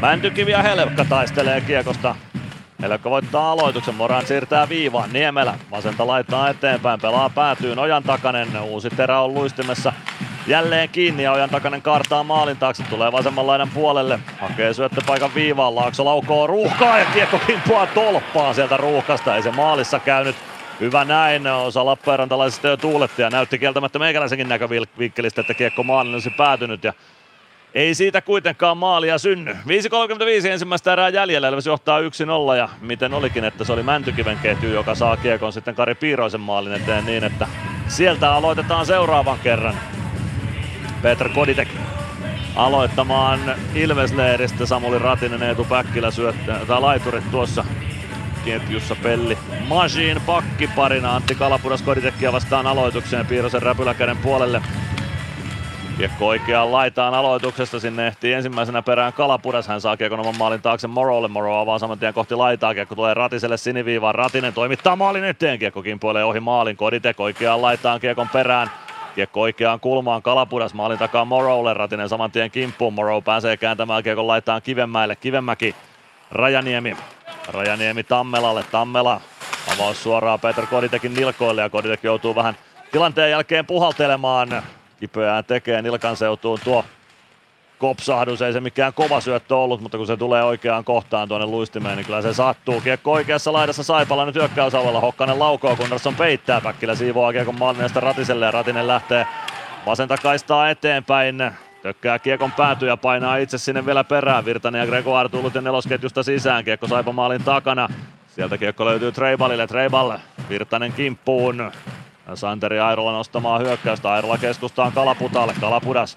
Mäntykivi 0.00 0.50
ja 0.50 0.62
Helpka 0.62 1.04
taistelee 1.04 1.60
kiekosta 1.60 2.14
Helkka 2.82 3.10
voittaa 3.10 3.52
aloituksen, 3.52 3.94
Moran 3.94 4.26
siirtää 4.26 4.68
viivaan, 4.68 5.12
Niemelä 5.12 5.54
vasenta 5.70 6.06
laittaa 6.06 6.48
eteenpäin, 6.48 7.00
pelaa 7.00 7.30
päätyy 7.30 7.74
Ojan 7.76 8.02
takanen, 8.02 8.60
uusi 8.60 8.90
terä 8.90 9.20
on 9.20 9.34
luistimessa. 9.34 9.92
Jälleen 10.46 10.88
kiinni 10.88 11.22
ja 11.22 11.32
Ojan 11.32 11.50
takanen 11.50 11.82
kaartaa 11.82 12.22
maalin 12.22 12.56
taakse, 12.56 12.82
tulee 12.82 13.12
vasemman 13.12 13.46
laidan 13.46 13.70
puolelle, 13.74 14.18
hakee 14.40 14.74
syöttöpaikan 14.74 15.34
viivaan, 15.34 15.74
Laakso 15.74 16.04
laukoo 16.04 16.46
ruuhkaa 16.46 16.98
ja 16.98 17.04
kiekko 17.04 17.38
kimpuaa 17.46 17.86
tolppaan 17.86 18.54
sieltä 18.54 18.76
ruuhkasta, 18.76 19.36
ei 19.36 19.42
se 19.42 19.50
maalissa 19.50 19.98
käynyt. 19.98 20.36
Hyvä 20.80 21.04
näin, 21.04 21.46
osa 21.46 21.86
Lappeenrantalaisista 21.86 22.68
jo 22.68 22.76
tuuletti 22.76 23.22
ja 23.22 23.30
näytti 23.30 23.58
kieltämättä 23.58 23.98
meikäläisenkin 23.98 24.48
näkövinkkelistä, 24.48 25.40
että 25.40 25.54
kiekko 25.54 25.82
maalin 25.82 26.12
olisi 26.14 26.30
päätynyt. 26.30 26.84
Ja 26.84 26.92
ei 27.74 27.94
siitä 27.94 28.22
kuitenkaan 28.22 28.76
maalia 28.76 29.18
synny. 29.18 29.52
5.35 29.52 30.46
ensimmäistä 30.46 30.92
erää 30.92 31.08
jäljellä, 31.08 31.48
Ilves 31.48 31.66
johtaa 31.66 32.00
1-0 32.00 32.04
ja 32.56 32.68
miten 32.80 33.14
olikin, 33.14 33.44
että 33.44 33.64
se 33.64 33.72
oli 33.72 33.82
Mäntykiven 33.82 34.38
ketju, 34.38 34.70
joka 34.70 34.94
saa 34.94 35.16
kiekon 35.16 35.52
sitten 35.52 35.74
Kari 35.74 35.94
Piiroisen 35.94 36.40
maalin 36.40 36.72
eteen 36.72 37.06
niin, 37.06 37.24
että 37.24 37.46
sieltä 37.88 38.34
aloitetaan 38.34 38.86
seuraavan 38.86 39.38
kerran. 39.38 39.74
Petr 41.02 41.28
Koditek 41.28 41.68
aloittamaan 42.56 43.40
Ilvesleiristä, 43.74 44.66
Samuli 44.66 44.98
Ratinen, 44.98 45.42
Eetu 45.42 45.64
Päkkilä 45.64 46.10
syöttää, 46.10 46.66
tai 46.66 46.80
laiturit 46.80 47.30
tuossa 47.30 47.64
ketjussa. 48.44 48.96
Pelli 49.02 49.38
Machine 49.68 50.20
pakkiparina 50.26 51.16
Antti 51.16 51.34
Kalapudas 51.34 51.82
Koditekkiä 51.82 52.32
vastaan 52.32 52.66
aloitukseen. 52.66 53.26
Piirosen 53.26 53.62
räpyläkäden 53.62 54.16
puolelle 54.16 54.62
Kiekko 55.98 56.26
oikeaan 56.26 56.72
laitaan 56.72 57.14
aloituksesta, 57.14 57.80
sinne 57.80 58.06
ehtii 58.06 58.32
ensimmäisenä 58.32 58.82
perään 58.82 59.12
Kalapudas, 59.12 59.68
hän 59.68 59.80
saa 59.80 59.96
kiekon 59.96 60.20
oman 60.20 60.38
maalin 60.38 60.62
taakse 60.62 60.88
Morolle, 60.88 61.28
Moro 61.28 61.58
avaa 61.58 61.78
saman 61.78 61.98
tien 61.98 62.14
kohti 62.14 62.34
laitaa, 62.34 62.74
kiekko 62.74 62.94
tulee 62.94 63.14
Ratiselle 63.14 63.56
siniviivaan, 63.56 64.14
Ratinen 64.14 64.52
toimittaa 64.52 64.96
maalin 64.96 65.24
eteen, 65.24 65.58
kiekko 65.58 65.82
kimpoilee 65.82 66.24
ohi 66.24 66.40
maalin, 66.40 66.76
Koditek 66.76 67.20
oikeaan 67.20 67.62
laitaan 67.62 68.00
kiekon 68.00 68.28
perään, 68.28 68.70
Kiekko 69.14 69.40
oikeaan 69.40 69.80
kulmaan 69.80 70.22
Kalapudas. 70.22 70.74
Maalin 70.74 70.98
takaa 70.98 71.24
Morolle, 71.24 71.74
Ratinen 71.74 72.08
saman 72.08 72.30
tien 72.30 72.50
kimppuun, 72.50 72.94
Moro 72.94 73.20
pääsee 73.20 73.56
kääntämään 73.56 74.02
kiekon 74.02 74.26
laitaan 74.26 74.62
Kivenmäelle, 74.62 75.16
Kivenmäki, 75.16 75.74
Rajaniemi, 76.30 76.96
Rajaniemi 77.48 78.04
Tammelalle, 78.04 78.64
Tammela 78.70 79.20
avaus 79.74 80.02
suoraan 80.02 80.40
Peter 80.40 80.66
Koditekin 80.66 81.14
nilkoille 81.14 81.62
ja 81.62 81.70
Koditek 81.70 82.04
joutuu 82.04 82.34
vähän 82.34 82.56
tilanteen 82.92 83.30
jälkeen 83.30 83.66
puhaltelemaan 83.66 84.62
kipeää 85.02 85.42
tekee 85.42 85.82
nilkan 85.82 86.16
seutuun 86.16 86.58
tuo 86.64 86.84
kopsahdus, 87.78 88.42
ei 88.42 88.52
se 88.52 88.60
mikään 88.60 88.92
kova 88.92 89.20
syöttö 89.20 89.56
ollut, 89.56 89.80
mutta 89.80 89.98
kun 89.98 90.06
se 90.06 90.16
tulee 90.16 90.44
oikeaan 90.44 90.84
kohtaan 90.84 91.28
tuonne 91.28 91.46
luistimeen, 91.46 91.96
niin 91.96 92.06
kyllä 92.06 92.22
se 92.22 92.34
sattuu. 92.34 92.80
Kiekko 92.80 93.12
oikeassa 93.12 93.52
laidassa 93.52 93.82
Saipalla 93.82 94.26
nyt 94.26 94.34
hyökkäysalueella, 94.34 95.00
Hokkanen 95.00 95.38
laukoo, 95.38 95.76
Gunnarsson 95.76 96.14
peittää, 96.14 96.60
Päkkilä 96.60 96.94
siivoaa 96.94 97.32
kiekon 97.32 97.58
maalineesta 97.58 98.00
Ratiselle 98.00 98.44
ja 98.44 98.50
Ratinen 98.50 98.86
lähtee 98.88 99.26
vasenta 99.86 100.16
kaistaa 100.16 100.70
eteenpäin. 100.70 101.52
Tökkää 101.82 102.18
kiekon 102.18 102.52
pääty 102.52 102.86
ja 102.86 102.96
painaa 102.96 103.36
itse 103.36 103.58
sinne 103.58 103.86
vielä 103.86 104.04
perään. 104.04 104.44
Virtanen 104.44 104.80
ja 104.80 104.86
Gregoire 104.86 105.28
tullut 105.28 105.54
nelosketjusta 105.54 106.22
sisään. 106.22 106.64
Kiekko 106.64 106.88
Saipa 106.88 107.12
maalin 107.12 107.44
takana. 107.44 107.88
Sieltä 108.28 108.58
kiekko 108.58 108.84
löytyy 108.84 109.12
Treibalille. 109.12 109.66
Treibal 109.66 110.18
Virtanen 110.48 110.92
kimppuun. 110.92 111.72
Santeri 112.34 112.80
Airola 112.80 113.12
nostamaan 113.12 113.60
hyökkäystä. 113.60 114.12
Airola 114.12 114.38
keskustaan 114.38 114.92
Kalaputalle. 114.92 115.54
Kalapudas 115.60 116.16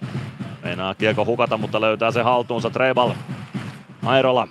meinaa 0.64 0.96
kiekko 0.96 1.26
hukata, 1.26 1.58
mutta 1.58 1.82
löytää 1.82 2.12
se 2.12 2.22
haltuunsa. 2.22 2.70
Treibal. 2.70 3.12
Airola. 4.06 4.48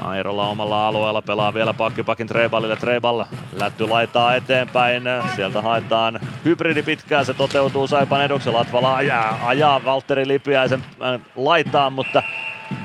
Airola 0.00 0.48
omalla 0.48 0.88
alueella 0.88 1.22
pelaa 1.22 1.54
vielä 1.54 1.74
pakkipakin 1.74 2.26
Treibalille. 2.26 2.76
Treibal 2.76 3.24
lätty 3.52 3.88
laitaa 3.88 4.34
eteenpäin. 4.34 5.02
Sieltä 5.36 5.62
haetaan 5.62 6.20
hybridi 6.44 6.82
pitkään. 6.82 7.26
Se 7.26 7.34
toteutuu 7.34 7.86
Saipan 7.86 8.24
eduksi. 8.24 8.50
Latvala 8.50 8.96
ajaa, 8.96 9.40
ajaa 9.44 9.84
Valtteri 9.84 10.28
Lipiäisen 10.28 10.84
äh, 11.02 11.20
laitaan, 11.36 11.92
mutta 11.92 12.22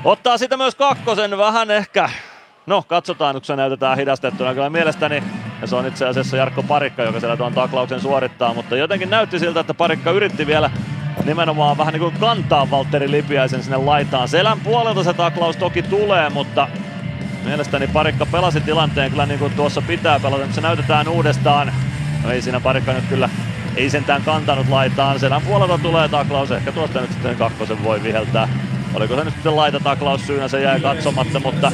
ottaa 0.04 0.38
sitä 0.38 0.56
myös 0.56 0.74
kakkosen 0.74 1.38
vähän 1.38 1.70
ehkä 1.70 2.10
No, 2.66 2.84
katsotaan, 2.88 3.34
kun 3.34 3.44
se 3.44 3.56
näytetään 3.56 3.98
hidastettuna. 3.98 4.54
Kyllä 4.54 4.70
mielestäni, 4.70 5.22
ja 5.60 5.66
se 5.66 5.76
on 5.76 5.86
itse 5.86 6.06
asiassa 6.06 6.36
Jarkko 6.36 6.62
Parikka, 6.62 7.02
joka 7.02 7.20
siellä 7.20 7.36
tuon 7.36 7.52
taklauksen 7.52 8.00
suorittaa, 8.00 8.54
mutta 8.54 8.76
jotenkin 8.76 9.10
näytti 9.10 9.38
siltä, 9.38 9.60
että 9.60 9.74
Parikka 9.74 10.10
yritti 10.10 10.46
vielä 10.46 10.70
nimenomaan 11.24 11.78
vähän 11.78 11.92
niin 11.92 12.00
kuin 12.00 12.14
kantaa 12.20 12.70
Valtteri 12.70 13.10
Lipiäisen 13.10 13.62
sinne 13.62 13.76
laitaan. 13.76 14.28
Selän 14.28 14.60
puolelta 14.60 15.04
se 15.04 15.14
taklaus 15.14 15.56
toki 15.56 15.82
tulee, 15.82 16.30
mutta 16.30 16.68
mielestäni 17.44 17.86
Parikka 17.86 18.26
pelasi 18.26 18.60
tilanteen 18.60 19.10
kyllä 19.10 19.26
niin 19.26 19.38
kuin 19.38 19.52
tuossa 19.52 19.82
pitää 19.82 20.20
pelata. 20.20 20.42
Nyt 20.42 20.54
se 20.54 20.60
näytetään 20.60 21.08
uudestaan. 21.08 21.72
No 22.24 22.30
ei 22.30 22.42
siinä 22.42 22.60
Parikka 22.60 22.92
nyt 22.92 23.04
kyllä 23.08 23.28
ei 23.76 23.90
sentään 23.90 24.22
kantanut 24.22 24.68
laitaan. 24.68 25.20
Selän 25.20 25.42
puolelta 25.42 25.78
tulee 25.78 26.08
taklaus. 26.08 26.50
Ehkä 26.50 26.72
tuosta 26.72 27.00
nyt 27.00 27.12
sitten 27.12 27.36
kakkosen 27.36 27.84
voi 27.84 28.02
viheltää. 28.02 28.48
Oliko 28.94 29.16
se 29.16 29.24
nyt 29.24 29.34
sitten 29.34 29.56
laitataklaus 29.56 30.26
syynä, 30.26 30.48
se 30.48 30.62
jäi 30.62 30.80
katsomatta, 30.80 31.40
mutta 31.40 31.72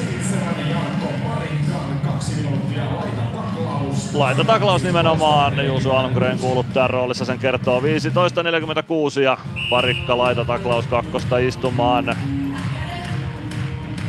laitataklaus 4.18 4.82
nimenomaan. 4.82 5.66
Juuso 5.66 5.92
Almgren 5.96 6.38
kuuluttaa 6.38 6.88
roolissa, 6.88 7.24
sen 7.24 7.38
kertoo 7.38 7.80
15.46 7.80 9.20
ja 9.20 9.38
parikka 9.70 10.18
laitataklaus 10.18 10.86
kakkosta 10.86 11.38
istumaan. 11.38 12.16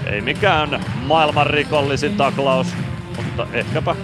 Ei 0.06 0.22
mikään 0.22 0.86
maailman 1.06 1.48
rikollisin 1.48 2.18
taklaus, 2.18 2.68
mutta 3.18 3.48
ehkäpä 3.54 3.96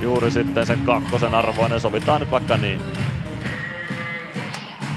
juuri 0.00 0.30
sitten 0.30 0.66
sen 0.66 0.78
kakkosen 0.78 1.34
arvoinen. 1.34 1.80
Sovitaan 1.80 2.20
nyt 2.20 2.30
vaikka 2.30 2.56
niin. 2.56 2.80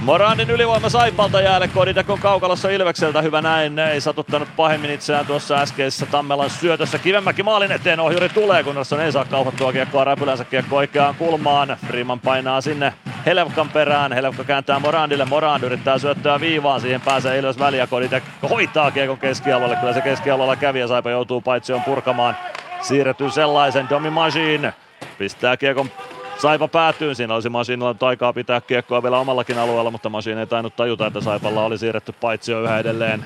Moranin 0.01 0.49
ylivoima 0.49 0.89
Saipalta 0.89 1.41
jäälle 1.41 1.67
Koditekon 1.67 2.19
kaukalossa 2.19 2.69
Ilvekseltä. 2.69 3.21
Hyvä 3.21 3.41
näin. 3.41 3.79
Ei 3.79 4.01
satuttanut 4.01 4.49
pahemmin 4.55 4.91
itseään 4.91 5.25
tuossa 5.25 5.55
äskeisessä 5.55 6.05
Tammelan 6.05 6.49
syötössä. 6.49 6.99
Kivemäki 6.99 7.43
maalin 7.43 7.71
eteen 7.71 7.99
ohjuri 7.99 8.29
tulee, 8.29 8.63
kun 8.63 8.75
ei 9.03 9.11
saa 9.11 9.25
kauhattua 9.25 9.73
kiekkoa 9.73 10.03
räpylänsä 10.03 10.43
kiekko 10.43 10.75
oikeaan 10.75 11.15
kulmaan. 11.15 11.77
Freeman 11.87 12.19
painaa 12.19 12.61
sinne 12.61 12.93
Helevkan 13.25 13.69
perään. 13.69 14.13
Helevka 14.13 14.43
kääntää 14.43 14.79
Morandille. 14.79 15.25
Morand 15.25 15.63
yrittää 15.63 15.97
syöttöä 15.97 16.39
viivaan. 16.39 16.81
Siihen 16.81 17.01
pääsee 17.01 17.39
Ilves 17.39 17.59
väliä. 17.59 17.87
Koditek 17.87 18.23
hoitaa 18.49 18.91
kiekon 18.91 19.17
keskialueelle. 19.17 19.75
Kyllä 19.75 19.93
se 19.93 20.01
keskialueella 20.01 20.55
kävi 20.55 20.79
ja 20.79 20.87
Saipa 20.87 21.09
joutuu 21.09 21.41
paitsi 21.41 21.73
on 21.73 21.83
purkamaan. 21.83 22.37
Siirretty 22.81 23.31
sellaisen 23.31 23.89
Domi 23.89 24.09
Machine 24.09 24.73
pistää 25.17 25.57
kiekon 25.57 25.91
Saipa 26.37 26.67
päätyy, 26.67 27.15
siinä 27.15 27.33
olisi 27.33 27.49
Masinilla 27.49 27.93
nyt 27.93 28.03
aikaa 28.03 28.33
pitää 28.33 28.61
kiekkoa 28.61 29.03
vielä 29.03 29.19
omallakin 29.19 29.59
alueella, 29.59 29.91
mutta 29.91 30.09
Masin 30.09 30.37
ei 30.37 30.47
tainnut 30.47 30.75
tajuta, 30.75 31.07
että 31.07 31.21
Saipalla 31.21 31.65
oli 31.65 31.77
siirretty 31.77 32.11
paitsi 32.11 32.51
jo 32.51 32.63
yhä 32.63 32.79
edelleen 32.79 33.25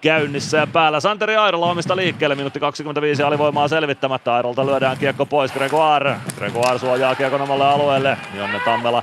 käynnissä 0.00 0.58
ja 0.58 0.66
päällä. 0.66 1.00
Santeri 1.00 1.36
Airola 1.36 1.70
omista 1.70 1.96
liikkeelle, 1.96 2.34
minuutti 2.34 2.60
25 2.60 3.22
alivoimaa 3.22 3.68
selvittämättä. 3.68 4.34
Airolta 4.34 4.66
lyödään 4.66 4.98
kiekko 4.98 5.26
pois, 5.26 5.52
Gregoire. 5.52 6.16
Gregoire 6.36 6.78
suojaa 6.78 7.14
kiekon 7.14 7.40
omalle 7.40 7.66
alueelle, 7.66 8.18
Jonne 8.34 8.60
Tammela 8.60 9.02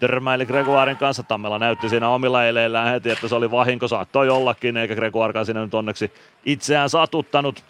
törmäili 0.00 0.46
Gregoirin 0.46 0.96
kanssa. 0.96 1.22
Tammela 1.22 1.58
näytti 1.58 1.88
siinä 1.88 2.08
omilla 2.08 2.44
eileillään 2.44 2.88
heti, 2.88 3.10
että 3.10 3.28
se 3.28 3.34
oli 3.34 3.50
vahinko, 3.50 3.88
saattoi 3.88 4.28
ollakin, 4.28 4.76
eikä 4.76 4.94
Gregoirekaan 4.94 5.46
siinä 5.46 5.60
nyt 5.60 5.74
onneksi 5.74 6.12
itseään 6.44 6.90
satuttanut. 6.90 7.64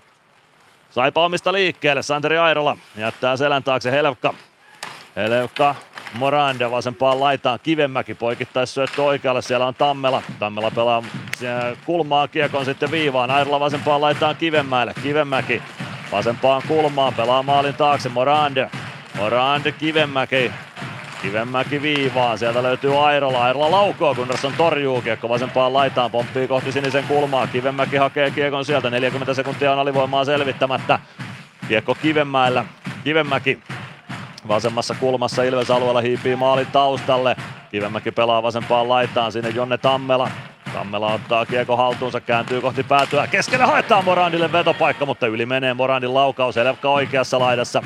Saipa 0.90 1.24
omista 1.24 1.52
liikkeelle, 1.52 2.02
Santeri 2.02 2.38
Airola 2.38 2.76
jättää 2.96 3.36
selän 3.36 3.62
taakse 3.62 3.90
Helvka. 3.90 4.34
Helevka 5.16 5.74
Moranda 6.14 6.70
vasempaan 6.70 7.20
laitaan. 7.20 7.58
Kivemäki 7.62 8.14
poikittaisi 8.14 8.72
syöttö 8.72 9.02
oikealle. 9.02 9.42
Siellä 9.42 9.66
on 9.66 9.74
Tammela. 9.74 10.22
Tammela 10.38 10.70
pelaa 10.70 11.02
kulmaa 11.86 12.28
kiekon 12.28 12.64
sitten 12.64 12.90
viivaan. 12.90 13.30
Airola 13.30 13.60
vasempaan 13.60 14.00
laitaan 14.00 14.36
Kivemäelle. 14.36 14.94
Kivemäki 15.02 15.62
vasempaan 16.12 16.62
kulmaan. 16.68 17.14
Pelaa 17.14 17.42
maalin 17.42 17.74
taakse. 17.74 18.08
Morande. 18.08 18.70
Morande 19.16 19.72
Kivemäki. 19.72 20.52
Kivemäki 21.22 21.82
viivaan. 21.82 22.38
Sieltä 22.38 22.62
löytyy 22.62 23.06
Airola. 23.06 23.44
Airola 23.44 23.70
laukoo. 23.70 24.14
Gunnarsson 24.14 24.52
torjuu 24.56 25.02
kiekko 25.02 25.28
vasempaan 25.28 25.72
laitaan. 25.72 26.10
Pomppii 26.10 26.48
kohti 26.48 26.72
sinisen 26.72 27.04
kulmaa. 27.04 27.46
Kivemäki 27.46 27.96
hakee 27.96 28.30
kiekon 28.30 28.64
sieltä. 28.64 28.90
40 28.90 29.34
sekuntia 29.34 29.72
on 29.72 29.78
alivoimaa 29.78 30.24
selvittämättä. 30.24 30.98
Kiekko 31.68 31.94
Kivemäellä. 31.94 32.64
Kivemäki 33.04 33.58
Vasemmassa 34.48 34.94
kulmassa 34.94 35.42
Ilves 35.42 35.70
alueella 35.70 36.00
hiipii 36.00 36.36
maalin 36.36 36.66
taustalle. 36.66 37.36
Kivemäki 37.70 38.10
pelaa 38.10 38.42
vasempaan 38.42 38.88
laitaan 38.88 39.32
sinne 39.32 39.48
Jonne 39.48 39.78
Tammela. 39.78 40.30
Tammela 40.72 41.12
ottaa 41.12 41.46
kiekko 41.46 41.76
haltuunsa, 41.76 42.20
kääntyy 42.20 42.60
kohti 42.60 42.82
päätyä. 42.82 43.26
Keskelle 43.26 43.64
haetaan 43.64 44.04
Morandille 44.04 44.52
vetopaikka, 44.52 45.06
mutta 45.06 45.26
yli 45.26 45.46
menee 45.46 45.74
Morandin 45.74 46.14
laukaus. 46.14 46.56
Elevka 46.56 46.90
oikeassa 46.90 47.38
laidassa. 47.38 47.82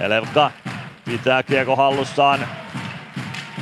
Elevka 0.00 0.50
pitää 1.04 1.42
kiekko 1.42 1.76
hallussaan. 1.76 2.40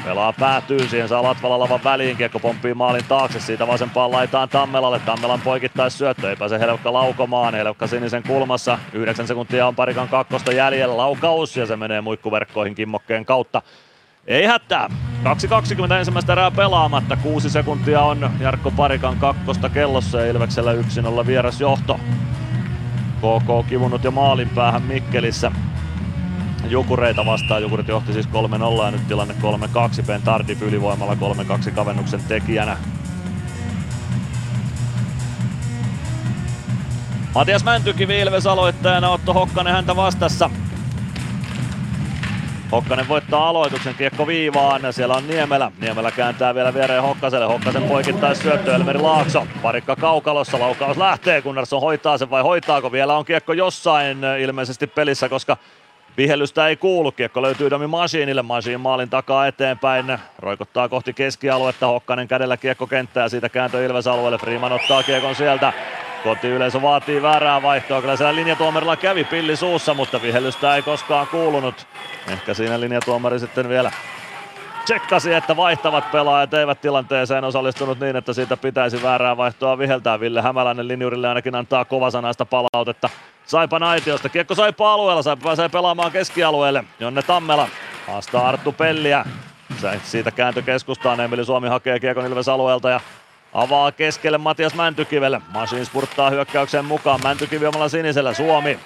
Pelaa 0.05 0.33
päätyy, 0.33 0.89
siihen 0.89 1.09
saa 1.09 1.23
Latvala 1.23 1.59
lavan 1.59 1.81
väliin, 1.85 2.17
kiekko 2.17 2.39
pomppii 2.39 2.75
maalin 2.75 3.05
taakse, 3.09 3.41
siitä 3.41 3.67
vasempaan 3.67 4.11
laitaan 4.11 4.49
Tammelalle, 4.49 4.99
Tammelan 4.99 5.41
poikittais 5.41 5.99
syöttö, 5.99 6.31
ei 6.31 6.37
pääse 6.37 6.59
Helvekka 6.59 6.93
laukomaan, 6.93 7.55
Helvekka 7.55 7.87
sinisen 7.87 8.23
kulmassa, 8.23 8.79
9 8.93 9.27
sekuntia 9.27 9.67
on 9.67 9.75
parikan 9.75 10.09
kakkosta 10.09 10.53
jäljellä, 10.53 10.97
laukaus 10.97 11.57
ja 11.57 11.67
se 11.67 11.77
menee 11.77 12.01
muikkuverkkoihin 12.01 12.75
kimmokkeen 12.75 13.25
kautta. 13.25 13.63
Ei 14.27 14.47
hätää. 14.47 14.91
2.20 15.89 15.93
ensimmäistä 15.93 16.33
erää 16.33 16.51
pelaamatta. 16.51 17.17
6 17.17 17.51
sekuntia 17.51 18.03
on 18.03 18.31
Jarkko 18.41 18.71
Parikan 18.71 19.17
kakkosta 19.17 19.69
kellossa 19.69 20.21
ja 20.21 20.31
Ilveksellä 20.31 20.73
1-0 21.23 21.27
vierasjohto. 21.27 22.01
KK 23.19 23.69
kivunut 23.69 24.05
jo 24.05 24.11
maalin 24.11 24.49
päähän 24.49 24.83
Mikkelissä. 24.83 25.53
Jukureita 26.69 27.27
vastaan. 27.27 27.63
Jukurit 27.63 27.89
johti 27.89 28.13
siis 28.13 28.29
3-0 28.29 28.85
ja 28.85 28.91
nyt 28.91 29.09
tilanne 29.09 29.35
3-2. 30.01 30.03
Ben 30.07 30.23
Tardif 30.23 30.63
ylivoimalla 30.63 31.15
3-2 31.69 31.71
kavennuksen 31.71 32.21
tekijänä. 32.29 32.77
Matias 37.35 37.65
Mäntykivi 37.65 38.21
Ilves 38.21 38.47
aloittajana, 38.47 39.11
Otto 39.11 39.33
Hokkanen 39.35 39.73
häntä 39.73 39.97
vastassa. 39.97 40.51
Hokkanen 42.73 43.09
voittaa 43.09 43.49
aloituksen, 43.49 43.95
kiekko 43.95 44.27
viivaan, 44.27 44.83
siellä 44.91 45.15
on 45.15 45.29
Niemelä. 45.29 45.73
Niemelä 45.81 46.11
kääntää 46.11 46.55
vielä 46.55 46.75
viereen 46.75 47.03
Hokkaselle, 47.03 47.47
Hokkasen 47.47 47.83
poikittais 47.83 48.39
syöttö, 48.39 48.75
Elmeri 48.75 48.99
Laakso. 48.99 49.47
Parikka 49.63 49.97
kaukalossa, 49.97 50.59
laukaus 50.59 50.97
lähtee, 50.97 51.43
Gunnarsson 51.43 51.81
hoitaa 51.81 52.19
sen 52.19 52.31
vai 52.31 52.43
hoitaako 52.43 52.93
vielä 52.93 53.17
on 53.17 53.25
kiekko 53.25 53.53
jossain 53.53 54.19
ilmeisesti 54.41 54.87
pelissä, 54.87 55.29
koska 55.29 55.57
Vihellystä 56.17 56.69
ei 56.69 56.77
kuulu, 56.77 57.13
kiekko 57.13 57.43
löytyy 57.43 57.71
Domi 57.71 57.87
Masiinille, 57.87 58.43
Masiin 58.43 58.81
maalin 58.81 59.11
takaa 59.11 59.47
eteenpäin, 59.47 60.19
roikottaa 60.39 60.89
kohti 60.89 61.13
keskialuetta, 61.13 61.87
Hokkanen 61.87 62.29
kädellä 62.29 62.57
kiekko 62.57 62.87
kenttää, 62.87 63.29
siitä 63.29 63.49
kääntö 63.49 63.85
Ilves 63.85 64.07
alueelle, 64.07 64.39
Freeman 64.39 64.73
ottaa 64.73 65.03
kiekon 65.03 65.35
sieltä, 65.35 65.73
Kotiyleisö 66.25 66.83
vaatii 66.83 67.23
väärää 67.23 67.63
vaihtoa. 67.63 68.01
Kyllä 68.01 68.17
siellä 68.17 68.35
linjatuomarilla 68.35 68.97
kävi 68.97 69.25
pilli 69.25 69.57
suussa, 69.57 69.95
mutta 69.95 70.23
vihellystä 70.23 70.77
ei 70.77 70.83
koskaan 70.83 71.27
kuulunut. 71.27 71.87
Ehkä 72.29 72.55
siinä 72.55 72.81
linjatuomari 72.81 73.39
sitten 73.39 73.69
vielä 73.69 73.93
tsekkasi, 74.85 75.33
että 75.33 75.57
vaihtavat 75.57 76.11
pelaajat 76.13 76.55
eivät 76.55 76.81
tilanteeseen 76.81 77.45
osallistunut 77.45 78.01
niin, 78.01 78.17
että 78.17 78.33
siitä 78.33 78.57
pitäisi 78.57 79.03
väärää 79.03 79.37
vaihtoa 79.37 79.79
viheltää. 79.79 80.21
Ville 80.21 80.43
Hämäläinen 80.43 80.89
linjurille 80.89 81.29
ainakin 81.29 81.55
antaa 81.55 81.85
kovasanaista 81.85 82.47
palautetta. 82.47 83.11
Saipa 83.53 83.79
naitiosta. 83.79 84.29
Kiekko 84.29 84.55
Saipa 84.55 84.95
alueella. 84.95 85.23
Saipa 85.23 85.45
pääsee 85.45 85.69
pelaamaan 85.69 86.13
keskialueelle. 86.13 86.85
Jonne 87.01 87.23
Tammela 87.23 87.69
haastaa 88.07 88.49
Arttu 88.49 88.73
Pelliä. 88.73 89.25
Siitä 90.03 90.31
kääntö 90.31 90.63
keskustaan. 90.63 91.21
Emeli 91.21 91.45
Suomi 91.45 91.69
hakee 91.69 92.01
Kiekon 92.01 92.27
Ilves 92.27 92.49
alueelta 92.49 92.91
ja 92.91 93.01
Avaa 93.53 93.93
keskelle 93.93 94.39
Matias 94.39 94.75
Mäntykivelle. 94.75 95.43
Masin 95.53 95.87
spurttaa 95.87 96.31
hyökkäykseen 96.31 96.85
mukaan. 96.85 97.21
Mäntykivi 97.23 97.67
omalla 97.67 97.89
sinisellä. 97.89 98.35
Suomi. 98.35 98.79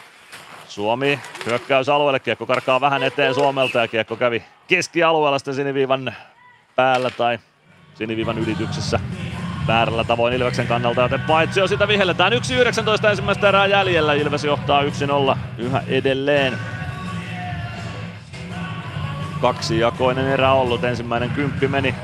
Suomi 0.68 1.20
hyökkäysalueelle. 1.46 2.20
Kiekko 2.20 2.46
karkaa 2.46 2.80
vähän 2.80 3.02
eteen 3.02 3.34
Suomelta 3.34 3.78
ja 3.78 3.88
kiekko 3.88 4.16
kävi 4.16 4.44
keskialueella 4.68 5.38
sitten 5.38 5.54
siniviivan 5.54 6.14
päällä 6.76 7.10
tai 7.10 7.38
siniviivan 7.94 8.38
ylityksessä 8.38 9.00
väärällä 9.66 10.04
tavoin 10.04 10.34
Ilveksen 10.34 10.66
kannalta, 10.66 11.00
joten 11.00 11.20
paitsi 11.20 11.60
jo 11.60 11.68
sitä 11.68 11.88
vihelletään 11.88 12.32
1.19 12.32 13.08
ensimmäistä 13.10 13.48
erää 13.48 13.66
jäljellä. 13.66 14.14
Ilves 14.14 14.44
johtaa 14.44 14.82
1-0 14.82 15.36
yhä 15.58 15.82
edelleen. 15.88 16.58
Kaksijakoinen 19.40 20.26
erä 20.26 20.52
ollut. 20.52 20.84
Ensimmäinen 20.84 21.30
kymppi 21.30 21.68
meni 21.68 21.94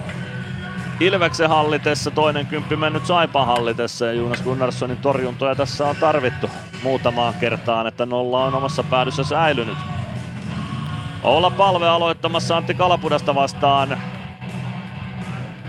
Ilveksen 1.01 1.49
hallitessa, 1.49 2.11
toinen 2.11 2.47
kymppi 2.47 2.77
mennyt 2.77 3.07
Saipan 3.07 3.47
hallitessa 3.47 4.07
ja 4.07 4.13
Jonas 4.13 4.43
Gunnarssonin 4.43 4.97
torjuntoja 4.97 5.55
tässä 5.55 5.87
on 5.87 5.97
tarvittu 5.97 6.51
muutamaan 6.83 7.35
kertaan, 7.35 7.87
että 7.87 8.07
nolla 8.07 8.45
on 8.45 8.55
omassa 8.55 8.83
päädyssä 8.83 9.25
säilynyt. 9.25 9.79
Olla 11.23 11.51
palve 11.51 11.89
aloittamassa 11.89 12.57
Antti 12.57 12.75
Kalapudasta 12.75 13.35
vastaan. 13.35 13.99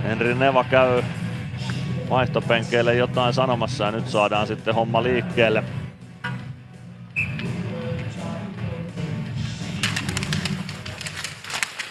Henri 0.03 0.35
Neva 0.35 0.63
käy 0.63 1.03
vaihtopenkeille 2.09 2.95
jotain 2.95 3.33
sanomassa 3.33 3.83
ja 3.83 3.91
nyt 3.91 4.07
saadaan 4.07 4.47
sitten 4.47 4.75
homma 4.75 5.03
liikkeelle. 5.03 5.63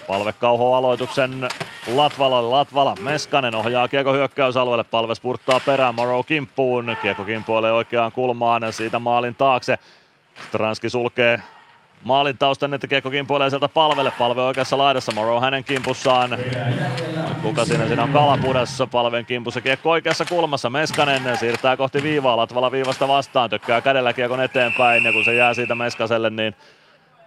Palve 0.06 0.32
kauho 0.32 0.74
aloituksen 0.74 1.48
Latvala, 1.94 2.50
Latvala, 2.50 2.94
Meskanen 3.00 3.54
ohjaa 3.54 3.88
kiekko 3.88 4.12
hyökkäysalueelle, 4.12 4.84
palve 4.84 5.14
spurttaa 5.14 5.60
perään, 5.60 5.94
Morrow 5.94 6.20
kimppuun, 6.26 6.96
kiekko 7.02 7.24
kimpuilee 7.24 7.72
oikeaan 7.72 8.12
kulmaan, 8.12 8.72
siitä 8.72 8.98
maalin 8.98 9.34
taakse. 9.34 9.78
Stranski 10.48 10.90
sulkee 10.90 11.42
maalin 12.04 12.38
taustan, 12.38 12.74
että 12.74 12.86
kiekko 12.86 13.10
kimpuilee 13.10 13.50
sieltä 13.50 13.68
palvelle, 13.68 14.12
palve 14.18 14.42
oikeassa 14.42 14.78
laidassa, 14.78 15.12
Morrow 15.12 15.40
hänen 15.40 15.64
kimpussaan. 15.64 16.38
Kuka 17.42 17.64
siinä, 17.64 17.86
siinä 17.86 18.02
on 18.02 18.12
Kalapudessa, 18.12 18.86
palven 18.86 19.26
kimpussa, 19.26 19.60
kiekko 19.60 19.90
oikeassa 19.90 20.24
kulmassa, 20.24 20.70
Meskanen 20.70 21.38
siirtää 21.38 21.76
kohti 21.76 22.02
viivaa, 22.02 22.36
Latvala 22.36 22.72
viivasta 22.72 23.08
vastaan, 23.08 23.50
tökkää 23.50 23.80
kädellä 23.80 24.12
kiekon 24.12 24.40
eteenpäin 24.40 25.04
ja 25.04 25.12
kun 25.12 25.24
se 25.24 25.34
jää 25.34 25.54
siitä 25.54 25.74
Meskaselle, 25.74 26.30
niin 26.30 26.54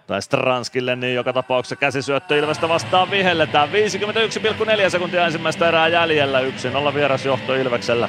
tai 0.06 0.22
Stranskille, 0.22 0.96
niin 0.96 1.14
joka 1.14 1.32
tapauksessa 1.32 1.76
käsisyöttö 1.76 2.38
Ilvestä 2.38 2.68
vastaan 2.68 3.10
vihelletään. 3.10 3.68
51,4 3.68 4.90
sekuntia 4.90 5.26
ensimmäistä 5.26 5.68
erää 5.68 5.88
jäljellä. 5.88 6.40
1-0 6.40 6.94
vierasjohto 6.94 7.54
Ilveksellä 7.54 8.08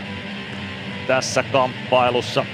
tässä 1.07 1.43
kamppailussa. 1.43 2.45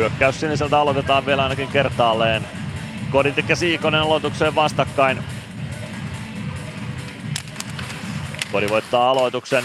Hyökkäys 0.00 0.40
siniseltä 0.40 0.78
aloitetaan 0.78 1.26
vielä 1.26 1.42
ainakin 1.42 1.68
kertaalleen. 1.68 2.42
Kodintik 3.10 3.48
ja 3.48 3.56
Siikonen 3.56 4.00
aloitukseen 4.00 4.54
vastakkain. 4.54 5.18
Kodi 8.52 8.68
voittaa 8.68 9.10
aloituksen 9.10 9.64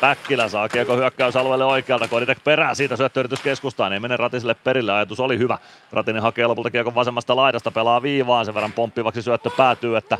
Päkkilä 0.00 0.48
saa 0.48 0.68
kiekko 0.68 0.96
hyökkäysalueelle 0.96 1.64
oikealta, 1.64 2.08
Koditek 2.08 2.44
perää 2.44 2.74
siitä 2.74 2.96
syöttöyritys 2.96 3.40
keskustaan, 3.40 3.92
ei 3.92 4.00
mene 4.00 4.16
Ratiselle 4.16 4.54
perille, 4.54 4.92
ajatus 4.92 5.20
oli 5.20 5.38
hyvä. 5.38 5.58
Ratinen 5.92 6.22
hakee 6.22 6.46
lopulta 6.46 6.70
kiekko 6.70 6.94
vasemmasta 6.94 7.36
laidasta, 7.36 7.70
pelaa 7.70 8.02
viivaan, 8.02 8.44
sen 8.44 8.54
verran 8.54 8.72
pomppivaksi 8.72 9.22
syöttö 9.22 9.50
päätyy, 9.56 9.96
että 9.96 10.18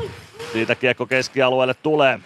siitä 0.52 0.74
kiekko 0.74 1.06
keskialueelle 1.06 1.74
tulee. 1.74 2.20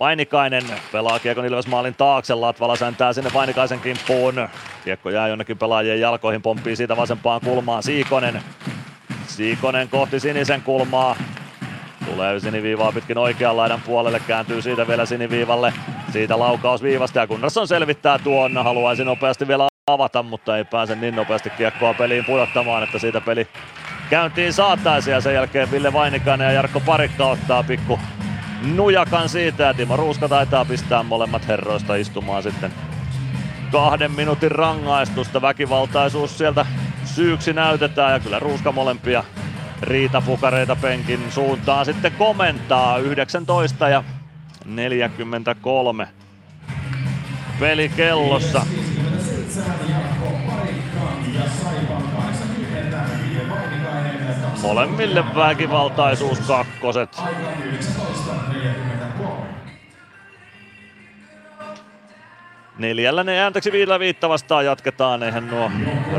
Vainikainen 0.00 0.64
pelaa 0.92 1.18
Kiekon 1.18 1.46
Ilves 1.46 1.66
maalin 1.66 1.94
taakse, 1.94 2.34
Latvala 2.34 2.76
säntää 2.76 3.12
sinne 3.12 3.30
Vainikaisen 3.34 3.80
kimppuun. 3.80 4.48
Kiekko 4.84 5.10
jää 5.10 5.28
jonnekin 5.28 5.58
pelaajien 5.58 6.00
jalkoihin, 6.00 6.42
pomppii 6.42 6.76
siitä 6.76 6.96
vasempaan 6.96 7.40
kulmaan 7.40 7.82
Siikonen. 7.82 8.42
Siikonen 9.26 9.88
kohti 9.88 10.20
sinisen 10.20 10.62
kulmaa, 10.62 11.16
Tulee 12.06 12.40
siniviivaa 12.40 12.92
pitkin 12.92 13.18
oikean 13.18 13.56
laidan 13.56 13.80
puolelle, 13.86 14.20
kääntyy 14.26 14.62
siitä 14.62 14.88
vielä 14.88 15.06
siniviivalle. 15.06 15.72
Siitä 16.12 16.38
laukaus 16.38 16.82
viivasta 16.82 17.18
ja 17.18 17.26
Gunnarsson 17.26 17.68
selvittää 17.68 18.18
tuon. 18.18 18.56
Haluaisi 18.64 19.04
nopeasti 19.04 19.48
vielä 19.48 19.68
avata, 19.86 20.22
mutta 20.22 20.56
ei 20.56 20.64
pääse 20.64 20.94
niin 20.94 21.16
nopeasti 21.16 21.50
kiekkoa 21.50 21.94
peliin 21.94 22.24
pudottamaan, 22.24 22.82
että 22.82 22.98
siitä 22.98 23.20
peli 23.20 23.48
käyntiin 24.10 24.52
saattaisi. 24.52 25.10
Ja 25.10 25.20
sen 25.20 25.34
jälkeen 25.34 25.70
Ville 25.70 25.92
Vainikainen 25.92 26.44
ja 26.44 26.52
Jarkko 26.52 26.80
Parikka 26.80 27.26
ottaa 27.26 27.62
pikku 27.62 27.98
nujakan 28.62 29.28
siitä 29.28 29.62
ja 29.62 29.74
Timo 29.74 29.96
Ruuska 29.96 30.28
taitaa 30.28 30.64
pistää 30.64 31.02
molemmat 31.02 31.48
herroista 31.48 31.94
istumaan 31.94 32.42
sitten 32.42 32.72
kahden 33.72 34.12
minuutin 34.12 34.50
rangaistusta. 34.50 35.42
Väkivaltaisuus 35.42 36.38
sieltä 36.38 36.66
syyksi 37.04 37.52
näytetään 37.52 38.12
ja 38.12 38.20
kyllä 38.20 38.38
Ruuska 38.38 38.72
molempia 38.72 39.24
riitapukareita 39.82 40.76
penkin 40.76 41.20
suuntaan 41.30 41.86
sitten 41.86 42.12
komentaa. 42.12 42.98
19 42.98 43.88
ja 43.88 44.04
43 44.64 46.08
peli 47.60 47.88
kellossa. 47.88 48.66
Molemmille 54.62 55.24
väkivaltaisuus 55.34 56.40
kakkoset. 56.40 57.22
Neljällä 62.78 63.24
ne 63.24 63.40
ääntäksi 63.40 63.72
viidellä 63.72 63.98
viitta 63.98 64.28
vastaan 64.28 64.64
jatketaan, 64.64 65.22
eihän 65.22 65.46
nuo 65.46 65.70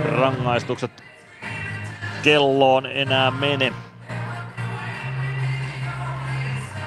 rangaistukset 0.05 1.03
kelloon 2.23 2.85
enää 2.85 3.31
mene. 3.31 3.73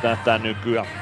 Tätä 0.02 0.38
nykyään. 0.38 0.99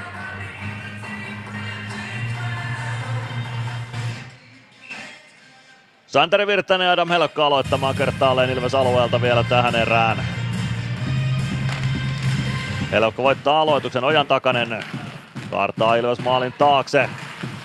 Santeri 6.19 6.47
Virtanen 6.47 6.85
ja 6.85 6.93
Adam 6.93 7.09
Helkka 7.09 7.47
aloittamaan 7.47 7.95
kertaalleen 7.95 8.51
Ilves 8.51 8.75
alueelta 8.75 9.23
vielä 9.23 9.45
tähän 9.45 9.75
erään. 9.75 10.17
Helkka 12.93 13.23
voittaa 13.23 13.61
aloituksen, 13.61 14.05
Ojan 14.05 14.27
takanen 14.27 14.85
kaartaa 15.51 15.97
Ilves 15.97 16.19
maalin 16.21 16.55
taakse. 16.59 17.09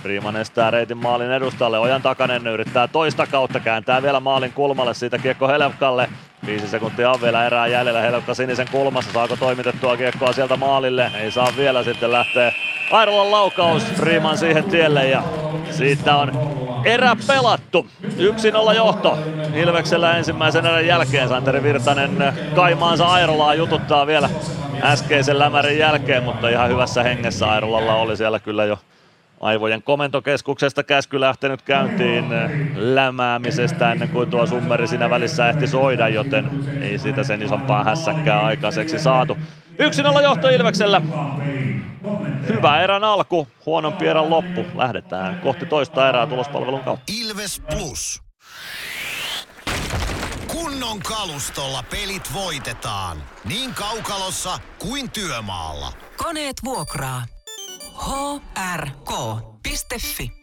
Freeman 0.01 0.35
estää 0.35 0.71
reitin 0.71 0.97
maalin 0.97 1.31
edustalle. 1.31 1.80
Ojan 1.80 2.01
takanen 2.01 2.47
yrittää 2.47 2.88
toista 2.88 3.27
kautta, 3.27 3.59
kääntää 3.59 4.01
vielä 4.01 4.19
maalin 4.19 4.53
kulmalle 4.53 4.93
siitä 4.93 5.17
kiekko 5.17 5.47
Helkalle. 5.47 6.09
Viisi 6.45 6.67
sekuntia 6.67 7.11
on 7.11 7.21
vielä 7.21 7.45
erää 7.45 7.67
jäljellä. 7.67 8.01
Helkka 8.01 8.34
sinisen 8.34 8.67
kulmassa. 8.71 9.11
Saako 9.13 9.35
toimitettua 9.35 9.97
kiekkoa 9.97 10.34
sieltä 10.34 10.57
maalille? 10.57 11.11
Ei 11.15 11.31
saa 11.31 11.47
vielä 11.57 11.84
sitten 11.84 12.11
lähtee 12.11 12.53
Airolan 12.91 13.31
laukaus. 13.31 13.84
Freeman 13.84 14.38
siihen 14.38 14.63
tielle 14.63 15.07
ja 15.09 15.23
siitä 15.71 16.15
on 16.15 16.31
erä 16.85 17.15
pelattu. 17.27 17.88
1-0 18.72 18.76
johto 18.76 19.18
Ilveksellä 19.53 20.18
ensimmäisen 20.18 20.65
erän 20.65 20.88
jälkeen. 20.88 21.30
Santeri 21.30 21.64
Virtanen 21.64 22.34
kaimaansa 22.55 23.05
Airolaa 23.05 23.53
jututtaa 23.53 24.07
vielä 24.07 24.30
äskeisen 24.81 25.39
lämärin 25.39 25.77
jälkeen, 25.77 26.23
mutta 26.23 26.49
ihan 26.49 26.69
hyvässä 26.69 27.03
hengessä 27.03 27.47
Airolalla 27.51 27.95
oli 27.95 28.18
siellä 28.18 28.39
kyllä 28.39 28.65
jo 28.65 28.80
aivojen 29.41 29.84
komentokeskuksesta 29.84 30.84
käsky 30.84 31.19
lähtenyt 31.19 31.61
käyntiin 31.61 32.26
lämäämisestä 32.76 33.91
ennen 33.91 34.10
kuin 34.10 34.30
tuo 34.30 34.45
summeri 34.45 34.88
siinä 34.88 35.10
välissä 35.10 35.49
ehti 35.49 35.68
soida, 35.68 36.10
joten 36.10 36.49
ei 36.81 36.97
siitä 36.97 37.23
sen 37.23 37.41
isompaa 37.41 37.84
hässäkkää 37.84 38.45
aikaiseksi 38.45 38.99
saatu. 38.99 39.38
1-0 40.18 40.22
johto 40.23 40.49
Ilveksellä. 40.49 41.01
Hyvä 42.47 42.80
erän 42.81 43.03
alku, 43.03 43.47
huonompi 43.65 44.07
erän 44.07 44.30
loppu. 44.30 44.65
Lähdetään 44.75 45.39
kohti 45.39 45.65
toista 45.65 46.09
erää 46.09 46.27
tulospalvelun 46.27 46.84
kautta. 46.84 47.13
Ilves 47.21 47.61
Plus. 47.69 48.21
Kunnon 50.47 50.99
kalustolla 50.99 51.84
pelit 51.91 52.34
voitetaan. 52.34 53.17
Niin 53.45 53.73
kaukalossa 53.73 54.59
kuin 54.80 55.11
työmaalla. 55.11 55.93
Koneet 56.17 56.55
vuokraa. 56.65 57.23
hrk.fi 58.75 60.43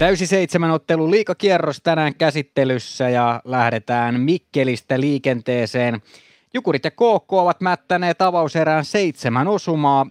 Täysi 0.00 0.26
seitsemän 0.26 0.70
ottelu 0.70 1.10
liikakierros 1.10 1.80
tänään 1.82 2.14
käsittelyssä 2.14 3.08
ja 3.08 3.40
lähdetään 3.44 4.20
Mikkelistä 4.20 5.00
liikenteeseen. 5.00 6.02
Jukurit 6.54 6.84
ja 6.84 6.90
KK 6.90 7.32
ovat 7.32 7.60
mättäneet 7.60 8.22
avauserään 8.22 8.84
seitsemän 8.84 9.48
osumaa. 9.48 10.06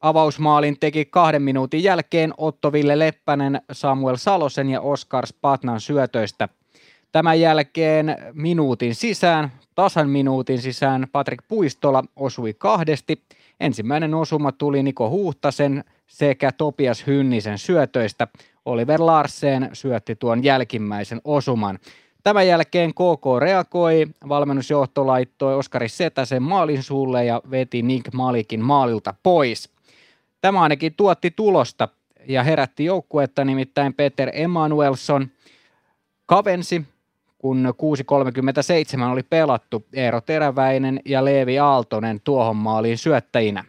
Avausmaalin 0.00 0.76
teki 0.80 1.04
kahden 1.04 1.42
minuutin 1.42 1.82
jälkeen 1.82 2.34
Otto 2.36 2.72
Ville 2.72 2.98
Leppänen, 2.98 3.60
Samuel 3.72 4.16
Salosen 4.16 4.68
ja 4.68 4.80
Oskar 4.80 5.26
Spatnan 5.26 5.80
syötöistä. 5.80 6.48
Tämän 7.12 7.40
jälkeen 7.40 8.16
minuutin 8.32 8.94
sisään, 8.94 9.52
tasan 9.74 10.10
minuutin 10.10 10.58
sisään 10.58 11.06
Patrik 11.12 11.42
Puistola 11.48 12.04
osui 12.16 12.54
kahdesti. 12.58 13.22
Ensimmäinen 13.60 14.14
osuma 14.14 14.52
tuli 14.52 14.82
Niko 14.82 15.10
Huhtasen 15.10 15.84
sekä 16.06 16.52
Topias 16.52 17.06
Hynnisen 17.06 17.58
syötöistä. 17.58 18.28
Oliver 18.66 19.00
Larsen 19.00 19.70
syötti 19.72 20.16
tuon 20.16 20.44
jälkimmäisen 20.44 21.20
osuman. 21.24 21.78
Tämän 22.22 22.46
jälkeen 22.46 22.90
KK 22.94 23.24
reagoi, 23.38 24.06
valmennusjohto 24.28 25.06
laittoi 25.06 25.54
Oskari 25.54 25.88
Setäsen 25.88 26.42
maalin 26.42 26.82
suulle 26.82 27.24
ja 27.24 27.40
veti 27.50 27.82
Nick 27.82 28.12
Malikin 28.12 28.60
maalilta 28.60 29.14
pois. 29.22 29.70
Tämä 30.40 30.62
ainakin 30.62 30.94
tuotti 30.96 31.30
tulosta 31.30 31.88
ja 32.28 32.42
herätti 32.42 32.84
joukkuetta, 32.84 33.44
nimittäin 33.44 33.94
Peter 33.94 34.30
Emanuelson 34.32 35.28
kavensi, 36.26 36.84
kun 37.38 37.74
6.37 38.98 39.12
oli 39.12 39.22
pelattu 39.22 39.86
Eero 39.92 40.20
Teräväinen 40.20 41.00
ja 41.04 41.24
Leevi 41.24 41.58
Aaltonen 41.58 42.20
tuohon 42.24 42.56
maaliin 42.56 42.98
syöttäjinä. 42.98 43.64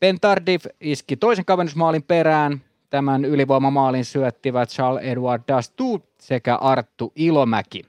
Ben 0.00 0.20
Tardif 0.20 0.64
iski 0.80 1.16
toisen 1.16 1.44
kavennusmaalin 1.44 2.02
perään, 2.02 2.60
Tämän 2.90 3.24
ylivoimamaalin 3.24 4.04
syöttivät 4.04 4.68
Charles-Edouard 4.68 5.42
Dastu 5.48 6.02
sekä 6.20 6.56
Arttu 6.56 7.12
Ilomäki. 7.16 7.82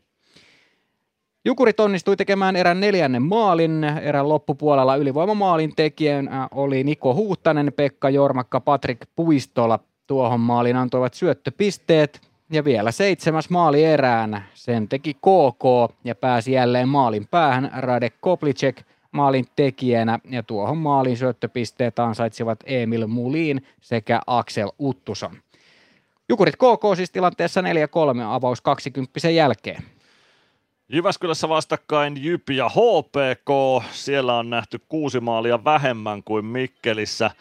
Jukurit 1.45 1.79
onnistui 1.79 2.17
tekemään 2.17 2.55
erän 2.55 2.79
neljännen 2.79 3.21
maalin. 3.21 3.83
Erän 3.83 4.29
loppupuolella 4.29 4.95
ylivoimamaalin 4.95 5.75
tekijänä 5.75 6.47
oli 6.51 6.83
Niko 6.83 7.13
Huuttanen, 7.13 7.73
Pekka 7.75 8.09
Jormakka, 8.09 8.59
Patrik 8.59 8.99
Puistola. 9.15 9.79
Tuohon 10.07 10.39
maalin 10.39 10.75
antoivat 10.75 11.13
syöttöpisteet 11.13 12.21
ja 12.51 12.63
vielä 12.63 12.91
seitsemäs 12.91 13.49
maali 13.49 13.83
erään. 13.83 14.43
Sen 14.53 14.87
teki 14.87 15.13
KK 15.13 15.93
ja 16.03 16.15
pääsi 16.15 16.51
jälleen 16.51 16.89
maalin 16.89 17.27
päähän 17.27 17.71
Radek 17.77 18.13
Koplicek– 18.19 18.81
maalin 19.11 19.45
tekijänä 19.55 20.19
ja 20.29 20.43
tuohon 20.43 20.77
maalin 20.77 21.17
syöttöpisteet 21.17 21.99
ansaitsivat 21.99 22.59
Emil 22.65 23.07
Mulin 23.07 23.65
sekä 23.81 24.21
Axel 24.27 24.71
Uttuson. 24.79 25.38
Jukurit 26.29 26.55
KK 26.55 26.95
siis 26.95 27.11
tilanteessa 27.11 27.61
4-3 27.61 27.63
avaus 28.25 28.61
20 28.61 29.29
jälkeen. 29.29 29.83
Jyväskylässä 30.89 31.49
vastakkain 31.49 32.23
Jyp 32.23 32.49
ja 32.49 32.69
HPK. 32.69 33.83
Siellä 33.91 34.38
on 34.38 34.49
nähty 34.49 34.79
kuusi 34.89 35.19
maalia 35.19 35.63
vähemmän 35.63 36.23
kuin 36.23 36.45
Mikkelissä. 36.45 37.31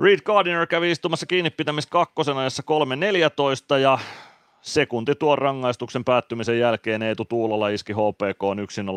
Reed 0.00 0.20
Gardiner 0.20 0.66
kävi 0.66 0.90
istumassa 0.90 1.26
kiinni 1.26 1.50
pitämis 1.50 1.86
kakkosen 1.86 2.36
ajassa 2.36 2.62
3.14 3.74 3.78
ja 3.78 3.98
Sekunti 4.62 5.14
tuon 5.14 5.38
rangaistuksen 5.38 6.04
päättymisen 6.04 6.58
jälkeen 6.58 7.02
Eetu 7.02 7.24
Tuulola 7.24 7.68
iski 7.68 7.92
HPK 7.92 8.42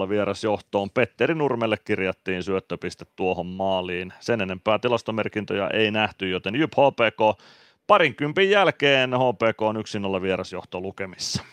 1-0 0.06 0.10
vierasjohtoon. 0.10 0.90
Petteri 0.90 1.36
Nurmelle 1.36 1.78
kirjattiin 1.86 2.44
syöttöpiste 2.44 3.06
tuohon 3.16 3.46
maaliin. 3.46 4.14
Sen 4.20 4.42
enempää 4.42 4.80
tilastomerkintöjä 4.80 5.68
ei 5.68 5.92
nähty, 5.92 6.30
joten 6.30 6.56
Jyp 6.56 6.74
HPK 6.74 7.42
parinkympin 7.88 8.50
jälkeen 8.50 9.12
HPK 9.14 9.62
on 9.62 9.76
1-0 10.18 10.22
vierasjohto 10.22 10.82
lukemissa. 10.82 11.44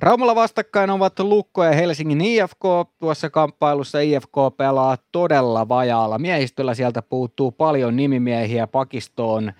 Raumalla 0.00 0.34
vastakkain 0.34 0.90
ovat 0.90 1.18
Lukko 1.18 1.64
ja 1.64 1.72
Helsingin 1.72 2.20
IFK. 2.20 2.62
Tuossa 2.98 3.30
kamppailussa 3.30 4.00
IFK 4.00 4.56
pelaa 4.56 4.96
todella 5.12 5.68
vajaalla. 5.68 6.18
Miehistöllä 6.18 6.74
sieltä 6.74 7.02
puuttuu 7.02 7.52
paljon 7.52 7.96
nimimiehiä 7.96 8.66
pakistoon 8.66 9.52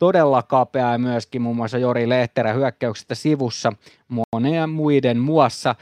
todella 0.00 0.42
kapea 0.42 0.98
myöskin 0.98 1.42
muun 1.42 1.56
muassa 1.56 1.78
Jori 1.78 2.08
Lehterä 2.08 2.52
hyökkäyksestä 2.52 3.14
sivussa 3.14 3.72
monen 4.32 4.70
muiden 4.70 5.18
muassa. 5.18 5.74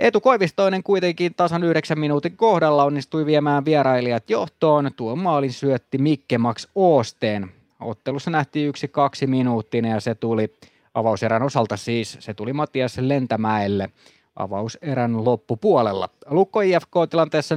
Etu 0.00 0.20
Koivistoinen 0.20 0.82
kuitenkin 0.82 1.34
tasan 1.34 1.64
9 1.64 1.98
minuutin 1.98 2.36
kohdalla 2.36 2.84
onnistui 2.84 3.26
viemään 3.26 3.64
vierailijat 3.64 4.30
johtoon. 4.30 4.90
Tuo 4.96 5.16
maalin 5.16 5.52
syötti 5.52 5.98
Mikke 5.98 6.38
Max 6.38 6.66
Oosteen. 6.74 7.50
Ottelussa 7.80 8.30
nähtiin 8.30 8.68
yksi 8.68 8.88
kaksi 8.88 9.26
minuuttinen 9.26 9.90
ja 9.90 10.00
se 10.00 10.14
tuli 10.14 10.54
avauserän 10.94 11.42
osalta 11.42 11.76
siis, 11.76 12.16
se 12.20 12.34
tuli 12.34 12.52
Matias 12.52 12.98
Lentämäelle 12.98 13.90
avauserän 14.36 15.24
loppupuolella. 15.24 16.08
Lukko 16.30 16.60
IFK 16.60 16.92
tilanteessa 17.10 17.54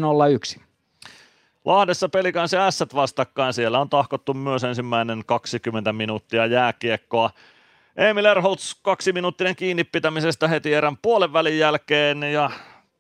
0-1. 0.58 0.62
Lahdessa 1.66 2.10
pelikansi 2.10 2.56
S 2.70 2.86
vastakkain, 2.96 3.54
siellä 3.54 3.80
on 3.80 3.90
tahkottu 3.90 4.34
myös 4.34 4.64
ensimmäinen 4.64 5.24
20 5.26 5.94
minuuttia 5.94 6.46
jääkiekkoa. 6.46 7.30
Emil 7.96 8.26
Erholz 8.26 8.76
kaksi 8.82 9.14
minuuttinen 9.14 9.56
kiinni 9.56 9.84
pitämisestä 9.84 10.48
heti 10.48 10.74
erän 10.74 10.98
puolen 10.98 11.34
välin 11.34 11.60
jälkeen 11.60 12.24
ja 12.24 12.52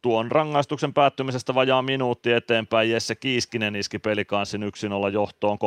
tuon 0.01 0.31
rangaistuksen 0.31 0.93
päättymisestä 0.93 1.55
vajaa 1.55 1.81
minuutti 1.81 2.31
eteenpäin 2.31 2.91
Jesse 2.91 3.15
Kiiskinen 3.15 3.75
iski 3.75 3.99
pelikanssin 3.99 4.63
1-0 4.63 5.11
johtoon. 5.13 5.57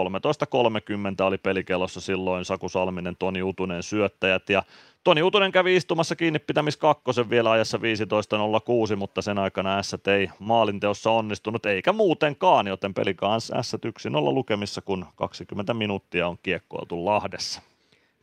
13.30 1.20 1.24
oli 1.24 1.38
pelikellossa 1.38 2.00
silloin 2.00 2.44
Saku 2.44 2.68
Salminen, 2.68 3.16
Toni 3.18 3.42
Utunen 3.42 3.82
syöttäjät 3.82 4.48
ja 4.48 4.62
Toni 5.04 5.22
Utunen 5.22 5.52
kävi 5.52 5.76
istumassa 5.76 6.16
kiinni 6.16 6.38
pitämis 6.38 6.76
kakkosen 6.76 7.30
vielä 7.30 7.50
ajassa 7.50 7.78
15.06, 7.78 8.96
mutta 8.96 9.22
sen 9.22 9.38
aikana 9.38 9.82
S 9.82 9.96
ei 10.06 10.28
maalinteossa 10.38 11.10
onnistunut 11.10 11.66
eikä 11.66 11.92
muutenkaan, 11.92 12.66
joten 12.66 12.94
pelikaan 12.94 13.40
S 13.40 13.50
1-0 13.52 14.34
lukemissa, 14.34 14.82
kun 14.82 15.06
20 15.16 15.74
minuuttia 15.74 16.28
on 16.28 16.38
kiekkoiltu 16.42 17.04
Lahdessa. 17.04 17.62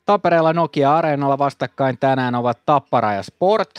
Tampereella 0.05 0.53
Nokia 0.53 0.95
Areenalla 0.95 1.37
vastakkain 1.37 1.97
tänään 1.97 2.35
ovat 2.35 2.59
Tappara 2.65 3.13
ja 3.13 3.23
Sport. 3.23 3.69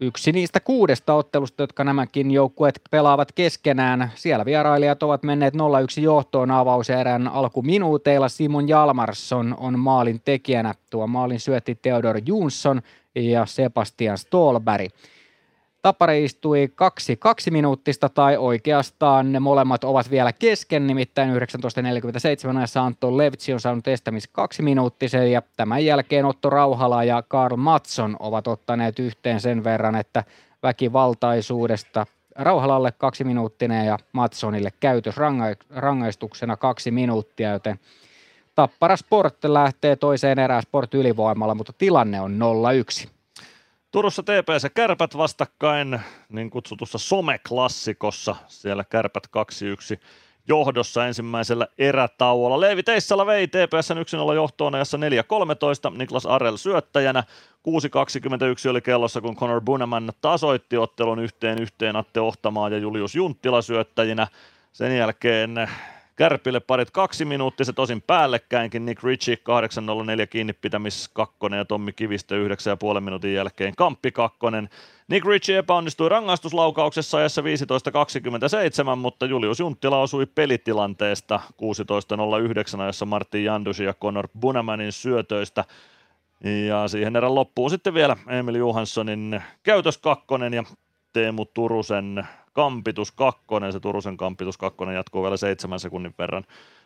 Yksi 0.00 0.32
niistä 0.32 0.60
kuudesta 0.60 1.14
ottelusta, 1.14 1.62
jotka 1.62 1.84
nämäkin 1.84 2.30
joukkueet 2.30 2.80
pelaavat 2.90 3.32
keskenään. 3.32 4.12
Siellä 4.14 4.44
vierailijat 4.44 5.02
ovat 5.02 5.22
menneet 5.22 5.54
0-1 5.54 5.58
johtoon 6.00 6.50
avauserän 6.50 7.28
alkuminuuteilla. 7.28 8.28
Simon 8.28 8.68
Jalmarsson 8.68 9.54
on 9.58 9.78
maalin 9.78 10.20
tekijänä. 10.24 10.74
Tuo 10.90 11.06
maalin 11.06 11.40
syötti 11.40 11.74
Theodor 11.74 12.20
Jonsson 12.26 12.82
ja 13.14 13.46
Sebastian 13.46 14.18
Stolberg. 14.18 14.90
Tappari 15.86 16.24
istui 16.24 16.68
kaksi 16.74 17.16
kaksi 17.16 17.50
minuuttista 17.50 18.08
tai 18.08 18.36
oikeastaan 18.36 19.32
ne 19.32 19.40
molemmat 19.40 19.84
ovat 19.84 20.10
vielä 20.10 20.32
kesken, 20.32 20.86
nimittäin 20.86 21.30
19.47 22.50 22.56
ajassa 22.56 22.82
Anton 22.82 23.16
Levtsi 23.16 23.52
on 23.52 23.60
saanut 23.60 23.88
estämis 23.88 24.28
kaksi 24.28 24.62
minuuttisen 24.62 25.32
ja 25.32 25.42
tämän 25.56 25.84
jälkeen 25.84 26.24
Otto 26.24 26.50
Rauhala 26.50 27.04
ja 27.04 27.22
Karl 27.28 27.56
Matson 27.56 28.16
ovat 28.20 28.46
ottaneet 28.46 28.98
yhteen 28.98 29.40
sen 29.40 29.64
verran, 29.64 29.94
väkivaltaisuudesta 30.62 32.06
Rauhalalle 32.34 32.92
kaksi 32.92 33.24
minuuttinen 33.24 33.86
ja 33.86 33.98
Matsonille 34.12 34.72
käytös 34.80 35.14
rangaistuksena 35.70 36.56
kaksi 36.56 36.90
minuuttia, 36.90 37.50
joten 37.50 37.80
Tappara 38.54 38.96
Sport 38.96 39.44
lähtee 39.44 39.96
toiseen 39.96 40.38
erään 40.38 40.62
Sport 40.62 40.94
ylivoimalla, 40.94 41.54
mutta 41.54 41.72
tilanne 41.78 42.20
on 42.20 42.38
0-1. 43.04 43.15
Turussa 43.92 44.22
TPS 44.22 44.62
ja 44.62 44.70
Kärpät 44.70 45.16
vastakkain 45.16 46.00
niin 46.28 46.50
kutsutussa 46.50 46.98
someklassikossa. 46.98 48.36
Siellä 48.46 48.84
Kärpät 48.84 49.26
2-1 49.96 50.00
johdossa 50.48 51.06
ensimmäisellä 51.06 51.66
erätauolla. 51.78 52.60
Leevi 52.60 52.82
Teissala 52.82 53.26
vei 53.26 53.48
TPSn 53.48 54.30
1-0 54.30 54.34
johtoon 54.34 54.74
ajassa 54.74 54.98
4-13, 55.92 55.96
Niklas 55.96 56.26
Arel 56.26 56.56
syöttäjänä. 56.56 57.24
6.21 58.66 58.70
oli 58.70 58.80
kellossa, 58.80 59.20
kun 59.20 59.36
Conor 59.36 59.60
Buneman 59.60 60.12
tasoitti 60.20 60.76
ottelun 60.76 61.18
yhteen 61.18 61.58
yhteen 61.62 61.96
Atte 61.96 62.20
Ohtamaa 62.20 62.68
ja 62.68 62.78
Julius 62.78 63.14
Junttila 63.14 63.62
syöttäjinä. 63.62 64.26
Sen 64.72 64.96
jälkeen 64.96 65.68
Kärpille 66.16 66.60
parit 66.60 66.90
kaksi 66.90 67.24
minuuttia, 67.24 67.66
se 67.66 67.72
tosin 67.72 68.02
päällekkäinkin. 68.02 68.86
Nick 68.86 69.02
Ritchie 69.04 69.34
8.04 69.34 70.26
kiinni 70.30 70.52
pitämis 70.52 71.10
kakkonen 71.12 71.58
ja 71.58 71.64
Tommi 71.64 71.92
Kivistö 71.92 72.48
9,5 72.94 73.00
minuutin 73.00 73.34
jälkeen 73.34 73.74
Kamppi 73.76 74.12
kakkonen. 74.12 74.68
Nick 75.08 75.26
Ritchie 75.26 75.58
epäonnistui 75.58 76.08
rangaistuslaukauksessa 76.08 77.18
ajassa 77.18 77.42
15.27, 77.42 78.96
mutta 78.96 79.26
Julius 79.26 79.60
Junttila 79.60 80.00
osui 80.00 80.26
pelitilanteesta 80.26 81.40
16.09 82.74 82.80
ajassa 82.80 83.06
Martin 83.06 83.44
Jandus 83.44 83.80
ja 83.80 83.94
Conor 83.94 84.28
Bunamanin 84.40 84.92
syötöistä. 84.92 85.64
Ja 86.66 86.88
siihen 86.88 87.16
erän 87.16 87.34
loppuun 87.34 87.70
sitten 87.70 87.94
vielä 87.94 88.16
Emil 88.28 88.54
Johanssonin 88.54 89.42
käytös 89.62 89.98
kakkonen 89.98 90.54
ja 90.54 90.64
Teemu 91.12 91.44
Turusen 91.44 92.26
kampitus 92.56 93.12
kakkonen, 93.12 93.72
se 93.72 93.80
Turusen 93.80 94.16
kampitus 94.16 94.58
kakkonen 94.58 94.94
jatkuu 94.94 95.22
vielä 95.22 95.36
seitsemän 95.36 95.80
sekunnin 95.80 96.14
verran 96.18 96.44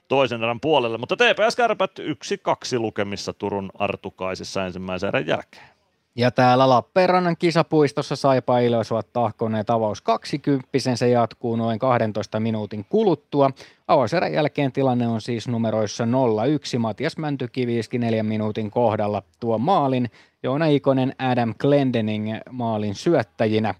toisen 0.09 0.43
erän 0.43 0.61
puolelle, 0.61 0.99
mutta 0.99 1.17
TPS 1.17 1.57
Kärpät 1.57 1.91
1-2 1.99 2.79
lukemissa 2.79 3.33
Turun 3.33 3.71
Artukaisissa 3.79 4.67
ensimmäisen 4.67 5.09
erän 5.09 5.27
jälkeen. 5.27 5.69
Ja 6.17 6.31
täällä 6.31 6.69
Lappeenrannan 6.69 7.37
kisapuistossa 7.37 8.17
Saipa 8.17 8.59
Ilves 8.59 8.89
tahkoneet 9.13 9.71
avaus 9.71 10.03
20, 10.03 10.69
se 10.95 11.09
jatkuu 11.09 11.57
noin 11.57 11.79
12 11.79 12.41
minuutin 12.41 12.87
kuluttua. 12.89 13.51
Avauserän 13.89 14.33
jälkeen 14.33 14.73
tilanne 14.73 15.09
on 15.09 15.21
siis 15.21 15.49
numeroissa 15.49 16.05
0-1. 16.05 16.79
Matias 16.79 17.17
Mäntykivi 17.17 17.79
iski 17.79 17.99
neljän 17.99 18.27
minuutin 18.27 18.71
kohdalla 18.71 19.23
tuo 19.41 19.59
maalin. 19.59 20.11
Joona 20.43 20.67
Ikonen 20.67 21.15
Adam 21.19 21.55
Glendening 21.59 22.29
maalin 22.51 22.95
syöttäjinä. 22.95 23.75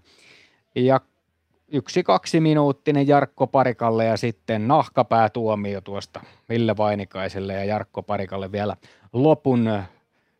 Ja 0.75 0.99
yksi 1.71 2.03
kaksi 2.03 2.39
minuuttinen 2.39 3.07
Jarkko 3.07 3.47
Parikalle 3.47 4.05
ja 4.05 4.17
sitten 4.17 4.67
nahkapäätuomio 4.67 5.81
tuosta 5.81 6.21
Ville 6.49 6.77
Vainikaiselle 6.77 7.53
ja 7.53 7.65
Jarkko 7.65 8.03
Parikalle 8.03 8.51
vielä 8.51 8.75
lopun 9.13 9.69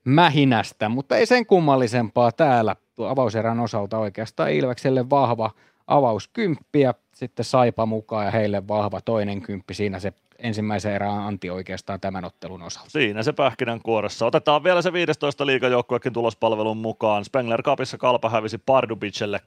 mähinästä, 0.03 0.89
mutta 0.89 1.17
ei 1.17 1.25
sen 1.25 1.45
kummallisempaa 1.45 2.31
täällä 2.31 2.75
avauserän 3.09 3.59
osalta 3.59 3.97
oikeastaan 3.97 4.51
Ilvekselle 4.51 5.09
vahva 5.09 5.51
avauskymppi 5.87 6.81
ja 6.81 6.93
sitten 7.13 7.45
Saipa 7.45 7.85
mukaan 7.85 8.25
ja 8.25 8.31
heille 8.31 8.67
vahva 8.67 9.01
toinen 9.01 9.41
kymppi. 9.41 9.73
Siinä 9.73 9.99
se 9.99 10.13
ensimmäisen 10.39 10.93
erään 10.93 11.17
anti 11.17 11.49
oikeastaan 11.49 11.99
tämän 11.99 12.25
ottelun 12.25 12.61
osalta. 12.61 12.89
Siinä 12.89 13.23
se 13.23 13.33
pähkinän 13.33 13.81
kuoressa. 13.81 14.25
Otetaan 14.25 14.63
vielä 14.63 14.81
se 14.81 14.93
15 14.93 15.45
liikajoukkuekin 15.45 16.13
tulospalvelun 16.13 16.77
mukaan. 16.77 17.25
Spengler 17.25 17.63
Cupissa 17.63 17.97
Kalpa 17.97 18.29
hävisi 18.29 18.57
Pardubicelle 18.57 19.41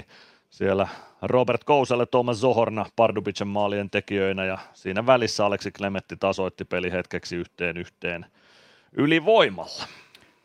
2-1. 0.00 0.04
Siellä 0.50 0.88
Robert 1.22 1.64
Kouselle, 1.64 2.06
Thomas 2.06 2.40
Zohorna 2.40 2.86
Pardubicen 2.96 3.48
maalien 3.48 3.90
tekijöinä 3.90 4.44
ja 4.44 4.58
siinä 4.74 5.06
välissä 5.06 5.46
Aleksi 5.46 5.72
Klemetti 5.72 6.16
tasoitti 6.16 6.64
peli 6.64 6.92
hetkeksi 6.92 7.36
yhteen 7.36 7.76
yhteen 7.76 8.26
ylivoimalla. 8.92 9.84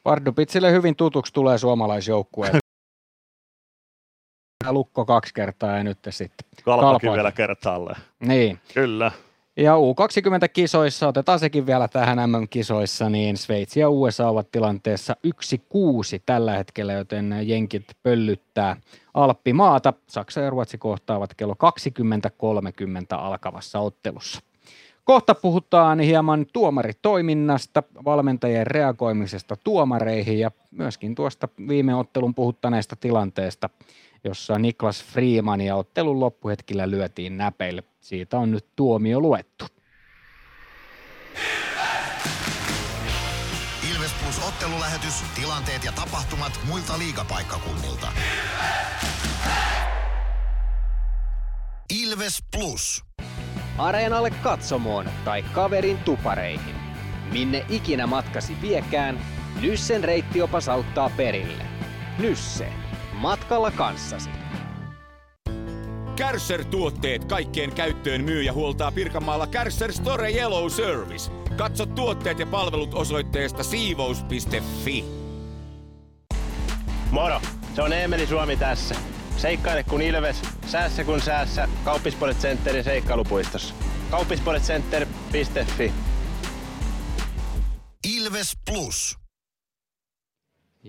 Pardubicille 0.03 0.71
hyvin 0.71 0.95
tutuksi 0.95 1.33
tulee 1.33 1.57
suomalaisjoukkue. 1.57 2.51
Lukko 4.69 5.05
kaksi 5.05 5.33
kertaa 5.33 5.77
ja 5.77 5.83
nyt 5.83 5.97
sitten 6.09 6.49
Kalpakin 6.63 7.13
vielä 7.13 7.31
kertaalleen. 7.31 8.01
Niin. 8.19 8.59
Kyllä. 8.73 9.11
Ja 9.57 9.75
U20-kisoissa, 9.75 11.07
otetaan 11.07 11.39
sekin 11.39 11.65
vielä 11.65 11.87
tähän 11.87 12.29
MM-kisoissa, 12.29 13.09
niin 13.09 13.37
Sveitsi 13.37 13.79
ja 13.79 13.89
USA 13.89 14.29
ovat 14.29 14.51
tilanteessa 14.51 15.15
1-6 15.27 15.29
tällä 16.25 16.57
hetkellä, 16.57 16.93
joten 16.93 17.35
jenkit 17.43 17.83
pöllyttää 18.03 18.77
Alppimaata. 19.13 19.93
Saksa 20.07 20.41
ja 20.41 20.49
Ruotsi 20.49 20.77
kohtaavat 20.77 21.33
kello 21.33 21.53
20.30 21.53 23.17
alkavassa 23.17 23.79
ottelussa. 23.79 24.41
Kohta 25.03 25.35
puhutaan 25.35 25.99
hieman 25.99 26.45
tuomaritoiminnasta, 26.53 27.83
valmentajien 28.05 28.67
reagoimisesta 28.67 29.55
tuomareihin 29.63 30.39
ja 30.39 30.51
myöskin 30.71 31.15
tuosta 31.15 31.47
viime 31.67 31.95
ottelun 31.95 32.35
puhuttaneesta 32.35 32.95
tilanteesta, 32.95 33.69
jossa 34.23 34.59
Niklas 34.59 35.03
Freeman 35.03 35.61
ja 35.61 35.75
ottelun 35.75 36.19
loppuhetkillä 36.19 36.89
lyötiin 36.89 37.37
näpeille. 37.37 37.83
Siitä 38.05 38.37
on 38.37 38.51
nyt 38.51 38.75
tuomio 38.75 39.19
luettu. 39.19 39.65
Ilves 43.93 44.13
Plus 44.23 44.47
ottelulähetys, 44.47 45.23
tilanteet 45.35 45.83
ja 45.83 45.91
tapahtumat 45.91 46.59
muilta 46.67 46.97
liigapaikkakunnilta. 46.97 48.07
Ilves 51.89 52.43
Plus. 52.51 53.03
Areenalle 53.77 54.29
katsomoon 54.29 55.09
tai 55.25 55.43
kaverin 55.43 55.97
tupareihin. 55.97 56.75
Minne 57.31 57.65
ikinä 57.69 58.07
matkasi 58.07 58.61
viekään, 58.61 59.19
Nyssen 59.61 60.03
reittiopas 60.03 60.69
auttaa 60.69 61.09
perille. 61.17 61.65
Nysse. 62.19 62.73
Matkalla 63.13 63.71
kanssasi. 63.71 64.29
Kärsser-tuotteet 66.15 67.25
kaikkeen 67.25 67.71
käyttöön 67.71 68.23
myy 68.23 68.43
ja 68.43 68.53
huoltaa 68.53 68.91
Pirkanmaalla 68.91 69.47
Kärsser 69.47 69.93
Store 69.93 70.31
Yellow 70.31 70.69
Service. 70.69 71.31
Katso 71.57 71.85
tuotteet 71.85 72.39
ja 72.39 72.45
palvelut 72.45 72.93
osoitteesta 72.93 73.63
siivous.fi. 73.63 75.05
Moro! 77.11 77.41
Se 77.75 77.81
on 77.81 77.93
Eemeli 77.93 78.27
Suomi 78.27 78.57
tässä. 78.57 78.95
Seikkaile 79.37 79.83
kun 79.83 80.01
ilves, 80.01 80.41
säässä 80.67 81.03
kun 81.03 81.21
säässä. 81.21 81.67
Kauppispoilet 81.83 82.37
Centerin 82.37 82.83
seikkailupuistossa. 82.83 83.73
Kauppispoiletcenter.fi 84.11 85.93
Ilves 88.17 88.51
Plus. 88.65 89.24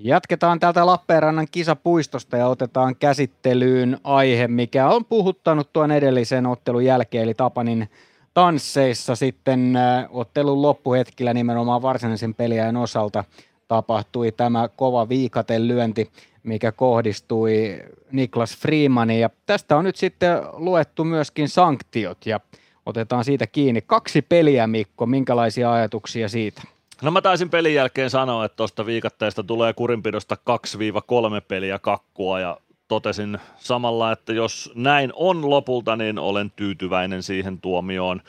Jatketaan 0.03 0.61
täältä 0.61 0.87
Lappeenrannan 0.87 1.47
kisapuistosta 1.51 2.37
ja 2.37 2.49
otetaan 2.49 2.97
käsittelyyn 2.97 3.99
aihe, 4.05 4.49
mikä 4.49 4.89
on 4.89 5.05
puhuttanut 5.05 5.73
tuon 5.73 5.91
edellisen 5.91 6.47
ottelun 6.47 6.85
jälkeen, 6.85 7.25
eli 7.25 7.35
Tapanin 7.35 7.89
tansseissa 8.35 9.17
sitten 9.17 9.77
äh, 9.77 10.07
ottelun 10.11 10.63
loppuhetkillä 10.63 11.35
nimenomaan 11.35 11.83
varsinaisen 11.83 12.35
peliajan 12.35 12.77
osalta 12.77 13.25
tapahtui 13.69 14.33
tämä 14.33 14.69
kova 14.77 15.09
viikaten 15.09 15.69
lyönti, 15.69 16.11
mikä 16.43 16.73
kohdistui 16.73 17.83
Niklas 18.13 18.57
Freemaniin. 18.57 19.21
Ja 19.21 19.31
tästä 19.47 19.77
on 19.77 19.85
nyt 19.85 19.97
sitten 19.97 20.39
luettu 20.53 21.05
myöskin 21.05 21.49
sanktiot 21.49 22.27
ja 22.27 22.41
otetaan 22.87 23.25
siitä 23.25 23.47
kiinni. 23.47 23.81
Kaksi 23.81 24.23
peliä, 24.23 24.67
Mikko, 24.67 25.07
minkälaisia 25.07 25.73
ajatuksia 25.73 26.29
siitä? 26.29 26.76
No 27.03 27.11
mä 27.11 27.23
taisin 27.23 27.51
pelin 27.51 27.75
jälkeen 27.75 28.11
sanoa, 28.11 28.45
että 28.45 28.57
tuosta 28.57 28.87
viikatteesta 28.87 29.43
tulee 29.43 29.73
kurinpidosta 29.73 30.37
2-3 31.39 31.41
peliä 31.49 31.79
kakkua 31.79 32.41
ja 32.41 32.61
totesin 32.89 33.39
samalla, 33.57 34.13
että 34.13 34.33
jos 34.33 34.73
näin 34.75 35.13
on 35.15 35.51
lopulta, 35.51 35.97
niin 35.97 36.19
olen 36.19 36.51
tyytyväinen 36.51 37.23
siihen 37.23 37.61
tuomioon. 37.61 38.23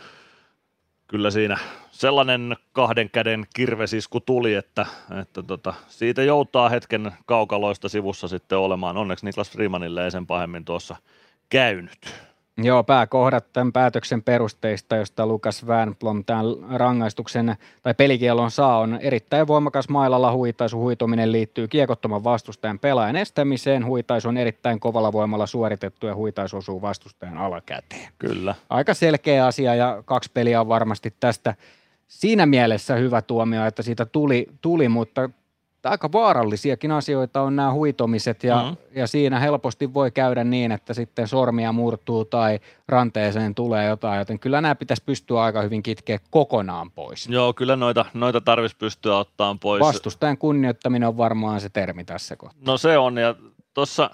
kyllä 1.08 1.32
siinä 1.32 1.58
sellainen 1.92 2.58
kahden 2.74 3.10
käden 3.10 3.48
kirvesisku 3.56 4.20
tuli, 4.20 4.54
että, 4.54 4.86
että 5.22 5.44
tota, 5.44 5.74
siitä 5.88 6.24
joutaa 6.24 6.70
hetken 6.70 7.12
kaukaloista 7.26 7.90
sivussa 7.90 8.28
sitten 8.28 8.58
olemaan. 8.58 8.98
Onneksi 8.98 9.26
Niklas 9.26 9.52
Freemanille 9.52 10.06
ei 10.06 10.12
sen 10.12 10.28
pahemmin 10.28 10.66
tuossa 10.66 10.96
käynyt. 11.50 12.27
Joo, 12.64 12.84
pääkohdat 12.84 13.54
tämän 13.54 13.74
päätöksen 13.74 14.24
perusteista, 14.24 14.96
josta 14.96 15.28
Lukas 15.28 15.66
Wernblom 15.66 16.24
tämän 16.26 16.46
rangaistuksen 16.72 17.56
tai 17.84 17.94
pelikielon 17.94 18.52
saa, 18.52 18.80
on 18.80 19.00
erittäin 19.02 19.48
voimakas 19.48 19.90
mailalla 19.90 20.32
huitaisu. 20.32 20.80
Huitominen 20.80 21.32
liittyy 21.32 21.68
kiekottoman 21.68 22.24
vastustajan 22.24 22.80
pelaajan 22.80 23.16
estämiseen. 23.16 23.86
Huitaisu 23.86 24.28
on 24.28 24.38
erittäin 24.38 24.80
kovalla 24.80 25.12
voimalla 25.12 25.46
suoritettu 25.46 26.08
ja 26.08 26.16
huitaisu 26.16 26.58
osuu 26.58 26.82
vastustajan 26.82 27.38
alakäteen. 27.38 28.10
Kyllä. 28.20 28.56
Aika 28.70 28.94
selkeä 28.94 29.46
asia 29.46 29.76
ja 29.76 30.04
kaksi 30.06 30.32
peliä 30.34 30.62
on 30.62 30.68
varmasti 30.68 31.14
tästä 31.20 31.56
siinä 32.08 32.46
mielessä 32.46 32.96
hyvä 32.96 33.22
tuomio, 33.22 33.66
että 33.66 33.82
siitä 33.82 34.06
tuli, 34.06 34.48
tuli 34.62 34.90
mutta 34.90 35.30
aika 35.90 36.12
vaarallisiakin 36.12 36.92
asioita 36.92 37.42
on 37.42 37.56
nämä 37.56 37.74
huitomiset 37.74 38.44
ja, 38.44 38.56
mm-hmm. 38.56 38.78
ja 38.96 39.08
siinä 39.08 39.40
helposti 39.40 39.94
voi 39.94 40.12
käydä 40.12 40.44
niin, 40.44 40.72
että 40.72 40.94
sitten 40.94 41.28
sormia 41.28 41.72
murtuu 41.72 42.26
tai 42.26 42.60
ranteeseen 42.88 43.56
tulee 43.56 43.88
jotain, 43.88 44.20
joten 44.20 44.40
kyllä 44.40 44.62
nämä 44.62 44.76
pitäisi 44.76 45.04
pystyä 45.06 45.42
aika 45.42 45.62
hyvin 45.62 45.84
kitkeä 45.84 46.20
kokonaan 46.30 46.92
pois. 46.92 47.28
Joo, 47.28 47.54
kyllä 47.54 47.76
noita, 47.76 48.06
noita 48.14 48.42
tarvitsisi 48.42 48.78
pystyä 48.78 49.18
ottamaan 49.18 49.60
pois. 49.60 49.82
Vastustajan 49.82 50.38
kunnioittaminen 50.38 51.08
on 51.08 51.18
varmaan 51.18 51.62
se 51.62 51.70
termi 51.70 52.04
tässä 52.04 52.36
kohtaa. 52.36 52.62
No 52.66 52.78
se 52.78 52.98
on 52.98 53.18
ja 53.18 53.36
tuossa 53.74 54.10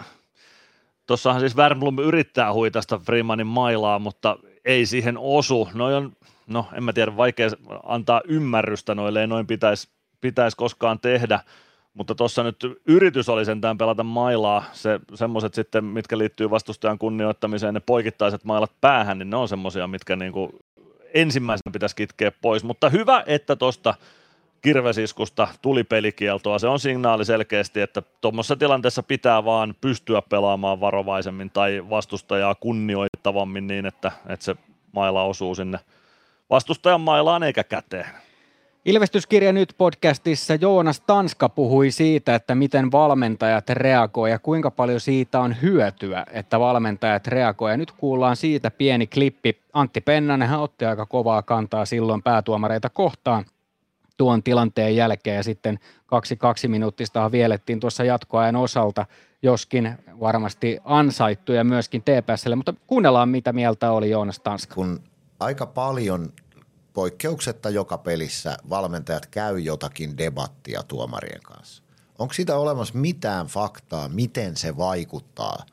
Tuossahan 1.08 1.40
siis 1.40 1.58
Wernblom 1.58 2.00
yrittää 2.00 2.54
huitasta 2.54 2.98
Freemanin 2.98 3.48
mailaa, 3.48 4.00
mutta 4.00 4.38
ei 4.66 4.86
siihen 4.86 5.18
osu. 5.18 5.70
Noi 5.74 5.96
on, 5.96 6.12
no 6.48 6.66
en 6.74 6.84
mä 6.84 6.94
tiedä, 6.94 7.18
vaikea 7.18 7.50
antaa 7.84 8.22
ymmärrystä 8.28 8.96
noille, 8.96 9.22
ei 9.22 9.28
noin 9.28 9.48
pitäisi 9.48 9.88
pitäisi 10.24 10.58
koskaan 10.58 11.00
tehdä, 11.00 11.40
mutta 11.94 12.16
tuossa 12.16 12.44
nyt 12.44 12.56
yritys 12.88 13.30
oli 13.30 13.46
sentään 13.46 13.78
pelata 13.78 14.04
mailaa, 14.04 14.64
se, 14.72 15.00
semmoiset 15.14 15.54
sitten, 15.54 15.86
mitkä 15.86 16.18
liittyy 16.18 16.50
vastustajan 16.50 17.00
kunnioittamiseen, 17.00 17.74
ne 17.74 17.80
poikittaiset 17.80 18.44
mailat 18.44 18.72
päähän, 18.82 19.20
niin 19.20 19.30
ne 19.30 19.38
on 19.38 19.48
semmoisia, 19.48 19.88
mitkä 19.88 20.16
niinku 20.16 20.60
ensimmäisenä 21.14 21.72
pitäisi 21.74 21.96
kitkeä 21.96 22.32
pois, 22.42 22.64
mutta 22.64 22.90
hyvä, 22.90 23.24
että 23.28 23.56
tuosta 23.56 23.96
kirvesiskusta 24.62 25.48
tuli 25.62 25.84
pelikieltoa. 25.84 26.60
Se 26.60 26.68
on 26.68 26.80
signaali 26.80 27.26
selkeästi, 27.26 27.82
että 27.82 28.02
tuommoisessa 28.22 28.56
tilanteessa 28.56 29.04
pitää 29.04 29.46
vaan 29.46 29.76
pystyä 29.82 30.22
pelaamaan 30.22 30.80
varovaisemmin 30.80 31.50
tai 31.50 31.90
vastustajaa 31.90 32.56
kunnioittavammin 32.56 33.68
niin, 33.68 33.86
että, 33.86 34.12
että 34.28 34.44
se 34.46 34.56
maila 34.92 35.24
osuu 35.24 35.56
sinne 35.56 35.80
vastustajan 36.50 37.02
mailaan 37.02 37.44
eikä 37.44 37.64
käteen. 37.64 38.06
Ilmestyskirja 38.86 39.54
nyt 39.54 39.76
podcastissa 39.78 40.56
Joonas 40.56 41.02
Tanska 41.02 41.50
puhui 41.50 41.92
siitä, 41.92 42.36
että 42.36 42.56
miten 42.56 42.92
valmentajat 42.92 43.70
reagoi 43.70 44.32
ja 44.32 44.40
kuinka 44.40 44.72
paljon 44.72 45.00
siitä 45.00 45.40
on 45.40 45.56
hyötyä, 45.62 46.26
että 46.32 46.60
valmentajat 46.60 47.28
reagoi. 47.28 47.72
Ja 47.72 47.78
nyt 47.78 47.92
kuullaan 47.92 48.36
siitä 48.36 48.72
pieni 48.72 49.08
klippi. 49.08 49.62
Antti 49.74 50.02
Pennanen 50.02 50.50
hän 50.50 50.60
otti 50.60 50.86
aika 50.86 51.06
kovaa 51.06 51.42
kantaa 51.42 51.86
silloin 51.86 52.24
päätuomareita 52.24 52.90
kohtaan 52.90 53.46
tuon 54.18 54.44
tilanteen 54.44 54.96
jälkeen 54.96 55.38
ja 55.38 55.44
sitten 55.44 55.80
kaksi 56.06 56.36
kaksi 56.36 56.68
minuuttista 56.68 57.32
vielettiin 57.32 57.80
tuossa 57.80 58.04
jatkoajan 58.04 58.56
osalta, 58.56 59.06
joskin 59.42 59.98
varmasti 60.20 60.78
ansaittuja 60.84 61.64
myöskin 61.64 62.02
TPSlle, 62.02 62.56
mutta 62.56 62.74
kuunnellaan 62.88 63.30
mitä 63.30 63.54
mieltä 63.54 63.92
oli 63.92 64.10
Joonas 64.10 64.40
Tanska. 64.40 64.76
Kun 64.76 65.00
aika 65.40 65.66
paljon 65.66 66.30
poikkeuksetta 66.94 67.70
joka 67.70 67.98
pelissä 67.98 68.58
valmentajat 68.70 69.26
käy 69.26 69.60
jotakin 69.60 70.18
debattia 70.18 70.84
tuomarien 70.84 71.42
kanssa. 71.42 71.84
Onko 72.20 72.34
siitä 72.34 72.58
olemassa 72.58 72.98
mitään 72.98 73.48
faktaa, 73.48 74.10
miten 74.10 74.58
se 74.58 74.78
vaikuttaa? 74.78 75.66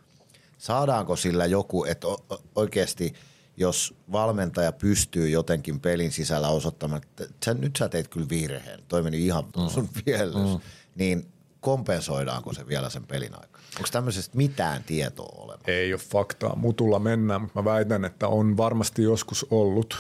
Saadaanko 0.59 1.17
sillä 1.17 1.47
joku, 1.47 1.85
että 1.85 2.07
oikeasti 2.55 3.15
jos 3.57 3.95
valmentaja 4.13 4.73
pystyy 4.73 5.29
jotenkin 5.29 5.81
pelin 5.81 6.13
sisällä 6.13 6.49
osoittamaan, 6.49 7.03
että 7.03 7.35
sä, 7.45 7.55
nyt 7.55 7.77
sä 7.77 7.89
teit 7.89 8.09
kyllä 8.09 8.29
virheen, 8.29 8.81
toi 8.89 9.03
meni 9.03 9.27
ihan 9.27 9.45
mm. 9.45 9.69
sun 9.69 9.89
mm. 10.35 10.61
niin 10.95 11.27
kompensoidaanko 11.61 12.53
se 12.53 12.67
vielä 12.67 12.91
sen 12.91 13.07
pelin 13.07 13.35
aikana? 13.35 13.65
Onko 13.77 13.89
tämmöisestä 13.93 14.37
mitään 14.37 14.85
tietoa 14.85 15.35
olemassa? 15.39 15.71
Ei 15.71 15.93
ole 15.93 16.01
faktaa. 16.01 16.57
Mutulla 16.57 16.99
mennään, 16.99 17.41
mutta 17.41 17.63
mä 17.63 17.65
väitän, 17.65 18.05
että 18.05 18.29
on 18.29 18.57
varmasti 18.57 19.03
joskus 19.03 19.47
ollut 19.51 19.99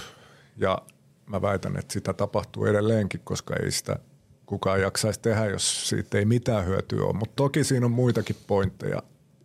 ja 0.57 0.79
mä 1.31 1.43
väitän, 1.43 1.77
että 1.77 1.93
sitä 1.93 2.12
tapahtuu 2.12 2.66
edelleenkin, 2.66 3.20
koska 3.24 3.55
ei 3.62 3.70
sitä 3.70 3.97
kukaan 4.47 4.81
jaksaisi 4.81 5.20
tehdä, 5.20 5.47
jos 5.47 5.89
siitä 5.89 6.19
ei 6.19 6.24
mitään 6.24 6.66
hyötyä 6.66 7.05
ole. 7.05 7.12
Mutta 7.12 7.36
toki 7.36 7.65
siinä 7.65 7.86
on 7.86 7.93
muitakin 7.93 8.36
pointteja. 8.47 9.02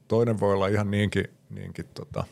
Toinen 0.07 0.39
voi 0.39 0.53
olla 0.53 0.67
ihan 0.67 0.91
niinkin, 0.91 1.25
niinkin 1.49 1.85
tota, 1.93 2.23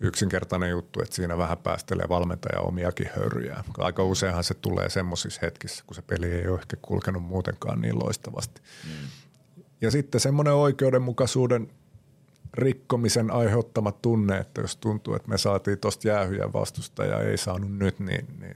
yksinkertainen 0.00 0.70
juttu, 0.70 1.02
että 1.02 1.14
siinä 1.14 1.38
vähän 1.38 1.58
päästelee 1.58 2.06
valmentaja 2.08 2.60
omiakin 2.60 3.10
hörjää. 3.16 3.64
Aika 3.78 4.04
useinhan 4.04 4.44
se 4.44 4.54
tulee 4.54 4.90
semmoisissa 4.90 5.40
hetkissä, 5.42 5.84
kun 5.86 5.94
se 5.94 6.02
peli 6.02 6.26
ei 6.32 6.48
ole 6.48 6.58
ehkä 6.58 6.76
kulkenut 6.82 7.22
muutenkaan 7.22 7.80
niin 7.80 7.98
loistavasti. 7.98 8.60
Mm. 8.84 9.08
Ja 9.80 9.90
sitten 9.90 10.20
semmoinen 10.20 10.54
oikeudenmukaisuuden 10.54 11.70
rikkomisen 12.54 13.30
aiheuttama 13.30 13.92
tunne, 13.92 14.38
että 14.38 14.60
jos 14.60 14.76
tuntuu, 14.76 15.14
että 15.14 15.28
me 15.28 15.38
saatiin 15.38 15.78
tuosta 15.78 16.08
jäähyjä 16.08 16.52
vastusta 16.52 17.04
ja 17.04 17.20
ei 17.20 17.38
saanut 17.38 17.72
nyt, 17.72 18.00
niin, 18.00 18.26
niin 18.40 18.54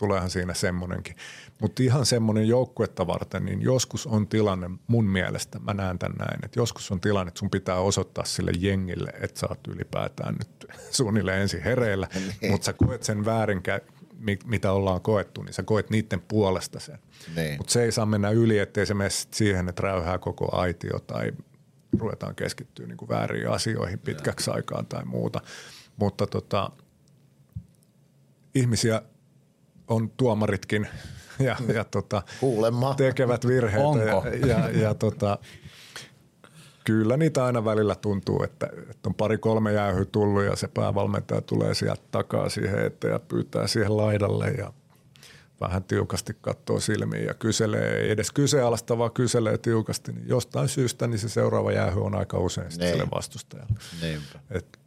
tuleehan 0.00 0.30
siinä 0.30 0.54
semmoinenkin. 0.54 1.16
Mutta 1.60 1.82
ihan 1.82 2.06
semmoinen 2.06 2.48
joukkuetta 2.48 3.06
varten, 3.06 3.44
niin 3.44 3.62
joskus 3.62 4.06
on 4.06 4.28
tilanne 4.28 4.70
mun 4.86 5.04
mielestä, 5.04 5.58
mä 5.58 5.74
näen 5.74 5.98
tämän 5.98 6.18
näin, 6.18 6.44
että 6.44 6.60
joskus 6.60 6.90
on 6.90 7.00
tilanne, 7.00 7.28
että 7.28 7.38
sun 7.38 7.50
pitää 7.50 7.76
osoittaa 7.76 8.24
sille 8.24 8.52
jengille, 8.58 9.12
että 9.20 9.40
sä 9.40 9.46
oot 9.48 9.66
ylipäätään 9.68 10.34
nyt 10.34 10.66
suunnilleen 10.96 11.42
ensin 11.42 11.62
hereillä, 11.62 12.08
niin. 12.14 12.52
mutta 12.52 12.64
sä 12.64 12.72
koet 12.72 13.02
sen 13.02 13.24
väärinkä, 13.24 13.80
mitä 14.44 14.72
ollaan 14.72 15.00
koettu, 15.00 15.42
niin 15.42 15.54
sä 15.54 15.62
koet 15.62 15.90
niiden 15.90 16.20
puolesta 16.28 16.80
sen. 16.80 16.98
Niin. 17.36 17.56
Mutta 17.56 17.72
se 17.72 17.82
ei 17.82 17.92
saa 17.92 18.06
mennä 18.06 18.30
yli, 18.30 18.58
ettei 18.58 18.86
se 18.86 18.94
mene 18.94 19.10
siihen, 19.10 19.68
että 19.68 19.82
räyhää 19.82 20.18
koko 20.18 20.56
aitio 20.56 20.98
tai 20.98 21.32
ruvetaan 21.98 22.34
keskittyä 22.34 22.86
niin 22.86 22.96
kuin 22.96 23.08
väärin 23.08 23.50
asioihin 23.50 23.98
pitkäksi 23.98 24.50
aikaan 24.50 24.86
tai 24.86 25.04
muuta. 25.04 25.40
Mutta 25.96 26.26
tota, 26.26 26.70
ihmisiä 28.54 29.02
on 29.88 30.10
tuomaritkin 30.16 30.88
ja, 31.38 31.56
ja 31.74 31.84
tota, 31.84 32.22
tekevät 32.96 33.46
virheitä. 33.46 33.86
Onko? 33.86 34.28
Ja, 34.28 34.46
ja, 34.46 34.70
ja 34.70 34.94
tota, 34.94 35.38
kyllä 36.84 37.16
niitä 37.16 37.44
aina 37.44 37.64
välillä 37.64 37.94
tuntuu, 37.94 38.42
että, 38.42 38.68
että 38.90 39.08
on 39.08 39.14
pari-kolme 39.14 39.72
jäähy 39.72 40.06
tullut 40.06 40.42
ja 40.42 40.56
se 40.56 40.68
päävalmentaja 40.68 41.40
tulee 41.40 41.74
sieltä 41.74 42.02
takaa 42.10 42.48
siihen 42.48 42.86
eteen 42.86 43.12
ja 43.12 43.18
pyytää 43.18 43.66
siihen 43.66 43.96
laidalle 43.96 44.50
ja 44.50 44.72
vähän 45.60 45.84
tiukasti 45.84 46.36
katsoo 46.40 46.80
silmiin 46.80 47.24
ja 47.24 47.34
kyselee, 47.34 48.00
ei 48.00 48.10
edes 48.10 48.32
kyseenalaista, 48.32 48.98
vaan 48.98 49.12
kyselee 49.12 49.58
tiukasti, 49.58 50.12
niin 50.12 50.28
jostain 50.28 50.68
syystä 50.68 51.06
niin 51.06 51.18
se 51.18 51.28
seuraava 51.28 51.72
jäähy 51.72 52.00
on 52.00 52.14
aika 52.14 52.38
usein 52.38 52.70
sitten 52.70 52.90
sille 52.90 53.06
vastustajalle. 53.14 53.74
Et 54.50 54.78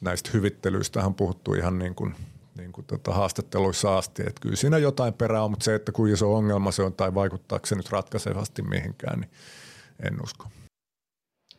näistä 0.00 0.30
hyvittelyistähän 0.32 1.14
puhuttu 1.14 1.54
ihan 1.54 1.78
niin 1.78 1.94
kuin, 1.94 2.14
niin 2.56 2.72
kuin 2.72 2.86
tota 2.86 3.12
haastatteluissa 3.12 3.98
asti, 3.98 4.22
että 4.22 4.40
kyllä 4.40 4.56
siinä 4.56 4.78
jotain 4.78 5.14
perää 5.14 5.44
on, 5.44 5.50
mutta 5.50 5.64
se, 5.64 5.74
että 5.74 5.92
kuinka 5.92 6.14
iso 6.14 6.34
ongelma 6.34 6.72
se 6.72 6.82
on 6.82 6.92
tai 6.92 7.14
vaikuttaako 7.14 7.66
se 7.66 7.74
nyt 7.74 7.90
ratkaisevasti 7.90 8.62
mihinkään, 8.62 9.20
niin 9.20 9.30
en 10.02 10.22
usko. 10.22 10.48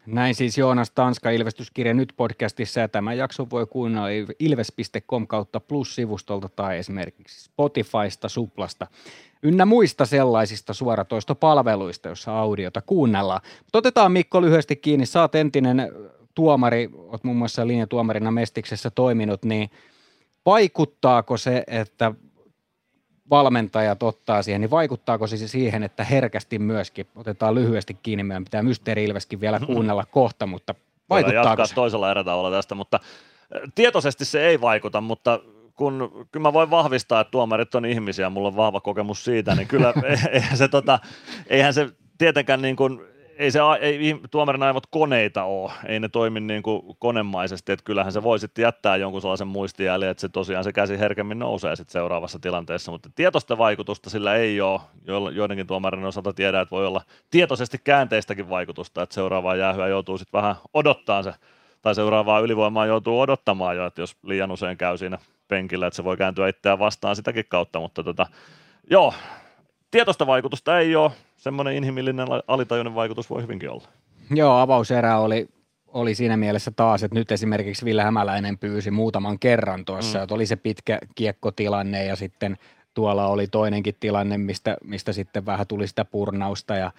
Näin 0.05 0.35
siis 0.35 0.57
Joonas 0.57 0.91
Tanska 0.91 1.29
Ilvestyskirja 1.31 1.93
nyt 1.93 2.13
podcastissa 2.17 2.79
ja 2.79 2.87
tämä 2.87 3.13
jakso 3.13 3.47
voi 3.49 3.65
kuunnella 3.65 4.07
ilves.com 4.39 5.27
kautta 5.27 5.59
plus-sivustolta 5.59 6.49
tai 6.49 6.77
esimerkiksi 6.77 7.43
Spotifysta, 7.43 8.29
Suplasta 8.29 8.87
ynnä 9.43 9.65
muista 9.65 10.05
sellaisista 10.05 10.73
suoratoistopalveluista, 10.73 12.07
joissa 12.07 12.39
audiota 12.39 12.81
kuunnellaan. 12.81 13.41
Mutta 13.63 13.77
otetaan 13.77 14.11
Mikko 14.11 14.41
lyhyesti 14.41 14.75
kiinni. 14.75 15.05
Saat 15.05 15.35
entinen 15.35 15.91
tuomari, 16.35 16.89
olet 16.93 17.23
muun 17.23 17.37
muassa 17.37 17.67
linjatuomarina 17.67 18.31
Mestiksessä 18.31 18.89
toiminut, 18.89 19.45
niin 19.45 19.69
vaikuttaako 20.45 21.37
se, 21.37 21.63
että 21.67 22.13
valmentajat 23.29 24.03
ottaa 24.03 24.43
siihen, 24.43 24.61
niin 24.61 24.71
vaikuttaako 24.71 25.27
se 25.27 25.47
siihen, 25.47 25.83
että 25.83 26.03
herkästi 26.03 26.59
myöskin, 26.59 27.07
otetaan 27.15 27.55
lyhyesti 27.55 27.93
kiinni, 27.93 28.23
meidän 28.23 28.43
pitää 28.43 28.63
Mysteeri 28.63 29.03
Ilveskin 29.03 29.41
vielä 29.41 29.59
mm-hmm. 29.59 29.73
kuunnella 29.73 30.05
kohta, 30.05 30.45
mutta 30.45 30.75
vaikuttaako 31.09 31.49
jatkaa 31.49 31.65
se? 31.65 31.75
toisella 31.75 32.11
erätavoilla 32.11 32.57
tästä, 32.57 32.75
mutta 32.75 32.99
tietoisesti 33.75 34.25
se 34.25 34.47
ei 34.47 34.61
vaikuta, 34.61 35.01
mutta 35.01 35.39
kun 35.75 36.27
kyllä 36.31 36.43
mä 36.43 36.53
voin 36.53 36.71
vahvistaa, 36.71 37.21
että 37.21 37.31
tuomarit 37.31 37.75
on 37.75 37.85
ihmisiä, 37.85 38.29
mulla 38.29 38.47
on 38.47 38.55
vahva 38.55 38.81
kokemus 38.81 39.25
siitä, 39.25 39.55
niin 39.55 39.67
kyllä 39.67 39.93
eihän 40.31 40.57
se, 40.57 40.67
tota, 40.67 40.99
eihän 41.47 41.73
se 41.73 41.89
tietenkään 42.17 42.61
niin 42.61 42.75
kuin, 42.75 43.01
ei, 43.37 43.51
se, 43.51 43.59
ei 43.81 44.19
tuomarin 44.31 44.63
aivot 44.63 44.85
koneita 44.85 45.43
ole, 45.43 45.71
ei 45.85 45.99
ne 45.99 46.09
toimi 46.09 46.39
niin 46.39 46.63
kuin 46.63 46.81
konemaisesti, 46.99 47.71
että 47.71 47.83
kyllähän 47.83 48.11
se 48.11 48.23
voi 48.23 48.39
sitten 48.39 48.63
jättää 48.63 48.97
jonkun 48.97 49.21
sellaisen 49.21 49.47
muistijäljen, 49.47 50.11
että 50.11 50.21
se 50.21 50.29
tosiaan 50.29 50.63
se 50.63 50.73
käsi 50.73 50.99
herkemmin 50.99 51.39
nousee 51.39 51.75
sitten 51.75 51.91
seuraavassa 51.91 52.39
tilanteessa, 52.39 52.91
mutta 52.91 53.09
tietoista 53.15 53.57
vaikutusta 53.57 54.09
sillä 54.09 54.35
ei 54.35 54.61
ole, 54.61 54.81
joidenkin 55.33 55.67
tuomarin 55.67 56.05
osalta 56.05 56.33
tiedä, 56.33 56.61
että 56.61 56.75
voi 56.75 56.87
olla 56.87 57.01
tietoisesti 57.31 57.77
käänteistäkin 57.83 58.49
vaikutusta, 58.49 59.01
että 59.03 59.15
seuraavaa 59.15 59.55
jäähyä 59.55 59.87
joutuu 59.87 60.17
sitten 60.17 60.41
vähän 60.41 60.55
odottaa 60.73 61.23
se, 61.23 61.33
tai 61.81 61.95
seuraavaa 61.95 62.39
ylivoimaa 62.39 62.85
joutuu 62.85 63.19
odottamaan 63.19 63.75
jo, 63.75 63.85
että 63.85 64.01
jos 64.01 64.15
liian 64.23 64.51
usein 64.51 64.77
käy 64.77 64.97
siinä 64.97 65.17
penkillä, 65.47 65.87
että 65.87 65.95
se 65.95 66.03
voi 66.03 66.17
kääntyä 66.17 66.47
itseään 66.47 66.79
vastaan 66.79 67.15
sitäkin 67.15 67.45
kautta, 67.49 67.79
mutta 67.79 68.03
tota, 68.03 68.25
joo, 68.89 69.13
tietoista 69.95 70.27
vaikutusta 70.27 70.79
ei 70.79 70.95
ole, 70.95 71.11
semmoinen 71.37 71.75
inhimillinen 71.75 72.27
alitajuinen 72.47 72.95
vaikutus 72.95 73.29
voi 73.29 73.41
hyvinkin 73.41 73.69
olla. 73.69 73.87
Joo, 74.31 74.57
avauserä 74.57 75.17
oli, 75.17 75.47
oli 75.87 76.15
siinä 76.15 76.37
mielessä 76.37 76.71
taas, 76.71 77.03
että 77.03 77.15
nyt 77.15 77.31
esimerkiksi 77.31 77.85
Ville 77.85 78.03
Hämäläinen 78.03 78.57
pyysi 78.57 78.91
muutaman 78.91 79.39
kerran 79.39 79.85
tuossa, 79.85 80.17
mm. 80.17 80.23
että 80.23 80.35
oli 80.35 80.45
se 80.45 80.55
pitkä 80.55 80.99
kiekkotilanne 81.15 82.05
ja 82.05 82.15
sitten 82.15 82.57
tuolla 82.93 83.27
oli 83.27 83.47
toinenkin 83.47 83.95
tilanne, 83.99 84.37
mistä, 84.37 84.77
mistä 84.83 85.13
sitten 85.13 85.45
vähän 85.45 85.67
tuli 85.67 85.87
sitä 85.87 86.05
purnausta 86.05 86.75
ja 86.75 86.91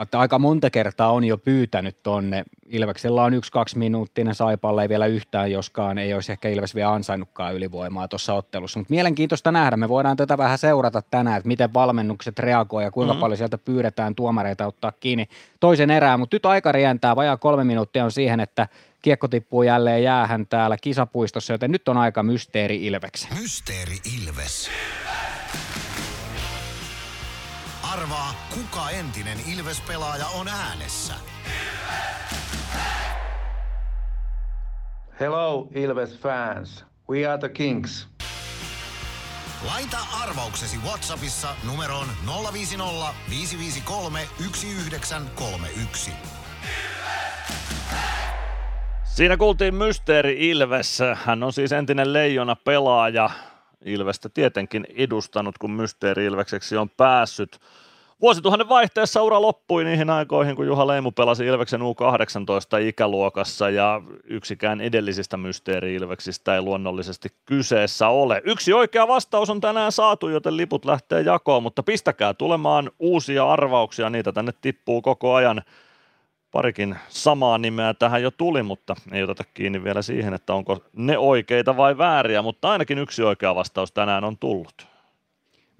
että 0.00 0.18
aika 0.18 0.38
monta 0.38 0.70
kertaa 0.70 1.12
on 1.12 1.24
jo 1.24 1.38
pyytänyt 1.38 2.02
tonne. 2.02 2.44
Ilveksellä 2.66 3.22
on 3.22 3.34
yksi 3.34 3.52
kaksi 3.52 3.78
minuuttinen 3.78 4.34
Saipalle 4.34 4.82
ei 4.82 4.88
vielä 4.88 5.06
yhtään, 5.06 5.52
joskaan 5.52 5.98
ei 5.98 6.14
olisi 6.14 6.32
ehkä 6.32 6.48
Ilves 6.48 6.74
vielä 6.74 6.92
ansainnutkaan 6.92 7.54
ylivoimaa 7.54 8.08
tuossa 8.08 8.34
ottelussa. 8.34 8.78
Mutta 8.78 8.94
mielenkiintoista 8.94 9.52
nähdä. 9.52 9.76
Me 9.76 9.88
voidaan 9.88 10.16
tätä 10.16 10.38
vähän 10.38 10.58
seurata 10.58 11.02
tänään, 11.10 11.36
että 11.36 11.48
miten 11.48 11.74
valmennukset 11.74 12.38
reagoivat 12.38 12.86
ja 12.86 12.90
kuinka 12.90 13.12
mm-hmm. 13.12 13.20
paljon 13.20 13.36
sieltä 13.36 13.58
pyydetään 13.58 14.14
tuomareita 14.14 14.66
ottaa 14.66 14.92
kiinni 15.00 15.28
toisen 15.60 15.90
erään. 15.90 16.20
Mutta 16.20 16.34
nyt 16.34 16.46
aika 16.46 16.72
rientää, 16.72 17.16
vajaa 17.16 17.36
kolme 17.36 17.64
minuuttia 17.64 18.04
on 18.04 18.12
siihen, 18.12 18.40
että 18.40 18.68
kiekko 19.02 19.28
tippuu 19.28 19.62
jälleen 19.62 20.02
jäähän 20.02 20.46
täällä 20.46 20.76
kisapuistossa, 20.80 21.52
joten 21.52 21.72
nyt 21.72 21.88
on 21.88 21.96
aika 21.96 22.22
mysteeri 22.22 22.86
Ilveksen. 22.86 23.38
Mysteeri 23.40 23.96
Ilves. 24.18 24.70
Arvaa, 28.00 28.34
kuka 28.54 28.90
entinen 28.90 29.38
Ilves-pelaaja 29.54 30.26
on 30.26 30.48
äänessä. 30.48 31.14
Hello, 35.20 35.68
Ilves 35.74 36.18
fans. 36.18 36.84
We 37.10 37.26
are 37.26 37.38
the 37.38 37.48
Kings. 37.48 38.08
Laita 39.66 39.98
arvauksesi 40.22 40.78
Whatsappissa 40.78 41.48
numeroon 41.66 42.06
050 42.52 43.14
553 43.30 44.28
1931. 44.38 46.10
Siinä 49.04 49.36
kuultiin 49.36 49.74
Mysteeri 49.74 50.48
Ilves. 50.50 50.98
Hän 51.14 51.42
on 51.42 51.52
siis 51.52 51.72
entinen 51.72 52.12
leijona 52.12 52.56
pelaaja. 52.56 53.30
Ilvestä 53.84 54.28
tietenkin 54.28 54.86
edustanut, 54.96 55.58
kun 55.58 55.70
Mysteeri 55.70 56.24
Ilvekseksi 56.24 56.76
on 56.76 56.90
päässyt. 56.90 57.60
Vuosituhannen 58.22 58.68
vaihteessa 58.68 59.22
ura 59.22 59.42
loppui 59.42 59.84
niihin 59.84 60.10
aikoihin, 60.10 60.56
kun 60.56 60.66
Juha 60.66 60.86
Leimu 60.86 61.10
pelasi 61.10 61.46
Ilveksen 61.46 61.80
U18-ikäluokassa 61.80 63.70
ja 63.70 64.02
yksikään 64.24 64.80
edellisistä 64.80 65.36
mysteeri-Ilveksistä 65.36 66.54
ei 66.54 66.62
luonnollisesti 66.62 67.28
kyseessä 67.44 68.08
ole. 68.08 68.42
Yksi 68.44 68.72
oikea 68.72 69.08
vastaus 69.08 69.50
on 69.50 69.60
tänään 69.60 69.92
saatu, 69.92 70.28
joten 70.28 70.56
liput 70.56 70.84
lähtee 70.84 71.20
jakoon, 71.20 71.62
mutta 71.62 71.82
pistäkää 71.82 72.34
tulemaan 72.34 72.90
uusia 72.98 73.50
arvauksia, 73.52 74.10
niitä 74.10 74.32
tänne 74.32 74.52
tippuu 74.60 75.02
koko 75.02 75.34
ajan. 75.34 75.62
Parikin 76.50 76.96
samaa 77.08 77.58
nimeä 77.58 77.94
tähän 77.94 78.22
jo 78.22 78.30
tuli, 78.30 78.62
mutta 78.62 78.96
ei 79.12 79.22
oteta 79.22 79.44
kiinni 79.54 79.84
vielä 79.84 80.02
siihen, 80.02 80.34
että 80.34 80.54
onko 80.54 80.78
ne 80.92 81.18
oikeita 81.18 81.76
vai 81.76 81.98
vääriä, 81.98 82.42
mutta 82.42 82.70
ainakin 82.70 82.98
yksi 82.98 83.22
oikea 83.22 83.54
vastaus 83.54 83.92
tänään 83.92 84.24
on 84.24 84.38
tullut. 84.38 84.89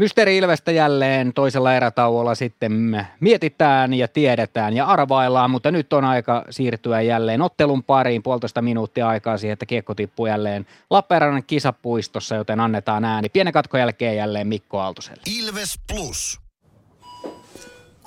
Mysteeri 0.00 0.36
Ilvestä 0.36 0.72
jälleen 0.72 1.32
toisella 1.32 1.74
erätauolla 1.74 2.34
sitten 2.34 3.06
mietitään 3.20 3.94
ja 3.94 4.08
tiedetään 4.08 4.74
ja 4.76 4.86
arvaillaan, 4.86 5.50
mutta 5.50 5.70
nyt 5.70 5.92
on 5.92 6.04
aika 6.04 6.44
siirtyä 6.50 7.00
jälleen 7.00 7.42
ottelun 7.42 7.84
pariin, 7.84 8.22
puolitoista 8.22 8.62
minuuttia 8.62 9.08
aikaa 9.08 9.38
siihen, 9.38 9.52
että 9.52 9.66
kiekko 9.66 9.94
tippuu 9.94 10.26
jälleen 10.26 10.66
Lappeenrannan 10.90 11.44
kisapuistossa, 11.46 12.34
joten 12.34 12.60
annetaan 12.60 13.04
ääni. 13.04 13.28
Pienen 13.28 13.52
katkon 13.52 13.80
jälkeen 13.80 14.16
jälleen 14.16 14.48
Mikko 14.48 14.78
Aaltoselle. 14.78 15.22
Ilves 15.26 15.78
Plus. 15.92 16.40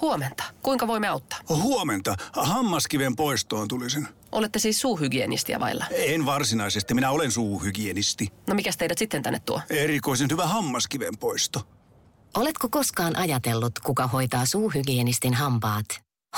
Huomenta. 0.01 0.43
Kuinka 0.63 0.87
voimme 0.87 1.07
auttaa? 1.07 1.39
Huomenta. 1.49 2.15
Hammaskiven 2.33 3.15
poistoon 3.15 3.67
tulisin. 3.67 4.07
Olette 4.31 4.59
siis 4.59 4.81
suuhygienistiä 4.81 5.59
vailla? 5.59 5.85
En 5.91 6.25
varsinaisesti. 6.25 6.93
Minä 6.93 7.11
olen 7.11 7.31
suuhygienisti. 7.31 8.27
No 8.47 8.55
mikä 8.55 8.71
teidät 8.77 8.97
sitten 8.97 9.23
tänne 9.23 9.39
tuo? 9.39 9.61
Erikoisen 9.69 10.27
hyvä 10.31 10.47
hammaskiven 10.47 11.17
poisto. 11.19 11.61
Oletko 12.37 12.69
koskaan 12.69 13.15
ajatellut, 13.15 13.79
kuka 13.79 14.07
hoitaa 14.07 14.45
suuhygienistin 14.45 15.33
hampaat? 15.33 15.85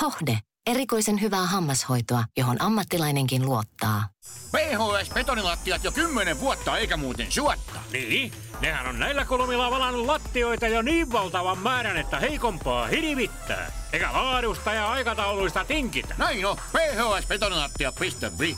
Hohde, 0.01 0.39
erikoisen 0.67 1.21
hyvää 1.21 1.45
hammashoitoa, 1.45 2.23
johon 2.37 2.61
ammattilainenkin 2.61 3.45
luottaa. 3.45 4.09
PHS 4.51 5.09
betonilattiat 5.13 5.83
jo 5.83 5.91
kymmenen 5.91 6.39
vuotta 6.39 6.77
eikä 6.77 6.97
muuten 6.97 7.31
suotta. 7.31 7.79
Niin, 7.91 8.31
nehän 8.61 8.87
on 8.87 8.99
näillä 8.99 9.25
kolmilla 9.25 9.71
valannut 9.71 10.05
lattioita 10.05 10.67
jo 10.67 10.81
niin 10.81 11.11
valtavan 11.11 11.57
määrän, 11.57 11.97
että 11.97 12.19
heikompaa 12.19 12.87
hirvittää. 12.87 13.71
Eikä 13.93 14.13
laadusta 14.13 14.73
ja 14.73 14.91
aikatauluista 14.91 15.65
tinkitä. 15.65 16.15
Näin 16.17 16.45
on, 16.45 16.57
phsbetonilattia.fi. 16.71 18.57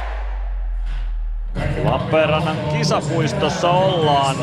Lappeenrannan 1.83 2.57
kisapuistossa 2.77 3.69
ollaan. 3.69 4.35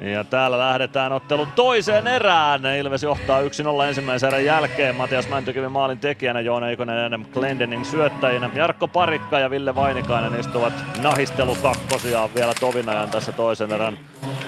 Ja 0.00 0.24
täällä 0.24 0.58
lähdetään 0.58 1.12
ottelun 1.12 1.48
toiseen 1.56 2.06
erään. 2.06 2.66
Ilves 2.66 3.02
johtaa 3.02 3.40
1-0 3.40 3.44
ensimmäisen 3.88 4.28
erän 4.28 4.44
jälkeen. 4.44 4.96
Matias 4.96 5.28
Mäntykivi 5.28 5.68
maalin 5.68 5.98
tekijänä, 5.98 6.40
Joona 6.40 6.68
Ikonen 6.68 7.12
ja 7.12 7.18
Glendening 7.34 7.84
syöttäjinä. 7.84 8.50
Jarkko 8.54 8.88
Parikka 8.88 9.38
ja 9.38 9.50
Ville 9.50 9.74
Vainikainen 9.74 10.40
istuvat 10.40 10.72
nahistelukakkosiaan 11.02 12.30
vielä 12.34 12.52
Tovinajan 12.60 13.10
tässä 13.10 13.32
toisen 13.32 13.72
erän 13.72 13.98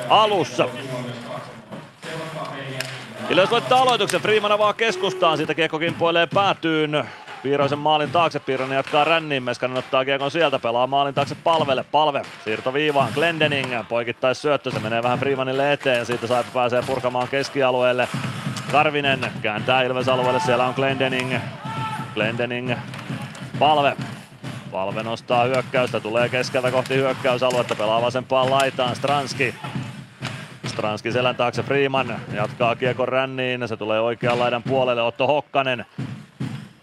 alussa. 0.09 0.69
Ilves 3.31 3.51
voittaa 3.51 3.82
aloituksen. 3.82 4.20
Freeman 4.20 4.53
avaa 4.53 4.73
keskustaan. 4.73 5.36
Siitä 5.36 5.55
kiekko 5.55 5.78
kimpoilee 5.78 6.27
päätyyn. 6.27 7.05
Piiroisen 7.45 7.79
maalin 7.79 8.11
taakse, 8.11 8.41
Piironen 8.41 8.77
jatkaa 8.77 9.05
ränniin, 9.05 9.43
Meskanen 9.43 9.77
ottaa 9.77 10.05
kiekon 10.05 10.31
sieltä, 10.31 10.59
pelaa 10.59 10.87
maalin 10.87 11.15
taakse 11.15 11.35
palvelle, 11.45 11.85
palve, 11.93 12.23
siirto 12.45 12.73
viivaan, 12.73 13.12
Glendening, 13.15 13.75
poikittais 13.89 14.43
syöttö, 14.43 14.71
se 14.71 14.81
menee 14.81 15.03
vähän 15.03 15.19
Freemanille 15.19 15.73
eteen, 15.73 16.07
siitä 16.07 16.27
Saipa 16.27 16.51
pääsee 16.55 16.83
purkamaan 16.87 17.29
keskialueelle. 17.29 18.09
Karvinen 18.73 19.33
kääntää 19.43 19.83
Ilves 19.83 20.09
alueelle, 20.09 20.41
siellä 20.41 20.66
on 20.66 20.75
Glendening, 20.75 21.35
Glendening, 22.15 22.73
palve, 23.59 23.97
Palve 24.71 25.03
nostaa 25.03 25.45
hyökkäystä, 25.45 26.01
tulee 26.01 26.29
keskeltä 26.29 26.71
kohti 26.71 26.95
hyökkäysaluetta, 26.95 27.75
pelaa 27.75 28.03
vasempaan 28.03 28.51
laitaan, 28.51 28.97
Stranski. 28.97 29.55
Stranski 30.66 31.12
selän 31.12 31.37
taakse 31.37 31.62
Freeman, 31.62 32.16
jatkaa 32.33 32.77
kiekon 32.77 33.09
ränniin, 33.09 33.69
se 33.69 33.77
tulee 33.77 34.01
oikean 34.01 34.39
laidan 34.39 34.62
puolelle, 34.62 35.03
Otto 35.03 35.27
Hokkanen 35.27 35.87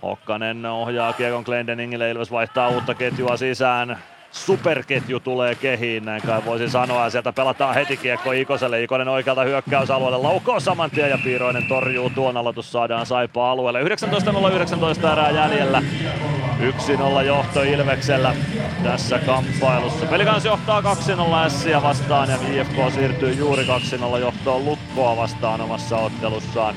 Hokkanen 0.03 0.65
ohjaa 0.65 1.14
Kiekon 1.14 1.44
Glendeningille, 1.44 2.11
Ilves 2.11 2.32
vaihtaa 2.32 2.69
uutta 2.69 2.94
ketjua 2.94 3.38
sisään. 3.38 3.98
Superketju 4.32 5.19
tulee 5.19 5.56
kehiin, 5.56 6.06
näin 6.06 6.22
kai 6.22 6.45
voisi 6.45 6.69
sanoa. 6.69 7.10
Sieltä 7.10 7.34
pelataan 7.34 7.76
heti 7.76 7.98
kiekko 7.98 8.32
Ikoselle. 8.32 8.84
Ikonen 8.84 9.07
oikealta 9.07 9.44
hyökkäysalueelle 9.44 10.18
laukoo 10.18 10.60
saman 10.60 10.91
tien 10.91 11.10
ja 11.10 11.18
Piiroinen 11.23 11.64
torjuu 11.64 12.10
tuon 12.10 12.38
aloitus. 12.38 12.72
Saadaan 12.72 13.06
Saipaa 13.06 13.52
alueelle. 13.52 13.84
19.019 13.84 15.11
erää 15.11 15.32
jäljellä. 15.32 15.82
1-0 17.19 17.22
johto 17.26 17.64
Ilveksellä. 17.64 18.36
tässä 18.84 19.19
kamppailussa. 19.19 20.06
Pelikans 20.06 20.45
johtaa 20.45 20.82
2-0 20.82 20.86
Ässiä 21.45 21.82
vastaan 21.82 22.30
ja 22.30 22.36
IFK 22.36 22.94
siirtyy 22.94 23.34
juuri 23.34 23.64
2-0 24.15 24.18
johtoon 24.19 24.65
Lukkoa 24.65 25.18
vastaan 25.18 25.61
omassa 25.61 25.98
ottelussaan. 25.98 26.76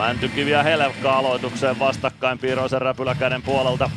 Mäntykivi 0.00 0.50
ja 0.50 0.62
Helevka 0.62 1.12
aloitukseen 1.12 1.78
vastakkain 1.78 2.38
Piiroisen 2.38 2.82
räpyläkäden 2.82 3.42
puolelta. 3.42 3.90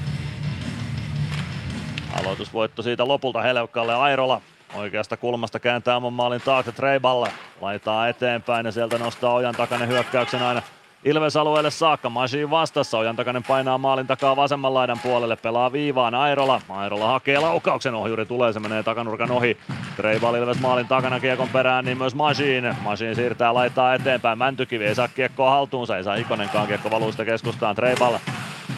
Aloitusvoitto 2.19 2.81
siitä 2.81 3.07
lopulta 3.07 3.41
Helevkalle 3.41 3.95
Airola. 3.95 4.41
Oikeasta 4.73 5.17
kulmasta 5.17 5.59
kääntää 5.59 5.97
oman 5.97 6.13
maalin 6.13 6.41
taakse 6.41 6.71
Treiballe. 6.71 7.30
Laitaa 7.61 8.07
eteenpäin 8.07 8.65
ja 8.65 8.71
sieltä 8.71 8.97
nostaa 8.97 9.34
ojan 9.34 9.55
takainen 9.55 9.88
hyökkäyksen 9.88 10.41
aina 10.41 10.61
Ilves-alueelle 11.05 11.71
saakka. 11.71 12.09
Masiin 12.09 12.49
vastassa. 12.49 12.97
Ojan 12.97 13.15
takainen 13.15 13.43
painaa 13.43 13.77
maalin 13.77 14.07
takaa 14.07 14.35
vasemman 14.35 14.73
laidan 14.73 14.99
puolelle. 15.03 15.35
Pelaa 15.35 15.71
viivaan 15.71 16.15
Airola. 16.15 16.61
Airola 16.69 17.07
hakee 17.07 17.39
laukauksen. 17.39 17.95
Ohjuri 17.95 18.25
tulee. 18.25 18.53
Se 18.53 18.59
menee 18.59 18.84
takanurkan 18.84 19.31
ohi. 19.31 19.57
Treibal 19.95 20.35
Ilves 20.35 20.59
maalin 20.59 20.88
takana 20.88 21.19
kiekon 21.19 21.49
perään, 21.49 21.85
niin 21.85 21.97
myös 21.97 22.15
Masiin. 22.15 22.75
Masiin 22.81 23.15
siirtää 23.15 23.53
laittaa 23.53 23.93
eteenpäin. 23.93 24.38
Mäntykivi 24.38 24.85
ei 24.85 24.95
saa 24.95 25.07
kiekkoa 25.07 25.49
haltuunsa. 25.49 25.97
Ei 25.97 26.03
saa 26.03 26.15
Ikonenkaan 26.15 26.67
kiekko 26.67 26.91
valuu 26.91 27.11
sitä 27.11 27.25
keskustaan. 27.25 27.75
Treibal 27.75 28.17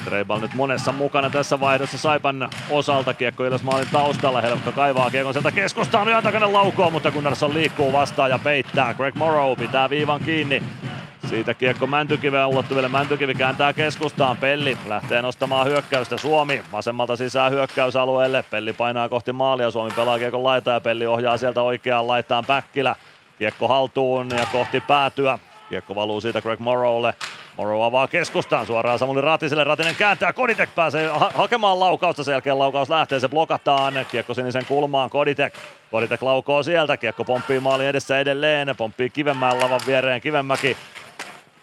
Treibal 0.06 0.40
nyt 0.40 0.54
monessa 0.54 0.92
mukana 0.92 1.30
tässä 1.30 1.60
vaihdossa 1.60 1.98
Saipan 1.98 2.50
osalta. 2.70 3.14
Kiekko 3.14 3.46
Ilves 3.46 3.64
maalin 3.64 3.88
taustalla. 3.92 4.42
Helppo 4.42 4.72
kaivaa 4.72 5.12
kiekon 5.12 5.34
sieltä 5.34 5.52
keskustaan. 5.52 6.08
Yön 6.08 6.24
takana 6.24 6.54
laukoo, 6.54 6.90
mutta 6.90 7.12
Gunnarsson 7.12 7.54
liikkuu 7.54 7.94
vastaan 7.94 8.30
ja 8.30 8.40
peittää. 8.40 8.94
Greg 8.94 9.16
Morrow 9.16 9.58
pitää 9.58 9.90
viivan 9.90 10.22
kiinni. 10.22 10.64
Siitä 11.30 11.54
kiekko 11.54 11.88
Mäntykiven 11.88 12.48
ulottuville. 12.48 12.88
Mäntykivi 12.88 13.36
kääntää 13.36 13.74
keskustaan. 13.74 14.38
Pelli 14.38 14.78
lähtee 14.88 15.22
nostamaan 15.22 15.68
hyökkäystä. 15.68 16.18
Suomi 16.18 16.62
vasemmalta 16.72 17.16
sisään 17.16 17.52
hyökkäysalueelle. 17.52 18.46
Pelli 18.50 18.74
painaa 18.74 19.10
kohti 19.10 19.34
maalia. 19.34 19.72
Suomi 19.72 19.92
pelaa 19.96 20.20
kiekon 20.20 20.44
laita 20.44 20.72
ja 20.72 20.80
Pelli 20.82 21.06
ohjaa 21.06 21.38
sieltä 21.38 21.62
oikeaan 21.62 22.08
laitaan 22.08 22.46
Päkkilä. 22.46 22.96
Kiekko 23.40 23.68
haltuun 23.68 24.30
ja 24.30 24.46
kohti 24.52 24.82
päätyä. 24.82 25.40
Kiekko 25.70 25.96
valuu 25.96 26.22
siitä 26.22 26.42
Greg 26.42 26.60
Morrowlle. 26.60 27.14
Morrow 27.58 27.84
avaa 27.84 28.08
keskustaan 28.08 28.66
suoraan 28.66 29.00
Samuli 29.00 29.22
Ratiselle. 29.22 29.64
Ratinen 29.64 29.96
kääntää, 29.96 30.34
Koditek 30.34 30.70
pääsee 30.76 31.08
ha- 31.08 31.32
hakemaan 31.36 31.80
laukausta. 31.80 32.24
Sen 32.24 32.32
jälkeen 32.32 32.60
laukaus 32.60 32.90
lähtee, 32.90 33.20
se 33.20 33.30
blokataan. 33.30 33.94
Kiekko 34.12 34.34
sinisen 34.34 34.66
kulmaan, 34.66 35.10
Koditek. 35.10 35.54
Koditek 35.92 36.22
laukoo 36.22 36.64
sieltä, 36.64 36.98
kiekko 36.98 37.24
pomppii 37.24 37.60
maali 37.60 37.86
edessä 37.86 38.20
edelleen. 38.20 38.76
Pomppii 38.78 39.10
Kivenmäen 39.10 39.60
lavan 39.60 39.80
viereen, 39.88 40.22
Kivenmäki 40.22 40.78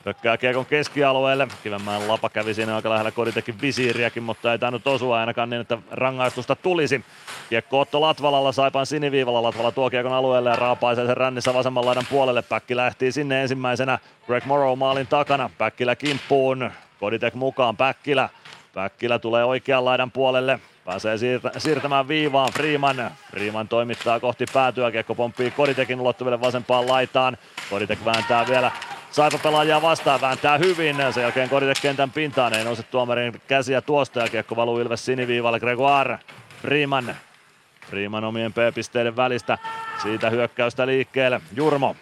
Pökkää 0.04 0.36
kiekon 0.36 0.66
keskialueelle. 0.66 1.48
Kivenmäen 1.62 2.08
lapa 2.08 2.28
kävi 2.28 2.54
siinä 2.54 2.76
aika 2.76 2.90
lähellä 2.90 3.10
Koditekin 3.10 3.60
visiiriäkin, 3.60 4.22
mutta 4.22 4.52
ei 4.52 4.58
tainnut 4.58 4.86
osua 4.86 5.20
ainakaan 5.20 5.50
niin, 5.50 5.60
että 5.60 5.78
rangaistusta 5.90 6.56
tulisi. 6.56 7.04
Kiekko 7.48 7.80
Otto 7.80 8.00
Latvalalla, 8.00 8.52
Saipan 8.52 8.86
siniviivalla. 8.86 9.42
Latvala 9.42 9.72
tuo 9.72 9.90
kiekon 9.90 10.12
alueelle 10.12 10.50
ja 10.50 10.56
raapaisee 10.56 11.06
sen 11.06 11.16
rännissä 11.16 11.54
vasemman 11.54 11.86
laidan 11.86 12.06
puolelle. 12.10 12.42
Päkki 12.42 12.76
lähti 12.76 13.12
sinne 13.12 13.42
ensimmäisenä 13.42 13.98
Greg 14.26 14.44
Morrow 14.44 14.78
maalin 14.78 15.06
takana. 15.06 15.50
Päkkilä 15.58 15.96
kimppuun. 15.96 16.70
Koditek 17.00 17.34
mukaan 17.34 17.76
Päkkilä. 17.76 18.28
Päkkilä 18.74 19.18
tulee 19.18 19.44
oikean 19.44 19.84
laidan 19.84 20.10
puolelle. 20.10 20.60
Pääsee 20.84 21.18
siirtä, 21.18 21.50
siirtämään 21.58 22.08
viivaan 22.08 22.52
Freeman. 22.52 23.10
Freeman 23.30 23.68
toimittaa 23.68 24.20
kohti 24.20 24.44
päätyä. 24.52 24.90
Kiekko 24.90 25.14
pomppii 25.14 25.50
Koditekin 25.50 26.00
ulottuville 26.00 26.40
vasempaan 26.40 26.88
laitaan. 26.88 27.36
Koditek 27.70 27.98
vääntää 28.04 28.46
vielä 28.48 28.70
Saipa 29.12 29.38
pelaajaa 29.38 29.82
vastaan, 29.82 30.20
vääntää 30.20 30.58
hyvin. 30.58 30.96
Sen 31.10 31.22
jälkeen 31.22 31.50
kentän 31.82 32.10
pintaan, 32.10 32.54
ei 32.54 32.64
nouse 32.64 32.82
tuomarin 32.82 33.42
käsiä 33.48 33.80
tuosta 33.80 34.20
ja 34.20 34.28
kiekko 34.28 34.56
valuu 34.56 34.78
Ilves 34.78 35.04
siniviivalle. 35.04 35.60
Gregoire, 35.60 36.18
Freeman. 36.62 37.16
Freeman 37.90 38.24
omien 38.24 38.52
P-pisteiden 38.52 39.16
välistä. 39.16 39.58
Siitä 40.02 40.30
hyökkäystä 40.30 40.86
liikkeelle. 40.86 41.40
Jurmo. 41.56 41.96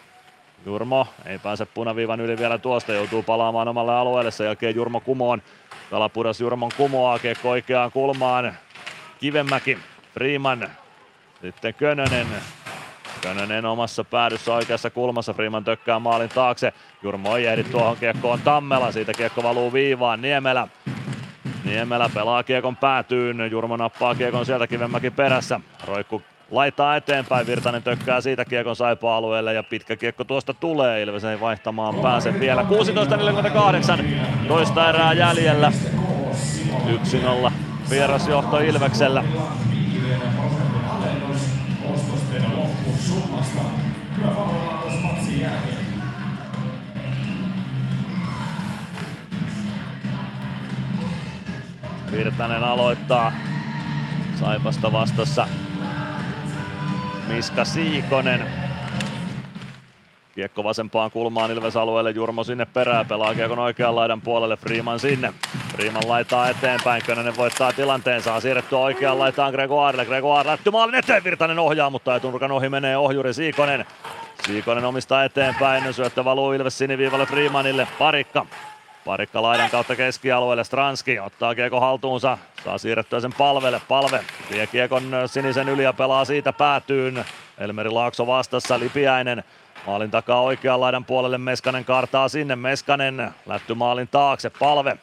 Jurmo 0.66 1.06
ei 1.26 1.38
pääse 1.38 1.66
punaviivan 1.66 2.20
yli 2.20 2.38
vielä 2.38 2.58
tuosta, 2.58 2.92
joutuu 2.92 3.22
palaamaan 3.22 3.68
omalle 3.68 3.94
alueelle. 3.94 4.30
Sen 4.30 4.44
jälkeen 4.44 4.74
Jurmo 4.74 5.00
kumoon. 5.00 5.42
Pela 5.90 6.10
Jurmon 6.40 6.70
kumoaa, 6.76 7.18
kiekko 7.18 7.50
oikeaan 7.50 7.92
kulmaan. 7.92 8.54
Kivemäki, 9.18 9.78
Freeman. 10.14 10.70
Sitten 11.42 11.74
Könönen, 11.74 12.26
Könönen 13.22 13.66
omassa 13.66 14.04
päädyssä 14.04 14.54
oikeassa 14.54 14.90
kulmassa, 14.90 15.32
Freeman 15.32 15.64
tökkää 15.64 15.98
maalin 15.98 16.28
taakse. 16.28 16.72
Jurmo 17.02 17.36
ei 17.36 17.46
ehdi 17.46 17.64
tuohon 17.64 17.96
kiekkoon 17.96 18.40
Tammela, 18.40 18.92
siitä 18.92 19.12
kiekko 19.12 19.42
valuu 19.42 19.72
viivaan, 19.72 20.22
Niemelä. 20.22 20.68
Niemelä 21.64 22.10
pelaa 22.14 22.42
kiekon 22.42 22.76
päätyyn, 22.76 23.50
Jurmo 23.50 23.76
nappaa 23.76 24.14
kiekon 24.14 24.46
sieltä 24.46 24.66
Kivenmäki 24.66 25.10
perässä. 25.10 25.60
Roikku 25.86 26.22
laittaa 26.50 26.96
eteenpäin, 26.96 27.46
Virtanen 27.46 27.82
tökkää 27.82 28.20
siitä 28.20 28.44
kiekon 28.44 28.76
saipa-alueelle 28.76 29.54
ja 29.54 29.62
pitkä 29.62 29.96
kiekko 29.96 30.24
tuosta 30.24 30.54
tulee, 30.54 31.02
Ilves 31.02 31.24
ei 31.24 31.40
vaihtamaan 31.40 31.94
pääse 31.94 32.40
vielä. 32.40 32.62
16.48, 32.62 34.04
toista 34.48 34.88
erää 34.88 35.12
jäljellä. 35.12 35.72
1-0 37.48 37.52
vierasjohto 37.90 38.58
Ilveksellä. 38.58 39.24
Virtanen 52.12 52.64
aloittaa. 52.64 53.32
Saipasta 54.40 54.92
vastassa. 54.92 55.48
Miska 57.28 57.64
Siikonen. 57.64 58.69
Kiekko 60.34 60.64
vasempaan 60.64 61.10
kulmaan 61.10 61.50
Ilves 61.50 61.76
alueelle, 61.76 62.10
Jurmo 62.10 62.44
sinne 62.44 62.66
perään, 62.66 63.06
pelaa 63.06 63.34
kiekon 63.34 63.58
oikean 63.58 63.96
laidan 63.96 64.20
puolelle, 64.20 64.56
Freeman 64.56 65.00
sinne. 65.00 65.32
Freeman 65.72 66.08
laitaa 66.08 66.48
eteenpäin, 66.48 67.02
Könönen 67.06 67.36
voittaa 67.36 67.72
tilanteen, 67.72 68.22
saa 68.22 68.40
siirrettyä 68.40 68.78
oikean 68.78 69.18
laitaan 69.18 69.52
Gregoirelle. 69.52 70.06
Gregoire 70.06 70.50
lähti 70.50 70.70
maalin 70.70 70.94
eteen, 70.94 71.24
Virtanen 71.24 71.58
ohjaa, 71.58 71.90
mutta 71.90 72.16
etunurkan 72.16 72.52
ohi 72.52 72.68
menee 72.68 72.96
ohjuri 72.96 73.34
Siikonen. 73.34 73.84
Siikonen 74.46 74.84
omistaa 74.84 75.24
eteenpäin, 75.24 75.94
syöttö 75.94 76.24
valuu 76.24 76.52
Ilves 76.52 76.78
siniviivalle 76.78 77.26
Freemanille, 77.26 77.88
parikka. 77.98 78.46
Parikka 79.04 79.42
laidan 79.42 79.70
kautta 79.70 79.96
keskialueelle, 79.96 80.64
Stranski 80.64 81.20
ottaa 81.20 81.54
kiekko 81.54 81.80
haltuunsa, 81.80 82.38
saa 82.64 82.78
siirrettyä 82.78 83.20
sen 83.20 83.32
palvelle, 83.38 83.80
palve 83.88 84.24
vie 84.50 84.66
kiekon 84.66 85.02
sinisen 85.26 85.68
yli 85.68 85.82
ja 85.82 85.92
pelaa 85.92 86.24
siitä 86.24 86.52
päätyyn. 86.52 87.24
Elmeri 87.58 87.90
Laakso 87.90 88.26
vastassa, 88.26 88.78
Lipiäinen 88.78 89.44
Maalin 89.86 90.10
takaa 90.10 90.40
oikean 90.40 90.80
laidan 90.80 91.04
puolelle 91.04 91.38
Meskanen 91.38 91.84
kartaa 91.84 92.28
sinne. 92.28 92.56
Meskanen 92.56 93.30
lätty 93.46 93.74
maalin 93.74 94.08
taakse. 94.08 94.50
Palve. 94.50 94.96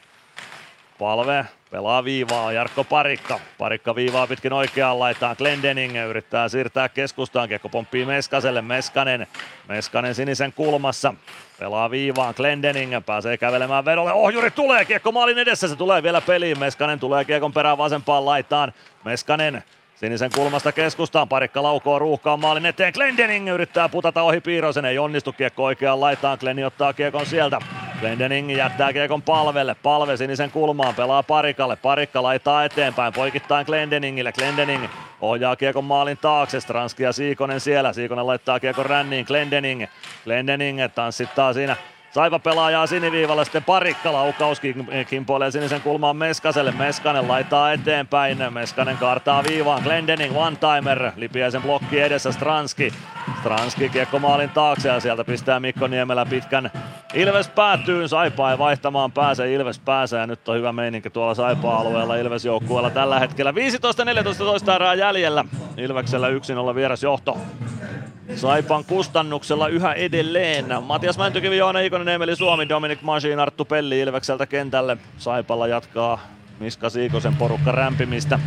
Palve 0.98 1.46
pelaa 1.70 2.04
viivaa. 2.04 2.52
Jarkko 2.52 2.84
Parikka. 2.84 3.40
Parikka 3.58 3.94
viivaa 3.94 4.26
pitkin 4.26 4.52
oikeaan 4.52 4.98
laitaan. 4.98 5.36
Glendening 5.38 5.96
yrittää 5.96 6.48
siirtää 6.48 6.88
keskustaan. 6.88 7.48
Kiekko 7.48 7.68
pomppii 7.68 8.04
Meskaselle. 8.04 8.62
Meskanen. 8.62 9.26
Meskanen 9.68 10.14
sinisen 10.14 10.52
kulmassa. 10.52 11.14
Pelaa 11.58 11.90
viivaan. 11.90 12.34
Glendening 12.36 12.92
pääsee 13.06 13.36
kävelemään 13.36 13.84
vedolle. 13.84 14.12
Ohjuri 14.12 14.50
tulee. 14.50 14.84
Kiekko 14.84 15.12
maalin 15.12 15.38
edessä. 15.38 15.68
Se 15.68 15.76
tulee 15.76 16.02
vielä 16.02 16.20
peliin. 16.20 16.58
Meskanen 16.58 17.00
tulee 17.00 17.24
kiekon 17.24 17.52
perään 17.52 17.78
vasempaan 17.78 18.24
laitaan. 18.24 18.72
Meskanen 19.04 19.64
Sinisen 20.00 20.30
kulmasta 20.34 20.72
keskustaan, 20.72 21.28
parikka 21.28 21.62
laukoo 21.62 21.98
ruuhkaan 21.98 22.40
maalin 22.40 22.66
eteen. 22.66 22.92
Glendening 22.92 23.48
yrittää 23.48 23.88
putata 23.88 24.22
ohi 24.22 24.40
Piirosen, 24.40 24.84
ei 24.84 24.98
onnistu 24.98 25.32
kiekko 25.32 25.64
oikeaan 25.64 26.00
laitaan. 26.00 26.38
Glenni 26.40 26.64
ottaa 26.64 26.92
kiekon 26.92 27.26
sieltä. 27.26 27.58
Glendening 28.00 28.56
jättää 28.56 28.92
kiekon 28.92 29.22
palvelle. 29.22 29.76
Palve 29.82 30.16
sinisen 30.16 30.50
kulmaan, 30.50 30.94
pelaa 30.94 31.22
parikalle. 31.22 31.76
Parikka 31.76 32.22
laittaa 32.22 32.64
eteenpäin, 32.64 33.12
poikittain 33.12 33.66
Glendeningille. 33.66 34.32
Glendening 34.32 34.84
ohjaa 35.20 35.56
kiekon 35.56 35.84
maalin 35.84 36.18
taakse. 36.18 36.60
Stranski 36.60 37.02
ja 37.02 37.12
Siikonen 37.12 37.60
siellä. 37.60 37.92
Siikonen 37.92 38.26
laittaa 38.26 38.60
kiekon 38.60 38.86
ränniin. 38.86 39.26
Glendening. 39.26 39.86
Glendening 40.24 40.80
tanssittaa 40.94 41.52
siinä 41.52 41.76
Saipa 42.10 42.38
pelaajaa 42.38 42.86
siniviivalla, 42.86 43.44
sitten 43.44 43.64
parikka 43.64 44.12
laukaus 44.12 44.60
kimpoilee 45.08 45.50
sinisen 45.50 45.80
kulmaan 45.80 46.16
Meskaselle. 46.16 46.72
Meskanen 46.72 47.28
laittaa 47.28 47.72
eteenpäin, 47.72 48.38
Meskanen 48.50 48.96
kaartaa 48.96 49.44
viivaan, 49.44 49.82
Glendening 49.82 50.36
one-timer, 50.36 51.12
Lipiäisen 51.16 51.62
blokki 51.62 52.00
edessä 52.00 52.32
Stranski. 52.32 52.92
Stranski 53.40 53.88
kiekko 53.88 54.18
maalin 54.18 54.50
taakse 54.50 54.88
ja 54.88 55.00
sieltä 55.00 55.24
pistää 55.24 55.60
Mikko 55.60 55.86
Niemelä 55.86 56.26
pitkän 56.26 56.70
Ilves 57.14 57.48
päätyy, 57.48 58.08
Saipa 58.08 58.50
ei 58.50 58.58
vaihtamaan 58.58 59.12
pääse, 59.12 59.52
Ilves 59.52 59.78
pääsee 59.78 60.20
ja 60.20 60.26
nyt 60.26 60.48
on 60.48 60.56
hyvä 60.56 60.72
meininki 60.72 61.10
tuolla 61.10 61.34
Saipa-alueella 61.34 62.16
Ilves 62.16 62.44
joukkueella 62.44 62.90
tällä 62.90 63.18
hetkellä. 63.18 63.52
15-14 63.52 63.54
toista 64.38 64.74
erää 64.74 64.94
jäljellä, 64.94 65.44
Ilveksellä 65.76 66.28
1-0 66.70 66.74
vieras 66.74 67.02
johto. 67.02 67.38
Saipan 68.36 68.84
kustannuksella 68.84 69.68
yhä 69.68 69.92
edelleen. 69.92 70.66
Matias 70.82 71.18
Mäntykivi, 71.18 71.56
Joona 71.56 71.80
Ikonen, 71.80 72.08
Emeli 72.08 72.36
Suomi, 72.36 72.68
Dominic 72.68 73.02
Machine, 73.02 73.42
Arttu 73.42 73.64
Pelli 73.64 74.00
Ilvekseltä 74.00 74.46
kentälle. 74.46 74.96
Saipalla 75.18 75.66
jatkaa 75.66 76.20
Miska 76.60 76.90
Siikosen 76.90 77.36
porukka 77.36 77.72
rämpimistä. 77.72 78.38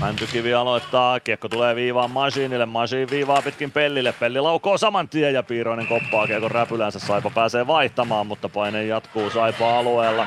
Mäntykivi 0.00 0.54
aloittaa, 0.54 1.20
kiekko 1.20 1.48
tulee 1.48 1.76
viivaan 1.76 2.10
Masiinille, 2.10 2.66
Masiin 2.66 3.10
viivaa 3.10 3.42
pitkin 3.42 3.70
Pellille, 3.70 4.12
Pelli 4.12 4.40
laukoo 4.40 4.78
saman 4.78 5.08
tien 5.08 5.34
ja 5.34 5.42
Piiroinen 5.42 5.86
koppaa 5.86 6.26
kiekon 6.26 6.50
räpylänsä, 6.50 6.98
Saipa 6.98 7.30
pääsee 7.30 7.66
vaihtamaan, 7.66 8.26
mutta 8.26 8.48
paine 8.48 8.86
jatkuu 8.86 9.30
Saipa 9.30 9.78
alueella. 9.78 10.26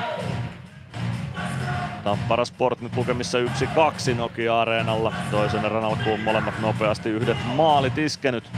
Tappara 2.04 2.44
Sport 2.44 2.80
nyt 2.80 2.96
lukemissa 2.96 3.38
1-2 3.38 4.14
Nokia-areenalla. 4.16 5.12
Toisen 5.30 5.64
erän 5.64 5.84
alkuun 5.84 6.20
molemmat 6.20 6.60
nopeasti 6.60 7.08
yhdet 7.08 7.36
maalit 7.54 7.98
iskenyt. 7.98 8.50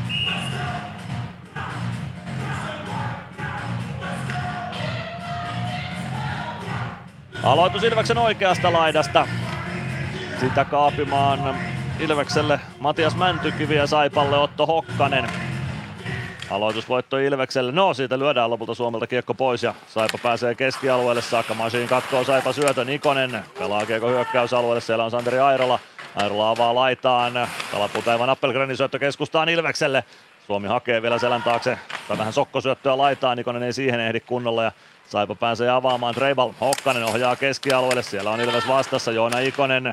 Aloitus 7.42 7.82
Ilveksen 7.82 8.18
oikeasta 8.18 8.72
laidasta. 8.72 9.26
Sitä 10.40 10.64
kaapimaan 10.64 11.54
Ilvekselle 11.98 12.60
Matias 12.80 13.16
Mäntykivi 13.16 13.74
ja 13.74 13.86
Saipalle 13.86 14.38
Otto 14.38 14.66
Hokkanen. 14.66 15.51
Aloitusvoitto 16.52 17.18
Ilvekselle. 17.18 17.72
No, 17.72 17.94
siitä 17.94 18.18
lyödään 18.18 18.50
lopulta 18.50 18.74
Suomelta 18.74 19.06
kiekko 19.06 19.34
pois 19.34 19.62
ja 19.62 19.74
Saipa 19.86 20.18
pääsee 20.22 20.54
keskialueelle 20.54 21.22
saakka. 21.22 21.54
Masiin 21.54 21.88
katkoo 21.88 22.24
Saipa 22.24 22.52
syötön. 22.52 22.88
Ikonen 22.88 23.44
pelaa 23.58 23.86
kiekko 23.86 24.08
hyökkäysalueelle. 24.08 24.80
Siellä 24.80 25.04
on 25.04 25.10
Santeri 25.10 25.38
Airola. 25.38 25.78
Airola 26.16 26.50
avaa 26.50 26.74
laitaan. 26.74 27.48
Kalaputaivan 27.72 28.30
Appelgrenin 28.30 28.76
syöttö 28.76 28.98
keskustaan 28.98 29.48
Ilvekselle. 29.48 30.04
Suomi 30.46 30.68
hakee 30.68 31.02
vielä 31.02 31.18
selän 31.18 31.42
taakse. 31.42 31.78
Tai 32.08 32.18
vähän 32.18 32.32
sokkosyöttöä 32.32 32.98
laitaan. 32.98 33.38
Ikonen 33.38 33.62
ei 33.62 33.72
siihen 33.72 34.00
ehdi 34.00 34.20
kunnolla 34.20 34.64
ja 34.64 34.72
Saipa 35.08 35.34
pääsee 35.34 35.70
avaamaan. 35.70 36.14
Treibal 36.14 36.52
Hokkanen 36.60 37.04
ohjaa 37.04 37.36
keskialueelle. 37.36 38.02
Siellä 38.02 38.30
on 38.30 38.40
Ilves 38.40 38.68
vastassa. 38.68 39.12
Joona 39.12 39.38
Ikonen 39.38 39.90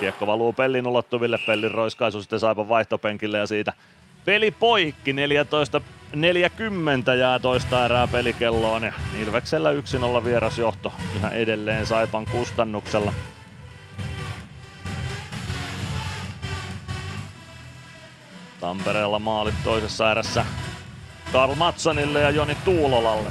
Kiekko 0.00 0.26
valuu 0.26 0.52
Pellin 0.52 0.86
ulottuville, 0.86 1.38
Pellin 1.46 1.70
roiskaisu 1.70 2.20
sitten 2.20 2.40
Saipan 2.40 2.68
vaihtopenkille 2.68 3.38
ja 3.38 3.46
siitä 3.46 3.72
peli 4.24 4.50
poikki. 4.50 5.12
14 5.12 5.80
40 6.16 7.14
jää 7.14 7.38
toista 7.38 7.84
erää 7.84 8.06
pelikelloon 8.06 8.82
ja 8.82 8.92
Ilveksellä 9.20 9.70
1-0 10.20 10.24
vierasjohto 10.24 10.92
yhä 11.16 11.28
edelleen 11.28 11.86
Saipan 11.86 12.26
kustannuksella. 12.26 13.12
Tampereella 18.60 19.18
maalit 19.18 19.54
toisessa 19.64 20.10
erässä 20.10 20.46
Karl 21.32 21.54
Matsonille 21.54 22.20
ja 22.20 22.30
Joni 22.30 22.56
Tuulolalle. 22.64 23.30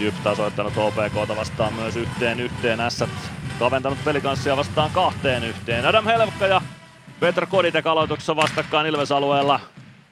Jyp 0.00 0.14
tasoittanut 0.24 0.76
OPKta 0.76 1.36
vastaan 1.36 1.74
myös 1.74 1.96
yhteen 1.96 2.40
yhteen. 2.40 2.80
Ässät 2.80 3.10
kaventanut 3.58 4.04
pelikanssia 4.04 4.56
vastaan 4.56 4.90
kahteen 4.90 5.44
yhteen. 5.44 5.86
Adam 5.86 6.04
Helmka 6.04 6.46
ja 6.46 6.62
Petra 7.24 7.46
Koditek 7.46 7.86
aloituksessa 7.86 8.36
vastakkain 8.36 8.86
Ilves-alueella. 8.86 9.60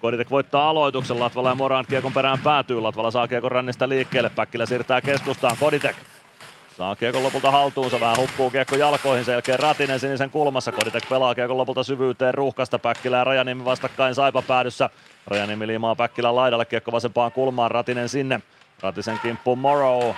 Koditek 0.01 0.31
voittaa 0.31 0.71
aloituksen, 0.71 1.21
Latvala 1.21 1.49
ja 1.49 1.55
Moran 1.55 1.85
kiekon 1.89 2.13
perään 2.13 2.39
päätyy. 2.39 2.81
Latvala 2.81 3.11
saa 3.11 3.29
kiekon 3.29 3.53
rännistä 3.53 3.89
liikkeelle, 3.89 4.31
Päkkilä 4.31 4.67
siirtää 4.67 5.01
keskustaan, 5.01 5.57
Koditek 5.61 5.97
Saa 6.77 6.97
kiekon 6.97 7.23
lopulta 7.23 7.51
haltuunsa, 7.51 8.01
vähän 8.01 8.17
huppuu 8.17 8.51
kiekko 8.51 8.77
jalkoihin, 8.77 9.25
selkeä 9.25 9.57
Ratinen 9.57 10.01
sinisen 10.01 10.31
kulmassa. 10.31 10.73
Koditek 10.73 11.09
pelaa 11.09 11.35
kiekon 11.35 11.57
lopulta 11.57 11.83
syvyyteen 11.83 12.35
ruuhkasta, 12.35 12.79
Päkkilä 12.79 13.17
ja 13.17 13.25
Rajanimi 13.25 13.65
vastakkain 13.65 14.15
Saipa 14.15 14.43
päädyssä. 14.43 14.91
Rajanimi 15.27 15.67
liimaa 15.67 15.95
Päkkilän 15.95 16.37
laidalle, 16.37 16.65
kiekko 16.65 16.93
vasempaan 16.93 17.33
kulmaan, 17.33 17.71
Ratinen 17.71 18.09
sinne. 18.09 18.41
Ratisen 18.83 19.19
kimppuun 19.19 19.59
Morrow. 19.59 20.15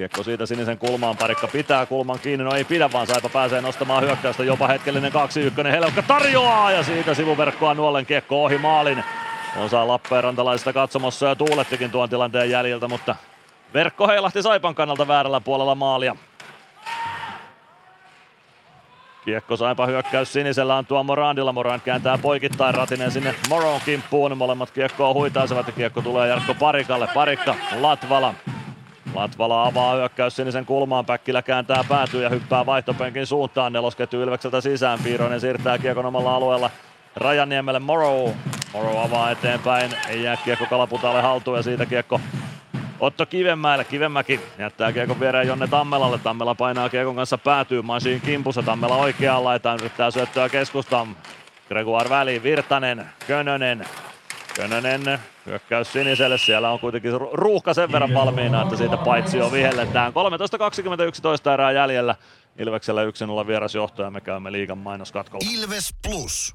Kiekko 0.00 0.22
siitä 0.22 0.46
sinisen 0.46 0.78
kulmaan, 0.78 1.16
parikka 1.16 1.48
pitää 1.48 1.86
kulman 1.86 2.18
kiinni, 2.18 2.44
no 2.44 2.54
ei 2.54 2.64
pidä 2.64 2.92
vaan 2.92 3.06
Saipa 3.06 3.28
pääsee 3.28 3.60
nostamaan 3.60 4.04
hyökkäystä, 4.04 4.44
jopa 4.44 4.68
hetkellinen 4.68 5.12
2-1, 5.64 5.66
Helukka 5.66 6.02
tarjoaa 6.02 6.72
ja 6.72 6.82
siitä 6.82 7.14
sivuverkkoa 7.14 7.74
nuollen 7.74 8.06
kiekko 8.06 8.44
ohi 8.44 8.58
maalin. 8.58 9.04
Osa 9.56 9.88
Lappeenrantalaisista 9.88 10.72
katsomossa 10.72 11.26
ja 11.26 11.36
tuulettikin 11.36 11.90
tuon 11.90 12.10
tilanteen 12.10 12.50
jäljiltä, 12.50 12.88
mutta 12.88 13.16
verkko 13.74 14.08
heilahti 14.08 14.42
Saipan 14.42 14.74
kannalta 14.74 15.08
väärällä 15.08 15.40
puolella 15.40 15.74
maalia. 15.74 16.16
Kiekko 19.24 19.56
Saipa 19.56 19.86
hyökkäys 19.86 20.32
sinisellä 20.32 20.76
on 20.76 20.86
tuo 20.86 21.02
Morandilla. 21.02 21.52
Morand 21.52 21.80
kääntää 21.80 22.18
poikittain 22.18 22.74
Ratinen 22.74 23.10
sinne 23.10 23.34
Moron 23.48 23.80
kimppuun. 23.84 24.38
Molemmat 24.38 24.70
kiekkoa 24.70 25.12
huitaisevat 25.12 25.66
ja 25.66 25.72
kiekko 25.72 26.02
tulee 26.02 26.28
Jarkko 26.28 26.54
Parikalle. 26.54 27.08
Parikka, 27.14 27.54
Latvala. 27.80 28.34
Latvala 29.14 29.66
avaa 29.66 29.94
hyökkäys 29.94 30.36
sinisen 30.36 30.66
kulmaan, 30.66 31.06
Päkkilä 31.06 31.42
kääntää 31.42 31.84
päätyy 31.88 32.22
ja 32.22 32.28
hyppää 32.28 32.66
vaihtopenkin 32.66 33.26
suuntaan. 33.26 33.72
Nelosketju 33.72 34.22
Ilvekseltä 34.22 34.60
sisään, 34.60 34.98
Piiroinen 35.04 35.40
siirtää 35.40 35.78
kiekon 35.78 36.06
omalla 36.06 36.34
alueella 36.34 36.70
Rajaniemelle 37.16 37.78
Morrow. 37.78 38.30
Morrow 38.72 38.98
avaa 38.98 39.30
eteenpäin, 39.30 39.90
ei 40.08 40.22
jää 40.22 40.36
kiekko 40.36 40.66
Kalaputalle 40.70 41.22
haltuun 41.22 41.56
ja 41.56 41.62
siitä 41.62 41.86
kiekko 41.86 42.20
Otto 43.00 43.26
Kivenmäelle. 43.26 43.84
Kivenmäki 43.84 44.40
jättää 44.58 44.92
kiekon 44.92 45.20
viereen 45.20 45.48
Jonne 45.48 45.66
Tammelalle. 45.68 46.18
Tammela 46.18 46.54
painaa 46.54 46.88
kiekon 46.88 47.16
kanssa 47.16 47.38
päätyy. 47.38 47.82
Masiin 47.82 48.20
kimpussa. 48.20 48.62
Tammela 48.62 48.96
oikeaan 48.96 49.44
laitaan. 49.44 49.78
Yrittää 49.80 50.10
syöttöä 50.10 50.48
keskustaan. 50.48 51.16
Gregoire 51.68 52.10
väliin. 52.10 52.42
Virtanen. 52.42 53.06
Könönen. 53.26 53.84
Könönen 54.60 55.18
hyökkäys 55.46 55.92
siniselle. 55.92 56.38
Siellä 56.38 56.70
on 56.70 56.80
kuitenkin 56.80 57.12
ruuhka 57.32 57.74
sen 57.74 57.92
verran 57.92 58.14
valmiina, 58.14 58.62
että 58.62 58.76
siitä 58.76 58.96
paitsi 58.96 59.40
on 59.40 59.52
vihelletään. 59.52 60.12
13.21 60.12 61.52
erää 61.52 61.72
jäljellä. 61.72 62.14
Ilveksellä 62.58 63.00
1-0 63.42 63.46
vierasjohto 63.46 64.02
ja 64.02 64.10
me 64.10 64.20
käymme 64.20 64.52
liigan 64.52 64.78
mainoskatkolla. 64.78 65.46
Ilves 65.54 65.94
Plus. 66.08 66.54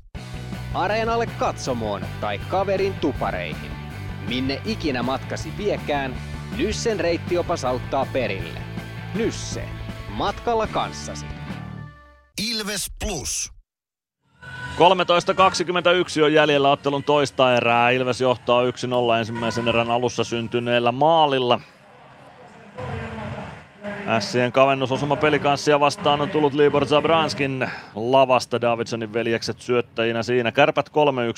Areenalle 0.74 1.26
katsomoon 1.26 2.02
tai 2.22 2.40
kaverin 2.50 2.94
tupareihin. 2.94 3.72
Minne 4.28 4.62
ikinä 4.66 5.04
matkasi 5.04 5.54
viekään, 5.58 6.16
Nyssen 6.58 7.00
reittiopas 7.00 7.66
auttaa 7.66 8.08
perille. 8.14 8.60
Nysse. 9.16 9.70
Matkalla 10.10 10.68
kanssasi. 10.68 11.26
Ilves 12.50 12.92
Plus. 13.06 13.55
13.21 14.76 16.24
on 16.24 16.34
jäljellä 16.34 16.72
ottelun 16.72 17.04
toista 17.04 17.56
erää. 17.56 17.90
Ilves 17.90 18.22
johtaa 18.22 18.64
1-0 18.64 18.66
ensimmäisen 19.20 19.68
erän 19.68 19.92
alussa 19.92 20.24
syntyneellä 20.24 20.92
maalilla. 20.92 21.60
Ässien 24.08 24.52
kavennusosuma 24.52 25.16
pelikanssia 25.16 25.80
vastaan 25.80 26.22
on 26.22 26.30
tullut 26.30 26.54
Libor 26.54 26.86
Zabranskin 26.86 27.70
lavasta 27.96 28.62
Davidsonin 28.62 29.14
veljekset 29.14 29.62
syöttäjinä 29.62 30.24
siinä. 30.24 30.52
Kärpät 30.52 30.90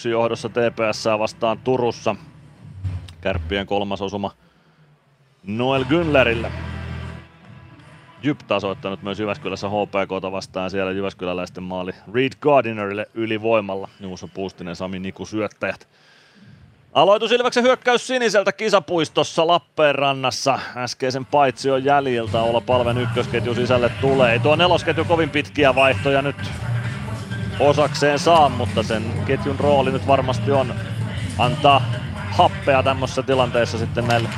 3-1 0.06 0.10
johdossa 0.10 0.50
TPS 0.50 1.06
vastaan 1.20 1.58
Turussa. 1.64 2.16
Kärppien 3.22 3.68
kolmas 3.68 4.02
osuma 4.02 4.32
Noel 5.44 5.84
Günlerille. 5.84 6.77
Jyp 8.24 8.40
tasoittanut 8.48 9.04
myös 9.04 9.20
Jyväskylässä 9.20 9.68
HPKta 9.70 10.32
vastaan 10.32 10.70
siellä 10.70 10.92
Jyväskyläläisten 10.92 11.64
maali 11.64 11.92
Reed 12.14 12.32
Gardinerille 12.42 13.06
ylivoimalla. 13.14 13.90
Juuso 14.00 14.28
Puustinen, 14.28 14.76
Sami 14.76 15.00
Niku 15.00 15.26
syöttäjät. 15.26 15.88
Aloitus 16.94 17.32
Ilveksen 17.32 17.64
hyökkäys 17.64 18.08
siniseltä 18.08 18.52
kisapuistossa 18.52 19.48
Lappeenrannassa. 19.48 20.60
Äskeisen 20.78 21.26
paitsion 21.26 21.84
jäljiltä 21.84 22.42
olla 22.42 22.62
palven 22.62 22.98
ykkösketju 22.98 23.56
sisälle 23.56 23.90
tulee. 24.02 24.34
Ei 24.34 24.40
tuo 24.40 24.56
nelosketju 24.56 25.06
kovin 25.06 25.30
pitkiä 25.30 25.76
vaihtoja 25.76 26.22
nyt 26.22 26.36
osakseen 27.60 28.20
saa, 28.20 28.50
mutta 28.50 28.84
sen 28.84 29.04
ketjun 29.26 29.60
rooli 29.60 29.92
nyt 29.92 30.08
varmasti 30.08 30.52
on 30.52 30.74
antaa 31.38 31.82
happea 32.32 32.84
tämmöisessä 32.84 33.24
tilanteessa 33.24 33.78
sitten 33.78 34.08
näille 34.08 34.30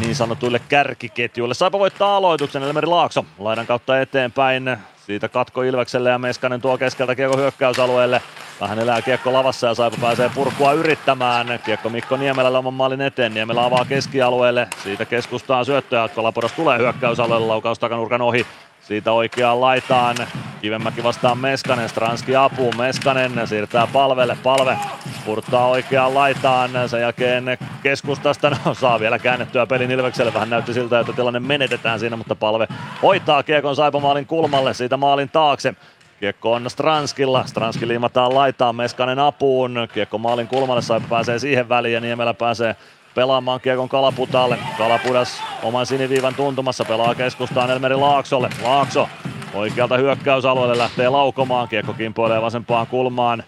niin 0.00 0.14
sanotuille 0.14 0.60
kärkiketjuille. 0.68 1.54
Saipa 1.54 1.78
voittaa 1.78 2.16
aloituksen 2.16 2.62
Elmeri 2.62 2.86
Laakso 2.86 3.24
laidan 3.38 3.66
kautta 3.66 4.00
eteenpäin. 4.00 4.76
Siitä 5.06 5.28
katko 5.28 5.62
Ilvekselle 5.62 6.10
ja 6.10 6.18
Meskanen 6.18 6.60
tuo 6.60 6.78
keskeltä 6.78 7.14
kiekko 7.14 7.36
hyökkäysalueelle. 7.36 8.22
Vähän 8.60 8.78
elää 8.78 9.02
kiekko 9.02 9.32
lavassa 9.32 9.66
ja 9.66 9.74
Saipa 9.74 9.96
pääsee 10.00 10.30
purkua 10.34 10.72
yrittämään. 10.72 11.60
Kiekko 11.64 11.88
Mikko 11.88 12.16
Niemelällä 12.16 12.58
oman 12.58 12.74
maalin 12.74 13.00
eteen. 13.00 13.34
Niemelä 13.34 13.64
avaa 13.64 13.84
keskialueelle. 13.84 14.68
Siitä 14.82 15.04
keskustaan 15.04 15.64
syöttöä. 15.64 16.08
Kolaporos 16.08 16.52
tulee 16.52 16.78
hyökkäysalueelle. 16.78 17.46
Laukaus 17.46 17.78
takanurkan 17.78 18.22
ohi. 18.22 18.46
Siitä 18.88 19.12
oikeaan 19.12 19.60
laitaan. 19.60 20.16
Kivenmäki 20.62 21.02
vastaan 21.02 21.38
Meskanen, 21.38 21.88
Stranski 21.88 22.36
apuun, 22.36 22.76
Meskanen 22.76 23.46
siirtää 23.46 23.86
palvelle, 23.92 24.36
palve 24.42 24.78
purttaa 25.24 25.66
oikeaan 25.66 26.14
laitaan, 26.14 26.70
sen 26.86 27.00
jälkeen 27.00 27.58
keskustasta 27.82 28.50
no, 28.50 28.74
saa 28.74 29.00
vielä 29.00 29.18
käännettyä 29.18 29.66
pelin 29.66 29.90
Ilvekselle, 29.90 30.34
vähän 30.34 30.50
näytti 30.50 30.74
siltä, 30.74 31.00
että 31.00 31.12
tilanne 31.12 31.40
menetetään 31.40 32.00
siinä, 32.00 32.16
mutta 32.16 32.34
palve 32.34 32.68
hoitaa 33.02 33.42
kiekon 33.42 33.76
Saipamaalin 33.76 34.26
kulmalle, 34.26 34.74
siitä 34.74 34.96
maalin 34.96 35.28
taakse, 35.28 35.74
Kiekko 36.20 36.52
on 36.52 36.70
Stranskilla. 36.70 37.46
Stranski 37.46 37.88
liimataan 37.88 38.34
laitaan 38.34 38.76
Meskanen 38.76 39.18
apuun. 39.18 39.88
Kiekko 39.94 40.18
maalin 40.18 40.48
kulmalle, 40.48 40.82
Saipa 40.82 41.06
pääsee 41.08 41.38
siihen 41.38 41.68
väliin 41.68 41.94
ja 41.94 42.00
Niemelä 42.00 42.34
pääsee 42.34 42.76
pelaamaan 43.14 43.60
kiekon 43.60 43.88
Kalaputalle. 43.88 44.58
Kalapudas 44.78 45.42
oman 45.62 45.86
siniviivan 45.86 46.34
tuntumassa 46.34 46.84
pelaa 46.84 47.14
keskustaan 47.14 47.70
Elmeri 47.70 47.94
Laaksolle. 47.94 48.48
Laakso 48.62 49.08
oikealta 49.54 49.96
hyökkäysalueelle 49.96 50.78
lähtee 50.78 51.08
laukomaan. 51.08 51.68
Kiekko 51.68 51.92
kimpoilee 51.92 52.42
vasempaan 52.42 52.86
kulmaan. 52.86 53.42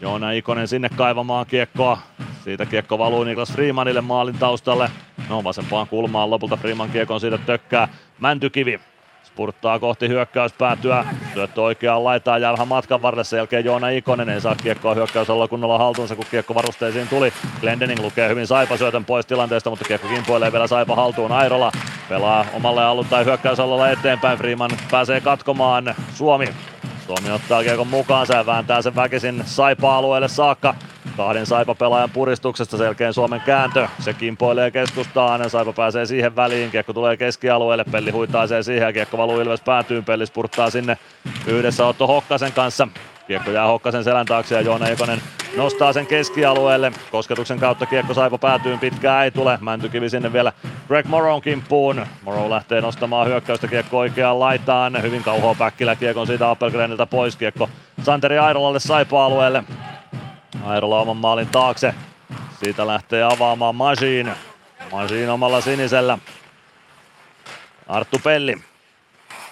Joona 0.00 0.32
Ikonen 0.32 0.68
sinne 0.68 0.88
kaivamaan 0.88 1.46
kiekkoa. 1.46 1.98
Siitä 2.44 2.66
kiekko 2.66 2.98
valuu 2.98 3.24
Niklas 3.24 3.52
Freemanille 3.52 4.00
maalin 4.00 4.38
taustalle. 4.38 4.90
No 5.28 5.44
vasempaan 5.44 5.88
kulmaan 5.88 6.30
lopulta 6.30 6.56
Freeman 6.56 6.90
kiekon 6.90 7.20
siitä 7.20 7.38
tökkää. 7.38 7.88
Mäntykivi 8.20 8.80
spurttaa 9.34 9.78
kohti 9.78 10.08
hyökkäyspäätyä. 10.08 11.04
Syöttö 11.34 11.62
oikeaan 11.62 12.04
laitaan 12.04 12.42
jää 12.42 12.52
vähän 12.52 12.68
matkan 12.68 13.02
varrelle. 13.02 13.24
Sen 13.24 13.36
jälkeen 13.36 13.64
Joona 13.64 13.88
Ikonen 13.88 14.28
ei 14.28 14.40
saa 14.40 14.54
kiekkoa 14.54 14.94
hyökkäysalalla 14.94 15.48
kunnolla 15.48 15.78
haltuunsa, 15.78 16.16
kun 16.16 16.24
kiekko 16.30 16.54
varusteisiin 16.54 17.08
tuli. 17.08 17.32
Glendening 17.60 18.00
lukee 18.00 18.28
hyvin 18.28 18.46
Saipa 18.46 18.76
syötön 18.76 19.04
pois 19.04 19.26
tilanteesta, 19.26 19.70
mutta 19.70 19.84
kiekko 19.84 20.08
kimpoilee 20.08 20.52
vielä 20.52 20.66
Saipa 20.66 20.96
haltuun. 20.96 21.32
Airola 21.32 21.72
pelaa 22.08 22.46
omalle 22.52 22.84
alulle 22.84 23.08
tai 23.10 23.24
hyökkäysalalla 23.24 23.90
eteenpäin. 23.90 24.38
Freeman 24.38 24.70
pääsee 24.90 25.20
katkomaan 25.20 25.94
Suomi. 26.14 26.48
Suomi 27.06 27.30
ottaa 27.30 27.62
kiekon 27.62 27.86
mukaansa 27.86 28.36
ja 28.36 28.46
vääntää 28.46 28.82
sen 28.82 28.96
väkisin 28.96 29.42
Saipa-alueelle 29.46 30.28
saakka. 30.28 30.74
Kahden 31.16 31.46
Saipa-pelaajan 31.46 32.10
puristuksesta 32.10 32.76
selkeän 32.76 33.14
Suomen 33.14 33.40
kääntö. 33.40 33.88
Se 33.98 34.14
kimpoilee 34.14 34.70
keskustaan. 34.70 35.50
Saipa 35.50 35.72
pääsee 35.72 36.06
siihen 36.06 36.36
väliin. 36.36 36.70
Kiekko 36.70 36.92
tulee 36.92 37.16
keskialueelle. 37.16 37.84
Pelli 37.84 38.10
huitaisee 38.10 38.62
siihen 38.62 38.86
ja 38.86 38.92
kiekko 38.92 39.18
valuu 39.18 39.40
Ilves 39.40 39.60
päätyyn. 39.60 40.04
Pelli 40.04 40.26
spurttaa 40.26 40.70
sinne 40.70 40.98
yhdessä 41.46 41.86
Otto 41.86 42.06
Hokkasen 42.06 42.52
kanssa. 42.52 42.88
Kiekko 43.26 43.50
jää 43.50 43.66
Hokkasen 43.66 44.04
selän 44.04 44.26
taakse 44.26 44.54
ja 44.54 44.60
Joona 44.60 44.88
Ikonen 44.88 45.22
nostaa 45.56 45.92
sen 45.92 46.06
keskialueelle. 46.06 46.92
Kosketuksen 47.10 47.58
kautta 47.58 47.86
kiekko 47.86 48.14
Saipa 48.14 48.38
päätyyn, 48.38 48.78
pitkää 48.78 49.24
ei 49.24 49.30
tule. 49.30 49.58
Mäntykivi 49.60 50.10
sinne 50.10 50.32
vielä 50.32 50.52
Greg 50.88 51.06
Moron 51.06 51.42
kimppuun. 51.42 52.06
Morrow 52.22 52.50
lähtee 52.50 52.80
nostamaan 52.80 53.26
hyökkäystä 53.26 53.68
kiekko 53.68 53.98
oikeaan 53.98 54.40
laitaan. 54.40 55.02
Hyvin 55.02 55.22
kauhoa 55.22 55.54
Päkkilä 55.54 55.96
kiekon 55.96 56.26
siitä 56.26 56.50
Appelgreniltä 56.50 57.06
pois. 57.06 57.36
Kiekko 57.36 57.68
Santeri 58.02 58.38
Airolalle 58.38 58.80
Saipa-alueelle. 58.80 59.64
Airola 60.64 61.00
oman 61.00 61.16
maalin 61.16 61.48
taakse. 61.48 61.94
Siitä 62.64 62.86
lähtee 62.86 63.22
avaamaan 63.22 63.74
Majin. 63.74 64.32
Majin 64.92 65.30
omalla 65.30 65.60
sinisellä. 65.60 66.18
Arttu 67.88 68.20
Pelli. 68.24 68.73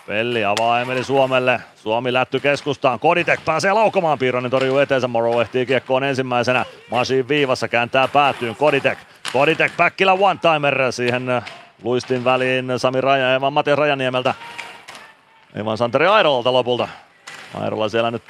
Pelli 0.06 0.44
avaa 0.44 0.80
Emeli 0.80 1.04
Suomelle. 1.04 1.60
Suomi 1.76 2.12
lätty 2.12 2.40
keskustaan. 2.40 2.98
Koditek 2.98 3.40
pääsee 3.44 3.72
laukomaan. 3.72 4.18
Piironen 4.18 4.50
torjuu 4.50 4.78
eteensä. 4.78 5.08
Morrow 5.08 5.40
ehtii 5.40 5.66
kiekkoon 5.66 6.04
ensimmäisenä. 6.04 6.64
Majin 6.90 7.28
viivassa 7.28 7.68
kääntää 7.68 8.08
päätyyn. 8.08 8.56
Koditek. 8.56 8.98
Koditek 9.32 9.72
Päkkilä 9.76 10.12
one-timer. 10.12 10.92
Siihen 10.92 11.42
luistin 11.82 12.24
väliin 12.24 12.72
Sami 12.76 13.00
Raja, 13.00 13.40
vaan 13.40 13.52
Matias 13.52 13.78
Rajaniemeltä. 13.78 14.34
Ei 15.54 15.64
vaan 15.64 15.78
Santeri 15.78 16.06
Airolalta 16.06 16.52
lopulta. 16.52 16.88
Airola 17.60 17.88
siellä 17.88 18.10
nyt 18.10 18.24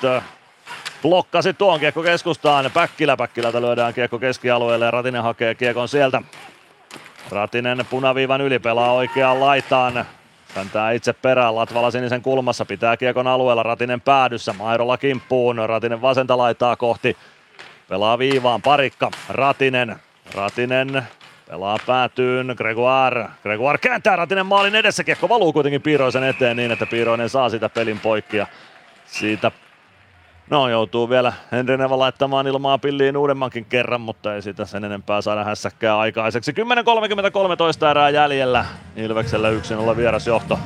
blokkasi 1.03 1.55
tuon 1.55 1.81
kiekko 1.81 2.03
keskustaan. 2.03 2.70
Päkkilä 2.74 3.16
Päkkilältä 3.16 3.61
lyödään 3.61 3.94
kiekko 3.94 4.19
keskialueelle 4.19 4.85
ja 4.85 4.90
Ratinen 4.90 5.23
hakee 5.23 5.55
kiekon 5.55 5.89
sieltä. 5.89 6.23
Ratinen 7.31 7.86
punaviivan 7.90 8.40
yli 8.40 8.59
pelaa 8.59 8.93
oikeaan 8.93 9.40
laitaan. 9.40 10.07
Kääntää 10.55 10.93
itse 10.93 11.12
perään 11.12 11.55
Latvala 11.55 11.91
sinisen 11.91 12.23
kulmassa, 12.23 12.65
pitää 12.65 12.97
kiekon 12.97 13.27
alueella, 13.27 13.62
Ratinen 13.62 14.01
päädyssä, 14.01 14.53
Mairola 14.53 14.97
kimppuun, 14.97 15.57
Ratinen 15.66 16.03
vasenta 16.03 16.39
laitaa 16.39 16.77
kohti. 16.77 17.16
Pelaa 17.89 18.19
viivaan, 18.19 18.62
parikka, 18.62 19.11
Ratinen, 19.29 19.97
Ratinen 20.35 21.03
pelaa 21.51 21.77
päätyyn, 21.87 22.55
Gregoire, 22.57 23.27
Gregoire 23.43 23.79
kääntää 23.79 24.16
Ratinen 24.16 24.47
maalin 24.47 24.74
edessä, 24.74 25.05
kiekko 25.05 25.29
valuu 25.29 25.53
kuitenkin 25.53 25.83
Piiroisen 25.83 26.24
eteen 26.24 26.57
niin, 26.57 26.70
että 26.70 26.87
Piiroinen 26.87 27.29
saa 27.29 27.49
sitä 27.49 27.69
pelin 27.69 28.01
poikki 28.01 28.37
ja 28.37 28.47
siitä 29.07 29.51
No 30.51 30.69
joutuu 30.69 31.09
vielä 31.10 31.32
Henri 31.52 31.77
Neva 31.77 31.98
laittamaan 31.98 32.47
ilmaa 32.47 32.78
pilliin 32.78 33.16
uudemmankin 33.16 33.64
kerran, 33.64 34.01
mutta 34.01 34.35
ei 34.35 34.43
sitä 34.43 34.64
sen 34.64 34.85
enempää 34.85 35.20
saada 35.20 35.44
hässäkkää 35.44 35.98
aikaiseksi. 35.98 36.52
10.30 36.52 37.86
erää 37.90 38.10
jäljellä. 38.10 38.64
Ilveksellä 38.97 39.48
1-0 39.93 39.97
vierasjohto. 39.97 40.59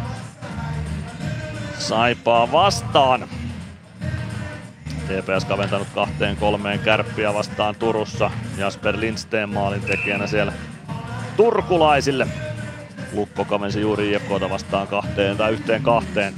Saipaa 1.79 2.53
vastaan. 2.53 3.29
TPS 5.07 5.45
kaventanut 5.45 5.89
kahteen 5.95 6.37
kolmeen 6.37 6.79
kärppiä 6.79 7.35
vastaan 7.35 7.75
Turussa. 7.75 8.31
Jasper 8.59 9.01
Lindsteen 9.01 9.49
maalin 9.49 9.83
tekijänä 9.83 10.27
siellä 10.27 10.53
turkulaisille. 11.37 12.27
Lukko 13.13 13.45
kavensi 13.45 13.81
juuri 13.81 14.13
IFKta 14.13 14.51
vastaan 14.51 14.89
kahteen 14.89 15.37
tai 15.37 15.53
yhteen 15.53 15.83
kahteen. 15.83 16.35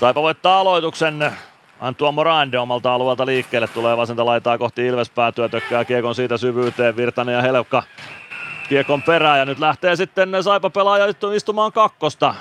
Saipa 0.00 0.22
voittaa 0.22 0.60
aloituksen. 0.60 1.32
Antua 1.80 2.12
Morande 2.12 2.58
omalta 2.58 2.94
alueelta 2.94 3.26
liikkeelle 3.26 3.68
tulee 3.68 3.96
vasenta 3.96 4.26
laitaa 4.26 4.58
kohti 4.58 4.86
Ilves 4.86 5.10
päätyä, 5.10 5.48
tökkää 5.48 5.84
kiekon 5.84 6.14
siitä 6.14 6.36
syvyyteen, 6.36 6.96
Virtanen 6.96 7.34
ja 7.34 7.42
Helkka 7.42 7.82
kiekon 8.68 9.02
perään 9.02 9.38
ja 9.38 9.44
nyt 9.44 9.58
lähtee 9.58 9.96
sitten 9.96 10.42
Saipa 10.42 10.70
pelaaja 10.70 11.06
istumaan 11.34 11.72
kakkosta. 11.72 12.34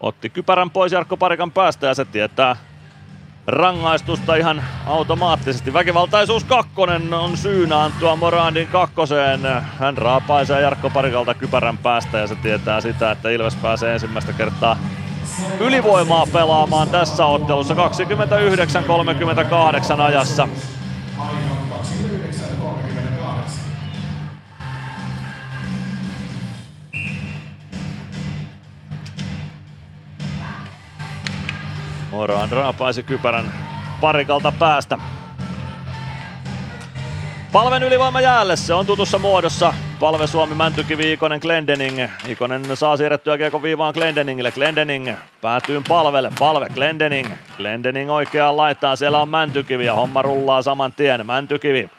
Otti 0.00 0.30
kypärän 0.30 0.70
pois 0.70 0.92
Jarkko 0.92 1.16
Parikan 1.16 1.52
päästä 1.52 1.86
ja 1.86 1.94
se 1.94 2.04
tietää 2.04 2.56
rangaistusta 3.46 4.34
ihan 4.34 4.64
automaattisesti. 4.86 5.72
Väkivaltaisuus 5.72 6.44
kakkonen 6.44 7.14
on 7.14 7.36
syynä 7.36 7.82
Antua 7.82 8.16
Morandin 8.16 8.68
kakkoseen. 8.68 9.40
Hän 9.78 9.98
raapaisee 9.98 10.60
Jarkko 10.60 10.90
Parikalta 10.90 11.34
kypärän 11.34 11.78
päästä 11.78 12.18
ja 12.18 12.26
se 12.26 12.34
tietää 12.34 12.80
sitä, 12.80 13.10
että 13.10 13.30
Ilves 13.30 13.56
pääsee 13.56 13.92
ensimmäistä 13.92 14.32
kertaa 14.32 14.76
ylivoimaa 15.60 16.26
pelaamaan 16.32 16.88
tässä 16.88 17.26
ottelussa 17.26 17.74
29-38 17.74 17.76
ajassa. 20.00 20.48
Moran 32.10 32.50
raapaisi 32.50 33.02
kypärän 33.02 33.52
parikalta 34.00 34.52
päästä. 34.52 34.98
Palven 37.52 37.82
ylivoima 37.82 38.20
jäälle, 38.20 38.56
se 38.56 38.74
on 38.74 38.86
tutussa 38.86 39.18
muodossa. 39.18 39.74
Palve 40.00 40.26
Suomi, 40.26 40.54
Mäntykivi, 40.54 41.12
Ikonen, 41.12 41.40
Glendening. 41.42 41.98
Ikonen 42.28 42.76
saa 42.76 42.96
siirrettyä 42.96 43.38
kiekon 43.38 43.62
viivaan 43.62 43.94
Glendeningille. 43.94 44.52
Glendening 44.52 45.10
päätyy 45.40 45.82
palvelle. 45.88 46.30
Palve, 46.38 46.66
Glendening. 46.74 47.28
Glendening 47.56 48.10
oikeaan 48.10 48.56
laittaa, 48.56 48.96
siellä 48.96 49.18
on 49.18 49.28
Mäntykivi 49.28 49.86
ja 49.86 49.94
homma 49.94 50.22
rullaa 50.22 50.62
saman 50.62 50.92
tien. 50.92 51.26
Mäntykivi 51.26 51.90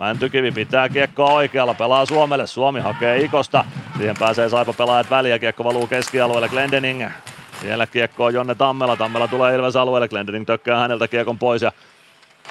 Mäntykivi 0.00 0.50
pitää 0.50 0.88
kiekkoa 0.88 1.32
oikealla, 1.32 1.74
pelaa 1.74 2.06
Suomelle. 2.06 2.46
Suomi 2.46 2.80
hakee 2.80 3.18
Ikosta. 3.20 3.64
Siihen 3.96 4.16
pääsee 4.18 4.48
Saipa 4.48 4.72
pelaajat 4.72 5.10
väliä. 5.10 5.38
Kiekko 5.38 5.64
valuu 5.64 5.86
keskialueelle. 5.86 6.48
Glendening. 6.48 7.04
Siellä 7.60 7.86
kiekko 7.86 8.24
on 8.24 8.34
Jonne 8.34 8.54
Tammela. 8.54 8.96
Tammela 8.96 9.28
tulee 9.28 9.54
Ilves 9.54 9.76
alueelle. 9.76 10.08
Glendening 10.08 10.46
tökkää 10.46 10.78
häneltä 10.78 11.08
kiekon 11.08 11.38
pois 11.38 11.62
ja 11.62 11.72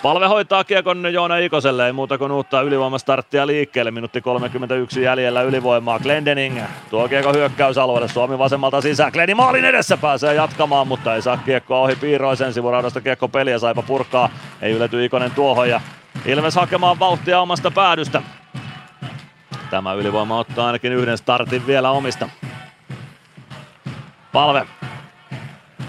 Palve 0.03 0.27
hoitaa 0.27 0.63
kiekon 0.63 1.13
Joona 1.13 1.37
Ikoselle, 1.37 1.85
ei 1.85 1.91
muuta 1.93 2.17
kuin 2.17 2.31
uutta 2.31 2.61
ylivoimastarttia 2.61 3.47
liikkeelle. 3.47 3.91
Minuutti 3.91 4.21
31 4.21 5.01
jäljellä 5.01 5.41
ylivoimaa. 5.41 5.99
Glendening 5.99 6.59
tuo 6.89 7.07
kiekko 7.07 7.33
hyökkäysalueelle. 7.33 8.07
Suomi 8.07 8.37
vasemmalta 8.37 8.81
sisään. 8.81 9.11
Gleni 9.11 9.33
maalin 9.33 9.65
edessä 9.65 9.97
pääsee 9.97 10.33
jatkamaan, 10.33 10.87
mutta 10.87 11.15
ei 11.15 11.21
saa 11.21 11.37
kiekkoa 11.37 11.79
ohi 11.79 11.95
Piiroisen 11.95 12.53
sivuraudasta 12.53 13.01
kiekko 13.01 13.27
peliä. 13.27 13.59
Saipa 13.59 13.81
purkaa. 13.81 14.29
Ei 14.61 14.73
ylety 14.73 15.05
Ikonen 15.05 15.31
tuohon 15.31 15.69
ja 15.69 15.81
Ilves 16.25 16.55
hakemaan 16.55 16.99
vauhtia 16.99 17.39
omasta 17.39 17.71
päädystä. 17.71 18.21
Tämä 19.69 19.93
ylivoima 19.93 20.39
ottaa 20.39 20.65
ainakin 20.67 20.93
yhden 20.93 21.17
startin 21.17 21.67
vielä 21.67 21.91
omista. 21.91 22.29
Palve 24.31 24.65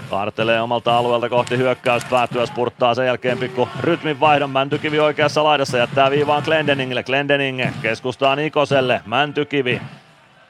Kaartelee 0.09 0.61
omalta 0.61 0.97
alueelta 0.97 1.29
kohti 1.29 1.57
hyökkäys 1.57 2.05
päättyä, 2.05 2.45
spurttaa 2.45 2.95
sen 2.95 3.05
jälkeen 3.05 3.37
pikku 3.37 3.69
rytmin 3.79 4.19
vaihdon. 4.19 4.49
Mäntykivi 4.49 4.99
oikeassa 4.99 5.43
laidassa 5.43 5.77
jättää 5.77 6.11
viivaan 6.11 6.43
Glendeningille. 6.45 7.03
Glendening 7.03 7.61
keskustaa 7.81 8.35
Nikoselle. 8.35 9.01
Mäntykivi 9.05 9.81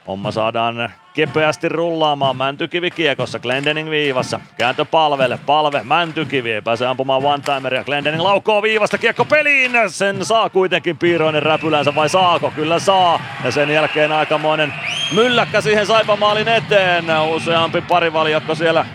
Homma 0.06 0.30
saadaan 0.30 0.92
kepeästi 1.14 1.68
rullaamaan. 1.68 2.36
Mäntykivi 2.36 2.90
kiekossa, 2.90 3.38
Glendening 3.38 3.90
viivassa. 3.90 4.40
Kääntö 4.58 4.84
palvelle, 4.84 5.38
palve, 5.46 5.82
Mäntykivi 5.82 6.52
ei 6.52 6.62
pääse 6.62 6.86
ampumaan 6.86 7.22
one-timeria. 7.22 7.84
Glendening 7.84 8.22
laukoo 8.22 8.62
viivasta, 8.62 8.98
kiekko 8.98 9.24
peliin. 9.24 9.72
Sen 9.88 10.24
saa 10.24 10.50
kuitenkin 10.50 10.98
Piiroinen 10.98 11.42
räpylänsä 11.42 11.94
vai 11.94 12.08
saako? 12.08 12.52
Kyllä 12.54 12.78
saa. 12.78 13.20
Ja 13.44 13.50
sen 13.50 13.70
jälkeen 13.70 14.12
aikamoinen 14.12 14.74
mylläkkä 15.14 15.60
siihen 15.60 15.86
Saipamaalin 15.86 16.48
eteen. 16.48 17.04
Useampi 17.34 17.80
parivaljakko 17.80 18.54
siellä 18.54 18.86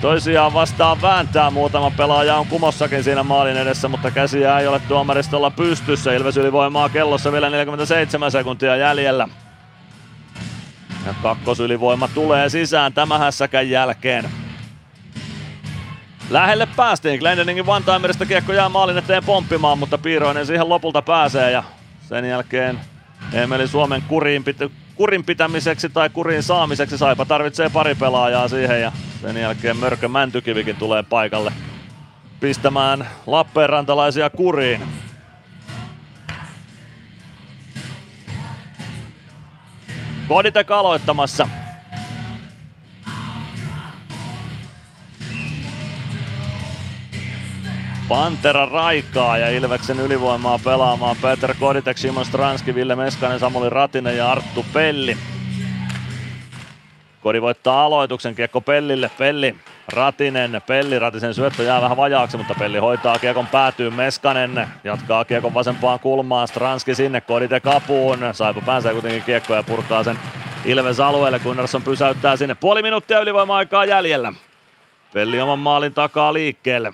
toisiaan 0.00 0.54
vastaan 0.54 1.02
vääntää. 1.02 1.50
Muutama 1.50 1.90
pelaaja 1.90 2.36
on 2.36 2.46
kumossakin 2.46 3.04
siinä 3.04 3.22
maalin 3.22 3.56
edessä, 3.56 3.88
mutta 3.88 4.10
käsiä 4.10 4.58
ei 4.58 4.66
ole 4.66 4.80
tuomaristolla 4.88 5.50
pystyssä. 5.50 6.12
Ilves 6.12 6.36
ylivoimaa 6.36 6.88
kellossa 6.88 7.32
vielä 7.32 7.50
47 7.50 8.30
sekuntia 8.30 8.76
jäljellä. 8.76 9.28
Ja 11.06 11.14
kakkosylivoima 11.22 12.08
tulee 12.08 12.48
sisään 12.48 12.92
tämän 12.92 13.20
hässäkän 13.20 13.70
jälkeen. 13.70 14.30
Lähelle 16.30 16.68
päästiin. 16.76 17.20
Glendeningin 17.20 17.68
one-timerista 17.68 18.26
kiekko 18.26 18.52
jää 18.52 18.68
maalin 18.68 18.98
eteen 18.98 19.24
pomppimaan, 19.24 19.78
mutta 19.78 19.98
Piiroinen 19.98 20.46
siihen 20.46 20.68
lopulta 20.68 21.02
pääsee 21.02 21.50
ja 21.50 21.62
sen 22.08 22.24
jälkeen 22.24 22.80
Emeli 23.32 23.68
Suomen 23.68 24.02
kuriin, 24.02 24.44
pit- 24.44 24.70
kurin 24.94 25.24
pitämiseksi 25.24 25.88
tai 25.88 26.10
kurin 26.10 26.42
saamiseksi 26.42 26.98
Saipa 26.98 27.24
tarvitsee 27.24 27.68
pari 27.68 27.94
pelaajaa 27.94 28.48
siihen 28.48 28.82
ja 28.82 28.92
sen 29.22 29.36
jälkeen 29.36 29.76
Mörkö 29.76 30.08
Mäntykivikin 30.08 30.76
tulee 30.76 31.02
paikalle 31.02 31.52
pistämään 32.40 33.08
Lappeenrantalaisia 33.26 34.30
kuriin. 34.30 34.80
Koditek 40.28 40.70
aloittamassa. 40.70 41.48
Pantera 48.08 48.66
raikaa 48.66 49.38
ja 49.38 49.50
Ilveksen 49.50 50.00
ylivoimaa 50.00 50.58
pelaamaan. 50.64 51.16
Peter 51.22 51.54
Koditek, 51.60 51.98
Simon 51.98 52.24
Stranski, 52.24 52.74
Ville 52.74 52.96
Meskanen, 52.96 53.38
Samuli 53.38 53.70
Ratinen 53.70 54.16
ja 54.16 54.32
Arttu 54.32 54.66
Pelli. 54.72 55.16
Kodi 57.22 57.42
voittaa 57.42 57.84
aloituksen, 57.84 58.34
kiekko 58.34 58.60
Pellille, 58.60 59.10
Pelli, 59.18 59.56
Ratinen, 59.88 60.62
Pelli, 60.66 60.98
Ratisen 60.98 61.34
syöttö 61.34 61.62
jää 61.62 61.82
vähän 61.82 61.96
vajaaksi, 61.96 62.36
mutta 62.36 62.54
Pelli 62.58 62.78
hoitaa 62.78 63.18
kiekon 63.18 63.46
päätyy, 63.46 63.90
Meskanen 63.90 64.68
jatkaa 64.84 65.24
kiekon 65.24 65.54
vasempaan 65.54 66.00
kulmaan, 66.00 66.48
Stranski 66.48 66.94
sinne, 66.94 67.20
Kodite 67.20 67.60
kapuun, 67.60 68.18
Saipa 68.32 68.60
pääsee 68.60 68.92
kuitenkin 68.92 69.22
kiekko 69.22 69.54
ja 69.54 69.62
purkaa 69.62 70.04
sen 70.04 70.18
Ilves 70.64 71.00
alueelle, 71.00 71.38
Gunnarsson 71.38 71.82
pysäyttää 71.82 72.36
sinne, 72.36 72.54
puoli 72.54 72.82
minuuttia 72.82 73.20
ylivoima-aikaa 73.20 73.84
jäljellä. 73.84 74.32
Pelli 75.12 75.40
oman 75.40 75.58
maalin 75.58 75.94
takaa 75.94 76.32
liikkeelle. 76.32 76.92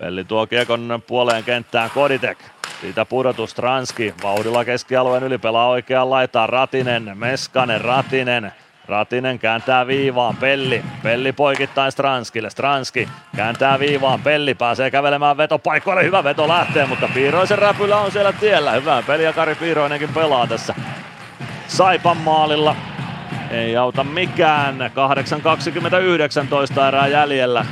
Pelli 0.00 0.24
tuo 0.24 0.46
kiekon 0.46 1.02
puoleen 1.06 1.44
kenttään 1.44 1.90
Koditek. 1.90 2.38
Siitä 2.80 3.04
pudotus 3.04 3.54
Transki. 3.54 4.14
Vauhdilla 4.22 4.64
keskialueen 4.64 5.22
yli 5.22 5.38
pelaa 5.38 5.68
oikeaan 5.68 6.10
laitaan 6.10 6.48
Ratinen. 6.48 7.12
Meskanen, 7.14 7.80
Ratinen. 7.80 8.52
Ratinen 8.88 9.38
kääntää 9.38 9.86
viivaan, 9.86 10.36
Pelli. 10.36 10.84
Pelli 11.02 11.32
poikittain 11.32 11.92
Stranskille. 11.92 12.50
Stranski 12.50 13.08
kääntää 13.36 13.78
viivaan, 13.78 14.22
Pelli 14.22 14.54
pääsee 14.54 14.90
kävelemään 14.90 15.36
vetopaikoille. 15.36 16.04
Hyvä 16.04 16.24
veto 16.24 16.48
lähtee, 16.48 16.86
mutta 16.86 17.08
Piiroisen 17.14 17.58
räpylä 17.58 17.96
on 17.98 18.12
siellä 18.12 18.32
tiellä. 18.32 18.72
Hyvää 18.72 19.02
peliä 19.02 19.32
Kari 19.32 19.54
Piiroinenkin 19.54 20.14
pelaa 20.14 20.46
tässä 20.46 20.74
Saipan 21.68 22.16
maalilla. 22.16 22.76
Ei 23.50 23.76
auta 23.76 24.04
mikään. 24.04 24.78
8.29 26.78 26.80
erää 26.88 27.06
jäljellä. 27.06 27.66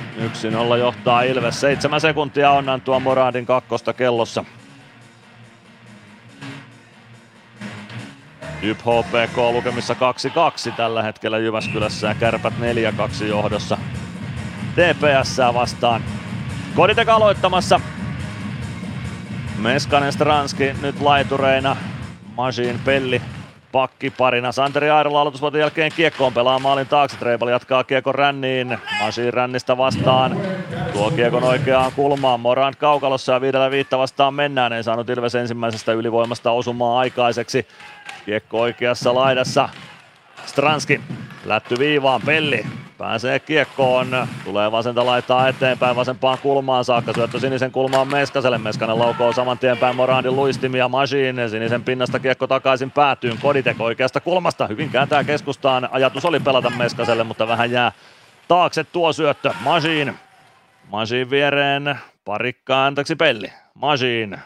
1-0 0.75 0.77
johtaa 0.79 1.23
Ilves. 1.23 1.61
7 1.61 2.01
sekuntia 2.01 2.51
on 2.51 2.69
Antua 2.69 3.01
Moradin 3.01 3.47
kakkosta 3.47 3.93
kellossa. 3.93 4.45
YP 8.63 8.79
HPK 8.79 9.37
lukemissa 9.53 9.95
2-2 9.95 10.73
tällä 10.77 11.03
hetkellä 11.03 11.39
Jyväskylässä 11.39 12.07
ja 12.07 12.15
Kärpät 12.15 12.55
4-2 13.21 13.25
johdossa 13.25 13.79
TPS 14.75 15.39
vastaan. 15.55 16.03
Koditek 16.75 17.09
aloittamassa. 17.09 17.81
Meskanen 19.59 20.13
Stranski 20.13 20.73
nyt 20.83 21.01
laitureina. 21.01 21.77
Masin 22.37 22.81
Pelli 22.85 23.23
pakkiparina. 23.73 24.53
Santeri 24.53 24.91
Airola 24.91 25.21
aloitusvuoten 25.21 25.61
jälkeen 25.61 25.93
kiekkoon 25.97 26.35
pelaa 26.35 26.59
maalin 26.59 26.87
taakse. 26.87 27.17
Treibal 27.17 27.49
jatkaa 27.49 27.85
kiekon 27.85 28.15
ränniin. 28.15 28.79
Masin 29.03 29.35
rännistä 29.35 29.77
vastaan. 29.77 30.41
Tuo 30.93 31.11
kiekon 31.11 31.45
oikeaan 31.45 31.93
kulmaan. 31.93 32.41
Morant 32.41 32.77
kaukalossa 32.77 33.33
ja 33.33 33.41
viidellä 33.41 33.71
viitta 33.71 33.99
vastaan 33.99 34.35
mennään. 34.35 34.73
Ei 34.73 34.83
saanut 34.83 35.11
Ilves 35.11 35.35
ensimmäisestä 35.35 35.93
ylivoimasta 35.93 36.51
osumaa 36.51 36.99
aikaiseksi. 36.99 37.67
Kiekko 38.25 38.61
oikeassa 38.61 39.15
laidassa. 39.15 39.69
Stranski 40.47 41.01
lätty 41.45 41.79
viivaan. 41.79 42.23
Pelli 42.27 42.67
pääsee 42.99 43.39
kiekkoon. 43.39 44.29
Tulee 44.45 44.73
vasenta 44.73 45.07
laittaa 45.07 45.49
eteenpäin 45.49 45.97
vasempaan 45.97 46.39
kulmaan 46.43 46.85
saakka. 46.85 47.13
Syöttö 47.13 47.41
sinisen 47.41 47.73
kulmaan 47.73 48.09
Meskaselle. 48.09 48.59
Meskanen 48.59 48.99
laukoo 48.99 49.33
saman 49.33 49.59
tien 49.59 49.79
päin 49.79 49.97
Morandin 49.97 50.37
luistimia 50.37 50.89
Machine. 50.89 51.49
Sinisen 51.49 51.85
pinnasta 51.85 52.19
kiekko 52.19 52.47
takaisin 52.47 52.91
päätyyn. 52.91 53.39
Koditek 53.43 53.81
oikeasta 53.81 54.21
kulmasta. 54.21 54.67
Hyvin 54.67 54.91
kääntää 54.91 55.25
keskustaan. 55.25 55.89
Ajatus 55.93 56.25
oli 56.25 56.41
pelata 56.41 56.71
Meskaselle, 56.71 57.25
mutta 57.25 57.49
vähän 57.49 57.71
jää 57.71 57.93
taakse 58.49 58.85
tuo 58.85 59.13
syöttö. 59.13 59.53
Machine. 59.61 60.15
Machine 60.89 61.31
viereen. 61.31 61.99
Parikka 62.25 62.87
anteeksi 62.87 63.17
Pelli. 63.17 63.53
Machine. 63.75 64.39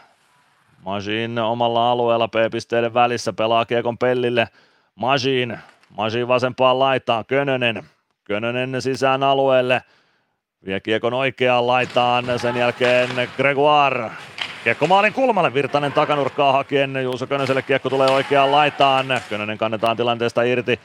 Machine 0.85 1.41
omalla 1.41 1.91
alueella 1.91 2.27
P-pisteiden 2.27 2.93
välissä 2.93 3.33
pelaa 3.33 3.65
kiekon 3.65 3.97
Pellille. 3.97 4.47
Machine. 4.95 5.59
Machine 5.89 6.27
vasempaan 6.27 6.79
laitaan. 6.79 7.25
Könönen. 7.25 7.83
Könönen 8.23 8.81
sisään 8.81 9.23
alueelle. 9.23 9.81
Vie 10.65 10.79
kiekon 10.79 11.13
oikeaan 11.13 11.67
laitaan. 11.67 12.25
Sen 12.39 12.55
jälkeen 12.55 13.09
Gregoire. 13.37 14.09
Kiekko 14.63 14.87
maalin 14.87 15.13
kulmalle. 15.13 15.53
Virtanen 15.53 15.91
takanurkkaa 15.91 16.51
hakien. 16.51 17.03
Juuso 17.03 17.27
Könöselle 17.27 17.61
kiekko 17.61 17.89
tulee 17.89 18.09
oikeaan 18.09 18.51
laitaan. 18.51 19.05
Könönen 19.29 19.57
kannetaan 19.57 19.97
tilanteesta 19.97 20.43
irti. 20.43 20.79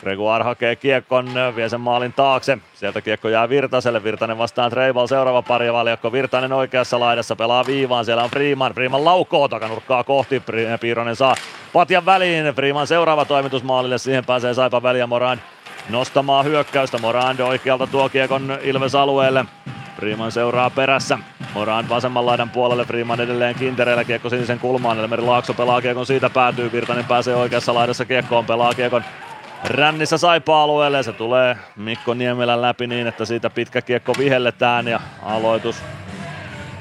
Gregoire 0.00 0.44
hakee 0.44 0.76
kiekon, 0.76 1.28
vie 1.56 1.68
sen 1.68 1.80
maalin 1.80 2.12
taakse. 2.12 2.58
Sieltä 2.74 3.00
kiekko 3.00 3.28
jää 3.28 3.48
Virtaselle. 3.48 4.04
Virtanen 4.04 4.38
vastaan 4.38 4.70
Treibal. 4.70 5.06
Seuraava 5.06 5.42
pari 5.42 5.72
valjakko. 5.72 6.12
Virtanen 6.12 6.52
oikeassa 6.52 7.00
laidassa 7.00 7.36
pelaa 7.36 7.66
viivaan. 7.66 8.04
Siellä 8.04 8.22
on 8.24 8.30
Freeman. 8.30 8.72
Freeman 8.72 9.04
laukoo 9.04 9.48
takanurkkaa 9.48 10.04
kohti. 10.04 10.42
Piironen 10.80 11.16
saa 11.16 11.34
patjan 11.72 12.06
väliin. 12.06 12.54
Freeman 12.54 12.86
seuraava 12.86 13.24
toimitus 13.24 13.62
maalille. 13.62 13.98
Siihen 13.98 14.24
pääsee 14.24 14.54
Saipa 14.54 14.82
väliä 14.82 15.06
Moran 15.06 15.40
nostamaan 15.88 16.44
hyökkäystä. 16.44 16.98
Morand 16.98 17.40
oikealta 17.40 17.86
tuo 17.86 18.08
kiekon 18.08 18.58
Ilves 18.62 18.94
alueelle. 18.94 19.44
Freeman 19.96 20.32
seuraa 20.32 20.70
perässä. 20.70 21.18
Morand 21.54 21.88
vasemman 21.88 22.26
laidan 22.26 22.50
puolelle. 22.50 22.84
Freeman 22.84 23.20
edelleen 23.20 23.54
kintereillä 23.54 24.04
kiekko 24.04 24.28
sinisen 24.28 24.58
kulmaan. 24.58 24.98
Elmeri 24.98 25.22
Laakso 25.22 25.54
pelaa 25.54 25.82
kiekon 25.82 26.06
siitä 26.06 26.30
päätyy. 26.30 26.72
Virtanen 26.72 27.04
pääsee 27.04 27.36
oikeassa 27.36 27.74
laidassa 27.74 28.04
kiekkoon. 28.04 28.46
Pelaa 28.46 28.74
kiekon 28.74 29.04
rännissä 29.64 30.18
Saipa-alueelle. 30.18 31.02
Se 31.02 31.12
tulee 31.12 31.56
Mikko 31.76 32.14
Niemelän 32.14 32.62
läpi 32.62 32.86
niin, 32.86 33.06
että 33.06 33.24
siitä 33.24 33.50
pitkä 33.50 33.82
kiekko 33.82 34.12
vihelletään 34.18 34.88
ja 34.88 35.00
aloitus 35.22 35.76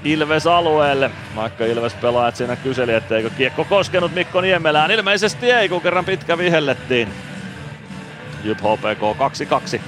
Ilves 0.03 0.47
alueelle, 0.47 1.11
vaikka 1.35 1.65
Ilves 1.65 1.93
pelaajat 1.93 2.35
siinä 2.35 2.55
kyseli, 2.55 2.93
etteikö 2.93 3.29
kiekko 3.29 3.65
koskenut 3.65 4.13
Mikko 4.13 4.41
Niemelään. 4.41 4.91
Ilmeisesti 4.91 5.51
ei, 5.51 5.69
kun 5.69 5.81
kerran 5.81 6.05
pitkä 6.05 6.37
vihellettiin. 6.37 7.13
Jyp 8.43 8.59
HPK 8.59 9.01
2-2. 9.77 9.81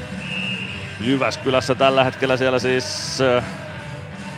Jyväskylässä 1.00 1.76
tällä 1.76 2.04
hetkellä 2.04 2.38
siellä 2.38 2.60
siis 2.60 3.22
äh, 3.22 3.44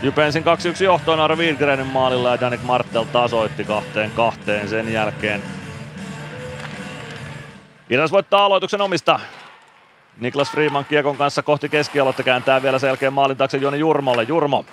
Jyp 0.02 0.20
ensin 0.20 0.44
2-1 0.44 0.84
johtoon 0.84 1.20
Ara 1.20 1.36
Wilgrenin 1.36 1.88
maalilla 1.88 2.32
ja 2.32 2.40
Danik 2.40 2.64
Martel 2.64 3.04
tasoitti 3.04 3.64
kahteen 3.64 4.12
kahteen 4.12 4.70
sen 4.70 4.94
jälkeen. 4.94 5.44
Ilves 7.90 8.12
voittaa 8.12 8.46
aloituksen 8.46 8.82
omista. 8.82 9.20
Niklas 10.20 10.52
Freeman 10.52 10.86
kiekon 10.86 11.18
kanssa 11.18 11.44
kohti 11.44 11.70
keskialoitta 11.70 12.24
kääntää 12.24 12.62
vielä 12.64 12.80
sen 12.80 12.88
jälkeen 12.88 13.14
maalin 13.14 13.38
taakse 13.38 13.58
Joni 13.58 13.80
Jurmolle. 13.80 14.24
Jurmo. 14.24 14.66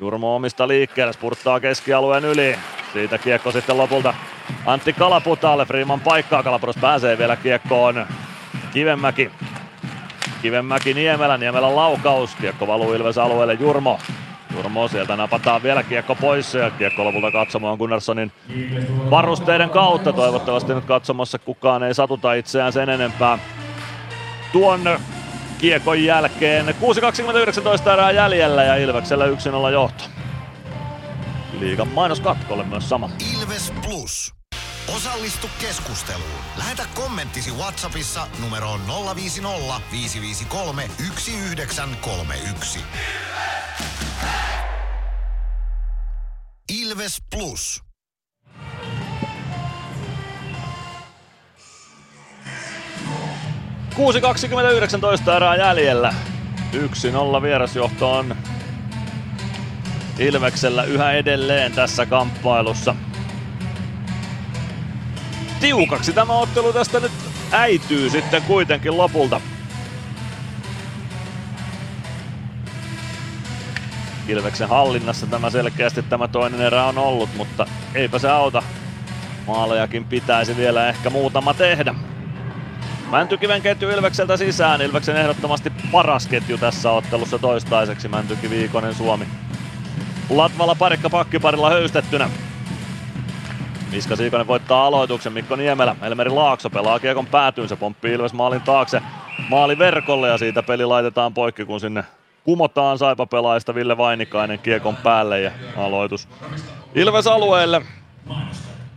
Jurmo 0.00 0.36
omista 0.36 0.68
liikkeelle, 0.68 1.12
spurttaa 1.12 1.60
keskialueen 1.60 2.24
yli. 2.24 2.58
Siitä 2.92 3.18
kiekko 3.18 3.52
sitten 3.52 3.76
lopulta 3.76 4.14
Antti 4.66 4.92
Kalaputalle. 4.92 5.66
Freeman 5.66 6.00
paikkaa, 6.00 6.42
Kalapuros 6.42 6.76
pääsee 6.76 7.18
vielä 7.18 7.36
kiekkoon. 7.36 8.06
Kivenmäki. 8.72 9.30
Kivenmäki 10.42 10.94
Niemelä, 10.94 11.38
Niemelän 11.38 11.76
laukaus. 11.76 12.34
Kiekko 12.34 12.66
valuu 12.66 12.92
Ilves 12.92 13.18
alueelle, 13.18 13.54
Jurmo. 13.54 13.98
Turmo 14.52 14.88
sieltä 14.88 15.16
napataan 15.16 15.62
vielä 15.62 15.82
kiekko 15.82 16.14
pois 16.14 16.54
ja 16.54 16.70
kiekko 16.70 17.04
lopulta 17.04 17.32
katsomaan 17.32 17.78
Gunnarssonin 17.78 18.32
varusteiden 19.10 19.70
kautta. 19.70 20.12
Toivottavasti 20.12 20.74
nyt 20.74 20.84
katsomassa 20.84 21.38
kukaan 21.38 21.82
ei 21.82 21.94
satuta 21.94 22.34
itseään 22.34 22.72
sen 22.72 22.88
enempää. 22.88 23.38
Tuon 24.52 24.80
kiekon 25.58 26.04
jälkeen 26.04 26.66
6.2019 26.66 27.90
erää 27.92 28.10
jäljellä 28.10 28.64
ja 28.64 28.76
Ilveksellä 28.76 29.26
1-0 29.26 29.72
johto. 29.72 30.04
Liigan 31.60 31.88
mainoskatkolle 31.88 32.64
myös 32.64 32.88
sama. 32.88 33.10
Ilves 33.40 33.72
Plus. 33.86 34.37
Osallistu 34.96 35.50
keskusteluun. 35.60 36.40
Lähetä 36.56 36.82
kommenttisi 36.94 37.50
Whatsappissa 37.50 38.26
numeroon 38.40 38.80
050 39.16 39.80
553 39.92 40.82
1931. 40.82 42.80
Ilves 46.80 47.22
Plus. 47.30 47.82
Kuusi 53.96 54.20
2019 54.20 55.36
erää 55.36 55.56
jäljellä. 55.56 56.14
1-0 57.38 57.42
vierasjohto 57.42 58.12
on 58.12 58.36
Ilveksellä 60.18 60.84
yhä 60.84 61.12
edelleen 61.12 61.72
tässä 61.72 62.06
kamppailussa. 62.06 62.94
Tiukaksi 65.60 66.12
tämä 66.12 66.32
ottelu 66.32 66.72
tästä 66.72 67.00
nyt 67.00 67.12
äityy 67.52 68.10
sitten 68.10 68.42
kuitenkin 68.42 68.96
lopulta. 68.96 69.40
Ilveksen 74.28 74.68
hallinnassa 74.68 75.26
tämä 75.26 75.50
selkeästi 75.50 76.02
tämä 76.02 76.28
toinen 76.28 76.60
erä 76.60 76.84
on 76.84 76.98
ollut, 76.98 77.30
mutta 77.36 77.66
eipä 77.94 78.18
se 78.18 78.30
auta. 78.30 78.62
Maalejakin 79.46 80.04
pitäisi 80.04 80.56
vielä 80.56 80.88
ehkä 80.88 81.10
muutama 81.10 81.54
tehdä. 81.54 81.94
Mäntykiven 83.10 83.62
ketju 83.62 83.90
Ilvekseltä 83.90 84.36
sisään. 84.36 84.82
Ilveksen 84.82 85.16
ehdottomasti 85.16 85.72
paras 85.92 86.26
ketju 86.26 86.58
tässä 86.58 86.90
ottelussa 86.90 87.38
toistaiseksi. 87.38 88.08
Mäntyki 88.08 88.50
Viikonen 88.50 88.94
Suomi. 88.94 89.26
Latvala 90.30 90.74
parikka 90.74 91.10
pakkiparilla 91.10 91.70
höystettynä. 91.70 92.30
Miska 93.90 94.16
Siikonen 94.16 94.46
voittaa 94.46 94.86
aloituksen. 94.86 95.32
Mikko 95.32 95.56
Niemelä, 95.56 95.96
Elmeri 96.02 96.30
Laakso 96.30 96.70
pelaa 96.70 96.98
kiekon 96.98 97.26
päätyyn. 97.26 97.68
Se 97.68 97.76
pomppii 97.76 98.12
Ilves 98.12 98.32
maalin 98.32 98.60
taakse 98.60 99.02
maali 99.48 99.78
verkolle 99.78 100.28
ja 100.28 100.38
siitä 100.38 100.62
peli 100.62 100.84
laitetaan 100.84 101.34
poikki, 101.34 101.64
kun 101.64 101.80
sinne 101.80 102.04
kumotaan 102.44 102.98
Saipa 102.98 103.26
pelaajista 103.26 103.74
Ville 103.74 103.96
Vainikainen 103.96 104.58
kiekon 104.58 104.96
päälle 104.96 105.40
ja 105.40 105.50
aloitus 105.76 106.28
Ilves 106.94 107.26
alueelle. 107.26 107.82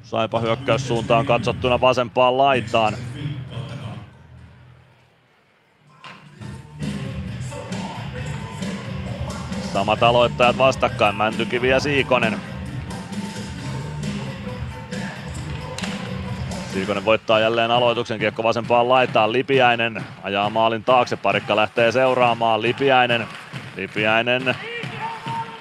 Saipa 0.03 0.39
hyökkäyssuuntaan 0.39 1.25
katsottuna 1.25 1.81
vasempaan 1.81 2.37
laitaan. 2.37 2.93
Samat 9.73 10.03
aloittajat 10.03 10.57
vastakkain, 10.57 11.15
Mäntykivi 11.15 11.69
ja 11.69 11.79
Siikonen. 11.79 12.50
Siikonen 16.73 17.05
voittaa 17.05 17.39
jälleen 17.39 17.71
aloituksen, 17.71 18.19
kiekko 18.19 18.43
vasempaan 18.43 18.89
laitaan, 18.89 19.31
Lipiäinen 19.31 20.03
ajaa 20.23 20.49
maalin 20.49 20.83
taakse, 20.83 21.15
parikka 21.15 21.55
lähtee 21.55 21.91
seuraamaan, 21.91 22.61
Lipiäinen, 22.61 23.27
Lipiäinen 23.75 24.55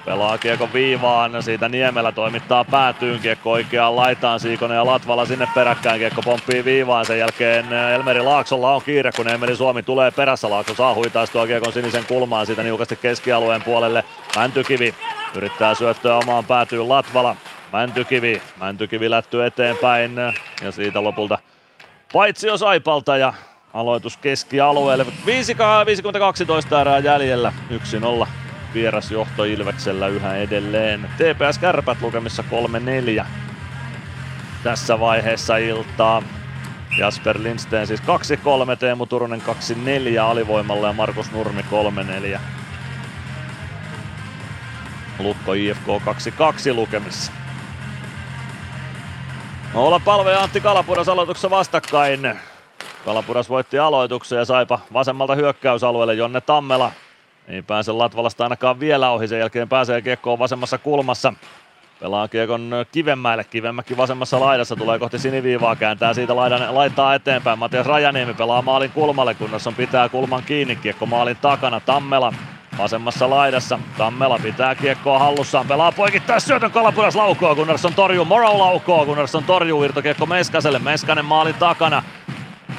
pelaa 0.05 0.37
kiekko 0.37 0.69
viivaan, 0.73 1.43
siitä 1.43 1.69
Niemelä 1.69 2.11
toimittaa 2.11 2.63
päätyyn, 2.63 3.19
kiekko 3.19 3.51
oikeaan 3.51 3.95
laitaan, 3.95 4.39
Siikonen 4.39 4.75
ja 4.75 4.85
Latvala 4.85 5.25
sinne 5.25 5.47
peräkkäin, 5.55 5.99
kiekko 5.99 6.21
pomppii 6.21 6.65
viivaan, 6.65 7.05
sen 7.05 7.19
jälkeen 7.19 7.73
Elmeri 7.73 8.21
Laaksolla 8.21 8.75
on 8.75 8.81
kiire, 8.81 9.11
kun 9.15 9.29
Emeli 9.29 9.55
Suomi 9.55 9.83
tulee 9.83 10.11
perässä, 10.11 10.49
Laakso 10.49 10.75
saa 10.75 10.93
huitaistua 10.93 11.47
kiekon 11.47 11.73
sinisen 11.73 12.05
kulmaan, 12.05 12.45
siitä 12.45 12.63
niukasti 12.63 12.95
keskialueen 12.95 13.63
puolelle, 13.63 14.03
Mäntykivi 14.35 14.95
yrittää 15.35 15.75
syöttöä 15.75 16.15
omaan 16.15 16.45
päätyyn 16.45 16.89
Latvala, 16.89 17.35
Mäntykivi, 17.71 18.41
Mäntykivi 18.59 19.09
lätty 19.09 19.45
eteenpäin 19.45 20.15
ja 20.61 20.71
siitä 20.71 21.03
lopulta 21.03 21.37
paitsi 22.13 22.47
jo 22.47 22.57
Saipalta 22.57 23.17
ja 23.17 23.33
aloitus 23.73 24.17
keskialueelle. 24.17 25.05
5-12 26.73 26.81
erää 26.81 26.99
jäljellä, 26.99 27.53
1-0 28.23 28.27
vierasjohto 28.73 29.43
Ilveksellä 29.43 30.07
yhä 30.07 30.35
edelleen. 30.37 31.09
TPS 31.15 31.57
Kärpät 31.57 32.01
lukemissa 32.01 32.43
3-4 33.21 33.25
tässä 34.63 34.99
vaiheessa 34.99 35.57
iltaa. 35.57 36.23
Jasper 36.97 37.43
Lindsten 37.43 37.87
siis 37.87 38.01
2-3, 38.01 38.05
Teemu 38.79 39.05
Turunen 39.05 39.41
2-4 40.17 40.19
alivoimalla 40.19 40.87
ja 40.87 40.93
Markus 40.93 41.31
Nurmi 41.31 41.61
3-4. 42.35 42.39
Lukko 45.19 45.53
IFK 45.53 45.87
2-2 46.69 46.73
lukemissa. 46.73 47.40
Olla 49.75 49.99
palve 49.99 50.31
ja 50.31 50.43
Antti 50.43 50.61
Kalapuras 50.61 51.09
aloituksessa 51.09 51.49
vastakkain. 51.49 52.39
Kalapuras 53.05 53.49
voitti 53.49 53.79
aloituksen 53.79 54.37
ja 54.37 54.45
saipa 54.45 54.79
vasemmalta 54.93 55.35
hyökkäysalueelle 55.35 56.13
Jonne 56.13 56.41
Tammela. 56.41 56.91
Ei 57.47 57.61
pääse 57.61 57.91
Latvalasta 57.91 58.43
ainakaan 58.43 58.79
vielä 58.79 59.09
ohi, 59.09 59.27
sen 59.27 59.39
jälkeen 59.39 59.69
pääsee 59.69 60.01
kiekkoon 60.01 60.39
vasemmassa 60.39 60.77
kulmassa. 60.77 61.33
Pelaa 61.99 62.27
kiekon 62.27 62.71
Kivemmäelle, 62.91 63.43
Kivemäki 63.43 63.97
vasemmassa 63.97 64.39
laidassa, 64.39 64.75
tulee 64.75 64.99
kohti 64.99 65.19
siniviivaa, 65.19 65.75
kääntää 65.75 66.13
siitä 66.13 66.35
laidan, 66.35 66.75
laittaa 66.75 67.15
eteenpäin. 67.15 67.59
Matias 67.59 67.85
Rajaniemi 67.85 68.33
pelaa 68.33 68.61
maalin 68.61 68.91
kulmalle, 68.91 69.33
kunnes 69.33 69.67
on 69.67 69.75
pitää 69.75 70.09
kulman 70.09 70.43
kiinni, 70.43 70.75
kiekko 70.75 71.05
maalin 71.05 71.37
takana, 71.37 71.79
Tammela 71.79 72.33
vasemmassa 72.77 73.29
laidassa. 73.29 73.79
Tammela 73.97 74.39
pitää 74.43 74.75
kiekkoa 74.75 75.19
hallussaan, 75.19 75.67
pelaa 75.67 75.91
poikittaa 75.91 76.39
syötön 76.39 76.71
Kalapuras 76.71 77.15
laukoo, 77.15 77.55
Gunnarsson 77.55 77.93
torjuu, 77.93 78.25
Morrow 78.25 78.57
laukoo, 78.57 79.05
Gunnarsson 79.05 79.43
torjuu, 79.43 79.83
irtokekko 79.83 80.25
Meskaselle, 80.25 80.79
Meskanen 80.79 81.25
maalin 81.25 81.55
takana. 81.55 82.03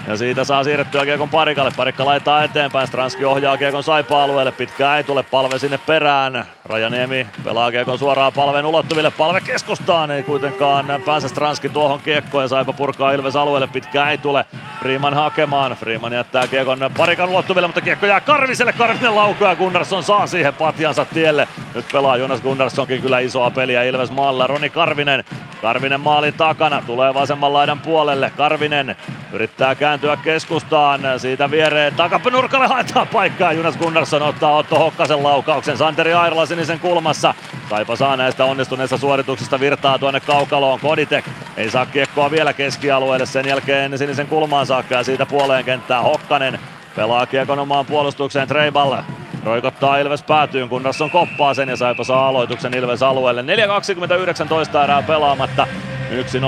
Ja 0.06 0.16
siitä 0.16 0.44
saa 0.44 0.64
siirrettyä 0.64 1.04
kiekon 1.04 1.28
parikalle. 1.28 1.70
Parikka 1.76 2.04
laittaa 2.04 2.44
eteenpäin. 2.44 2.86
Stranski 2.86 3.24
ohjaa 3.24 3.56
kiekon 3.56 3.82
saipa-alueelle. 3.82 4.52
Pitkää 4.52 4.96
ei 4.96 5.04
tule 5.04 5.22
palve 5.22 5.58
sinne 5.58 5.78
perään. 5.78 6.44
Rajaniemi 6.64 7.26
pelaa 7.44 7.70
kiekon 7.70 7.98
suoraan 7.98 8.32
palven 8.32 8.66
ulottuville. 8.66 9.10
Palve 9.10 9.40
keskustaan. 9.40 10.10
Ei 10.10 10.22
kuitenkaan 10.22 10.86
pääse 11.04 11.28
Stranski 11.28 11.68
tuohon 11.68 12.00
kiekkoon. 12.00 12.44
Ja 12.44 12.48
saipa 12.48 12.72
purkaa 12.72 13.12
Ilves 13.12 13.36
alueelle. 13.36 13.66
Pitkää 13.66 14.10
ei 14.10 14.18
tule. 14.18 14.44
Freeman 14.80 15.14
hakemaan. 15.14 15.72
Freeman 15.72 16.12
jättää 16.12 16.46
kiekon 16.46 16.78
parikan 16.96 17.28
ulottuville, 17.28 17.66
mutta 17.66 17.80
kiekko 17.80 18.06
jää 18.06 18.20
Karviselle. 18.20 18.72
Karvinen 18.72 19.14
laukoo 19.14 19.48
ja 19.48 19.56
Gunnarsson 19.56 20.02
saa 20.02 20.26
siihen 20.26 20.54
patjansa 20.54 21.04
tielle. 21.04 21.48
Nyt 21.74 21.84
pelaa 21.92 22.16
Jonas 22.16 22.40
Gunnarssonkin 22.40 23.02
kyllä 23.02 23.18
isoa 23.18 23.50
peliä 23.50 23.82
Ilves 23.82 24.10
maalla. 24.10 24.46
Roni 24.46 24.70
Karvinen. 24.70 25.24
Karvinen 25.62 26.00
maalin 26.00 26.34
takana. 26.34 26.82
Tulee 26.86 27.14
vasemman 27.14 27.52
laidan 27.52 27.80
puolelle. 27.80 28.32
Karvinen 28.36 28.96
yrittää 29.32 29.74
kääntyä 29.92 30.16
keskustaan. 30.16 31.00
Siitä 31.16 31.50
viereen 31.50 31.94
takapenurkalle 31.94 32.66
haetaan 32.66 33.08
paikkaa. 33.08 33.52
Jonas 33.52 33.76
Gunnarsson 33.76 34.22
ottaa 34.22 34.56
Otto 34.56 34.78
Hokkasen 34.78 35.22
laukauksen. 35.22 35.76
Santeri 35.76 36.14
Airola 36.14 36.46
sinisen 36.46 36.80
kulmassa. 36.80 37.34
Saipa 37.70 37.96
saa 37.96 38.16
näistä 38.16 38.44
onnistuneista 38.44 38.96
suorituksista 38.96 39.60
virtaa 39.60 39.98
tuonne 39.98 40.20
kaukaloon. 40.20 40.80
Koditek 40.80 41.24
ei 41.56 41.70
saa 41.70 41.86
kiekkoa 41.86 42.30
vielä 42.30 42.52
keskialueelle. 42.52 43.26
Sen 43.26 43.48
jälkeen 43.48 43.98
sinisen 43.98 44.26
kulmaan 44.26 44.66
saakka 44.66 44.94
ja 44.94 45.04
siitä 45.04 45.26
puoleen 45.26 45.64
kenttää 45.64 46.02
Hokkanen. 46.02 46.58
Pelaa 46.96 47.26
kiekon 47.26 47.58
omaan 47.58 47.86
puolustukseen 47.86 48.48
Treiball. 48.48 48.96
Roikottaa 49.44 49.98
Ilves 49.98 50.22
päätyyn, 50.22 50.68
Gunnarsson 50.68 51.10
koppaa 51.10 51.54
sen 51.54 51.68
ja 51.68 51.76
Saipa 51.76 52.04
saa 52.04 52.28
aloituksen 52.28 52.74
Ilves 52.74 53.02
alueelle. 53.02 53.42
4.20-19 53.42 54.84
erää 54.84 55.02
pelaamatta. 55.02 55.66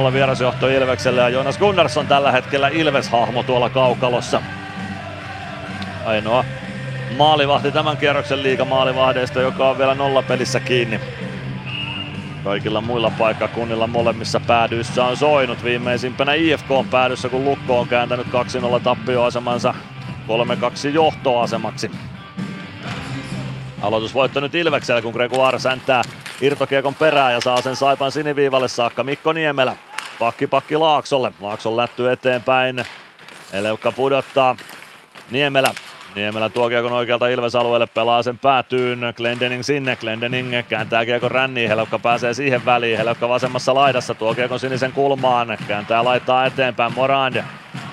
1-0 0.08 0.12
vierasjohto 0.12 0.68
Ilvekselle 0.68 1.20
ja 1.20 1.28
Jonas 1.28 1.58
Gunnarsson 1.58 2.06
tällä 2.06 2.32
hetkellä 2.32 2.68
Ilves-hahmo 2.68 3.42
tuolla 3.42 3.70
kaukalossa. 3.70 4.42
Ainoa 6.04 6.44
maalivahti 7.16 7.72
tämän 7.72 7.96
kierroksen 7.96 8.42
liiga 8.42 8.64
maalivahdeista, 8.64 9.40
joka 9.40 9.70
on 9.70 9.78
vielä 9.78 9.94
nolla 9.94 10.22
pelissä 10.22 10.60
kiinni. 10.60 11.00
Kaikilla 12.44 12.80
muilla 12.80 13.12
paikkakunnilla 13.18 13.86
molemmissa 13.86 14.40
päädyissä 14.40 15.04
on 15.04 15.16
soinut. 15.16 15.64
Viimeisimpänä 15.64 16.34
IFK 16.34 16.70
on 16.70 16.88
päädyssä, 16.88 17.28
kun 17.28 17.44
Lukko 17.44 17.80
on 17.80 17.88
kääntänyt 17.88 18.26
2-0 18.26 18.80
tappioasemansa 18.82 19.74
3-2 20.28 20.88
johtoasemaksi. 20.92 21.90
Aloitusvoitto 23.84 24.40
nyt 24.40 24.54
Ilveksellä, 24.54 25.02
kun 25.02 25.12
Gregoire 25.12 25.58
säntää 25.58 26.02
irtokiekon 26.40 26.94
perään 26.94 27.32
ja 27.32 27.40
saa 27.40 27.62
sen 27.62 27.76
Saipan 27.76 28.12
siniviivalle 28.12 28.68
saakka. 28.68 29.04
Mikko 29.04 29.32
Niemelä, 29.32 29.76
pakki 30.18 30.46
pakki 30.46 30.76
Laaksolle. 30.76 31.32
Laakson 31.40 31.76
lätty 31.76 32.12
eteenpäin. 32.12 32.84
Eleukka 33.52 33.92
pudottaa. 33.92 34.56
Niemelä 35.30 35.70
Niemelä 36.14 36.48
tuo 36.48 36.68
kiekon 36.68 36.92
oikealta 36.92 37.28
Ilves-alueelle, 37.28 37.86
pelaa 37.86 38.22
sen 38.22 38.38
päätyyn. 38.38 39.00
Glendening 39.16 39.62
sinne, 39.62 39.96
Glendening 39.96 40.52
kääntää 40.68 41.04
kiekon 41.04 41.30
ränniin, 41.30 41.68
Helokka 41.68 41.98
pääsee 41.98 42.34
siihen 42.34 42.64
väliin. 42.64 42.98
Helokka 42.98 43.28
vasemmassa 43.28 43.74
laidassa, 43.74 44.14
tuo 44.14 44.34
kiekon 44.34 44.60
sinisen 44.60 44.92
kulmaan, 44.92 45.58
kääntää 45.68 46.04
laittaa 46.04 46.46
eteenpäin 46.46 46.94
Morand. 46.94 47.44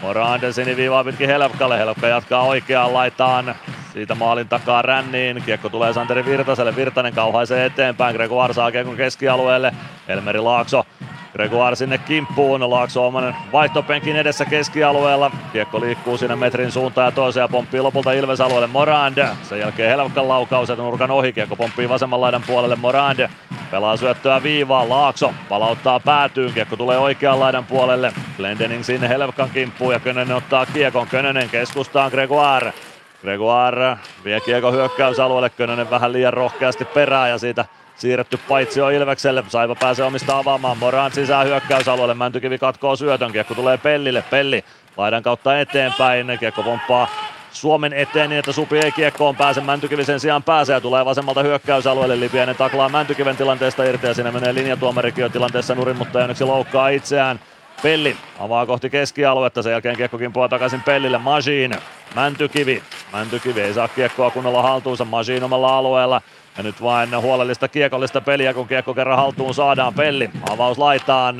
Morand 0.01 0.51
siniviivaa 0.51 1.03
pitkin 1.03 1.27
Helokkalle, 1.27 1.79
Helokka 1.79 2.07
jatkaa 2.07 2.43
oikeaan 2.43 2.93
laitaan. 2.93 3.55
Siitä 3.93 4.15
maalin 4.15 4.49
takaa 4.49 4.81
ränniin, 4.81 5.43
kiekko 5.45 5.69
tulee 5.69 5.93
Santeri 5.93 6.25
Virtaselle, 6.25 6.75
Virtanen 6.75 7.13
kauhaisee 7.13 7.65
eteenpäin, 7.65 8.15
Gregoire 8.15 8.53
saa 8.53 8.71
kiekon 8.71 8.95
keskialueelle, 8.95 9.73
Elmeri 10.07 10.39
Laakso 10.39 10.85
Gregoire 11.33 11.75
sinne 11.75 11.97
kimppuun, 11.97 12.69
Laakso 12.69 13.07
oman 13.07 13.35
vaihtopenkin 13.51 14.15
edessä 14.15 14.45
keskialueella. 14.45 15.31
Kiekko 15.53 15.81
liikkuu 15.81 16.17
sinne 16.17 16.35
metrin 16.35 16.71
suuntaan 16.71 17.05
ja 17.05 17.11
toiseen 17.11 17.49
pomppii 17.49 17.81
lopulta 17.81 18.11
Ilves-alueelle 18.11 18.67
Morand. 18.67 19.27
Sen 19.43 19.59
jälkeen 19.59 19.89
Helvkan 19.89 20.27
laukaus 20.27 20.69
ja 20.69 20.75
nurkan 20.75 21.11
ohi. 21.11 21.33
Kiekko 21.33 21.55
pomppii 21.55 21.89
vasemman 21.89 22.21
laidan 22.21 22.43
puolelle 22.47 22.75
Morand. 22.75 23.29
Pelaa 23.71 23.97
syöttöä 23.97 24.43
viivaan, 24.43 24.89
Laakso 24.89 25.33
palauttaa 25.49 25.99
päätyyn, 25.99 26.53
kiekko 26.53 26.75
tulee 26.75 26.97
oikean 26.97 27.39
laidan 27.39 27.65
puolelle. 27.65 28.13
Glendening 28.37 28.83
sinne 28.83 29.09
Helvkan 29.09 29.49
kimppuun 29.49 29.93
ja 29.93 29.99
Könönen 29.99 30.35
ottaa 30.35 30.65
kiekon. 30.65 31.07
Könönen 31.07 31.49
keskustaan 31.49 32.11
Gregoire. 32.11 32.73
Gregoire 33.21 33.97
vie 34.25 34.39
kiekko 34.39 34.71
hyökkäysalueelle, 34.71 35.49
Könönen 35.49 35.89
vähän 35.89 36.13
liian 36.13 36.33
rohkeasti 36.33 36.85
perään 36.85 37.29
ja 37.29 37.37
siitä 37.37 37.65
Siirretty 37.95 38.39
paitsi 38.49 38.81
on 38.81 38.93
Ilvekselle, 38.93 39.43
Saipa 39.47 39.75
pääsee 39.75 40.05
omista 40.05 40.37
avaamaan, 40.37 40.77
Moran 40.77 41.11
sisään 41.11 41.47
hyökkäysalueelle, 41.47 42.13
Mäntykivi 42.13 42.57
katkoo 42.57 42.95
syötön, 42.95 43.31
kiekko 43.31 43.55
tulee 43.55 43.77
Pellille, 43.77 44.23
Pelli 44.29 44.63
laidan 44.97 45.23
kautta 45.23 45.59
eteenpäin, 45.59 46.37
kiekko 46.39 46.63
pomppaa 46.63 47.07
Suomen 47.51 47.93
eteen 47.93 48.29
niin, 48.29 48.39
että 48.39 48.51
Supi 48.51 48.77
ei 48.77 48.91
kiekkoon 48.91 49.35
pääse, 49.35 49.61
Mäntykivi 49.61 50.05
sen 50.05 50.19
sijaan 50.19 50.43
pääsee 50.43 50.73
ja 50.73 50.81
tulee 50.81 51.05
vasemmalta 51.05 51.43
hyökkäysalueelle, 51.43 52.19
Lipiäinen 52.19 52.55
taklaa 52.55 52.89
Mäntykiven 52.89 53.37
tilanteesta 53.37 53.83
irti 53.83 54.07
ja 54.07 54.13
siinä 54.13 54.31
menee 54.31 54.53
linjatuomarikin 54.53 55.21
jo 55.21 55.29
tilanteessa 55.29 55.75
nurin, 55.75 55.97
mutta 55.97 56.19
onneksi 56.19 56.43
loukkaa 56.43 56.89
itseään. 56.89 57.39
Pelli 57.83 58.17
avaa 58.39 58.65
kohti 58.65 58.89
keskialuetta, 58.89 59.61
sen 59.61 59.71
jälkeen 59.71 59.97
kiekko 59.97 60.17
kimpoaa 60.17 60.49
takaisin 60.49 60.81
Pellille, 60.81 61.17
Majin, 61.17 61.75
Mäntykivi. 62.15 62.83
Mäntykivi 63.13 63.61
ei 63.61 63.73
saa 63.73 63.87
kiekkoa 63.87 64.31
kunnolla 64.31 64.61
haltuunsa, 64.61 65.05
Majin 65.05 65.43
omalla 65.43 65.77
alueella. 65.77 66.21
Ja 66.57 66.63
nyt 66.63 66.81
vain 66.81 67.21
huolellista 67.21 67.67
kiekollista 67.67 68.21
peliä, 68.21 68.53
kun 68.53 68.67
kiekko 68.67 68.93
kerran 68.93 69.17
haltuun 69.17 69.53
saadaan. 69.53 69.93
Pelli, 69.93 70.29
avaus 70.49 70.77
laitaan. 70.77 71.35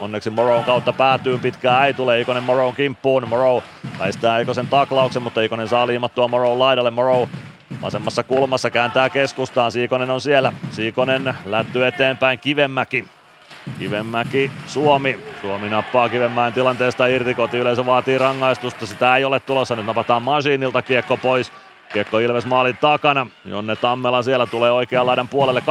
Onneksi 0.00 0.30
Morrow 0.30 0.64
kautta 0.64 0.92
päätyy 0.92 1.38
pitkään 1.38 1.86
ei 1.86 1.94
tule 1.94 2.20
Ikonen 2.20 2.42
Morrow 2.42 2.74
kimppuun. 2.74 3.28
Morrow 3.28 3.62
väistää 3.98 4.38
Ikosen 4.38 4.66
taklauksen, 4.66 5.22
mutta 5.22 5.40
Ikonen 5.40 5.68
saa 5.68 5.86
liimattua 5.86 6.28
Morrow 6.28 6.58
laidalle. 6.58 6.90
Morrow 6.90 7.28
vasemmassa 7.82 8.22
kulmassa 8.22 8.70
kääntää 8.70 9.10
keskustaan. 9.10 9.72
Siikonen 9.72 10.10
on 10.10 10.20
siellä. 10.20 10.52
Siikonen 10.70 11.34
lätty 11.44 11.86
eteenpäin. 11.86 12.38
Kivemäki. 12.38 13.04
Kivemäki, 13.78 14.50
Suomi. 14.66 15.18
Suomi 15.40 15.68
nappaa 15.68 16.08
Kivenmäen 16.08 16.52
tilanteesta 16.52 17.06
irti. 17.06 17.34
Koti 17.34 17.58
yleensä 17.58 17.86
vaatii 17.86 18.18
rangaistusta. 18.18 18.86
Sitä 18.86 19.16
ei 19.16 19.24
ole 19.24 19.40
tulossa. 19.40 19.76
Nyt 19.76 19.86
napataan 19.86 20.22
Masiinilta 20.22 20.82
kiekko 20.82 21.16
pois. 21.16 21.52
Kiekko 21.92 22.18
Ilves 22.18 22.46
maalin 22.46 22.76
takana. 22.76 23.26
Jonne 23.44 23.76
Tammela 23.76 24.22
siellä 24.22 24.46
tulee 24.46 24.72
oikean 24.72 25.06
laidan 25.06 25.28
puolelle. 25.28 25.62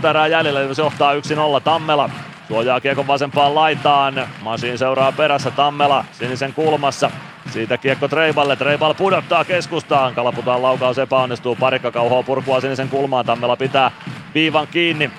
2.26 0.00 0.06
erää 0.08 0.26
jäljellä. 0.26 0.62
Ilves 0.62 0.78
johtaa 0.78 1.14
1-0. 1.14 1.18
Tammela 1.64 2.10
suojaa 2.48 2.80
kiekon 2.80 3.06
vasempaan 3.06 3.54
laitaan. 3.54 4.14
Masin 4.42 4.78
seuraa 4.78 5.12
perässä. 5.12 5.50
Tammela 5.50 6.04
sinisen 6.12 6.52
kulmassa. 6.54 7.10
Siitä 7.50 7.78
kiekko 7.78 8.08
Treiballe. 8.08 8.56
Treibal 8.56 8.94
pudottaa 8.94 9.44
keskustaan. 9.44 10.14
Kalaputaan 10.14 10.62
laukaus 10.62 10.98
epäonnistuu. 10.98 11.56
Parikka 11.56 11.90
kauhoo 11.90 12.22
purkua 12.22 12.60
sinisen 12.60 12.88
kulmaan. 12.88 13.26
Tammela 13.26 13.56
pitää 13.56 13.90
viivan 14.34 14.66
kiinni. 14.66 15.10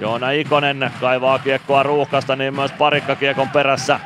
Joona 0.00 0.30
Ikonen 0.30 0.90
kaivaa 1.00 1.38
kiekkoa 1.38 1.82
ruuhkasta, 1.82 2.36
niin 2.36 2.54
myös 2.54 2.72
parikka 2.72 3.16
kiekon 3.16 3.48
perässä. 3.48 4.00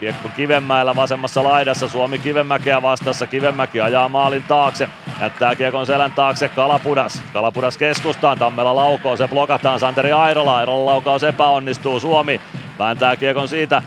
Kiekko 0.00 0.28
Kivenmäellä 0.36 0.96
vasemmassa 0.96 1.44
laidassa, 1.44 1.88
Suomi 1.88 2.18
Kivenmäkeä 2.18 2.82
vastassa, 2.82 3.26
Kivenmäki 3.26 3.80
ajaa 3.80 4.08
maalin 4.08 4.42
taakse, 4.42 4.88
jättää 5.20 5.56
kiekon 5.56 5.86
selän 5.86 6.12
taakse. 6.12 6.48
Kalapudas. 6.48 7.22
Kalapudas 7.32 7.78
keskustaan, 7.78 8.38
Tammela 8.38 8.76
laukoo, 8.76 9.16
se 9.16 9.28
blokataan. 9.28 9.80
Santeri 9.80 10.12
Airola, 10.12 10.56
Airola 10.56 10.90
laukaus 10.90 11.22
epäonnistuu, 11.22 12.00
Suomi 12.00 12.40
vääntää 12.78 13.16
kiekon 13.16 13.48
siitä 13.48 13.82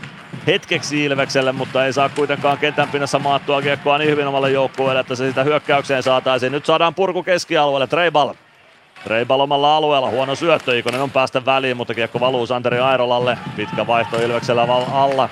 hetkeksi 0.46 1.04
Ilvekselle, 1.04 1.52
mutta 1.52 1.86
ei 1.86 1.92
saa 1.92 2.08
kuitenkaan 2.08 2.58
kentän 2.58 2.88
pinnassa 2.88 3.18
maattua 3.18 3.62
kiekkoa 3.62 3.98
niin 3.98 4.10
hyvin 4.10 4.26
omalle 4.26 4.50
joukkueelle, 4.50 5.00
että 5.00 5.14
se 5.14 5.28
sitä 5.28 5.44
hyökkäykseen 5.44 6.02
saataisiin. 6.02 6.52
Nyt 6.52 6.66
saadaan 6.66 6.94
purku 6.94 7.22
keskialueelle, 7.22 7.86
Treibal 7.86 8.34
Treibal 9.04 9.40
omalla 9.40 9.76
alueella, 9.76 10.10
huono 10.10 10.34
syöttö, 10.34 10.78
Ikonen 10.78 11.00
on 11.00 11.10
päästä 11.10 11.44
väliin, 11.44 11.76
mutta 11.76 11.94
kiekko 11.94 12.20
valuu 12.20 12.46
Santeri 12.46 12.78
Airolalle. 12.78 13.38
Pitkä 13.56 13.86
vaihto 13.86 14.16
Ilveksellä 14.16 14.62
alla. 14.92 15.28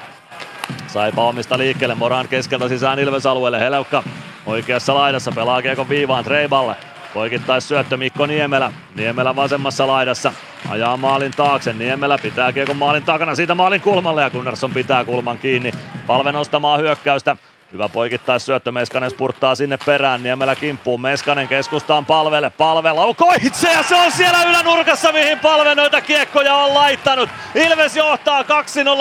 Saipa 0.87 1.25
omista 1.25 1.59
liikkeelle, 1.59 1.95
Moran 1.95 2.29
keskeltä 2.29 2.69
sisään 2.69 2.99
Ilves-alueelle, 2.99 3.61
Heleukka 3.61 4.03
oikeassa 4.47 4.95
laidassa, 4.95 5.33
pelaa 5.33 5.63
kiekon 5.63 5.89
viivaan 5.89 6.25
Treiballe. 6.25 6.77
Poikittais 7.15 7.69
syöttö 7.69 7.97
Mikko 7.97 8.27
Niemelä. 8.27 8.73
Niemelä 8.95 9.37
vasemmassa 9.37 9.87
laidassa. 9.87 10.33
Ajaa 10.69 10.97
maalin 10.97 11.33
taakse. 11.37 11.73
Niemelä 11.73 12.19
pitää 12.19 12.53
kiekon 12.53 12.77
maalin 12.77 13.03
takana. 13.03 13.35
Siitä 13.35 13.55
maalin 13.55 13.81
kulmalle 13.81 14.23
ja 14.23 14.31
Gunnarsson 14.31 14.71
pitää 14.71 15.05
kulman 15.05 15.39
kiinni. 15.39 15.73
Palve 16.07 16.33
nostamaan 16.33 16.81
hyökkäystä. 16.81 17.37
Hyvä 17.77 17.89
poikittais 17.89 18.47
syöttö, 18.47 18.73
Meskanen 18.73 19.11
spurttaa 19.11 19.55
sinne 19.55 19.79
perään, 19.87 20.23
Niemelä 20.23 20.57
kimppuu, 20.57 20.99
Meskanen 20.99 21.49
keskustaan 21.49 22.07
palvelle, 22.07 22.51
palve 22.51 22.93
laukoo 22.93 23.33
ja 23.33 23.83
se 23.83 23.97
on 23.97 24.13
siellä 24.13 24.43
ylänurkassa, 24.43 25.13
mihin 25.13 25.39
palve 25.39 25.75
noita 25.75 26.01
kiekkoja 26.01 26.55
on 26.55 26.75
laittanut. 26.75 27.29
Ilves 27.55 27.97
johtaa 27.97 28.43
2-0 28.43 28.47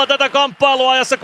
tätä 0.07 0.29
kamppailua 0.29 0.91
ajassa 0.91 1.15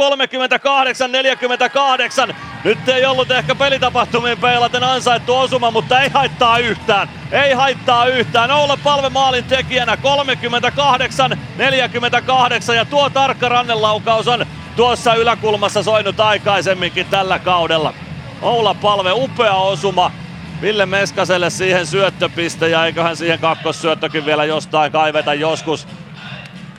38-48. 2.31 2.35
Nyt 2.63 2.89
ei 2.89 3.05
ollut 3.05 3.31
ehkä 3.31 3.55
pelitapahtumiin 3.55 4.37
peilaten 4.37 4.83
ansaittu 4.83 5.35
osuma, 5.35 5.71
mutta 5.71 5.99
ei 6.01 6.09
haittaa 6.09 6.57
yhtään. 6.57 7.09
Ei 7.31 7.53
haittaa 7.53 8.05
yhtään. 8.05 8.51
Olla 8.51 8.77
palve 8.83 9.09
maalin 9.09 9.43
tekijänä 9.43 9.97
38-48 12.69 12.73
ja 12.75 12.85
tuo 12.85 13.09
tarkka 13.09 13.49
rannelaukaus 13.49 14.27
on 14.27 14.45
tuossa 14.75 15.13
yläkulmassa 15.13 15.83
soinut 15.83 16.19
aikaisemminkin 16.19 17.05
tällä 17.05 17.39
kaudella. 17.39 17.93
Oula 18.41 18.73
Palve, 18.73 19.11
upea 19.13 19.53
osuma. 19.53 20.11
Ville 20.61 20.85
Meskaselle 20.85 21.49
siihen 21.49 21.87
syöttöpiste 21.87 22.69
ja 22.69 22.85
eiköhän 22.85 23.17
siihen 23.17 23.39
kakkossyöttökin 23.39 24.25
vielä 24.25 24.45
jostain 24.45 24.91
kaiveta 24.91 25.33
joskus. 25.33 25.87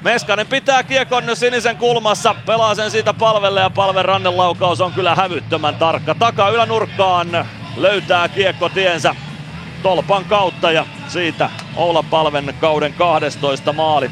Meskanen 0.03 0.47
pitää 0.47 0.83
kiekon 0.83 1.25
sinisen 1.35 1.77
kulmassa, 1.77 2.35
pelaa 2.47 2.75
sen 2.75 2.91
siitä 2.91 3.15
palvelle 3.15 3.61
ja 3.61 3.71
palven 3.71 4.05
rannelaukaus 4.05 4.81
on 4.81 4.93
kyllä 4.93 5.15
hävyttömän 5.15 5.75
tarkka. 5.75 6.15
Taka 6.15 6.49
ylänurkkaan 6.49 7.47
löytää 7.77 8.29
kiekko 8.29 8.69
tiensä 8.69 9.15
tolpan 9.83 10.25
kautta 10.25 10.73
ja 10.73 10.87
siitä 11.09 11.51
Oula 11.77 12.03
Palven 12.03 12.55
kauden 12.61 12.93
12 12.93 13.73
maali 13.73 14.11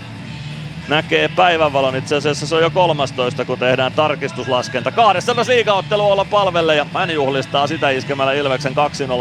näkee 0.91 1.29
päivänvalon. 1.29 1.97
Itse 1.97 2.17
asiassa 2.17 2.47
se 2.47 2.55
on 2.55 2.63
jo 2.63 2.71
13, 2.71 3.45
kun 3.45 3.59
tehdään 3.59 3.93
tarkistuslaskenta. 3.93 4.93
Kahdessa 4.93 5.35
liigaottelu 5.49 6.11
olla 6.11 6.25
palvelle 6.25 6.77
ja 6.77 6.87
hän 6.95 7.11
juhlistaa 7.11 7.67
sitä 7.67 7.91
iskemällä 7.91 8.33
Ilveksen 8.33 8.73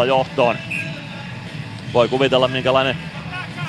2-0 0.03 0.06
johtoon. 0.06 0.56
Voi 1.93 2.07
kuvitella 2.07 2.48
minkälainen 2.48 2.98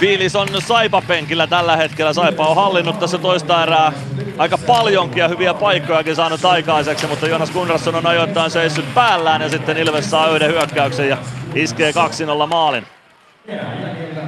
fiilis 0.01 0.37
on 0.37 0.49
Saipa-penkillä 0.59 1.47
tällä 1.47 1.77
hetkellä. 1.77 2.13
Saipa 2.13 2.47
on 2.47 2.57
hallinnut 2.57 2.99
tässä 2.99 3.19
toista 3.19 3.63
erää 3.63 3.93
aika 4.39 4.59
paljonkin 4.59 5.21
ja 5.21 5.29
hyviä 5.29 5.55
paikkojakin 5.55 6.17
saanut 6.17 6.45
aikaiseksi, 6.45 7.07
mutta 7.07 7.27
Jonas 7.27 7.51
Gunnarsson 7.51 7.95
on 7.95 8.07
ajoittain 8.07 8.51
seissyt 8.51 8.95
päällään 8.95 9.43
ja 9.43 9.49
sitten 9.49 9.77
Ilves 9.77 10.11
saa 10.11 10.31
yhden 10.31 10.51
hyökkäyksen 10.51 11.09
ja 11.09 11.17
iskee 11.55 11.93
2-0 12.45 12.47
maalin. 12.47 12.87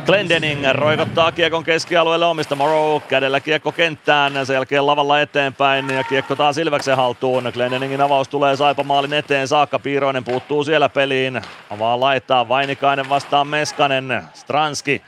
Glendening 0.06 0.64
roikottaa 0.72 1.32
kiekon 1.32 1.64
keskialueelle 1.64 2.26
omista. 2.26 2.56
Morrow 2.56 3.02
kädellä 3.08 3.40
kiekko 3.40 3.72
kenttään, 3.72 4.46
sen 4.46 4.54
jälkeen 4.54 4.86
lavalla 4.86 5.20
eteenpäin 5.20 5.90
ja 5.90 6.04
kiekko 6.04 6.36
taas 6.36 6.58
Ilveksen 6.58 6.96
haltuun. 6.96 7.50
Glendeningin 7.54 8.00
avaus 8.00 8.28
tulee 8.28 8.56
Saipa 8.56 8.82
maalin 8.84 9.12
eteen 9.12 9.48
saakka, 9.48 9.78
Piiroinen 9.78 10.24
puuttuu 10.24 10.64
siellä 10.64 10.88
peliin, 10.88 11.42
avaa 11.70 12.00
laittaa 12.00 12.48
Vainikainen 12.48 13.08
vastaan 13.08 13.46
Meskanen, 13.46 14.22
Stranski 14.34 15.02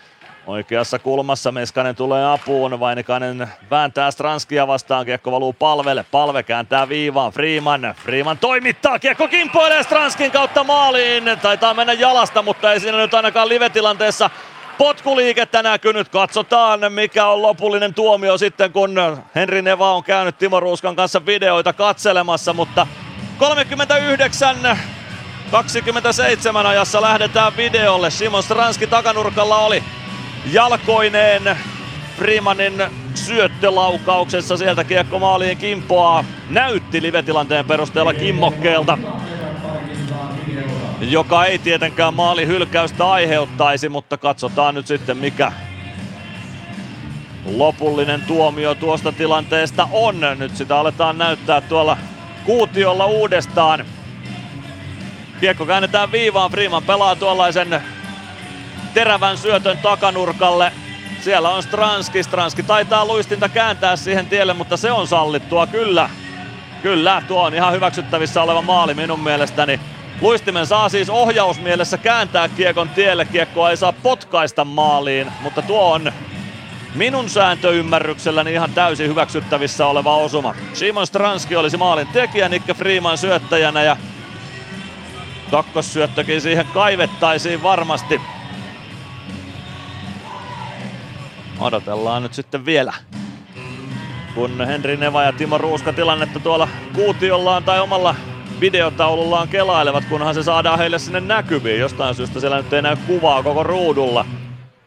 Oikeassa 0.46 0.98
kulmassa 0.98 1.52
Meskanen 1.52 1.96
tulee 1.96 2.32
apuun, 2.32 2.80
Vainikainen 2.80 3.48
vääntää 3.70 4.10
Stranskia 4.10 4.66
vastaan, 4.66 5.06
kiekko 5.06 5.32
valuu 5.32 5.52
palvelle, 5.52 6.04
palve 6.10 6.42
kääntää 6.42 6.88
viivaan, 6.88 7.32
Freeman, 7.32 7.94
Freeman 8.02 8.38
toimittaa, 8.38 8.98
kiekko 8.98 9.28
kimpoilee 9.28 9.82
Stranskin 9.82 10.30
kautta 10.30 10.64
maaliin, 10.64 11.24
taitaa 11.42 11.74
mennä 11.74 11.92
jalasta, 11.92 12.42
mutta 12.42 12.72
ei 12.72 12.80
siinä 12.80 12.98
nyt 12.98 13.14
ainakaan 13.14 13.48
live-tilanteessa 13.48 14.30
potkuliikettä 14.78 15.62
näkynyt. 15.62 16.08
Katsotaan 16.08 16.80
mikä 16.92 17.26
on 17.26 17.42
lopullinen 17.42 17.94
tuomio 17.94 18.38
sitten 18.38 18.72
kun 18.72 18.94
Henri 19.34 19.62
Neva 19.62 19.92
on 19.92 20.04
käynyt 20.04 20.38
Timo 20.38 20.60
Ruuskan 20.60 20.96
kanssa 20.96 21.26
videoita 21.26 21.72
katselemassa, 21.72 22.52
mutta 22.52 22.86
39 23.38 24.78
27 25.50 26.66
ajassa 26.66 27.02
lähdetään 27.02 27.56
videolle. 27.56 28.10
Simon 28.10 28.42
Stranski 28.42 28.86
takanurkalla 28.86 29.58
oli 29.58 29.82
jalkoineen 30.52 31.56
Freemanin 32.18 32.82
syöttölaukauksessa. 33.14 34.56
Sieltä 34.56 34.84
kiekko 34.84 35.18
maaliin 35.18 35.58
kimpoaa. 35.58 36.24
Näytti 36.50 37.02
live-tilanteen 37.02 37.64
perusteella 37.64 38.14
kimmokkeelta 38.14 38.98
joka 41.00 41.44
ei 41.44 41.58
tietenkään 41.58 42.14
maali 42.14 42.46
hylkäystä 42.46 43.10
aiheuttaisi, 43.10 43.88
mutta 43.88 44.16
katsotaan 44.16 44.74
nyt 44.74 44.86
sitten 44.86 45.16
mikä 45.16 45.52
lopullinen 47.44 48.22
tuomio 48.22 48.74
tuosta 48.74 49.12
tilanteesta 49.12 49.88
on. 49.92 50.16
Nyt 50.38 50.56
sitä 50.56 50.78
aletaan 50.78 51.18
näyttää 51.18 51.60
tuolla 51.60 51.96
kuutiolla 52.44 53.06
uudestaan. 53.06 53.84
Kiekko 55.40 55.66
käännetään 55.66 56.12
viivaan, 56.12 56.50
Freeman 56.50 56.82
pelaa 56.82 57.16
tuollaisen 57.16 57.82
terävän 58.94 59.38
syötön 59.38 59.78
takanurkalle. 59.78 60.72
Siellä 61.20 61.48
on 61.48 61.62
Stranski, 61.62 62.22
Stranski 62.22 62.62
taitaa 62.62 63.04
luistinta 63.04 63.48
kääntää 63.48 63.96
siihen 63.96 64.26
tielle, 64.26 64.54
mutta 64.54 64.76
se 64.76 64.92
on 64.92 65.06
sallittua 65.06 65.66
kyllä. 65.66 66.10
Kyllä, 66.82 67.22
tuo 67.28 67.42
on 67.42 67.54
ihan 67.54 67.72
hyväksyttävissä 67.72 68.42
oleva 68.42 68.62
maali 68.62 68.94
minun 68.94 69.20
mielestäni. 69.20 69.80
Luistimen 70.20 70.66
saa 70.66 70.88
siis 70.88 71.10
ohjausmielessä 71.10 71.98
kääntää 71.98 72.48
kiekon 72.48 72.88
tielle. 72.88 73.24
Kiekkoa 73.24 73.70
ei 73.70 73.76
saa 73.76 73.92
potkaista 73.92 74.64
maaliin, 74.64 75.32
mutta 75.40 75.62
tuo 75.62 75.92
on 75.92 76.12
minun 76.94 77.30
sääntöymmärrykselläni 77.30 78.52
ihan 78.52 78.72
täysin 78.74 79.08
hyväksyttävissä 79.08 79.86
oleva 79.86 80.16
osuma. 80.16 80.54
Simon 80.72 81.06
Stranski 81.06 81.56
olisi 81.56 81.76
maalin 81.76 82.06
tekijä, 82.06 82.48
Nikke 82.48 82.74
Freeman 82.74 83.18
syöttäjänä 83.18 83.82
ja 83.82 83.96
kakkossyöttökin 85.50 86.40
siihen 86.40 86.66
kaivettaisiin 86.74 87.62
varmasti. 87.62 88.20
Odotellaan 91.60 92.22
nyt 92.22 92.34
sitten 92.34 92.66
vielä. 92.66 92.92
Kun 94.34 94.66
Henri 94.66 94.96
Neva 94.96 95.22
ja 95.22 95.32
Timo 95.32 95.58
Ruuska 95.58 95.92
tilannetta 95.92 96.40
tuolla 96.40 96.68
kuutiollaan 96.94 97.64
tai 97.64 97.80
omalla 97.80 98.14
videotaulullaan 98.60 99.48
kelailevat, 99.48 100.04
kunhan 100.04 100.34
se 100.34 100.42
saadaan 100.42 100.78
heille 100.78 100.98
sinne 100.98 101.20
näkyviin. 101.20 101.80
Jostain 101.80 102.14
syystä 102.14 102.40
siellä 102.40 102.56
nyt 102.56 102.72
ei 102.72 102.82
näy 102.82 102.96
kuvaa 103.06 103.42
koko 103.42 103.62
ruudulla. 103.62 104.26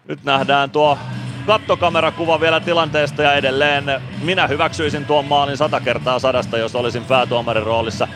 Nyt 0.08 0.24
nähdään 0.24 0.70
tuo 0.70 0.98
kattokamerakuva 1.46 2.40
vielä 2.40 2.60
tilanteesta 2.60 3.24
ja 3.24 3.34
edelleen 3.34 3.84
minä 4.22 4.48
hyväksyisin 4.48 5.06
tuon 5.06 5.26
maalin 5.26 5.58
sata 5.58 5.80
kertaa 5.80 6.20
sadasta, 6.20 6.58
jos 6.58 6.76
olisin 6.76 7.06
päätuomarin 7.06 7.64
roolissa 7.64 8.08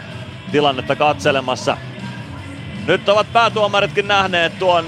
tilannetta 0.52 0.96
katselemassa. 0.96 1.78
Nyt 2.88 3.10
ovat 3.10 3.34
päätuomaritkin 3.34 4.08
nähneet 4.08 4.60
tuon 4.60 4.86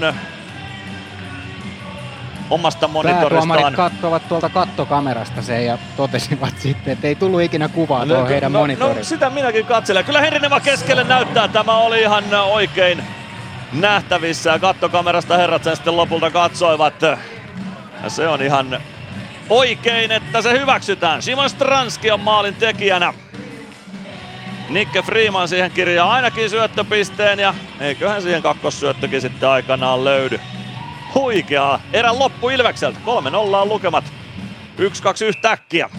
omasta 2.50 2.88
monitoristaan. 2.88 3.74
Katsovat 3.74 4.28
tuolta 4.28 4.48
kattokamerasta 4.48 5.42
sen 5.42 5.66
ja 5.66 5.78
totesivat 5.96 6.58
sitten, 6.58 6.92
että 6.92 7.06
ei 7.06 7.14
tullut 7.14 7.42
ikinä 7.42 7.68
kuvaa 7.68 8.06
tuohon 8.06 8.28
heidän 8.28 8.52
no, 8.52 8.58
monitorista. 8.58 8.98
No, 8.98 9.04
sitä 9.04 9.30
minäkin 9.30 9.66
katselen. 9.66 10.04
Kyllä 10.04 10.20
Henri 10.20 10.38
Neva 10.38 10.60
keskelle 10.60 11.04
näyttää, 11.04 11.48
tämä 11.48 11.76
oli 11.76 12.00
ihan 12.00 12.24
oikein 12.34 13.04
nähtävissä 13.72 14.50
ja 14.50 14.58
kattokamerasta 14.58 15.36
herrat 15.36 15.64
sen 15.64 15.76
sitten 15.76 15.96
lopulta 15.96 16.30
katsoivat. 16.30 17.02
Ja 18.02 18.10
se 18.10 18.28
on 18.28 18.42
ihan 18.42 18.80
oikein, 19.50 20.12
että 20.12 20.42
se 20.42 20.52
hyväksytään. 20.52 21.22
Simon 21.22 21.50
Stranski 21.50 22.10
on 22.10 22.20
maalin 22.20 22.54
tekijänä. 22.54 23.14
Nikke 24.68 25.02
Freeman 25.02 25.48
siihen 25.48 25.70
kirjaa 25.70 26.12
ainakin 26.12 26.50
syöttöpisteen 26.50 27.38
ja 27.38 27.54
eiköhän 27.80 28.22
siihen 28.22 28.42
kakkossyöttökin 28.42 29.20
sitten 29.20 29.48
aikanaan 29.48 30.04
löydy. 30.04 30.40
Huikeaa. 31.14 31.80
Erän 31.92 32.18
loppu 32.18 32.48
Ilvekseltä. 32.48 32.98
3-0 33.06 33.56
on 33.56 33.68
lukemat. 33.68 34.04
1-2 34.78 35.24
yhtäkkiä. 35.24 35.90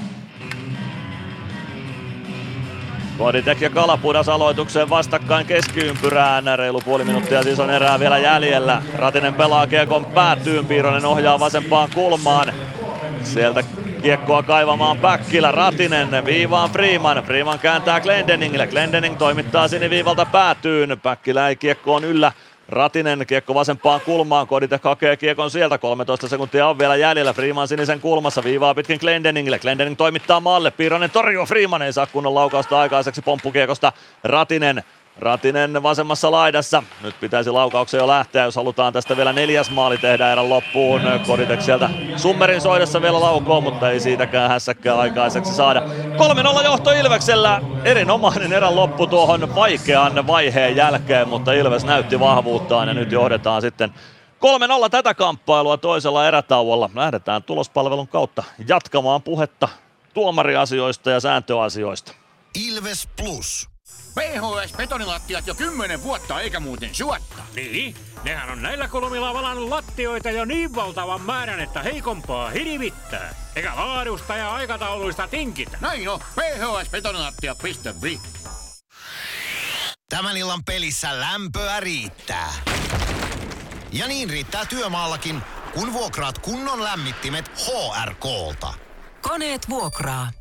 Koditek 3.18 3.62
ja 3.62 3.70
Kalapudas 3.70 4.30
aloitukseen 4.30 4.90
vastakkain 4.90 5.46
keskiympyrään. 5.46 6.44
Reilu 6.56 6.82
puoli 6.86 7.04
minuuttia 7.04 7.44
siis 7.44 7.60
on 7.60 7.70
erää 7.70 8.00
vielä 8.00 8.18
jäljellä. 8.18 8.82
Ratinen 8.96 9.34
pelaa 9.34 9.68
kiekon 9.68 10.06
päätyyn. 10.06 10.66
Piironen 10.66 11.06
ohjaa 11.06 11.40
vasempaan 11.40 11.90
kulmaan. 11.94 12.54
Sieltä 13.24 13.64
kiekkoa 14.02 14.44
kaivamaan 14.44 14.98
Päkkilä. 14.98 15.52
Ratinen 15.52 16.26
viivaan 16.26 16.70
Freeman. 16.70 17.24
Freeman 17.24 17.60
kääntää 17.60 18.00
Glendeningille. 18.02 18.68
Glendening 18.68 19.18
toimittaa 19.18 19.68
siniviivalta 19.68 20.26
päätyyn. 20.26 21.00
Päkkilä 21.04 21.50
ei 21.50 21.56
kiekkoon 21.56 22.04
yllä. 22.04 22.32
Ratinen 22.70 23.26
kiekko 23.28 23.54
vasempaan 23.54 24.02
kulmaan, 24.02 24.48
Kodite 24.48 24.80
hakee 24.84 25.18
kiekon 25.18 25.52
sieltä, 25.52 25.78
13 25.78 26.28
sekuntia 26.28 26.68
on 26.68 26.80
vielä 26.80 26.96
jäljellä, 26.96 27.34
Freeman 27.34 27.68
sinisen 27.68 28.00
kulmassa, 28.00 28.44
viivaa 28.44 28.74
pitkin 28.74 28.98
Glendeningille, 29.00 29.60
Glendening 29.60 29.98
toimittaa 29.98 30.40
maalle, 30.40 30.72
Piironen 30.72 31.12
torjuu, 31.12 31.46
Freeman 31.46 31.82
ei 31.82 31.94
saa 31.94 32.06
kunnon 32.06 32.36
laukausta 32.36 32.80
aikaiseksi. 32.80 33.22
Pomppukiekosta, 33.22 33.92
Ratinen 34.24 34.84
Ratinen 35.20 35.84
vasemmassa 35.84 36.32
laidassa. 36.32 36.84
Nyt 37.02 37.20
pitäisi 37.20 37.52
laukauksen 37.52 37.98
jo 37.98 38.08
lähteä, 38.08 38.44
jos 38.44 38.56
halutaan 38.56 38.94
tästä 38.94 39.18
vielä 39.18 39.34
neljäs 39.34 39.72
maali 39.72 39.98
tehdä 39.98 40.32
erän 40.32 40.50
loppuun. 40.50 41.02
Koditek 41.28 41.62
sieltä 41.62 41.90
Summerin 42.18 42.62
soidessa 42.62 43.02
vielä 43.02 43.22
laukoo, 43.22 43.62
mutta 43.62 43.92
ei 43.92 44.00
siitäkään 44.00 44.50
hässäkkää 44.50 44.96
aikaiseksi 44.98 45.54
saada. 45.54 45.82
3-0 46.60 46.64
johto 46.64 46.92
Ilveksellä. 46.92 47.62
Erinomainen 47.84 48.54
erän 48.54 48.76
loppu 48.76 49.08
tuohon 49.08 49.56
vaikean 49.56 50.28
vaiheen 50.28 50.76
jälkeen, 50.76 51.28
mutta 51.28 51.54
Ilves 51.54 51.86
näytti 51.86 52.20
vahvuuttaan 52.20 52.88
ja 52.88 52.94
nyt 52.94 53.12
johdetaan 53.12 53.62
sitten 53.62 53.94
3-0 54.86 54.90
tätä 54.92 55.14
kamppailua 55.14 55.78
toisella 55.78 56.28
erätauolla. 56.28 56.90
Lähdetään 56.96 57.44
tulospalvelun 57.44 58.08
kautta 58.08 58.44
jatkamaan 58.68 59.22
puhetta 59.22 59.70
tuomariasioista 60.14 61.12
ja 61.12 61.20
sääntöasioista. 61.20 62.14
Ilves 62.68 63.08
Plus. 63.18 63.75
PHS-betonilattiat 64.20 65.48
jo 65.48 65.56
kymmenen 65.56 66.04
vuotta 66.04 66.42
eikä 66.42 66.60
muuten 66.60 66.96
suotta. 66.96 67.44
Niin, 67.56 67.96
nehän 68.24 68.50
on 68.50 68.62
näillä 68.62 68.88
kolmilla 68.88 69.34
valannut 69.34 69.70
lattioita 69.70 70.32
jo 70.32 70.46
niin 70.46 70.76
valtavan 70.76 71.22
määrän, 71.22 71.60
että 71.60 71.84
heikompaa 71.84 72.50
hirvittää. 72.50 73.36
Eikä 73.56 73.76
laadusta 73.76 74.36
ja 74.36 74.54
aikatauluista 74.54 75.28
tinkitä. 75.28 75.78
Näin 75.82 76.10
on, 76.10 76.20
phsbetonilattia.fi. 76.20 78.20
Tämän 80.10 80.38
illan 80.38 80.64
pelissä 80.64 81.20
lämpöä 81.20 81.80
riittää. 81.80 82.54
Ja 83.92 84.08
niin 84.08 84.30
riittää 84.30 84.66
työmaallakin, 84.66 85.42
kun 85.74 85.94
vuokraat 85.94 86.40
kunnon 86.40 86.84
lämmittimet 86.84 87.52
HRK-lta. 87.58 88.74
Koneet 89.22 89.70
vuokraa. 89.70 90.32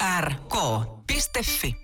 hrk.fi 0.00 1.83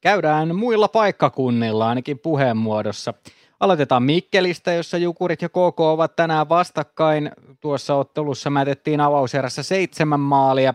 käydään 0.00 0.56
muilla 0.56 0.88
paikkakunnilla 0.88 1.88
ainakin 1.88 2.18
puheen 2.18 2.56
muodossa. 2.56 3.14
Aloitetaan 3.60 4.02
Mikkelistä, 4.02 4.72
jossa 4.72 4.98
Jukurit 4.98 5.42
ja 5.42 5.48
KK 5.48 5.80
ovat 5.80 6.16
tänään 6.16 6.48
vastakkain. 6.48 7.30
Tuossa 7.60 7.94
ottelussa 7.94 8.50
mätettiin 8.50 9.00
avauserässä 9.00 9.62
seitsemän 9.62 10.20
maalia. 10.20 10.74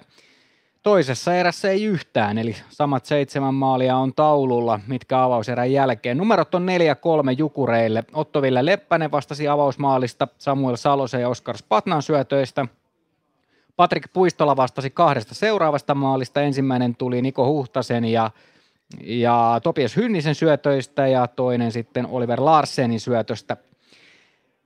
Toisessa 0.83 1.35
erässä 1.35 1.69
ei 1.69 1.83
yhtään, 1.83 2.37
eli 2.37 2.55
samat 2.69 3.05
seitsemän 3.05 3.53
maalia 3.53 3.97
on 3.97 4.13
taululla, 4.13 4.79
mitkä 4.87 5.23
avauserän 5.23 5.71
jälkeen. 5.71 6.17
Numerot 6.17 6.55
on 6.55 6.65
4-3 6.65 6.67
Jukureille. 7.37 8.03
Otto 8.13 8.41
Ville 8.41 8.65
Leppänen 8.65 9.11
vastasi 9.11 9.47
avausmaalista, 9.47 10.27
Samuel 10.37 10.75
Salosen 10.75 11.21
ja 11.21 11.29
Oskar 11.29 11.57
Spatnan 11.57 12.01
syötöistä. 12.01 12.65
Patrik 13.75 14.03
Puistola 14.13 14.55
vastasi 14.55 14.89
kahdesta 14.89 15.35
seuraavasta 15.35 15.95
maalista. 15.95 16.41
Ensimmäinen 16.41 16.95
tuli 16.95 17.21
Niko 17.21 17.47
Huhtasen 17.47 18.05
ja 18.05 18.31
ja 19.01 19.59
Topias 19.63 19.95
Hynnisen 19.95 20.35
syötöistä 20.35 21.07
ja 21.07 21.27
toinen 21.27 21.71
sitten 21.71 22.07
Oliver 22.07 22.41
Larsenin 22.41 22.99
syötöstä. 22.99 23.57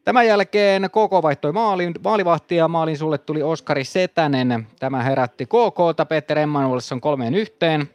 Tämän 0.05 0.27
jälkeen 0.27 0.89
KK 0.89 1.23
vaihtoi 1.23 1.51
maalin, 1.51 1.93
maalivahti 2.03 2.55
ja 2.55 2.67
maalin 2.67 2.97
sulle 2.97 3.17
tuli 3.17 3.43
Oskari 3.43 3.83
Setänen. 3.83 4.67
Tämä 4.79 5.03
herätti 5.03 5.45
KKta, 5.45 6.05
Peter 6.05 6.39
Emanuelsson 6.39 7.01
kolmeen 7.01 7.35
yhteen. 7.35 7.89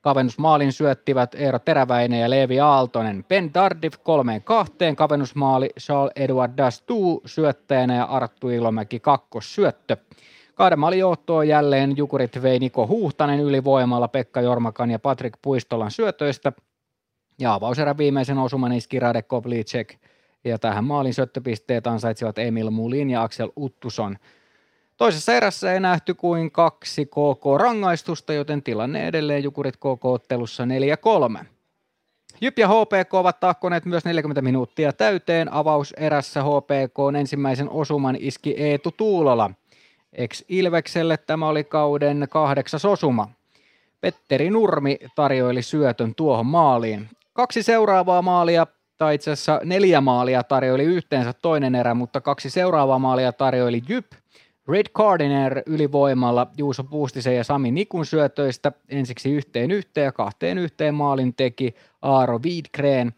Kavennusmaalin 0.00 0.72
syöttivät 0.72 1.34
Eero 1.34 1.58
Teräväinen 1.58 2.20
ja 2.20 2.30
Leevi 2.30 2.60
Aaltonen. 2.60 3.24
Ben 3.24 3.52
Tardif 3.52 3.94
kolmeen 4.02 4.42
kahteen, 4.42 4.96
kavennusmaali 4.96 5.70
Charles 5.80 6.12
Edouard 6.16 6.52
Dastu 6.56 7.22
syöttäjänä 7.24 7.96
ja 7.96 8.04
Arttu 8.04 8.48
Ilomäki 8.48 9.00
kakkossyöttö. 9.00 9.96
Kahden 10.56 10.78
maalin 10.78 10.98
johtoon 10.98 11.48
jälleen 11.48 11.96
Jukurit 11.96 12.42
vei 12.42 12.58
Niko 12.58 12.86
Huhtanen 12.86 13.40
ylivoimalla 13.40 14.08
Pekka 14.08 14.40
Jormakan 14.40 14.90
ja 14.90 14.98
Patrik 14.98 15.34
Puistolan 15.42 15.90
syötöistä. 15.90 16.52
Ja 17.38 17.54
avauserän 17.54 17.98
viimeisen 17.98 18.38
osuman 18.38 18.72
iski 18.72 19.00
Rade 19.00 19.22
Kovlicek 19.22 19.94
ja 20.44 20.58
tähän 20.58 20.84
maalin 20.84 21.14
syöttöpisteet 21.14 21.86
ansaitsivat 21.86 22.38
Emil 22.38 22.70
Mulin 22.70 23.10
ja 23.10 23.22
Axel 23.22 23.48
Uttuson. 23.56 24.16
Toisessa 24.96 25.34
erässä 25.34 25.72
ei 25.72 25.80
nähty 25.80 26.14
kuin 26.14 26.50
kaksi 26.50 27.06
KK-rangaistusta, 27.06 28.32
joten 28.32 28.62
tilanne 28.62 29.08
edelleen 29.08 29.44
Jukurit 29.44 29.76
KK-ottelussa 29.76 30.64
4-3. 31.40 31.44
Jyp 32.40 32.58
ja 32.58 32.68
HPK 32.68 33.14
ovat 33.14 33.40
tahkoneet 33.40 33.84
myös 33.84 34.04
40 34.04 34.42
minuuttia 34.42 34.92
täyteen. 34.92 35.52
Avauserässä 35.52 36.42
HPK 36.42 37.16
ensimmäisen 37.18 37.70
osuman 37.70 38.16
iski 38.20 38.54
Eetu 38.58 38.90
Tuulola. 38.90 39.50
Ex 40.16 40.44
Ilvekselle 40.48 41.16
tämä 41.16 41.48
oli 41.48 41.64
kauden 41.64 42.26
kahdeksas 42.30 42.84
osuma. 42.84 43.28
Petteri 44.00 44.50
Nurmi 44.50 44.96
tarjoili 45.14 45.62
syötön 45.62 46.14
tuohon 46.14 46.46
maaliin. 46.46 47.08
Kaksi 47.32 47.62
seuraavaa 47.62 48.22
maalia, 48.22 48.66
tai 48.98 49.14
itse 49.14 49.30
asiassa 49.30 49.60
neljä 49.64 50.00
maalia 50.00 50.42
tarjoili 50.42 50.84
yhteensä 50.84 51.32
toinen 51.32 51.74
erä, 51.74 51.94
mutta 51.94 52.20
kaksi 52.20 52.50
seuraavaa 52.50 52.98
maalia 52.98 53.32
tarjoili 53.32 53.82
Jyp. 53.88 54.06
Red 54.68 54.86
Cardiner 54.94 55.62
ylivoimalla 55.66 56.46
Juuso 56.58 56.84
Puustisen 56.84 57.36
ja 57.36 57.44
Sami 57.44 57.70
Nikun 57.70 58.06
syötöistä 58.06 58.72
ensiksi 58.88 59.32
yhteen 59.32 59.70
yhteen 59.70 60.04
ja 60.04 60.12
kahteen 60.12 60.58
yhteen 60.58 60.94
maalin 60.94 61.34
teki 61.34 61.74
Aaro 62.02 62.38
Wiedgren. 62.38 63.14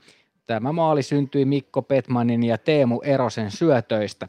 Tämä 0.47 0.73
maali 0.73 1.03
syntyi 1.03 1.45
Mikko 1.45 1.83
Petmanin 1.83 2.43
ja 2.43 2.59
Teemu 2.59 3.01
Erosen 3.01 3.51
syötöistä. 3.51 4.29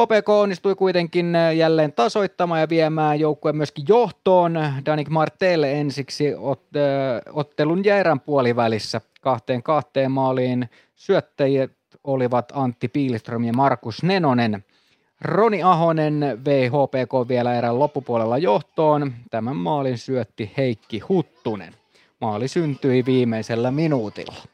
HPK 0.00 0.28
onnistui 0.28 0.74
kuitenkin 0.74 1.32
jälleen 1.56 1.92
tasoittamaan 1.92 2.60
ja 2.60 2.68
viemään 2.68 3.20
joukkueen 3.20 3.56
myöskin 3.56 3.84
johtoon. 3.88 4.54
Danik 4.86 5.08
Martel 5.08 5.62
ensiksi 5.62 6.32
ot- 6.32 7.30
ottelun 7.32 7.84
jäärän 7.84 8.20
puolivälissä 8.20 9.00
kahteen 9.20 9.62
kahteen 9.62 10.10
maaliin. 10.10 10.70
Syöttäjät 10.94 11.70
olivat 12.04 12.52
Antti 12.54 12.88
Piiliström 12.88 13.44
ja 13.44 13.52
Markus 13.52 14.02
Nenonen. 14.02 14.64
Roni 15.20 15.62
Ahonen 15.62 16.40
vei 16.44 16.68
HPK 16.68 17.28
vielä 17.28 17.54
erän 17.54 17.78
loppupuolella 17.78 18.38
johtoon. 18.38 19.12
Tämän 19.30 19.56
maalin 19.56 19.98
syötti 19.98 20.50
Heikki 20.56 20.98
Huttunen. 20.98 21.74
Maali 22.20 22.48
syntyi 22.48 23.04
viimeisellä 23.06 23.70
minuutilla. 23.70 24.53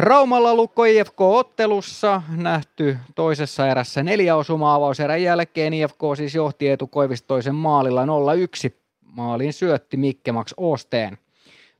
Raumalla 0.00 0.54
Lukko 0.54 0.84
IFK-ottelussa 0.84 2.22
nähty 2.36 2.98
toisessa 3.14 3.68
erässä 3.68 4.02
neljä 4.02 4.36
osumaa 4.36 4.74
avauserän 4.74 5.22
jälkeen. 5.22 5.74
IFK 5.74 6.00
siis 6.16 6.34
johti 6.34 6.68
Eetu 6.68 6.86
Koivistoisen 6.86 7.54
maalilla 7.54 8.04
0-1. 8.04 8.06
Maalin 9.02 9.52
syötti 9.52 9.96
Mikke 9.96 10.32
Max 10.32 10.52
Osteen. 10.56 11.18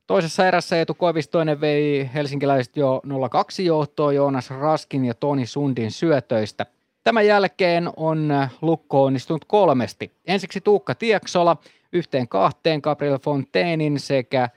Toisessa 0.07 0.47
erässä 0.47 0.77
Eetu 0.77 0.93
Koivistoinen 0.93 1.61
vei 1.61 2.09
helsinkiläiset 2.13 2.77
jo 2.77 3.01
0-2 3.07 3.61
johtoon 3.61 4.15
Joonas 4.15 4.49
Raskin 4.49 5.05
ja 5.05 5.13
Toni 5.13 5.45
Sundin 5.45 5.91
syötöistä. 5.91 6.65
Tämän 7.03 7.27
jälkeen 7.27 7.89
on 7.97 8.29
Lukko 8.61 9.03
onnistunut 9.03 9.45
kolmesti. 9.45 10.11
Ensiksi 10.27 10.61
Tuukka 10.61 10.95
Tieksola 10.95 11.57
yhteen 11.93 12.27
kahteen 12.27 12.79
Gabriel 12.83 13.19
Fontainin 13.19 13.99
sekä 13.99 14.49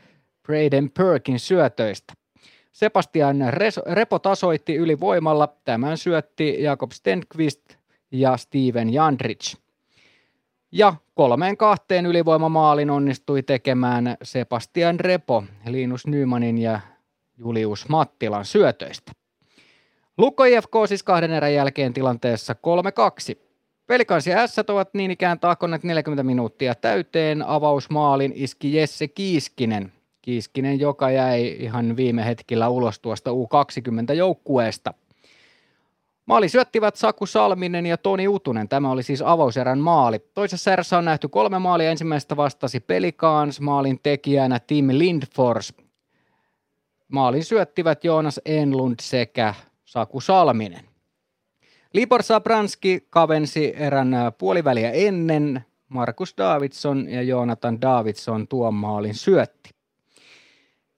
Braden 0.42 0.90
Perkin 0.90 1.38
syötöistä. 1.38 2.14
Sebastian 2.74 3.36
Repo 3.86 4.18
tasoitti 4.18 4.74
ylivoimalla. 4.74 5.48
Tämän 5.64 5.98
syötti 5.98 6.62
Jakob 6.62 6.90
Stenqvist 6.92 7.60
ja 8.10 8.36
Steven 8.36 8.92
Jandrich. 8.92 9.56
Ja 10.72 10.94
kolmeen 11.14 11.56
kahteen 11.56 12.06
ylivoimamaalin 12.06 12.90
onnistui 12.90 13.42
tekemään 13.42 14.16
Sebastian 14.22 15.00
Repo, 15.00 15.44
Linus 15.66 16.06
Nymanin 16.06 16.58
ja 16.58 16.80
Julius 17.38 17.88
Mattilan 17.88 18.44
syötöistä. 18.44 19.12
Lukko 20.18 20.44
IFK 20.44 20.72
siis 20.88 21.02
kahden 21.02 21.32
erän 21.32 21.54
jälkeen 21.54 21.92
tilanteessa 21.92 22.54
3-2. 23.34 23.38
Pelikans 23.86 24.26
ja 24.26 24.46
S 24.46 24.58
ovat 24.58 24.94
niin 24.94 25.10
ikään 25.10 25.40
tahkonneet 25.40 25.84
40 25.84 26.22
minuuttia 26.22 26.74
täyteen. 26.74 27.42
Avausmaalin 27.42 28.32
iski 28.34 28.76
Jesse 28.76 29.08
Kiiskinen. 29.08 29.92
Kiiskinen, 30.24 30.80
joka 30.80 31.10
jäi 31.10 31.56
ihan 31.58 31.96
viime 31.96 32.24
hetkillä 32.24 32.68
ulos 32.68 33.00
tuosta 33.00 33.30
U20-joukkueesta. 33.30 34.94
Maali 36.26 36.48
syöttivät 36.48 36.96
Saku 36.96 37.26
Salminen 37.26 37.86
ja 37.86 37.96
Toni 37.96 38.28
Utunen. 38.28 38.68
Tämä 38.68 38.90
oli 38.90 39.02
siis 39.02 39.22
avauserän 39.22 39.78
maali. 39.78 40.18
Toisessa 40.18 40.72
erässä 40.72 40.98
on 40.98 41.04
nähty 41.04 41.28
kolme 41.28 41.58
maalia. 41.58 41.90
Ensimmäistä 41.90 42.36
vastasi 42.36 42.80
Pelikans, 42.80 43.60
maalin 43.60 44.00
tekijänä 44.02 44.60
Tim 44.60 44.88
Lindfors. 44.92 45.74
Maalin 47.08 47.44
syöttivät 47.44 48.04
Joonas 48.04 48.40
Enlund 48.44 48.94
sekä 49.00 49.54
Saku 49.84 50.20
Salminen. 50.20 50.84
Libor 51.92 52.22
Sabranski 52.22 53.06
kavensi 53.10 53.72
erän 53.76 54.14
puoliväliä 54.38 54.90
ennen. 54.90 55.64
Markus 55.88 56.34
Davidson 56.38 57.08
ja 57.08 57.22
Joonatan 57.22 57.80
Davidson 57.80 58.48
tuon 58.48 58.74
maalin 58.74 59.14
syötti. 59.14 59.70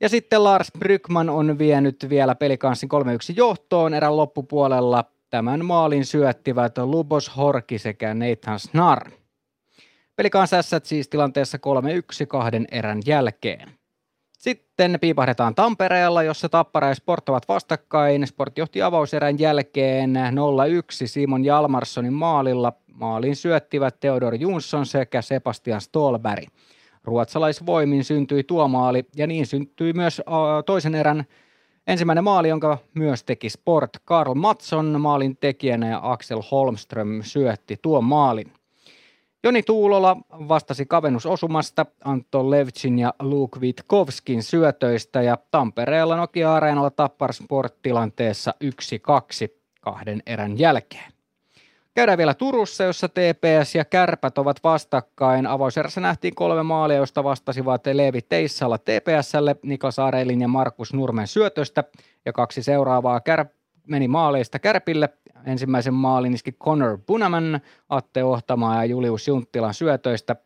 Ja 0.00 0.08
sitten 0.08 0.44
Lars 0.44 0.68
Brykman 0.78 1.30
on 1.30 1.58
vienyt 1.58 2.06
vielä 2.08 2.34
pelikanssin 2.34 2.88
3-1 3.32 3.34
johtoon 3.36 3.94
erän 3.94 4.16
loppupuolella. 4.16 5.04
Tämän 5.30 5.64
maalin 5.64 6.04
syöttivät 6.04 6.78
Lubos 6.78 7.36
Horki 7.36 7.78
sekä 7.78 8.14
Nathan 8.14 8.58
Snar. 8.58 9.10
Pelikans 10.16 10.50
siis 10.82 11.08
tilanteessa 11.08 11.58
3-1 12.22 12.26
kahden 12.26 12.66
erän 12.70 13.00
jälkeen. 13.06 13.70
Sitten 14.38 14.98
piipahdetaan 15.00 15.54
Tampereella, 15.54 16.22
jossa 16.22 16.48
Tappara 16.48 16.88
ja 16.88 16.94
Sport 16.94 17.28
ovat 17.28 17.48
vastakkain. 17.48 18.26
Sport 18.26 18.58
johti 18.58 18.82
avauserän 18.82 19.38
jälkeen 19.38 20.14
0-1 20.14 21.06
Simon 21.06 21.44
Jalmarssonin 21.44 22.12
maalilla. 22.12 22.72
Maalin 22.92 23.36
syöttivät 23.36 24.00
Theodor 24.00 24.34
Jonsson 24.34 24.86
sekä 24.86 25.22
Sebastian 25.22 25.80
Stolberg. 25.80 26.44
Ruotsalaisvoimin 27.06 28.04
syntyi 28.04 28.44
tuo 28.44 28.68
maali 28.68 29.04
ja 29.16 29.26
niin 29.26 29.46
syntyi 29.46 29.92
myös 29.92 30.22
toisen 30.66 30.94
erän 30.94 31.24
ensimmäinen 31.86 32.24
maali, 32.24 32.48
jonka 32.48 32.78
myös 32.94 33.24
teki 33.24 33.50
Sport. 33.50 33.90
Karl 34.04 34.34
Matson 34.34 35.00
maalin 35.00 35.36
tekijänä 35.36 35.88
ja 35.88 36.00
Axel 36.02 36.42
Holmström 36.50 37.22
syötti 37.22 37.76
tuon 37.82 38.04
maalin. 38.04 38.52
Joni 39.44 39.62
Tuulola 39.62 40.16
vastasi 40.30 40.86
kavennusosumasta 40.86 41.86
Anton 42.04 42.50
Levchin 42.50 42.98
ja 42.98 43.14
Luke 43.22 43.60
Vitkovskin 43.60 44.42
syötöistä 44.42 45.22
ja 45.22 45.38
Tampereella 45.50 46.16
Nokia-areenalla 46.16 46.90
Tappar 46.90 47.32
Sport-tilanteessa 47.32 48.54
1-2 48.64 48.68
kahden 49.80 50.22
erän 50.26 50.58
jälkeen. 50.58 51.15
Käydään 51.96 52.18
vielä 52.18 52.34
Turussa, 52.34 52.84
jossa 52.84 53.08
TPS 53.08 53.74
ja 53.74 53.84
Kärpät 53.84 54.38
ovat 54.38 54.56
vastakkain. 54.64 55.46
Avauserässä 55.46 56.00
nähtiin 56.00 56.34
kolme 56.34 56.62
maalia, 56.62 56.96
joista 56.96 57.24
vastasivat 57.24 57.86
Leevi 57.92 58.22
Teissalla 58.22 58.78
TPSlle, 58.78 59.56
Niklas 59.62 59.98
Arelin 59.98 60.40
ja 60.40 60.48
Markus 60.48 60.94
Nurmen 60.94 61.26
syötöstä. 61.26 61.84
Ja 62.24 62.32
kaksi 62.32 62.62
seuraavaa 62.62 63.18
kär- 63.18 63.54
meni 63.86 64.08
maaleista 64.08 64.58
Kärpille. 64.58 65.08
Ensimmäisen 65.46 65.94
maalin 65.94 66.34
iski 66.34 66.52
Connor 66.52 66.98
Bunaman, 67.06 67.60
Atte 67.88 68.24
Ohtamaa 68.24 68.76
ja 68.76 68.84
Julius 68.84 69.28
Junttilan 69.28 69.74
syötöistä. 69.74 70.36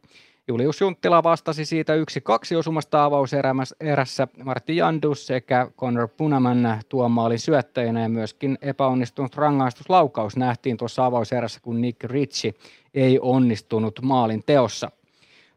Julius 0.51 0.81
Junttila 0.81 1.23
vastasi 1.23 1.65
siitä 1.65 1.95
yksi 1.95 2.21
kaksi 2.21 2.57
osumasta 2.57 3.05
avauserässä 3.05 4.29
Martti 4.45 4.77
Jandus 4.77 5.27
sekä 5.27 5.71
Connor 5.77 6.09
Punaman 6.09 6.81
tuon 6.89 7.11
maalin 7.11 7.39
syöttäjänä 7.39 8.03
ja 8.03 8.09
myöskin 8.09 8.59
epäonnistunut 8.63 9.37
rangaistuslaukaus 9.37 10.37
nähtiin 10.37 10.77
tuossa 10.77 11.07
avauserässä, 11.07 11.61
kun 11.63 11.81
Nick 11.81 12.05
Ritchie 12.05 12.55
ei 12.95 13.19
onnistunut 13.23 14.01
maalin 14.03 14.43
teossa. 14.47 14.91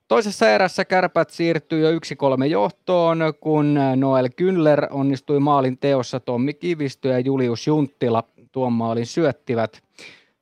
Toisessa 0.07 0.49
erässä 0.49 0.85
kärpät 0.85 1.29
siirtyi 1.29 1.81
jo 1.81 1.91
1-3 1.91 2.45
johtoon, 2.45 3.19
kun 3.39 3.79
Noel 3.95 4.29
Kyller 4.35 4.87
onnistui 4.91 5.39
maalin 5.39 5.77
teossa. 5.77 6.19
Tommi 6.19 6.53
Kivistö 6.53 7.09
ja 7.09 7.19
Julius 7.19 7.67
Junttila 7.67 8.23
tuon 8.51 8.73
maalin 8.73 9.05
syöttivät. 9.05 9.83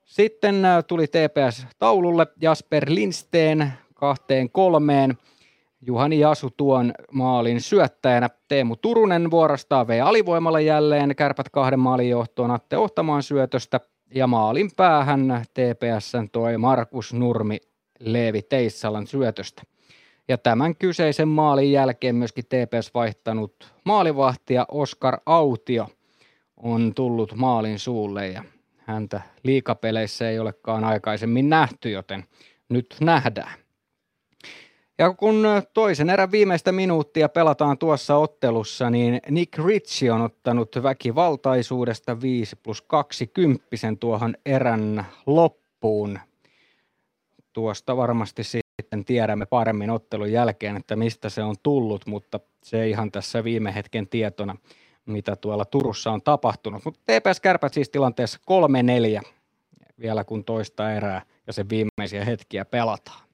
Sitten 0.05 0.63
tuli 0.87 1.07
TPS 1.07 1.67
taululle 1.79 2.27
Jasper 2.41 2.85
Lindsteen 2.89 3.73
kahteen 4.01 4.49
kolmeen. 4.49 5.17
Juhani 5.81 6.19
Jasu 6.19 6.49
tuon 6.57 6.93
maalin 7.11 7.61
syöttäjänä. 7.61 8.29
Teemu 8.47 8.75
Turunen 8.75 9.31
vuorostaan 9.31 9.87
vei 9.87 10.01
alivoimalla 10.01 10.59
jälleen. 10.59 11.15
Kärpät 11.15 11.49
kahden 11.49 11.79
maalin 11.79 12.09
johtoon 12.09 12.51
Atte 12.51 12.77
Ohtamaan 12.77 13.23
syötöstä. 13.23 13.79
Ja 14.15 14.27
maalin 14.27 14.71
päähän 14.77 15.45
TPSn 15.53 16.29
toi 16.31 16.57
Markus 16.57 17.13
Nurmi 17.13 17.57
Leevi 17.99 18.41
Teissalan 18.41 19.07
syötöstä. 19.07 19.61
Ja 20.27 20.37
tämän 20.37 20.75
kyseisen 20.75 21.27
maalin 21.27 21.71
jälkeen 21.71 22.15
myöskin 22.15 22.45
TPS 22.45 22.93
vaihtanut 22.93 23.73
maalivahtia 23.83 24.65
Oskar 24.71 25.17
Autio 25.25 25.87
on 26.57 26.93
tullut 26.95 27.35
maalin 27.35 27.79
suulle 27.79 28.27
ja 28.27 28.43
häntä 28.77 29.21
liikapeleissä 29.43 30.29
ei 30.29 30.39
olekaan 30.39 30.83
aikaisemmin 30.83 31.49
nähty, 31.49 31.89
joten 31.89 32.23
nyt 32.69 32.95
nähdään. 33.01 33.60
Ja 35.01 35.13
kun 35.13 35.43
toisen 35.73 36.09
erän 36.09 36.31
viimeistä 36.31 36.71
minuuttia 36.71 37.29
pelataan 37.29 37.77
tuossa 37.77 38.17
ottelussa, 38.17 38.89
niin 38.89 39.19
Nick 39.29 39.65
Ritchie 39.65 40.11
on 40.11 40.21
ottanut 40.21 40.75
väkivaltaisuudesta 40.83 42.21
5 42.21 42.55
plus 42.55 42.81
20 42.81 43.65
tuohon 43.99 44.35
erän 44.45 45.05
loppuun. 45.25 46.19
Tuosta 47.53 47.97
varmasti 47.97 48.43
sitten 48.43 49.05
tiedämme 49.05 49.45
paremmin 49.45 49.89
ottelun 49.89 50.31
jälkeen, 50.31 50.77
että 50.77 50.95
mistä 50.95 51.29
se 51.29 51.43
on 51.43 51.55
tullut, 51.63 52.05
mutta 52.05 52.39
se 52.63 52.89
ihan 52.89 53.11
tässä 53.11 53.43
viime 53.43 53.75
hetken 53.75 54.07
tietona, 54.07 54.55
mitä 55.05 55.35
tuolla 55.35 55.65
Turussa 55.65 56.11
on 56.11 56.21
tapahtunut. 56.21 56.85
Mutta 56.85 56.99
TPS 57.05 57.39
Kärpät 57.39 57.73
siis 57.73 57.89
tilanteessa 57.89 58.39
3-4 59.19 59.21
vielä 59.99 60.23
kun 60.23 60.45
toista 60.45 60.91
erää 60.91 61.21
ja 61.47 61.53
sen 61.53 61.69
viimeisiä 61.69 62.25
hetkiä 62.25 62.65
pelataan. 62.65 63.30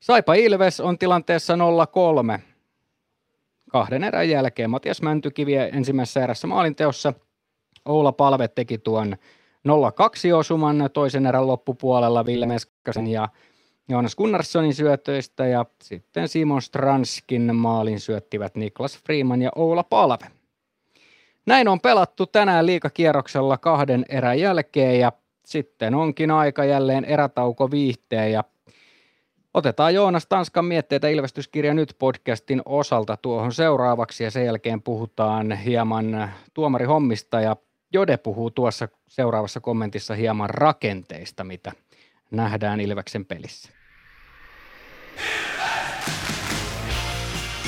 Saipa 0.00 0.34
Ilves 0.34 0.80
on 0.80 0.98
tilanteessa 0.98 1.54
0-3. 2.36 2.40
Kahden 3.70 4.04
erän 4.04 4.28
jälkeen 4.28 4.70
Matias 4.70 5.02
Mäntykivi 5.02 5.54
ensimmäisessä 5.54 6.24
erässä 6.24 6.46
maalinteossa. 6.46 7.12
Oula 7.84 8.12
Palve 8.12 8.48
teki 8.48 8.78
tuon 8.78 9.16
0-2 9.68 10.34
osuman 10.34 10.90
toisen 10.92 11.26
erän 11.26 11.46
loppupuolella 11.46 12.26
Ville 12.26 12.46
Meskasen 12.46 13.06
ja 13.06 13.28
Joonas 13.88 14.16
Gunnarssonin 14.16 14.74
syötöistä 14.74 15.46
ja 15.46 15.64
sitten 15.82 16.28
Simon 16.28 16.62
Stranskin 16.62 17.56
maalin 17.56 18.00
syöttivät 18.00 18.56
Niklas 18.56 18.98
Freeman 18.98 19.42
ja 19.42 19.50
Oula 19.54 19.82
Palve. 19.82 20.26
Näin 21.46 21.68
on 21.68 21.80
pelattu 21.80 22.26
tänään 22.26 22.66
liikakierroksella 22.66 23.58
kahden 23.58 24.04
erän 24.08 24.38
jälkeen 24.38 25.00
ja 25.00 25.12
sitten 25.44 25.94
onkin 25.94 26.30
aika 26.30 26.64
jälleen 26.64 27.04
erätauko 27.04 27.70
viihteen 27.70 28.32
ja 28.32 28.44
Otetaan 29.54 29.94
Joonas 29.94 30.26
Tanskan 30.26 30.64
mietteitä 30.64 31.08
Ilvestyskirja 31.08 31.74
nyt 31.74 31.96
podcastin 31.98 32.62
osalta 32.64 33.16
tuohon 33.16 33.52
seuraavaksi 33.52 34.24
ja 34.24 34.30
sen 34.30 34.44
jälkeen 34.44 34.82
puhutaan 34.82 35.52
hieman 35.52 36.30
tuomarihommista 36.54 37.40
ja 37.40 37.56
Jode 37.92 38.16
puhuu 38.16 38.50
tuossa 38.50 38.88
seuraavassa 39.08 39.60
kommentissa 39.60 40.14
hieman 40.14 40.50
rakenteista, 40.50 41.44
mitä 41.44 41.72
nähdään 42.30 42.80
Ilveksen 42.80 43.26
pelissä. 43.26 43.72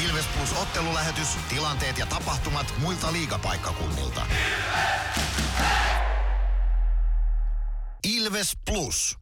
Ilves 0.07 0.27
Plus 0.37 0.63
ottelulähetys, 0.63 1.37
tilanteet 1.55 1.99
ja 1.99 2.07
tapahtumat 2.07 2.75
muilta 2.83 3.13
liigapaikkakunnilta. 3.13 4.21
Ilves 8.17 8.59
Plus. 8.71 9.22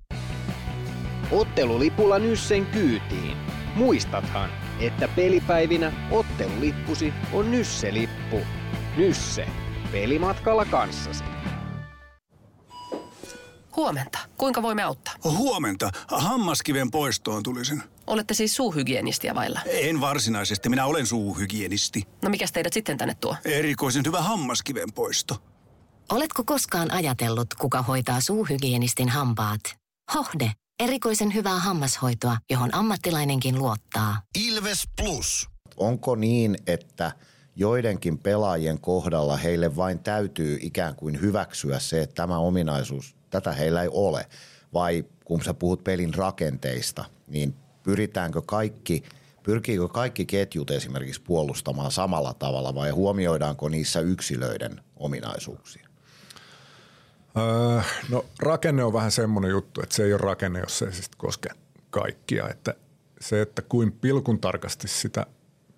Ottelulipulla 1.33 2.19
Nyssen 2.19 2.67
kyytiin. 2.67 3.37
Muistathan, 3.75 4.51
että 4.81 5.09
pelipäivinä 5.09 5.93
ottelulippusi 6.11 7.13
on 7.33 7.51
Nysse-lippu. 7.51 8.41
Nysse. 8.97 9.47
Pelimatkalla 9.93 10.65
kanssasi. 10.65 11.25
Huomenta. 13.77 14.19
Kuinka 14.39 14.63
voimme 14.63 14.83
auttaa? 14.83 15.15
Huomenta. 15.25 15.91
Hammaskiven 16.09 16.91
poistoon 16.91 17.43
tulisin. 17.43 17.83
Olette 18.07 18.35
siis 18.35 18.57
suuhygienistiä 18.57 19.35
vailla? 19.35 19.61
En 19.67 20.01
varsinaisesti. 20.01 20.69
Minä 20.69 20.87
olen 20.87 21.07
suuhygienisti. 21.07 22.03
No 22.23 22.31
mikä 22.31 22.47
teidät 22.53 22.73
sitten 22.73 22.99
tänne 22.99 23.15
tuo? 23.15 23.37
Erikoisen 23.45 24.03
hyvä 24.07 24.23
hammaskiven 24.23 24.93
poisto. 24.93 25.43
Oletko 26.13 26.45
koskaan 26.45 26.91
ajatellut, 26.91 27.55
kuka 27.55 27.83
hoitaa 27.83 28.21
suuhygienistin 28.21 29.09
hampaat? 29.09 29.61
Hohde. 30.15 30.53
Erikoisen 30.81 31.35
hyvää 31.35 31.59
hammashoitoa, 31.59 32.37
johon 32.51 32.75
ammattilainenkin 32.75 33.59
luottaa. 33.59 34.23
Ilves 34.49 34.89
Plus. 34.97 35.49
Onko 35.77 36.15
niin, 36.15 36.57
että 36.67 37.13
joidenkin 37.57 38.19
pelaajien 38.19 38.81
kohdalla 38.81 39.37
heille 39.37 39.77
vain 39.77 39.99
täytyy 39.99 40.59
ikään 40.61 40.95
kuin 40.97 41.21
hyväksyä 41.21 41.79
se, 41.79 42.03
että 42.03 42.15
tämä 42.15 42.39
ominaisuus, 42.39 43.17
tätä 43.31 43.53
heillä 43.53 43.83
ei 43.83 43.89
ole? 43.93 44.27
Vai 44.75 45.05
kun 45.25 45.43
sä 45.43 45.55
puhut 45.55 45.85
pelin 45.85 46.15
rakenteista, 46.15 47.05
niin 47.27 47.55
pyritäänkö 47.83 48.43
kaikki, 48.47 49.03
pyrkiikö 49.43 49.89
kaikki 49.89 50.27
ketjut 50.27 50.71
esimerkiksi 50.71 51.23
puolustamaan 51.23 51.91
samalla 51.91 52.35
tavalla 52.35 52.75
vai 52.75 52.91
huomioidaanko 52.91 53.69
niissä 53.69 54.01
yksilöiden 54.01 54.81
ominaisuuksia? 54.97 55.90
Öö, 57.37 57.83
no 58.09 58.25
rakenne 58.39 58.85
on 58.85 58.93
vähän 58.93 59.11
semmoinen 59.11 59.51
juttu, 59.51 59.81
että 59.83 59.95
se 59.95 60.05
ei 60.05 60.13
ole 60.13 60.21
rakenne, 60.21 60.61
jos 60.61 60.79
se 60.79 60.85
ei 60.85 60.93
siis 60.93 61.11
koske 61.17 61.49
kaikkia. 61.91 62.49
Että 62.49 62.75
se, 63.21 63.43
että 63.43 63.63
kuin 63.63 63.93
pilkun 63.93 64.41
tarkasti 64.41 64.89
sitä 64.89 65.27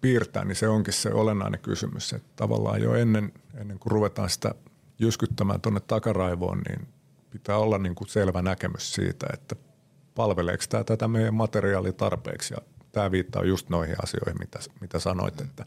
piirtää, 0.00 0.44
niin 0.44 0.56
se 0.56 0.68
onkin 0.68 0.94
se 0.94 1.12
olennainen 1.12 1.60
kysymys. 1.60 2.12
Että 2.12 2.28
tavallaan 2.36 2.82
jo 2.82 2.94
ennen, 2.94 3.32
ennen 3.54 3.78
kuin 3.78 3.90
ruvetaan 3.90 4.30
sitä 4.30 4.54
jyskyttämään 4.98 5.60
tuonne 5.60 5.80
takaraivoon, 5.80 6.62
niin 6.68 6.88
pitää 7.30 7.56
olla 7.56 7.78
niin 7.78 7.94
kuin 7.94 8.08
selvä 8.08 8.42
näkemys 8.42 8.94
siitä, 8.94 9.26
että 9.32 9.56
palveleeko 10.14 10.64
tämä 10.68 10.84
tätä 10.84 11.08
meidän 11.08 11.34
materiaalia 11.34 11.92
tarpeeksi. 11.92 12.54
Ja 12.54 12.60
tämä 12.92 13.10
viittaa 13.10 13.44
just 13.44 13.68
noihin 13.68 13.96
asioihin, 14.02 14.38
mitä, 14.38 14.58
mitä 14.80 14.98
sanoit, 14.98 15.40
että 15.40 15.66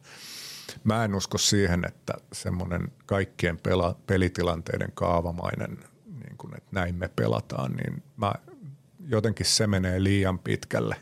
Mä 0.84 1.06
en 1.06 1.16
usko 1.16 1.38
siihen, 1.38 1.86
että 1.88 2.14
semmoinen 2.34 2.92
kaikkien 3.06 3.58
pela, 3.58 3.96
pelitilanteiden 4.08 4.92
kaavamainen, 4.94 5.78
niin 6.06 6.38
kuin, 6.38 6.58
että 6.58 6.70
näin 6.72 6.96
me 6.96 7.08
pelataan, 7.16 7.72
niin 7.72 8.04
mä, 8.18 8.34
jotenkin 9.08 9.46
se 9.46 9.68
menee 9.68 10.04
liian 10.04 10.40
pitkälle. 10.40 10.96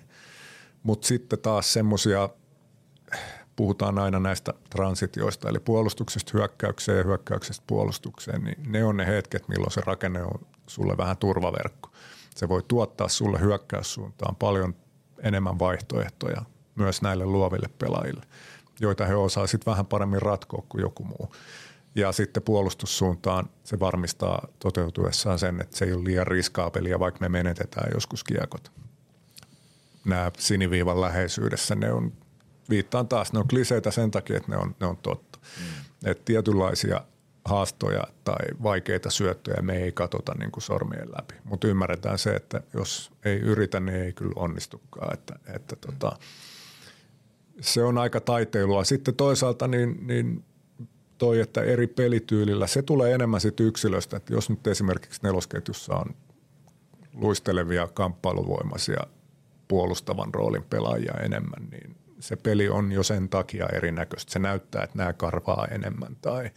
Mutta 0.84 1.08
sitten 1.08 1.40
taas 1.40 1.74
semmoisia, 1.74 2.30
puhutaan 3.56 4.00
aina 4.00 4.20
näistä 4.20 4.54
transitioista, 4.70 5.50
eli 5.50 5.60
puolustuksesta 5.60 6.32
hyökkäykseen 6.34 6.98
ja 6.98 7.04
hyökkäyksestä 7.04 7.64
puolustukseen, 7.68 8.44
niin 8.44 8.72
ne 8.72 8.84
on 8.84 8.98
ne 8.98 9.08
hetket, 9.08 9.48
milloin 9.48 9.72
se 9.72 9.82
rakenne 9.86 10.24
on 10.24 10.48
sulle 10.68 10.98
vähän 10.98 11.18
turvaverkko. 11.18 11.90
Se 12.36 12.50
voi 12.50 12.64
tuottaa 12.68 13.08
sulle 13.08 13.40
hyökkäyssuuntaan 13.40 14.36
paljon 14.36 14.76
enemmän 15.24 15.60
vaihtoehtoja 15.60 16.42
myös 16.76 17.02
näille 17.02 17.26
luoville 17.26 17.70
pelaajille– 17.80 18.24
joita 18.84 19.06
he 19.06 19.16
osaa 19.16 19.48
sitten 19.48 19.72
vähän 19.72 19.86
paremmin 19.86 20.22
ratkoa 20.22 20.64
kuin 20.70 20.82
joku 20.82 21.04
muu. 21.04 21.36
Ja 21.96 22.12
sitten 22.12 22.44
puolustussuuntaan 22.44 23.50
se 23.64 23.80
varmistaa 23.80 24.48
toteutuessaan 24.60 25.40
sen, 25.40 25.62
että 25.62 25.78
se 25.78 25.86
ei 25.86 25.94
ole 25.94 26.04
liian 26.04 26.28
riskaapelia, 26.28 27.00
vaikka 27.00 27.20
me 27.22 27.30
menetetään 27.30 27.92
joskus 27.94 28.24
kiekot. 28.24 28.72
Nämä 30.06 30.32
siniviivan 30.38 31.02
läheisyydessä, 31.02 31.76
ne 31.76 31.92
on, 31.92 32.14
viittaan 32.70 33.08
taas, 33.08 33.34
ne 33.34 33.40
on 33.40 33.48
kliseitä 33.48 33.92
sen 33.92 34.12
takia, 34.12 34.38
että 34.38 34.52
ne 34.52 34.58
on, 34.58 34.76
ne 34.80 34.88
on 34.88 34.98
totta. 34.98 35.40
Mm. 35.42 36.10
Että 36.12 36.26
tietynlaisia 36.26 37.02
haastoja 37.46 38.04
tai 38.24 38.46
vaikeita 38.64 39.10
syöttöjä 39.10 39.62
me 39.62 39.78
ei 39.78 39.92
katsota 39.92 40.34
niin 40.40 40.52
kuin 40.52 40.64
sormien 40.64 41.12
läpi. 41.18 41.36
Mutta 41.44 41.68
ymmärretään 41.68 42.20
se, 42.20 42.36
että 42.36 42.62
jos 42.74 43.12
ei 43.26 43.40
yritä, 43.40 43.80
niin 43.80 43.98
ei 43.98 44.14
kyllä 44.14 44.34
onnistukaan. 44.36 45.14
Että, 45.14 45.40
että 45.56 45.76
tota, 45.76 46.10
mm 46.10 46.53
se 47.64 47.84
on 47.84 47.98
aika 47.98 48.22
taiteilua. 48.22 48.84
Sitten 48.84 49.16
toisaalta 49.16 49.68
niin, 49.68 50.08
niin 50.08 50.44
toi, 51.18 51.40
että 51.40 51.62
eri 51.62 51.88
pelityylillä, 51.88 52.68
se 52.68 52.82
tulee 52.82 53.14
enemmän 53.14 53.42
siitä 53.42 53.64
yksilöstä. 53.64 54.18
Että 54.18 54.34
jos 54.34 54.50
nyt 54.50 54.68
esimerkiksi 54.68 55.20
nelosketjussa 55.24 55.96
on 55.96 56.16
luistelevia 57.14 57.88
kamppailuvoimaisia 57.94 59.04
puolustavan 59.68 60.34
roolin 60.34 60.64
pelaajia 60.64 61.14
enemmän, 61.14 61.68
niin 61.72 61.96
se 62.20 62.36
peli 62.36 62.70
on 62.70 62.92
jo 62.92 63.04
sen 63.04 63.30
takia 63.30 63.70
erinäköistä. 63.74 64.32
Se 64.32 64.40
näyttää, 64.40 64.84
että 64.84 64.98
nämä 64.98 65.14
karvaa 65.14 65.68
enemmän 65.72 66.18
tai 66.22 66.52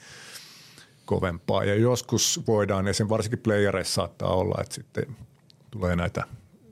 kovempaa. 1.05 1.65
Ja 1.65 1.75
joskus 1.75 2.41
voidaan, 2.47 2.89
esim. 2.89 3.09
varsinkin 3.09 3.39
playereissa 3.39 3.95
saattaa 3.95 4.35
olla, 4.35 4.59
että 4.61 4.75
sitten 4.75 5.17
tulee 5.71 5.97
näitä 5.97 6.25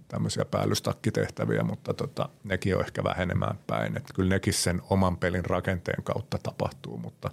tämmöisiä 0.08 0.44
päällystakkitehtäviä, 0.44 1.62
mutta 1.62 1.94
tota, 1.94 2.28
nekin 2.44 2.76
on 2.76 2.84
ehkä 2.84 3.04
vähenemään 3.04 3.58
päin. 3.66 3.96
Että 3.96 4.14
kyllä 4.14 4.28
nekin 4.28 4.54
sen 4.54 4.82
oman 4.90 5.16
pelin 5.16 5.44
rakenteen 5.44 6.02
kautta 6.02 6.38
tapahtuu, 6.38 6.98
mutta, 6.98 7.30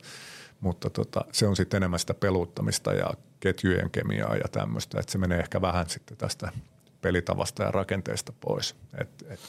mutta 0.59 0.89
tota, 0.89 1.25
se 1.31 1.47
on 1.47 1.55
sitten 1.55 1.77
enemmän 1.77 1.99
sitä 1.99 2.13
peluuttamista 2.13 2.93
ja 2.93 3.13
ketjujen 3.39 3.89
kemiaa 3.89 4.35
ja 4.35 4.47
tämmöistä, 4.51 4.99
että 4.99 5.11
se 5.11 5.17
menee 5.17 5.39
ehkä 5.39 5.61
vähän 5.61 5.89
sitten 5.89 6.17
tästä 6.17 6.51
pelitavasta 7.01 7.63
ja 7.63 7.71
rakenteesta 7.71 8.33
pois. 8.41 8.75
Et, 8.97 9.09
et, 9.29 9.39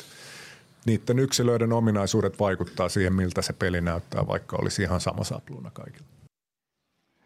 niiden 0.86 1.18
yksilöiden 1.18 1.72
ominaisuudet 1.72 2.38
vaikuttaa 2.38 2.88
siihen, 2.88 3.14
miltä 3.14 3.42
se 3.42 3.52
peli 3.52 3.80
näyttää, 3.80 4.26
vaikka 4.26 4.56
olisi 4.56 4.82
ihan 4.82 5.00
sama 5.00 5.24
sapluuna 5.24 5.70
kaikilla. 5.70 6.11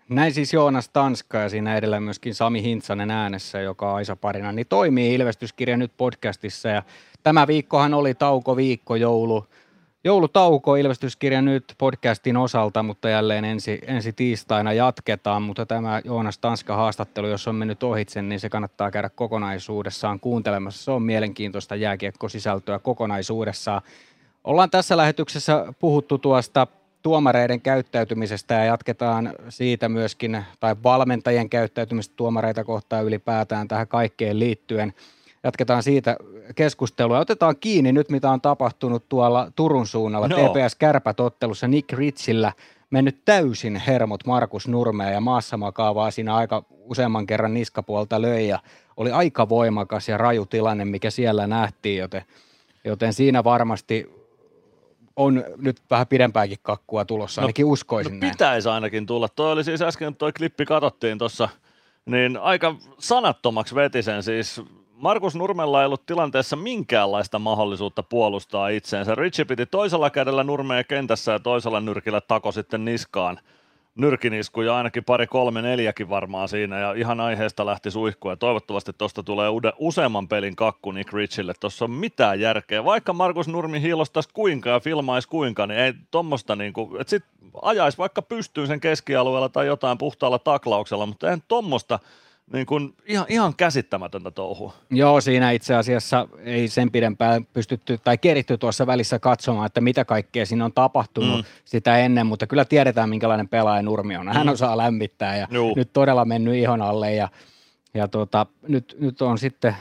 Näin 0.09 0.35
siis 0.35 0.53
Joonas 0.53 0.89
Tanska 0.89 1.39
ja 1.39 1.49
siinä 1.49 1.77
edellä 1.77 2.01
myöskin 2.01 2.35
Sami 2.35 2.63
Hintsanen 2.63 3.11
äänessä, 3.11 3.61
joka 3.61 3.95
Aisa 3.95 4.17
parina, 4.17 4.53
niin 4.53 4.67
toimii 4.67 5.15
Ilvestyskirja 5.15 5.77
nyt 5.77 5.93
podcastissa. 5.97 6.69
Ja 6.69 6.83
tämä 7.23 7.47
viikkohan 7.47 7.95
oli 7.95 8.15
tauko 8.15 8.57
viikko 8.57 8.97
joulu, 8.97 9.47
joulutauko 10.05 10.77
Ilvestyskirja 10.77 11.43
nyt 11.43 11.75
podcastin 11.79 12.37
osalta, 12.37 12.83
mutta 12.83 13.09
jälleen 13.09 13.45
ensi, 13.45 13.79
ensi 13.87 14.13
tiistaina 14.13 14.73
jatketaan. 14.73 15.43
Mutta 15.43 15.67
tämä 15.67 16.01
Joonas 16.05 16.39
Tanska 16.39 16.77
haastattelu, 16.77 17.27
jos 17.27 17.49
on 17.49 17.55
mennyt 17.55 17.83
ohitse, 17.83 18.23
niin 18.23 18.41
se 18.41 18.49
kannattaa 18.49 18.91
käydä 18.91 19.09
kokonaisuudessaan 19.09 20.21
kuuntelemassa. 20.21 20.85
Se 20.85 20.91
on 20.91 21.03
mielenkiintoista 21.03 21.77
jääkiekkosisältöä 21.77 22.79
kokonaisuudessaan. 22.79 23.83
Ollaan 24.45 24.71
tässä 24.71 24.97
lähetyksessä 24.97 25.73
puhuttu 25.79 26.19
tuosta 26.19 26.67
tuomareiden 27.07 27.61
käyttäytymisestä 27.61 28.55
ja 28.55 28.65
jatketaan 28.65 29.33
siitä 29.49 29.89
myöskin, 29.89 30.45
tai 30.61 30.77
valmentajien 30.83 31.49
käyttäytymistä 31.49 32.15
tuomareita 32.17 32.65
kohtaan 32.65 33.05
ylipäätään 33.05 33.69
tähän 33.69 33.89
kaikkeen 33.89 34.39
liittyen. 34.39 34.95
Jatketaan 35.45 35.83
siitä 35.83 36.17
keskustelua. 36.55 37.19
Otetaan 37.19 37.57
kiinni 37.57 37.93
nyt, 37.93 38.11
mitä 38.11 38.31
on 38.31 38.41
tapahtunut 38.41 39.09
tuolla 39.09 39.53
Turun 39.57 39.87
suunnalla. 39.87 40.29
No. 40.29 40.37
TPS 40.37 40.75
Kärpät-ottelussa 40.75 41.69
Nick 41.69 41.93
Ritzillä 41.93 42.53
mennyt 42.91 43.19
täysin 43.25 43.77
hermot 43.77 44.27
Markus 44.27 44.69
Nurmea 44.69 45.11
ja 45.11 45.21
maassa 45.21 45.57
makaavaa 45.57 46.11
siinä 46.11 46.37
aika 46.37 46.65
useamman 46.71 47.27
kerran 47.27 47.55
niskapuolta 47.55 48.23
löi 48.23 48.49
ja 48.49 48.59
oli 48.97 49.11
aika 49.11 49.49
voimakas 49.49 50.09
ja 50.09 50.19
raju 50.19 50.47
tilanne, 50.47 50.85
mikä 50.85 51.11
siellä 51.11 51.47
nähtiin, 51.47 51.99
joten, 51.99 52.23
joten 52.85 53.13
siinä 53.13 53.45
varmasti 53.45 54.16
on 55.17 55.45
nyt 55.57 55.77
vähän 55.91 56.07
pidempääkin 56.07 56.59
kakkua 56.63 57.05
tulossa, 57.05 57.41
ainakin 57.41 57.65
uskoisin 57.65 58.13
no 58.13 58.19
näin. 58.21 58.33
pitäisi 58.33 58.69
ainakin 58.69 59.07
tulla. 59.07 59.29
Toi 59.29 59.53
oli 59.53 59.65
siis 59.65 59.83
äsken, 59.83 60.17
toi 60.17 60.33
klippi 60.33 60.65
katsottiin 60.65 61.19
tuossa, 61.19 61.49
niin 62.07 62.37
aika 62.37 62.75
sanattomaksi 62.99 63.75
veti 63.75 64.03
sen. 64.03 64.23
Siis 64.23 64.63
Markus 64.93 65.35
Nurmella 65.35 65.81
ei 65.81 65.87
ollut 65.87 66.07
tilanteessa 66.07 66.57
minkäänlaista 66.57 67.39
mahdollisuutta 67.39 68.03
puolustaa 68.03 68.69
itseensä. 68.69 69.15
Richie 69.15 69.45
piti 69.45 69.67
toisella 69.67 70.11
kädellä 70.11 70.45
Nurmea 70.45 70.85
kentässä 70.85 71.33
ja 71.33 71.39
toisella 71.39 71.81
nyrkillä 71.81 72.21
tako 72.21 72.53
sitten 72.53 72.85
niskaan 72.85 73.39
nyrkiniskuja, 73.97 74.77
ainakin 74.77 75.05
pari, 75.05 75.27
kolme, 75.27 75.63
neljäkin 75.63 76.09
varmaan 76.09 76.49
siinä, 76.49 76.79
ja 76.79 76.93
ihan 76.93 77.21
aiheesta 77.21 77.67
lähti 77.67 77.91
suihkua, 77.91 78.33
ja 78.33 78.37
toivottavasti 78.37 78.93
tuosta 78.99 79.23
tulee 79.23 79.49
ude, 79.49 79.73
useamman 79.79 80.29
pelin 80.29 80.57
kakku 80.57 80.93
Nick 80.93 81.13
Richille, 81.13 81.53
tuossa 81.61 81.85
on 81.85 81.91
mitään 81.91 82.41
järkeä, 82.41 82.85
vaikka 82.85 83.13
Markus 83.13 83.49
Nurmi 83.49 83.83
hiilostaisi 83.83 84.29
kuinka 84.33 84.71
ja 84.71 84.81
filmaisi 84.81 85.29
kuinka, 85.29 85.67
niin 85.67 85.81
ei 85.81 85.95
tuommoista 86.11 86.57
niin 86.57 86.73
kuin, 86.73 87.01
että 87.01 87.11
sit 87.11 87.25
ajaisi 87.63 87.99
vaikka 87.99 88.23
pystyyn 88.23 88.67
sen 88.67 88.81
keskialueella 88.81 89.49
tai 89.49 89.67
jotain 89.67 89.99
puhtaalla 89.99 90.39
taklauksella, 90.39 91.07
mutta 91.07 91.27
eihän 91.27 91.43
tuommoista 91.49 91.99
niin 92.53 92.67
kuin, 92.67 92.95
ihan, 93.07 93.27
ihan 93.29 93.55
käsittämätöntä 93.57 94.31
touhua. 94.31 94.73
Joo, 94.91 95.21
siinä 95.21 95.51
itse 95.51 95.75
asiassa 95.75 96.29
ei 96.45 96.69
sen 96.69 96.91
pidempään 96.91 97.47
pystytty 97.53 97.99
tai 98.05 98.19
keritty 98.19 98.59
tuossa 98.59 98.87
välissä 98.87 99.19
katsomaan, 99.19 99.67
että 99.67 99.81
mitä 99.81 100.05
kaikkea 100.05 100.47
siinä 100.47 100.65
on 100.65 100.73
tapahtunut 100.73 101.37
Mm. 101.37 101.45
sitä 101.65 101.99
ennen, 101.99 102.27
mutta 102.27 102.47
kyllä 102.47 102.65
tiedetään, 102.65 103.09
minkälainen 103.09 103.49
pelaaja 103.49 103.83
Nurmi 103.83 104.17
on. 104.17 104.29
Hän 104.29 104.47
Mm. 104.47 104.53
osaa 104.53 104.77
lämmittää 104.77 105.37
ja 105.37 105.47
Juu. 105.51 105.73
nyt 105.77 105.93
todella 105.93 106.25
mennyt 106.25 106.55
ihon 106.55 106.83
alle 106.83 107.15
ja, 107.15 107.29
ja 107.95 108.09
tuota, 108.09 108.47
nyt, 108.69 108.97
nyt 109.01 109.23
on 109.23 109.39
sitten 109.39 109.77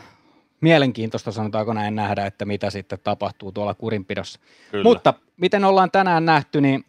mielenkiintoista, 0.62 1.32
sanotaanko 1.32 1.74
näin, 1.74 1.96
nähdä, 1.96 2.26
että 2.26 2.46
mitä 2.46 2.70
sitten 2.70 3.00
tapahtuu 3.04 3.52
tuolla 3.52 3.74
kurinpidossa. 3.74 4.40
Kyllä. 4.72 4.84
Mutta 4.84 5.14
miten 5.38 5.64
ollaan 5.66 5.92
tänään 5.92 6.26
nähty, 6.26 6.62
niin 6.62 6.86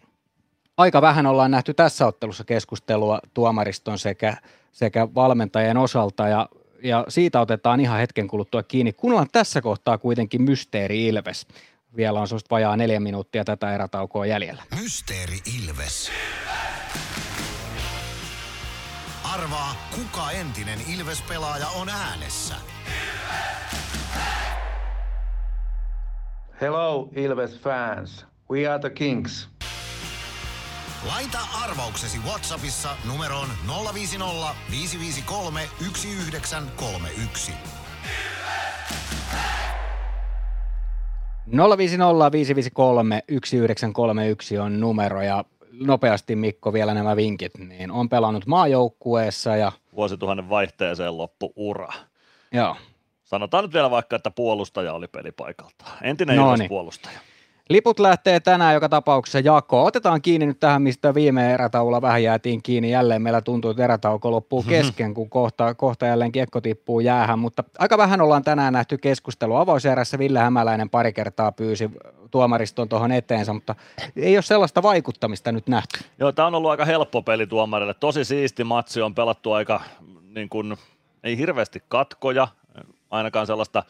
aika 0.76 1.02
vähän 1.02 1.26
ollaan 1.26 1.50
nähty 1.50 1.74
tässä 1.74 2.06
ottelussa 2.06 2.44
keskustelua 2.44 3.18
tuomariston 3.34 3.98
sekä, 3.98 4.36
sekä 4.76 5.08
valmentajien 5.14 5.76
osalta 5.76 6.28
ja, 6.28 6.48
ja 6.82 7.04
siitä 7.08 7.40
otetaan 7.40 7.80
ihan 7.80 7.98
hetken 7.98 8.28
kuluttua 8.28 8.62
kiinni. 8.62 8.92
Kuunnellaan 8.92 9.28
tässä 9.32 9.62
kohtaa 9.62 9.98
kuitenkin 9.98 10.42
Mysteeri 10.42 11.06
Ilves. 11.06 11.46
Vielä 11.96 12.20
on 12.20 12.28
sellaista 12.28 12.54
vajaa 12.54 12.76
neljä 12.76 13.00
minuuttia 13.00 13.44
tätä 13.44 13.74
erätaukoa 13.74 14.26
jäljellä. 14.26 14.62
Mysteeri 14.80 15.38
Ilves. 15.58 16.10
Arvaa, 19.34 19.88
kuka 19.94 20.30
entinen 20.30 20.78
Ilves-pelaaja 20.96 21.68
on 21.68 21.88
äänessä. 21.88 22.54
Hello, 26.60 27.08
Ilves 27.16 27.60
fans. 27.60 28.26
We 28.50 28.68
are 28.68 28.78
the 28.78 28.90
Kings. 28.90 29.55
Laita 31.06 31.38
arvauksesi 31.64 32.18
Whatsappissa 32.18 32.88
numeroon 33.08 33.48
050 33.94 34.54
553 34.70 35.60
1931. 35.78 37.52
050 41.76 42.32
553 42.32 43.22
1931 43.28 44.58
on 44.58 44.80
numero 44.80 45.22
ja 45.22 45.44
nopeasti 45.72 46.36
Mikko 46.36 46.72
vielä 46.72 46.94
nämä 46.94 47.16
vinkit, 47.16 47.58
niin 47.58 47.90
on 47.90 48.08
pelannut 48.08 48.46
maajoukkueessa 48.46 49.56
ja 49.56 49.72
Vuosituhannen 49.96 50.48
vaihteeseen 50.48 51.18
loppu 51.18 51.52
ura. 51.56 51.88
joo, 52.52 52.76
Sanotaan 53.24 53.64
nyt 53.64 53.72
vielä 53.74 53.90
vaikka, 53.90 54.16
että 54.16 54.30
puolustaja 54.30 54.92
oli 54.92 55.08
pelipaikaltaan. 55.08 55.92
Entinen 56.02 56.36
No 56.36 56.56
niin. 56.56 56.68
puolustaja. 56.68 57.18
Liput 57.68 57.98
lähtee 57.98 58.40
tänään 58.40 58.74
joka 58.74 58.88
tapauksessa 58.88 59.40
jakoon. 59.40 59.86
Otetaan 59.86 60.22
kiinni 60.22 60.46
nyt 60.46 60.60
tähän, 60.60 60.82
mistä 60.82 61.14
viime 61.14 61.54
erätauolla 61.54 62.02
vähän 62.02 62.22
jäätiin 62.22 62.62
kiinni. 62.62 62.90
Jälleen 62.90 63.22
meillä 63.22 63.40
tuntuu, 63.40 63.70
että 63.70 63.84
erätauko 63.84 64.30
loppuu 64.30 64.62
kesken, 64.62 65.14
kun 65.14 65.30
kohta, 65.30 65.74
kohta 65.74 66.06
jälleen 66.06 66.32
kiekko 66.32 66.60
tippuu 66.60 67.00
jäähän. 67.00 67.38
Mutta 67.38 67.64
aika 67.78 67.98
vähän 67.98 68.20
ollaan 68.20 68.44
tänään 68.44 68.72
nähty 68.72 68.98
keskustelua. 68.98 69.60
Avauserässä 69.60 70.18
Ville 70.18 70.38
Hämäläinen 70.38 70.90
pari 70.90 71.12
kertaa 71.12 71.52
pyysi 71.52 71.90
tuomariston 72.30 72.88
tuohon 72.88 73.12
eteensä, 73.12 73.52
mutta 73.52 73.74
ei 74.16 74.36
ole 74.36 74.42
sellaista 74.42 74.82
vaikuttamista 74.82 75.52
nyt 75.52 75.66
nähty. 75.66 75.98
Joo, 76.18 76.32
tämä 76.32 76.46
on 76.48 76.54
ollut 76.54 76.70
aika 76.70 76.84
helppo 76.84 77.22
peli 77.22 77.46
tuomarille. 77.46 77.94
Tosi 77.94 78.24
siisti 78.24 78.64
matsi 78.64 79.02
on 79.02 79.14
pelattu 79.14 79.52
aika, 79.52 79.80
niin 80.34 80.48
kuin, 80.48 80.76
ei 81.24 81.38
hirveästi 81.38 81.82
katkoja, 81.88 82.48
ainakaan 83.10 83.46
sellaista 83.46 83.82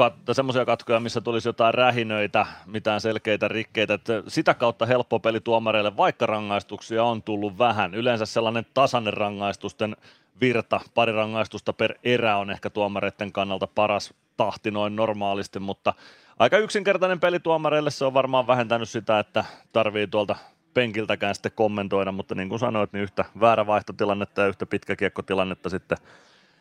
kat- 0.00 0.34
semmoisia 0.34 0.64
katkoja, 0.64 1.00
missä 1.00 1.20
tulisi 1.20 1.48
jotain 1.48 1.74
rähinöitä, 1.74 2.46
mitään 2.66 3.00
selkeitä 3.00 3.48
rikkeitä. 3.48 3.94
Että 3.94 4.22
sitä 4.28 4.54
kautta 4.54 4.86
helppo 4.86 5.20
peli 5.20 5.40
tuomareille, 5.40 5.96
vaikka 5.96 6.26
rangaistuksia 6.26 7.04
on 7.04 7.22
tullut 7.22 7.58
vähän. 7.58 7.94
Yleensä 7.94 8.26
sellainen 8.26 8.66
tasainen 8.74 9.12
rangaistusten 9.12 9.96
virta, 10.40 10.80
pari 10.94 11.12
rangaistusta 11.12 11.72
per 11.72 11.94
erä 12.04 12.36
on 12.36 12.50
ehkä 12.50 12.70
tuomareiden 12.70 13.32
kannalta 13.32 13.66
paras 13.66 14.14
tahti 14.36 14.70
noin 14.70 14.96
normaalisti, 14.96 15.58
mutta 15.58 15.94
aika 16.38 16.58
yksinkertainen 16.58 17.20
peli 17.20 17.40
tuomareille. 17.40 17.90
Se 17.90 18.04
on 18.04 18.14
varmaan 18.14 18.46
vähentänyt 18.46 18.88
sitä, 18.88 19.18
että 19.18 19.44
tarvii 19.72 20.06
tuolta 20.06 20.36
penkiltäkään 20.74 21.34
sitten 21.34 21.52
kommentoida, 21.54 22.12
mutta 22.12 22.34
niin 22.34 22.48
kuin 22.48 22.58
sanoit, 22.58 22.92
niin 22.92 23.02
yhtä 23.02 23.24
väärä 23.40 23.66
vaihtotilannetta 23.66 24.40
ja 24.40 24.48
yhtä 24.48 24.66
pitkä 24.66 24.96
kiekkotilannetta 24.96 25.68
sitten 25.68 25.98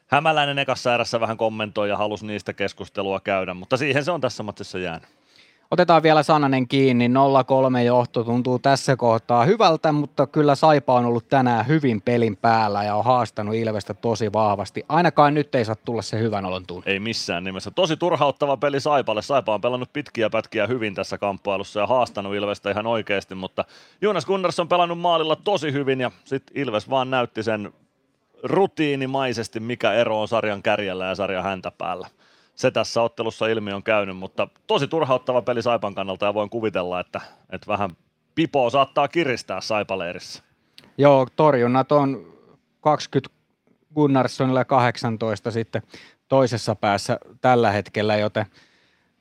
Hämäläinen 0.09 0.59
ekassa 0.59 0.93
erässä 0.93 1.19
vähän 1.19 1.37
kommentoi 1.37 1.89
ja 1.89 1.97
halusi 1.97 2.25
niistä 2.25 2.53
keskustelua 2.53 3.19
käydä, 3.19 3.53
mutta 3.53 3.77
siihen 3.77 4.05
se 4.05 4.11
on 4.11 4.21
tässä 4.21 4.43
matsissa 4.43 4.79
jäänyt. 4.79 5.09
Otetaan 5.71 6.03
vielä 6.03 6.23
sananen 6.23 6.67
kiinni. 6.67 7.07
0-3 7.07 7.79
johto 7.85 8.23
tuntuu 8.23 8.59
tässä 8.59 8.95
kohtaa 8.95 9.45
hyvältä, 9.45 9.91
mutta 9.91 10.27
kyllä 10.27 10.55
Saipa 10.55 10.93
on 10.93 11.05
ollut 11.05 11.29
tänään 11.29 11.67
hyvin 11.67 12.01
pelin 12.01 12.37
päällä 12.37 12.83
ja 12.83 12.95
on 12.95 13.05
haastanut 13.05 13.55
Ilvestä 13.55 13.93
tosi 13.93 14.33
vahvasti. 14.33 14.83
Ainakaan 14.89 15.33
nyt 15.33 15.55
ei 15.55 15.65
saa 15.65 15.75
tulla 15.75 16.01
se 16.01 16.19
hyvän 16.19 16.45
olon 16.45 16.65
tunne. 16.65 16.91
Ei 16.91 16.99
missään 16.99 17.43
nimessä. 17.43 17.71
Tosi 17.71 17.97
turhauttava 17.97 18.57
peli 18.57 18.79
Saipalle. 18.79 19.21
Saipa 19.21 19.53
on 19.53 19.61
pelannut 19.61 19.93
pitkiä 19.93 20.29
pätkiä 20.29 20.67
hyvin 20.67 20.95
tässä 20.95 21.17
kamppailussa 21.17 21.79
ja 21.79 21.87
haastanut 21.87 22.35
Ilvestä 22.35 22.71
ihan 22.71 22.87
oikeasti, 22.87 23.35
mutta 23.35 23.65
Jonas 24.01 24.25
Gunnars 24.25 24.59
on 24.59 24.67
pelannut 24.67 24.99
maalilla 24.99 25.35
tosi 25.35 25.73
hyvin 25.73 26.01
ja 26.01 26.11
sitten 26.25 26.57
Ilves 26.57 26.89
vaan 26.89 27.09
näytti 27.09 27.43
sen 27.43 27.73
rutiinimaisesti, 28.43 29.59
mikä 29.59 29.93
ero 29.93 30.21
on 30.21 30.27
sarjan 30.27 30.63
kärjellä 30.63 31.05
ja 31.05 31.15
sarjan 31.15 31.43
häntä 31.43 31.71
päällä. 31.77 32.07
Se 32.55 32.71
tässä 32.71 33.01
ottelussa 33.01 33.47
ilmi 33.47 33.73
on 33.73 33.83
käynyt, 33.83 34.17
mutta 34.17 34.47
tosi 34.67 34.87
turhauttava 34.87 35.41
peli 35.41 35.61
Saipan 35.61 35.95
kannalta 35.95 36.25
ja 36.25 36.33
voin 36.33 36.49
kuvitella, 36.49 36.99
että, 36.99 37.21
että 37.49 37.67
vähän 37.67 37.89
pipoa 38.35 38.69
saattaa 38.69 39.07
kiristää 39.07 39.61
Saipaleirissä. 39.61 40.43
Joo, 40.97 41.27
torjunnat 41.35 41.91
on 41.91 42.33
20 42.81 43.39
Gunnarssonilla 43.95 44.59
ja 44.59 44.65
18 44.65 45.51
sitten 45.51 45.81
toisessa 46.27 46.75
päässä 46.75 47.19
tällä 47.41 47.71
hetkellä, 47.71 48.17
joten 48.17 48.45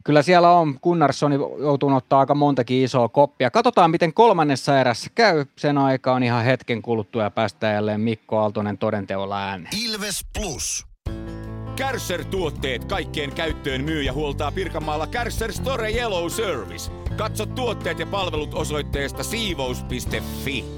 kyllä 0.04 0.22
siellä 0.22 0.50
on, 0.52 0.78
Gunnarsson 0.82 1.32
joutuu 1.58 1.94
ottaa 1.94 2.20
aika 2.20 2.34
montakin 2.34 2.84
isoa 2.84 3.08
koppia. 3.08 3.50
Katsotaan, 3.50 3.90
miten 3.90 4.14
kolmannessa 4.14 4.80
erässä 4.80 5.10
käy. 5.14 5.44
Sen 5.56 5.78
aika 5.78 6.14
on 6.14 6.22
ihan 6.22 6.44
hetken 6.44 6.82
kuluttua 6.82 7.22
ja 7.22 7.30
päästään 7.30 7.74
jälleen 7.74 8.00
Mikko 8.00 8.38
Aaltonen 8.38 8.78
todenteolla 8.78 9.38
ääneen. 9.38 9.78
Ilves 9.84 10.26
Plus. 10.38 10.86
Kärsser-tuotteet 11.76 12.84
kaikkeen 12.84 13.32
käyttöön 13.32 13.84
myy 13.84 14.02
ja 14.02 14.12
huoltaa 14.12 14.52
Pirkanmaalla 14.52 15.06
Kärsser 15.06 15.52
Store 15.52 15.90
Yellow 15.90 16.28
Service. 16.28 16.90
Katso 17.16 17.46
tuotteet 17.46 17.98
ja 17.98 18.06
palvelut 18.06 18.54
osoitteesta 18.54 19.24
siivous.fi. 19.24 20.77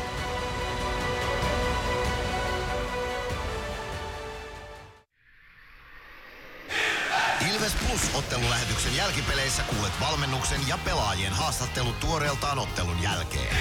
Ilves 7.61 7.75
Plus 7.87 8.15
ottelulähetyksen 8.15 8.95
jälkipeleissä 8.95 9.63
kuulet 9.63 9.93
valmennuksen 10.01 10.67
ja 10.67 10.77
pelaajien 10.77 11.33
haastattelut 11.33 11.99
tuoreeltaan 11.99 12.59
ottelun 12.59 13.01
jälkeen. 13.01 13.57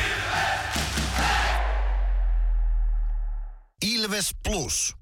Ilves 3.82 4.30
Plus. 4.42 4.96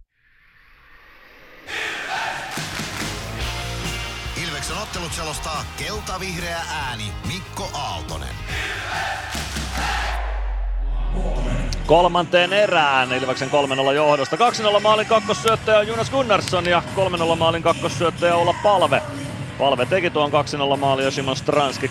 Ilveksen 4.36 4.76
ottelut 4.76 5.12
selostaa 5.12 5.64
kelta-vihreä 5.76 6.60
ääni 6.70 7.12
Mikko 7.26 7.70
Aaltonen. 7.74 8.34
Kolmanteen 11.88 12.52
erään 12.52 13.12
Ilveksen 13.12 13.50
3-0 13.90 13.92
johdosta. 13.92 14.36
2-0 14.36 14.80
maalin 14.80 15.06
kakkossyöttäjä 15.06 15.82
Jonas 15.82 16.10
Gunnarsson 16.10 16.66
ja 16.66 16.82
3-0 17.32 17.36
maalin 17.36 17.62
kakkossyöttäjä 17.62 18.36
Olla 18.36 18.54
Palve. 18.62 19.02
Palve 19.58 19.86
teki 19.86 20.10
tuon 20.10 20.30
2-0 20.74 20.76
maali 20.76 21.04
ja 21.04 21.10
Simon 21.10 21.36
Stranski 21.36 21.90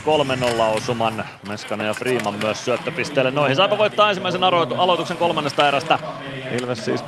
3-0 0.56 0.62
osuman. 0.62 1.26
Meskanen 1.48 1.88
ja 1.88 1.94
Freeman 1.94 2.34
myös 2.44 2.66
syöttöpisteelle 2.66 3.32
noihin. 3.32 3.56
Saipa 3.56 3.78
voittaa 3.78 4.10
ensimmäisen 4.10 4.44
aloituksen 4.78 5.18
kolmannesta 5.18 5.68
erästä. 5.68 6.00
Ilves 6.62 6.86
siis 6.86 7.02
3-0 7.02 7.06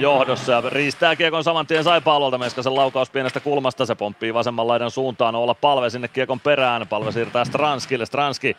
johdossa 0.00 0.52
ja 0.52 0.62
riistää 0.66 1.16
kiekon 1.16 1.44
saman 1.44 1.66
tien 1.66 1.84
Saipa 1.84 2.14
alueelta. 2.14 2.38
Meskasen 2.38 2.74
laukaus 2.74 3.10
pienestä 3.10 3.40
kulmasta. 3.40 3.86
Se 3.86 3.94
pomppii 3.94 4.34
vasemman 4.34 4.68
laidan 4.68 4.90
suuntaan. 4.90 5.34
Olla 5.34 5.54
palve 5.54 5.90
sinne 5.90 6.08
kiekon 6.08 6.40
perään. 6.40 6.88
Palve 6.88 7.12
siirtää 7.12 7.44
Stranskille. 7.44 8.06
Stranski 8.06 8.56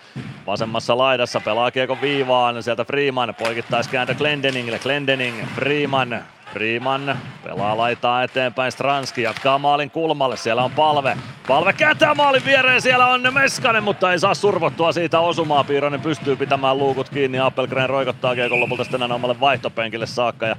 vasemmassa 0.47 0.97
laidassa 0.97 1.39
pelaa 1.39 1.71
kiekon 1.71 2.01
viivaan. 2.01 2.63
Sieltä 2.63 2.85
Freeman 2.85 3.35
poikittaiskääntö 3.35 4.15
Glendeningille. 4.15 4.79
Glendening, 4.79 5.45
Freeman, 5.55 6.23
Freeman 6.53 7.17
pelaa 7.43 7.77
laitaa 7.77 8.23
eteenpäin, 8.23 8.71
Stranski 8.71 9.21
jatkaa 9.21 9.57
maalin 9.57 9.91
kulmalle, 9.91 10.37
siellä 10.37 10.63
on 10.63 10.71
palve. 10.71 11.17
Palve 11.47 11.73
kääntää 11.73 12.15
maalin 12.15 12.45
viereen, 12.45 12.81
siellä 12.81 13.07
on 13.07 13.33
Meskanen, 13.33 13.83
mutta 13.83 14.11
ei 14.11 14.19
saa 14.19 14.33
survottua 14.33 14.91
siitä 14.91 15.19
osumaa. 15.19 15.63
Piironen 15.63 16.01
pystyy 16.01 16.35
pitämään 16.35 16.77
luukut 16.77 17.09
kiinni, 17.09 17.39
Appelgren 17.39 17.89
roikottaa 17.89 18.35
kiekon 18.35 18.59
lopulta 18.59 18.83
sitten 18.83 19.11
omalle 19.11 19.39
vaihtopenkille 19.39 20.05
saakka. 20.05 20.45
Ja 20.45 20.55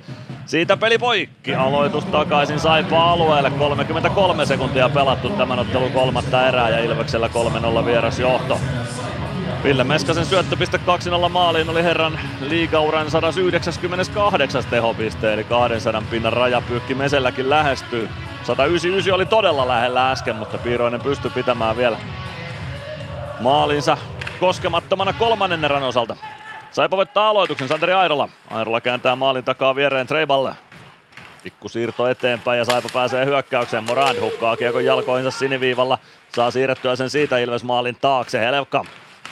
siitä 0.47 0.77
peli 0.77 0.99
poikki, 0.99 1.55
aloitus 1.55 2.05
takaisin 2.05 2.61
Saipa 2.61 3.11
alueelle, 3.11 3.51
33 3.51 4.47
sekuntia 4.47 4.89
pelattu 4.89 5.31
tämän 5.31 5.59
ottelun 5.59 5.93
kolmatta 5.93 6.49
erää 6.49 6.69
ja 6.69 6.79
Ilveksellä 6.85 7.31
3-0 7.83 7.85
vieras 7.85 8.19
johto. 8.19 8.61
Ville 9.65 9.85
Meskasen 9.85 10.27
syöttöpiste 10.27 10.81
2-0 11.27 11.29
maaliin 11.29 11.71
oli 11.71 11.83
herran 11.83 12.19
liigauran 12.41 13.11
198 13.11 14.65
tehopiste, 14.71 15.33
eli 15.33 15.45
200 15.45 16.03
pinnan 16.11 16.33
rajapyykki 16.33 16.95
Meselläkin 16.95 17.51
lähestyy. 17.51 18.09
199 18.45 19.15
oli 19.15 19.27
todella 19.27 19.69
lähellä 19.69 20.11
äsken, 20.11 20.37
mutta 20.37 20.59
Piiroinen 20.59 21.01
pystyi 21.01 21.31
pitämään 21.31 21.77
vielä 21.77 21.99
maalinsa 23.41 23.97
koskemattomana 24.41 25.13
kolmannen 25.13 25.65
erän 25.65 25.83
osalta. 25.83 26.17
Saipa 26.71 26.97
voittaa 26.97 27.29
aloituksen 27.29 27.69
Santeri 27.69 27.93
Airola. 27.93 28.29
Airola 28.51 28.81
kääntää 28.81 29.17
maalin 29.17 29.45
takaa 29.45 29.75
viereen 29.77 30.07
Treiballe. 30.07 30.55
Pikku 31.43 31.69
siirto 31.69 32.09
eteenpäin 32.09 32.59
ja 32.59 32.65
Saipa 32.65 32.89
pääsee 32.93 33.27
hyökkäykseen. 33.27 33.85
Morand 33.85 34.21
hukkaa 34.21 34.57
kiekon 34.57 34.85
jalkoihinsa 34.85 35.39
siniviivalla. 35.39 35.99
Saa 36.35 36.51
siirrettyä 36.51 36.97
sen 36.97 37.11
siitä 37.11 37.39
Ilves 37.39 37.65
maalin 37.65 37.97
taakse. 38.01 38.41
Helevka 38.41 38.85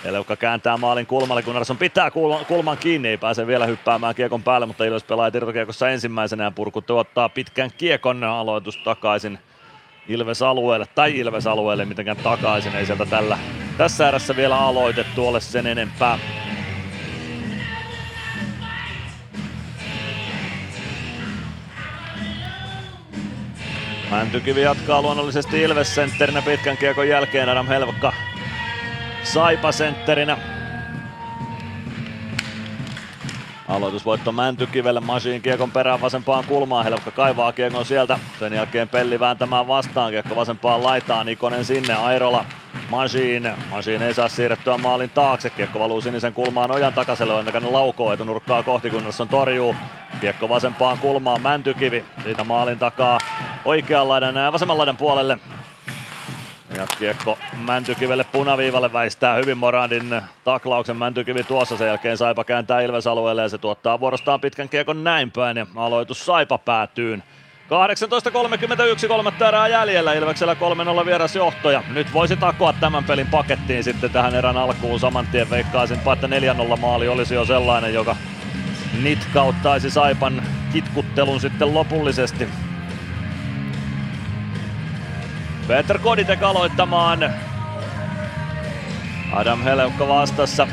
Eleuka 0.05 0.37
kääntää 0.37 0.77
maalin 0.77 1.07
kulmalle, 1.07 1.43
kun 1.43 1.57
Arson 1.57 1.79
pitää 1.79 2.11
kulman 2.49 2.79
kiinni, 2.79 3.09
ei 3.09 3.17
pääse 3.17 3.47
vielä 3.47 3.67
hyppäämään 3.67 4.15
kiekon 4.15 4.43
päälle, 4.43 4.67
mutta 4.67 4.85
Ilves 4.85 5.05
pelaa 5.05 5.31
tirtokiekossa 5.31 5.91
ensimmäisenä. 5.91 6.45
Ja 6.45 6.51
Purku 6.51 6.83
tuottaa 6.83 7.29
pitkän 7.29 7.70
kiekon 7.79 8.25
aloitus 8.25 8.77
takaisin 8.77 9.39
Ilves-alueelle, 10.09 10.87
tai 10.95 11.19
Ilves-alueelle 11.19 11.85
mitenkään 11.85 12.17
takaisin, 12.17 12.77
ei 12.77 12.87
sieltä 12.87 13.07
tällä, 13.07 13.39
tässä 13.79 14.09
erässä 14.09 14.37
vielä 14.37 14.59
aloitettu 14.59 15.29
ole 15.29 15.41
sen 15.41 15.67
enempää. 15.67 16.19
Mäntykivi 24.11 24.62
jatkaa 24.62 25.03
luonnollisesti 25.03 25.62
Ilves 25.62 25.95
sentterinä 25.95 26.43
pitkän 26.43 26.77
kiekon 26.77 27.09
jälkeen. 27.09 27.49
Adam 27.49 27.67
Helvokka 27.67 28.12
Saipa 29.23 29.73
sentterinä. 29.73 30.37
Aloitusvoitto 33.69 34.33
Mäntykivelle, 34.33 35.01
Masiin 35.01 35.43
kiekon 35.43 35.71
perään 35.71 36.01
vasempaan 36.01 36.45
kulmaan, 36.45 36.85
Helpka 36.85 37.11
kaivaa 37.11 37.53
kiekon 37.53 37.85
sieltä, 37.85 38.19
sen 38.39 38.53
jälkeen 38.53 38.89
Pelli 38.89 39.21
vääntämään 39.21 39.69
vastaan, 39.69 40.11
kiekko 40.11 40.37
vasempaan 40.37 40.83
laitaan, 40.85 41.29
Ikonen 41.29 41.65
sinne, 41.65 41.95
Airola, 41.95 42.45
Masiin, 42.91 43.53
Masiin 43.71 44.03
ei 44.03 44.15
saa 44.15 44.29
siirrettyä 44.29 44.79
maalin 44.79 45.11
taakse, 45.11 45.51
kiekko 45.51 45.79
valuu 45.79 46.01
sinisen 46.01 46.33
kulmaan 46.33 46.71
ojan 46.71 46.93
takaselle, 46.93 47.35
on 47.35 47.73
laukoo, 47.73 48.13
etunurkkaa 48.13 48.63
kohti, 48.63 48.93
on 49.21 49.29
torjuu, 49.29 49.77
kiekko 50.21 50.49
vasempaan 50.49 50.99
kulmaan, 50.99 51.43
Mäntykivi, 51.43 52.05
siitä 52.25 52.45
maalin 52.45 52.79
takaa 52.79 53.19
oikean 53.65 54.09
laidan 54.09 54.53
vasemman 54.53 54.79
laidan 54.79 54.97
puolelle, 54.97 55.39
ja 56.77 56.87
kiekko 56.99 57.39
Mäntykivelle 57.57 58.25
punaviivalle 58.25 58.93
väistää 58.93 59.35
hyvin 59.35 59.59
Morandin 59.59 60.23
taklauksen. 60.45 60.97
Mäntykivi 60.97 61.45
tuossa 61.45 61.77
sen 61.77 61.87
jälkeen 61.87 62.17
Saipa 62.17 62.45
kääntää 62.45 62.81
Ilves 62.81 63.05
ja 63.43 63.49
se 63.49 63.59
tuottaa 63.59 64.01
vuorostaan 64.01 64.41
pitkän 64.41 64.69
kiekon 64.69 65.05
näin 65.05 65.31
päin 65.31 65.57
ja 65.57 65.67
aloitus 65.77 66.27
Saipa 66.27 66.59
päätyy. 66.59 67.23
18.31 69.03 69.09
kolmatta 69.09 69.49
erää 69.49 69.69
jäljellä, 69.69 70.13
Ilveksellä 70.13 70.57
3-0 71.03 71.07
vieras 71.07 71.37
johtoja. 71.37 71.83
Nyt 71.93 72.13
voisi 72.13 72.37
takoa 72.37 72.73
tämän 72.73 73.05
pelin 73.05 73.27
pakettiin 73.27 73.85
sitten 73.85 74.11
tähän 74.11 74.35
erän 74.35 74.57
alkuun 74.57 75.01
saman 75.01 75.27
tien 75.27 75.51
veikkaisin, 75.51 75.99
että 75.99 76.27
4-0 76.75 76.77
maali 76.77 77.09
olisi 77.09 77.35
jo 77.35 77.45
sellainen, 77.45 77.95
joka 77.95 78.17
nitkauttaisi 79.03 79.91
Saipan 79.91 80.43
kitkuttelun 80.73 81.41
sitten 81.41 81.75
lopullisesti. 81.75 82.49
Peter 85.71 85.99
Koditek 85.99 86.43
aloittamaan. 86.43 87.35
Adam 89.33 89.63
Heleukka 89.63 90.09
vastassa. 90.09 90.69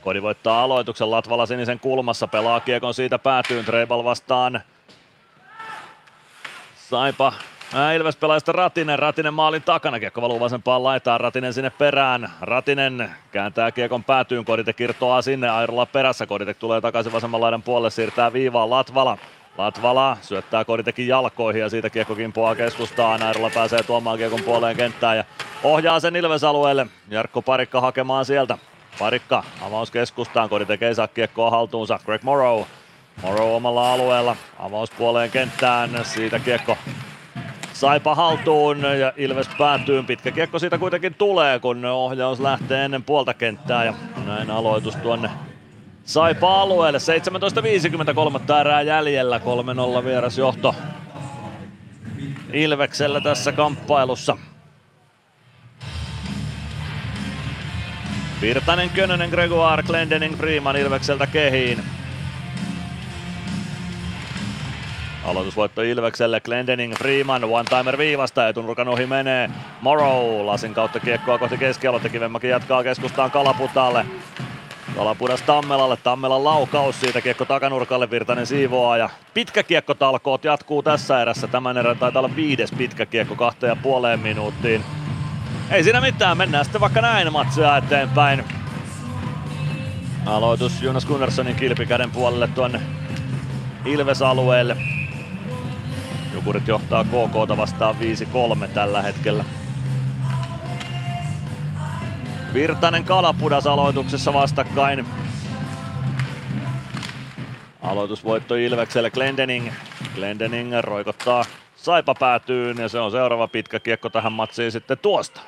Kodi 0.00 0.22
voittaa 0.22 0.62
aloituksen 0.62 1.10
Latvala 1.10 1.46
sinisen 1.46 1.80
kulmassa, 1.80 2.28
pelaa 2.28 2.60
kiekon 2.60 2.94
siitä 2.94 3.18
päätyyn, 3.18 3.64
Treibal 3.64 4.04
vastaan. 4.04 4.60
Saipa 6.76 7.32
Ilves 7.96 8.16
pelaa 8.16 8.38
sitten 8.38 8.54
Ratinen, 8.54 8.98
Ratinen 8.98 9.34
maalin 9.34 9.62
takana, 9.62 10.00
kiekko 10.00 10.22
valuu 10.22 10.40
vasempaan 10.40 10.82
laitaan, 10.82 11.20
Ratinen 11.20 11.52
sinne 11.52 11.70
perään, 11.70 12.30
Ratinen 12.40 13.10
kääntää 13.32 13.72
kiekon 13.72 14.04
päätyyn, 14.04 14.44
Kodite 14.44 14.72
kirtoaa 14.72 15.22
sinne, 15.22 15.48
Airola 15.48 15.86
perässä, 15.86 16.26
Kodite 16.26 16.54
tulee 16.54 16.80
takaisin 16.80 17.12
vasemman 17.12 17.40
laidan 17.40 17.62
puolelle, 17.62 17.90
siirtää 17.90 18.32
viivaan 18.32 18.70
Latvala, 18.70 19.18
Latvala 19.58 20.16
syöttää 20.20 20.64
Koditekin 20.64 21.08
jalkoihin 21.08 21.60
ja 21.60 21.68
siitä 21.68 21.90
kiekko 21.90 22.14
kimpoaa 22.14 22.54
keskustaan. 22.54 23.22
Airola 23.22 23.50
pääsee 23.54 23.82
tuomaan 23.82 24.18
kiekon 24.18 24.42
puoleen 24.42 24.76
kenttään 24.76 25.16
ja 25.16 25.24
ohjaa 25.64 26.00
sen 26.00 26.16
Ilves-alueelle. 26.16 26.86
Jarkko 27.08 27.42
Parikka 27.42 27.80
hakemaan 27.80 28.24
sieltä. 28.24 28.58
Parikka 28.98 29.44
avaus 29.60 29.90
keskustaan, 29.90 30.48
Kodite 30.48 30.78
ei 30.80 30.94
saa 30.94 31.08
kiekkoa 31.08 31.50
haltuunsa. 31.50 31.98
Greg 32.04 32.22
Morrow. 32.22 32.62
Morrow 33.22 33.54
omalla 33.54 33.92
alueella, 33.92 34.36
avaus 34.58 34.90
puoleen 34.90 35.30
kenttään, 35.30 35.90
siitä 36.04 36.38
kiekko 36.38 36.76
Saipa 37.80 38.14
haltuun 38.14 38.80
ja 38.98 39.12
Ilves 39.16 39.48
päätyy. 39.58 40.02
Pitkä 40.02 40.30
kiekko 40.30 40.58
siitä 40.58 40.78
kuitenkin 40.78 41.14
tulee, 41.14 41.58
kun 41.58 41.84
ohjaus 41.84 42.40
lähtee 42.40 42.84
ennen 42.84 43.02
puolta 43.02 43.34
kenttää 43.34 43.84
ja 43.84 43.94
näin 44.26 44.50
aloitus 44.50 44.96
tuonne 44.96 45.30
Saipa 46.04 46.62
alueelle. 46.62 46.98
17.53 48.48 48.60
erää 48.60 48.82
jäljellä, 48.82 49.40
3-0 50.00 50.04
vieras 50.04 50.38
johto. 50.38 50.74
Ilveksellä 52.52 53.20
tässä 53.20 53.52
kamppailussa. 53.52 54.36
Virtanen, 58.40 58.90
Könönen, 58.90 59.30
Gregoire, 59.30 59.82
Glendening, 59.82 60.36
Freeman 60.36 60.76
Ilvekseltä 60.76 61.26
kehiin. 61.26 61.78
Aloitusvoitto 65.24 65.82
Ilvekselle, 65.82 66.40
Glendening, 66.40 66.94
Freeman, 66.94 67.44
one-timer 67.44 67.98
viivasta, 67.98 68.48
etunurkan 68.48 68.88
ohi 68.88 69.06
menee. 69.06 69.50
Morrow, 69.80 70.46
lasin 70.46 70.74
kautta 70.74 71.00
kiekkoa 71.00 71.38
kohti 71.38 71.58
keskialuetta, 71.58 72.08
Kivenmäki 72.08 72.48
jatkaa 72.48 72.82
keskustaan 72.82 73.30
Kalaputalle. 73.30 74.06
Kalapudas 74.96 75.42
Tammelalle, 75.42 75.96
Tammelan 75.96 76.44
laukaus 76.44 77.00
siitä 77.00 77.20
kiekko 77.20 77.44
takanurkalle, 77.44 78.10
Virtanen 78.10 78.46
siivoaa 78.46 78.96
ja 78.96 79.10
pitkä 79.34 79.62
kiekko 79.62 79.94
talkoot 79.94 80.44
jatkuu 80.44 80.82
tässä 80.82 81.22
erässä. 81.22 81.46
Tämän 81.46 81.78
erän 81.78 81.98
taitaa 81.98 82.20
olla 82.20 82.36
viides 82.36 82.72
pitkä 82.72 83.06
kiekko 83.06 83.34
kahteen 83.34 83.70
ja 83.70 83.76
puoleen 83.76 84.20
minuuttiin. 84.20 84.84
Ei 85.70 85.84
siinä 85.84 86.00
mitään, 86.00 86.36
mennään 86.36 86.64
sitten 86.64 86.80
vaikka 86.80 87.00
näin 87.00 87.32
matsia 87.32 87.76
eteenpäin. 87.76 88.44
Aloitus 90.26 90.82
Jonas 90.82 91.06
Gunnarssonin 91.06 91.56
kilpikäden 91.56 92.10
puolelle 92.10 92.48
tuonne 92.48 92.80
Ilves-alueelle. 93.84 94.76
Jukurit 96.34 96.68
johtaa 96.68 97.04
KK 97.04 97.56
vastaan 97.56 97.94
5-3 98.64 98.68
tällä 98.68 99.02
hetkellä. 99.02 99.44
Virtanen 102.54 103.04
Kalapudas 103.04 103.66
aloituksessa 103.66 104.32
vastakkain. 104.32 105.06
Aloitusvoitto 107.82 108.54
Ilvekselle 108.54 109.10
Glendening. 109.10 109.70
Glendening 110.14 110.72
roikottaa 110.80 111.44
Saipa 111.76 112.14
päätyyn 112.14 112.76
ja 112.78 112.88
se 112.88 112.98
on 113.00 113.10
seuraava 113.10 113.48
pitkä 113.48 113.80
kiekko 113.80 114.10
tähän 114.10 114.32
matsiin 114.32 114.72
sitten 114.72 114.98
tuosta. 114.98 115.40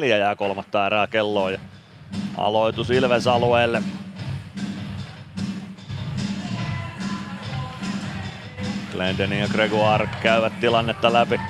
17.24 0.00 0.04
jää 0.04 0.36
kolmatta 0.36 0.86
erää 0.86 1.06
kelloon 1.06 1.52
ja 1.52 1.58
aloitus 2.36 2.90
Ilves 2.90 3.26
alueelle. 3.26 3.82
Glendening 8.96 9.40
ja 9.42 9.48
Gregoire 9.48 10.06
käyvät 10.20 10.60
tilannetta 10.60 11.12
läpi. 11.12 11.40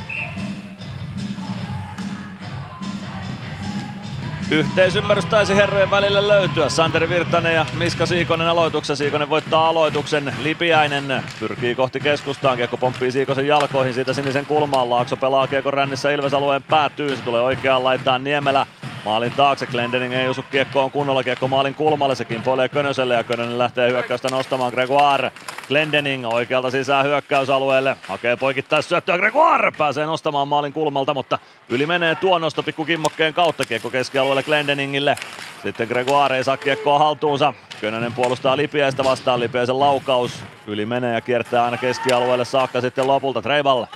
Yhteisymmärrys 4.51 5.25
taisi 5.25 5.57
herrojen 5.57 5.91
välillä 5.91 6.29
löytyä. 6.29 6.69
Santeri 6.69 7.09
Virtanen 7.09 7.55
ja 7.55 7.67
Miska 7.79 8.07
Siikonen 8.07 8.49
aloituksessa. 8.49 8.97
Siikonen 8.97 9.31
voittaa 9.31 9.69
aloituksen. 9.69 10.35
Lipiäinen 10.43 11.23
pyrkii 11.41 11.75
kohti 11.75 12.01
keskustaan. 12.01 12.57
Kiekko 12.57 12.77
pomppii 12.77 13.13
Siikosen 13.13 13.47
jalkoihin 13.47 13.95
siitä 13.95 14.13
sinisen 14.13 14.47
kulmaan. 14.47 14.91
Laakso 14.91 15.17
pelaa 15.17 15.47
Kiekko 15.47 15.71
rännissä 15.71 16.11
Ilves-alueen 16.11 16.63
päätyy. 16.63 17.17
Se 17.17 17.23
tulee 17.23 17.43
oikeaan 17.43 17.85
laitaan 17.85 18.25
Niemelä. 18.25 18.67
Maalin 19.07 19.33
taakse, 19.33 19.67
Glendening 19.67 20.15
ei 20.15 20.29
osu 20.29 20.45
kiekkoon 20.51 20.91
kunnolla, 20.91 21.23
kiekko 21.23 21.49
maalin 21.49 21.75
kulmalle, 21.75 22.15
se 22.15 22.25
kimpoilee 22.25 22.69
Könöselle 22.69 23.15
ja 23.15 23.25
Könönen 23.25 23.59
lähtee 23.59 23.91
hyökkäystä 23.91 24.29
nostamaan 24.29 24.73
Gregoire. 24.73 25.33
Glendening 25.69 26.27
oikealta 26.27 26.71
sisään 26.71 27.05
hyökkäysalueelle, 27.05 27.97
hakee 28.09 28.37
poikittais 28.37 28.89
syöttöä, 28.89 29.19
Gregoire 29.19 29.71
pääsee 29.79 30.07
nostamaan 30.07 30.49
maalin 30.49 30.73
kulmalta, 30.73 31.15
mutta 31.15 31.39
yli 31.69 31.87
menee 31.87 32.15
tuon 32.15 32.41
nosto 32.41 32.63
pikku 32.63 32.85
kimmokkeen 32.85 33.35
kautta, 33.35 33.65
kiekko 33.65 33.91
keskialueelle 33.91 34.36
Glendeningille. 34.43 35.17
Sitten 35.63 35.89
Gregoire 35.89 36.43
saa 36.43 36.57
kiekkoa 36.57 36.99
haltuunsa, 36.99 37.55
Könönen 37.81 38.13
puolustaa 38.13 38.57
Lipiäistä 38.57 39.05
vastaan, 39.05 39.41
Lipiäisen 39.41 39.81
laukaus 39.81 40.45
yli 40.67 40.87
menee 40.87 41.15
ja 41.15 41.21
kiertää 41.21 41.65
aina 41.65 41.77
keskialueelle 41.77 42.45
saakka 42.45 42.81
sitten 42.81 43.07
lopulta 43.07 43.43
Treibal. 43.43 43.87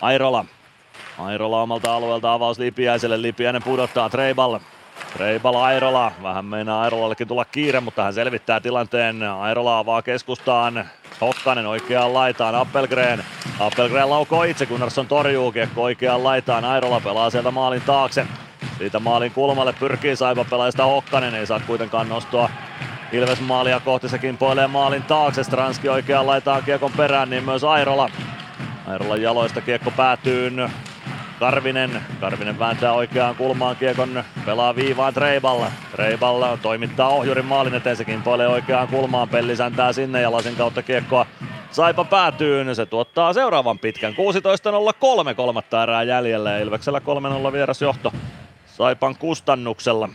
Airola 0.00 0.44
Airola 1.18 1.62
omalta 1.62 1.94
alueelta 1.94 2.32
avaus 2.32 2.58
Lipiäiselle, 2.58 3.22
Lipiäinen 3.22 3.62
pudottaa 3.62 4.10
Treibal. 4.10 4.58
Treibal 5.16 5.54
Airola, 5.54 6.12
vähän 6.22 6.44
meinaa 6.44 6.82
Airolallekin 6.82 7.28
tulla 7.28 7.44
kiire, 7.44 7.80
mutta 7.80 8.02
hän 8.02 8.14
selvittää 8.14 8.60
tilanteen. 8.60 9.22
Airola 9.22 9.78
avaa 9.78 10.02
keskustaan, 10.02 10.90
Hokkanen 11.20 11.66
oikeaan 11.66 12.14
laitaan, 12.14 12.54
Appelgren. 12.54 13.24
Appelgren 13.60 14.10
laukoo 14.10 14.42
itse, 14.42 14.66
Gunnarsson 14.66 15.06
torjuu 15.06 15.52
kiekko 15.52 15.82
oikeaan 15.82 16.24
laitaan, 16.24 16.64
Airola 16.64 17.00
pelaa 17.00 17.30
sieltä 17.30 17.50
maalin 17.50 17.82
taakse. 17.82 18.26
Siitä 18.78 19.00
maalin 19.00 19.32
kulmalle 19.32 19.72
pyrkii 19.72 20.16
Saipa 20.16 20.44
pelaajista 20.44 20.84
Hokkanen, 20.84 21.34
ei 21.34 21.46
saa 21.46 21.60
kuitenkaan 21.66 22.08
nostoa 22.08 22.50
Ilves 23.12 23.40
maalia 23.40 23.80
kohti, 23.80 24.08
se 24.08 24.18
kimpoilee 24.18 24.66
maalin 24.66 25.02
taakse, 25.02 25.44
Stranski 25.44 25.88
oikeaan 25.88 26.26
laitaan 26.26 26.62
kiekon 26.62 26.92
perään, 26.92 27.30
niin 27.30 27.44
myös 27.44 27.64
Airola. 27.64 28.10
Airolan 28.86 29.22
jaloista 29.22 29.60
kiekko 29.60 29.90
päätyy 29.90 30.52
Karvinen. 31.38 32.02
Karvinen 32.20 32.58
vääntää 32.58 32.92
oikeaan 32.92 33.36
kulmaan 33.36 33.76
kiekon, 33.76 34.24
pelaa 34.46 34.76
viivaan 34.76 35.14
Treiballa. 35.14 35.66
Treiballa 35.92 36.58
toimittaa 36.62 37.08
ohjurin 37.08 37.44
maalin 37.44 37.74
eteen, 37.74 37.96
se 37.96 38.04
kimpoilee 38.04 38.48
oikeaan 38.48 38.88
kulmaan, 38.88 39.28
Pelli 39.28 39.56
säntää 39.56 39.92
sinne 39.92 40.20
ja 40.20 40.32
lasin 40.32 40.56
kautta 40.56 40.82
kiekkoa 40.82 41.26
Saipa 41.70 42.04
päätyy, 42.04 42.74
se 42.74 42.86
tuottaa 42.86 43.32
seuraavan 43.32 43.78
pitkän. 43.78 44.12
16.03 44.12 45.34
kolmatta 45.34 45.82
erää 45.82 46.02
jäljellä 46.02 46.50
ja 46.50 46.58
Ilveksellä 46.58 47.00
3-0 47.48 47.52
vierasjohto 47.52 48.12
Saipan 48.76 49.16
kustannuksella. 49.16 50.08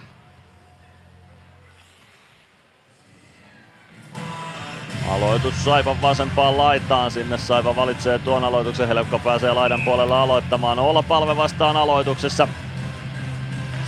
Aloitus 5.10 5.64
Saipan 5.64 6.02
vasempaan 6.02 6.58
laitaan, 6.58 7.12
sinne 7.12 7.38
Saipa 7.38 7.76
valitsee 7.76 8.20
tuon 8.20 8.44
aloituksen, 8.44 8.88
Helpka 8.88 9.20
pääsee 9.20 9.54
laidan 9.54 9.82
puolella 9.82 10.22
aloittamaan. 10.22 10.80
Olla 10.80 11.04
palve 11.04 11.38
vastaan 11.38 11.78
aloituksessa. 11.78 12.48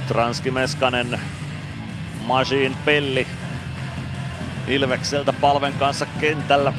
Stranski 0.03 0.51
Meskanen, 0.51 1.19
Machine 2.21 2.75
Pelli 2.85 3.27
Ilvekseltä 4.67 5.33
palven 5.33 5.73
kanssa 5.73 6.05
kentällä. 6.05 6.73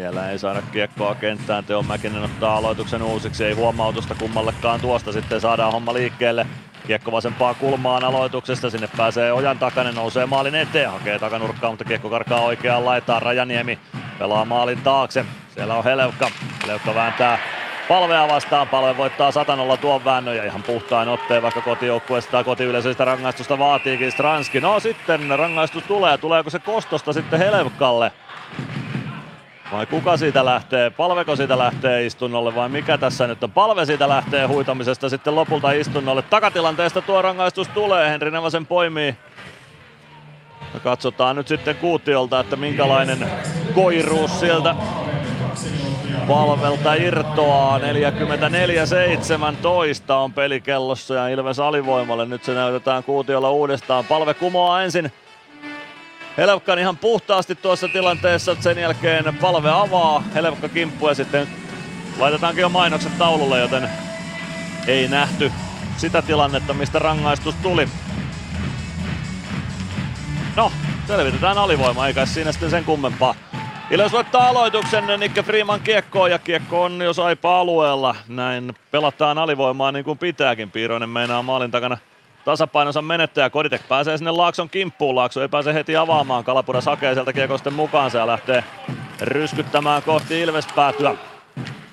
Vielä 0.00 0.30
ei 0.30 0.38
saada 0.38 0.62
kiekkoa 0.62 1.14
kenttään. 1.14 1.64
Teo 1.64 1.82
Mäkinen 1.82 2.22
ottaa 2.22 2.56
aloituksen 2.56 3.02
uusiksi. 3.02 3.44
Ei 3.44 3.52
huomautusta 3.52 4.14
kummallekaan 4.14 4.80
tuosta. 4.80 5.12
Sitten 5.12 5.40
saadaan 5.40 5.72
homma 5.72 5.94
liikkeelle. 5.94 6.46
Kiekko 6.86 7.12
vasempaa 7.12 7.54
kulmaan 7.54 8.04
aloituksesta, 8.04 8.70
sinne 8.70 8.88
pääsee 8.96 9.32
Ojan 9.32 9.58
takainen, 9.58 9.94
nousee 9.94 10.26
maalin 10.26 10.54
eteen, 10.54 10.90
hakee 10.90 11.18
takanurkkaa, 11.18 11.70
mutta 11.70 11.84
kiekko 11.84 12.10
karkaa 12.10 12.40
oikeaan 12.40 12.84
laitaan. 12.84 13.22
Rajaniemi 13.22 13.78
pelaa 14.18 14.44
maalin 14.44 14.82
taakse, 14.82 15.24
siellä 15.54 15.74
on 15.74 15.84
Helevka, 15.84 16.30
Helevka 16.62 16.94
vääntää 16.94 17.38
palvea 17.88 18.28
vastaan, 18.28 18.68
palve 18.68 18.96
voittaa 18.96 19.30
satanolla 19.30 19.76
tuon 19.76 20.04
väännön 20.04 20.36
ja 20.36 20.44
ihan 20.44 20.62
puhtain 20.62 21.08
otteen, 21.08 21.42
vaikka 21.42 21.60
kotijoukkueesta 21.60 22.30
tai 22.32 22.44
kotiyleisöistä 22.44 23.04
rangaistusta 23.04 23.58
vaatiikin 23.58 24.12
Stranski. 24.12 24.60
No 24.60 24.80
sitten 24.80 25.38
rangaistus 25.38 25.84
tulee, 25.84 26.18
tuleeko 26.18 26.50
se 26.50 26.58
kostosta 26.58 27.12
sitten 27.12 27.38
Helevkalle? 27.38 28.12
Vai 29.72 29.86
kuka 29.86 30.16
siitä 30.16 30.44
lähtee? 30.44 30.90
Palveko 30.90 31.36
siitä 31.36 31.58
lähtee 31.58 32.06
istunnolle 32.06 32.54
vai 32.54 32.68
mikä 32.68 32.98
tässä 32.98 33.26
nyt 33.26 33.44
on? 33.44 33.52
Palve 33.52 33.86
siitä 33.86 34.08
lähtee 34.08 34.46
huitamisesta 34.46 35.08
sitten 35.08 35.34
lopulta 35.34 35.72
istunnolle. 35.72 36.22
Takatilanteesta 36.22 37.02
tuo 37.02 37.22
rangaistus 37.22 37.68
tulee. 37.68 38.10
Henri 38.10 38.30
Nevasen 38.30 38.66
poimii. 38.66 39.16
Ja 40.74 40.80
katsotaan 40.80 41.36
nyt 41.36 41.48
sitten 41.48 41.76
Kuutiolta, 41.76 42.40
että 42.40 42.56
minkälainen 42.56 43.26
koiruus 43.74 44.40
sieltä 44.40 44.74
palvelta 46.28 46.94
irtoaa. 46.94 47.78
44-17 47.78 47.82
on 50.12 50.32
pelikellossa 50.32 51.14
ja 51.14 51.28
Ilves 51.28 51.58
alivoimalle. 51.58 52.26
Nyt 52.26 52.44
se 52.44 52.54
näytetään 52.54 53.04
Kuutiolla 53.04 53.50
uudestaan. 53.50 54.04
Palve 54.04 54.34
kumoaa 54.34 54.82
ensin 54.82 55.12
Helvkan 56.36 56.78
ihan 56.78 56.96
puhtaasti 56.96 57.54
tuossa 57.54 57.88
tilanteessa, 57.88 58.56
sen 58.60 58.78
jälkeen 58.78 59.38
palve 59.40 59.70
avaa, 59.70 60.22
Helvkka 60.34 60.68
kimppu 60.68 61.08
ja 61.08 61.14
sitten 61.14 61.48
laitetaankin 62.18 62.62
jo 62.62 62.68
mainokset 62.68 63.18
taululle, 63.18 63.58
joten 63.58 63.88
ei 64.86 65.08
nähty 65.08 65.52
sitä 65.96 66.22
tilannetta, 66.22 66.74
mistä 66.74 66.98
rangaistus 66.98 67.54
tuli. 67.54 67.88
No, 70.56 70.72
selvitetään 71.06 71.58
alivoima, 71.58 72.06
eikä 72.06 72.26
siinä 72.26 72.52
sitten 72.52 72.70
sen 72.70 72.84
kummempaa. 72.84 73.34
Ilves 73.90 74.12
voittaa 74.12 74.48
aloituksen, 74.48 75.04
Nikke 75.20 75.42
Freeman 75.42 75.80
kiekkoon 75.80 76.30
ja 76.30 76.38
kiekko 76.38 76.84
on 76.84 77.02
jo 77.02 77.12
saipa 77.12 77.60
alueella. 77.60 78.14
Näin 78.28 78.74
pelataan 78.90 79.38
alivoimaa 79.38 79.92
niin 79.92 80.04
kuin 80.04 80.18
pitääkin. 80.18 80.70
Piiroinen 80.70 81.08
meinaa 81.08 81.42
maalin 81.42 81.70
takana 81.70 81.98
tasapainonsa 82.44 83.02
menettäjä. 83.02 83.50
Koditek 83.50 83.88
pääsee 83.88 84.16
sinne 84.18 84.30
Laakson 84.30 84.70
kimppuun. 84.70 85.14
Laakso 85.14 85.42
ei 85.42 85.48
pääse 85.48 85.74
heti 85.74 85.96
avaamaan. 85.96 86.44
Kalapudas 86.44 86.86
hakee 86.86 87.14
sieltä 87.14 87.32
kiekosten 87.32 87.72
mukaan 87.72 88.10
ja 88.14 88.26
lähtee 88.26 88.64
ryskyttämään 89.20 90.02
kohti 90.02 90.40
Ilves 90.40 90.66
päätyä. 90.76 91.14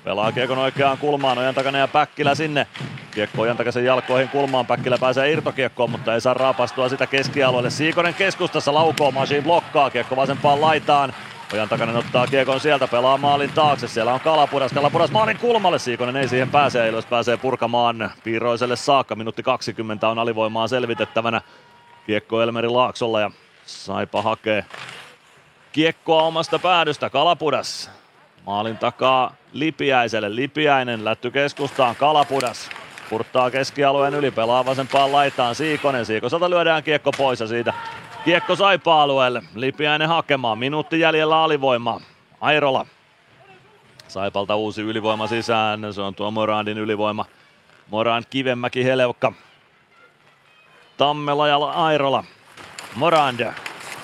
Pelaa 0.04 0.32
kiekon 0.32 0.58
oikeaan 0.58 0.98
kulmaan, 0.98 1.38
Ojan 1.38 1.54
takana 1.54 1.78
ja 1.78 1.88
Päkkilä 1.88 2.34
sinne. 2.34 2.66
Kiekko 3.10 3.42
Ojan 3.42 3.56
takaisen 3.56 3.84
jalkoihin 3.84 4.28
kulmaan, 4.28 4.66
Päkkilä 4.66 4.98
pääsee 4.98 5.32
irtokiekkoon, 5.32 5.90
mutta 5.90 6.14
ei 6.14 6.20
saa 6.20 6.34
raapastua 6.34 6.88
sitä 6.88 7.06
keskialueelle. 7.06 7.70
Siikonen 7.70 8.14
keskustassa 8.14 8.74
laukoo, 8.74 9.10
Masiin 9.10 9.44
blokkaa, 9.44 9.90
kiekko 9.90 10.16
vasempaan 10.16 10.60
laitaan. 10.60 11.12
Ojan 11.52 11.68
takana 11.68 11.98
ottaa 11.98 12.26
kiekon 12.26 12.60
sieltä, 12.60 12.88
pelaa 12.88 13.16
maalin 13.16 13.52
taakse. 13.52 13.88
Siellä 13.88 14.14
on 14.14 14.20
Kalapudas, 14.20 14.72
Kalapudas 14.72 15.10
maalin 15.10 15.38
kulmalle. 15.38 15.78
Siikonen 15.78 16.16
ei 16.16 16.28
siihen 16.28 16.50
pääse, 16.50 16.88
Ilves 16.88 17.06
pääsee 17.06 17.36
purkamaan 17.36 18.10
Piiroiselle 18.24 18.76
saakka. 18.76 19.14
Minuutti 19.14 19.42
20 19.42 20.08
on 20.08 20.18
alivoimaa 20.18 20.68
selvitettävänä. 20.68 21.40
Kiekko 22.06 22.42
Elmeri 22.42 22.68
Laaksolla 22.68 23.20
ja 23.20 23.30
Saipa 23.66 24.22
hakee 24.22 24.64
kiekkoa 25.72 26.22
omasta 26.22 26.58
päädystä. 26.58 27.10
Kalapudas 27.10 27.90
maalin 28.46 28.78
takaa 28.78 29.34
Lipiäiselle. 29.52 30.36
Lipiäinen 30.36 31.04
lätty 31.04 31.30
keskustaan. 31.30 31.96
Kalapudas 31.96 32.70
purttaa 33.10 33.50
keskialueen 33.50 34.14
yli, 34.14 34.30
pelaa 34.30 34.66
vasempaan 34.66 35.12
laitaan 35.12 35.54
Siikonen. 35.54 36.06
Siikoselta 36.06 36.50
lyödään 36.50 36.82
kiekko 36.82 37.10
pois 37.12 37.40
ja 37.40 37.46
siitä 37.46 37.74
kiekko 38.24 38.56
Saipa-alueelle. 38.56 39.42
Lipiäinen 39.54 40.08
hakemaan. 40.08 40.58
Minuutti 40.58 41.00
jäljellä 41.00 41.42
alivoimaa. 41.42 42.00
Airola. 42.40 42.86
Saipalta 44.08 44.56
uusi 44.56 44.82
ylivoima 44.82 45.26
sisään. 45.26 45.94
Se 45.94 46.00
on 46.00 46.14
tuo 46.14 46.30
Morandin 46.30 46.78
ylivoima. 46.78 47.24
Morand, 47.90 48.24
Kivemäki, 48.30 48.84
Helevka. 48.84 49.32
Tammela 50.96 51.48
ja 51.48 51.56
Airola. 51.56 52.24
Morand. 52.94 53.52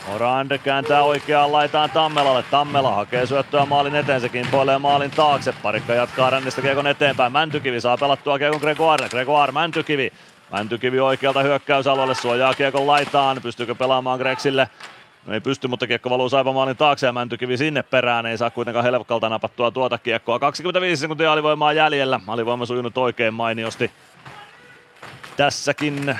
Morand 0.08 0.58
kääntää 0.58 1.02
oikeaan 1.02 1.52
laitaan 1.52 1.90
Tammelalle. 1.90 2.44
Tammela 2.50 2.94
hakee 2.94 3.26
syöttöä 3.26 3.66
maalin 3.66 3.94
eteen, 3.94 4.20
se 4.20 4.28
kimpoilee 4.28 4.78
maalin 4.78 5.10
taakse. 5.10 5.54
Parikka 5.62 5.94
jatkaa 5.94 6.30
rännistä 6.30 6.62
kiekon 6.62 6.86
eteenpäin. 6.86 7.32
Mäntykivi 7.32 7.80
saa 7.80 7.96
pelattua 7.96 8.38
kiekon 8.38 8.60
Gregoire. 8.60 9.08
Gregoire, 9.08 9.52
Mäntykivi. 9.52 10.12
Mäntykivi 10.50 11.00
oikealta 11.00 11.42
hyökkäysalueelle, 11.42 12.14
suojaa 12.14 12.54
kiekon 12.54 12.86
laitaan. 12.86 13.42
Pystyykö 13.42 13.74
pelaamaan 13.74 14.18
Greksille? 14.18 14.68
No 15.26 15.34
ei 15.34 15.40
pysty, 15.40 15.68
mutta 15.68 15.86
kiekko 15.86 16.10
valuu 16.10 16.28
Saipamaalin 16.28 16.76
taakse 16.76 17.06
ja 17.06 17.12
Mäntykivi 17.12 17.56
sinne 17.56 17.82
perään. 17.82 18.26
Ei 18.26 18.38
saa 18.38 18.50
kuitenkaan 18.50 18.84
Helvkalta 18.84 19.28
napattua 19.28 19.70
tuota 19.70 19.98
kiekkoa. 19.98 20.38
25 20.38 21.00
sekuntia 21.00 21.32
alivoimaa 21.32 21.72
jäljellä. 21.72 22.20
Alivoima 22.26 22.66
sujunut 22.66 22.98
oikein 22.98 23.34
mainiosti. 23.34 23.90
Tässäkin 25.36 26.18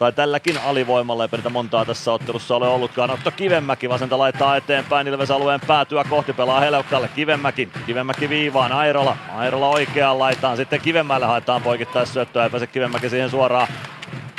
tai 0.00 0.12
tälläkin 0.12 0.58
alivoimalla 0.66 1.24
ei 1.24 1.28
perätä 1.28 1.48
montaa 1.48 1.84
tässä 1.84 2.12
ottelussa 2.12 2.56
ole 2.56 2.68
ollutkaan. 2.68 3.10
Otto 3.10 3.30
Kivemäki 3.30 3.88
vasenta 3.88 4.18
laittaa 4.18 4.56
eteenpäin 4.56 5.08
Ilves 5.08 5.30
alueen 5.30 5.60
päätyä 5.66 6.04
kohti, 6.04 6.32
pelaa 6.32 6.60
Helevkalle. 6.60 7.08
Kivemäki, 7.08 7.68
Kivemäki 7.86 8.28
viivaan, 8.28 8.72
Airola, 8.72 9.16
Airola 9.36 9.68
oikeaan 9.68 10.18
laitaan, 10.18 10.56
sitten 10.56 10.80
Kivemäelle 10.80 11.26
haetaan 11.26 11.62
poikittaisyöttöä, 11.62 12.44
ei 12.44 12.50
pääse 12.50 12.66
Kivemäki 12.66 13.10
siihen 13.10 13.30
suoraan. 13.30 13.68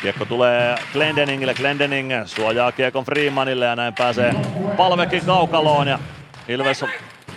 Kiekko 0.01 0.25
tulee 0.25 0.75
Glendeningille, 0.93 1.53
Glendening 1.53 2.11
suojaa 2.25 2.71
kiekon 2.71 3.05
Freemanille 3.05 3.65
ja 3.65 3.75
näin 3.75 3.93
pääsee 3.93 4.35
palvekin 4.77 5.25
kaukaloon. 5.25 5.87
Ja 5.87 5.99
Ilves 6.47 6.85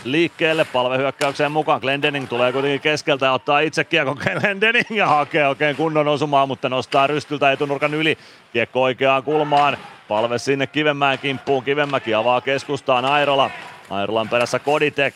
liikkeelle 0.04 0.64
palvehyökkäykseen 0.64 1.52
mukaan. 1.52 1.80
Glendening 1.80 2.28
tulee 2.28 2.52
kuitenkin 2.52 2.80
keskeltä 2.80 3.26
ja 3.26 3.32
ottaa 3.32 3.60
itse 3.60 3.84
kiekko 3.84 4.14
Glendening 4.14 4.90
ja 4.90 5.06
hakee 5.06 5.48
oikein 5.48 5.76
kunnon 5.76 6.08
osumaa, 6.08 6.46
mutta 6.46 6.68
nostaa 6.68 7.06
rystyltä 7.06 7.52
etunurkan 7.52 7.94
yli. 7.94 8.18
Kiekko 8.52 8.82
oikeaan 8.82 9.22
kulmaan. 9.22 9.76
Palve 10.08 10.38
sinne 10.38 10.66
Kivenmäen 10.66 11.18
kimppuun. 11.18 11.64
Kivenmäki 11.64 12.14
avaa 12.14 12.40
keskustaan 12.40 13.04
Airola. 13.04 13.50
Airolan 13.90 14.28
perässä 14.28 14.58
Koditek. 14.58 15.14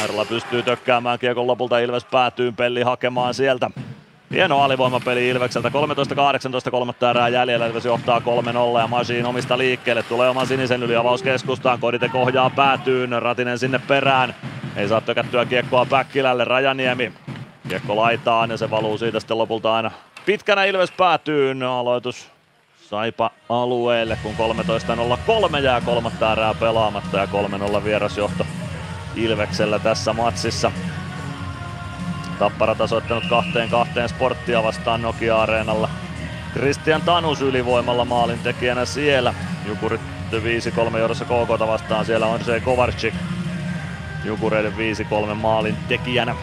Airola 0.00 0.24
pystyy 0.24 0.62
tökkäämään 0.62 1.18
kiekon 1.18 1.46
lopulta 1.46 1.78
Ilves 1.78 2.04
päätyy 2.04 2.52
Pelli 2.52 2.82
hakemaan 2.82 3.34
sieltä. 3.34 3.70
Hieno 4.34 4.62
alivoimapeli 4.62 5.28
Ilvekseltä. 5.28 5.68
13-18 5.68 6.70
kolmatta 6.70 7.10
erää 7.10 7.28
jäljellä. 7.28 7.66
Ilves 7.66 7.84
johtaa 7.84 8.18
3-0 8.18 8.80
ja 8.80 8.86
Masiin 8.86 9.26
omista 9.26 9.58
liikkeelle. 9.58 10.02
Tulee 10.02 10.28
oman 10.28 10.46
sinisen 10.46 10.82
yli 10.82 10.96
avaus 10.96 11.22
keskustaan. 11.22 11.80
Kodite 11.80 12.08
kohjaa 12.08 12.50
päätyyn. 12.50 13.22
Ratinen 13.22 13.58
sinne 13.58 13.80
perään. 13.88 14.34
Ei 14.76 14.88
saa 14.88 15.00
tökättyä 15.00 15.46
kiekkoa 15.46 15.86
Päkkilälle. 15.86 16.44
Rajaniemi. 16.44 17.12
Kiekko 17.68 17.96
laitaan 17.96 18.50
ja 18.50 18.56
se 18.56 18.70
valuu 18.70 18.98
siitä 18.98 19.20
sitten 19.20 19.38
lopulta 19.38 19.74
aina 19.74 19.90
pitkänä 20.26 20.64
Ilves 20.64 20.90
päätyyn. 20.90 21.62
Aloitus 21.62 22.30
Saipa 22.88 23.30
alueelle, 23.48 24.18
kun 24.22 24.34
13.03 25.52 25.58
jää 25.58 25.80
kolmatta 25.80 26.32
erää 26.32 26.54
pelaamatta 26.54 27.18
ja 27.18 27.28
3-0 27.80 27.84
vierasjohto 27.84 28.46
Ilveksellä 29.16 29.78
tässä 29.78 30.12
matsissa. 30.12 30.72
Tappara 32.40 32.74
tasoittanut 32.74 33.24
kahteen 33.30 33.68
kahteen 33.68 34.08
sporttia 34.08 34.62
vastaan 34.62 35.02
Nokia-areenalla. 35.02 35.88
Christian 36.52 37.02
Tanus 37.02 37.42
ylivoimalla 37.42 38.04
maalintekijänä 38.04 38.84
siellä. 38.84 39.34
Jukurit 39.66 40.00
5-3 40.92 40.98
johdossa 40.98 41.24
KK 41.24 41.60
vastaan. 41.66 42.04
Siellä 42.04 42.26
on 42.26 42.44
se 42.44 42.60
Kovarczyk. 42.60 43.14
Jukureiden 44.24 44.72
5-3 45.32 45.34
maalin 45.34 45.76
tekijänä. 45.88 46.34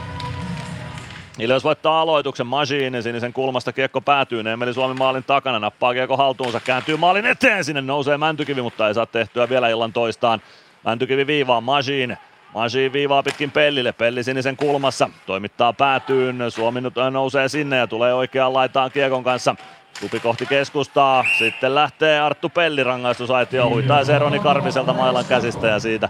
Ilves 1.40 1.64
voittaa 1.64 2.02
aloituksen 2.02 2.48
Machine, 2.48 3.02
sinisen 3.02 3.34
kulmasta 3.34 3.74
kiekko 3.74 4.02
päätyy 4.02 4.40
Emeli 4.40 4.74
Suomi 4.74 4.94
maalin 4.94 5.24
takana, 5.24 5.60
nappaa 5.60 5.94
kiekko 5.94 6.18
haltuunsa, 6.18 6.60
kääntyy 6.60 6.98
maalin 6.98 7.26
eteen, 7.26 7.64
sinne 7.64 7.82
nousee 7.82 8.18
Mäntykivi, 8.18 8.62
mutta 8.62 8.88
ei 8.88 8.94
saa 8.94 9.06
tehtyä 9.06 9.50
vielä 9.50 9.70
illan 9.70 9.94
toistaan. 9.94 10.42
Mäntykivi 10.84 11.28
viivaa 11.28 11.62
Machine, 11.62 12.18
Masi 12.58 12.94
viivaa 12.94 13.24
pitkin 13.24 13.52
Pellille, 13.52 13.92
Pelli 13.92 14.24
sinisen 14.24 14.58
kulmassa, 14.58 15.10
toimittaa 15.26 15.74
päätyyn, 15.74 16.52
Suomi 16.52 16.82
nyt 16.82 16.94
nousee 17.12 17.50
sinne 17.50 17.78
ja 17.78 17.88
tulee 17.88 18.14
oikeaan 18.14 18.54
laitaan 18.54 18.92
Kiekon 18.92 19.24
kanssa. 19.24 19.56
Tupi 20.00 20.20
kohti 20.20 20.46
keskustaa, 20.46 21.26
sitten 21.40 21.76
lähtee 21.76 22.20
Arttu 22.20 22.50
Pelli 22.50 22.84
rangaistusaitio, 22.84 23.70
huitaisee 23.70 24.20
Roni 24.20 24.40
Karviselta 24.40 24.94
mailan 24.94 25.26
käsistä 25.26 25.68
ja 25.68 25.80
siitä 25.80 26.10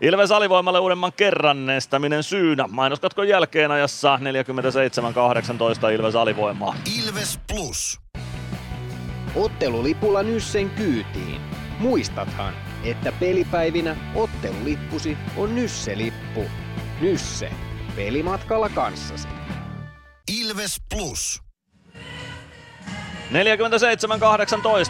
Ilves 0.00 0.32
alivoimalle 0.32 0.78
uudemman 0.78 1.12
kerran 1.12 1.70
estäminen 1.70 2.22
syynä. 2.22 2.64
Mainoskatkon 2.70 3.28
jälkeen 3.28 3.70
ajassa 3.70 4.18
47-18 5.86 5.92
Ilves 5.94 6.14
alivoimaa. 6.14 6.74
Ilves 7.04 7.40
Plus. 7.52 8.00
Ottelulipulla 9.34 10.22
Nyssen 10.22 10.70
kyytiin. 10.70 11.40
Muistathan, 11.78 12.54
että 12.90 13.12
pelipäivinä 13.12 13.96
ottelulippusi 14.14 15.18
on 15.36 15.54
Nysse-lippu. 15.54 16.44
Nysse. 17.00 17.50
Pelimatkalla 17.96 18.68
kanssasi. 18.68 19.28
Ilves 20.40 20.80
Plus. 20.94 21.42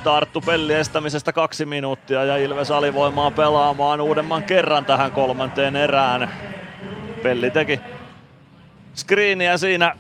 47-18 0.06 0.08
Arttu 0.10 0.40
Pelli 0.40 0.74
estämisestä 0.74 1.32
kaksi 1.32 1.66
minuuttia 1.66 2.24
ja 2.24 2.36
Ilves 2.36 2.70
alivoimaa 2.70 3.30
pelaamaan 3.30 4.00
uudemman 4.00 4.42
kerran 4.42 4.84
tähän 4.84 5.12
kolmanteen 5.12 5.76
erään. 5.76 6.30
Pelli 7.22 7.50
teki 7.50 7.80
screeniä 8.94 9.56
siinä 9.56 9.96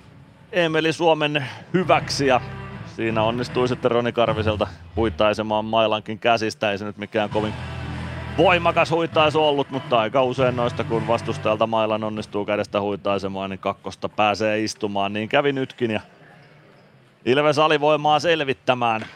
Emeli 0.52 0.92
Suomen 0.92 1.46
hyväksi 1.74 2.26
ja 2.26 2.40
siinä 2.96 3.22
onnistui 3.22 3.68
sitten 3.68 3.90
Roni 3.90 4.12
Karviselta 4.12 4.66
huittaisemaan 4.96 5.64
mailankin 5.64 6.18
käsistä. 6.18 6.70
Ei 6.70 6.78
se 6.78 6.84
nyt 6.84 6.96
mikään 6.96 7.30
kovin 7.30 7.54
voimakas 8.38 8.90
huitaisu 8.90 9.44
ollut, 9.44 9.70
mutta 9.70 9.98
aika 9.98 10.22
usein 10.22 10.56
noista 10.56 10.84
kun 10.84 11.06
vastustajalta 11.06 11.66
mailan 11.66 12.04
onnistuu 12.04 12.44
kädestä 12.44 12.80
huitaisemaan, 12.80 13.50
niin 13.50 13.58
kakkosta 13.58 14.08
pääsee 14.08 14.64
istumaan. 14.64 15.12
Niin 15.12 15.28
kävi 15.28 15.52
nytkin 15.52 15.90
ja 15.90 16.00
Ilves 17.26 17.58
alivoimaa 17.58 18.20
selvittämään. 18.20 19.06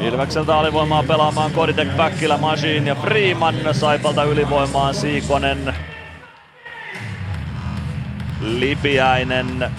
Ilvekseltä 0.00 0.58
alivoimaa 0.58 1.02
pelaamaan 1.02 1.52
Koditek, 1.52 1.96
Päkkilä, 1.96 2.36
Machine 2.36 2.88
ja 2.88 2.94
Freeman. 2.94 3.54
Saipalta 3.72 4.24
ylivoimaan 4.24 4.94
Siikonen, 4.94 5.74
Lipiäinen, 8.40 9.70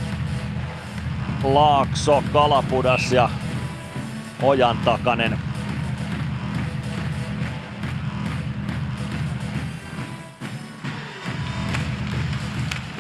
Laakso, 1.43 2.24
Kalapudas 2.33 3.11
ja 3.11 3.30
Ojan 4.41 4.77
takanen. 4.77 5.49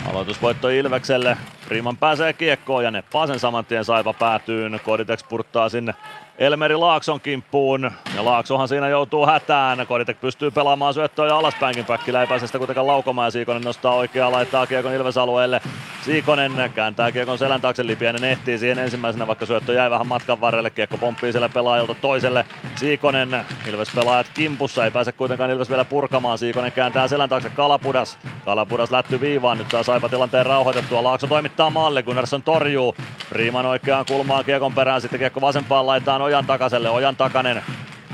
Aloitusvoitto 0.09 0.69
Ilvekselle. 0.69 1.37
Riman 1.67 1.97
pääsee 1.97 2.33
kiekkoon 2.33 2.83
ja 2.83 2.91
neppaa 2.91 3.27
sen 3.27 3.39
saman 3.39 3.65
tien 3.65 3.85
Saipa 3.85 4.13
päätyyn. 4.13 4.79
Koditex 4.85 5.23
purttaa 5.29 5.69
sinne 5.69 5.93
Elmeri 6.39 6.75
Laakson 6.75 7.21
kimppuun. 7.21 7.91
Ja 8.15 8.25
Laaksohan 8.25 8.67
siinä 8.67 8.89
joutuu 8.89 9.25
hätään. 9.25 9.87
Koditek 9.87 10.21
pystyy 10.21 10.51
pelaamaan 10.51 10.93
syöttöä 10.93 11.37
alaspäinkin. 11.37 11.85
Päkkilä 11.85 12.21
ei 12.21 12.27
pääse 12.27 12.47
sitä 12.47 12.57
kuitenkaan 12.57 12.87
laukomaan 12.87 13.27
ja 13.27 13.31
Siikonen 13.31 13.61
nostaa 13.61 13.93
oikeaa, 13.93 14.31
laittaa 14.31 14.67
Kiekon 14.67 14.93
Ilves-alueelle. 14.93 15.61
Siikonen 16.01 16.71
kääntää 16.75 17.11
Kiekon 17.11 17.37
selän 17.37 17.61
taakse, 17.61 17.87
Lipiäinen 17.87 18.23
ehtii 18.23 18.57
siihen 18.57 18.79
ensimmäisenä, 18.79 19.27
vaikka 19.27 19.45
syöttö 19.45 19.73
jäi 19.73 19.89
vähän 19.89 20.07
matkan 20.07 20.41
varrelle. 20.41 20.69
Kiekko 20.69 20.97
pomppii 20.97 21.31
siellä 21.31 21.49
pelaajalta 21.49 21.95
toiselle. 21.95 22.45
Siikonen, 22.75 23.45
Ilves 23.67 23.91
pelaajat 23.95 24.27
kimpussa, 24.33 24.85
ei 24.85 24.91
pääse 24.91 25.11
kuitenkaan 25.11 25.51
Ilves 25.51 25.69
vielä 25.69 25.85
purkamaan. 25.85 26.37
Siikonen 26.37 26.71
kääntää 26.71 27.07
selän 27.07 27.29
taakse 27.29 27.49
Kalapudas. 27.49 28.17
Kalapudas 28.45 28.91
lätty 28.91 29.21
viivaan, 29.21 29.57
nyt 29.57 29.71
saa 29.71 29.83
Saipa 29.83 30.09
tilanteen 30.09 30.45
rauhoitettua. 30.45 31.03
Laakso 31.03 31.27
toimittaa 31.27 31.69
maalle, 31.69 32.03
Gunnarsson 32.03 32.43
torjuu. 32.43 32.95
Riiman 33.31 33.65
oikeaan 33.65 34.05
kulmaan 34.07 34.45
Kiekon 34.45 34.73
perään, 34.73 35.01
sitten 35.01 35.19
Kiekko 35.19 35.41
vasempaan 35.41 35.87
laitaan 35.87 36.21
Ojan 36.29 36.45
takaselle. 36.45 36.89
Ojan 36.89 37.15
takanen 37.15 37.63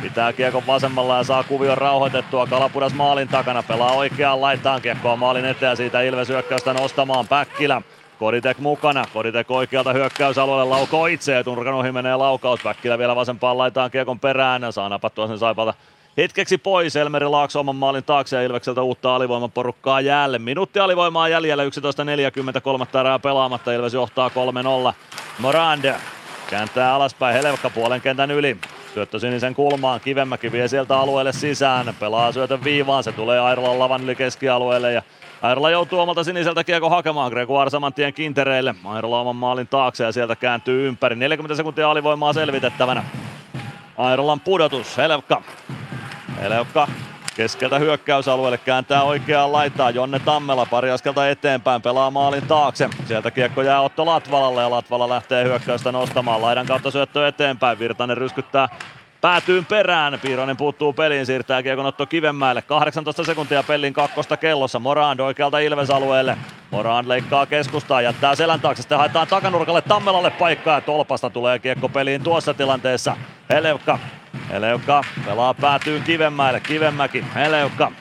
Pitää 0.02 0.34
kiekon 0.34 0.68
vasemmalla 0.68 1.18
ja 1.18 1.24
saa 1.24 1.44
kuvion 1.44 1.78
rauhoitettua. 1.78 2.48
Kalapudas 2.48 2.94
maalin 2.94 3.28
takana, 3.28 3.64
pelaa 3.64 3.92
oikeaan 3.92 4.42
laitaan 4.42 4.82
kiekkoa 4.82 5.16
maalin 5.16 5.46
eteen 5.46 5.70
ja 5.70 5.76
siitä 5.76 6.02
Ilves 6.02 6.30
hyökkäystä 6.30 6.74
nostamaan 6.74 7.28
Päkkilä. 7.28 7.82
Koditek 8.20 8.60
mukana, 8.60 9.06
Koditek 9.14 9.52
oikealta 9.52 9.94
hyökkäysalueelle 9.94 10.70
laukoo 10.70 11.06
itse 11.06 11.34
ja 11.34 11.44
Turkan 11.44 11.74
ohi 11.74 11.92
menee 11.92 12.16
laukaus. 12.16 12.60
Päkkilä 12.64 12.98
vielä 12.98 13.16
vasempaan 13.16 13.58
laitaan 13.58 13.92
kiekon 13.92 14.20
perään, 14.20 14.74
saa 14.74 14.90
napattua 14.90 15.28
sen 15.28 15.38
Saipalta 15.38 15.74
hetkeksi 16.18 16.58
pois. 16.58 16.96
Elmeri 16.96 17.28
Laakso 17.28 17.60
oman 17.60 17.76
maalin 17.76 18.04
taakse 18.04 18.36
ja 18.36 18.44
Ilvekseltä 18.44 18.82
uutta 18.82 19.16
alivoimaporukkaa 19.16 20.02
jälleen. 20.02 20.42
Minuutti 20.42 20.80
alivoimaa 20.80 21.30
jäljellä, 21.30 21.64
11.43 21.64 23.00
erää 23.00 23.20
pelaamatta. 23.20 23.74
Ilves 23.74 23.94
johtaa 23.94 24.32
3-0. 24.90 24.94
Morande 25.40 25.96
kääntää 26.50 26.94
alaspäin 26.94 27.36
Helevka 27.36 27.70
puolen 27.70 28.02
kentän 28.02 28.32
yli. 28.32 28.58
Syöttö 28.94 29.20
sinisen 29.20 29.56
kulmaan, 29.56 30.00
Kivemäki 30.02 30.52
vie 30.52 30.68
sieltä 30.68 31.00
alueelle 31.00 31.34
sisään, 31.34 31.96
pelaa 32.00 32.32
syötön 32.32 32.64
viivaan, 32.64 33.04
se 33.04 33.12
tulee 33.12 33.40
Airolan 33.40 33.80
lavan 33.80 34.04
yli 34.04 34.16
keskialueelle 34.16 34.94
ja 34.94 35.02
Airola 35.42 35.70
joutuu 35.70 36.00
omalta 36.00 36.24
siniseltä 36.24 36.64
kiekko 36.64 36.90
hakemaan 36.90 37.32
Gregoire 37.32 37.70
saman 37.70 37.94
tien 37.94 38.14
kintereille. 38.14 38.76
Airola 38.86 39.20
oman 39.20 39.36
maalin 39.36 39.68
taakse 39.68 40.04
ja 40.04 40.12
sieltä 40.12 40.36
kääntyy 40.36 40.88
ympäri. 40.88 41.16
40 41.16 41.56
sekuntia 41.56 41.92
alivoimaa 41.92 42.34
selvitettävänä. 42.34 43.04
Airolan 43.98 44.40
pudotus, 44.40 44.98
Helevka. 44.98 45.42
Helevka 46.42 46.88
keskeltä 47.36 47.80
hyökkäysalueelle 47.80 48.58
kääntää 48.58 49.04
oikeaan 49.04 49.52
laitaa 49.52 49.90
Jonne 49.90 50.20
Tammela 50.20 50.66
pari 50.66 50.92
askelta 50.92 51.30
eteenpäin 51.30 51.82
pelaa 51.82 52.12
maalin 52.12 52.48
taakse. 52.48 52.90
Sieltä 53.08 53.32
kiekko 53.32 53.62
jää 53.62 53.82
Otto 53.82 54.06
Latvalalle 54.06 54.62
ja 54.62 54.70
Latvala 54.70 55.10
lähtee 55.10 55.44
hyökkäystä 55.44 55.92
nostamaan 55.92 56.42
laidan 56.42 56.66
kautta 56.66 56.92
syöttö 56.92 57.28
eteenpäin. 57.28 57.80
Virtanen 57.80 58.18
ryskyttää 58.18 58.70
päätyyn 59.26 59.66
perään. 59.66 60.20
Piironen 60.22 60.58
puuttuu 60.58 60.94
peliin, 60.94 61.26
siirtää 61.26 61.64
kiekon 61.64 61.86
Otto 61.86 62.06
Kivenmäelle. 62.06 62.62
18 62.62 63.24
sekuntia 63.24 63.64
pelin 63.64 63.94
kakkosta 63.94 64.38
kellossa. 64.38 64.80
Morand 64.80 65.20
oikealta 65.20 65.60
Ilves-alueelle. 65.60 66.38
Morand 66.72 67.08
leikkaa 67.08 67.46
keskustaa, 67.46 68.02
jättää 68.02 68.36
selän 68.36 68.60
taakse. 68.60 68.82
Sitten 68.82 68.98
haetaan 68.98 69.28
takanurkalle 69.28 69.82
Tammelalle 69.82 70.30
paikkaa 70.30 70.78
ja 70.78 70.82
tolpasta 70.82 71.30
tulee 71.30 71.60
kiekko 71.60 71.90
peliin 71.90 72.24
tuossa 72.24 72.54
tilanteessa. 72.54 73.18
Helevka 73.50 74.00
Heleuka 74.50 75.04
pelaa 75.26 75.54
päätyyn 75.54 76.04
Kivenmäelle, 76.04 76.60
Kivenmäki, 76.60 77.26
Heleuka. 77.36 77.92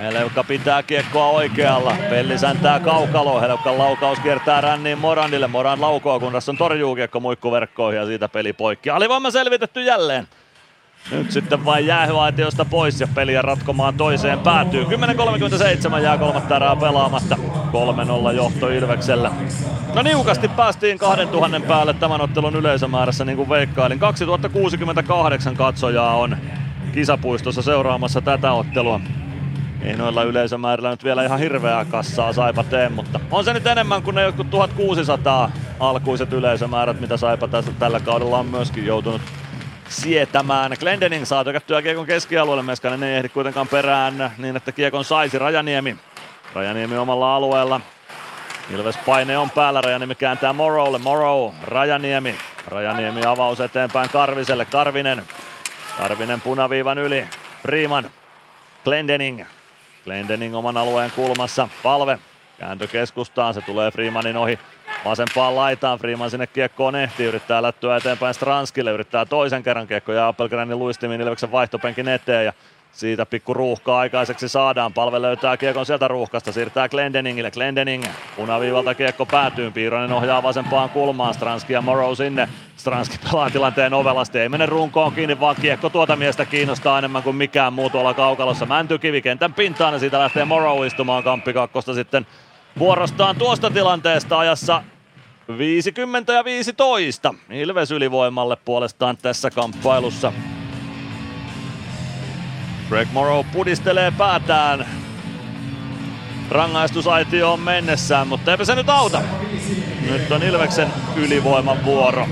Heleuka 0.00 0.44
pitää 0.44 0.82
kiekkoa 0.82 1.26
oikealla, 1.26 1.96
Pelli 2.10 2.38
säntää 2.38 2.80
kaukalo, 2.80 3.40
Heleukan 3.40 3.78
laukaus 3.78 4.18
kiertää 4.18 4.60
ränniin 4.60 4.98
Morandille, 4.98 5.46
Morand 5.46 5.80
laukoa, 5.80 6.20
kun 6.20 6.32
tässä 6.32 6.52
on 6.52 6.58
torjuu 6.58 6.94
kiekko 6.94 7.20
muikkuverkkoihin 7.20 8.00
ja 8.00 8.06
siitä 8.06 8.28
peli 8.28 8.52
poikki. 8.52 8.90
Alivoima 8.90 9.30
selvitetty 9.30 9.82
jälleen. 9.82 10.28
Nyt 11.10 11.30
sitten 11.30 11.64
vain 11.64 11.86
jäähyaitiosta 11.86 12.64
pois 12.64 13.00
ja 13.00 13.08
peliä 13.14 13.42
ratkomaan 13.42 13.94
toiseen 13.94 14.38
päätyy. 14.38 14.84
10.37 14.84 15.98
jää 16.02 16.18
kolmatta 16.18 16.56
erää 16.56 16.76
pelaamatta. 16.76 17.36
3-0 18.30 18.32
johto 18.36 18.68
Ilveksellä. 18.68 19.30
No 19.94 20.02
niukasti 20.02 20.48
päästiin 20.48 20.98
2000 20.98 21.60
päälle 21.68 21.94
tämän 21.94 22.20
ottelun 22.20 22.56
yleisömäärässä 22.56 23.24
niin 23.24 23.36
kuin 23.36 23.48
veikkailin. 23.48 23.98
2068 23.98 25.56
katsojaa 25.56 26.16
on 26.16 26.36
kisapuistossa 26.92 27.62
seuraamassa 27.62 28.20
tätä 28.20 28.52
ottelua. 28.52 29.00
Ei 29.82 29.96
noilla 29.96 30.22
yleisömäärillä 30.22 30.90
nyt 30.90 31.04
vielä 31.04 31.24
ihan 31.24 31.38
hirveää 31.38 31.84
kassaa 31.84 32.32
Saipa 32.32 32.64
tee, 32.64 32.88
mutta 32.88 33.20
on 33.30 33.44
se 33.44 33.52
nyt 33.52 33.66
enemmän 33.66 34.02
kuin 34.02 34.14
ne 34.14 34.22
jotkut 34.22 34.50
1600 34.50 35.50
alkuiset 35.80 36.32
yleisömäärät, 36.32 37.00
mitä 37.00 37.16
Saipa 37.16 37.48
tässä, 37.48 37.72
tällä 37.78 38.00
kaudella 38.00 38.38
on 38.38 38.46
myöskin 38.46 38.86
joutunut 38.86 39.22
sietämään. 39.88 40.72
Glendening 40.80 41.24
saa 41.24 41.44
tökättyä 41.44 41.82
Kiekon 41.82 42.06
keskialueelle, 42.06 42.62
Meskanen 42.62 43.02
ei 43.02 43.16
ehdi 43.16 43.28
kuitenkaan 43.28 43.68
perään 43.68 44.32
niin, 44.38 44.56
että 44.56 44.72
Kiekon 44.72 45.04
saisi 45.04 45.38
Rajaniemi. 45.38 45.96
Rajaniemi 46.54 46.96
omalla 46.96 47.36
alueella. 47.36 47.80
Ilves 48.70 48.96
paine 48.96 49.38
on 49.38 49.50
päällä, 49.50 49.80
Rajaniemi 49.80 50.14
kääntää 50.14 50.52
Morrowlle, 50.52 50.98
Morrow, 50.98 51.52
Rajaniemi. 51.62 52.34
Rajaniemi 52.68 53.24
avaus 53.26 53.60
eteenpäin 53.60 54.10
Karviselle, 54.10 54.64
Karvinen. 54.64 55.22
Karvinen 55.98 56.40
punaviivan 56.40 56.98
yli, 56.98 57.26
Freeman, 57.62 58.10
Glendening. 58.84 59.44
Glendening 60.04 60.56
oman 60.56 60.76
alueen 60.76 61.10
kulmassa, 61.16 61.68
palve. 61.82 62.18
Kääntö 62.58 62.86
keskustaan, 62.86 63.54
se 63.54 63.60
tulee 63.60 63.90
Freemanin 63.90 64.36
ohi 64.36 64.58
Vasempaan 65.04 65.56
laitaan, 65.56 65.98
Freeman 65.98 66.30
sinne 66.30 66.46
kiekkoon 66.46 66.96
ehtii, 66.96 67.26
yrittää 67.26 67.62
lättyä 67.62 67.96
eteenpäin 67.96 68.34
Stranskille, 68.34 68.90
yrittää 68.90 69.26
toisen 69.26 69.62
kerran 69.62 69.86
kiekko 69.86 70.12
ja 70.12 70.28
Appelgrenin 70.28 70.78
luistimin 70.78 71.20
Ilveksen 71.20 71.52
vaihtopenkin 71.52 72.08
eteen 72.08 72.44
ja 72.44 72.52
siitä 72.92 73.26
pikku 73.26 73.54
ruuhkaa 73.54 73.98
aikaiseksi 73.98 74.48
saadaan. 74.48 74.92
Palve 74.92 75.22
löytää 75.22 75.56
kiekon 75.56 75.86
sieltä 75.86 76.08
ruuhkasta, 76.08 76.52
siirtää 76.52 76.88
Glendeningille. 76.88 77.50
Glendening 77.50 78.04
punaviivalta 78.36 78.94
kiekko 78.94 79.26
päätyy. 79.26 79.70
Piironen 79.70 80.12
ohjaa 80.12 80.42
vasempaan 80.42 80.90
kulmaan. 80.90 81.34
Stranski 81.34 81.72
ja 81.72 81.82
Morrow 81.82 82.14
sinne. 82.14 82.48
Stranski 82.76 83.18
pelaa 83.30 83.50
tilanteen 83.50 83.94
ovelasti. 83.94 84.38
Ei 84.38 84.48
mene 84.48 84.66
runkoon 84.66 85.12
kiinni, 85.12 85.40
vaan 85.40 85.56
kiekko 85.60 85.90
tuota 85.90 86.16
miestä 86.16 86.44
kiinnostaa 86.44 86.98
enemmän 86.98 87.22
kuin 87.22 87.36
mikään 87.36 87.72
muu 87.72 87.90
tuolla 87.90 88.14
kaukalossa. 88.14 88.66
Mäntykivi 88.66 89.22
kentän 89.22 89.54
pintaan 89.54 89.92
ja 89.92 89.98
siitä 89.98 90.18
lähtee 90.18 90.44
Morrow 90.44 90.86
istumaan 90.86 91.24
kamppi 91.24 91.52
kakkosta 91.52 91.94
sitten 91.94 92.26
vuorostaan 92.78 93.36
tuosta 93.36 93.70
tilanteesta 93.70 94.38
ajassa 94.38 94.82
50 95.58 96.32
ja 96.32 96.44
15. 96.44 97.34
Ilves 97.50 97.90
ylivoimalle 97.90 98.56
puolestaan 98.56 99.16
tässä 99.16 99.50
kamppailussa. 99.50 100.32
Greg 102.90 103.08
Morrow 103.12 103.46
pudistelee 103.52 104.10
päätään 104.10 104.86
rangaistusaitioon 106.50 107.60
mennessään, 107.60 108.28
mutta 108.28 108.50
eipä 108.50 108.64
se 108.64 108.74
nyt 108.74 108.88
auta. 108.88 109.22
Nyt 110.10 110.32
on 110.32 110.42
Ilveksen 110.42 110.88
ylivoiman 111.16 111.84
vuoro. 111.84 112.28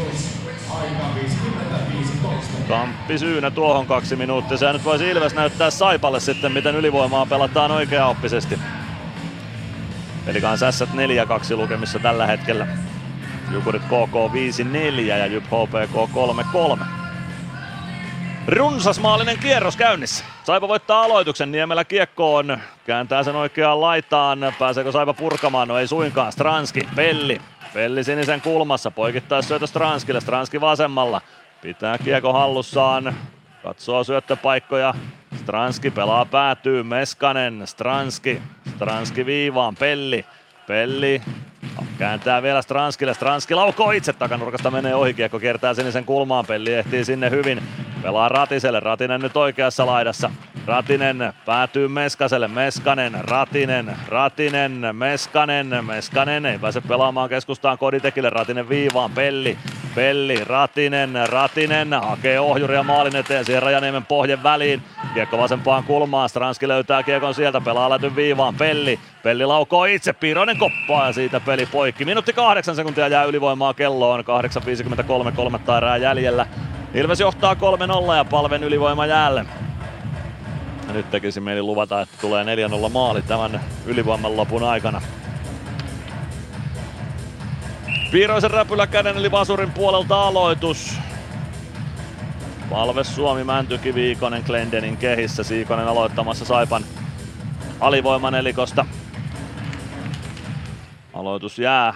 Kamppi 2.69 3.19
syynä 3.19 3.51
tuohon 3.51 3.87
kaksi 3.87 4.17
minuuttia. 4.17 4.57
Se 4.57 4.73
nyt 4.73 4.85
voisi 4.85 5.09
Ilves 5.09 5.35
näyttää 5.35 5.70
Saipalle 5.70 6.20
sitten, 6.20 6.53
miten 6.53 6.77
ylivoimaa 6.77 7.27
pelataan 7.27 7.70
oikeaoppisesti. 7.70 8.59
Eli 10.27 10.41
kanssa 10.41 10.87
4-2 11.55 11.57
lukemissa 11.57 11.99
tällä 11.99 12.27
hetkellä. 12.27 12.67
Jukurit 13.53 13.83
KK 13.83 14.33
5-4 14.97 15.01
ja 15.01 15.27
Jyp 15.27 15.45
HPK 15.45 16.11
3-3. 16.81 16.85
Runsasmaalinen 18.47 19.39
kierros 19.39 19.77
käynnissä. 19.77 20.25
Saipa 20.49 20.68
voittaa 20.68 21.02
aloituksen 21.02 21.52
Niemelä 21.52 21.85
kiekkoon. 21.85 22.59
Kääntää 22.86 23.23
sen 23.23 23.36
oikeaan 23.36 23.81
laitaan. 23.81 24.39
Pääseekö 24.59 24.93
Saipa 24.93 25.15
purkamaan? 25.15 25.68
No 25.68 25.78
ei 25.78 25.86
suinkaan. 25.86 26.33
Stranski, 26.33 26.81
Pelli. 26.97 27.41
Pelli 27.75 28.05
sinisen 28.05 28.41
kulmassa. 28.41 28.91
Poikittaa 28.91 29.43
syötö 29.43 29.67
Stranskille. 29.67 30.20
Stranski 30.20 30.60
vasemmalla. 30.60 31.20
Pitää 31.62 31.99
kiekko 31.99 32.33
hallussaan. 32.33 33.15
Katsoo 33.62 34.05
syöttöpaikkoja. 34.05 34.94
Stranski 35.36 35.91
pelaa 35.91 36.25
päätyy. 36.25 36.83
Meskanen. 36.83 37.67
Stranski. 37.67 38.43
Stranski 38.77 39.27
viivaan. 39.27 39.77
Pelli. 39.77 40.25
Pelli 40.67 41.23
Kääntää 41.98 42.42
vielä 42.42 42.62
Stranskille. 42.62 43.14
Stranski 43.14 43.55
laukoo 43.55 43.90
itse 43.90 44.12
takanurkasta, 44.12 44.70
menee 44.70 44.94
ohi. 44.94 45.14
Kiekko 45.14 45.38
kiertää 45.38 45.74
sinisen 45.74 46.05
kulmaan. 46.05 46.47
Pelli 46.47 46.74
ehtii 46.74 47.05
sinne 47.05 47.30
hyvin. 47.30 47.62
Pelaa 48.02 48.28
Ratiselle. 48.28 48.80
Ratinen 48.80 49.20
nyt 49.20 49.36
oikeassa 49.36 49.86
laidassa. 49.86 50.30
Ratinen 50.66 51.32
päätyy 51.47 51.88
Meskaselle. 51.88 52.48
Meskanen, 52.48 53.12
Ratinen, 53.20 53.97
Ratinen, 54.08 54.72
Meskanen, 54.92 55.84
Meskanen 55.84 56.47
ei 56.47 56.58
pääse 56.58 56.80
pelaamaan 56.80 57.28
keskustaan 57.28 57.78
Koditekille. 57.78 58.30
Ratinen 58.30 58.68
viivaan, 58.68 59.10
Pelli, 59.10 59.58
Pelli, 59.94 60.44
Ratinen, 60.44 61.10
Ratinen 61.28 61.92
hakee 61.92 62.40
ohjuria 62.40 62.82
maalin 62.82 63.16
eteen 63.16 63.44
siihen 63.44 63.62
Rajaniemen 63.62 64.06
pohjen 64.06 64.42
väliin. 64.42 64.82
Kiekko 65.14 65.38
vasempaan 65.38 65.84
kulmaan, 65.84 66.28
Stranski 66.28 66.68
löytää 66.68 67.02
kiekon 67.02 67.34
sieltä, 67.34 67.60
pelaa 67.60 67.90
lätyn 67.90 68.16
viivaan, 68.16 68.55
Pelli, 68.55 68.98
Pelli 69.22 69.47
laukoo 69.47 69.84
itse, 69.84 70.12
Piironen 70.12 70.56
koppaa 70.56 71.06
ja 71.06 71.12
siitä 71.12 71.40
peli 71.59 71.69
poikki. 71.73 72.05
Minuutti 72.05 72.33
kahdeksan 72.33 72.77
sekuntia 72.77 73.09
jää 73.09 73.25
ylivoimaa 73.25 73.75
kelloon, 73.75 74.25
8.53, 75.28 75.33
kolmatta 75.37 75.77
erää 75.77 75.97
jäljellä. 75.97 76.47
Ilves 76.95 77.20
johtaa 77.20 77.55
3-0 77.55 78.17
ja 78.17 78.25
palven 78.25 78.65
ylivoima 78.65 79.07
jäälle. 79.07 79.47
Ja 80.89 80.95
nyt 80.95 81.11
tekisi 81.11 81.41
mieli 81.41 81.62
luvata, 81.62 82.01
että 82.01 82.17
tulee 82.20 82.45
4-0 82.45 82.89
maali 82.89 83.23
tämän 83.23 83.61
ylivoiman 83.87 84.37
lopun 84.37 84.62
aikana. 84.62 85.03
Piiroisen 88.12 88.51
räpylä 88.51 88.87
käden 88.87 89.17
eli 89.17 89.31
Vasurin 89.31 89.70
puolelta 89.70 90.23
aloitus. 90.23 90.95
Valve 92.70 93.05
Suomi, 93.05 93.45
Mäntyki, 93.45 93.95
Viikonen, 93.95 94.43
Glendenin 94.47 94.97
kehissä. 94.97 95.43
Siikonen 95.43 95.89
aloittamassa 95.89 96.45
Saipan 96.45 96.85
alivoiman 97.81 98.35
elikosta. 98.35 98.87
Aloitus 101.18 101.58
jää 101.58 101.94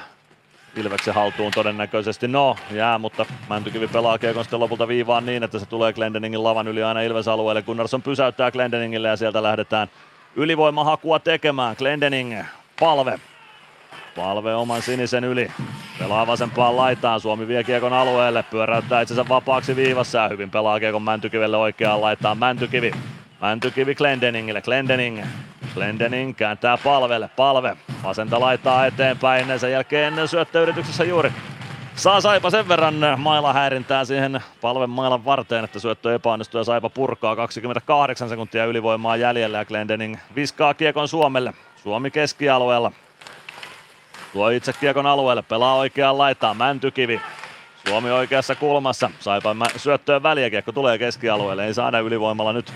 Ilveksen 0.77 1.15
haltuun 1.15 1.53
todennäköisesti. 1.55 2.29
No, 2.29 2.57
jää, 2.71 2.99
mutta 2.99 3.27
Mäntykivi 3.49 3.89
pelaa 3.89 4.19
kiekon 4.19 4.45
sitten 4.45 4.61
lopulta 4.61 4.89
viivaan 4.89 5.27
niin, 5.27 5.43
että 5.43 5.59
se 5.59 5.67
tulee 5.67 5.93
Glendeningin 5.93 6.45
lavan 6.45 6.69
yli 6.69 6.83
aina 6.83 7.01
Ilves 7.01 7.29
alueelle. 7.29 7.63
Gunnarsson 7.63 8.03
pysäyttää 8.03 8.51
Glendeningille 8.51 9.09
ja 9.09 9.17
sieltä 9.17 9.43
lähdetään 9.43 9.89
ylivoimahakua 10.37 11.19
tekemään. 11.19 11.77
Glendening, 11.79 12.43
palve. 12.81 13.21
Palve 14.17 14.55
oman 14.55 14.83
sinisen 14.83 15.25
yli. 15.25 15.53
Pelaa 15.99 16.27
vasempaan 16.27 16.77
laitaan. 16.77 17.21
Suomi 17.21 17.49
vie 17.49 17.65
kiekon 17.65 17.93
alueelle. 17.93 18.43
Pyöräyttää 18.43 19.01
itsensä 19.01 19.29
vapaaksi 19.29 19.77
viivassa 19.77 20.19
ja 20.19 20.29
hyvin 20.29 20.51
pelaa 20.51 20.81
kiekon 20.81 21.03
Mäntykivelle 21.03 21.57
oikeaan 21.57 22.01
laitaan. 22.01 22.39
Mäntykivi. 22.39 22.93
Mäntykivi 23.43 23.95
Glendeningille. 23.95 24.63
Glendening. 24.63 25.25
Glendening 25.75 26.37
kääntää 26.37 26.79
palvelle. 26.85 27.31
Palve. 27.37 27.77
Vasenta 28.03 28.41
laittaa 28.41 28.87
eteenpäin. 28.87 29.61
Sen 29.61 29.73
jälkeen 29.73 30.29
syöttöyrityksessä 30.29 31.05
juuri 31.05 31.33
Saa 31.95 32.21
Saipa 32.21 32.51
sen 32.51 32.69
verran 32.69 32.95
maila 33.17 33.53
häirintää 33.53 34.05
siihen 34.05 34.41
palven 34.61 34.91
mailan 34.91 35.25
varteen, 35.25 35.65
että 35.65 35.79
syöttö 35.79 36.15
epäonnistuu 36.15 36.61
ja 36.61 36.65
Saipa 36.65 36.91
purkaa 36.91 37.37
28 37.37 38.29
sekuntia 38.29 38.65
ylivoimaa 38.65 39.17
jäljellä 39.17 39.59
ja 39.59 39.65
Glendening 39.65 40.17
viskaa 40.35 40.75
kiekon 40.75 41.09
Suomelle. 41.09 41.55
Suomi 41.77 42.11
keskialueella. 42.11 42.93
Tuo 44.33 44.49
itse 44.49 44.73
kiekon 44.73 45.07
alueelle, 45.07 45.43
pelaa 45.43 45.77
oikeaan 45.77 46.19
laitaan, 46.19 46.57
Mäntykivi. 46.57 47.21
Suomi 47.89 48.11
oikeassa 48.11 48.55
kulmassa, 48.55 49.11
Saipa 49.21 49.57
syöttöön 49.77 50.23
väliä, 50.23 50.51
kiekko 50.51 50.73
tulee 50.73 50.99
keskialueelle, 50.99 51.67
ei 51.67 51.75
saada 51.75 51.99
ylivoimalla 51.99 52.53
nyt 52.53 52.73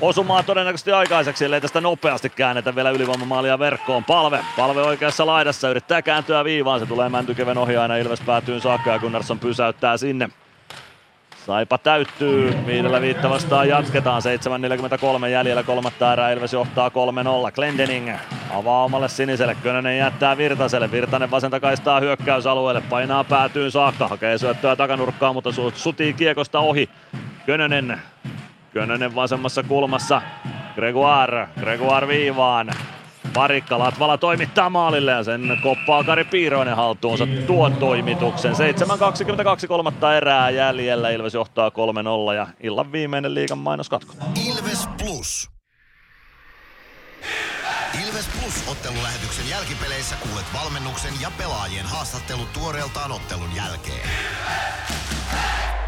osumaan 0.00 0.44
todennäköisesti 0.44 0.92
aikaiseksi, 0.92 1.44
ellei 1.44 1.60
tästä 1.60 1.80
nopeasti 1.80 2.30
käännetä 2.30 2.74
vielä 2.74 2.90
ylivoimamaalia 2.90 3.58
verkkoon. 3.58 4.04
Palve, 4.04 4.40
palve 4.56 4.82
oikeassa 4.82 5.26
laidassa, 5.26 5.70
yrittää 5.70 6.02
kääntyä 6.02 6.44
viivaan, 6.44 6.80
se 6.80 6.86
tulee 6.86 7.08
Mäntykiven 7.08 7.58
ohi 7.58 7.76
aina 7.76 7.96
Ilves 7.96 8.20
päätyyn 8.20 8.60
saakka 8.60 8.90
ja 8.90 8.98
Gunnarsson 8.98 9.38
pysäyttää 9.38 9.96
sinne. 9.96 10.28
Saipa 11.46 11.78
täyttyy, 11.78 12.54
viidellä 12.66 13.00
viitta 13.00 13.30
vastaan 13.30 13.68
jatketaan, 13.68 14.22
7.43 15.22 15.26
jäljellä 15.26 15.62
kolmatta 15.62 16.12
erää, 16.12 16.30
Ilves 16.30 16.52
johtaa 16.52 16.88
3-0. 16.88 17.52
Glendening 17.54 18.10
avaa 18.50 18.84
omalle 18.84 19.08
siniselle, 19.08 19.56
Könönen 19.62 19.98
jättää 19.98 20.36
Virtaselle, 20.36 20.90
Virtanen 20.90 21.30
vasenta 21.30 21.60
kaistaa 21.60 22.00
hyökkäysalueelle, 22.00 22.80
painaa 22.80 23.24
päätyyn 23.24 23.70
saakka, 23.70 24.08
hakee 24.08 24.38
syöttöä 24.38 24.76
takanurkkaan, 24.76 25.34
mutta 25.34 25.50
sutii 25.74 26.12
kiekosta 26.12 26.58
ohi. 26.58 26.88
Könönen, 27.46 28.02
Könönen 28.76 29.14
vasemmassa 29.14 29.62
kulmassa, 29.62 30.22
Gregoire, 30.74 31.48
Gregoire 31.60 32.08
viivaan, 32.08 32.70
Parikka 33.34 33.78
Latvala 33.78 34.18
toimittaa 34.18 34.70
maalille 34.70 35.10
ja 35.10 35.24
sen 35.24 35.58
koppaa 35.62 36.04
Kari 36.04 36.24
Piiroinen 36.24 36.76
haltuunsa 36.76 37.26
tuon 37.46 37.76
toimituksen. 37.76 38.52
7.22 38.52 39.68
kolmatta 39.68 40.16
erää 40.16 40.50
jäljellä. 40.50 41.10
Ilves 41.10 41.34
johtaa 41.34 41.68
3-0 42.30 42.34
ja 42.34 42.46
illan 42.62 42.92
viimeinen 42.92 43.34
liigan 43.34 43.58
mainoskatko. 43.58 44.14
Ilves 44.48 44.88
Plus. 44.98 45.50
Ilves 48.06 48.28
Plus 48.40 48.68
ottelulähetyksen 48.68 49.48
jälkipeleissä 49.50 50.16
kuulet 50.16 50.46
valmennuksen 50.54 51.12
ja 51.22 51.30
pelaajien 51.38 51.86
haastattelut 51.86 52.52
tuoreeltaan 52.52 53.12
ottelun 53.12 53.56
jälkeen. 53.56 54.08
Ilves 54.08 55.85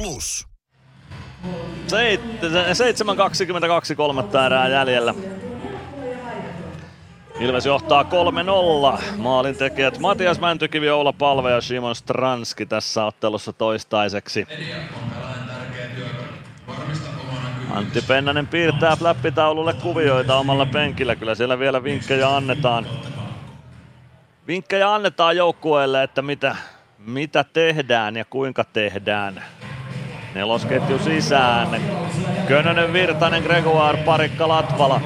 Plus. 0.00 0.46
7.22 3.92 3.94
kolmatta 3.96 4.46
erää 4.46 4.68
jäljellä. 4.68 5.14
Ilves 7.40 7.66
johtaa 7.66 8.02
3-0. 8.02 9.02
Maalin 9.16 9.56
tekijät 9.56 9.98
Matias 9.98 10.40
Mäntykivi, 10.40 10.90
Oula 10.90 11.12
Palve 11.12 11.50
ja 11.50 11.60
Simon 11.60 11.94
Stranski 11.94 12.66
tässä 12.66 13.04
ottelussa 13.04 13.52
toistaiseksi. 13.52 14.46
Antti 17.70 18.02
Pennanen 18.02 18.46
piirtää 18.46 18.96
flappitaululle 18.96 19.72
kuvioita 19.74 20.36
omalla 20.36 20.66
penkillä. 20.66 21.16
Kyllä 21.16 21.34
siellä 21.34 21.58
vielä 21.58 21.84
vinkkejä 21.84 22.36
annetaan. 22.36 22.86
Vinkkejä 24.46 24.94
annetaan 24.94 25.36
joukkueelle, 25.36 26.02
että 26.02 26.22
mitä, 26.22 26.56
mitä 27.06 27.44
tehdään 27.44 28.16
ja 28.16 28.24
kuinka 28.24 28.64
tehdään. 28.64 29.44
Nelosketju 30.34 30.98
sisään. 30.98 31.68
Könönen, 32.48 32.92
Virtanen, 32.92 33.42
Gregoire, 33.42 34.02
Parikka, 34.02 34.48
Latvala. 34.48 35.00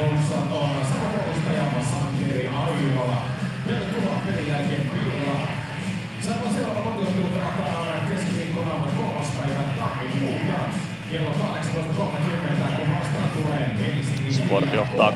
Sport 14.31 14.75
johtaa 14.75 15.12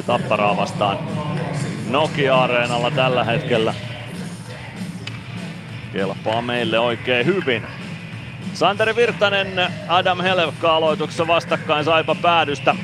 3-2 0.00 0.02
Tapparaa 0.06 0.56
vastaan 0.56 0.98
Nokia-areenalla 1.90 2.90
tällä 2.90 3.24
hetkellä. 3.24 3.74
Kelpaa 5.92 6.42
meille 6.42 6.78
oikein 6.78 7.26
hyvin. 7.26 7.66
Santeri 8.54 8.96
Virtanen, 8.96 9.72
Adam 9.88 10.20
Helvka 10.20 10.76
aloituksessa 10.76 11.26
vastakkain 11.26 11.84
Saipa 11.84 12.14
päädystä. 12.14 12.76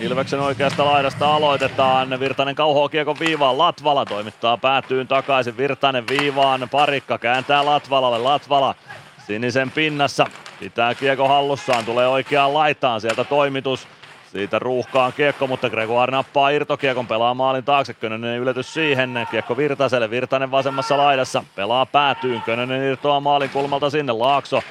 Ilveksen 0.00 0.40
oikeasta 0.40 0.84
laidasta 0.84 1.34
aloitetaan. 1.34 2.20
Virtanen 2.20 2.54
kauhoo 2.54 2.88
kiekon 2.88 3.16
viivaan. 3.20 3.58
Latvala 3.58 4.04
toimittaa 4.04 4.56
päätyyn 4.56 5.08
takaisin. 5.08 5.56
Virtanen 5.56 6.04
viivaan. 6.08 6.68
Parikka 6.70 7.18
kääntää 7.18 7.66
Latvalalle. 7.66 8.18
Latvala 8.18 8.74
sinisen 9.26 9.70
pinnassa. 9.70 10.26
Pitää 10.60 10.94
kiekko 10.94 11.28
hallussaan. 11.28 11.84
Tulee 11.84 12.08
oikeaan 12.08 12.54
laitaan. 12.54 13.00
Sieltä 13.00 13.24
toimitus. 13.24 13.88
Siitä 14.32 14.58
ruuhkaan 14.58 15.12
kiekko, 15.12 15.46
mutta 15.46 15.70
Gregoire 15.70 16.10
nappaa 16.10 16.50
irtokiekon, 16.50 17.06
pelaa 17.06 17.34
maalin 17.34 17.64
taakse, 17.64 17.94
Könönen 17.94 18.38
yllätys 18.38 18.74
siihen, 18.74 19.26
kiekko 19.30 19.56
Virtaselle, 19.56 20.10
Virtanen 20.10 20.50
vasemmassa 20.50 20.96
laidassa, 20.96 21.44
pelaa 21.54 21.86
päätyyn, 21.86 22.42
Könönen 22.42 22.82
irtoaa 22.82 23.20
maalin 23.20 23.50
kulmalta 23.50 23.90
sinne, 23.90 24.12
Laakso 24.12 24.62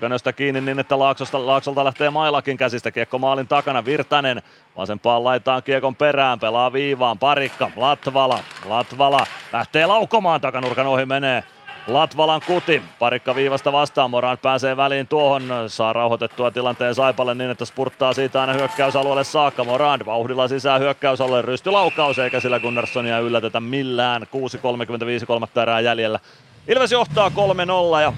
Könöstä 0.00 0.32
kiinni 0.32 0.60
niin, 0.60 0.78
että 0.78 0.98
Laaksosta, 0.98 1.46
Laaksolta 1.46 1.84
lähtee 1.84 2.10
mailakin 2.10 2.56
käsistä, 2.56 2.90
kiekko 2.90 3.18
maalin 3.18 3.48
takana, 3.48 3.84
Virtanen 3.84 4.42
vasempaan 4.76 5.24
laitaan 5.24 5.62
kiekon 5.62 5.96
perään, 5.96 6.40
pelaa 6.40 6.72
viivaan, 6.72 7.18
Parikka, 7.18 7.70
Latvala, 7.76 8.38
Latvala 8.64 9.26
lähtee 9.52 9.86
laukomaan, 9.86 10.40
takanurkan 10.40 10.86
ohi 10.86 11.06
menee, 11.06 11.44
Latvalan 11.86 12.40
kuti. 12.46 12.82
Parikka 12.98 13.34
viivasta 13.34 13.72
vastaan. 13.72 14.10
Moran 14.10 14.38
pääsee 14.38 14.76
väliin 14.76 15.06
tuohon. 15.06 15.42
Saa 15.66 15.92
rauhoitettua 15.92 16.50
tilanteen 16.50 16.94
Saipalle 16.94 17.34
niin, 17.34 17.50
että 17.50 17.64
spurttaa 17.64 18.12
siitä 18.12 18.40
aina 18.40 18.52
hyökkäysalueelle 18.52 19.24
saakka. 19.24 19.64
Moran 19.64 20.00
vauhdilla 20.06 20.48
sisään 20.48 20.80
hyökkäysalueelle. 20.80 21.46
Rystylaukaus 21.46 22.18
eikä 22.18 22.40
sillä 22.40 22.60
Gunnarssonia 22.60 23.18
yllätetä 23.18 23.60
millään. 23.60 24.22
6.35 24.22 25.26
kolmatta 25.26 25.62
erää 25.62 25.80
jäljellä. 25.80 26.20
Ilves 26.68 26.92
johtaa 26.92 27.28
3-0 27.28 28.00
ja 28.00 28.12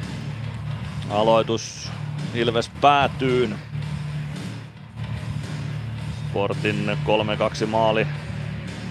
aloitus 1.11 1.91
Ilves 2.35 2.71
päätyyn. 2.81 3.59
Sportin 6.31 6.99
3-2 7.63 7.67
maali 7.67 8.07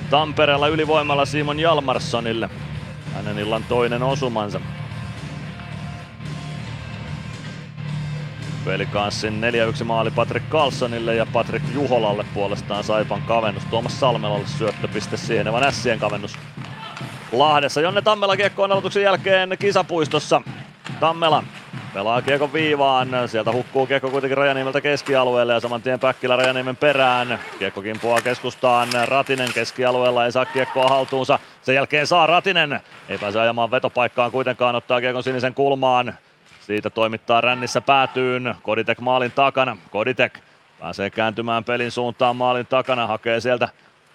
Tampereella 0.10 0.68
ylivoimalla 0.68 1.26
Simon 1.26 1.60
Jalmarssonille 1.60 2.50
hänen 3.14 3.40
illan 3.40 3.64
toinen 3.64 4.04
osumansa. 4.04 4.62
Pelikanssin 8.66 9.42
4-1 9.82 9.84
maali 9.84 10.12
Patrick 10.12 10.50
Carlsonille 10.50 11.16
ja 11.16 11.26
Patrick 11.26 11.66
Juholalle 11.74 12.26
puolestaan 12.34 12.84
Saipan 12.84 13.22
kavennus. 13.22 13.66
Tuomas 13.66 14.00
Salmelalle 14.00 14.48
syöttöpiste 14.48 15.18
siihen, 15.18 15.52
vaan 15.52 15.64
Ässien 15.64 16.00
kavennus 16.00 16.38
Lahdessa. 17.32 17.82
Jonne 17.82 18.02
Tammela 18.02 18.38
kiekkoon 18.38 18.72
aloituksen 18.72 19.04
jälkeen 19.04 19.56
kisapuistossa. 19.60 20.42
Tammela 21.00 21.44
pelaa 21.94 22.22
kiekon 22.22 22.54
viivaan. 22.54 23.10
Sieltä 23.26 23.52
hukkuu 23.52 23.88
kiekko 23.88 24.10
kuitenkin 24.10 24.38
Rajaniemeltä 24.38 24.82
keskialueelle 24.82 25.54
ja 25.54 25.60
saman 25.60 25.82
tien 25.82 26.00
Päkkilä 26.00 26.36
Rajaniemen 26.36 26.76
perään. 26.76 27.40
Kiekko 27.60 27.82
kimpuaa 27.82 28.22
keskustaan. 28.22 28.88
Ratinen 29.06 29.54
keskialueella 29.54 30.26
ei 30.26 30.32
saa 30.32 30.46
kiekkoa 30.46 30.88
haltuunsa. 30.88 31.40
Sen 31.62 31.76
jälkeen 31.76 32.08
saa 32.08 32.28
Ratinen. 32.28 32.80
Ei 33.10 33.18
pääse 33.18 33.40
ajamaan 33.40 33.72
vetopaikkaan 33.72 34.32
kuitenkaan. 34.32 34.76
Ottaa 34.76 35.02
kiekon 35.02 35.24
sinisen 35.24 35.54
kulmaan. 35.54 36.14
Siitä 36.62 36.90
toimittaa 36.90 37.42
rännissä 37.42 37.82
päätyyn. 37.82 38.56
Koditek 38.62 39.00
maalin 39.00 39.32
takana. 39.32 39.78
Koditek 39.90 40.40
pääsee 40.80 41.10
kääntymään 41.10 41.64
pelin 41.64 41.92
suuntaan 41.92 42.36
maalin 42.36 42.68
takana. 42.68 43.08
Hakee 43.08 43.40
sieltä 43.40 43.70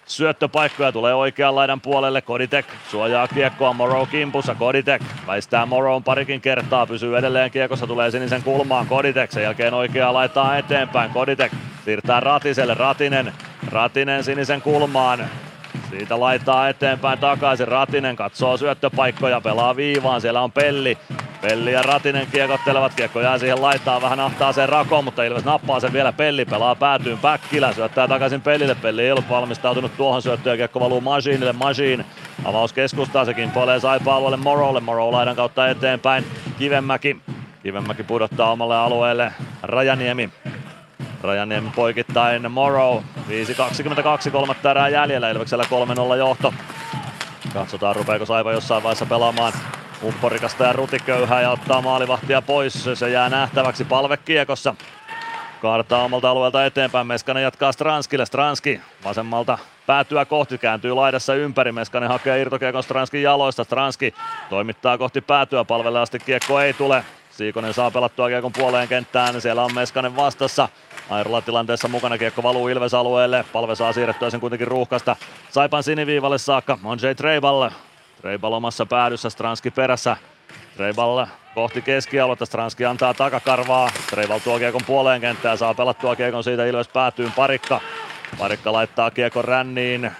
syöttöpaikkoja. 0.07 0.91
Tulee 0.91 1.13
oikean 1.13 1.55
laidan 1.55 1.81
puolelle. 1.81 2.21
Koditek 2.21 2.65
suojaa 2.91 3.27
kiekkoa. 3.27 3.73
Morrow 3.73 4.07
kimpussa. 4.07 4.55
Koditek 4.55 5.01
väistää 5.27 5.65
Morrown 5.65 6.03
parikin 6.03 6.41
kertaa. 6.41 6.87
Pysyy 6.87 7.17
edelleen 7.17 7.51
kiekossa. 7.51 7.87
Tulee 7.87 8.11
sinisen 8.11 8.43
kulmaan. 8.43 8.87
Koditek 8.87 9.31
sen 9.31 9.43
jälkeen 9.43 9.73
oikeaa 9.73 10.13
laittaa 10.13 10.57
eteenpäin. 10.57 11.11
Koditek 11.11 11.51
siirtää 11.85 12.19
Ratiselle. 12.19 12.73
Ratinen. 12.73 13.33
Ratinen 13.71 14.23
sinisen 14.23 14.61
kulmaan. 14.61 15.19
Siitä 15.89 16.19
laittaa 16.19 16.69
eteenpäin 16.69 17.19
takaisin. 17.19 17.67
Ratinen 17.67 18.15
katsoo 18.15 18.57
syöttöpaikkoja, 18.57 19.41
pelaa 19.41 19.75
viivaan. 19.75 20.21
Siellä 20.21 20.41
on 20.41 20.51
Pelli. 20.51 20.97
Pelli 21.41 21.73
ja 21.73 21.81
Ratinen 21.81 22.27
kiekottelevat. 22.31 22.93
Kiekko 22.95 23.21
jää 23.21 23.37
siihen 23.37 23.61
laittaa 23.61 24.01
vähän 24.01 24.19
ahtaa 24.19 24.53
sen 24.53 24.69
rakoon, 24.69 25.03
mutta 25.03 25.23
Ilves 25.23 25.45
nappaa 25.45 25.79
sen 25.79 25.93
vielä. 25.93 26.13
Pelli 26.13 26.45
pelaa 26.45 26.75
päätyyn 26.75 27.17
Päkkilä. 27.17 27.73
Syöttää 27.73 28.07
takaisin 28.07 28.41
Pellille. 28.41 28.75
Pelli 28.75 29.01
ei 29.01 29.11
ollut 29.11 29.29
valmistautunut 29.29 29.97
tuohon 29.97 30.21
syöttöön. 30.21 30.57
Kiekko 30.57 30.79
valuu 30.79 31.01
Machineille. 31.01 31.53
Machine. 31.53 32.05
Avaus 32.45 32.73
keskustaa. 32.73 33.25
Se 33.25 33.33
kimpoilee 33.33 33.79
Saipa 33.79 34.15
alueelle 34.15 34.37
Morrowlle. 34.37 34.79
Morrow 34.79 35.13
laidan 35.13 35.35
kautta 35.35 35.67
eteenpäin. 35.67 36.25
Kivenmäki. 36.59 37.17
Kivenmäki 37.63 38.03
pudottaa 38.03 38.51
omalle 38.51 38.77
alueelle. 38.77 39.33
Rajaniemi 39.63 40.29
Rajaniemi 41.27 41.71
poikittain 41.75 42.51
Morrow. 42.51 42.97
5.22 42.97 44.31
kolmatta 44.31 44.71
erää 44.71 44.89
jäljellä. 44.89 45.29
Ilveksellä 45.29 45.63
3-0 46.13 46.17
johto. 46.17 46.53
Katsotaan 47.53 47.95
rupeeko 47.95 48.25
Saipa 48.25 48.51
jossain 48.51 48.83
vaiheessa 48.83 49.05
pelaamaan 49.05 49.53
Upporikasta 50.03 50.63
ja 50.63 50.73
Rutiköyhää 50.73 51.41
ja 51.41 51.51
ottaa 51.51 51.81
maalivahtia 51.81 52.41
pois. 52.41 52.89
Se 52.93 53.09
jää 53.09 53.29
nähtäväksi 53.29 53.85
palve 53.85 54.17
kiekossa. 54.17 54.75
Kaartaa 55.61 56.03
omalta 56.03 56.29
alueelta 56.29 56.65
eteenpäin. 56.65 57.07
Meskanen 57.07 57.43
jatkaa 57.43 57.71
Stranskille. 57.71 58.25
Stranski 58.25 58.81
vasemmalta 59.03 59.57
päätyä 59.87 60.25
kohti, 60.25 60.57
kääntyy 60.57 60.91
laidassa 60.91 61.35
ympäri. 61.35 61.71
Meskanen 61.71 62.09
hakee 62.09 62.41
irtokiekon 62.41 62.83
Stranskin 62.83 63.23
jaloista. 63.23 63.63
Stranski 63.63 64.13
toimittaa 64.49 64.97
kohti 64.97 65.21
päätyä. 65.21 65.63
Palvelle 65.63 65.99
asti 65.99 66.19
kiekko 66.19 66.59
ei 66.59 66.73
tule. 66.73 67.03
Siikonen 67.31 67.73
saa 67.73 67.91
pelattua 67.91 68.27
kiekon 68.27 68.51
puoleen 68.51 68.87
kenttään. 68.87 69.41
Siellä 69.41 69.63
on 69.63 69.73
Meskanen 69.73 70.15
vastassa. 70.15 70.69
Airola 71.09 71.41
tilanteessa 71.41 71.87
mukana 71.87 72.17
kiekko 72.17 72.43
valuu 72.43 72.67
Ilves-alueelle. 72.67 73.45
Palve 73.53 73.75
saa 73.75 73.93
siirrettyä 73.93 74.29
sen 74.29 74.39
kuitenkin 74.39 74.67
ruuhkasta. 74.67 75.15
Saipan 75.51 75.83
siniviivalle 75.83 76.37
saakka. 76.37 76.79
On 76.83 76.97
J. 77.01 77.15
Treiball. 77.15 77.69
Treiball 78.21 78.53
omassa 78.53 78.85
päädyssä. 78.85 79.29
Stranski 79.29 79.71
perässä. 79.71 80.17
Treiball 80.77 81.25
kohti 81.55 81.81
keskialuetta. 81.81 82.45
Stranski 82.45 82.85
antaa 82.85 83.13
takakarvaa. 83.13 83.89
Treiball 84.09 84.39
tuo 84.39 84.59
kiekon 84.59 84.81
puoleen 84.87 85.21
kenttään. 85.21 85.57
Saa 85.57 85.73
pelattua 85.73 86.15
kiekon 86.15 86.43
siitä 86.43 86.65
Ilves 86.65 86.87
päätyyn 86.87 87.31
parikka. 87.31 87.81
Parikka 88.39 88.73
laittaa 88.73 89.11
kiekon 89.11 89.45
ränniin. 89.45 90.11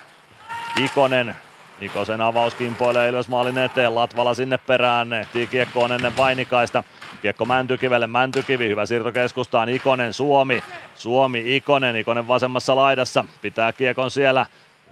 Ikonen 0.83 1.35
Ikosen 1.81 2.21
avaus 2.21 2.55
kimpoilee 2.55 3.09
Ilves 3.09 3.27
maalin 3.27 3.57
eteen, 3.57 3.95
Latvala 3.95 4.33
sinne 4.33 4.57
perään, 4.57 5.13
ehtii 5.13 5.47
kiekkoon 5.47 5.91
ennen 5.91 6.17
Vainikaista. 6.17 6.83
Kiekko 7.27 7.45
Mäntykivelle, 7.45 8.07
Mäntykivi, 8.07 8.69
hyvä 8.69 8.85
siirto 8.85 9.11
keskustaan, 9.11 9.69
Ikonen, 9.69 10.13
Suomi, 10.13 10.63
Suomi, 10.95 11.55
Ikonen, 11.55 11.95
Ikonen 11.95 12.27
vasemmassa 12.27 12.75
laidassa, 12.75 13.25
pitää 13.41 13.73
kiekon 13.73 14.11
siellä, 14.11 14.45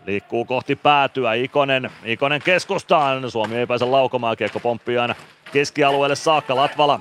liikkuu 0.06 0.46
kohti 0.46 0.76
päätyä, 0.76 1.34
Ikonen, 1.34 1.92
Ikonen 2.04 2.42
keskustaan, 2.42 3.32
Suomi 3.32 3.56
ei 3.56 3.68
pääse 3.68 3.86
laukomaan, 3.86 4.38
kiekko 4.38 4.60
pomppii 4.60 4.98
aina 4.98 5.16
keskialueelle 5.54 6.16
saakka, 6.16 6.56
Latvala, 6.56 7.00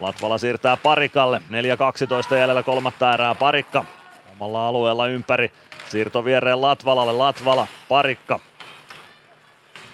Latvala 0.00 0.38
siirtää 0.38 0.76
Parikalle, 0.76 1.42
4-12 2.32 2.34
jäljellä 2.34 2.62
kolmatta 2.62 3.14
erää, 3.14 3.34
Parikka. 3.34 3.84
Omalla 4.32 4.68
alueella 4.68 5.06
ympäri, 5.06 5.52
siirto 5.88 6.24
viereen 6.24 6.60
Latvalalle, 6.60 7.12
Latvala, 7.12 7.66
Parikka, 7.88 8.40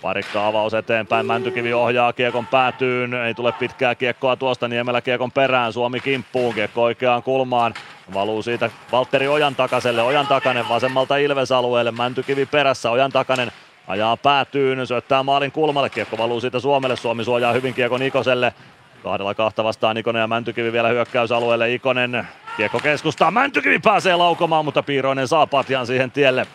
Parikka 0.03 0.47
avaus 0.47 0.75
eteenpäin, 0.75 1.27
Mäntykivi 1.27 1.73
ohjaa 1.73 2.13
kiekon 2.13 2.47
päätyyn, 2.47 3.15
ei 3.15 3.35
tule 3.35 3.53
pitkää 3.53 3.95
kiekkoa 3.95 4.37
tuosta 4.37 4.69
Niemelä 4.69 5.01
kiekon 5.01 5.33
perään, 5.33 5.73
Suomi 5.73 6.01
kimppuun, 6.01 6.55
kiekko 6.55 6.83
oikeaan 6.83 7.23
kulmaan, 7.23 7.75
valuu 8.15 8.43
siitä 8.43 8.71
Valtteri 8.93 9.29
Ojan 9.29 9.55
takaselle, 9.55 10.03
Ojan 10.03 10.27
takanen 10.27 10.69
vasemmalta 10.69 11.17
Ilves-alueelle, 11.17 11.91
Mäntykivi 11.91 12.47
perässä, 12.47 12.91
Ojan 12.91 13.13
takanen 13.13 13.53
ajaa 13.87 14.17
päätyyn, 14.17 14.87
syöttää 14.87 15.23
maalin 15.23 15.53
kulmalle, 15.53 15.91
kiekko 15.91 16.19
valuu 16.19 16.41
siitä 16.41 16.61
Suomelle, 16.61 16.97
Suomi 16.97 17.25
suojaa 17.25 17.53
hyvin 17.53 17.75
kiekon 17.75 18.03
Ikoselle, 18.03 18.55
Kahdella 19.03 19.35
kahta 19.35 19.65
vastaan 19.65 19.97
Ikonen 19.97 20.21
ja 20.21 20.27
Mäntykivi 20.27 20.73
vielä 20.73 20.89
hyökkäysalueelle. 20.89 21.75
Ikonen 21.75 22.29
kiekko 22.57 22.81
keskustaa. 22.81 23.31
Mäntykivi 23.31 23.79
pääsee 23.79 24.17
laukomaan, 24.17 24.65
mutta 24.65 24.83
Piiroinen 24.83 25.29
saa 25.29 25.47
patjan 25.47 25.87
siihen 25.87 26.11
tielle. 26.11 26.47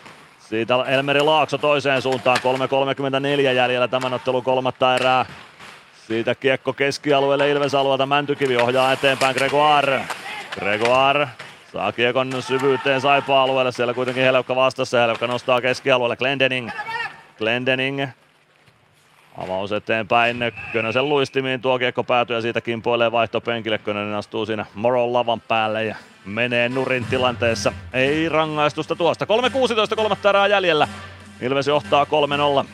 Siitä 0.48 0.74
Elmeri 0.86 1.20
Laakso 1.20 1.58
toiseen 1.58 2.02
suuntaan, 2.02 2.38
3.34 2.38 3.40
jäljellä 3.40 3.88
tämän 3.88 4.14
ottelun 4.14 4.44
kolmatta 4.44 4.94
erää. 4.94 5.26
Siitä 6.06 6.34
kiekko 6.34 6.72
keskialueelle 6.72 7.50
Ilves-alueelta, 7.50 8.06
Mäntykivi 8.06 8.56
ohjaa 8.56 8.92
eteenpäin 8.92 9.36
Gregoire. 9.36 10.00
Gregoire 10.58 11.28
saa 11.72 11.92
kiekon 11.92 12.42
syvyyteen 12.42 13.00
Saipa-alueelle, 13.00 13.72
siellä 13.72 13.94
kuitenkin 13.94 14.24
Helevka 14.24 14.56
vastassa, 14.56 15.00
Helevka 15.00 15.26
nostaa 15.26 15.60
keskialueelle 15.60 16.16
Glendening. 16.16 16.70
Glendening 17.38 18.06
Avaus 19.38 19.72
eteenpäin, 19.72 20.36
Könösen 20.72 21.08
luistimiin 21.08 21.60
tuo 21.60 21.78
kiekko 21.78 22.04
päätyy 22.04 22.36
ja 22.36 22.42
siitä 22.42 22.60
kimpoilee 22.60 23.12
vaihtopenkille. 23.12 23.78
Könönen 23.78 24.14
astuu 24.14 24.46
siinä 24.46 24.66
Moron 24.74 25.12
lavan 25.12 25.40
päälle 25.40 25.84
ja 25.84 25.96
menee 26.28 26.68
nurin 26.68 27.04
tilanteessa. 27.04 27.72
Ei 27.92 28.28
rangaistusta 28.28 28.96
tuosta. 28.96 29.24
3.16 29.24 29.96
kolmatta 29.96 30.28
erää 30.28 30.46
jäljellä. 30.46 30.88
Ilves 31.40 31.66
johtaa 31.66 32.06
3-0. 32.64 32.66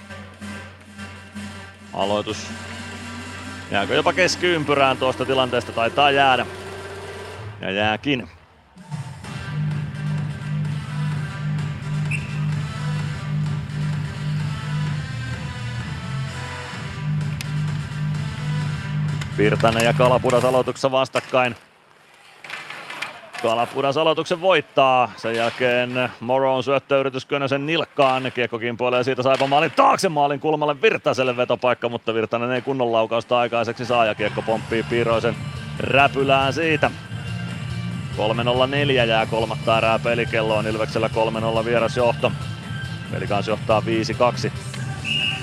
Aloitus. 1.92 2.46
Jääkö 3.70 3.94
jopa 3.94 4.12
keskiympyrään 4.12 4.96
tuosta 4.96 5.24
tilanteesta? 5.24 5.72
Taitaa 5.72 6.10
jäädä. 6.10 6.46
Ja 7.60 7.70
jääkin. 7.70 8.28
Virtanen 19.38 19.84
ja 19.84 19.92
Kalapudas 19.92 20.44
aloituksessa 20.44 20.90
vastakkain. 20.90 21.56
Kalapudas 23.44 23.96
aloituksen 23.96 24.40
voittaa. 24.40 25.12
Sen 25.16 25.36
jälkeen 25.36 26.10
Moron 26.20 26.62
syöttöyritys 26.62 27.26
Könösen 27.26 27.66
nilkkaan. 27.66 28.32
Kiekko 28.34 28.58
kimpoilee 28.58 29.04
siitä 29.04 29.22
saipa 29.22 29.46
maalin 29.46 29.70
taakse 29.70 30.08
maalin 30.08 30.40
kulmalle 30.40 30.82
Virtaselle 30.82 31.36
vetopaikka, 31.36 31.88
mutta 31.88 32.14
Virtanen 32.14 32.50
ei 32.50 32.62
kunnon 32.62 32.92
laukausta 32.92 33.38
aikaiseksi 33.38 33.86
saa 33.86 34.04
ja 34.04 34.14
kiekko 34.14 34.42
pomppii 34.42 34.82
Piiroisen 34.82 35.36
räpylään 35.78 36.52
siitä. 36.52 36.90
3.04 38.16 38.92
jää 38.92 39.26
kolmatta 39.26 39.78
erää 39.78 39.98
pelikelloon. 39.98 40.66
Ilveksellä 40.66 41.10
3-0 41.60 41.64
vierasjohto. 41.64 42.32
Pelikans 43.12 43.48
johtaa 43.48 43.82
5-2. 44.48 44.50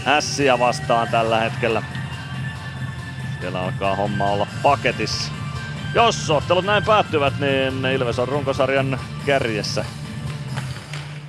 Ässiä 0.08 0.60
vastaan 0.60 1.08
tällä 1.08 1.40
hetkellä. 1.40 1.84
Siellä 3.40 3.62
alkaa 3.62 3.96
homma 3.96 4.26
olla 4.26 4.48
paketissa. 4.64 5.41
Jos 5.94 6.30
ottelut 6.30 6.66
näin 6.66 6.86
päättyvät, 6.86 7.34
niin 7.40 7.86
Ilves 7.86 8.20
on 8.20 8.28
runkosarjan 8.28 9.00
kärjessä 9.26 9.86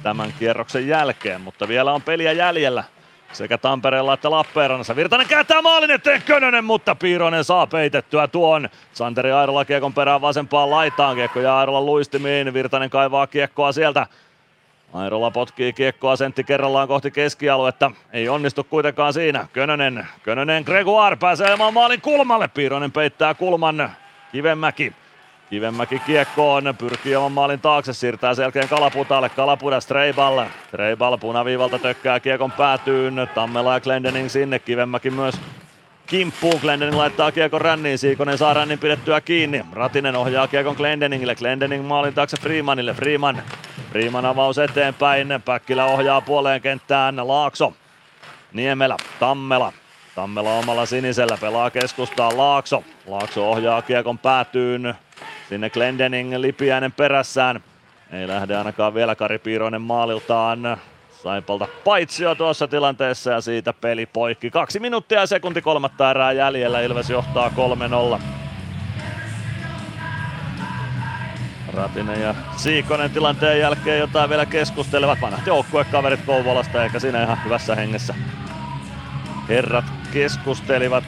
tämän 0.03 0.35
kierroksen 0.39 0.89
jälkeen, 0.89 1.41
mutta 1.41 1.69
vielä 1.69 1.93
on 1.93 2.03
peliä 2.03 2.33
jäljellä 2.33 2.85
sekä 3.33 3.59
Tampereella 3.59 4.15
että 4.15 4.31
Lappeenrannassa. 4.31 4.97
Virtanen 4.97 5.27
kääntää 5.27 5.63
maalin 5.63 5.91
eteen 5.91 6.23
Könönen, 6.23 6.65
mutta 6.65 6.95
Piironen 6.95 7.45
saa 7.45 7.67
peitettyä 7.67 8.29
tuon. 8.29 8.69
Santeri 8.93 9.33
Airola 9.33 9.65
kiekon 9.65 9.95
perään 9.95 10.21
vasempaan 10.21 10.71
laitaan. 10.71 11.17
Kiekko 11.17 11.41
ja 11.41 11.59
Airola 11.59 11.81
luistimiin. 11.81 12.55
Virtanen 12.55 12.91
kaivaa 12.91 13.27
kiekkoa 13.27 13.73
sieltä. 13.73 14.07
Airola 14.93 15.31
potkii 15.31 15.73
kiekkoa 15.73 16.17
sentti 16.17 16.45
kerrallaan 16.45 16.89
kohti 16.89 17.11
keskialuetta. 17.11 17.91
Ei 18.13 18.29
onnistu 18.29 18.65
kuitenkaan 18.65 19.13
siinä. 19.13 19.47
Könönen, 19.53 20.07
Könönen 20.23 20.63
Gregoire 20.67 21.17
pääsee 21.17 21.57
maalin 21.73 22.01
kulmalle. 22.01 22.49
Piironen 22.49 22.93
peittää 22.93 23.35
kulman. 23.35 23.91
Kivenmäki. 24.33 24.93
Kivenmäki 25.51 25.99
kiekkoon, 25.99 26.75
pyrkii 26.79 27.17
oman 27.17 27.33
maalin 27.33 27.61
taakse, 27.61 27.93
siirtää 27.93 28.35
selkeän 28.35 28.69
Kalaputalle, 28.69 29.29
Kalapuda 29.29 29.81
Streiball. 29.81 30.45
Streiball 30.69 31.17
punaviivalta 31.17 31.79
tökkää 31.79 32.21
kiekon 32.21 32.53
päätyyn, 32.53 33.29
Tammela 33.35 33.75
ja 33.75 33.81
Glendening 33.81 34.29
sinne, 34.29 34.59
Kivenmäki 34.59 35.11
myös 35.11 35.35
kimppuun. 36.07 36.61
Glendening 36.61 36.97
laittaa 36.97 37.33
kiekon 37.33 37.61
ränniin, 37.61 37.99
Siikonen 37.99 38.39
saa 38.39 38.55
rännin 38.55 38.79
pidettyä 38.79 39.21
kiinni. 39.21 39.65
Ratinen 39.73 40.17
ohjaa 40.17 40.49
kiekon 40.49 40.77
Glendeningille, 40.77 41.35
Glendening 41.35 41.87
maalin 41.87 42.15
taakse 42.15 42.37
Freemanille, 42.41 42.95
Freeman. 42.95 43.43
Freeman 43.91 44.27
avaus 44.27 44.59
eteenpäin, 44.59 45.29
Päkkilä 45.45 45.85
ohjaa 45.85 46.21
puoleen 46.21 46.61
kenttään, 46.61 47.29
Laakso. 47.29 47.73
Niemelä, 48.53 48.97
Tammela, 49.21 49.73
Tammela 50.15 50.59
omalla 50.59 50.87
sinisellä 50.87 51.37
pelaa 51.41 51.71
keskustaan 51.71 52.39
Laakso. 52.39 52.85
Laakso 53.07 53.51
ohjaa 53.51 53.83
kiekon 53.83 54.19
päätyyn. 54.19 54.95
Sinne 55.49 55.71
Glendening 55.71 56.35
Lipiäinen 56.37 56.93
perässään. 56.93 57.61
Ei 58.13 58.29
lähde 58.29 58.57
ainakaan 58.57 58.95
vielä 58.95 59.15
Kari 59.15 59.39
Piiroinen 59.39 59.83
maaliltaan. 59.83 60.77
Saipalta 61.23 61.69
paitsio 61.85 62.35
tuossa 62.35 62.69
tilanteessa 62.69 63.31
ja 63.31 63.41
siitä 63.41 63.73
peli 63.73 64.07
poikki. 64.07 64.51
Kaksi 64.51 64.81
minuuttia 64.81 65.21
ja 65.21 65.27
sekunti 65.27 65.63
kolmatta 65.63 66.11
erää 66.11 66.33
jäljellä. 66.33 66.81
Ilves 66.81 67.11
johtaa 67.11 67.51
3-0. 68.19 68.21
Ratinen 71.75 72.23
ja 72.23 72.35
Siikonen 72.57 73.11
tilanteen 73.11 73.61
jälkeen 73.61 73.99
jotain 73.99 74.31
vielä 74.31 74.47
keskustelevat. 74.47 75.21
Vanhat 75.21 75.47
joukkuekaverit 75.47 76.21
Kouvolasta 76.27 76.85
eikä 76.85 76.99
siinä 76.99 77.23
ihan 77.23 77.45
hyvässä 77.45 77.75
hengessä. 77.75 78.15
Herrat 79.49 79.85
keskustelivat. 80.13 81.05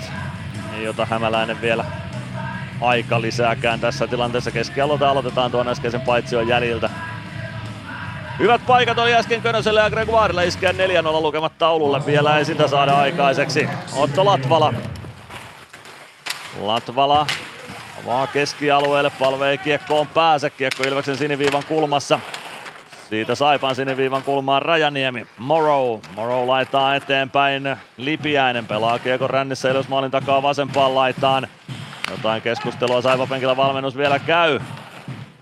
Ei 0.78 0.88
ota 0.88 1.06
Hämäläinen 1.06 1.60
vielä 1.60 1.84
aika 2.80 3.20
lisääkään 3.20 3.80
tässä 3.80 4.06
tilanteessa. 4.06 4.50
Keskialota 4.50 5.10
aloitetaan 5.10 5.50
tuon 5.50 5.68
äskeisen 5.68 6.00
paitsion 6.00 6.48
jäljiltä. 6.48 6.90
Hyvät 8.38 8.66
paikat 8.66 8.98
oli 8.98 9.14
äsken 9.14 9.42
Könöselle 9.42 9.80
ja 9.80 9.90
Gregoirelle 9.90 10.46
iskeä 10.46 10.72
4-0 10.72 10.74
lukemat 11.22 11.58
taululle. 11.58 12.06
Vielä 12.06 12.38
ei 12.38 12.44
sitä 12.44 12.68
saada 12.68 12.96
aikaiseksi. 12.96 13.68
Otto 13.96 14.24
Latvala. 14.24 14.74
Latvala 16.60 17.26
avaa 18.04 18.26
keskialueelle, 18.26 19.10
palve 19.10 19.50
ei 19.50 19.58
kiekkoon 19.58 20.06
pääse. 20.06 20.50
Kiekko 20.50 20.82
Ilveksen 20.82 21.16
siniviivan 21.16 21.62
kulmassa. 21.68 22.20
Siitä 23.14 23.34
Saipan 23.34 23.74
siniviivan 23.74 24.22
kulmaan 24.22 24.62
Rajaniemi. 24.62 25.26
Morrow. 25.38 26.00
Morrow 26.16 26.48
laittaa 26.48 26.94
eteenpäin. 26.94 27.76
Lipiäinen 27.96 28.66
pelaa 28.66 28.98
kiekon 28.98 29.30
rännissä 29.30 29.70
Ilves 29.70 29.88
maalin 29.88 30.10
takaa 30.10 30.42
vasempaan 30.42 30.94
laitaan. 30.94 31.46
Jotain 32.10 32.42
keskustelua 32.42 33.02
Saipapenkillä 33.02 33.56
valmennus 33.56 33.96
vielä 33.96 34.18
käy. 34.18 34.60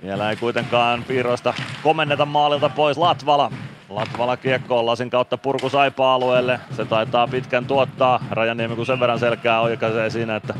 Vielä 0.02 0.30
ei 0.30 0.36
kuitenkaan 0.36 1.04
piiroista 1.04 1.54
komenneta 1.82 2.26
maalilta 2.26 2.68
pois 2.68 2.98
Latvala. 2.98 3.52
Latvala 3.88 4.36
kiekkoon 4.36 4.86
lasin 4.86 5.10
kautta 5.10 5.38
purku 5.38 5.68
Saipa-alueelle. 5.68 6.60
Se 6.76 6.84
taitaa 6.84 7.28
pitkän 7.28 7.66
tuottaa. 7.66 8.24
Rajaniemi 8.30 8.76
kun 8.76 8.86
sen 8.86 9.00
verran 9.00 9.18
selkää 9.18 9.60
oikaisee 9.60 10.10
siinä, 10.10 10.36
että 10.36 10.54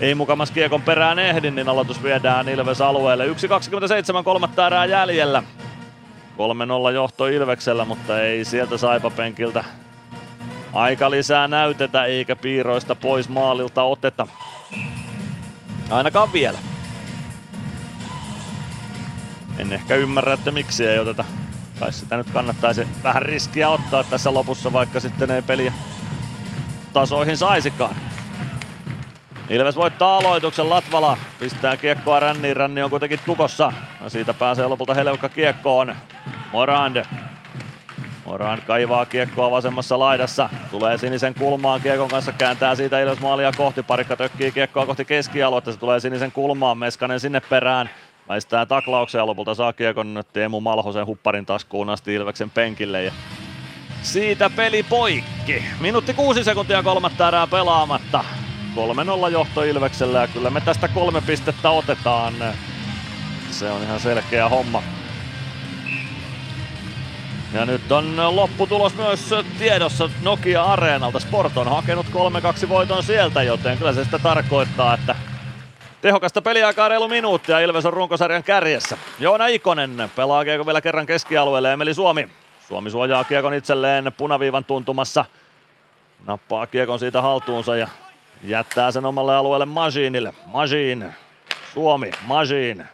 ei 0.00 0.14
mukamas 0.14 0.50
kiekon 0.50 0.82
perään 0.82 1.18
ehdi, 1.18 1.50
niin 1.50 1.68
aloitus 1.68 2.02
viedään 2.02 2.48
Ilves 2.48 2.80
alueelle. 2.80 3.26
1.27 3.26 3.32
kolmatta 4.24 4.66
erää 4.66 4.84
jäljellä. 4.84 5.42
3-0 6.90 6.94
johto 6.94 7.26
Ilveksellä, 7.26 7.84
mutta 7.84 8.20
ei 8.20 8.44
sieltä 8.44 8.78
Saipa-penkiltä 8.78 9.64
aika 10.74 11.10
lisää 11.10 11.48
näytetä 11.48 12.04
eikä 12.04 12.36
piiroista 12.36 12.94
pois 12.94 13.28
maalilta 13.28 13.82
oteta. 13.82 14.26
Ainakaan 15.90 16.32
vielä. 16.32 16.58
En 19.58 19.72
ehkä 19.72 19.94
ymmärrä, 19.94 20.32
että 20.32 20.50
miksi 20.50 20.86
ei 20.86 20.98
oteta. 20.98 21.24
Tai 21.80 21.92
sitä 21.92 22.16
nyt 22.16 22.30
kannattaisi 22.30 22.86
vähän 23.02 23.22
riskiä 23.22 23.68
ottaa 23.68 24.04
tässä 24.04 24.34
lopussa, 24.34 24.72
vaikka 24.72 25.00
sitten 25.00 25.30
ei 25.30 25.42
peliä 25.42 25.72
tasoihin 26.92 27.36
saisikaan. 27.36 27.96
Ilves 29.48 29.76
voittaa 29.76 30.16
aloituksen, 30.16 30.70
Latvala 30.70 31.16
pistää 31.40 31.76
kiekkoa 31.76 32.20
ränniin, 32.20 32.56
ränni 32.56 32.82
on 32.82 32.90
kuitenkin 32.90 33.20
tukossa. 33.26 33.72
Ja 34.04 34.10
siitä 34.10 34.34
pääsee 34.34 34.66
lopulta 34.66 34.94
Helevka 34.94 35.28
kiekkoon. 35.28 35.96
Morand. 36.52 37.04
Morand 38.24 38.60
kaivaa 38.66 39.06
kiekkoa 39.06 39.50
vasemmassa 39.50 39.98
laidassa. 39.98 40.48
Tulee 40.70 40.98
sinisen 40.98 41.34
kulmaan 41.34 41.80
kiekon 41.80 42.08
kanssa, 42.08 42.32
kääntää 42.32 42.74
siitä 42.74 43.00
Ilves 43.00 43.20
maalia 43.20 43.52
kohti. 43.56 43.82
Parikka 43.82 44.16
tökkii 44.16 44.52
kiekkoa 44.52 44.86
kohti 44.86 45.04
keskialuetta, 45.04 45.72
se 45.72 45.78
tulee 45.78 46.00
sinisen 46.00 46.32
kulmaan. 46.32 46.78
Meskanen 46.78 47.20
sinne 47.20 47.40
perään. 47.40 47.90
Väistää 48.28 48.66
taklauksen 48.66 49.18
ja 49.18 49.26
lopulta 49.26 49.54
saa 49.54 49.72
kiekon 49.72 50.22
Teemu 50.32 50.60
Malhosen 50.60 51.06
hupparin 51.06 51.46
taskuun 51.46 51.90
asti 51.90 52.14
Ilveksen 52.14 52.50
penkille. 52.50 53.02
Ja 53.02 53.12
siitä 54.02 54.50
peli 54.50 54.82
poikki. 54.82 55.64
Minuutti 55.80 56.14
kuusi 56.14 56.44
sekuntia 56.44 56.82
kolmatta 56.82 57.28
erää 57.28 57.46
pelaamatta. 57.46 58.24
3-0 59.28 59.32
johto 59.32 59.62
Ilveksellä 59.62 60.20
ja 60.20 60.28
kyllä 60.28 60.50
me 60.50 60.60
tästä 60.60 60.88
kolme 60.88 61.20
pistettä 61.20 61.70
otetaan. 61.70 62.34
Se 63.50 63.70
on 63.70 63.82
ihan 63.82 64.00
selkeä 64.00 64.48
homma. 64.48 64.82
Ja 67.52 67.66
nyt 67.66 67.92
on 67.92 68.36
lopputulos 68.36 68.94
myös 68.94 69.34
tiedossa 69.58 70.10
Nokia 70.22 70.64
Areenalta. 70.64 71.20
Sport 71.20 71.56
on 71.56 71.68
hakenut 71.68 72.06
3-2 72.64 72.68
voiton 72.68 73.02
sieltä, 73.02 73.42
joten 73.42 73.78
kyllä 73.78 73.92
se 73.92 74.04
sitä 74.04 74.18
tarkoittaa, 74.18 74.94
että 74.94 75.16
tehokasta 76.02 76.42
peliaikaa 76.42 76.88
reilu 76.88 77.08
minuuttia. 77.08 77.60
Ilves 77.60 77.86
on 77.86 77.92
runkosarjan 77.92 78.42
kärjessä. 78.42 78.98
Joona 79.18 79.46
Ikonen 79.46 80.10
pelaa 80.16 80.44
kiekko 80.44 80.66
vielä 80.66 80.80
kerran 80.80 81.06
keskialueelle. 81.06 81.72
Emeli 81.72 81.94
Suomi. 81.94 82.28
Suomi 82.68 82.90
suojaa 82.90 83.24
kiekon 83.24 83.54
itselleen 83.54 84.12
punaviivan 84.16 84.64
tuntumassa. 84.64 85.24
Nappaa 86.26 86.66
kiekon 86.66 86.98
siitä 86.98 87.22
haltuunsa 87.22 87.76
ja 87.76 87.88
jättää 88.44 88.90
sen 88.90 89.04
omalle 89.06 89.36
alueelle 89.36 89.66
Majinille. 89.66 90.34
Majin. 90.46 91.14
Suomi. 91.74 92.10
Majin. 92.26 92.84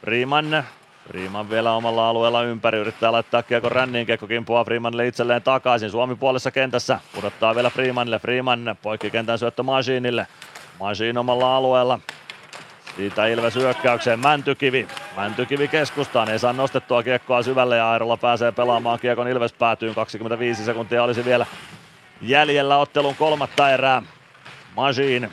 Freeman. 0.00 0.64
Freeman 1.08 1.50
vielä 1.50 1.72
omalla 1.72 2.08
alueella 2.08 2.42
ympäri, 2.42 2.78
yrittää 2.78 3.12
laittaa 3.12 3.42
kiekko 3.42 3.68
ränniin, 3.68 4.06
kiekko 4.06 4.26
kimpuaa 4.26 4.64
Freemanille 4.64 5.06
itselleen 5.06 5.42
takaisin. 5.42 5.90
Suomi 5.90 6.14
puolessa 6.16 6.50
kentässä, 6.50 7.00
pudottaa 7.14 7.54
vielä 7.54 7.70
Freemanille. 7.70 8.18
Freeman 8.18 8.76
poikki 8.82 9.10
kentän 9.10 9.38
syöttö 9.38 9.62
Majinille. 9.62 10.26
Majin 10.80 11.18
omalla 11.18 11.56
alueella. 11.56 11.98
Siitä 12.96 13.26
Ilves 13.26 13.54
hyökkäykseen 13.54 14.20
Mäntykivi. 14.20 14.88
Mäntykivi 15.16 15.68
keskustaan, 15.68 16.30
ei 16.30 16.38
saa 16.38 16.52
nostettua 16.52 17.02
kiekkoa 17.02 17.42
syvälle 17.42 17.76
ja 17.76 17.90
Airolla 17.90 18.16
pääsee 18.16 18.52
pelaamaan 18.52 18.98
kiekon 18.98 19.28
Ilves 19.28 19.52
päätyyn. 19.52 19.94
25 19.94 20.64
sekuntia 20.64 21.02
olisi 21.02 21.24
vielä 21.24 21.46
jäljellä 22.22 22.76
ottelun 22.76 23.16
kolmatta 23.16 23.70
erää. 23.70 24.02
Majin. 24.76 25.30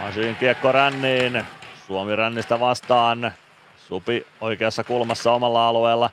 Majin 0.00 0.36
kiekko 0.36 0.72
ränniin. 0.72 1.44
Suomi 1.86 2.16
rännistä 2.16 2.60
vastaan. 2.60 3.32
Supi 3.76 4.26
oikeassa 4.40 4.84
kulmassa 4.84 5.32
omalla 5.32 5.68
alueella. 5.68 6.10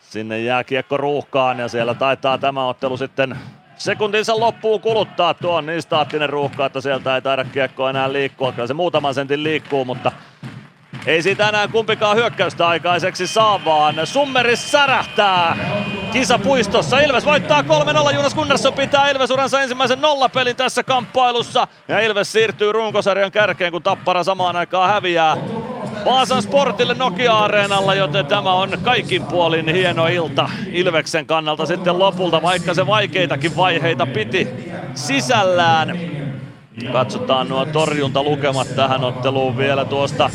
Sinne 0.00 0.40
jää 0.40 0.64
kiekko 0.64 0.96
ruuhkaan 0.96 1.58
ja 1.58 1.68
siellä 1.68 1.94
taitaa 1.94 2.38
tämä 2.38 2.66
ottelu 2.66 2.96
sitten 2.96 3.38
sekuntinsa 3.76 4.40
loppuun 4.40 4.80
kuluttaa. 4.80 5.34
Tuo 5.34 5.56
on 5.56 5.66
niin 5.66 5.82
staattinen 5.82 6.28
ruuhka, 6.28 6.66
että 6.66 6.80
sieltä 6.80 7.14
ei 7.14 7.22
taida 7.22 7.44
kiekko 7.44 7.88
enää 7.88 8.12
liikkua. 8.12 8.52
Kyllä 8.52 8.66
se 8.66 8.74
muutaman 8.74 9.14
sentin 9.14 9.42
liikkuu, 9.42 9.84
mutta 9.84 10.12
ei 11.06 11.22
siitä 11.22 11.48
enää 11.48 11.68
kumpikaan 11.68 12.16
hyökkäystä 12.16 12.68
aikaiseksi 12.68 13.26
saa, 13.26 13.64
vaan 13.64 13.94
Summeris 14.04 14.70
särähtää 14.70 15.56
kisapuistossa. 16.12 17.00
Ilves 17.00 17.26
voittaa 17.26 17.62
3-0. 17.62 18.14
Jonas 18.14 18.34
Gunnarsson 18.34 18.72
pitää 18.72 19.10
Ilves 19.10 19.30
uransa 19.30 19.60
ensimmäisen 19.60 20.00
nollapelin 20.00 20.56
tässä 20.56 20.82
kamppailussa. 20.82 21.68
Ja 21.88 22.00
Ilves 22.00 22.32
siirtyy 22.32 22.72
runkosarjan 22.72 23.32
kärkeen, 23.32 23.72
kun 23.72 23.82
Tappara 23.82 24.24
samaan 24.24 24.56
aikaan 24.56 24.90
häviää. 24.90 25.36
Vaasan 26.04 26.42
Sportille 26.42 26.94
Nokia-areenalla, 26.94 27.94
joten 27.94 28.26
tämä 28.26 28.52
on 28.52 28.78
kaikin 28.82 29.22
puolin 29.22 29.68
hieno 29.68 30.06
ilta 30.06 30.50
Ilveksen 30.72 31.26
kannalta 31.26 31.66
sitten 31.66 31.98
lopulta, 31.98 32.42
vaikka 32.42 32.74
se 32.74 32.86
vaikeitakin 32.86 33.56
vaiheita 33.56 34.06
piti 34.06 34.48
sisällään. 34.94 36.00
Katsotaan 36.92 37.48
nuo 37.48 37.64
torjuntalukemat 37.64 38.76
tähän 38.76 39.04
otteluun 39.04 39.56
vielä 39.56 39.84
tuosta 39.84 40.30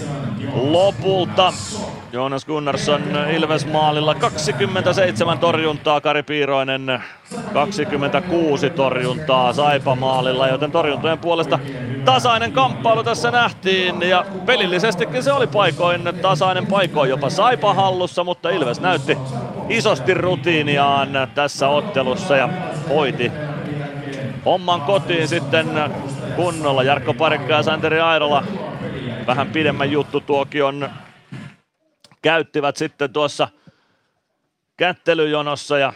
lopulta. 0.53 1.53
Jonas 2.13 2.45
Gunnarsson 2.45 3.01
Ilves 3.35 3.65
maalilla 3.67 4.15
27 4.15 5.39
torjuntaa, 5.39 6.01
Kari 6.01 6.23
Piiroinen 6.23 7.03
26 7.53 8.69
torjuntaa 8.69 9.53
Saipa 9.53 9.95
maalilla, 9.95 10.47
joten 10.47 10.71
torjuntojen 10.71 11.19
puolesta 11.19 11.59
tasainen 12.05 12.51
kamppailu 12.51 13.03
tässä 13.03 13.31
nähtiin 13.31 14.01
ja 14.01 14.25
pelillisestikin 14.45 15.23
se 15.23 15.31
oli 15.31 15.47
paikoin 15.47 16.01
tasainen 16.21 16.67
paikoin 16.67 17.09
jopa 17.09 17.29
Saipa 17.29 17.73
hallussa, 17.73 18.23
mutta 18.23 18.49
Ilves 18.49 18.81
näytti 18.81 19.17
isosti 19.69 20.13
rutiiniaan 20.13 21.09
tässä 21.35 21.69
ottelussa 21.69 22.35
ja 22.35 22.49
hoiti 22.89 23.31
homman 24.45 24.81
kotiin 24.81 25.27
sitten 25.27 25.67
kunnolla. 26.35 26.83
Jarkko 26.83 27.13
Parikka 27.13 27.53
ja 27.53 27.63
Santeri 27.63 27.99
Airola 27.99 28.43
vähän 29.27 29.47
pidemmän 29.51 29.91
juttutuokion 29.91 30.89
käyttivät 32.21 32.77
sitten 32.77 33.13
tuossa 33.13 33.47
kättelyjonossa 34.77 35.77
ja 35.77 35.93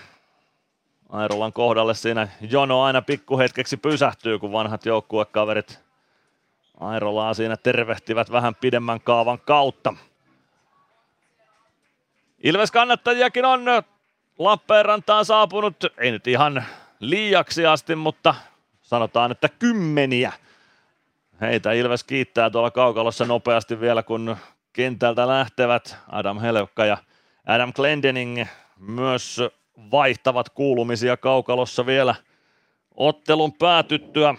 Airolan 1.09 1.53
kohdalle 1.53 1.93
siinä 1.93 2.27
jono 2.41 2.83
aina 2.83 3.01
pikkuhetkeksi 3.01 3.77
pysähtyy, 3.77 4.39
kun 4.39 4.51
vanhat 4.51 4.85
joukkuekaverit 4.85 5.79
Airolaa 6.79 7.33
siinä 7.33 7.57
tervehtivät 7.57 8.31
vähän 8.31 8.55
pidemmän 8.55 9.01
kaavan 9.01 9.39
kautta. 9.39 9.93
Ilves 12.43 12.71
kannattajiakin 12.71 13.45
on 13.45 13.65
Lappeenrantaan 14.37 15.25
saapunut, 15.25 15.75
ei 15.97 16.11
nyt 16.11 16.27
ihan 16.27 16.63
liiaksi 16.99 17.65
asti, 17.65 17.95
mutta 17.95 18.35
sanotaan, 18.81 19.31
että 19.31 19.49
kymmeniä. 19.49 20.33
Heitä 21.41 21.71
Ilves 21.71 22.03
kiittää 22.03 22.49
tuolla 22.49 22.71
kaukalossa 22.71 23.25
nopeasti 23.25 23.79
vielä, 23.79 24.03
kun 24.03 24.37
kentältä 24.73 25.27
lähtevät 25.27 25.97
Adam 26.07 26.39
Helevka 26.39 26.85
ja 26.85 26.97
Adam 27.45 27.73
Glendening 27.73 28.45
myös 28.77 29.41
vaihtavat 29.91 30.49
kuulumisia 30.49 31.17
kaukalossa 31.17 31.85
vielä 31.85 32.15
ottelun 32.95 33.53
päätyttyä. 33.53 34.35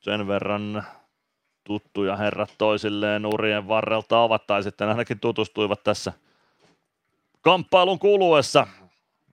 Sen 0.00 0.28
verran 0.28 0.84
tuttuja 1.64 2.16
herrat 2.16 2.54
toisilleen 2.58 3.26
urien 3.26 3.68
varrelta 3.68 4.18
ovat, 4.20 4.46
tai 4.46 4.62
sitten 4.62 4.88
ainakin 4.88 5.20
tutustuivat 5.20 5.82
tässä 5.84 6.12
kamppailun 7.40 7.98
kuluessa. 7.98 8.66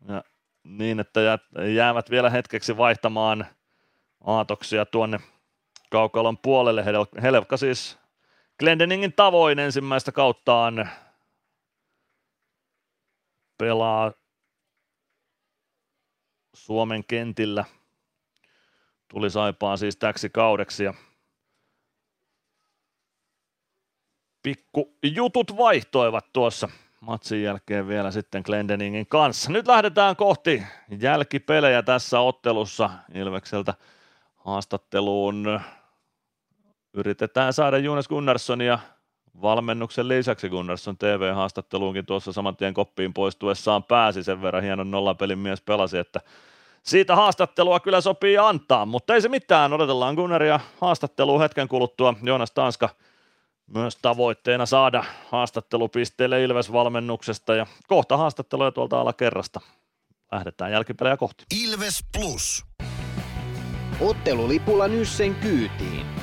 Ja 0.07 0.23
niin, 0.64 0.99
että 0.99 1.19
jäävät 1.75 2.09
vielä 2.09 2.30
hetkeksi 2.30 2.77
vaihtamaan 2.77 3.45
aatoksia 4.23 4.85
tuonne 4.85 5.19
kaukalon 5.93 6.38
puolelle. 6.38 6.85
Helevka 7.22 7.57
siis 7.57 7.97
Glendeningin 8.59 9.13
tavoin 9.13 9.59
ensimmäistä 9.59 10.11
kauttaan 10.11 10.89
pelaa 13.57 14.11
Suomen 16.53 17.03
kentillä. 17.03 17.65
Tuli 19.07 19.30
saipaan 19.30 19.77
siis 19.77 19.97
täksi 19.97 20.30
kaudeksi 20.30 20.83
ja 20.83 20.93
pikku 24.43 24.97
jutut 25.03 25.57
vaihtoivat 25.57 26.33
tuossa 26.33 26.69
matsin 26.99 27.43
jälkeen 27.43 27.88
vielä 27.88 28.11
sitten 28.11 28.43
Glendeningin 28.45 29.07
kanssa. 29.07 29.51
Nyt 29.51 29.67
lähdetään 29.67 30.15
kohti 30.15 30.63
jälkipelejä 30.99 31.83
tässä 31.83 32.19
ottelussa 32.19 32.89
Ilvekseltä 33.13 33.73
haastatteluun. 34.35 35.61
Yritetään 36.93 37.53
saada 37.53 37.77
Jonas 37.77 38.07
Gunnarssonia 38.07 38.80
valmennuksen 39.41 40.07
lisäksi 40.07 40.49
Gunnarsson 40.49 40.97
TV-haastatteluunkin 40.97 42.05
tuossa 42.05 42.33
saman 42.33 42.55
tien 42.55 42.73
koppiin 42.73 43.13
poistuessaan 43.13 43.83
pääsi 43.83 44.23
sen 44.23 44.41
verran 44.41 44.63
hienon 44.63 44.91
nollapelin 44.91 45.39
mies 45.39 45.61
pelasi, 45.61 45.97
että 45.97 46.22
siitä 46.83 47.15
haastattelua 47.15 47.80
kyllä 47.80 48.01
sopii 48.01 48.38
antaa, 48.38 48.85
mutta 48.85 49.13
ei 49.13 49.22
se 49.22 49.30
mitään, 49.30 49.73
odotellaan 49.73 50.15
Gunnaria 50.15 50.59
haastatteluun 50.81 51.41
hetken 51.41 51.67
kuluttua. 51.67 52.13
Joonas 52.23 52.51
Tanska 52.51 52.89
myös 53.67 53.95
tavoitteena 53.95 54.65
saada 54.65 55.03
haastattelupisteelle 55.31 56.43
Ilves-valmennuksesta 56.43 57.55
ja 57.55 57.65
kohta 57.88 58.17
haastatteluja 58.17 58.72
tuolta 58.72 59.01
alakerrasta. 59.01 59.61
Lähdetään 60.31 60.72
jälkipelejä 60.72 61.17
kohti. 61.17 61.45
Ilves 61.63 62.05
Plus. 62.17 62.65
Ottelulipulla 64.01 64.88
Nyssen 64.88 65.35
kyytiin. 65.35 66.23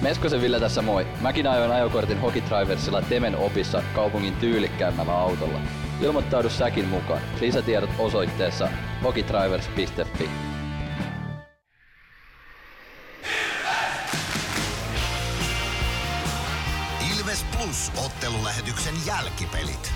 Meskosen 0.00 0.40
Ville 0.40 0.60
tässä 0.60 0.82
moi. 0.82 1.06
Mäkin 1.20 1.46
ajoin 1.46 1.70
ajokortin 1.70 2.20
Hokitriversilla 2.20 3.02
Temen 3.02 3.36
opissa 3.36 3.82
kaupungin 3.94 4.36
tyylikkäämmällä 4.36 5.18
autolla. 5.18 5.60
Ilmoittaudu 6.00 6.50
säkin 6.50 6.88
mukaan. 6.88 7.20
Lisätiedot 7.40 7.90
osoitteessa 7.98 8.68
hokitrivers.fi. 9.04 10.30
Ilves 17.16 17.44
Plus 17.56 17.92
ottelulähetyksen 18.04 18.94
jälkipelit. 19.06 19.92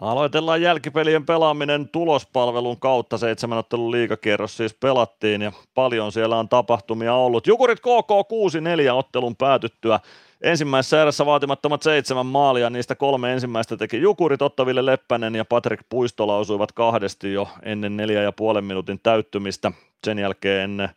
Aloitellaan 0.00 0.62
jälkipelien 0.62 1.26
pelaaminen 1.26 1.88
tulospalvelun 1.88 2.80
kautta. 2.80 3.18
Seitsemän 3.18 3.58
ottelun 3.58 3.90
liikakierros 3.90 4.56
siis 4.56 4.74
pelattiin 4.74 5.42
ja 5.42 5.52
paljon 5.74 6.12
siellä 6.12 6.36
on 6.36 6.48
tapahtumia 6.48 7.14
ollut. 7.14 7.46
Jukurit 7.46 7.80
KK 7.80 8.10
6-4 8.90 8.92
ottelun 8.92 9.36
päätyttyä. 9.36 10.00
Ensimmäisessä 10.42 11.02
erässä 11.02 11.26
vaatimattomat 11.26 11.82
seitsemän 11.82 12.26
maalia, 12.26 12.70
niistä 12.70 12.94
kolme 12.94 13.32
ensimmäistä 13.32 13.76
teki 13.76 14.00
Jukurit, 14.00 14.42
Ottaville 14.42 14.86
Leppänen 14.86 15.34
ja 15.34 15.44
Patrick 15.44 15.82
Puistola 15.88 16.36
osuivat 16.36 16.72
kahdesti 16.72 17.32
jo 17.32 17.48
ennen 17.62 17.96
neljä 17.96 18.22
ja 18.22 18.32
puolen 18.32 18.64
minuutin 18.64 19.00
täyttymistä. 19.02 19.72
Sen 20.04 20.18
jälkeen 20.18 20.88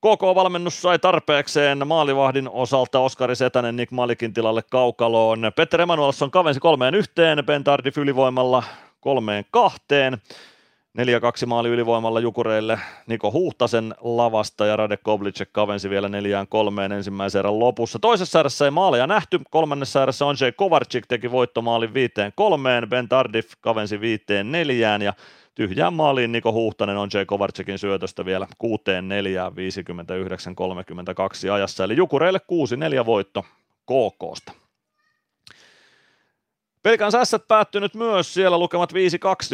KK-valmennus 0.00 0.82
sai 0.82 0.98
tarpeekseen 0.98 1.88
maalivahdin 1.88 2.48
osalta 2.48 3.00
Oskari 3.00 3.36
Setänen 3.36 3.76
Nick 3.76 3.92
Malikin 3.92 4.32
tilalle 4.32 4.62
kaukaloon. 4.70 5.52
Petter 5.56 5.80
Emanuelsson 5.80 6.30
kavensi 6.30 6.60
kolmeen 6.60 6.94
yhteen, 6.94 7.46
Ben 7.46 7.64
Tardif 7.64 7.98
ylivoimalla 7.98 8.62
kolmeen 9.00 9.44
kahteen. 9.50 10.18
4-2 10.98 11.46
maali 11.46 11.68
ylivoimalla 11.68 12.20
Jukureille 12.20 12.78
Niko 13.06 13.32
Huhtasen 13.32 13.94
lavasta 14.00 14.66
ja 14.66 14.76
Rade 14.76 14.96
Koblicek 14.96 15.48
kavensi 15.52 15.90
vielä 15.90 16.08
neljään 16.08 16.48
kolmeen 16.48 16.92
ensimmäisen 16.92 17.38
erän 17.38 17.58
lopussa. 17.58 17.98
Toisessa 17.98 18.40
erässä 18.40 18.64
ei 18.64 18.70
maaleja 18.70 19.06
nähty, 19.06 19.40
kolmannessa 19.50 20.02
erässä 20.02 20.26
Onjay 20.26 20.52
Kovarczyk 20.52 21.06
teki 21.06 21.30
voittomaalin 21.30 21.94
viiteen 21.94 22.32
kolmeen, 22.36 22.88
Ben 22.88 23.08
Tardif 23.08 23.52
kavensi 23.60 24.00
viiteen 24.00 24.52
neljään 24.52 25.02
ja 25.02 25.12
tyhjään 25.54 25.94
maaliin 25.94 26.32
Niko 26.32 26.52
Huhtanen 26.52 26.96
on 26.96 27.08
Jay 27.14 27.26
Kovarczykin 27.26 27.78
syötöstä 27.78 28.24
vielä 28.24 28.46
6 28.58 28.82
4 29.02 29.56
59 29.56 30.56
32 30.56 31.50
ajassa, 31.50 31.84
eli 31.84 31.96
Jukureille 31.96 32.40
6-4 33.02 33.06
voitto 33.06 33.44
KKsta. 33.86 34.52
Pelkän 36.82 37.12
sässät 37.12 37.48
päättynyt 37.48 37.94
myös 37.94 38.34
siellä 38.34 38.58
lukemat 38.58 38.92
5-2 38.92 38.96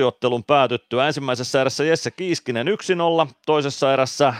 ottelun 0.04 0.44
päätyttyä. 0.44 1.06
Ensimmäisessä 1.06 1.60
erässä 1.60 1.84
Jesse 1.84 2.10
Kiiskinen 2.10 2.66
1-0, 3.26 3.32
toisessa 3.46 3.92
erässä 3.92 4.34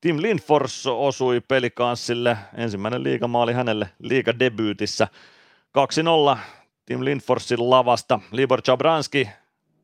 Tim 0.00 0.22
Lindfors 0.22 0.86
osui 0.86 1.40
pelikanssille. 1.40 2.36
Ensimmäinen 2.56 3.02
liigamaali 3.02 3.52
hänelle 3.52 3.90
liigadebyytissä 3.98 5.08
2-0 6.34 6.38
Tim 6.86 7.04
Lindforsin 7.04 7.70
lavasta. 7.70 8.20
Libor 8.32 8.62
Chabranski 8.62 9.28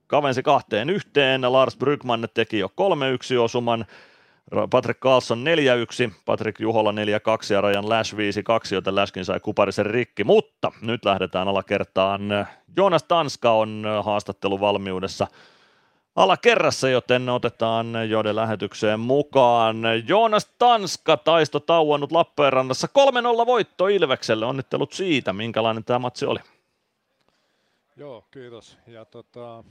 kavensi 0.07 0.43
kahteen 0.43 0.91
yhteen, 0.91 1.53
Lars 1.53 1.77
Brygman 1.77 2.29
teki 2.35 2.59
jo 2.59 2.69
3-1 3.37 3.39
osuman, 3.39 3.87
Patrick 4.71 5.01
Carlson 5.01 5.45
4-1, 6.11 6.13
Patrick 6.25 6.61
Juhola 6.61 6.93
4-2 6.93 6.95
ja 7.53 7.61
Rajan 7.61 7.89
Lash 7.89 8.15
5-2, 8.15 8.17
joten 8.73 8.95
Lashkin 8.95 9.25
sai 9.25 9.41
kuparisen 9.41 9.87
rikki, 9.87 10.25
mutta 10.25 10.73
nyt 10.81 11.05
lähdetään 11.05 11.49
alakertaan. 11.49 12.21
Joonas 12.77 13.03
Tanska 13.03 13.51
on 13.51 13.85
haastatteluvalmiudessa 14.03 15.27
alakerrassa, 16.17 16.89
joten 16.89 17.29
otetaan 17.29 18.11
Jode 18.11 18.37
lähetykseen 18.37 19.01
mukaan. 19.01 19.77
Joonas 20.09 20.47
Tanska 20.59 21.17
taisto 21.17 21.61
tauonnut 21.61 22.13
Lappeenrannassa 22.13 22.89
3-0 23.43 23.47
voitto 23.47 23.89
Ilvekselle. 23.89 24.47
Onnittelut 24.47 24.93
siitä, 24.93 25.33
minkälainen 25.33 25.85
tämä 25.85 25.99
matsi 25.99 26.27
oli. 26.27 26.39
Joo, 27.97 28.25
kiitos. 28.31 28.79
Ja 28.87 29.05
tota, 29.05 29.65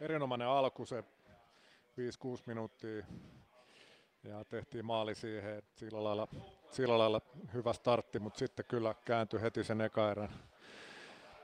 erinomainen 0.00 0.48
alku, 0.48 0.86
se 0.86 1.00
5-6 1.00 1.04
minuuttia 2.46 3.06
ja 4.24 4.44
tehtiin 4.44 4.84
maali 4.84 5.14
siihen, 5.14 5.62
sillä 5.76 6.04
lailla, 6.04 6.28
sillä 6.70 6.98
lailla 6.98 7.20
hyvä 7.54 7.72
startti, 7.72 8.18
mutta 8.18 8.38
sitten 8.38 8.64
kyllä 8.68 8.94
kääntyi 9.04 9.40
heti 9.40 9.64
sen 9.64 9.80
eka 9.80 10.10
erän 10.10 10.28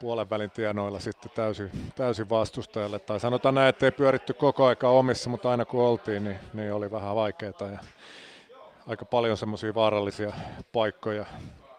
puolen 0.00 0.30
välin 0.30 0.50
tienoilla 0.50 1.00
sitten 1.00 1.30
täysin, 1.34 1.70
täysin 1.96 2.28
vastustajalle. 2.28 2.98
Tai 2.98 3.20
sanotaan 3.20 3.54
näin, 3.54 3.68
että 3.68 3.86
ei 3.86 3.92
pyöritty 3.92 4.34
koko 4.34 4.66
aika 4.66 4.88
omissa, 4.88 5.30
mutta 5.30 5.50
aina 5.50 5.64
kun 5.64 5.82
oltiin, 5.82 6.24
niin, 6.24 6.38
niin 6.54 6.72
oli 6.72 6.90
vähän 6.90 7.16
vaikeaa 7.16 7.70
ja 7.72 7.78
aika 8.86 9.04
paljon 9.04 9.36
semmoisia 9.36 9.74
vaarallisia 9.74 10.32
paikkoja 10.72 11.26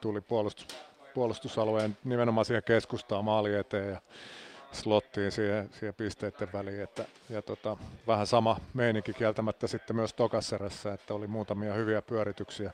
tuli 0.02 0.22
puolustus, 0.22 0.68
puolustusalueen 1.14 1.98
nimenomaan 2.04 2.46
siihen 2.46 2.64
keskustaan 2.64 3.26
maali 3.26 3.56
eteen 3.56 3.90
ja 3.90 4.02
slottiin 4.72 5.32
siihen, 5.32 5.70
siihen 5.72 5.94
pisteiden 5.94 6.50
väliin. 6.54 6.82
Että, 6.82 7.06
ja 7.30 7.42
tota, 7.42 7.78
vähän 8.08 8.28
sama 8.28 8.58
meininki 8.74 9.14
kieltämättä 9.14 9.68
sitten 9.68 9.96
myös 9.96 10.14
tokasserässä, 10.14 10.94
että 10.94 11.14
oli 11.14 11.28
muutamia 11.28 11.74
hyviä 11.74 12.02
pyörityksiä. 12.02 12.72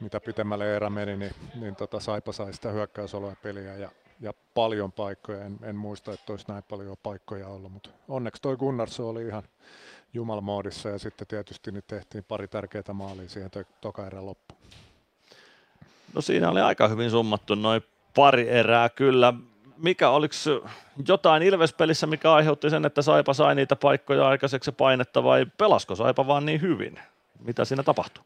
Mitä 0.00 0.20
pitemmälle 0.20 0.76
erä 0.76 0.90
meni, 0.90 1.16
niin, 1.16 1.34
niin 1.54 1.76
tota, 1.76 2.00
Saipa 2.00 2.32
sai 2.32 2.52
sitä 2.52 2.70
hyökkäysoloa 2.70 3.36
peliä 3.42 3.74
ja, 3.74 3.90
ja 4.20 4.32
paljon 4.54 4.92
paikkoja. 4.92 5.44
En, 5.44 5.58
en 5.62 5.76
muista, 5.76 6.12
että 6.12 6.32
olisi 6.32 6.44
näin 6.48 6.62
paljon 6.62 6.96
paikkoja 7.02 7.48
ollut, 7.48 7.72
mutta 7.72 7.90
onneksi 8.08 8.42
toi 8.42 8.56
Gunnarsson 8.56 9.06
oli 9.06 9.26
ihan, 9.26 9.42
jumalmoodissa 10.14 10.88
ja 10.88 10.98
sitten 10.98 11.26
tietysti 11.26 11.72
niin 11.72 11.84
tehtiin 11.86 12.24
pari 12.24 12.48
tärkeää 12.48 12.92
maalia 12.92 13.28
siihen 13.28 13.50
to- 13.50 13.64
toka 13.80 14.06
erän 14.06 14.26
loppuun. 14.26 14.60
No 16.14 16.20
siinä 16.20 16.50
oli 16.50 16.60
aika 16.60 16.88
hyvin 16.88 17.10
summattu 17.10 17.54
noin 17.54 17.82
pari 18.14 18.48
erää 18.48 18.88
kyllä. 18.88 19.34
Mikä 19.82 20.10
oliko 20.10 20.34
jotain 21.08 21.42
Ilves-pelissä, 21.42 22.06
mikä 22.06 22.32
aiheutti 22.32 22.70
sen, 22.70 22.84
että 22.84 23.02
Saipa 23.02 23.34
sai 23.34 23.54
niitä 23.54 23.76
paikkoja 23.76 24.28
aikaiseksi 24.28 24.72
painetta 24.72 25.24
vai 25.24 25.46
pelasko 25.58 25.94
Saipa 25.94 26.26
vaan 26.26 26.46
niin 26.46 26.60
hyvin? 26.60 27.00
Mitä 27.44 27.64
siinä 27.64 27.82
tapahtui? 27.82 28.24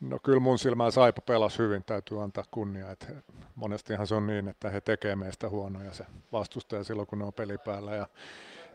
No 0.00 0.18
kyllä 0.22 0.40
mun 0.40 0.58
silmään 0.58 0.92
Saipa 0.92 1.20
pelasi 1.20 1.58
hyvin, 1.58 1.84
täytyy 1.84 2.22
antaa 2.22 2.44
kunnia. 2.50 2.90
Että 2.90 3.06
monestihan 3.54 4.06
se 4.06 4.14
on 4.14 4.26
niin, 4.26 4.48
että 4.48 4.70
he 4.70 4.80
tekee 4.80 5.16
meistä 5.16 5.48
huonoja 5.48 5.92
se 5.92 6.06
vastustaja 6.32 6.84
silloin, 6.84 7.06
kun 7.06 7.18
ne 7.18 7.24
on 7.24 7.32
peli 7.32 7.58
päällä. 7.58 7.94
Ja 7.94 8.06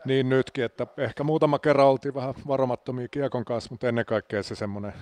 niin 0.04 0.28
nytkin, 0.28 0.64
että 0.64 0.86
ehkä 0.96 1.24
muutama 1.24 1.58
kerran 1.58 1.86
oltiin 1.86 2.14
vähän 2.14 2.34
varomattomia 2.46 3.08
kiekon 3.08 3.44
kanssa, 3.44 3.70
mutta 3.70 3.88
ennen 3.88 4.06
kaikkea 4.06 4.42
se 4.42 4.54
semmoinen 4.54 4.92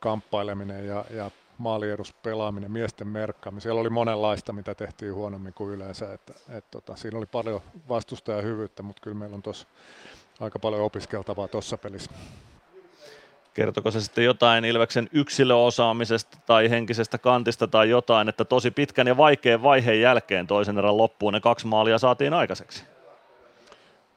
kamppaileminen 0.00 0.86
ja, 0.86 1.04
ja 1.10 1.30
maaliedus 1.58 2.12
pelaaminen, 2.12 2.70
miesten 2.70 3.08
merkkaaminen. 3.08 3.60
Siellä 3.60 3.80
oli 3.80 3.90
monenlaista, 3.90 4.52
mitä 4.52 4.74
tehtiin 4.74 5.14
huonommin 5.14 5.54
kuin 5.54 5.74
yleensä. 5.74 6.12
Että, 6.12 6.34
et 6.48 6.70
tota, 6.70 6.96
siinä 6.96 7.18
oli 7.18 7.26
paljon 7.26 7.60
vastustajan 7.88 8.44
hyvyyttä, 8.44 8.82
mutta 8.82 9.02
kyllä 9.02 9.16
meillä 9.16 9.34
on 9.34 9.42
tuossa 9.42 9.66
aika 10.40 10.58
paljon 10.58 10.82
opiskeltavaa 10.82 11.48
tuossa 11.48 11.78
pelissä. 11.78 12.10
Kertoko 13.54 13.90
se 13.90 14.00
sitten 14.00 14.24
jotain 14.24 14.64
Ilveksen 14.64 15.08
yksilöosaamisesta 15.12 16.38
tai 16.46 16.70
henkisestä 16.70 17.18
kantista 17.18 17.68
tai 17.68 17.90
jotain, 17.90 18.28
että 18.28 18.44
tosi 18.44 18.70
pitkän 18.70 19.06
ja 19.06 19.16
vaikean 19.16 19.62
vaiheen 19.62 20.00
jälkeen 20.00 20.46
toisen 20.46 20.78
erän 20.78 20.96
loppuun 20.96 21.32
ne 21.32 21.40
kaksi 21.40 21.66
maalia 21.66 21.98
saatiin 21.98 22.34
aikaiseksi? 22.34 22.84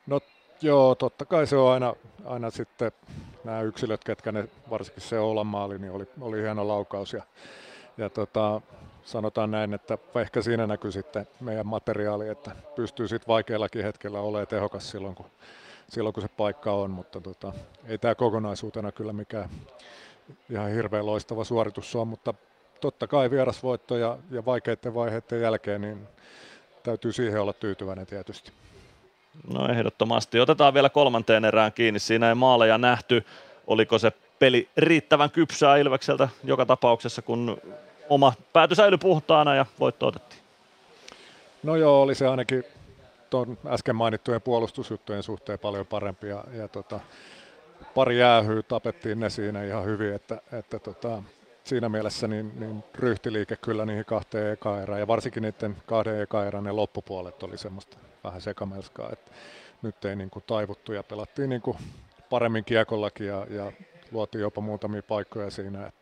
No 0.07 0.19
joo, 0.61 0.95
totta 0.95 1.25
kai 1.25 1.47
se 1.47 1.57
on 1.57 1.71
aina, 1.71 1.93
aina 2.25 2.51
sitten 2.51 2.91
nämä 3.43 3.61
yksilöt, 3.61 4.03
ketkä 4.03 4.31
ne, 4.31 4.47
varsinkin 4.69 5.03
se 5.03 5.19
Oulan 5.19 5.47
maali, 5.47 5.77
niin 5.77 5.91
oli, 5.91 6.07
oli 6.21 6.41
hieno 6.41 6.67
laukaus 6.67 7.13
ja, 7.13 7.23
ja 7.97 8.09
tota, 8.09 8.61
sanotaan 9.03 9.51
näin, 9.51 9.73
että 9.73 9.97
ehkä 10.15 10.41
siinä 10.41 10.67
näkyy 10.67 10.91
sitten 10.91 11.27
meidän 11.39 11.67
materiaali, 11.67 12.29
että 12.29 12.55
pystyy 12.75 13.07
sitten 13.07 13.27
vaikeallakin 13.27 13.83
hetkellä 13.83 14.19
olemaan 14.19 14.47
tehokas 14.47 14.91
silloin, 14.91 15.15
kun, 15.15 15.25
silloin, 15.89 16.13
kun 16.13 16.23
se 16.23 16.29
paikka 16.37 16.71
on, 16.73 16.91
mutta 16.91 17.21
tota, 17.21 17.53
ei 17.87 17.97
tämä 17.97 18.15
kokonaisuutena 18.15 18.91
kyllä 18.91 19.13
mikään 19.13 19.49
ihan 20.49 20.71
hirveän 20.71 21.05
loistava 21.05 21.43
suoritus 21.43 21.95
on, 21.95 22.07
mutta 22.07 22.33
totta 22.81 23.07
kai 23.07 23.31
vierasvoitto 23.31 23.97
ja, 23.97 24.17
ja 24.31 24.45
vaikeiden 24.45 24.93
vaiheiden 24.93 25.41
jälkeen, 25.41 25.81
niin 25.81 26.07
täytyy 26.83 27.11
siihen 27.11 27.41
olla 27.41 27.53
tyytyväinen 27.53 28.05
tietysti. 28.05 28.51
No 29.53 29.67
ehdottomasti. 29.67 30.39
Otetaan 30.39 30.73
vielä 30.73 30.89
kolmanteen 30.89 31.45
erään 31.45 31.73
kiinni. 31.73 31.99
Siinä 31.99 32.29
ei 32.29 32.35
maaleja 32.35 32.77
nähty. 32.77 33.25
Oliko 33.67 33.99
se 33.99 34.11
peli 34.39 34.69
riittävän 34.77 35.31
kypsää 35.31 35.77
Ilvekseltä 35.77 36.29
joka 36.43 36.65
tapauksessa, 36.65 37.21
kun 37.21 37.61
oma 38.09 38.33
pääty 38.53 38.75
säilyi 38.75 38.97
puhtaana 38.97 39.55
ja 39.55 39.65
voitto 39.79 40.07
otettiin? 40.07 40.41
No 41.63 41.75
joo, 41.75 42.01
oli 42.01 42.15
se 42.15 42.27
ainakin 42.27 42.63
tuon 43.29 43.57
äsken 43.67 43.95
mainittujen 43.95 44.41
puolustusjuttujen 44.41 45.23
suhteen 45.23 45.59
paljon 45.59 45.87
parempi 45.87 46.27
ja, 46.27 46.43
ja 46.53 46.67
tota, 46.67 46.99
pari 47.95 48.19
jäähyä 48.19 48.63
tapettiin 48.63 49.19
ne 49.19 49.29
siinä 49.29 49.63
ihan 49.63 49.85
hyvin, 49.85 50.13
että, 50.13 50.41
että 50.51 50.79
tota, 50.79 51.23
siinä 51.63 51.89
mielessä 51.89 52.27
niin, 52.27 52.51
niin 52.59 52.83
ryhtiliike 52.95 53.55
kyllä 53.55 53.85
niihin 53.85 54.05
kahteen 54.05 54.53
eka 54.53 54.81
erään 54.81 54.99
ja 54.99 55.07
varsinkin 55.07 55.43
niiden 55.43 55.77
kahden 55.85 56.21
eka 56.21 56.45
erän 56.45 56.63
ne 56.63 56.71
loppupuolet 56.71 57.43
oli 57.43 57.57
semmoista 57.57 57.97
vähän 58.23 58.41
sekamelskaa, 58.41 59.09
että 59.11 59.31
nyt 59.81 60.05
ei 60.05 60.15
niin 60.15 60.29
kuin 60.29 60.43
taivuttu 60.47 60.93
ja 60.93 61.03
pelattiin 61.03 61.49
niin 61.49 61.61
kuin 61.61 61.77
paremmin 62.29 62.65
kiekollakin 62.65 63.27
ja, 63.27 63.47
ja 63.49 63.71
luotiin 64.11 64.41
jopa 64.41 64.61
muutamia 64.61 65.03
paikkoja 65.03 65.51
siinä 65.51 65.87
että 65.87 66.01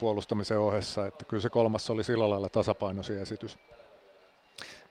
puolustamisen 0.00 0.58
ohessa, 0.58 1.06
että 1.06 1.24
kyllä 1.24 1.40
se 1.40 1.50
kolmas 1.50 1.90
oli 1.90 2.04
sillä 2.04 2.30
lailla 2.30 2.48
tasapainoisin 2.48 3.18
esitys. 3.18 3.58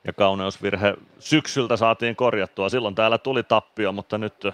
Ja 0.04 0.14
kauneusvirhe 0.14 0.96
syksyltä 1.20 1.78
saatiin 1.78 2.16
korjattua. 2.16 2.70
Silloin 2.70 2.96
täällä 2.96 3.18
tuli 3.18 3.44
tappio, 3.44 3.92
mutta 3.92 4.18
nyt 4.18 4.48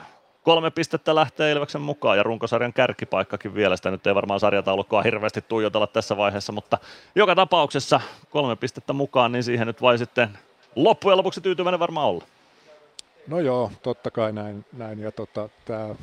kolme 0.43 0.72
pistettä 0.72 1.16
lähtee 1.16 1.51
Ilveksen 1.51 1.82
mukaan 1.82 2.17
ja 2.17 2.24
runkosarjan 2.24 2.74
kärkipaikkakin 2.74 3.56
vielä. 3.56 3.76
Sitä 3.76 3.92
nyt 3.92 4.08
ei 4.08 4.16
varmaan 4.16 4.40
sarjataulukkoa 4.40 5.01
hirveästi 5.01 5.42
tuijotella 5.42 5.88
tässä 5.88 6.17
vaiheessa, 6.17 6.51
mutta 6.51 6.77
joka 7.16 7.35
tapauksessa 7.35 8.01
kolme 8.30 8.56
pistettä 8.56 8.93
mukaan, 8.93 9.32
niin 9.32 9.43
siihen 9.43 9.67
nyt 9.67 9.82
vai 9.82 9.98
sitten 9.98 10.38
loppujen 10.78 11.18
lopuksi 11.18 11.42
tyytyväinen 11.42 11.80
varmaan 11.80 12.08
olla. 12.08 12.26
No 13.28 13.40
joo, 13.40 13.72
totta 13.82 14.12
kai 14.12 14.32
näin. 14.32 14.66
näin. 14.74 15.00
Ja 15.00 15.12
tota, 15.12 15.50
tämä 15.66 15.96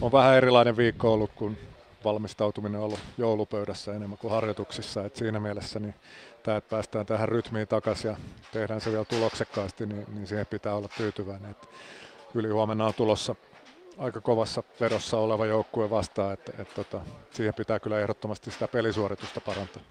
on 0.00 0.12
vähän 0.12 0.34
erilainen 0.34 0.76
viikko 0.76 1.12
ollut, 1.12 1.30
kun 1.34 1.56
valmistautuminen 2.04 2.80
on 2.80 2.86
ollut 2.86 3.00
joulupöydässä 3.18 3.94
enemmän 3.94 4.18
kuin 4.18 4.30
harjoituksissa. 4.30 5.04
Et 5.04 5.16
siinä 5.16 5.40
mielessä 5.40 5.78
niin 5.78 5.94
tämä, 6.42 6.56
että 6.56 6.70
päästään 6.70 7.06
tähän 7.06 7.28
rytmiin 7.28 7.68
takaisin 7.68 8.08
ja 8.08 8.16
tehdään 8.52 8.80
se 8.80 8.90
vielä 8.90 9.04
tuloksekkaasti, 9.04 9.86
niin, 9.86 10.06
niin 10.14 10.26
siihen 10.26 10.46
pitää 10.46 10.74
olla 10.74 10.88
tyytyväinen. 10.96 11.50
Et 11.50 11.68
ylihuomenna 12.34 12.86
on 12.86 12.94
tulossa 12.94 13.34
aika 13.98 14.20
kovassa 14.20 14.62
verossa 14.80 15.18
oleva 15.18 15.46
joukkue 15.46 15.90
vastaan, 15.90 16.32
että 16.32 16.52
et, 16.58 16.74
tota, 16.74 17.00
siihen 17.30 17.54
pitää 17.54 17.80
kyllä 17.80 18.00
ehdottomasti 18.00 18.50
sitä 18.50 18.68
pelisuoritusta 18.68 19.40
parantaa. 19.40 19.82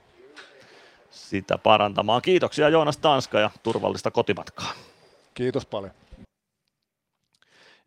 Sitä 1.11 1.57
parantamaan. 1.57 2.21
Kiitoksia 2.21 2.69
Joonas 2.69 2.97
Tanska 2.97 3.39
ja 3.39 3.51
turvallista 3.63 4.11
kotimatkaa. 4.11 4.71
Kiitos 5.33 5.65
paljon. 5.65 5.91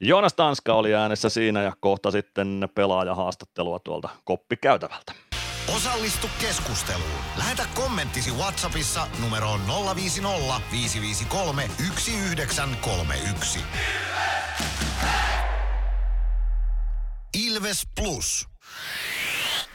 Joonas 0.00 0.34
Tanska 0.34 0.74
oli 0.74 0.94
äänessä 0.94 1.28
siinä 1.28 1.62
ja 1.62 1.72
kohta 1.80 2.10
sitten 2.10 2.68
pelaajahaastattelua 2.74 3.78
tuolta 3.78 4.08
koppikäytävältä. 4.24 5.12
Osallistu 5.76 6.26
keskusteluun. 6.40 7.10
Lähetä 7.38 7.66
kommenttisi 7.74 8.30
Whatsappissa 8.30 9.06
numeroon 9.22 9.60
050 9.96 10.60
553 10.72 11.62
1931. 11.62 13.58
Ilves 17.46 17.88
Plus. 18.00 18.51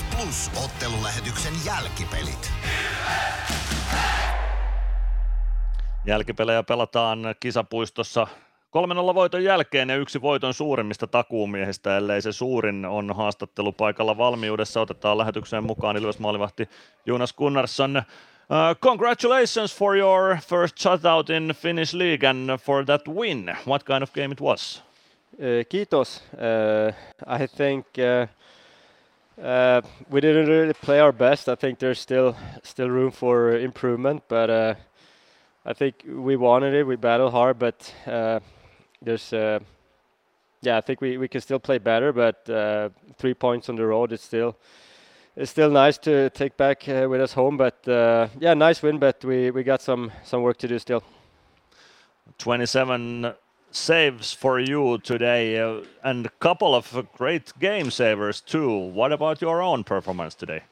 Ilves 0.00 0.16
Plus 0.16 0.64
ottelulähetyksen 0.64 1.52
jälkipelit. 1.66 2.52
Jälkipelejä 6.06 6.62
pelataan 6.62 7.18
kisapuistossa 7.40 8.26
3-0 9.10 9.14
voiton 9.14 9.44
jälkeen 9.44 9.88
ja 9.88 9.96
yksi 9.96 10.22
voiton 10.22 10.54
suurimmista 10.54 11.06
takuumiehistä, 11.06 11.96
ellei 11.96 12.22
se 12.22 12.32
suurin 12.32 12.84
on 12.84 13.16
haastattelupaikalla 13.16 14.16
valmiudessa. 14.18 14.80
Otetaan 14.80 15.18
lähetykseen 15.18 15.64
mukaan 15.64 15.96
Ilves 15.96 16.18
maalivahti 16.18 16.68
Jonas 17.06 17.32
Gunnarsson. 17.32 17.96
Uh, 17.96 18.80
congratulations 18.80 19.76
for 19.76 19.96
your 19.96 20.36
first 20.36 20.78
shutout 20.78 21.30
in 21.30 21.54
Finnish 21.56 21.94
League 21.94 22.28
and 22.30 22.50
for 22.60 22.84
that 22.84 23.08
win. 23.08 23.56
What 23.66 23.84
kind 23.84 24.02
of 24.02 24.12
game 24.12 24.32
it 24.32 24.40
was? 24.40 24.82
Uh, 25.34 25.64
kiitos. 25.68 26.22
Uh, 26.32 26.94
I 27.42 27.46
think 27.46 27.86
uh, 27.98 28.39
we 29.36 30.20
didn't 30.20 30.48
really 30.48 30.72
play 30.74 31.00
our 31.00 31.12
best. 31.12 31.48
I 31.48 31.54
think 31.54 31.78
there's 31.78 32.00
still 32.00 32.36
still 32.62 32.88
room 32.90 33.10
for 33.10 33.56
improvement, 33.56 34.22
but 34.28 34.50
uh, 34.50 34.74
I 35.64 35.72
think 35.72 36.04
we 36.06 36.36
wanted 36.36 36.74
it. 36.74 36.86
We 36.86 36.96
battled 36.96 37.32
hard, 37.32 37.58
but 37.58 37.94
uh, 38.06 38.40
there's 39.02 39.32
uh, 39.32 39.60
yeah, 40.62 40.76
I 40.76 40.80
think 40.80 41.00
we, 41.00 41.16
we 41.16 41.28
can 41.28 41.40
still 41.40 41.58
play 41.58 41.78
better. 41.78 42.12
But 42.12 42.48
uh, 42.48 42.90
three 43.18 43.34
points 43.34 43.68
on 43.68 43.76
the 43.76 43.86
road 43.86 44.12
is 44.12 44.20
still 44.20 44.56
it's 45.36 45.50
still 45.50 45.70
nice 45.70 45.96
to 45.98 46.30
take 46.30 46.56
back 46.56 46.88
uh, 46.88 47.06
with 47.08 47.20
us 47.20 47.32
home. 47.32 47.56
But 47.56 47.86
uh, 47.88 48.28
yeah, 48.38 48.54
nice 48.54 48.82
win, 48.82 48.98
but 48.98 49.24
we, 49.24 49.50
we 49.50 49.62
got 49.62 49.80
some 49.82 50.12
some 50.24 50.42
work 50.42 50.58
to 50.58 50.68
do 50.68 50.78
still. 50.78 51.02
27 52.38 53.34
saves 53.70 54.32
for 54.32 54.58
you 54.58 54.98
today 54.98 55.58
uh, 55.58 55.82
and 56.02 56.26
a 56.26 56.30
couple 56.40 56.74
of 56.74 57.06
great 57.16 57.52
game 57.58 57.90
savers 57.90 58.40
too. 58.40 58.70
What 58.70 59.12
about 59.12 59.40
your 59.40 59.62
own 59.62 59.84
performance 59.84 60.34
today? 60.34 60.62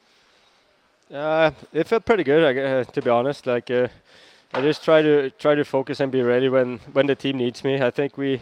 Uh, 1.13 1.51
it 1.73 1.87
felt 1.87 2.05
pretty 2.05 2.23
good, 2.23 2.57
uh, 2.57 2.83
to 2.83 3.01
be 3.01 3.09
honest. 3.09 3.47
Like 3.47 3.71
uh, 3.71 3.87
I 4.53 4.61
just 4.61 4.83
try 4.83 5.01
to 5.01 5.31
try 5.31 5.55
to 5.55 5.63
focus 5.63 5.99
and 5.99 6.11
be 6.11 6.21
ready 6.21 6.49
when 6.49 6.79
when 6.93 7.07
the 7.07 7.15
team 7.15 7.37
needs 7.37 7.63
me. 7.63 7.81
I 7.81 7.89
think 7.89 8.17
we 8.17 8.41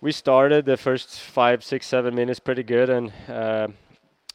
we 0.00 0.12
started 0.12 0.64
the 0.64 0.76
first 0.76 1.20
five, 1.20 1.62
six, 1.64 1.86
seven 1.86 2.14
minutes 2.14 2.40
pretty 2.40 2.62
good, 2.62 2.88
and 2.88 3.12
uh, 3.28 3.68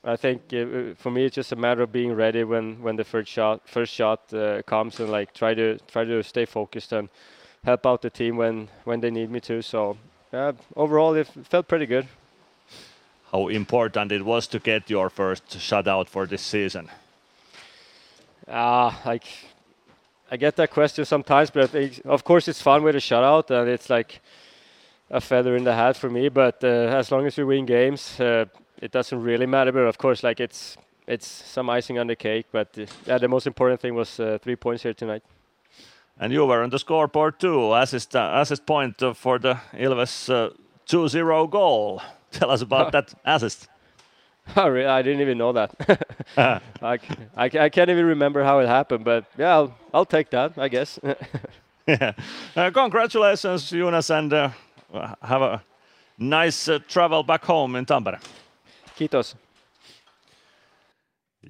I 0.04 0.16
think 0.18 0.54
uh, 0.54 0.94
for 0.96 1.12
me 1.12 1.26
it's 1.26 1.36
just 1.36 1.52
a 1.52 1.56
matter 1.56 1.82
of 1.82 1.92
being 1.92 2.14
ready 2.14 2.44
when 2.44 2.82
when 2.84 2.96
the 2.96 3.04
first 3.04 3.32
shot 3.32 3.68
first 3.68 3.94
shot 3.94 4.34
uh, 4.34 4.62
comes 4.64 5.00
and 5.00 5.10
like 5.10 5.34
try 5.34 5.54
to 5.54 5.78
try 5.88 6.04
to 6.06 6.22
stay 6.24 6.46
focused 6.46 6.92
and 6.94 7.10
help 7.64 7.86
out 7.86 8.02
the 8.02 8.10
team 8.10 8.38
when 8.38 8.70
when 8.84 9.02
they 9.02 9.12
need 9.12 9.30
me 9.30 9.40
to. 9.40 9.62
So 9.62 9.98
uh, 10.34 10.54
overall, 10.76 11.14
it 11.16 11.28
felt 11.28 11.68
pretty 11.68 11.86
good. 11.86 12.08
How 13.32 13.48
important 13.48 14.12
it 14.12 14.26
was 14.26 14.48
to 14.48 14.60
get 14.60 14.90
your 14.90 15.10
first 15.10 15.58
shutout 15.58 16.10
for 16.10 16.28
this 16.28 16.42
season? 16.42 16.90
Ah, 18.48 19.00
like 19.06 19.26
I 20.32 20.38
get 20.38 20.56
that 20.56 20.72
question 20.72 21.06
sometimes, 21.06 21.50
but 21.50 21.74
of 22.06 22.24
course 22.24 22.48
it's 22.48 22.62
fun 22.62 22.84
with 22.84 22.96
a 22.96 23.00
shutout, 23.00 23.50
and 23.52 23.70
it's 23.70 23.90
like 23.90 24.22
a 25.10 25.22
feather 25.22 25.56
in 25.56 25.64
the 25.64 25.74
hat 25.74 25.98
for 25.98 26.10
me. 26.10 26.30
But 26.30 26.64
uh, 26.64 26.68
as 27.00 27.12
long 27.12 27.26
as 27.26 27.38
we 27.38 27.44
win 27.44 27.66
games, 27.66 28.20
uh, 28.20 28.46
it 28.82 28.92
doesn't 28.92 29.22
really 29.22 29.46
matter. 29.46 29.72
But 29.72 29.88
of 29.88 29.98
course, 29.98 30.24
like 30.24 30.40
it's 30.40 30.78
it's 31.08 31.28
some 31.28 31.70
icing 31.70 32.00
on 32.00 32.08
the 32.08 32.16
cake. 32.16 32.48
But 32.52 32.78
uh, 32.78 32.86
yeah, 33.06 33.18
the 33.18 33.28
most 33.28 33.48
important 33.48 33.82
thing 33.82 33.96
was 33.96 34.20
uh, 34.20 34.38
three 34.42 34.56
points 34.56 34.84
here 34.84 34.94
tonight. 34.94 35.24
And 36.22 36.32
you 36.32 36.46
were 36.46 36.62
on 36.64 36.70
the 36.70 36.78
scoreboard 36.80 37.40
too, 37.40 37.74
assist, 37.74 38.16
uh, 38.16 38.32
assist 38.36 38.66
point 38.66 39.02
uh, 39.04 39.14
for 39.14 39.40
the 39.40 39.56
Ilves 39.74 40.30
uh, 40.30 40.52
2-0 40.88 41.50
goal. 41.50 42.02
Tell 42.32 42.52
us 42.52 42.62
about 42.62 42.92
that 42.94 43.14
assist. 43.26 43.68
Oh, 44.56 44.68
really? 44.68 44.88
I 44.88 45.02
didn't 45.04 45.22
even 45.22 45.38
know 45.38 45.54
that. 45.54 45.72
I, 46.82 46.98
c- 46.98 47.08
I, 47.38 47.50
c- 47.50 47.60
I 47.60 47.70
can't 47.70 47.90
even 47.92 48.06
remember 48.06 48.44
how 48.44 48.60
it 48.60 48.68
happened. 48.68 49.06
But 49.06 49.26
yeah, 49.38 49.54
I'll, 49.56 49.78
I'll 49.94 50.06
take 50.06 50.32
that, 50.32 50.58
I 50.58 50.68
guess. 50.68 51.00
yeah. 51.88 52.14
Uh, 52.56 52.72
congratulations, 52.72 53.70
Jonas, 53.70 54.10
and 54.10 54.34
uh, 54.34 54.50
have 55.22 55.42
a 55.44 55.64
nice 56.18 56.68
uh, 56.68 56.80
travel 56.88 57.22
back 57.24 57.46
home 57.46 57.76
in 57.76 57.86
Tampere. 57.86 58.20
Kiitos. 58.98 59.36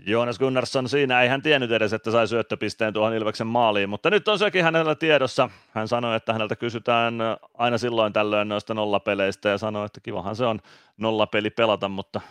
Joonas 0.06 0.40
Gunnarsson 0.40 0.90
siinä 0.90 1.22
ei 1.22 1.30
hän 1.30 1.42
tiennyt 1.42 1.72
edes, 1.72 1.94
että 1.94 2.12
sai 2.12 2.28
syöttöpisteen 2.28 2.94
tuohon 2.94 3.14
Ilveksen 3.14 3.48
maaliin, 3.48 3.90
mutta 3.90 4.10
nyt 4.10 4.28
on 4.28 4.40
sekin 4.40 4.64
hänellä 4.64 4.96
tiedossa. 4.96 5.50
Hän 5.72 5.88
sanoi, 5.88 6.16
että 6.16 6.34
häneltä 6.34 6.56
kysytään 6.56 7.16
aina 7.54 7.78
silloin 7.78 8.14
tällöin 8.14 8.48
noista 8.48 8.74
nollapeleistä 8.74 9.50
ja 9.50 9.58
sanoi, 9.58 9.86
että 9.86 10.00
kivahan 10.00 10.36
se 10.36 10.46
on 10.46 10.60
nollapeli 10.98 11.50
pelata, 11.50 11.90
mutta 11.90 12.22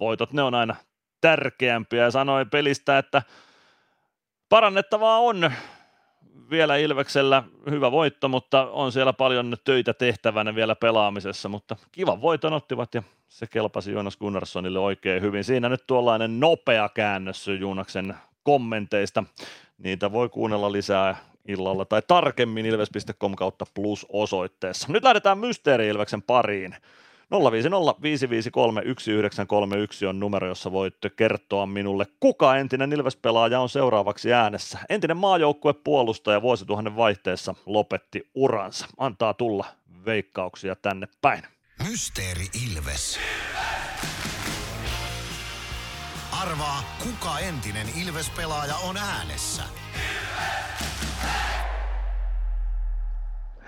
voitot 0.00 0.32
ne 0.32 0.42
on 0.42 0.54
aina 0.54 0.76
tärkeämpiä 1.20 2.04
ja 2.04 2.10
sanoi 2.10 2.46
pelistä, 2.46 2.98
että 2.98 3.22
parannettavaa 4.48 5.18
on 5.18 5.50
vielä 6.50 6.76
Ilveksellä 6.76 7.42
hyvä 7.70 7.92
voitto, 7.92 8.28
mutta 8.28 8.70
on 8.70 8.92
siellä 8.92 9.12
paljon 9.12 9.56
töitä 9.64 9.94
tehtävänä 9.94 10.54
vielä 10.54 10.74
pelaamisessa, 10.74 11.48
mutta 11.48 11.76
kivan 11.92 12.20
voiton 12.20 12.52
ottivat 12.52 12.94
ja 12.94 13.02
se 13.28 13.46
kelpasi 13.46 13.92
Joonas 13.92 14.16
Gunnarssonille 14.16 14.78
oikein 14.78 15.22
hyvin. 15.22 15.44
Siinä 15.44 15.68
nyt 15.68 15.86
tuollainen 15.86 16.40
nopea 16.40 16.88
käännös 16.88 17.48
Juunaksen 17.60 18.14
kommenteista. 18.42 19.24
Niitä 19.78 20.12
voi 20.12 20.28
kuunnella 20.28 20.72
lisää 20.72 21.16
illalla 21.48 21.84
tai 21.84 22.02
tarkemmin 22.06 22.66
ilves.com 22.66 23.34
kautta 23.34 23.64
plus 23.74 24.06
osoitteessa. 24.08 24.92
Nyt 24.92 25.04
lähdetään 25.04 25.38
Mysteeri-Ilveksen 25.38 26.22
pariin. 26.22 26.76
050 27.30 28.02
553 28.02 28.82
1931 28.82 30.06
on 30.06 30.20
numero, 30.20 30.46
jossa 30.48 30.72
voitte 30.72 31.10
kertoa 31.10 31.66
minulle, 31.66 32.06
kuka 32.20 32.56
entinen 32.56 32.92
Ilves-pelaaja 32.92 33.60
on 33.60 33.68
seuraavaksi 33.68 34.32
äänessä. 34.32 34.78
Entinen 34.88 35.16
maajoukkuepuolustaja 35.16 36.42
vuosituhannen 36.42 36.96
vaihteessa 36.96 37.54
lopetti 37.66 38.30
uransa. 38.34 38.86
Antaa 38.98 39.34
tulla 39.34 39.66
veikkauksia 40.04 40.76
tänne 40.76 41.08
päin. 41.22 41.42
Mysteeri 41.88 42.46
Ilves. 42.66 43.18
Arvaa, 46.42 46.82
kuka 47.02 47.38
entinen 47.38 47.86
Ilves-pelaaja 48.02 48.74
on 48.76 48.96
äänessä. 48.96 49.62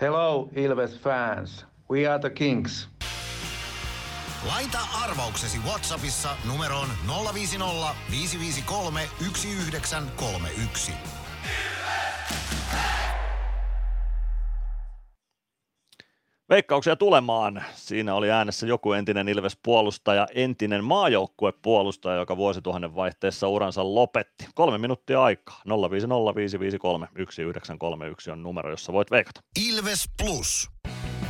Hello, 0.01 0.49
Ilves 0.57 1.01
fans. 1.01 1.67
We 1.91 2.09
are 2.09 2.19
the 2.19 2.31
Kings. 2.31 2.98
Laita 4.47 4.79
arvauksesi 5.05 5.59
Whatsappissa 5.59 6.37
numeroon 6.45 6.89
050 7.35 7.95
553 8.11 9.09
1931. 9.19 10.93
Veikkauksia 16.49 16.97
tulemaan. 16.97 17.65
Siinä 17.75 18.15
oli 18.15 18.31
äänessä 18.31 18.67
joku 18.67 18.93
entinen 18.93 19.29
Ilves-puolustaja, 19.29 20.27
entinen 20.35 20.85
maajoukkuepuolustaja, 20.85 22.17
joka 22.17 22.37
vuosituhannen 22.37 22.95
vaihteessa 22.95 23.49
uransa 23.49 23.95
lopetti. 23.95 24.47
Kolme 24.55 24.79
minuuttia 24.79 25.23
aikaa. 25.23 25.63
050 25.91 26.35
553 26.35 27.07
1931 27.07 28.31
on 28.31 28.43
numero, 28.43 28.71
jossa 28.71 28.93
voit 28.93 29.11
veikata. 29.11 29.41
Ilves 29.69 30.09
Plus. 30.23 30.71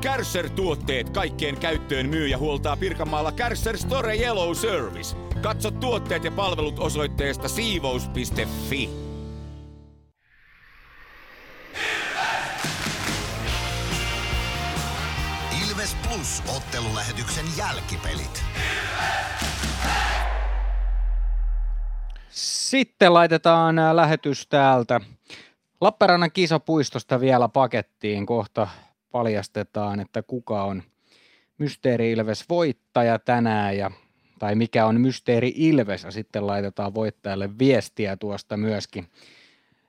Kärsser-tuotteet 0.00 1.10
kaikkeen 1.10 1.56
käyttöön 1.56 2.08
myy 2.08 2.26
ja 2.26 2.38
huoltaa 2.38 2.76
Pirkanmaalla 2.76 3.32
Kärsser 3.32 3.78
Store 3.78 4.16
Yellow 4.16 4.54
Service. 4.54 5.16
Katso 5.42 5.70
tuotteet 5.70 6.24
ja 6.24 6.30
palvelut 6.30 6.78
osoitteesta 6.78 7.48
siivous.fi. 7.48 8.90
Ilves 15.68 15.96
Plus 16.08 16.42
ottelulähetyksen 16.56 17.44
jälkipelit. 17.58 18.44
Sitten 22.30 23.14
laitetaan 23.14 23.78
ää, 23.78 23.96
lähetys 23.96 24.46
täältä 24.46 25.00
Lappeenrannan 25.80 26.32
kisapuistosta 26.32 27.20
vielä 27.20 27.48
pakettiin. 27.48 28.26
Kohta 28.26 28.68
paljastetaan, 29.12 30.00
että 30.00 30.22
kuka 30.22 30.64
on 30.64 30.82
Mysteeri 31.58 32.12
Ilves 32.12 32.48
voittaja 32.48 33.18
tänään 33.18 33.76
ja 33.76 33.90
tai 34.38 34.54
mikä 34.54 34.86
on 34.86 35.00
Mysteeri 35.00 35.52
Ilves 35.56 36.04
ja 36.04 36.10
sitten 36.10 36.46
laitetaan 36.46 36.94
voittajalle 36.94 37.58
viestiä 37.58 38.16
tuosta 38.16 38.56
myöskin. 38.56 39.06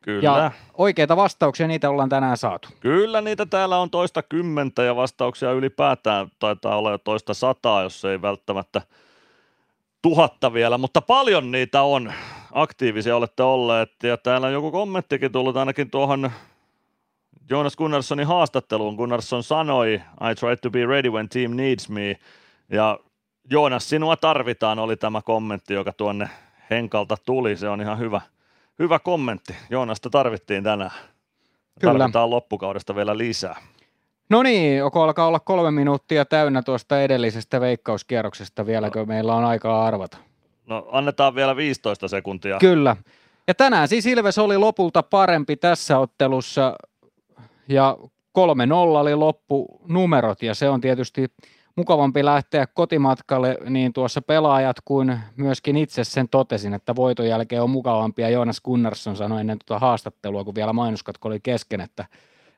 Kyllä. 0.01 0.23
Ja 0.23 0.51
oikeita 0.73 1.15
vastauksia 1.15 1.67
niitä 1.67 1.89
ollaan 1.89 2.09
tänään 2.09 2.37
saatu. 2.37 2.69
Kyllä 2.79 3.21
niitä 3.21 3.45
täällä 3.45 3.77
on 3.77 3.89
toista 3.89 4.23
kymmentä 4.23 4.83
ja 4.83 4.95
vastauksia 4.95 5.51
ylipäätään 5.51 6.27
taitaa 6.39 6.77
olla 6.77 6.91
jo 6.91 6.97
toista 6.97 7.33
sataa, 7.33 7.83
jos 7.83 8.05
ei 8.05 8.21
välttämättä 8.21 8.81
tuhatta 10.01 10.53
vielä, 10.53 10.77
mutta 10.77 11.01
paljon 11.01 11.51
niitä 11.51 11.81
on. 11.81 12.13
Aktiivisia 12.51 13.15
olette 13.15 13.43
olleet 13.43 13.91
ja 14.03 14.17
täällä 14.17 14.47
on 14.47 14.53
joku 14.53 14.71
kommenttikin 14.71 15.31
tullut 15.31 15.57
ainakin 15.57 15.91
tuohon 15.91 16.31
Jonas 17.51 17.75
Gunnarssonin 17.75 18.27
haastatteluun. 18.27 18.95
Gunnarsson 18.95 19.43
sanoi, 19.43 19.93
I 20.31 20.35
try 20.39 20.55
to 20.61 20.69
be 20.69 20.85
ready 20.85 21.09
when 21.09 21.29
team 21.29 21.51
needs 21.55 21.89
me. 21.89 22.17
Ja 22.69 22.99
Joonas, 23.49 23.89
sinua 23.89 24.17
tarvitaan, 24.17 24.79
oli 24.79 24.97
tämä 24.97 25.21
kommentti, 25.21 25.73
joka 25.73 25.93
tuonne 25.93 26.29
Henkalta 26.69 27.17
tuli. 27.25 27.57
Se 27.57 27.69
on 27.69 27.81
ihan 27.81 27.99
hyvä, 27.99 28.21
hyvä 28.79 28.99
kommentti. 28.99 29.55
Joonasta 29.69 30.09
tarvittiin 30.09 30.63
tänään. 30.63 30.91
Kyllä. 31.79 31.99
Tarvitaan 31.99 32.29
loppukaudesta 32.29 32.95
vielä 32.95 33.17
lisää. 33.17 33.55
No 34.29 34.43
niin, 34.43 34.77
joko 34.77 35.03
alkaa 35.03 35.27
olla 35.27 35.39
kolme 35.39 35.71
minuuttia 35.71 36.25
täynnä 36.25 36.61
tuosta 36.61 37.01
edellisestä 37.01 37.61
veikkauskierroksesta. 37.61 38.65
Vieläkö 38.65 39.05
meillä 39.05 39.35
on 39.35 39.43
aikaa 39.43 39.85
arvata? 39.85 40.17
No 40.65 40.87
annetaan 40.91 41.35
vielä 41.35 41.55
15 41.55 42.07
sekuntia. 42.07 42.57
Kyllä. 42.59 42.95
Ja 43.47 43.55
tänään 43.55 43.87
siis 43.87 44.05
Ilves 44.05 44.37
oli 44.37 44.57
lopulta 44.57 45.03
parempi 45.03 45.55
tässä 45.55 45.99
ottelussa 45.99 46.75
ja 47.71 47.97
3-0 48.01 48.03
oli 48.73 49.15
loppunumerot 49.15 50.43
ja 50.43 50.55
se 50.55 50.69
on 50.69 50.81
tietysti 50.81 51.27
mukavampi 51.75 52.25
lähteä 52.25 52.67
kotimatkalle, 52.67 53.57
niin 53.69 53.93
tuossa 53.93 54.21
pelaajat 54.21 54.77
kuin 54.85 55.19
myöskin 55.37 55.77
itse 55.77 56.03
sen 56.03 56.29
totesin, 56.29 56.73
että 56.73 56.95
voiton 56.95 57.27
jälkeen 57.27 57.63
on 57.63 57.69
mukavampia. 57.69 58.29
Joonas 58.29 58.61
Gunnarsson 58.61 59.15
sanoi 59.15 59.41
ennen 59.41 59.57
tuota 59.65 59.79
haastattelua, 59.79 60.43
kun 60.43 60.55
vielä 60.55 60.73
mainoskatko 60.73 61.27
oli 61.27 61.39
kesken, 61.43 61.81
että, 61.81 62.05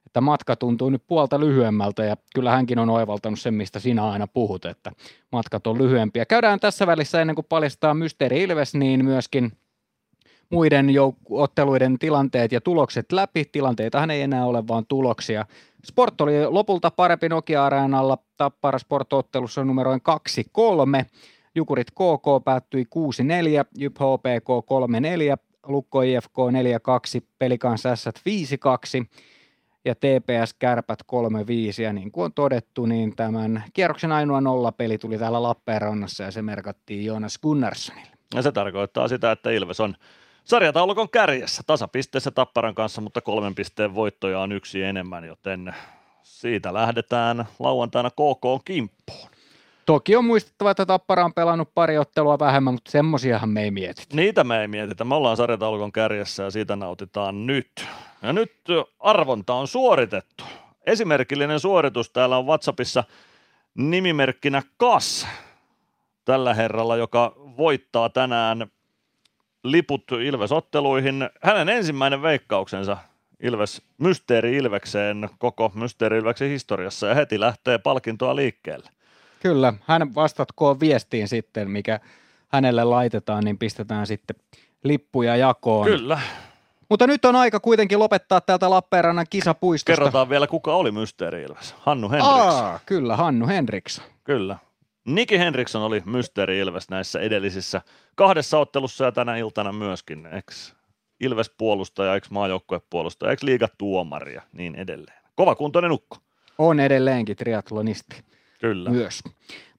että 0.05 0.21
matka 0.21 0.55
tuntuu 0.55 0.89
nyt 0.89 1.03
puolta 1.07 1.39
lyhyemmältä 1.39 2.03
ja 2.03 2.15
kyllä 2.35 2.51
hänkin 2.51 2.79
on 2.79 2.89
oivaltanut 2.89 3.39
sen, 3.39 3.53
mistä 3.53 3.79
sinä 3.79 4.09
aina 4.09 4.27
puhut, 4.27 4.65
että 4.65 4.91
matkat 5.31 5.67
on 5.67 5.77
lyhyempiä. 5.77 6.25
Käydään 6.25 6.59
tässä 6.59 6.87
välissä 6.87 7.21
ennen 7.21 7.35
kuin 7.35 7.47
paljastetaan 7.49 7.97
Mysteeri 7.97 8.43
Ilves, 8.43 8.75
niin 8.75 9.05
myöskin 9.05 9.51
muiden 10.49 10.87
otteluiden 11.29 11.99
tilanteet 11.99 12.51
ja 12.51 12.61
tulokset 12.61 13.11
läpi. 13.11 13.45
Tilanteitahan 13.51 14.11
ei 14.11 14.21
enää 14.21 14.45
ole, 14.45 14.67
vaan 14.67 14.85
tuloksia. 14.87 15.45
Sport 15.85 16.21
oli 16.21 16.47
lopulta 16.47 16.91
parempi 16.91 17.29
Nokia-areenalla 17.29 18.17
Tappara 18.37 18.79
Sport-ottelussa 18.79 19.63
numeroin 19.63 20.01
2-3. 21.01 21.05
Jukurit 21.55 21.91
KK 21.91 22.43
päättyi 22.45 22.83
6-4, 22.83 23.65
Jyp 23.77 23.95
HPK 23.95 24.49
3-4, 25.35 25.37
Lukko 25.67 26.01
IFK 26.01 26.37
4-2, 27.19 27.25
Pelikans 27.39 27.83
S 27.95 28.07
5-2 28.07 29.05
ja 29.85 29.95
TPS 29.95 30.53
Kärpät 30.59 30.99
3-5. 31.79 31.81
Ja 31.81 31.93
niin 31.93 32.11
kuin 32.11 32.25
on 32.25 32.33
todettu, 32.33 32.85
niin 32.85 33.15
tämän 33.15 33.63
kierroksen 33.73 34.11
ainoa 34.11 34.41
nollapeli 34.41 34.97
tuli 34.97 35.17
täällä 35.17 35.43
Lappeenrannassa 35.43 36.23
ja 36.23 36.31
se 36.31 36.41
merkattiin 36.41 37.05
Jonas 37.05 37.39
Gunnarssonille. 37.39 38.11
Ja 38.35 38.41
se 38.41 38.51
tarkoittaa 38.51 39.07
sitä, 39.07 39.31
että 39.31 39.51
Ilves 39.51 39.79
on 39.79 39.95
sarjataulukon 40.45 41.09
kärjessä 41.09 41.63
tasapisteessä 41.67 42.31
Tapparan 42.31 42.75
kanssa, 42.75 43.01
mutta 43.01 43.21
kolmen 43.21 43.55
pisteen 43.55 43.95
voittoja 43.95 44.39
on 44.39 44.51
yksi 44.51 44.83
enemmän, 44.83 45.23
joten 45.23 45.75
siitä 46.23 46.73
lähdetään 46.73 47.45
lauantaina 47.59 48.09
KK 48.09 48.65
kimppuun. 48.65 49.29
Toki 49.85 50.15
on 50.15 50.25
muistettava, 50.25 50.71
että 50.71 50.85
Tappara 50.85 51.25
on 51.25 51.33
pelannut 51.33 51.69
pari 51.75 51.97
ottelua 51.97 52.39
vähemmän, 52.39 52.73
mutta 52.73 52.91
semmosiahan 52.91 53.49
me 53.49 53.63
ei 53.63 53.71
mietitä. 53.71 54.15
Niitä 54.15 54.43
me 54.43 54.61
ei 54.61 54.67
mietitä. 54.67 55.03
Me 55.03 55.15
ollaan 55.15 55.37
sarjataulukon 55.37 55.91
kärjessä 55.91 56.43
ja 56.43 56.51
siitä 56.51 56.75
nautitaan 56.75 57.47
nyt. 57.47 57.85
Ja 58.21 58.33
nyt 58.33 58.53
arvonta 58.99 59.53
on 59.53 59.67
suoritettu. 59.67 60.43
Esimerkillinen 60.85 61.59
suoritus 61.59 62.09
täällä 62.09 62.37
on 62.37 62.45
WhatsAppissa 62.45 63.03
nimimerkkinä 63.75 64.61
Kas 64.77 65.27
tällä 66.25 66.53
herralla, 66.53 66.97
joka 66.97 67.33
voittaa 67.57 68.09
tänään 68.09 68.71
liput 69.63 70.11
Ilves-otteluihin. 70.11 71.29
Hänen 71.41 71.69
ensimmäinen 71.69 72.21
veikkauksensa 72.21 72.97
Ilves, 73.39 73.81
Mysteeri 73.97 74.55
Ilvekseen 74.55 75.29
koko 75.37 75.71
Mysteeri 75.75 76.17
Ilveksen 76.17 76.49
historiassa 76.49 77.07
ja 77.07 77.15
heti 77.15 77.39
lähtee 77.39 77.77
palkintoa 77.77 78.35
liikkeelle. 78.35 78.89
Kyllä, 79.39 79.73
hän 79.87 80.15
vastatkoon 80.15 80.79
viestiin 80.79 81.27
sitten, 81.27 81.71
mikä 81.71 81.99
hänelle 82.47 82.83
laitetaan, 82.83 83.43
niin 83.43 83.57
pistetään 83.57 84.07
sitten 84.07 84.35
lippuja 84.83 85.35
jakoon. 85.35 85.87
Kyllä. 85.87 86.19
Mutta 86.89 87.07
nyt 87.07 87.25
on 87.25 87.35
aika 87.35 87.59
kuitenkin 87.59 87.99
lopettaa 87.99 88.41
täältä 88.41 88.69
Lappeenrannan 88.69 89.25
kisapuistosta. 89.29 89.91
Kerrotaan 89.91 90.29
vielä, 90.29 90.47
kuka 90.47 90.75
oli 90.75 90.91
Mysteeri 90.91 91.41
Ilves. 91.43 91.75
Hannu 91.79 92.09
Henriksson. 92.09 92.49
Aa, 92.49 92.79
kyllä, 92.85 93.15
Hannu 93.15 93.47
Henriksson. 93.47 94.05
Kyllä. 94.23 94.57
Niki 95.05 95.39
Henriksson 95.39 95.81
oli 95.81 96.01
Mysteeri 96.05 96.59
Ilves 96.59 96.89
näissä 96.89 97.19
edellisissä 97.19 97.81
kahdessa 98.15 98.59
ottelussa 98.59 99.05
ja 99.05 99.11
tänä 99.11 99.37
iltana 99.37 99.71
myöskin. 99.71 100.25
Eks 100.25 100.75
Ilves 101.19 101.49
puolustaja, 101.57 102.15
ex 102.15 102.29
maajoukkuepuolustaja, 102.29 103.31
ex 103.31 103.43
liigatuomari 103.43 104.33
ja 104.33 104.41
niin 104.53 104.75
edelleen. 104.75 105.23
Kova 105.35 105.55
kuntoinen 105.55 105.91
ukko. 105.91 106.17
On 106.57 106.79
edelleenkin 106.79 107.35
triatlonisti. 107.35 108.15
Kyllä. 108.59 108.89
Myös. 108.89 109.23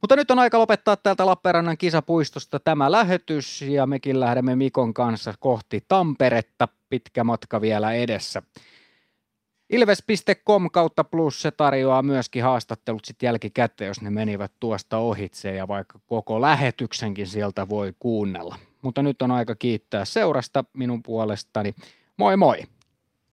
Mutta 0.00 0.16
nyt 0.16 0.30
on 0.30 0.38
aika 0.38 0.58
lopettaa 0.58 0.96
täältä 0.96 1.26
Lappeenrannan 1.26 1.78
kisapuistosta 1.78 2.60
tämä 2.60 2.92
lähetys 2.92 3.62
ja 3.62 3.86
mekin 3.86 4.20
lähdemme 4.20 4.56
Mikon 4.56 4.94
kanssa 4.94 5.34
kohti 5.38 5.84
Tamperetta. 5.88 6.68
Pitkä 6.88 7.24
matka 7.24 7.60
vielä 7.60 7.92
edessä. 7.92 8.42
Ilves.com 9.70 10.70
kautta 10.70 11.04
plus 11.04 11.42
se 11.42 11.50
tarjoaa 11.50 12.02
myöskin 12.02 12.42
haastattelut 12.42 13.04
sitten 13.04 13.26
jälkikäteen, 13.26 13.88
jos 13.88 14.00
ne 14.00 14.10
menivät 14.10 14.52
tuosta 14.60 14.98
ohitse 14.98 15.54
ja 15.54 15.68
vaikka 15.68 15.98
koko 16.06 16.40
lähetyksenkin 16.40 17.26
sieltä 17.26 17.68
voi 17.68 17.94
kuunnella. 17.98 18.58
Mutta 18.82 19.02
nyt 19.02 19.22
on 19.22 19.30
aika 19.30 19.54
kiittää 19.54 20.04
seurasta 20.04 20.64
minun 20.72 21.02
puolestani. 21.02 21.74
Moi 22.16 22.36
moi! 22.36 22.62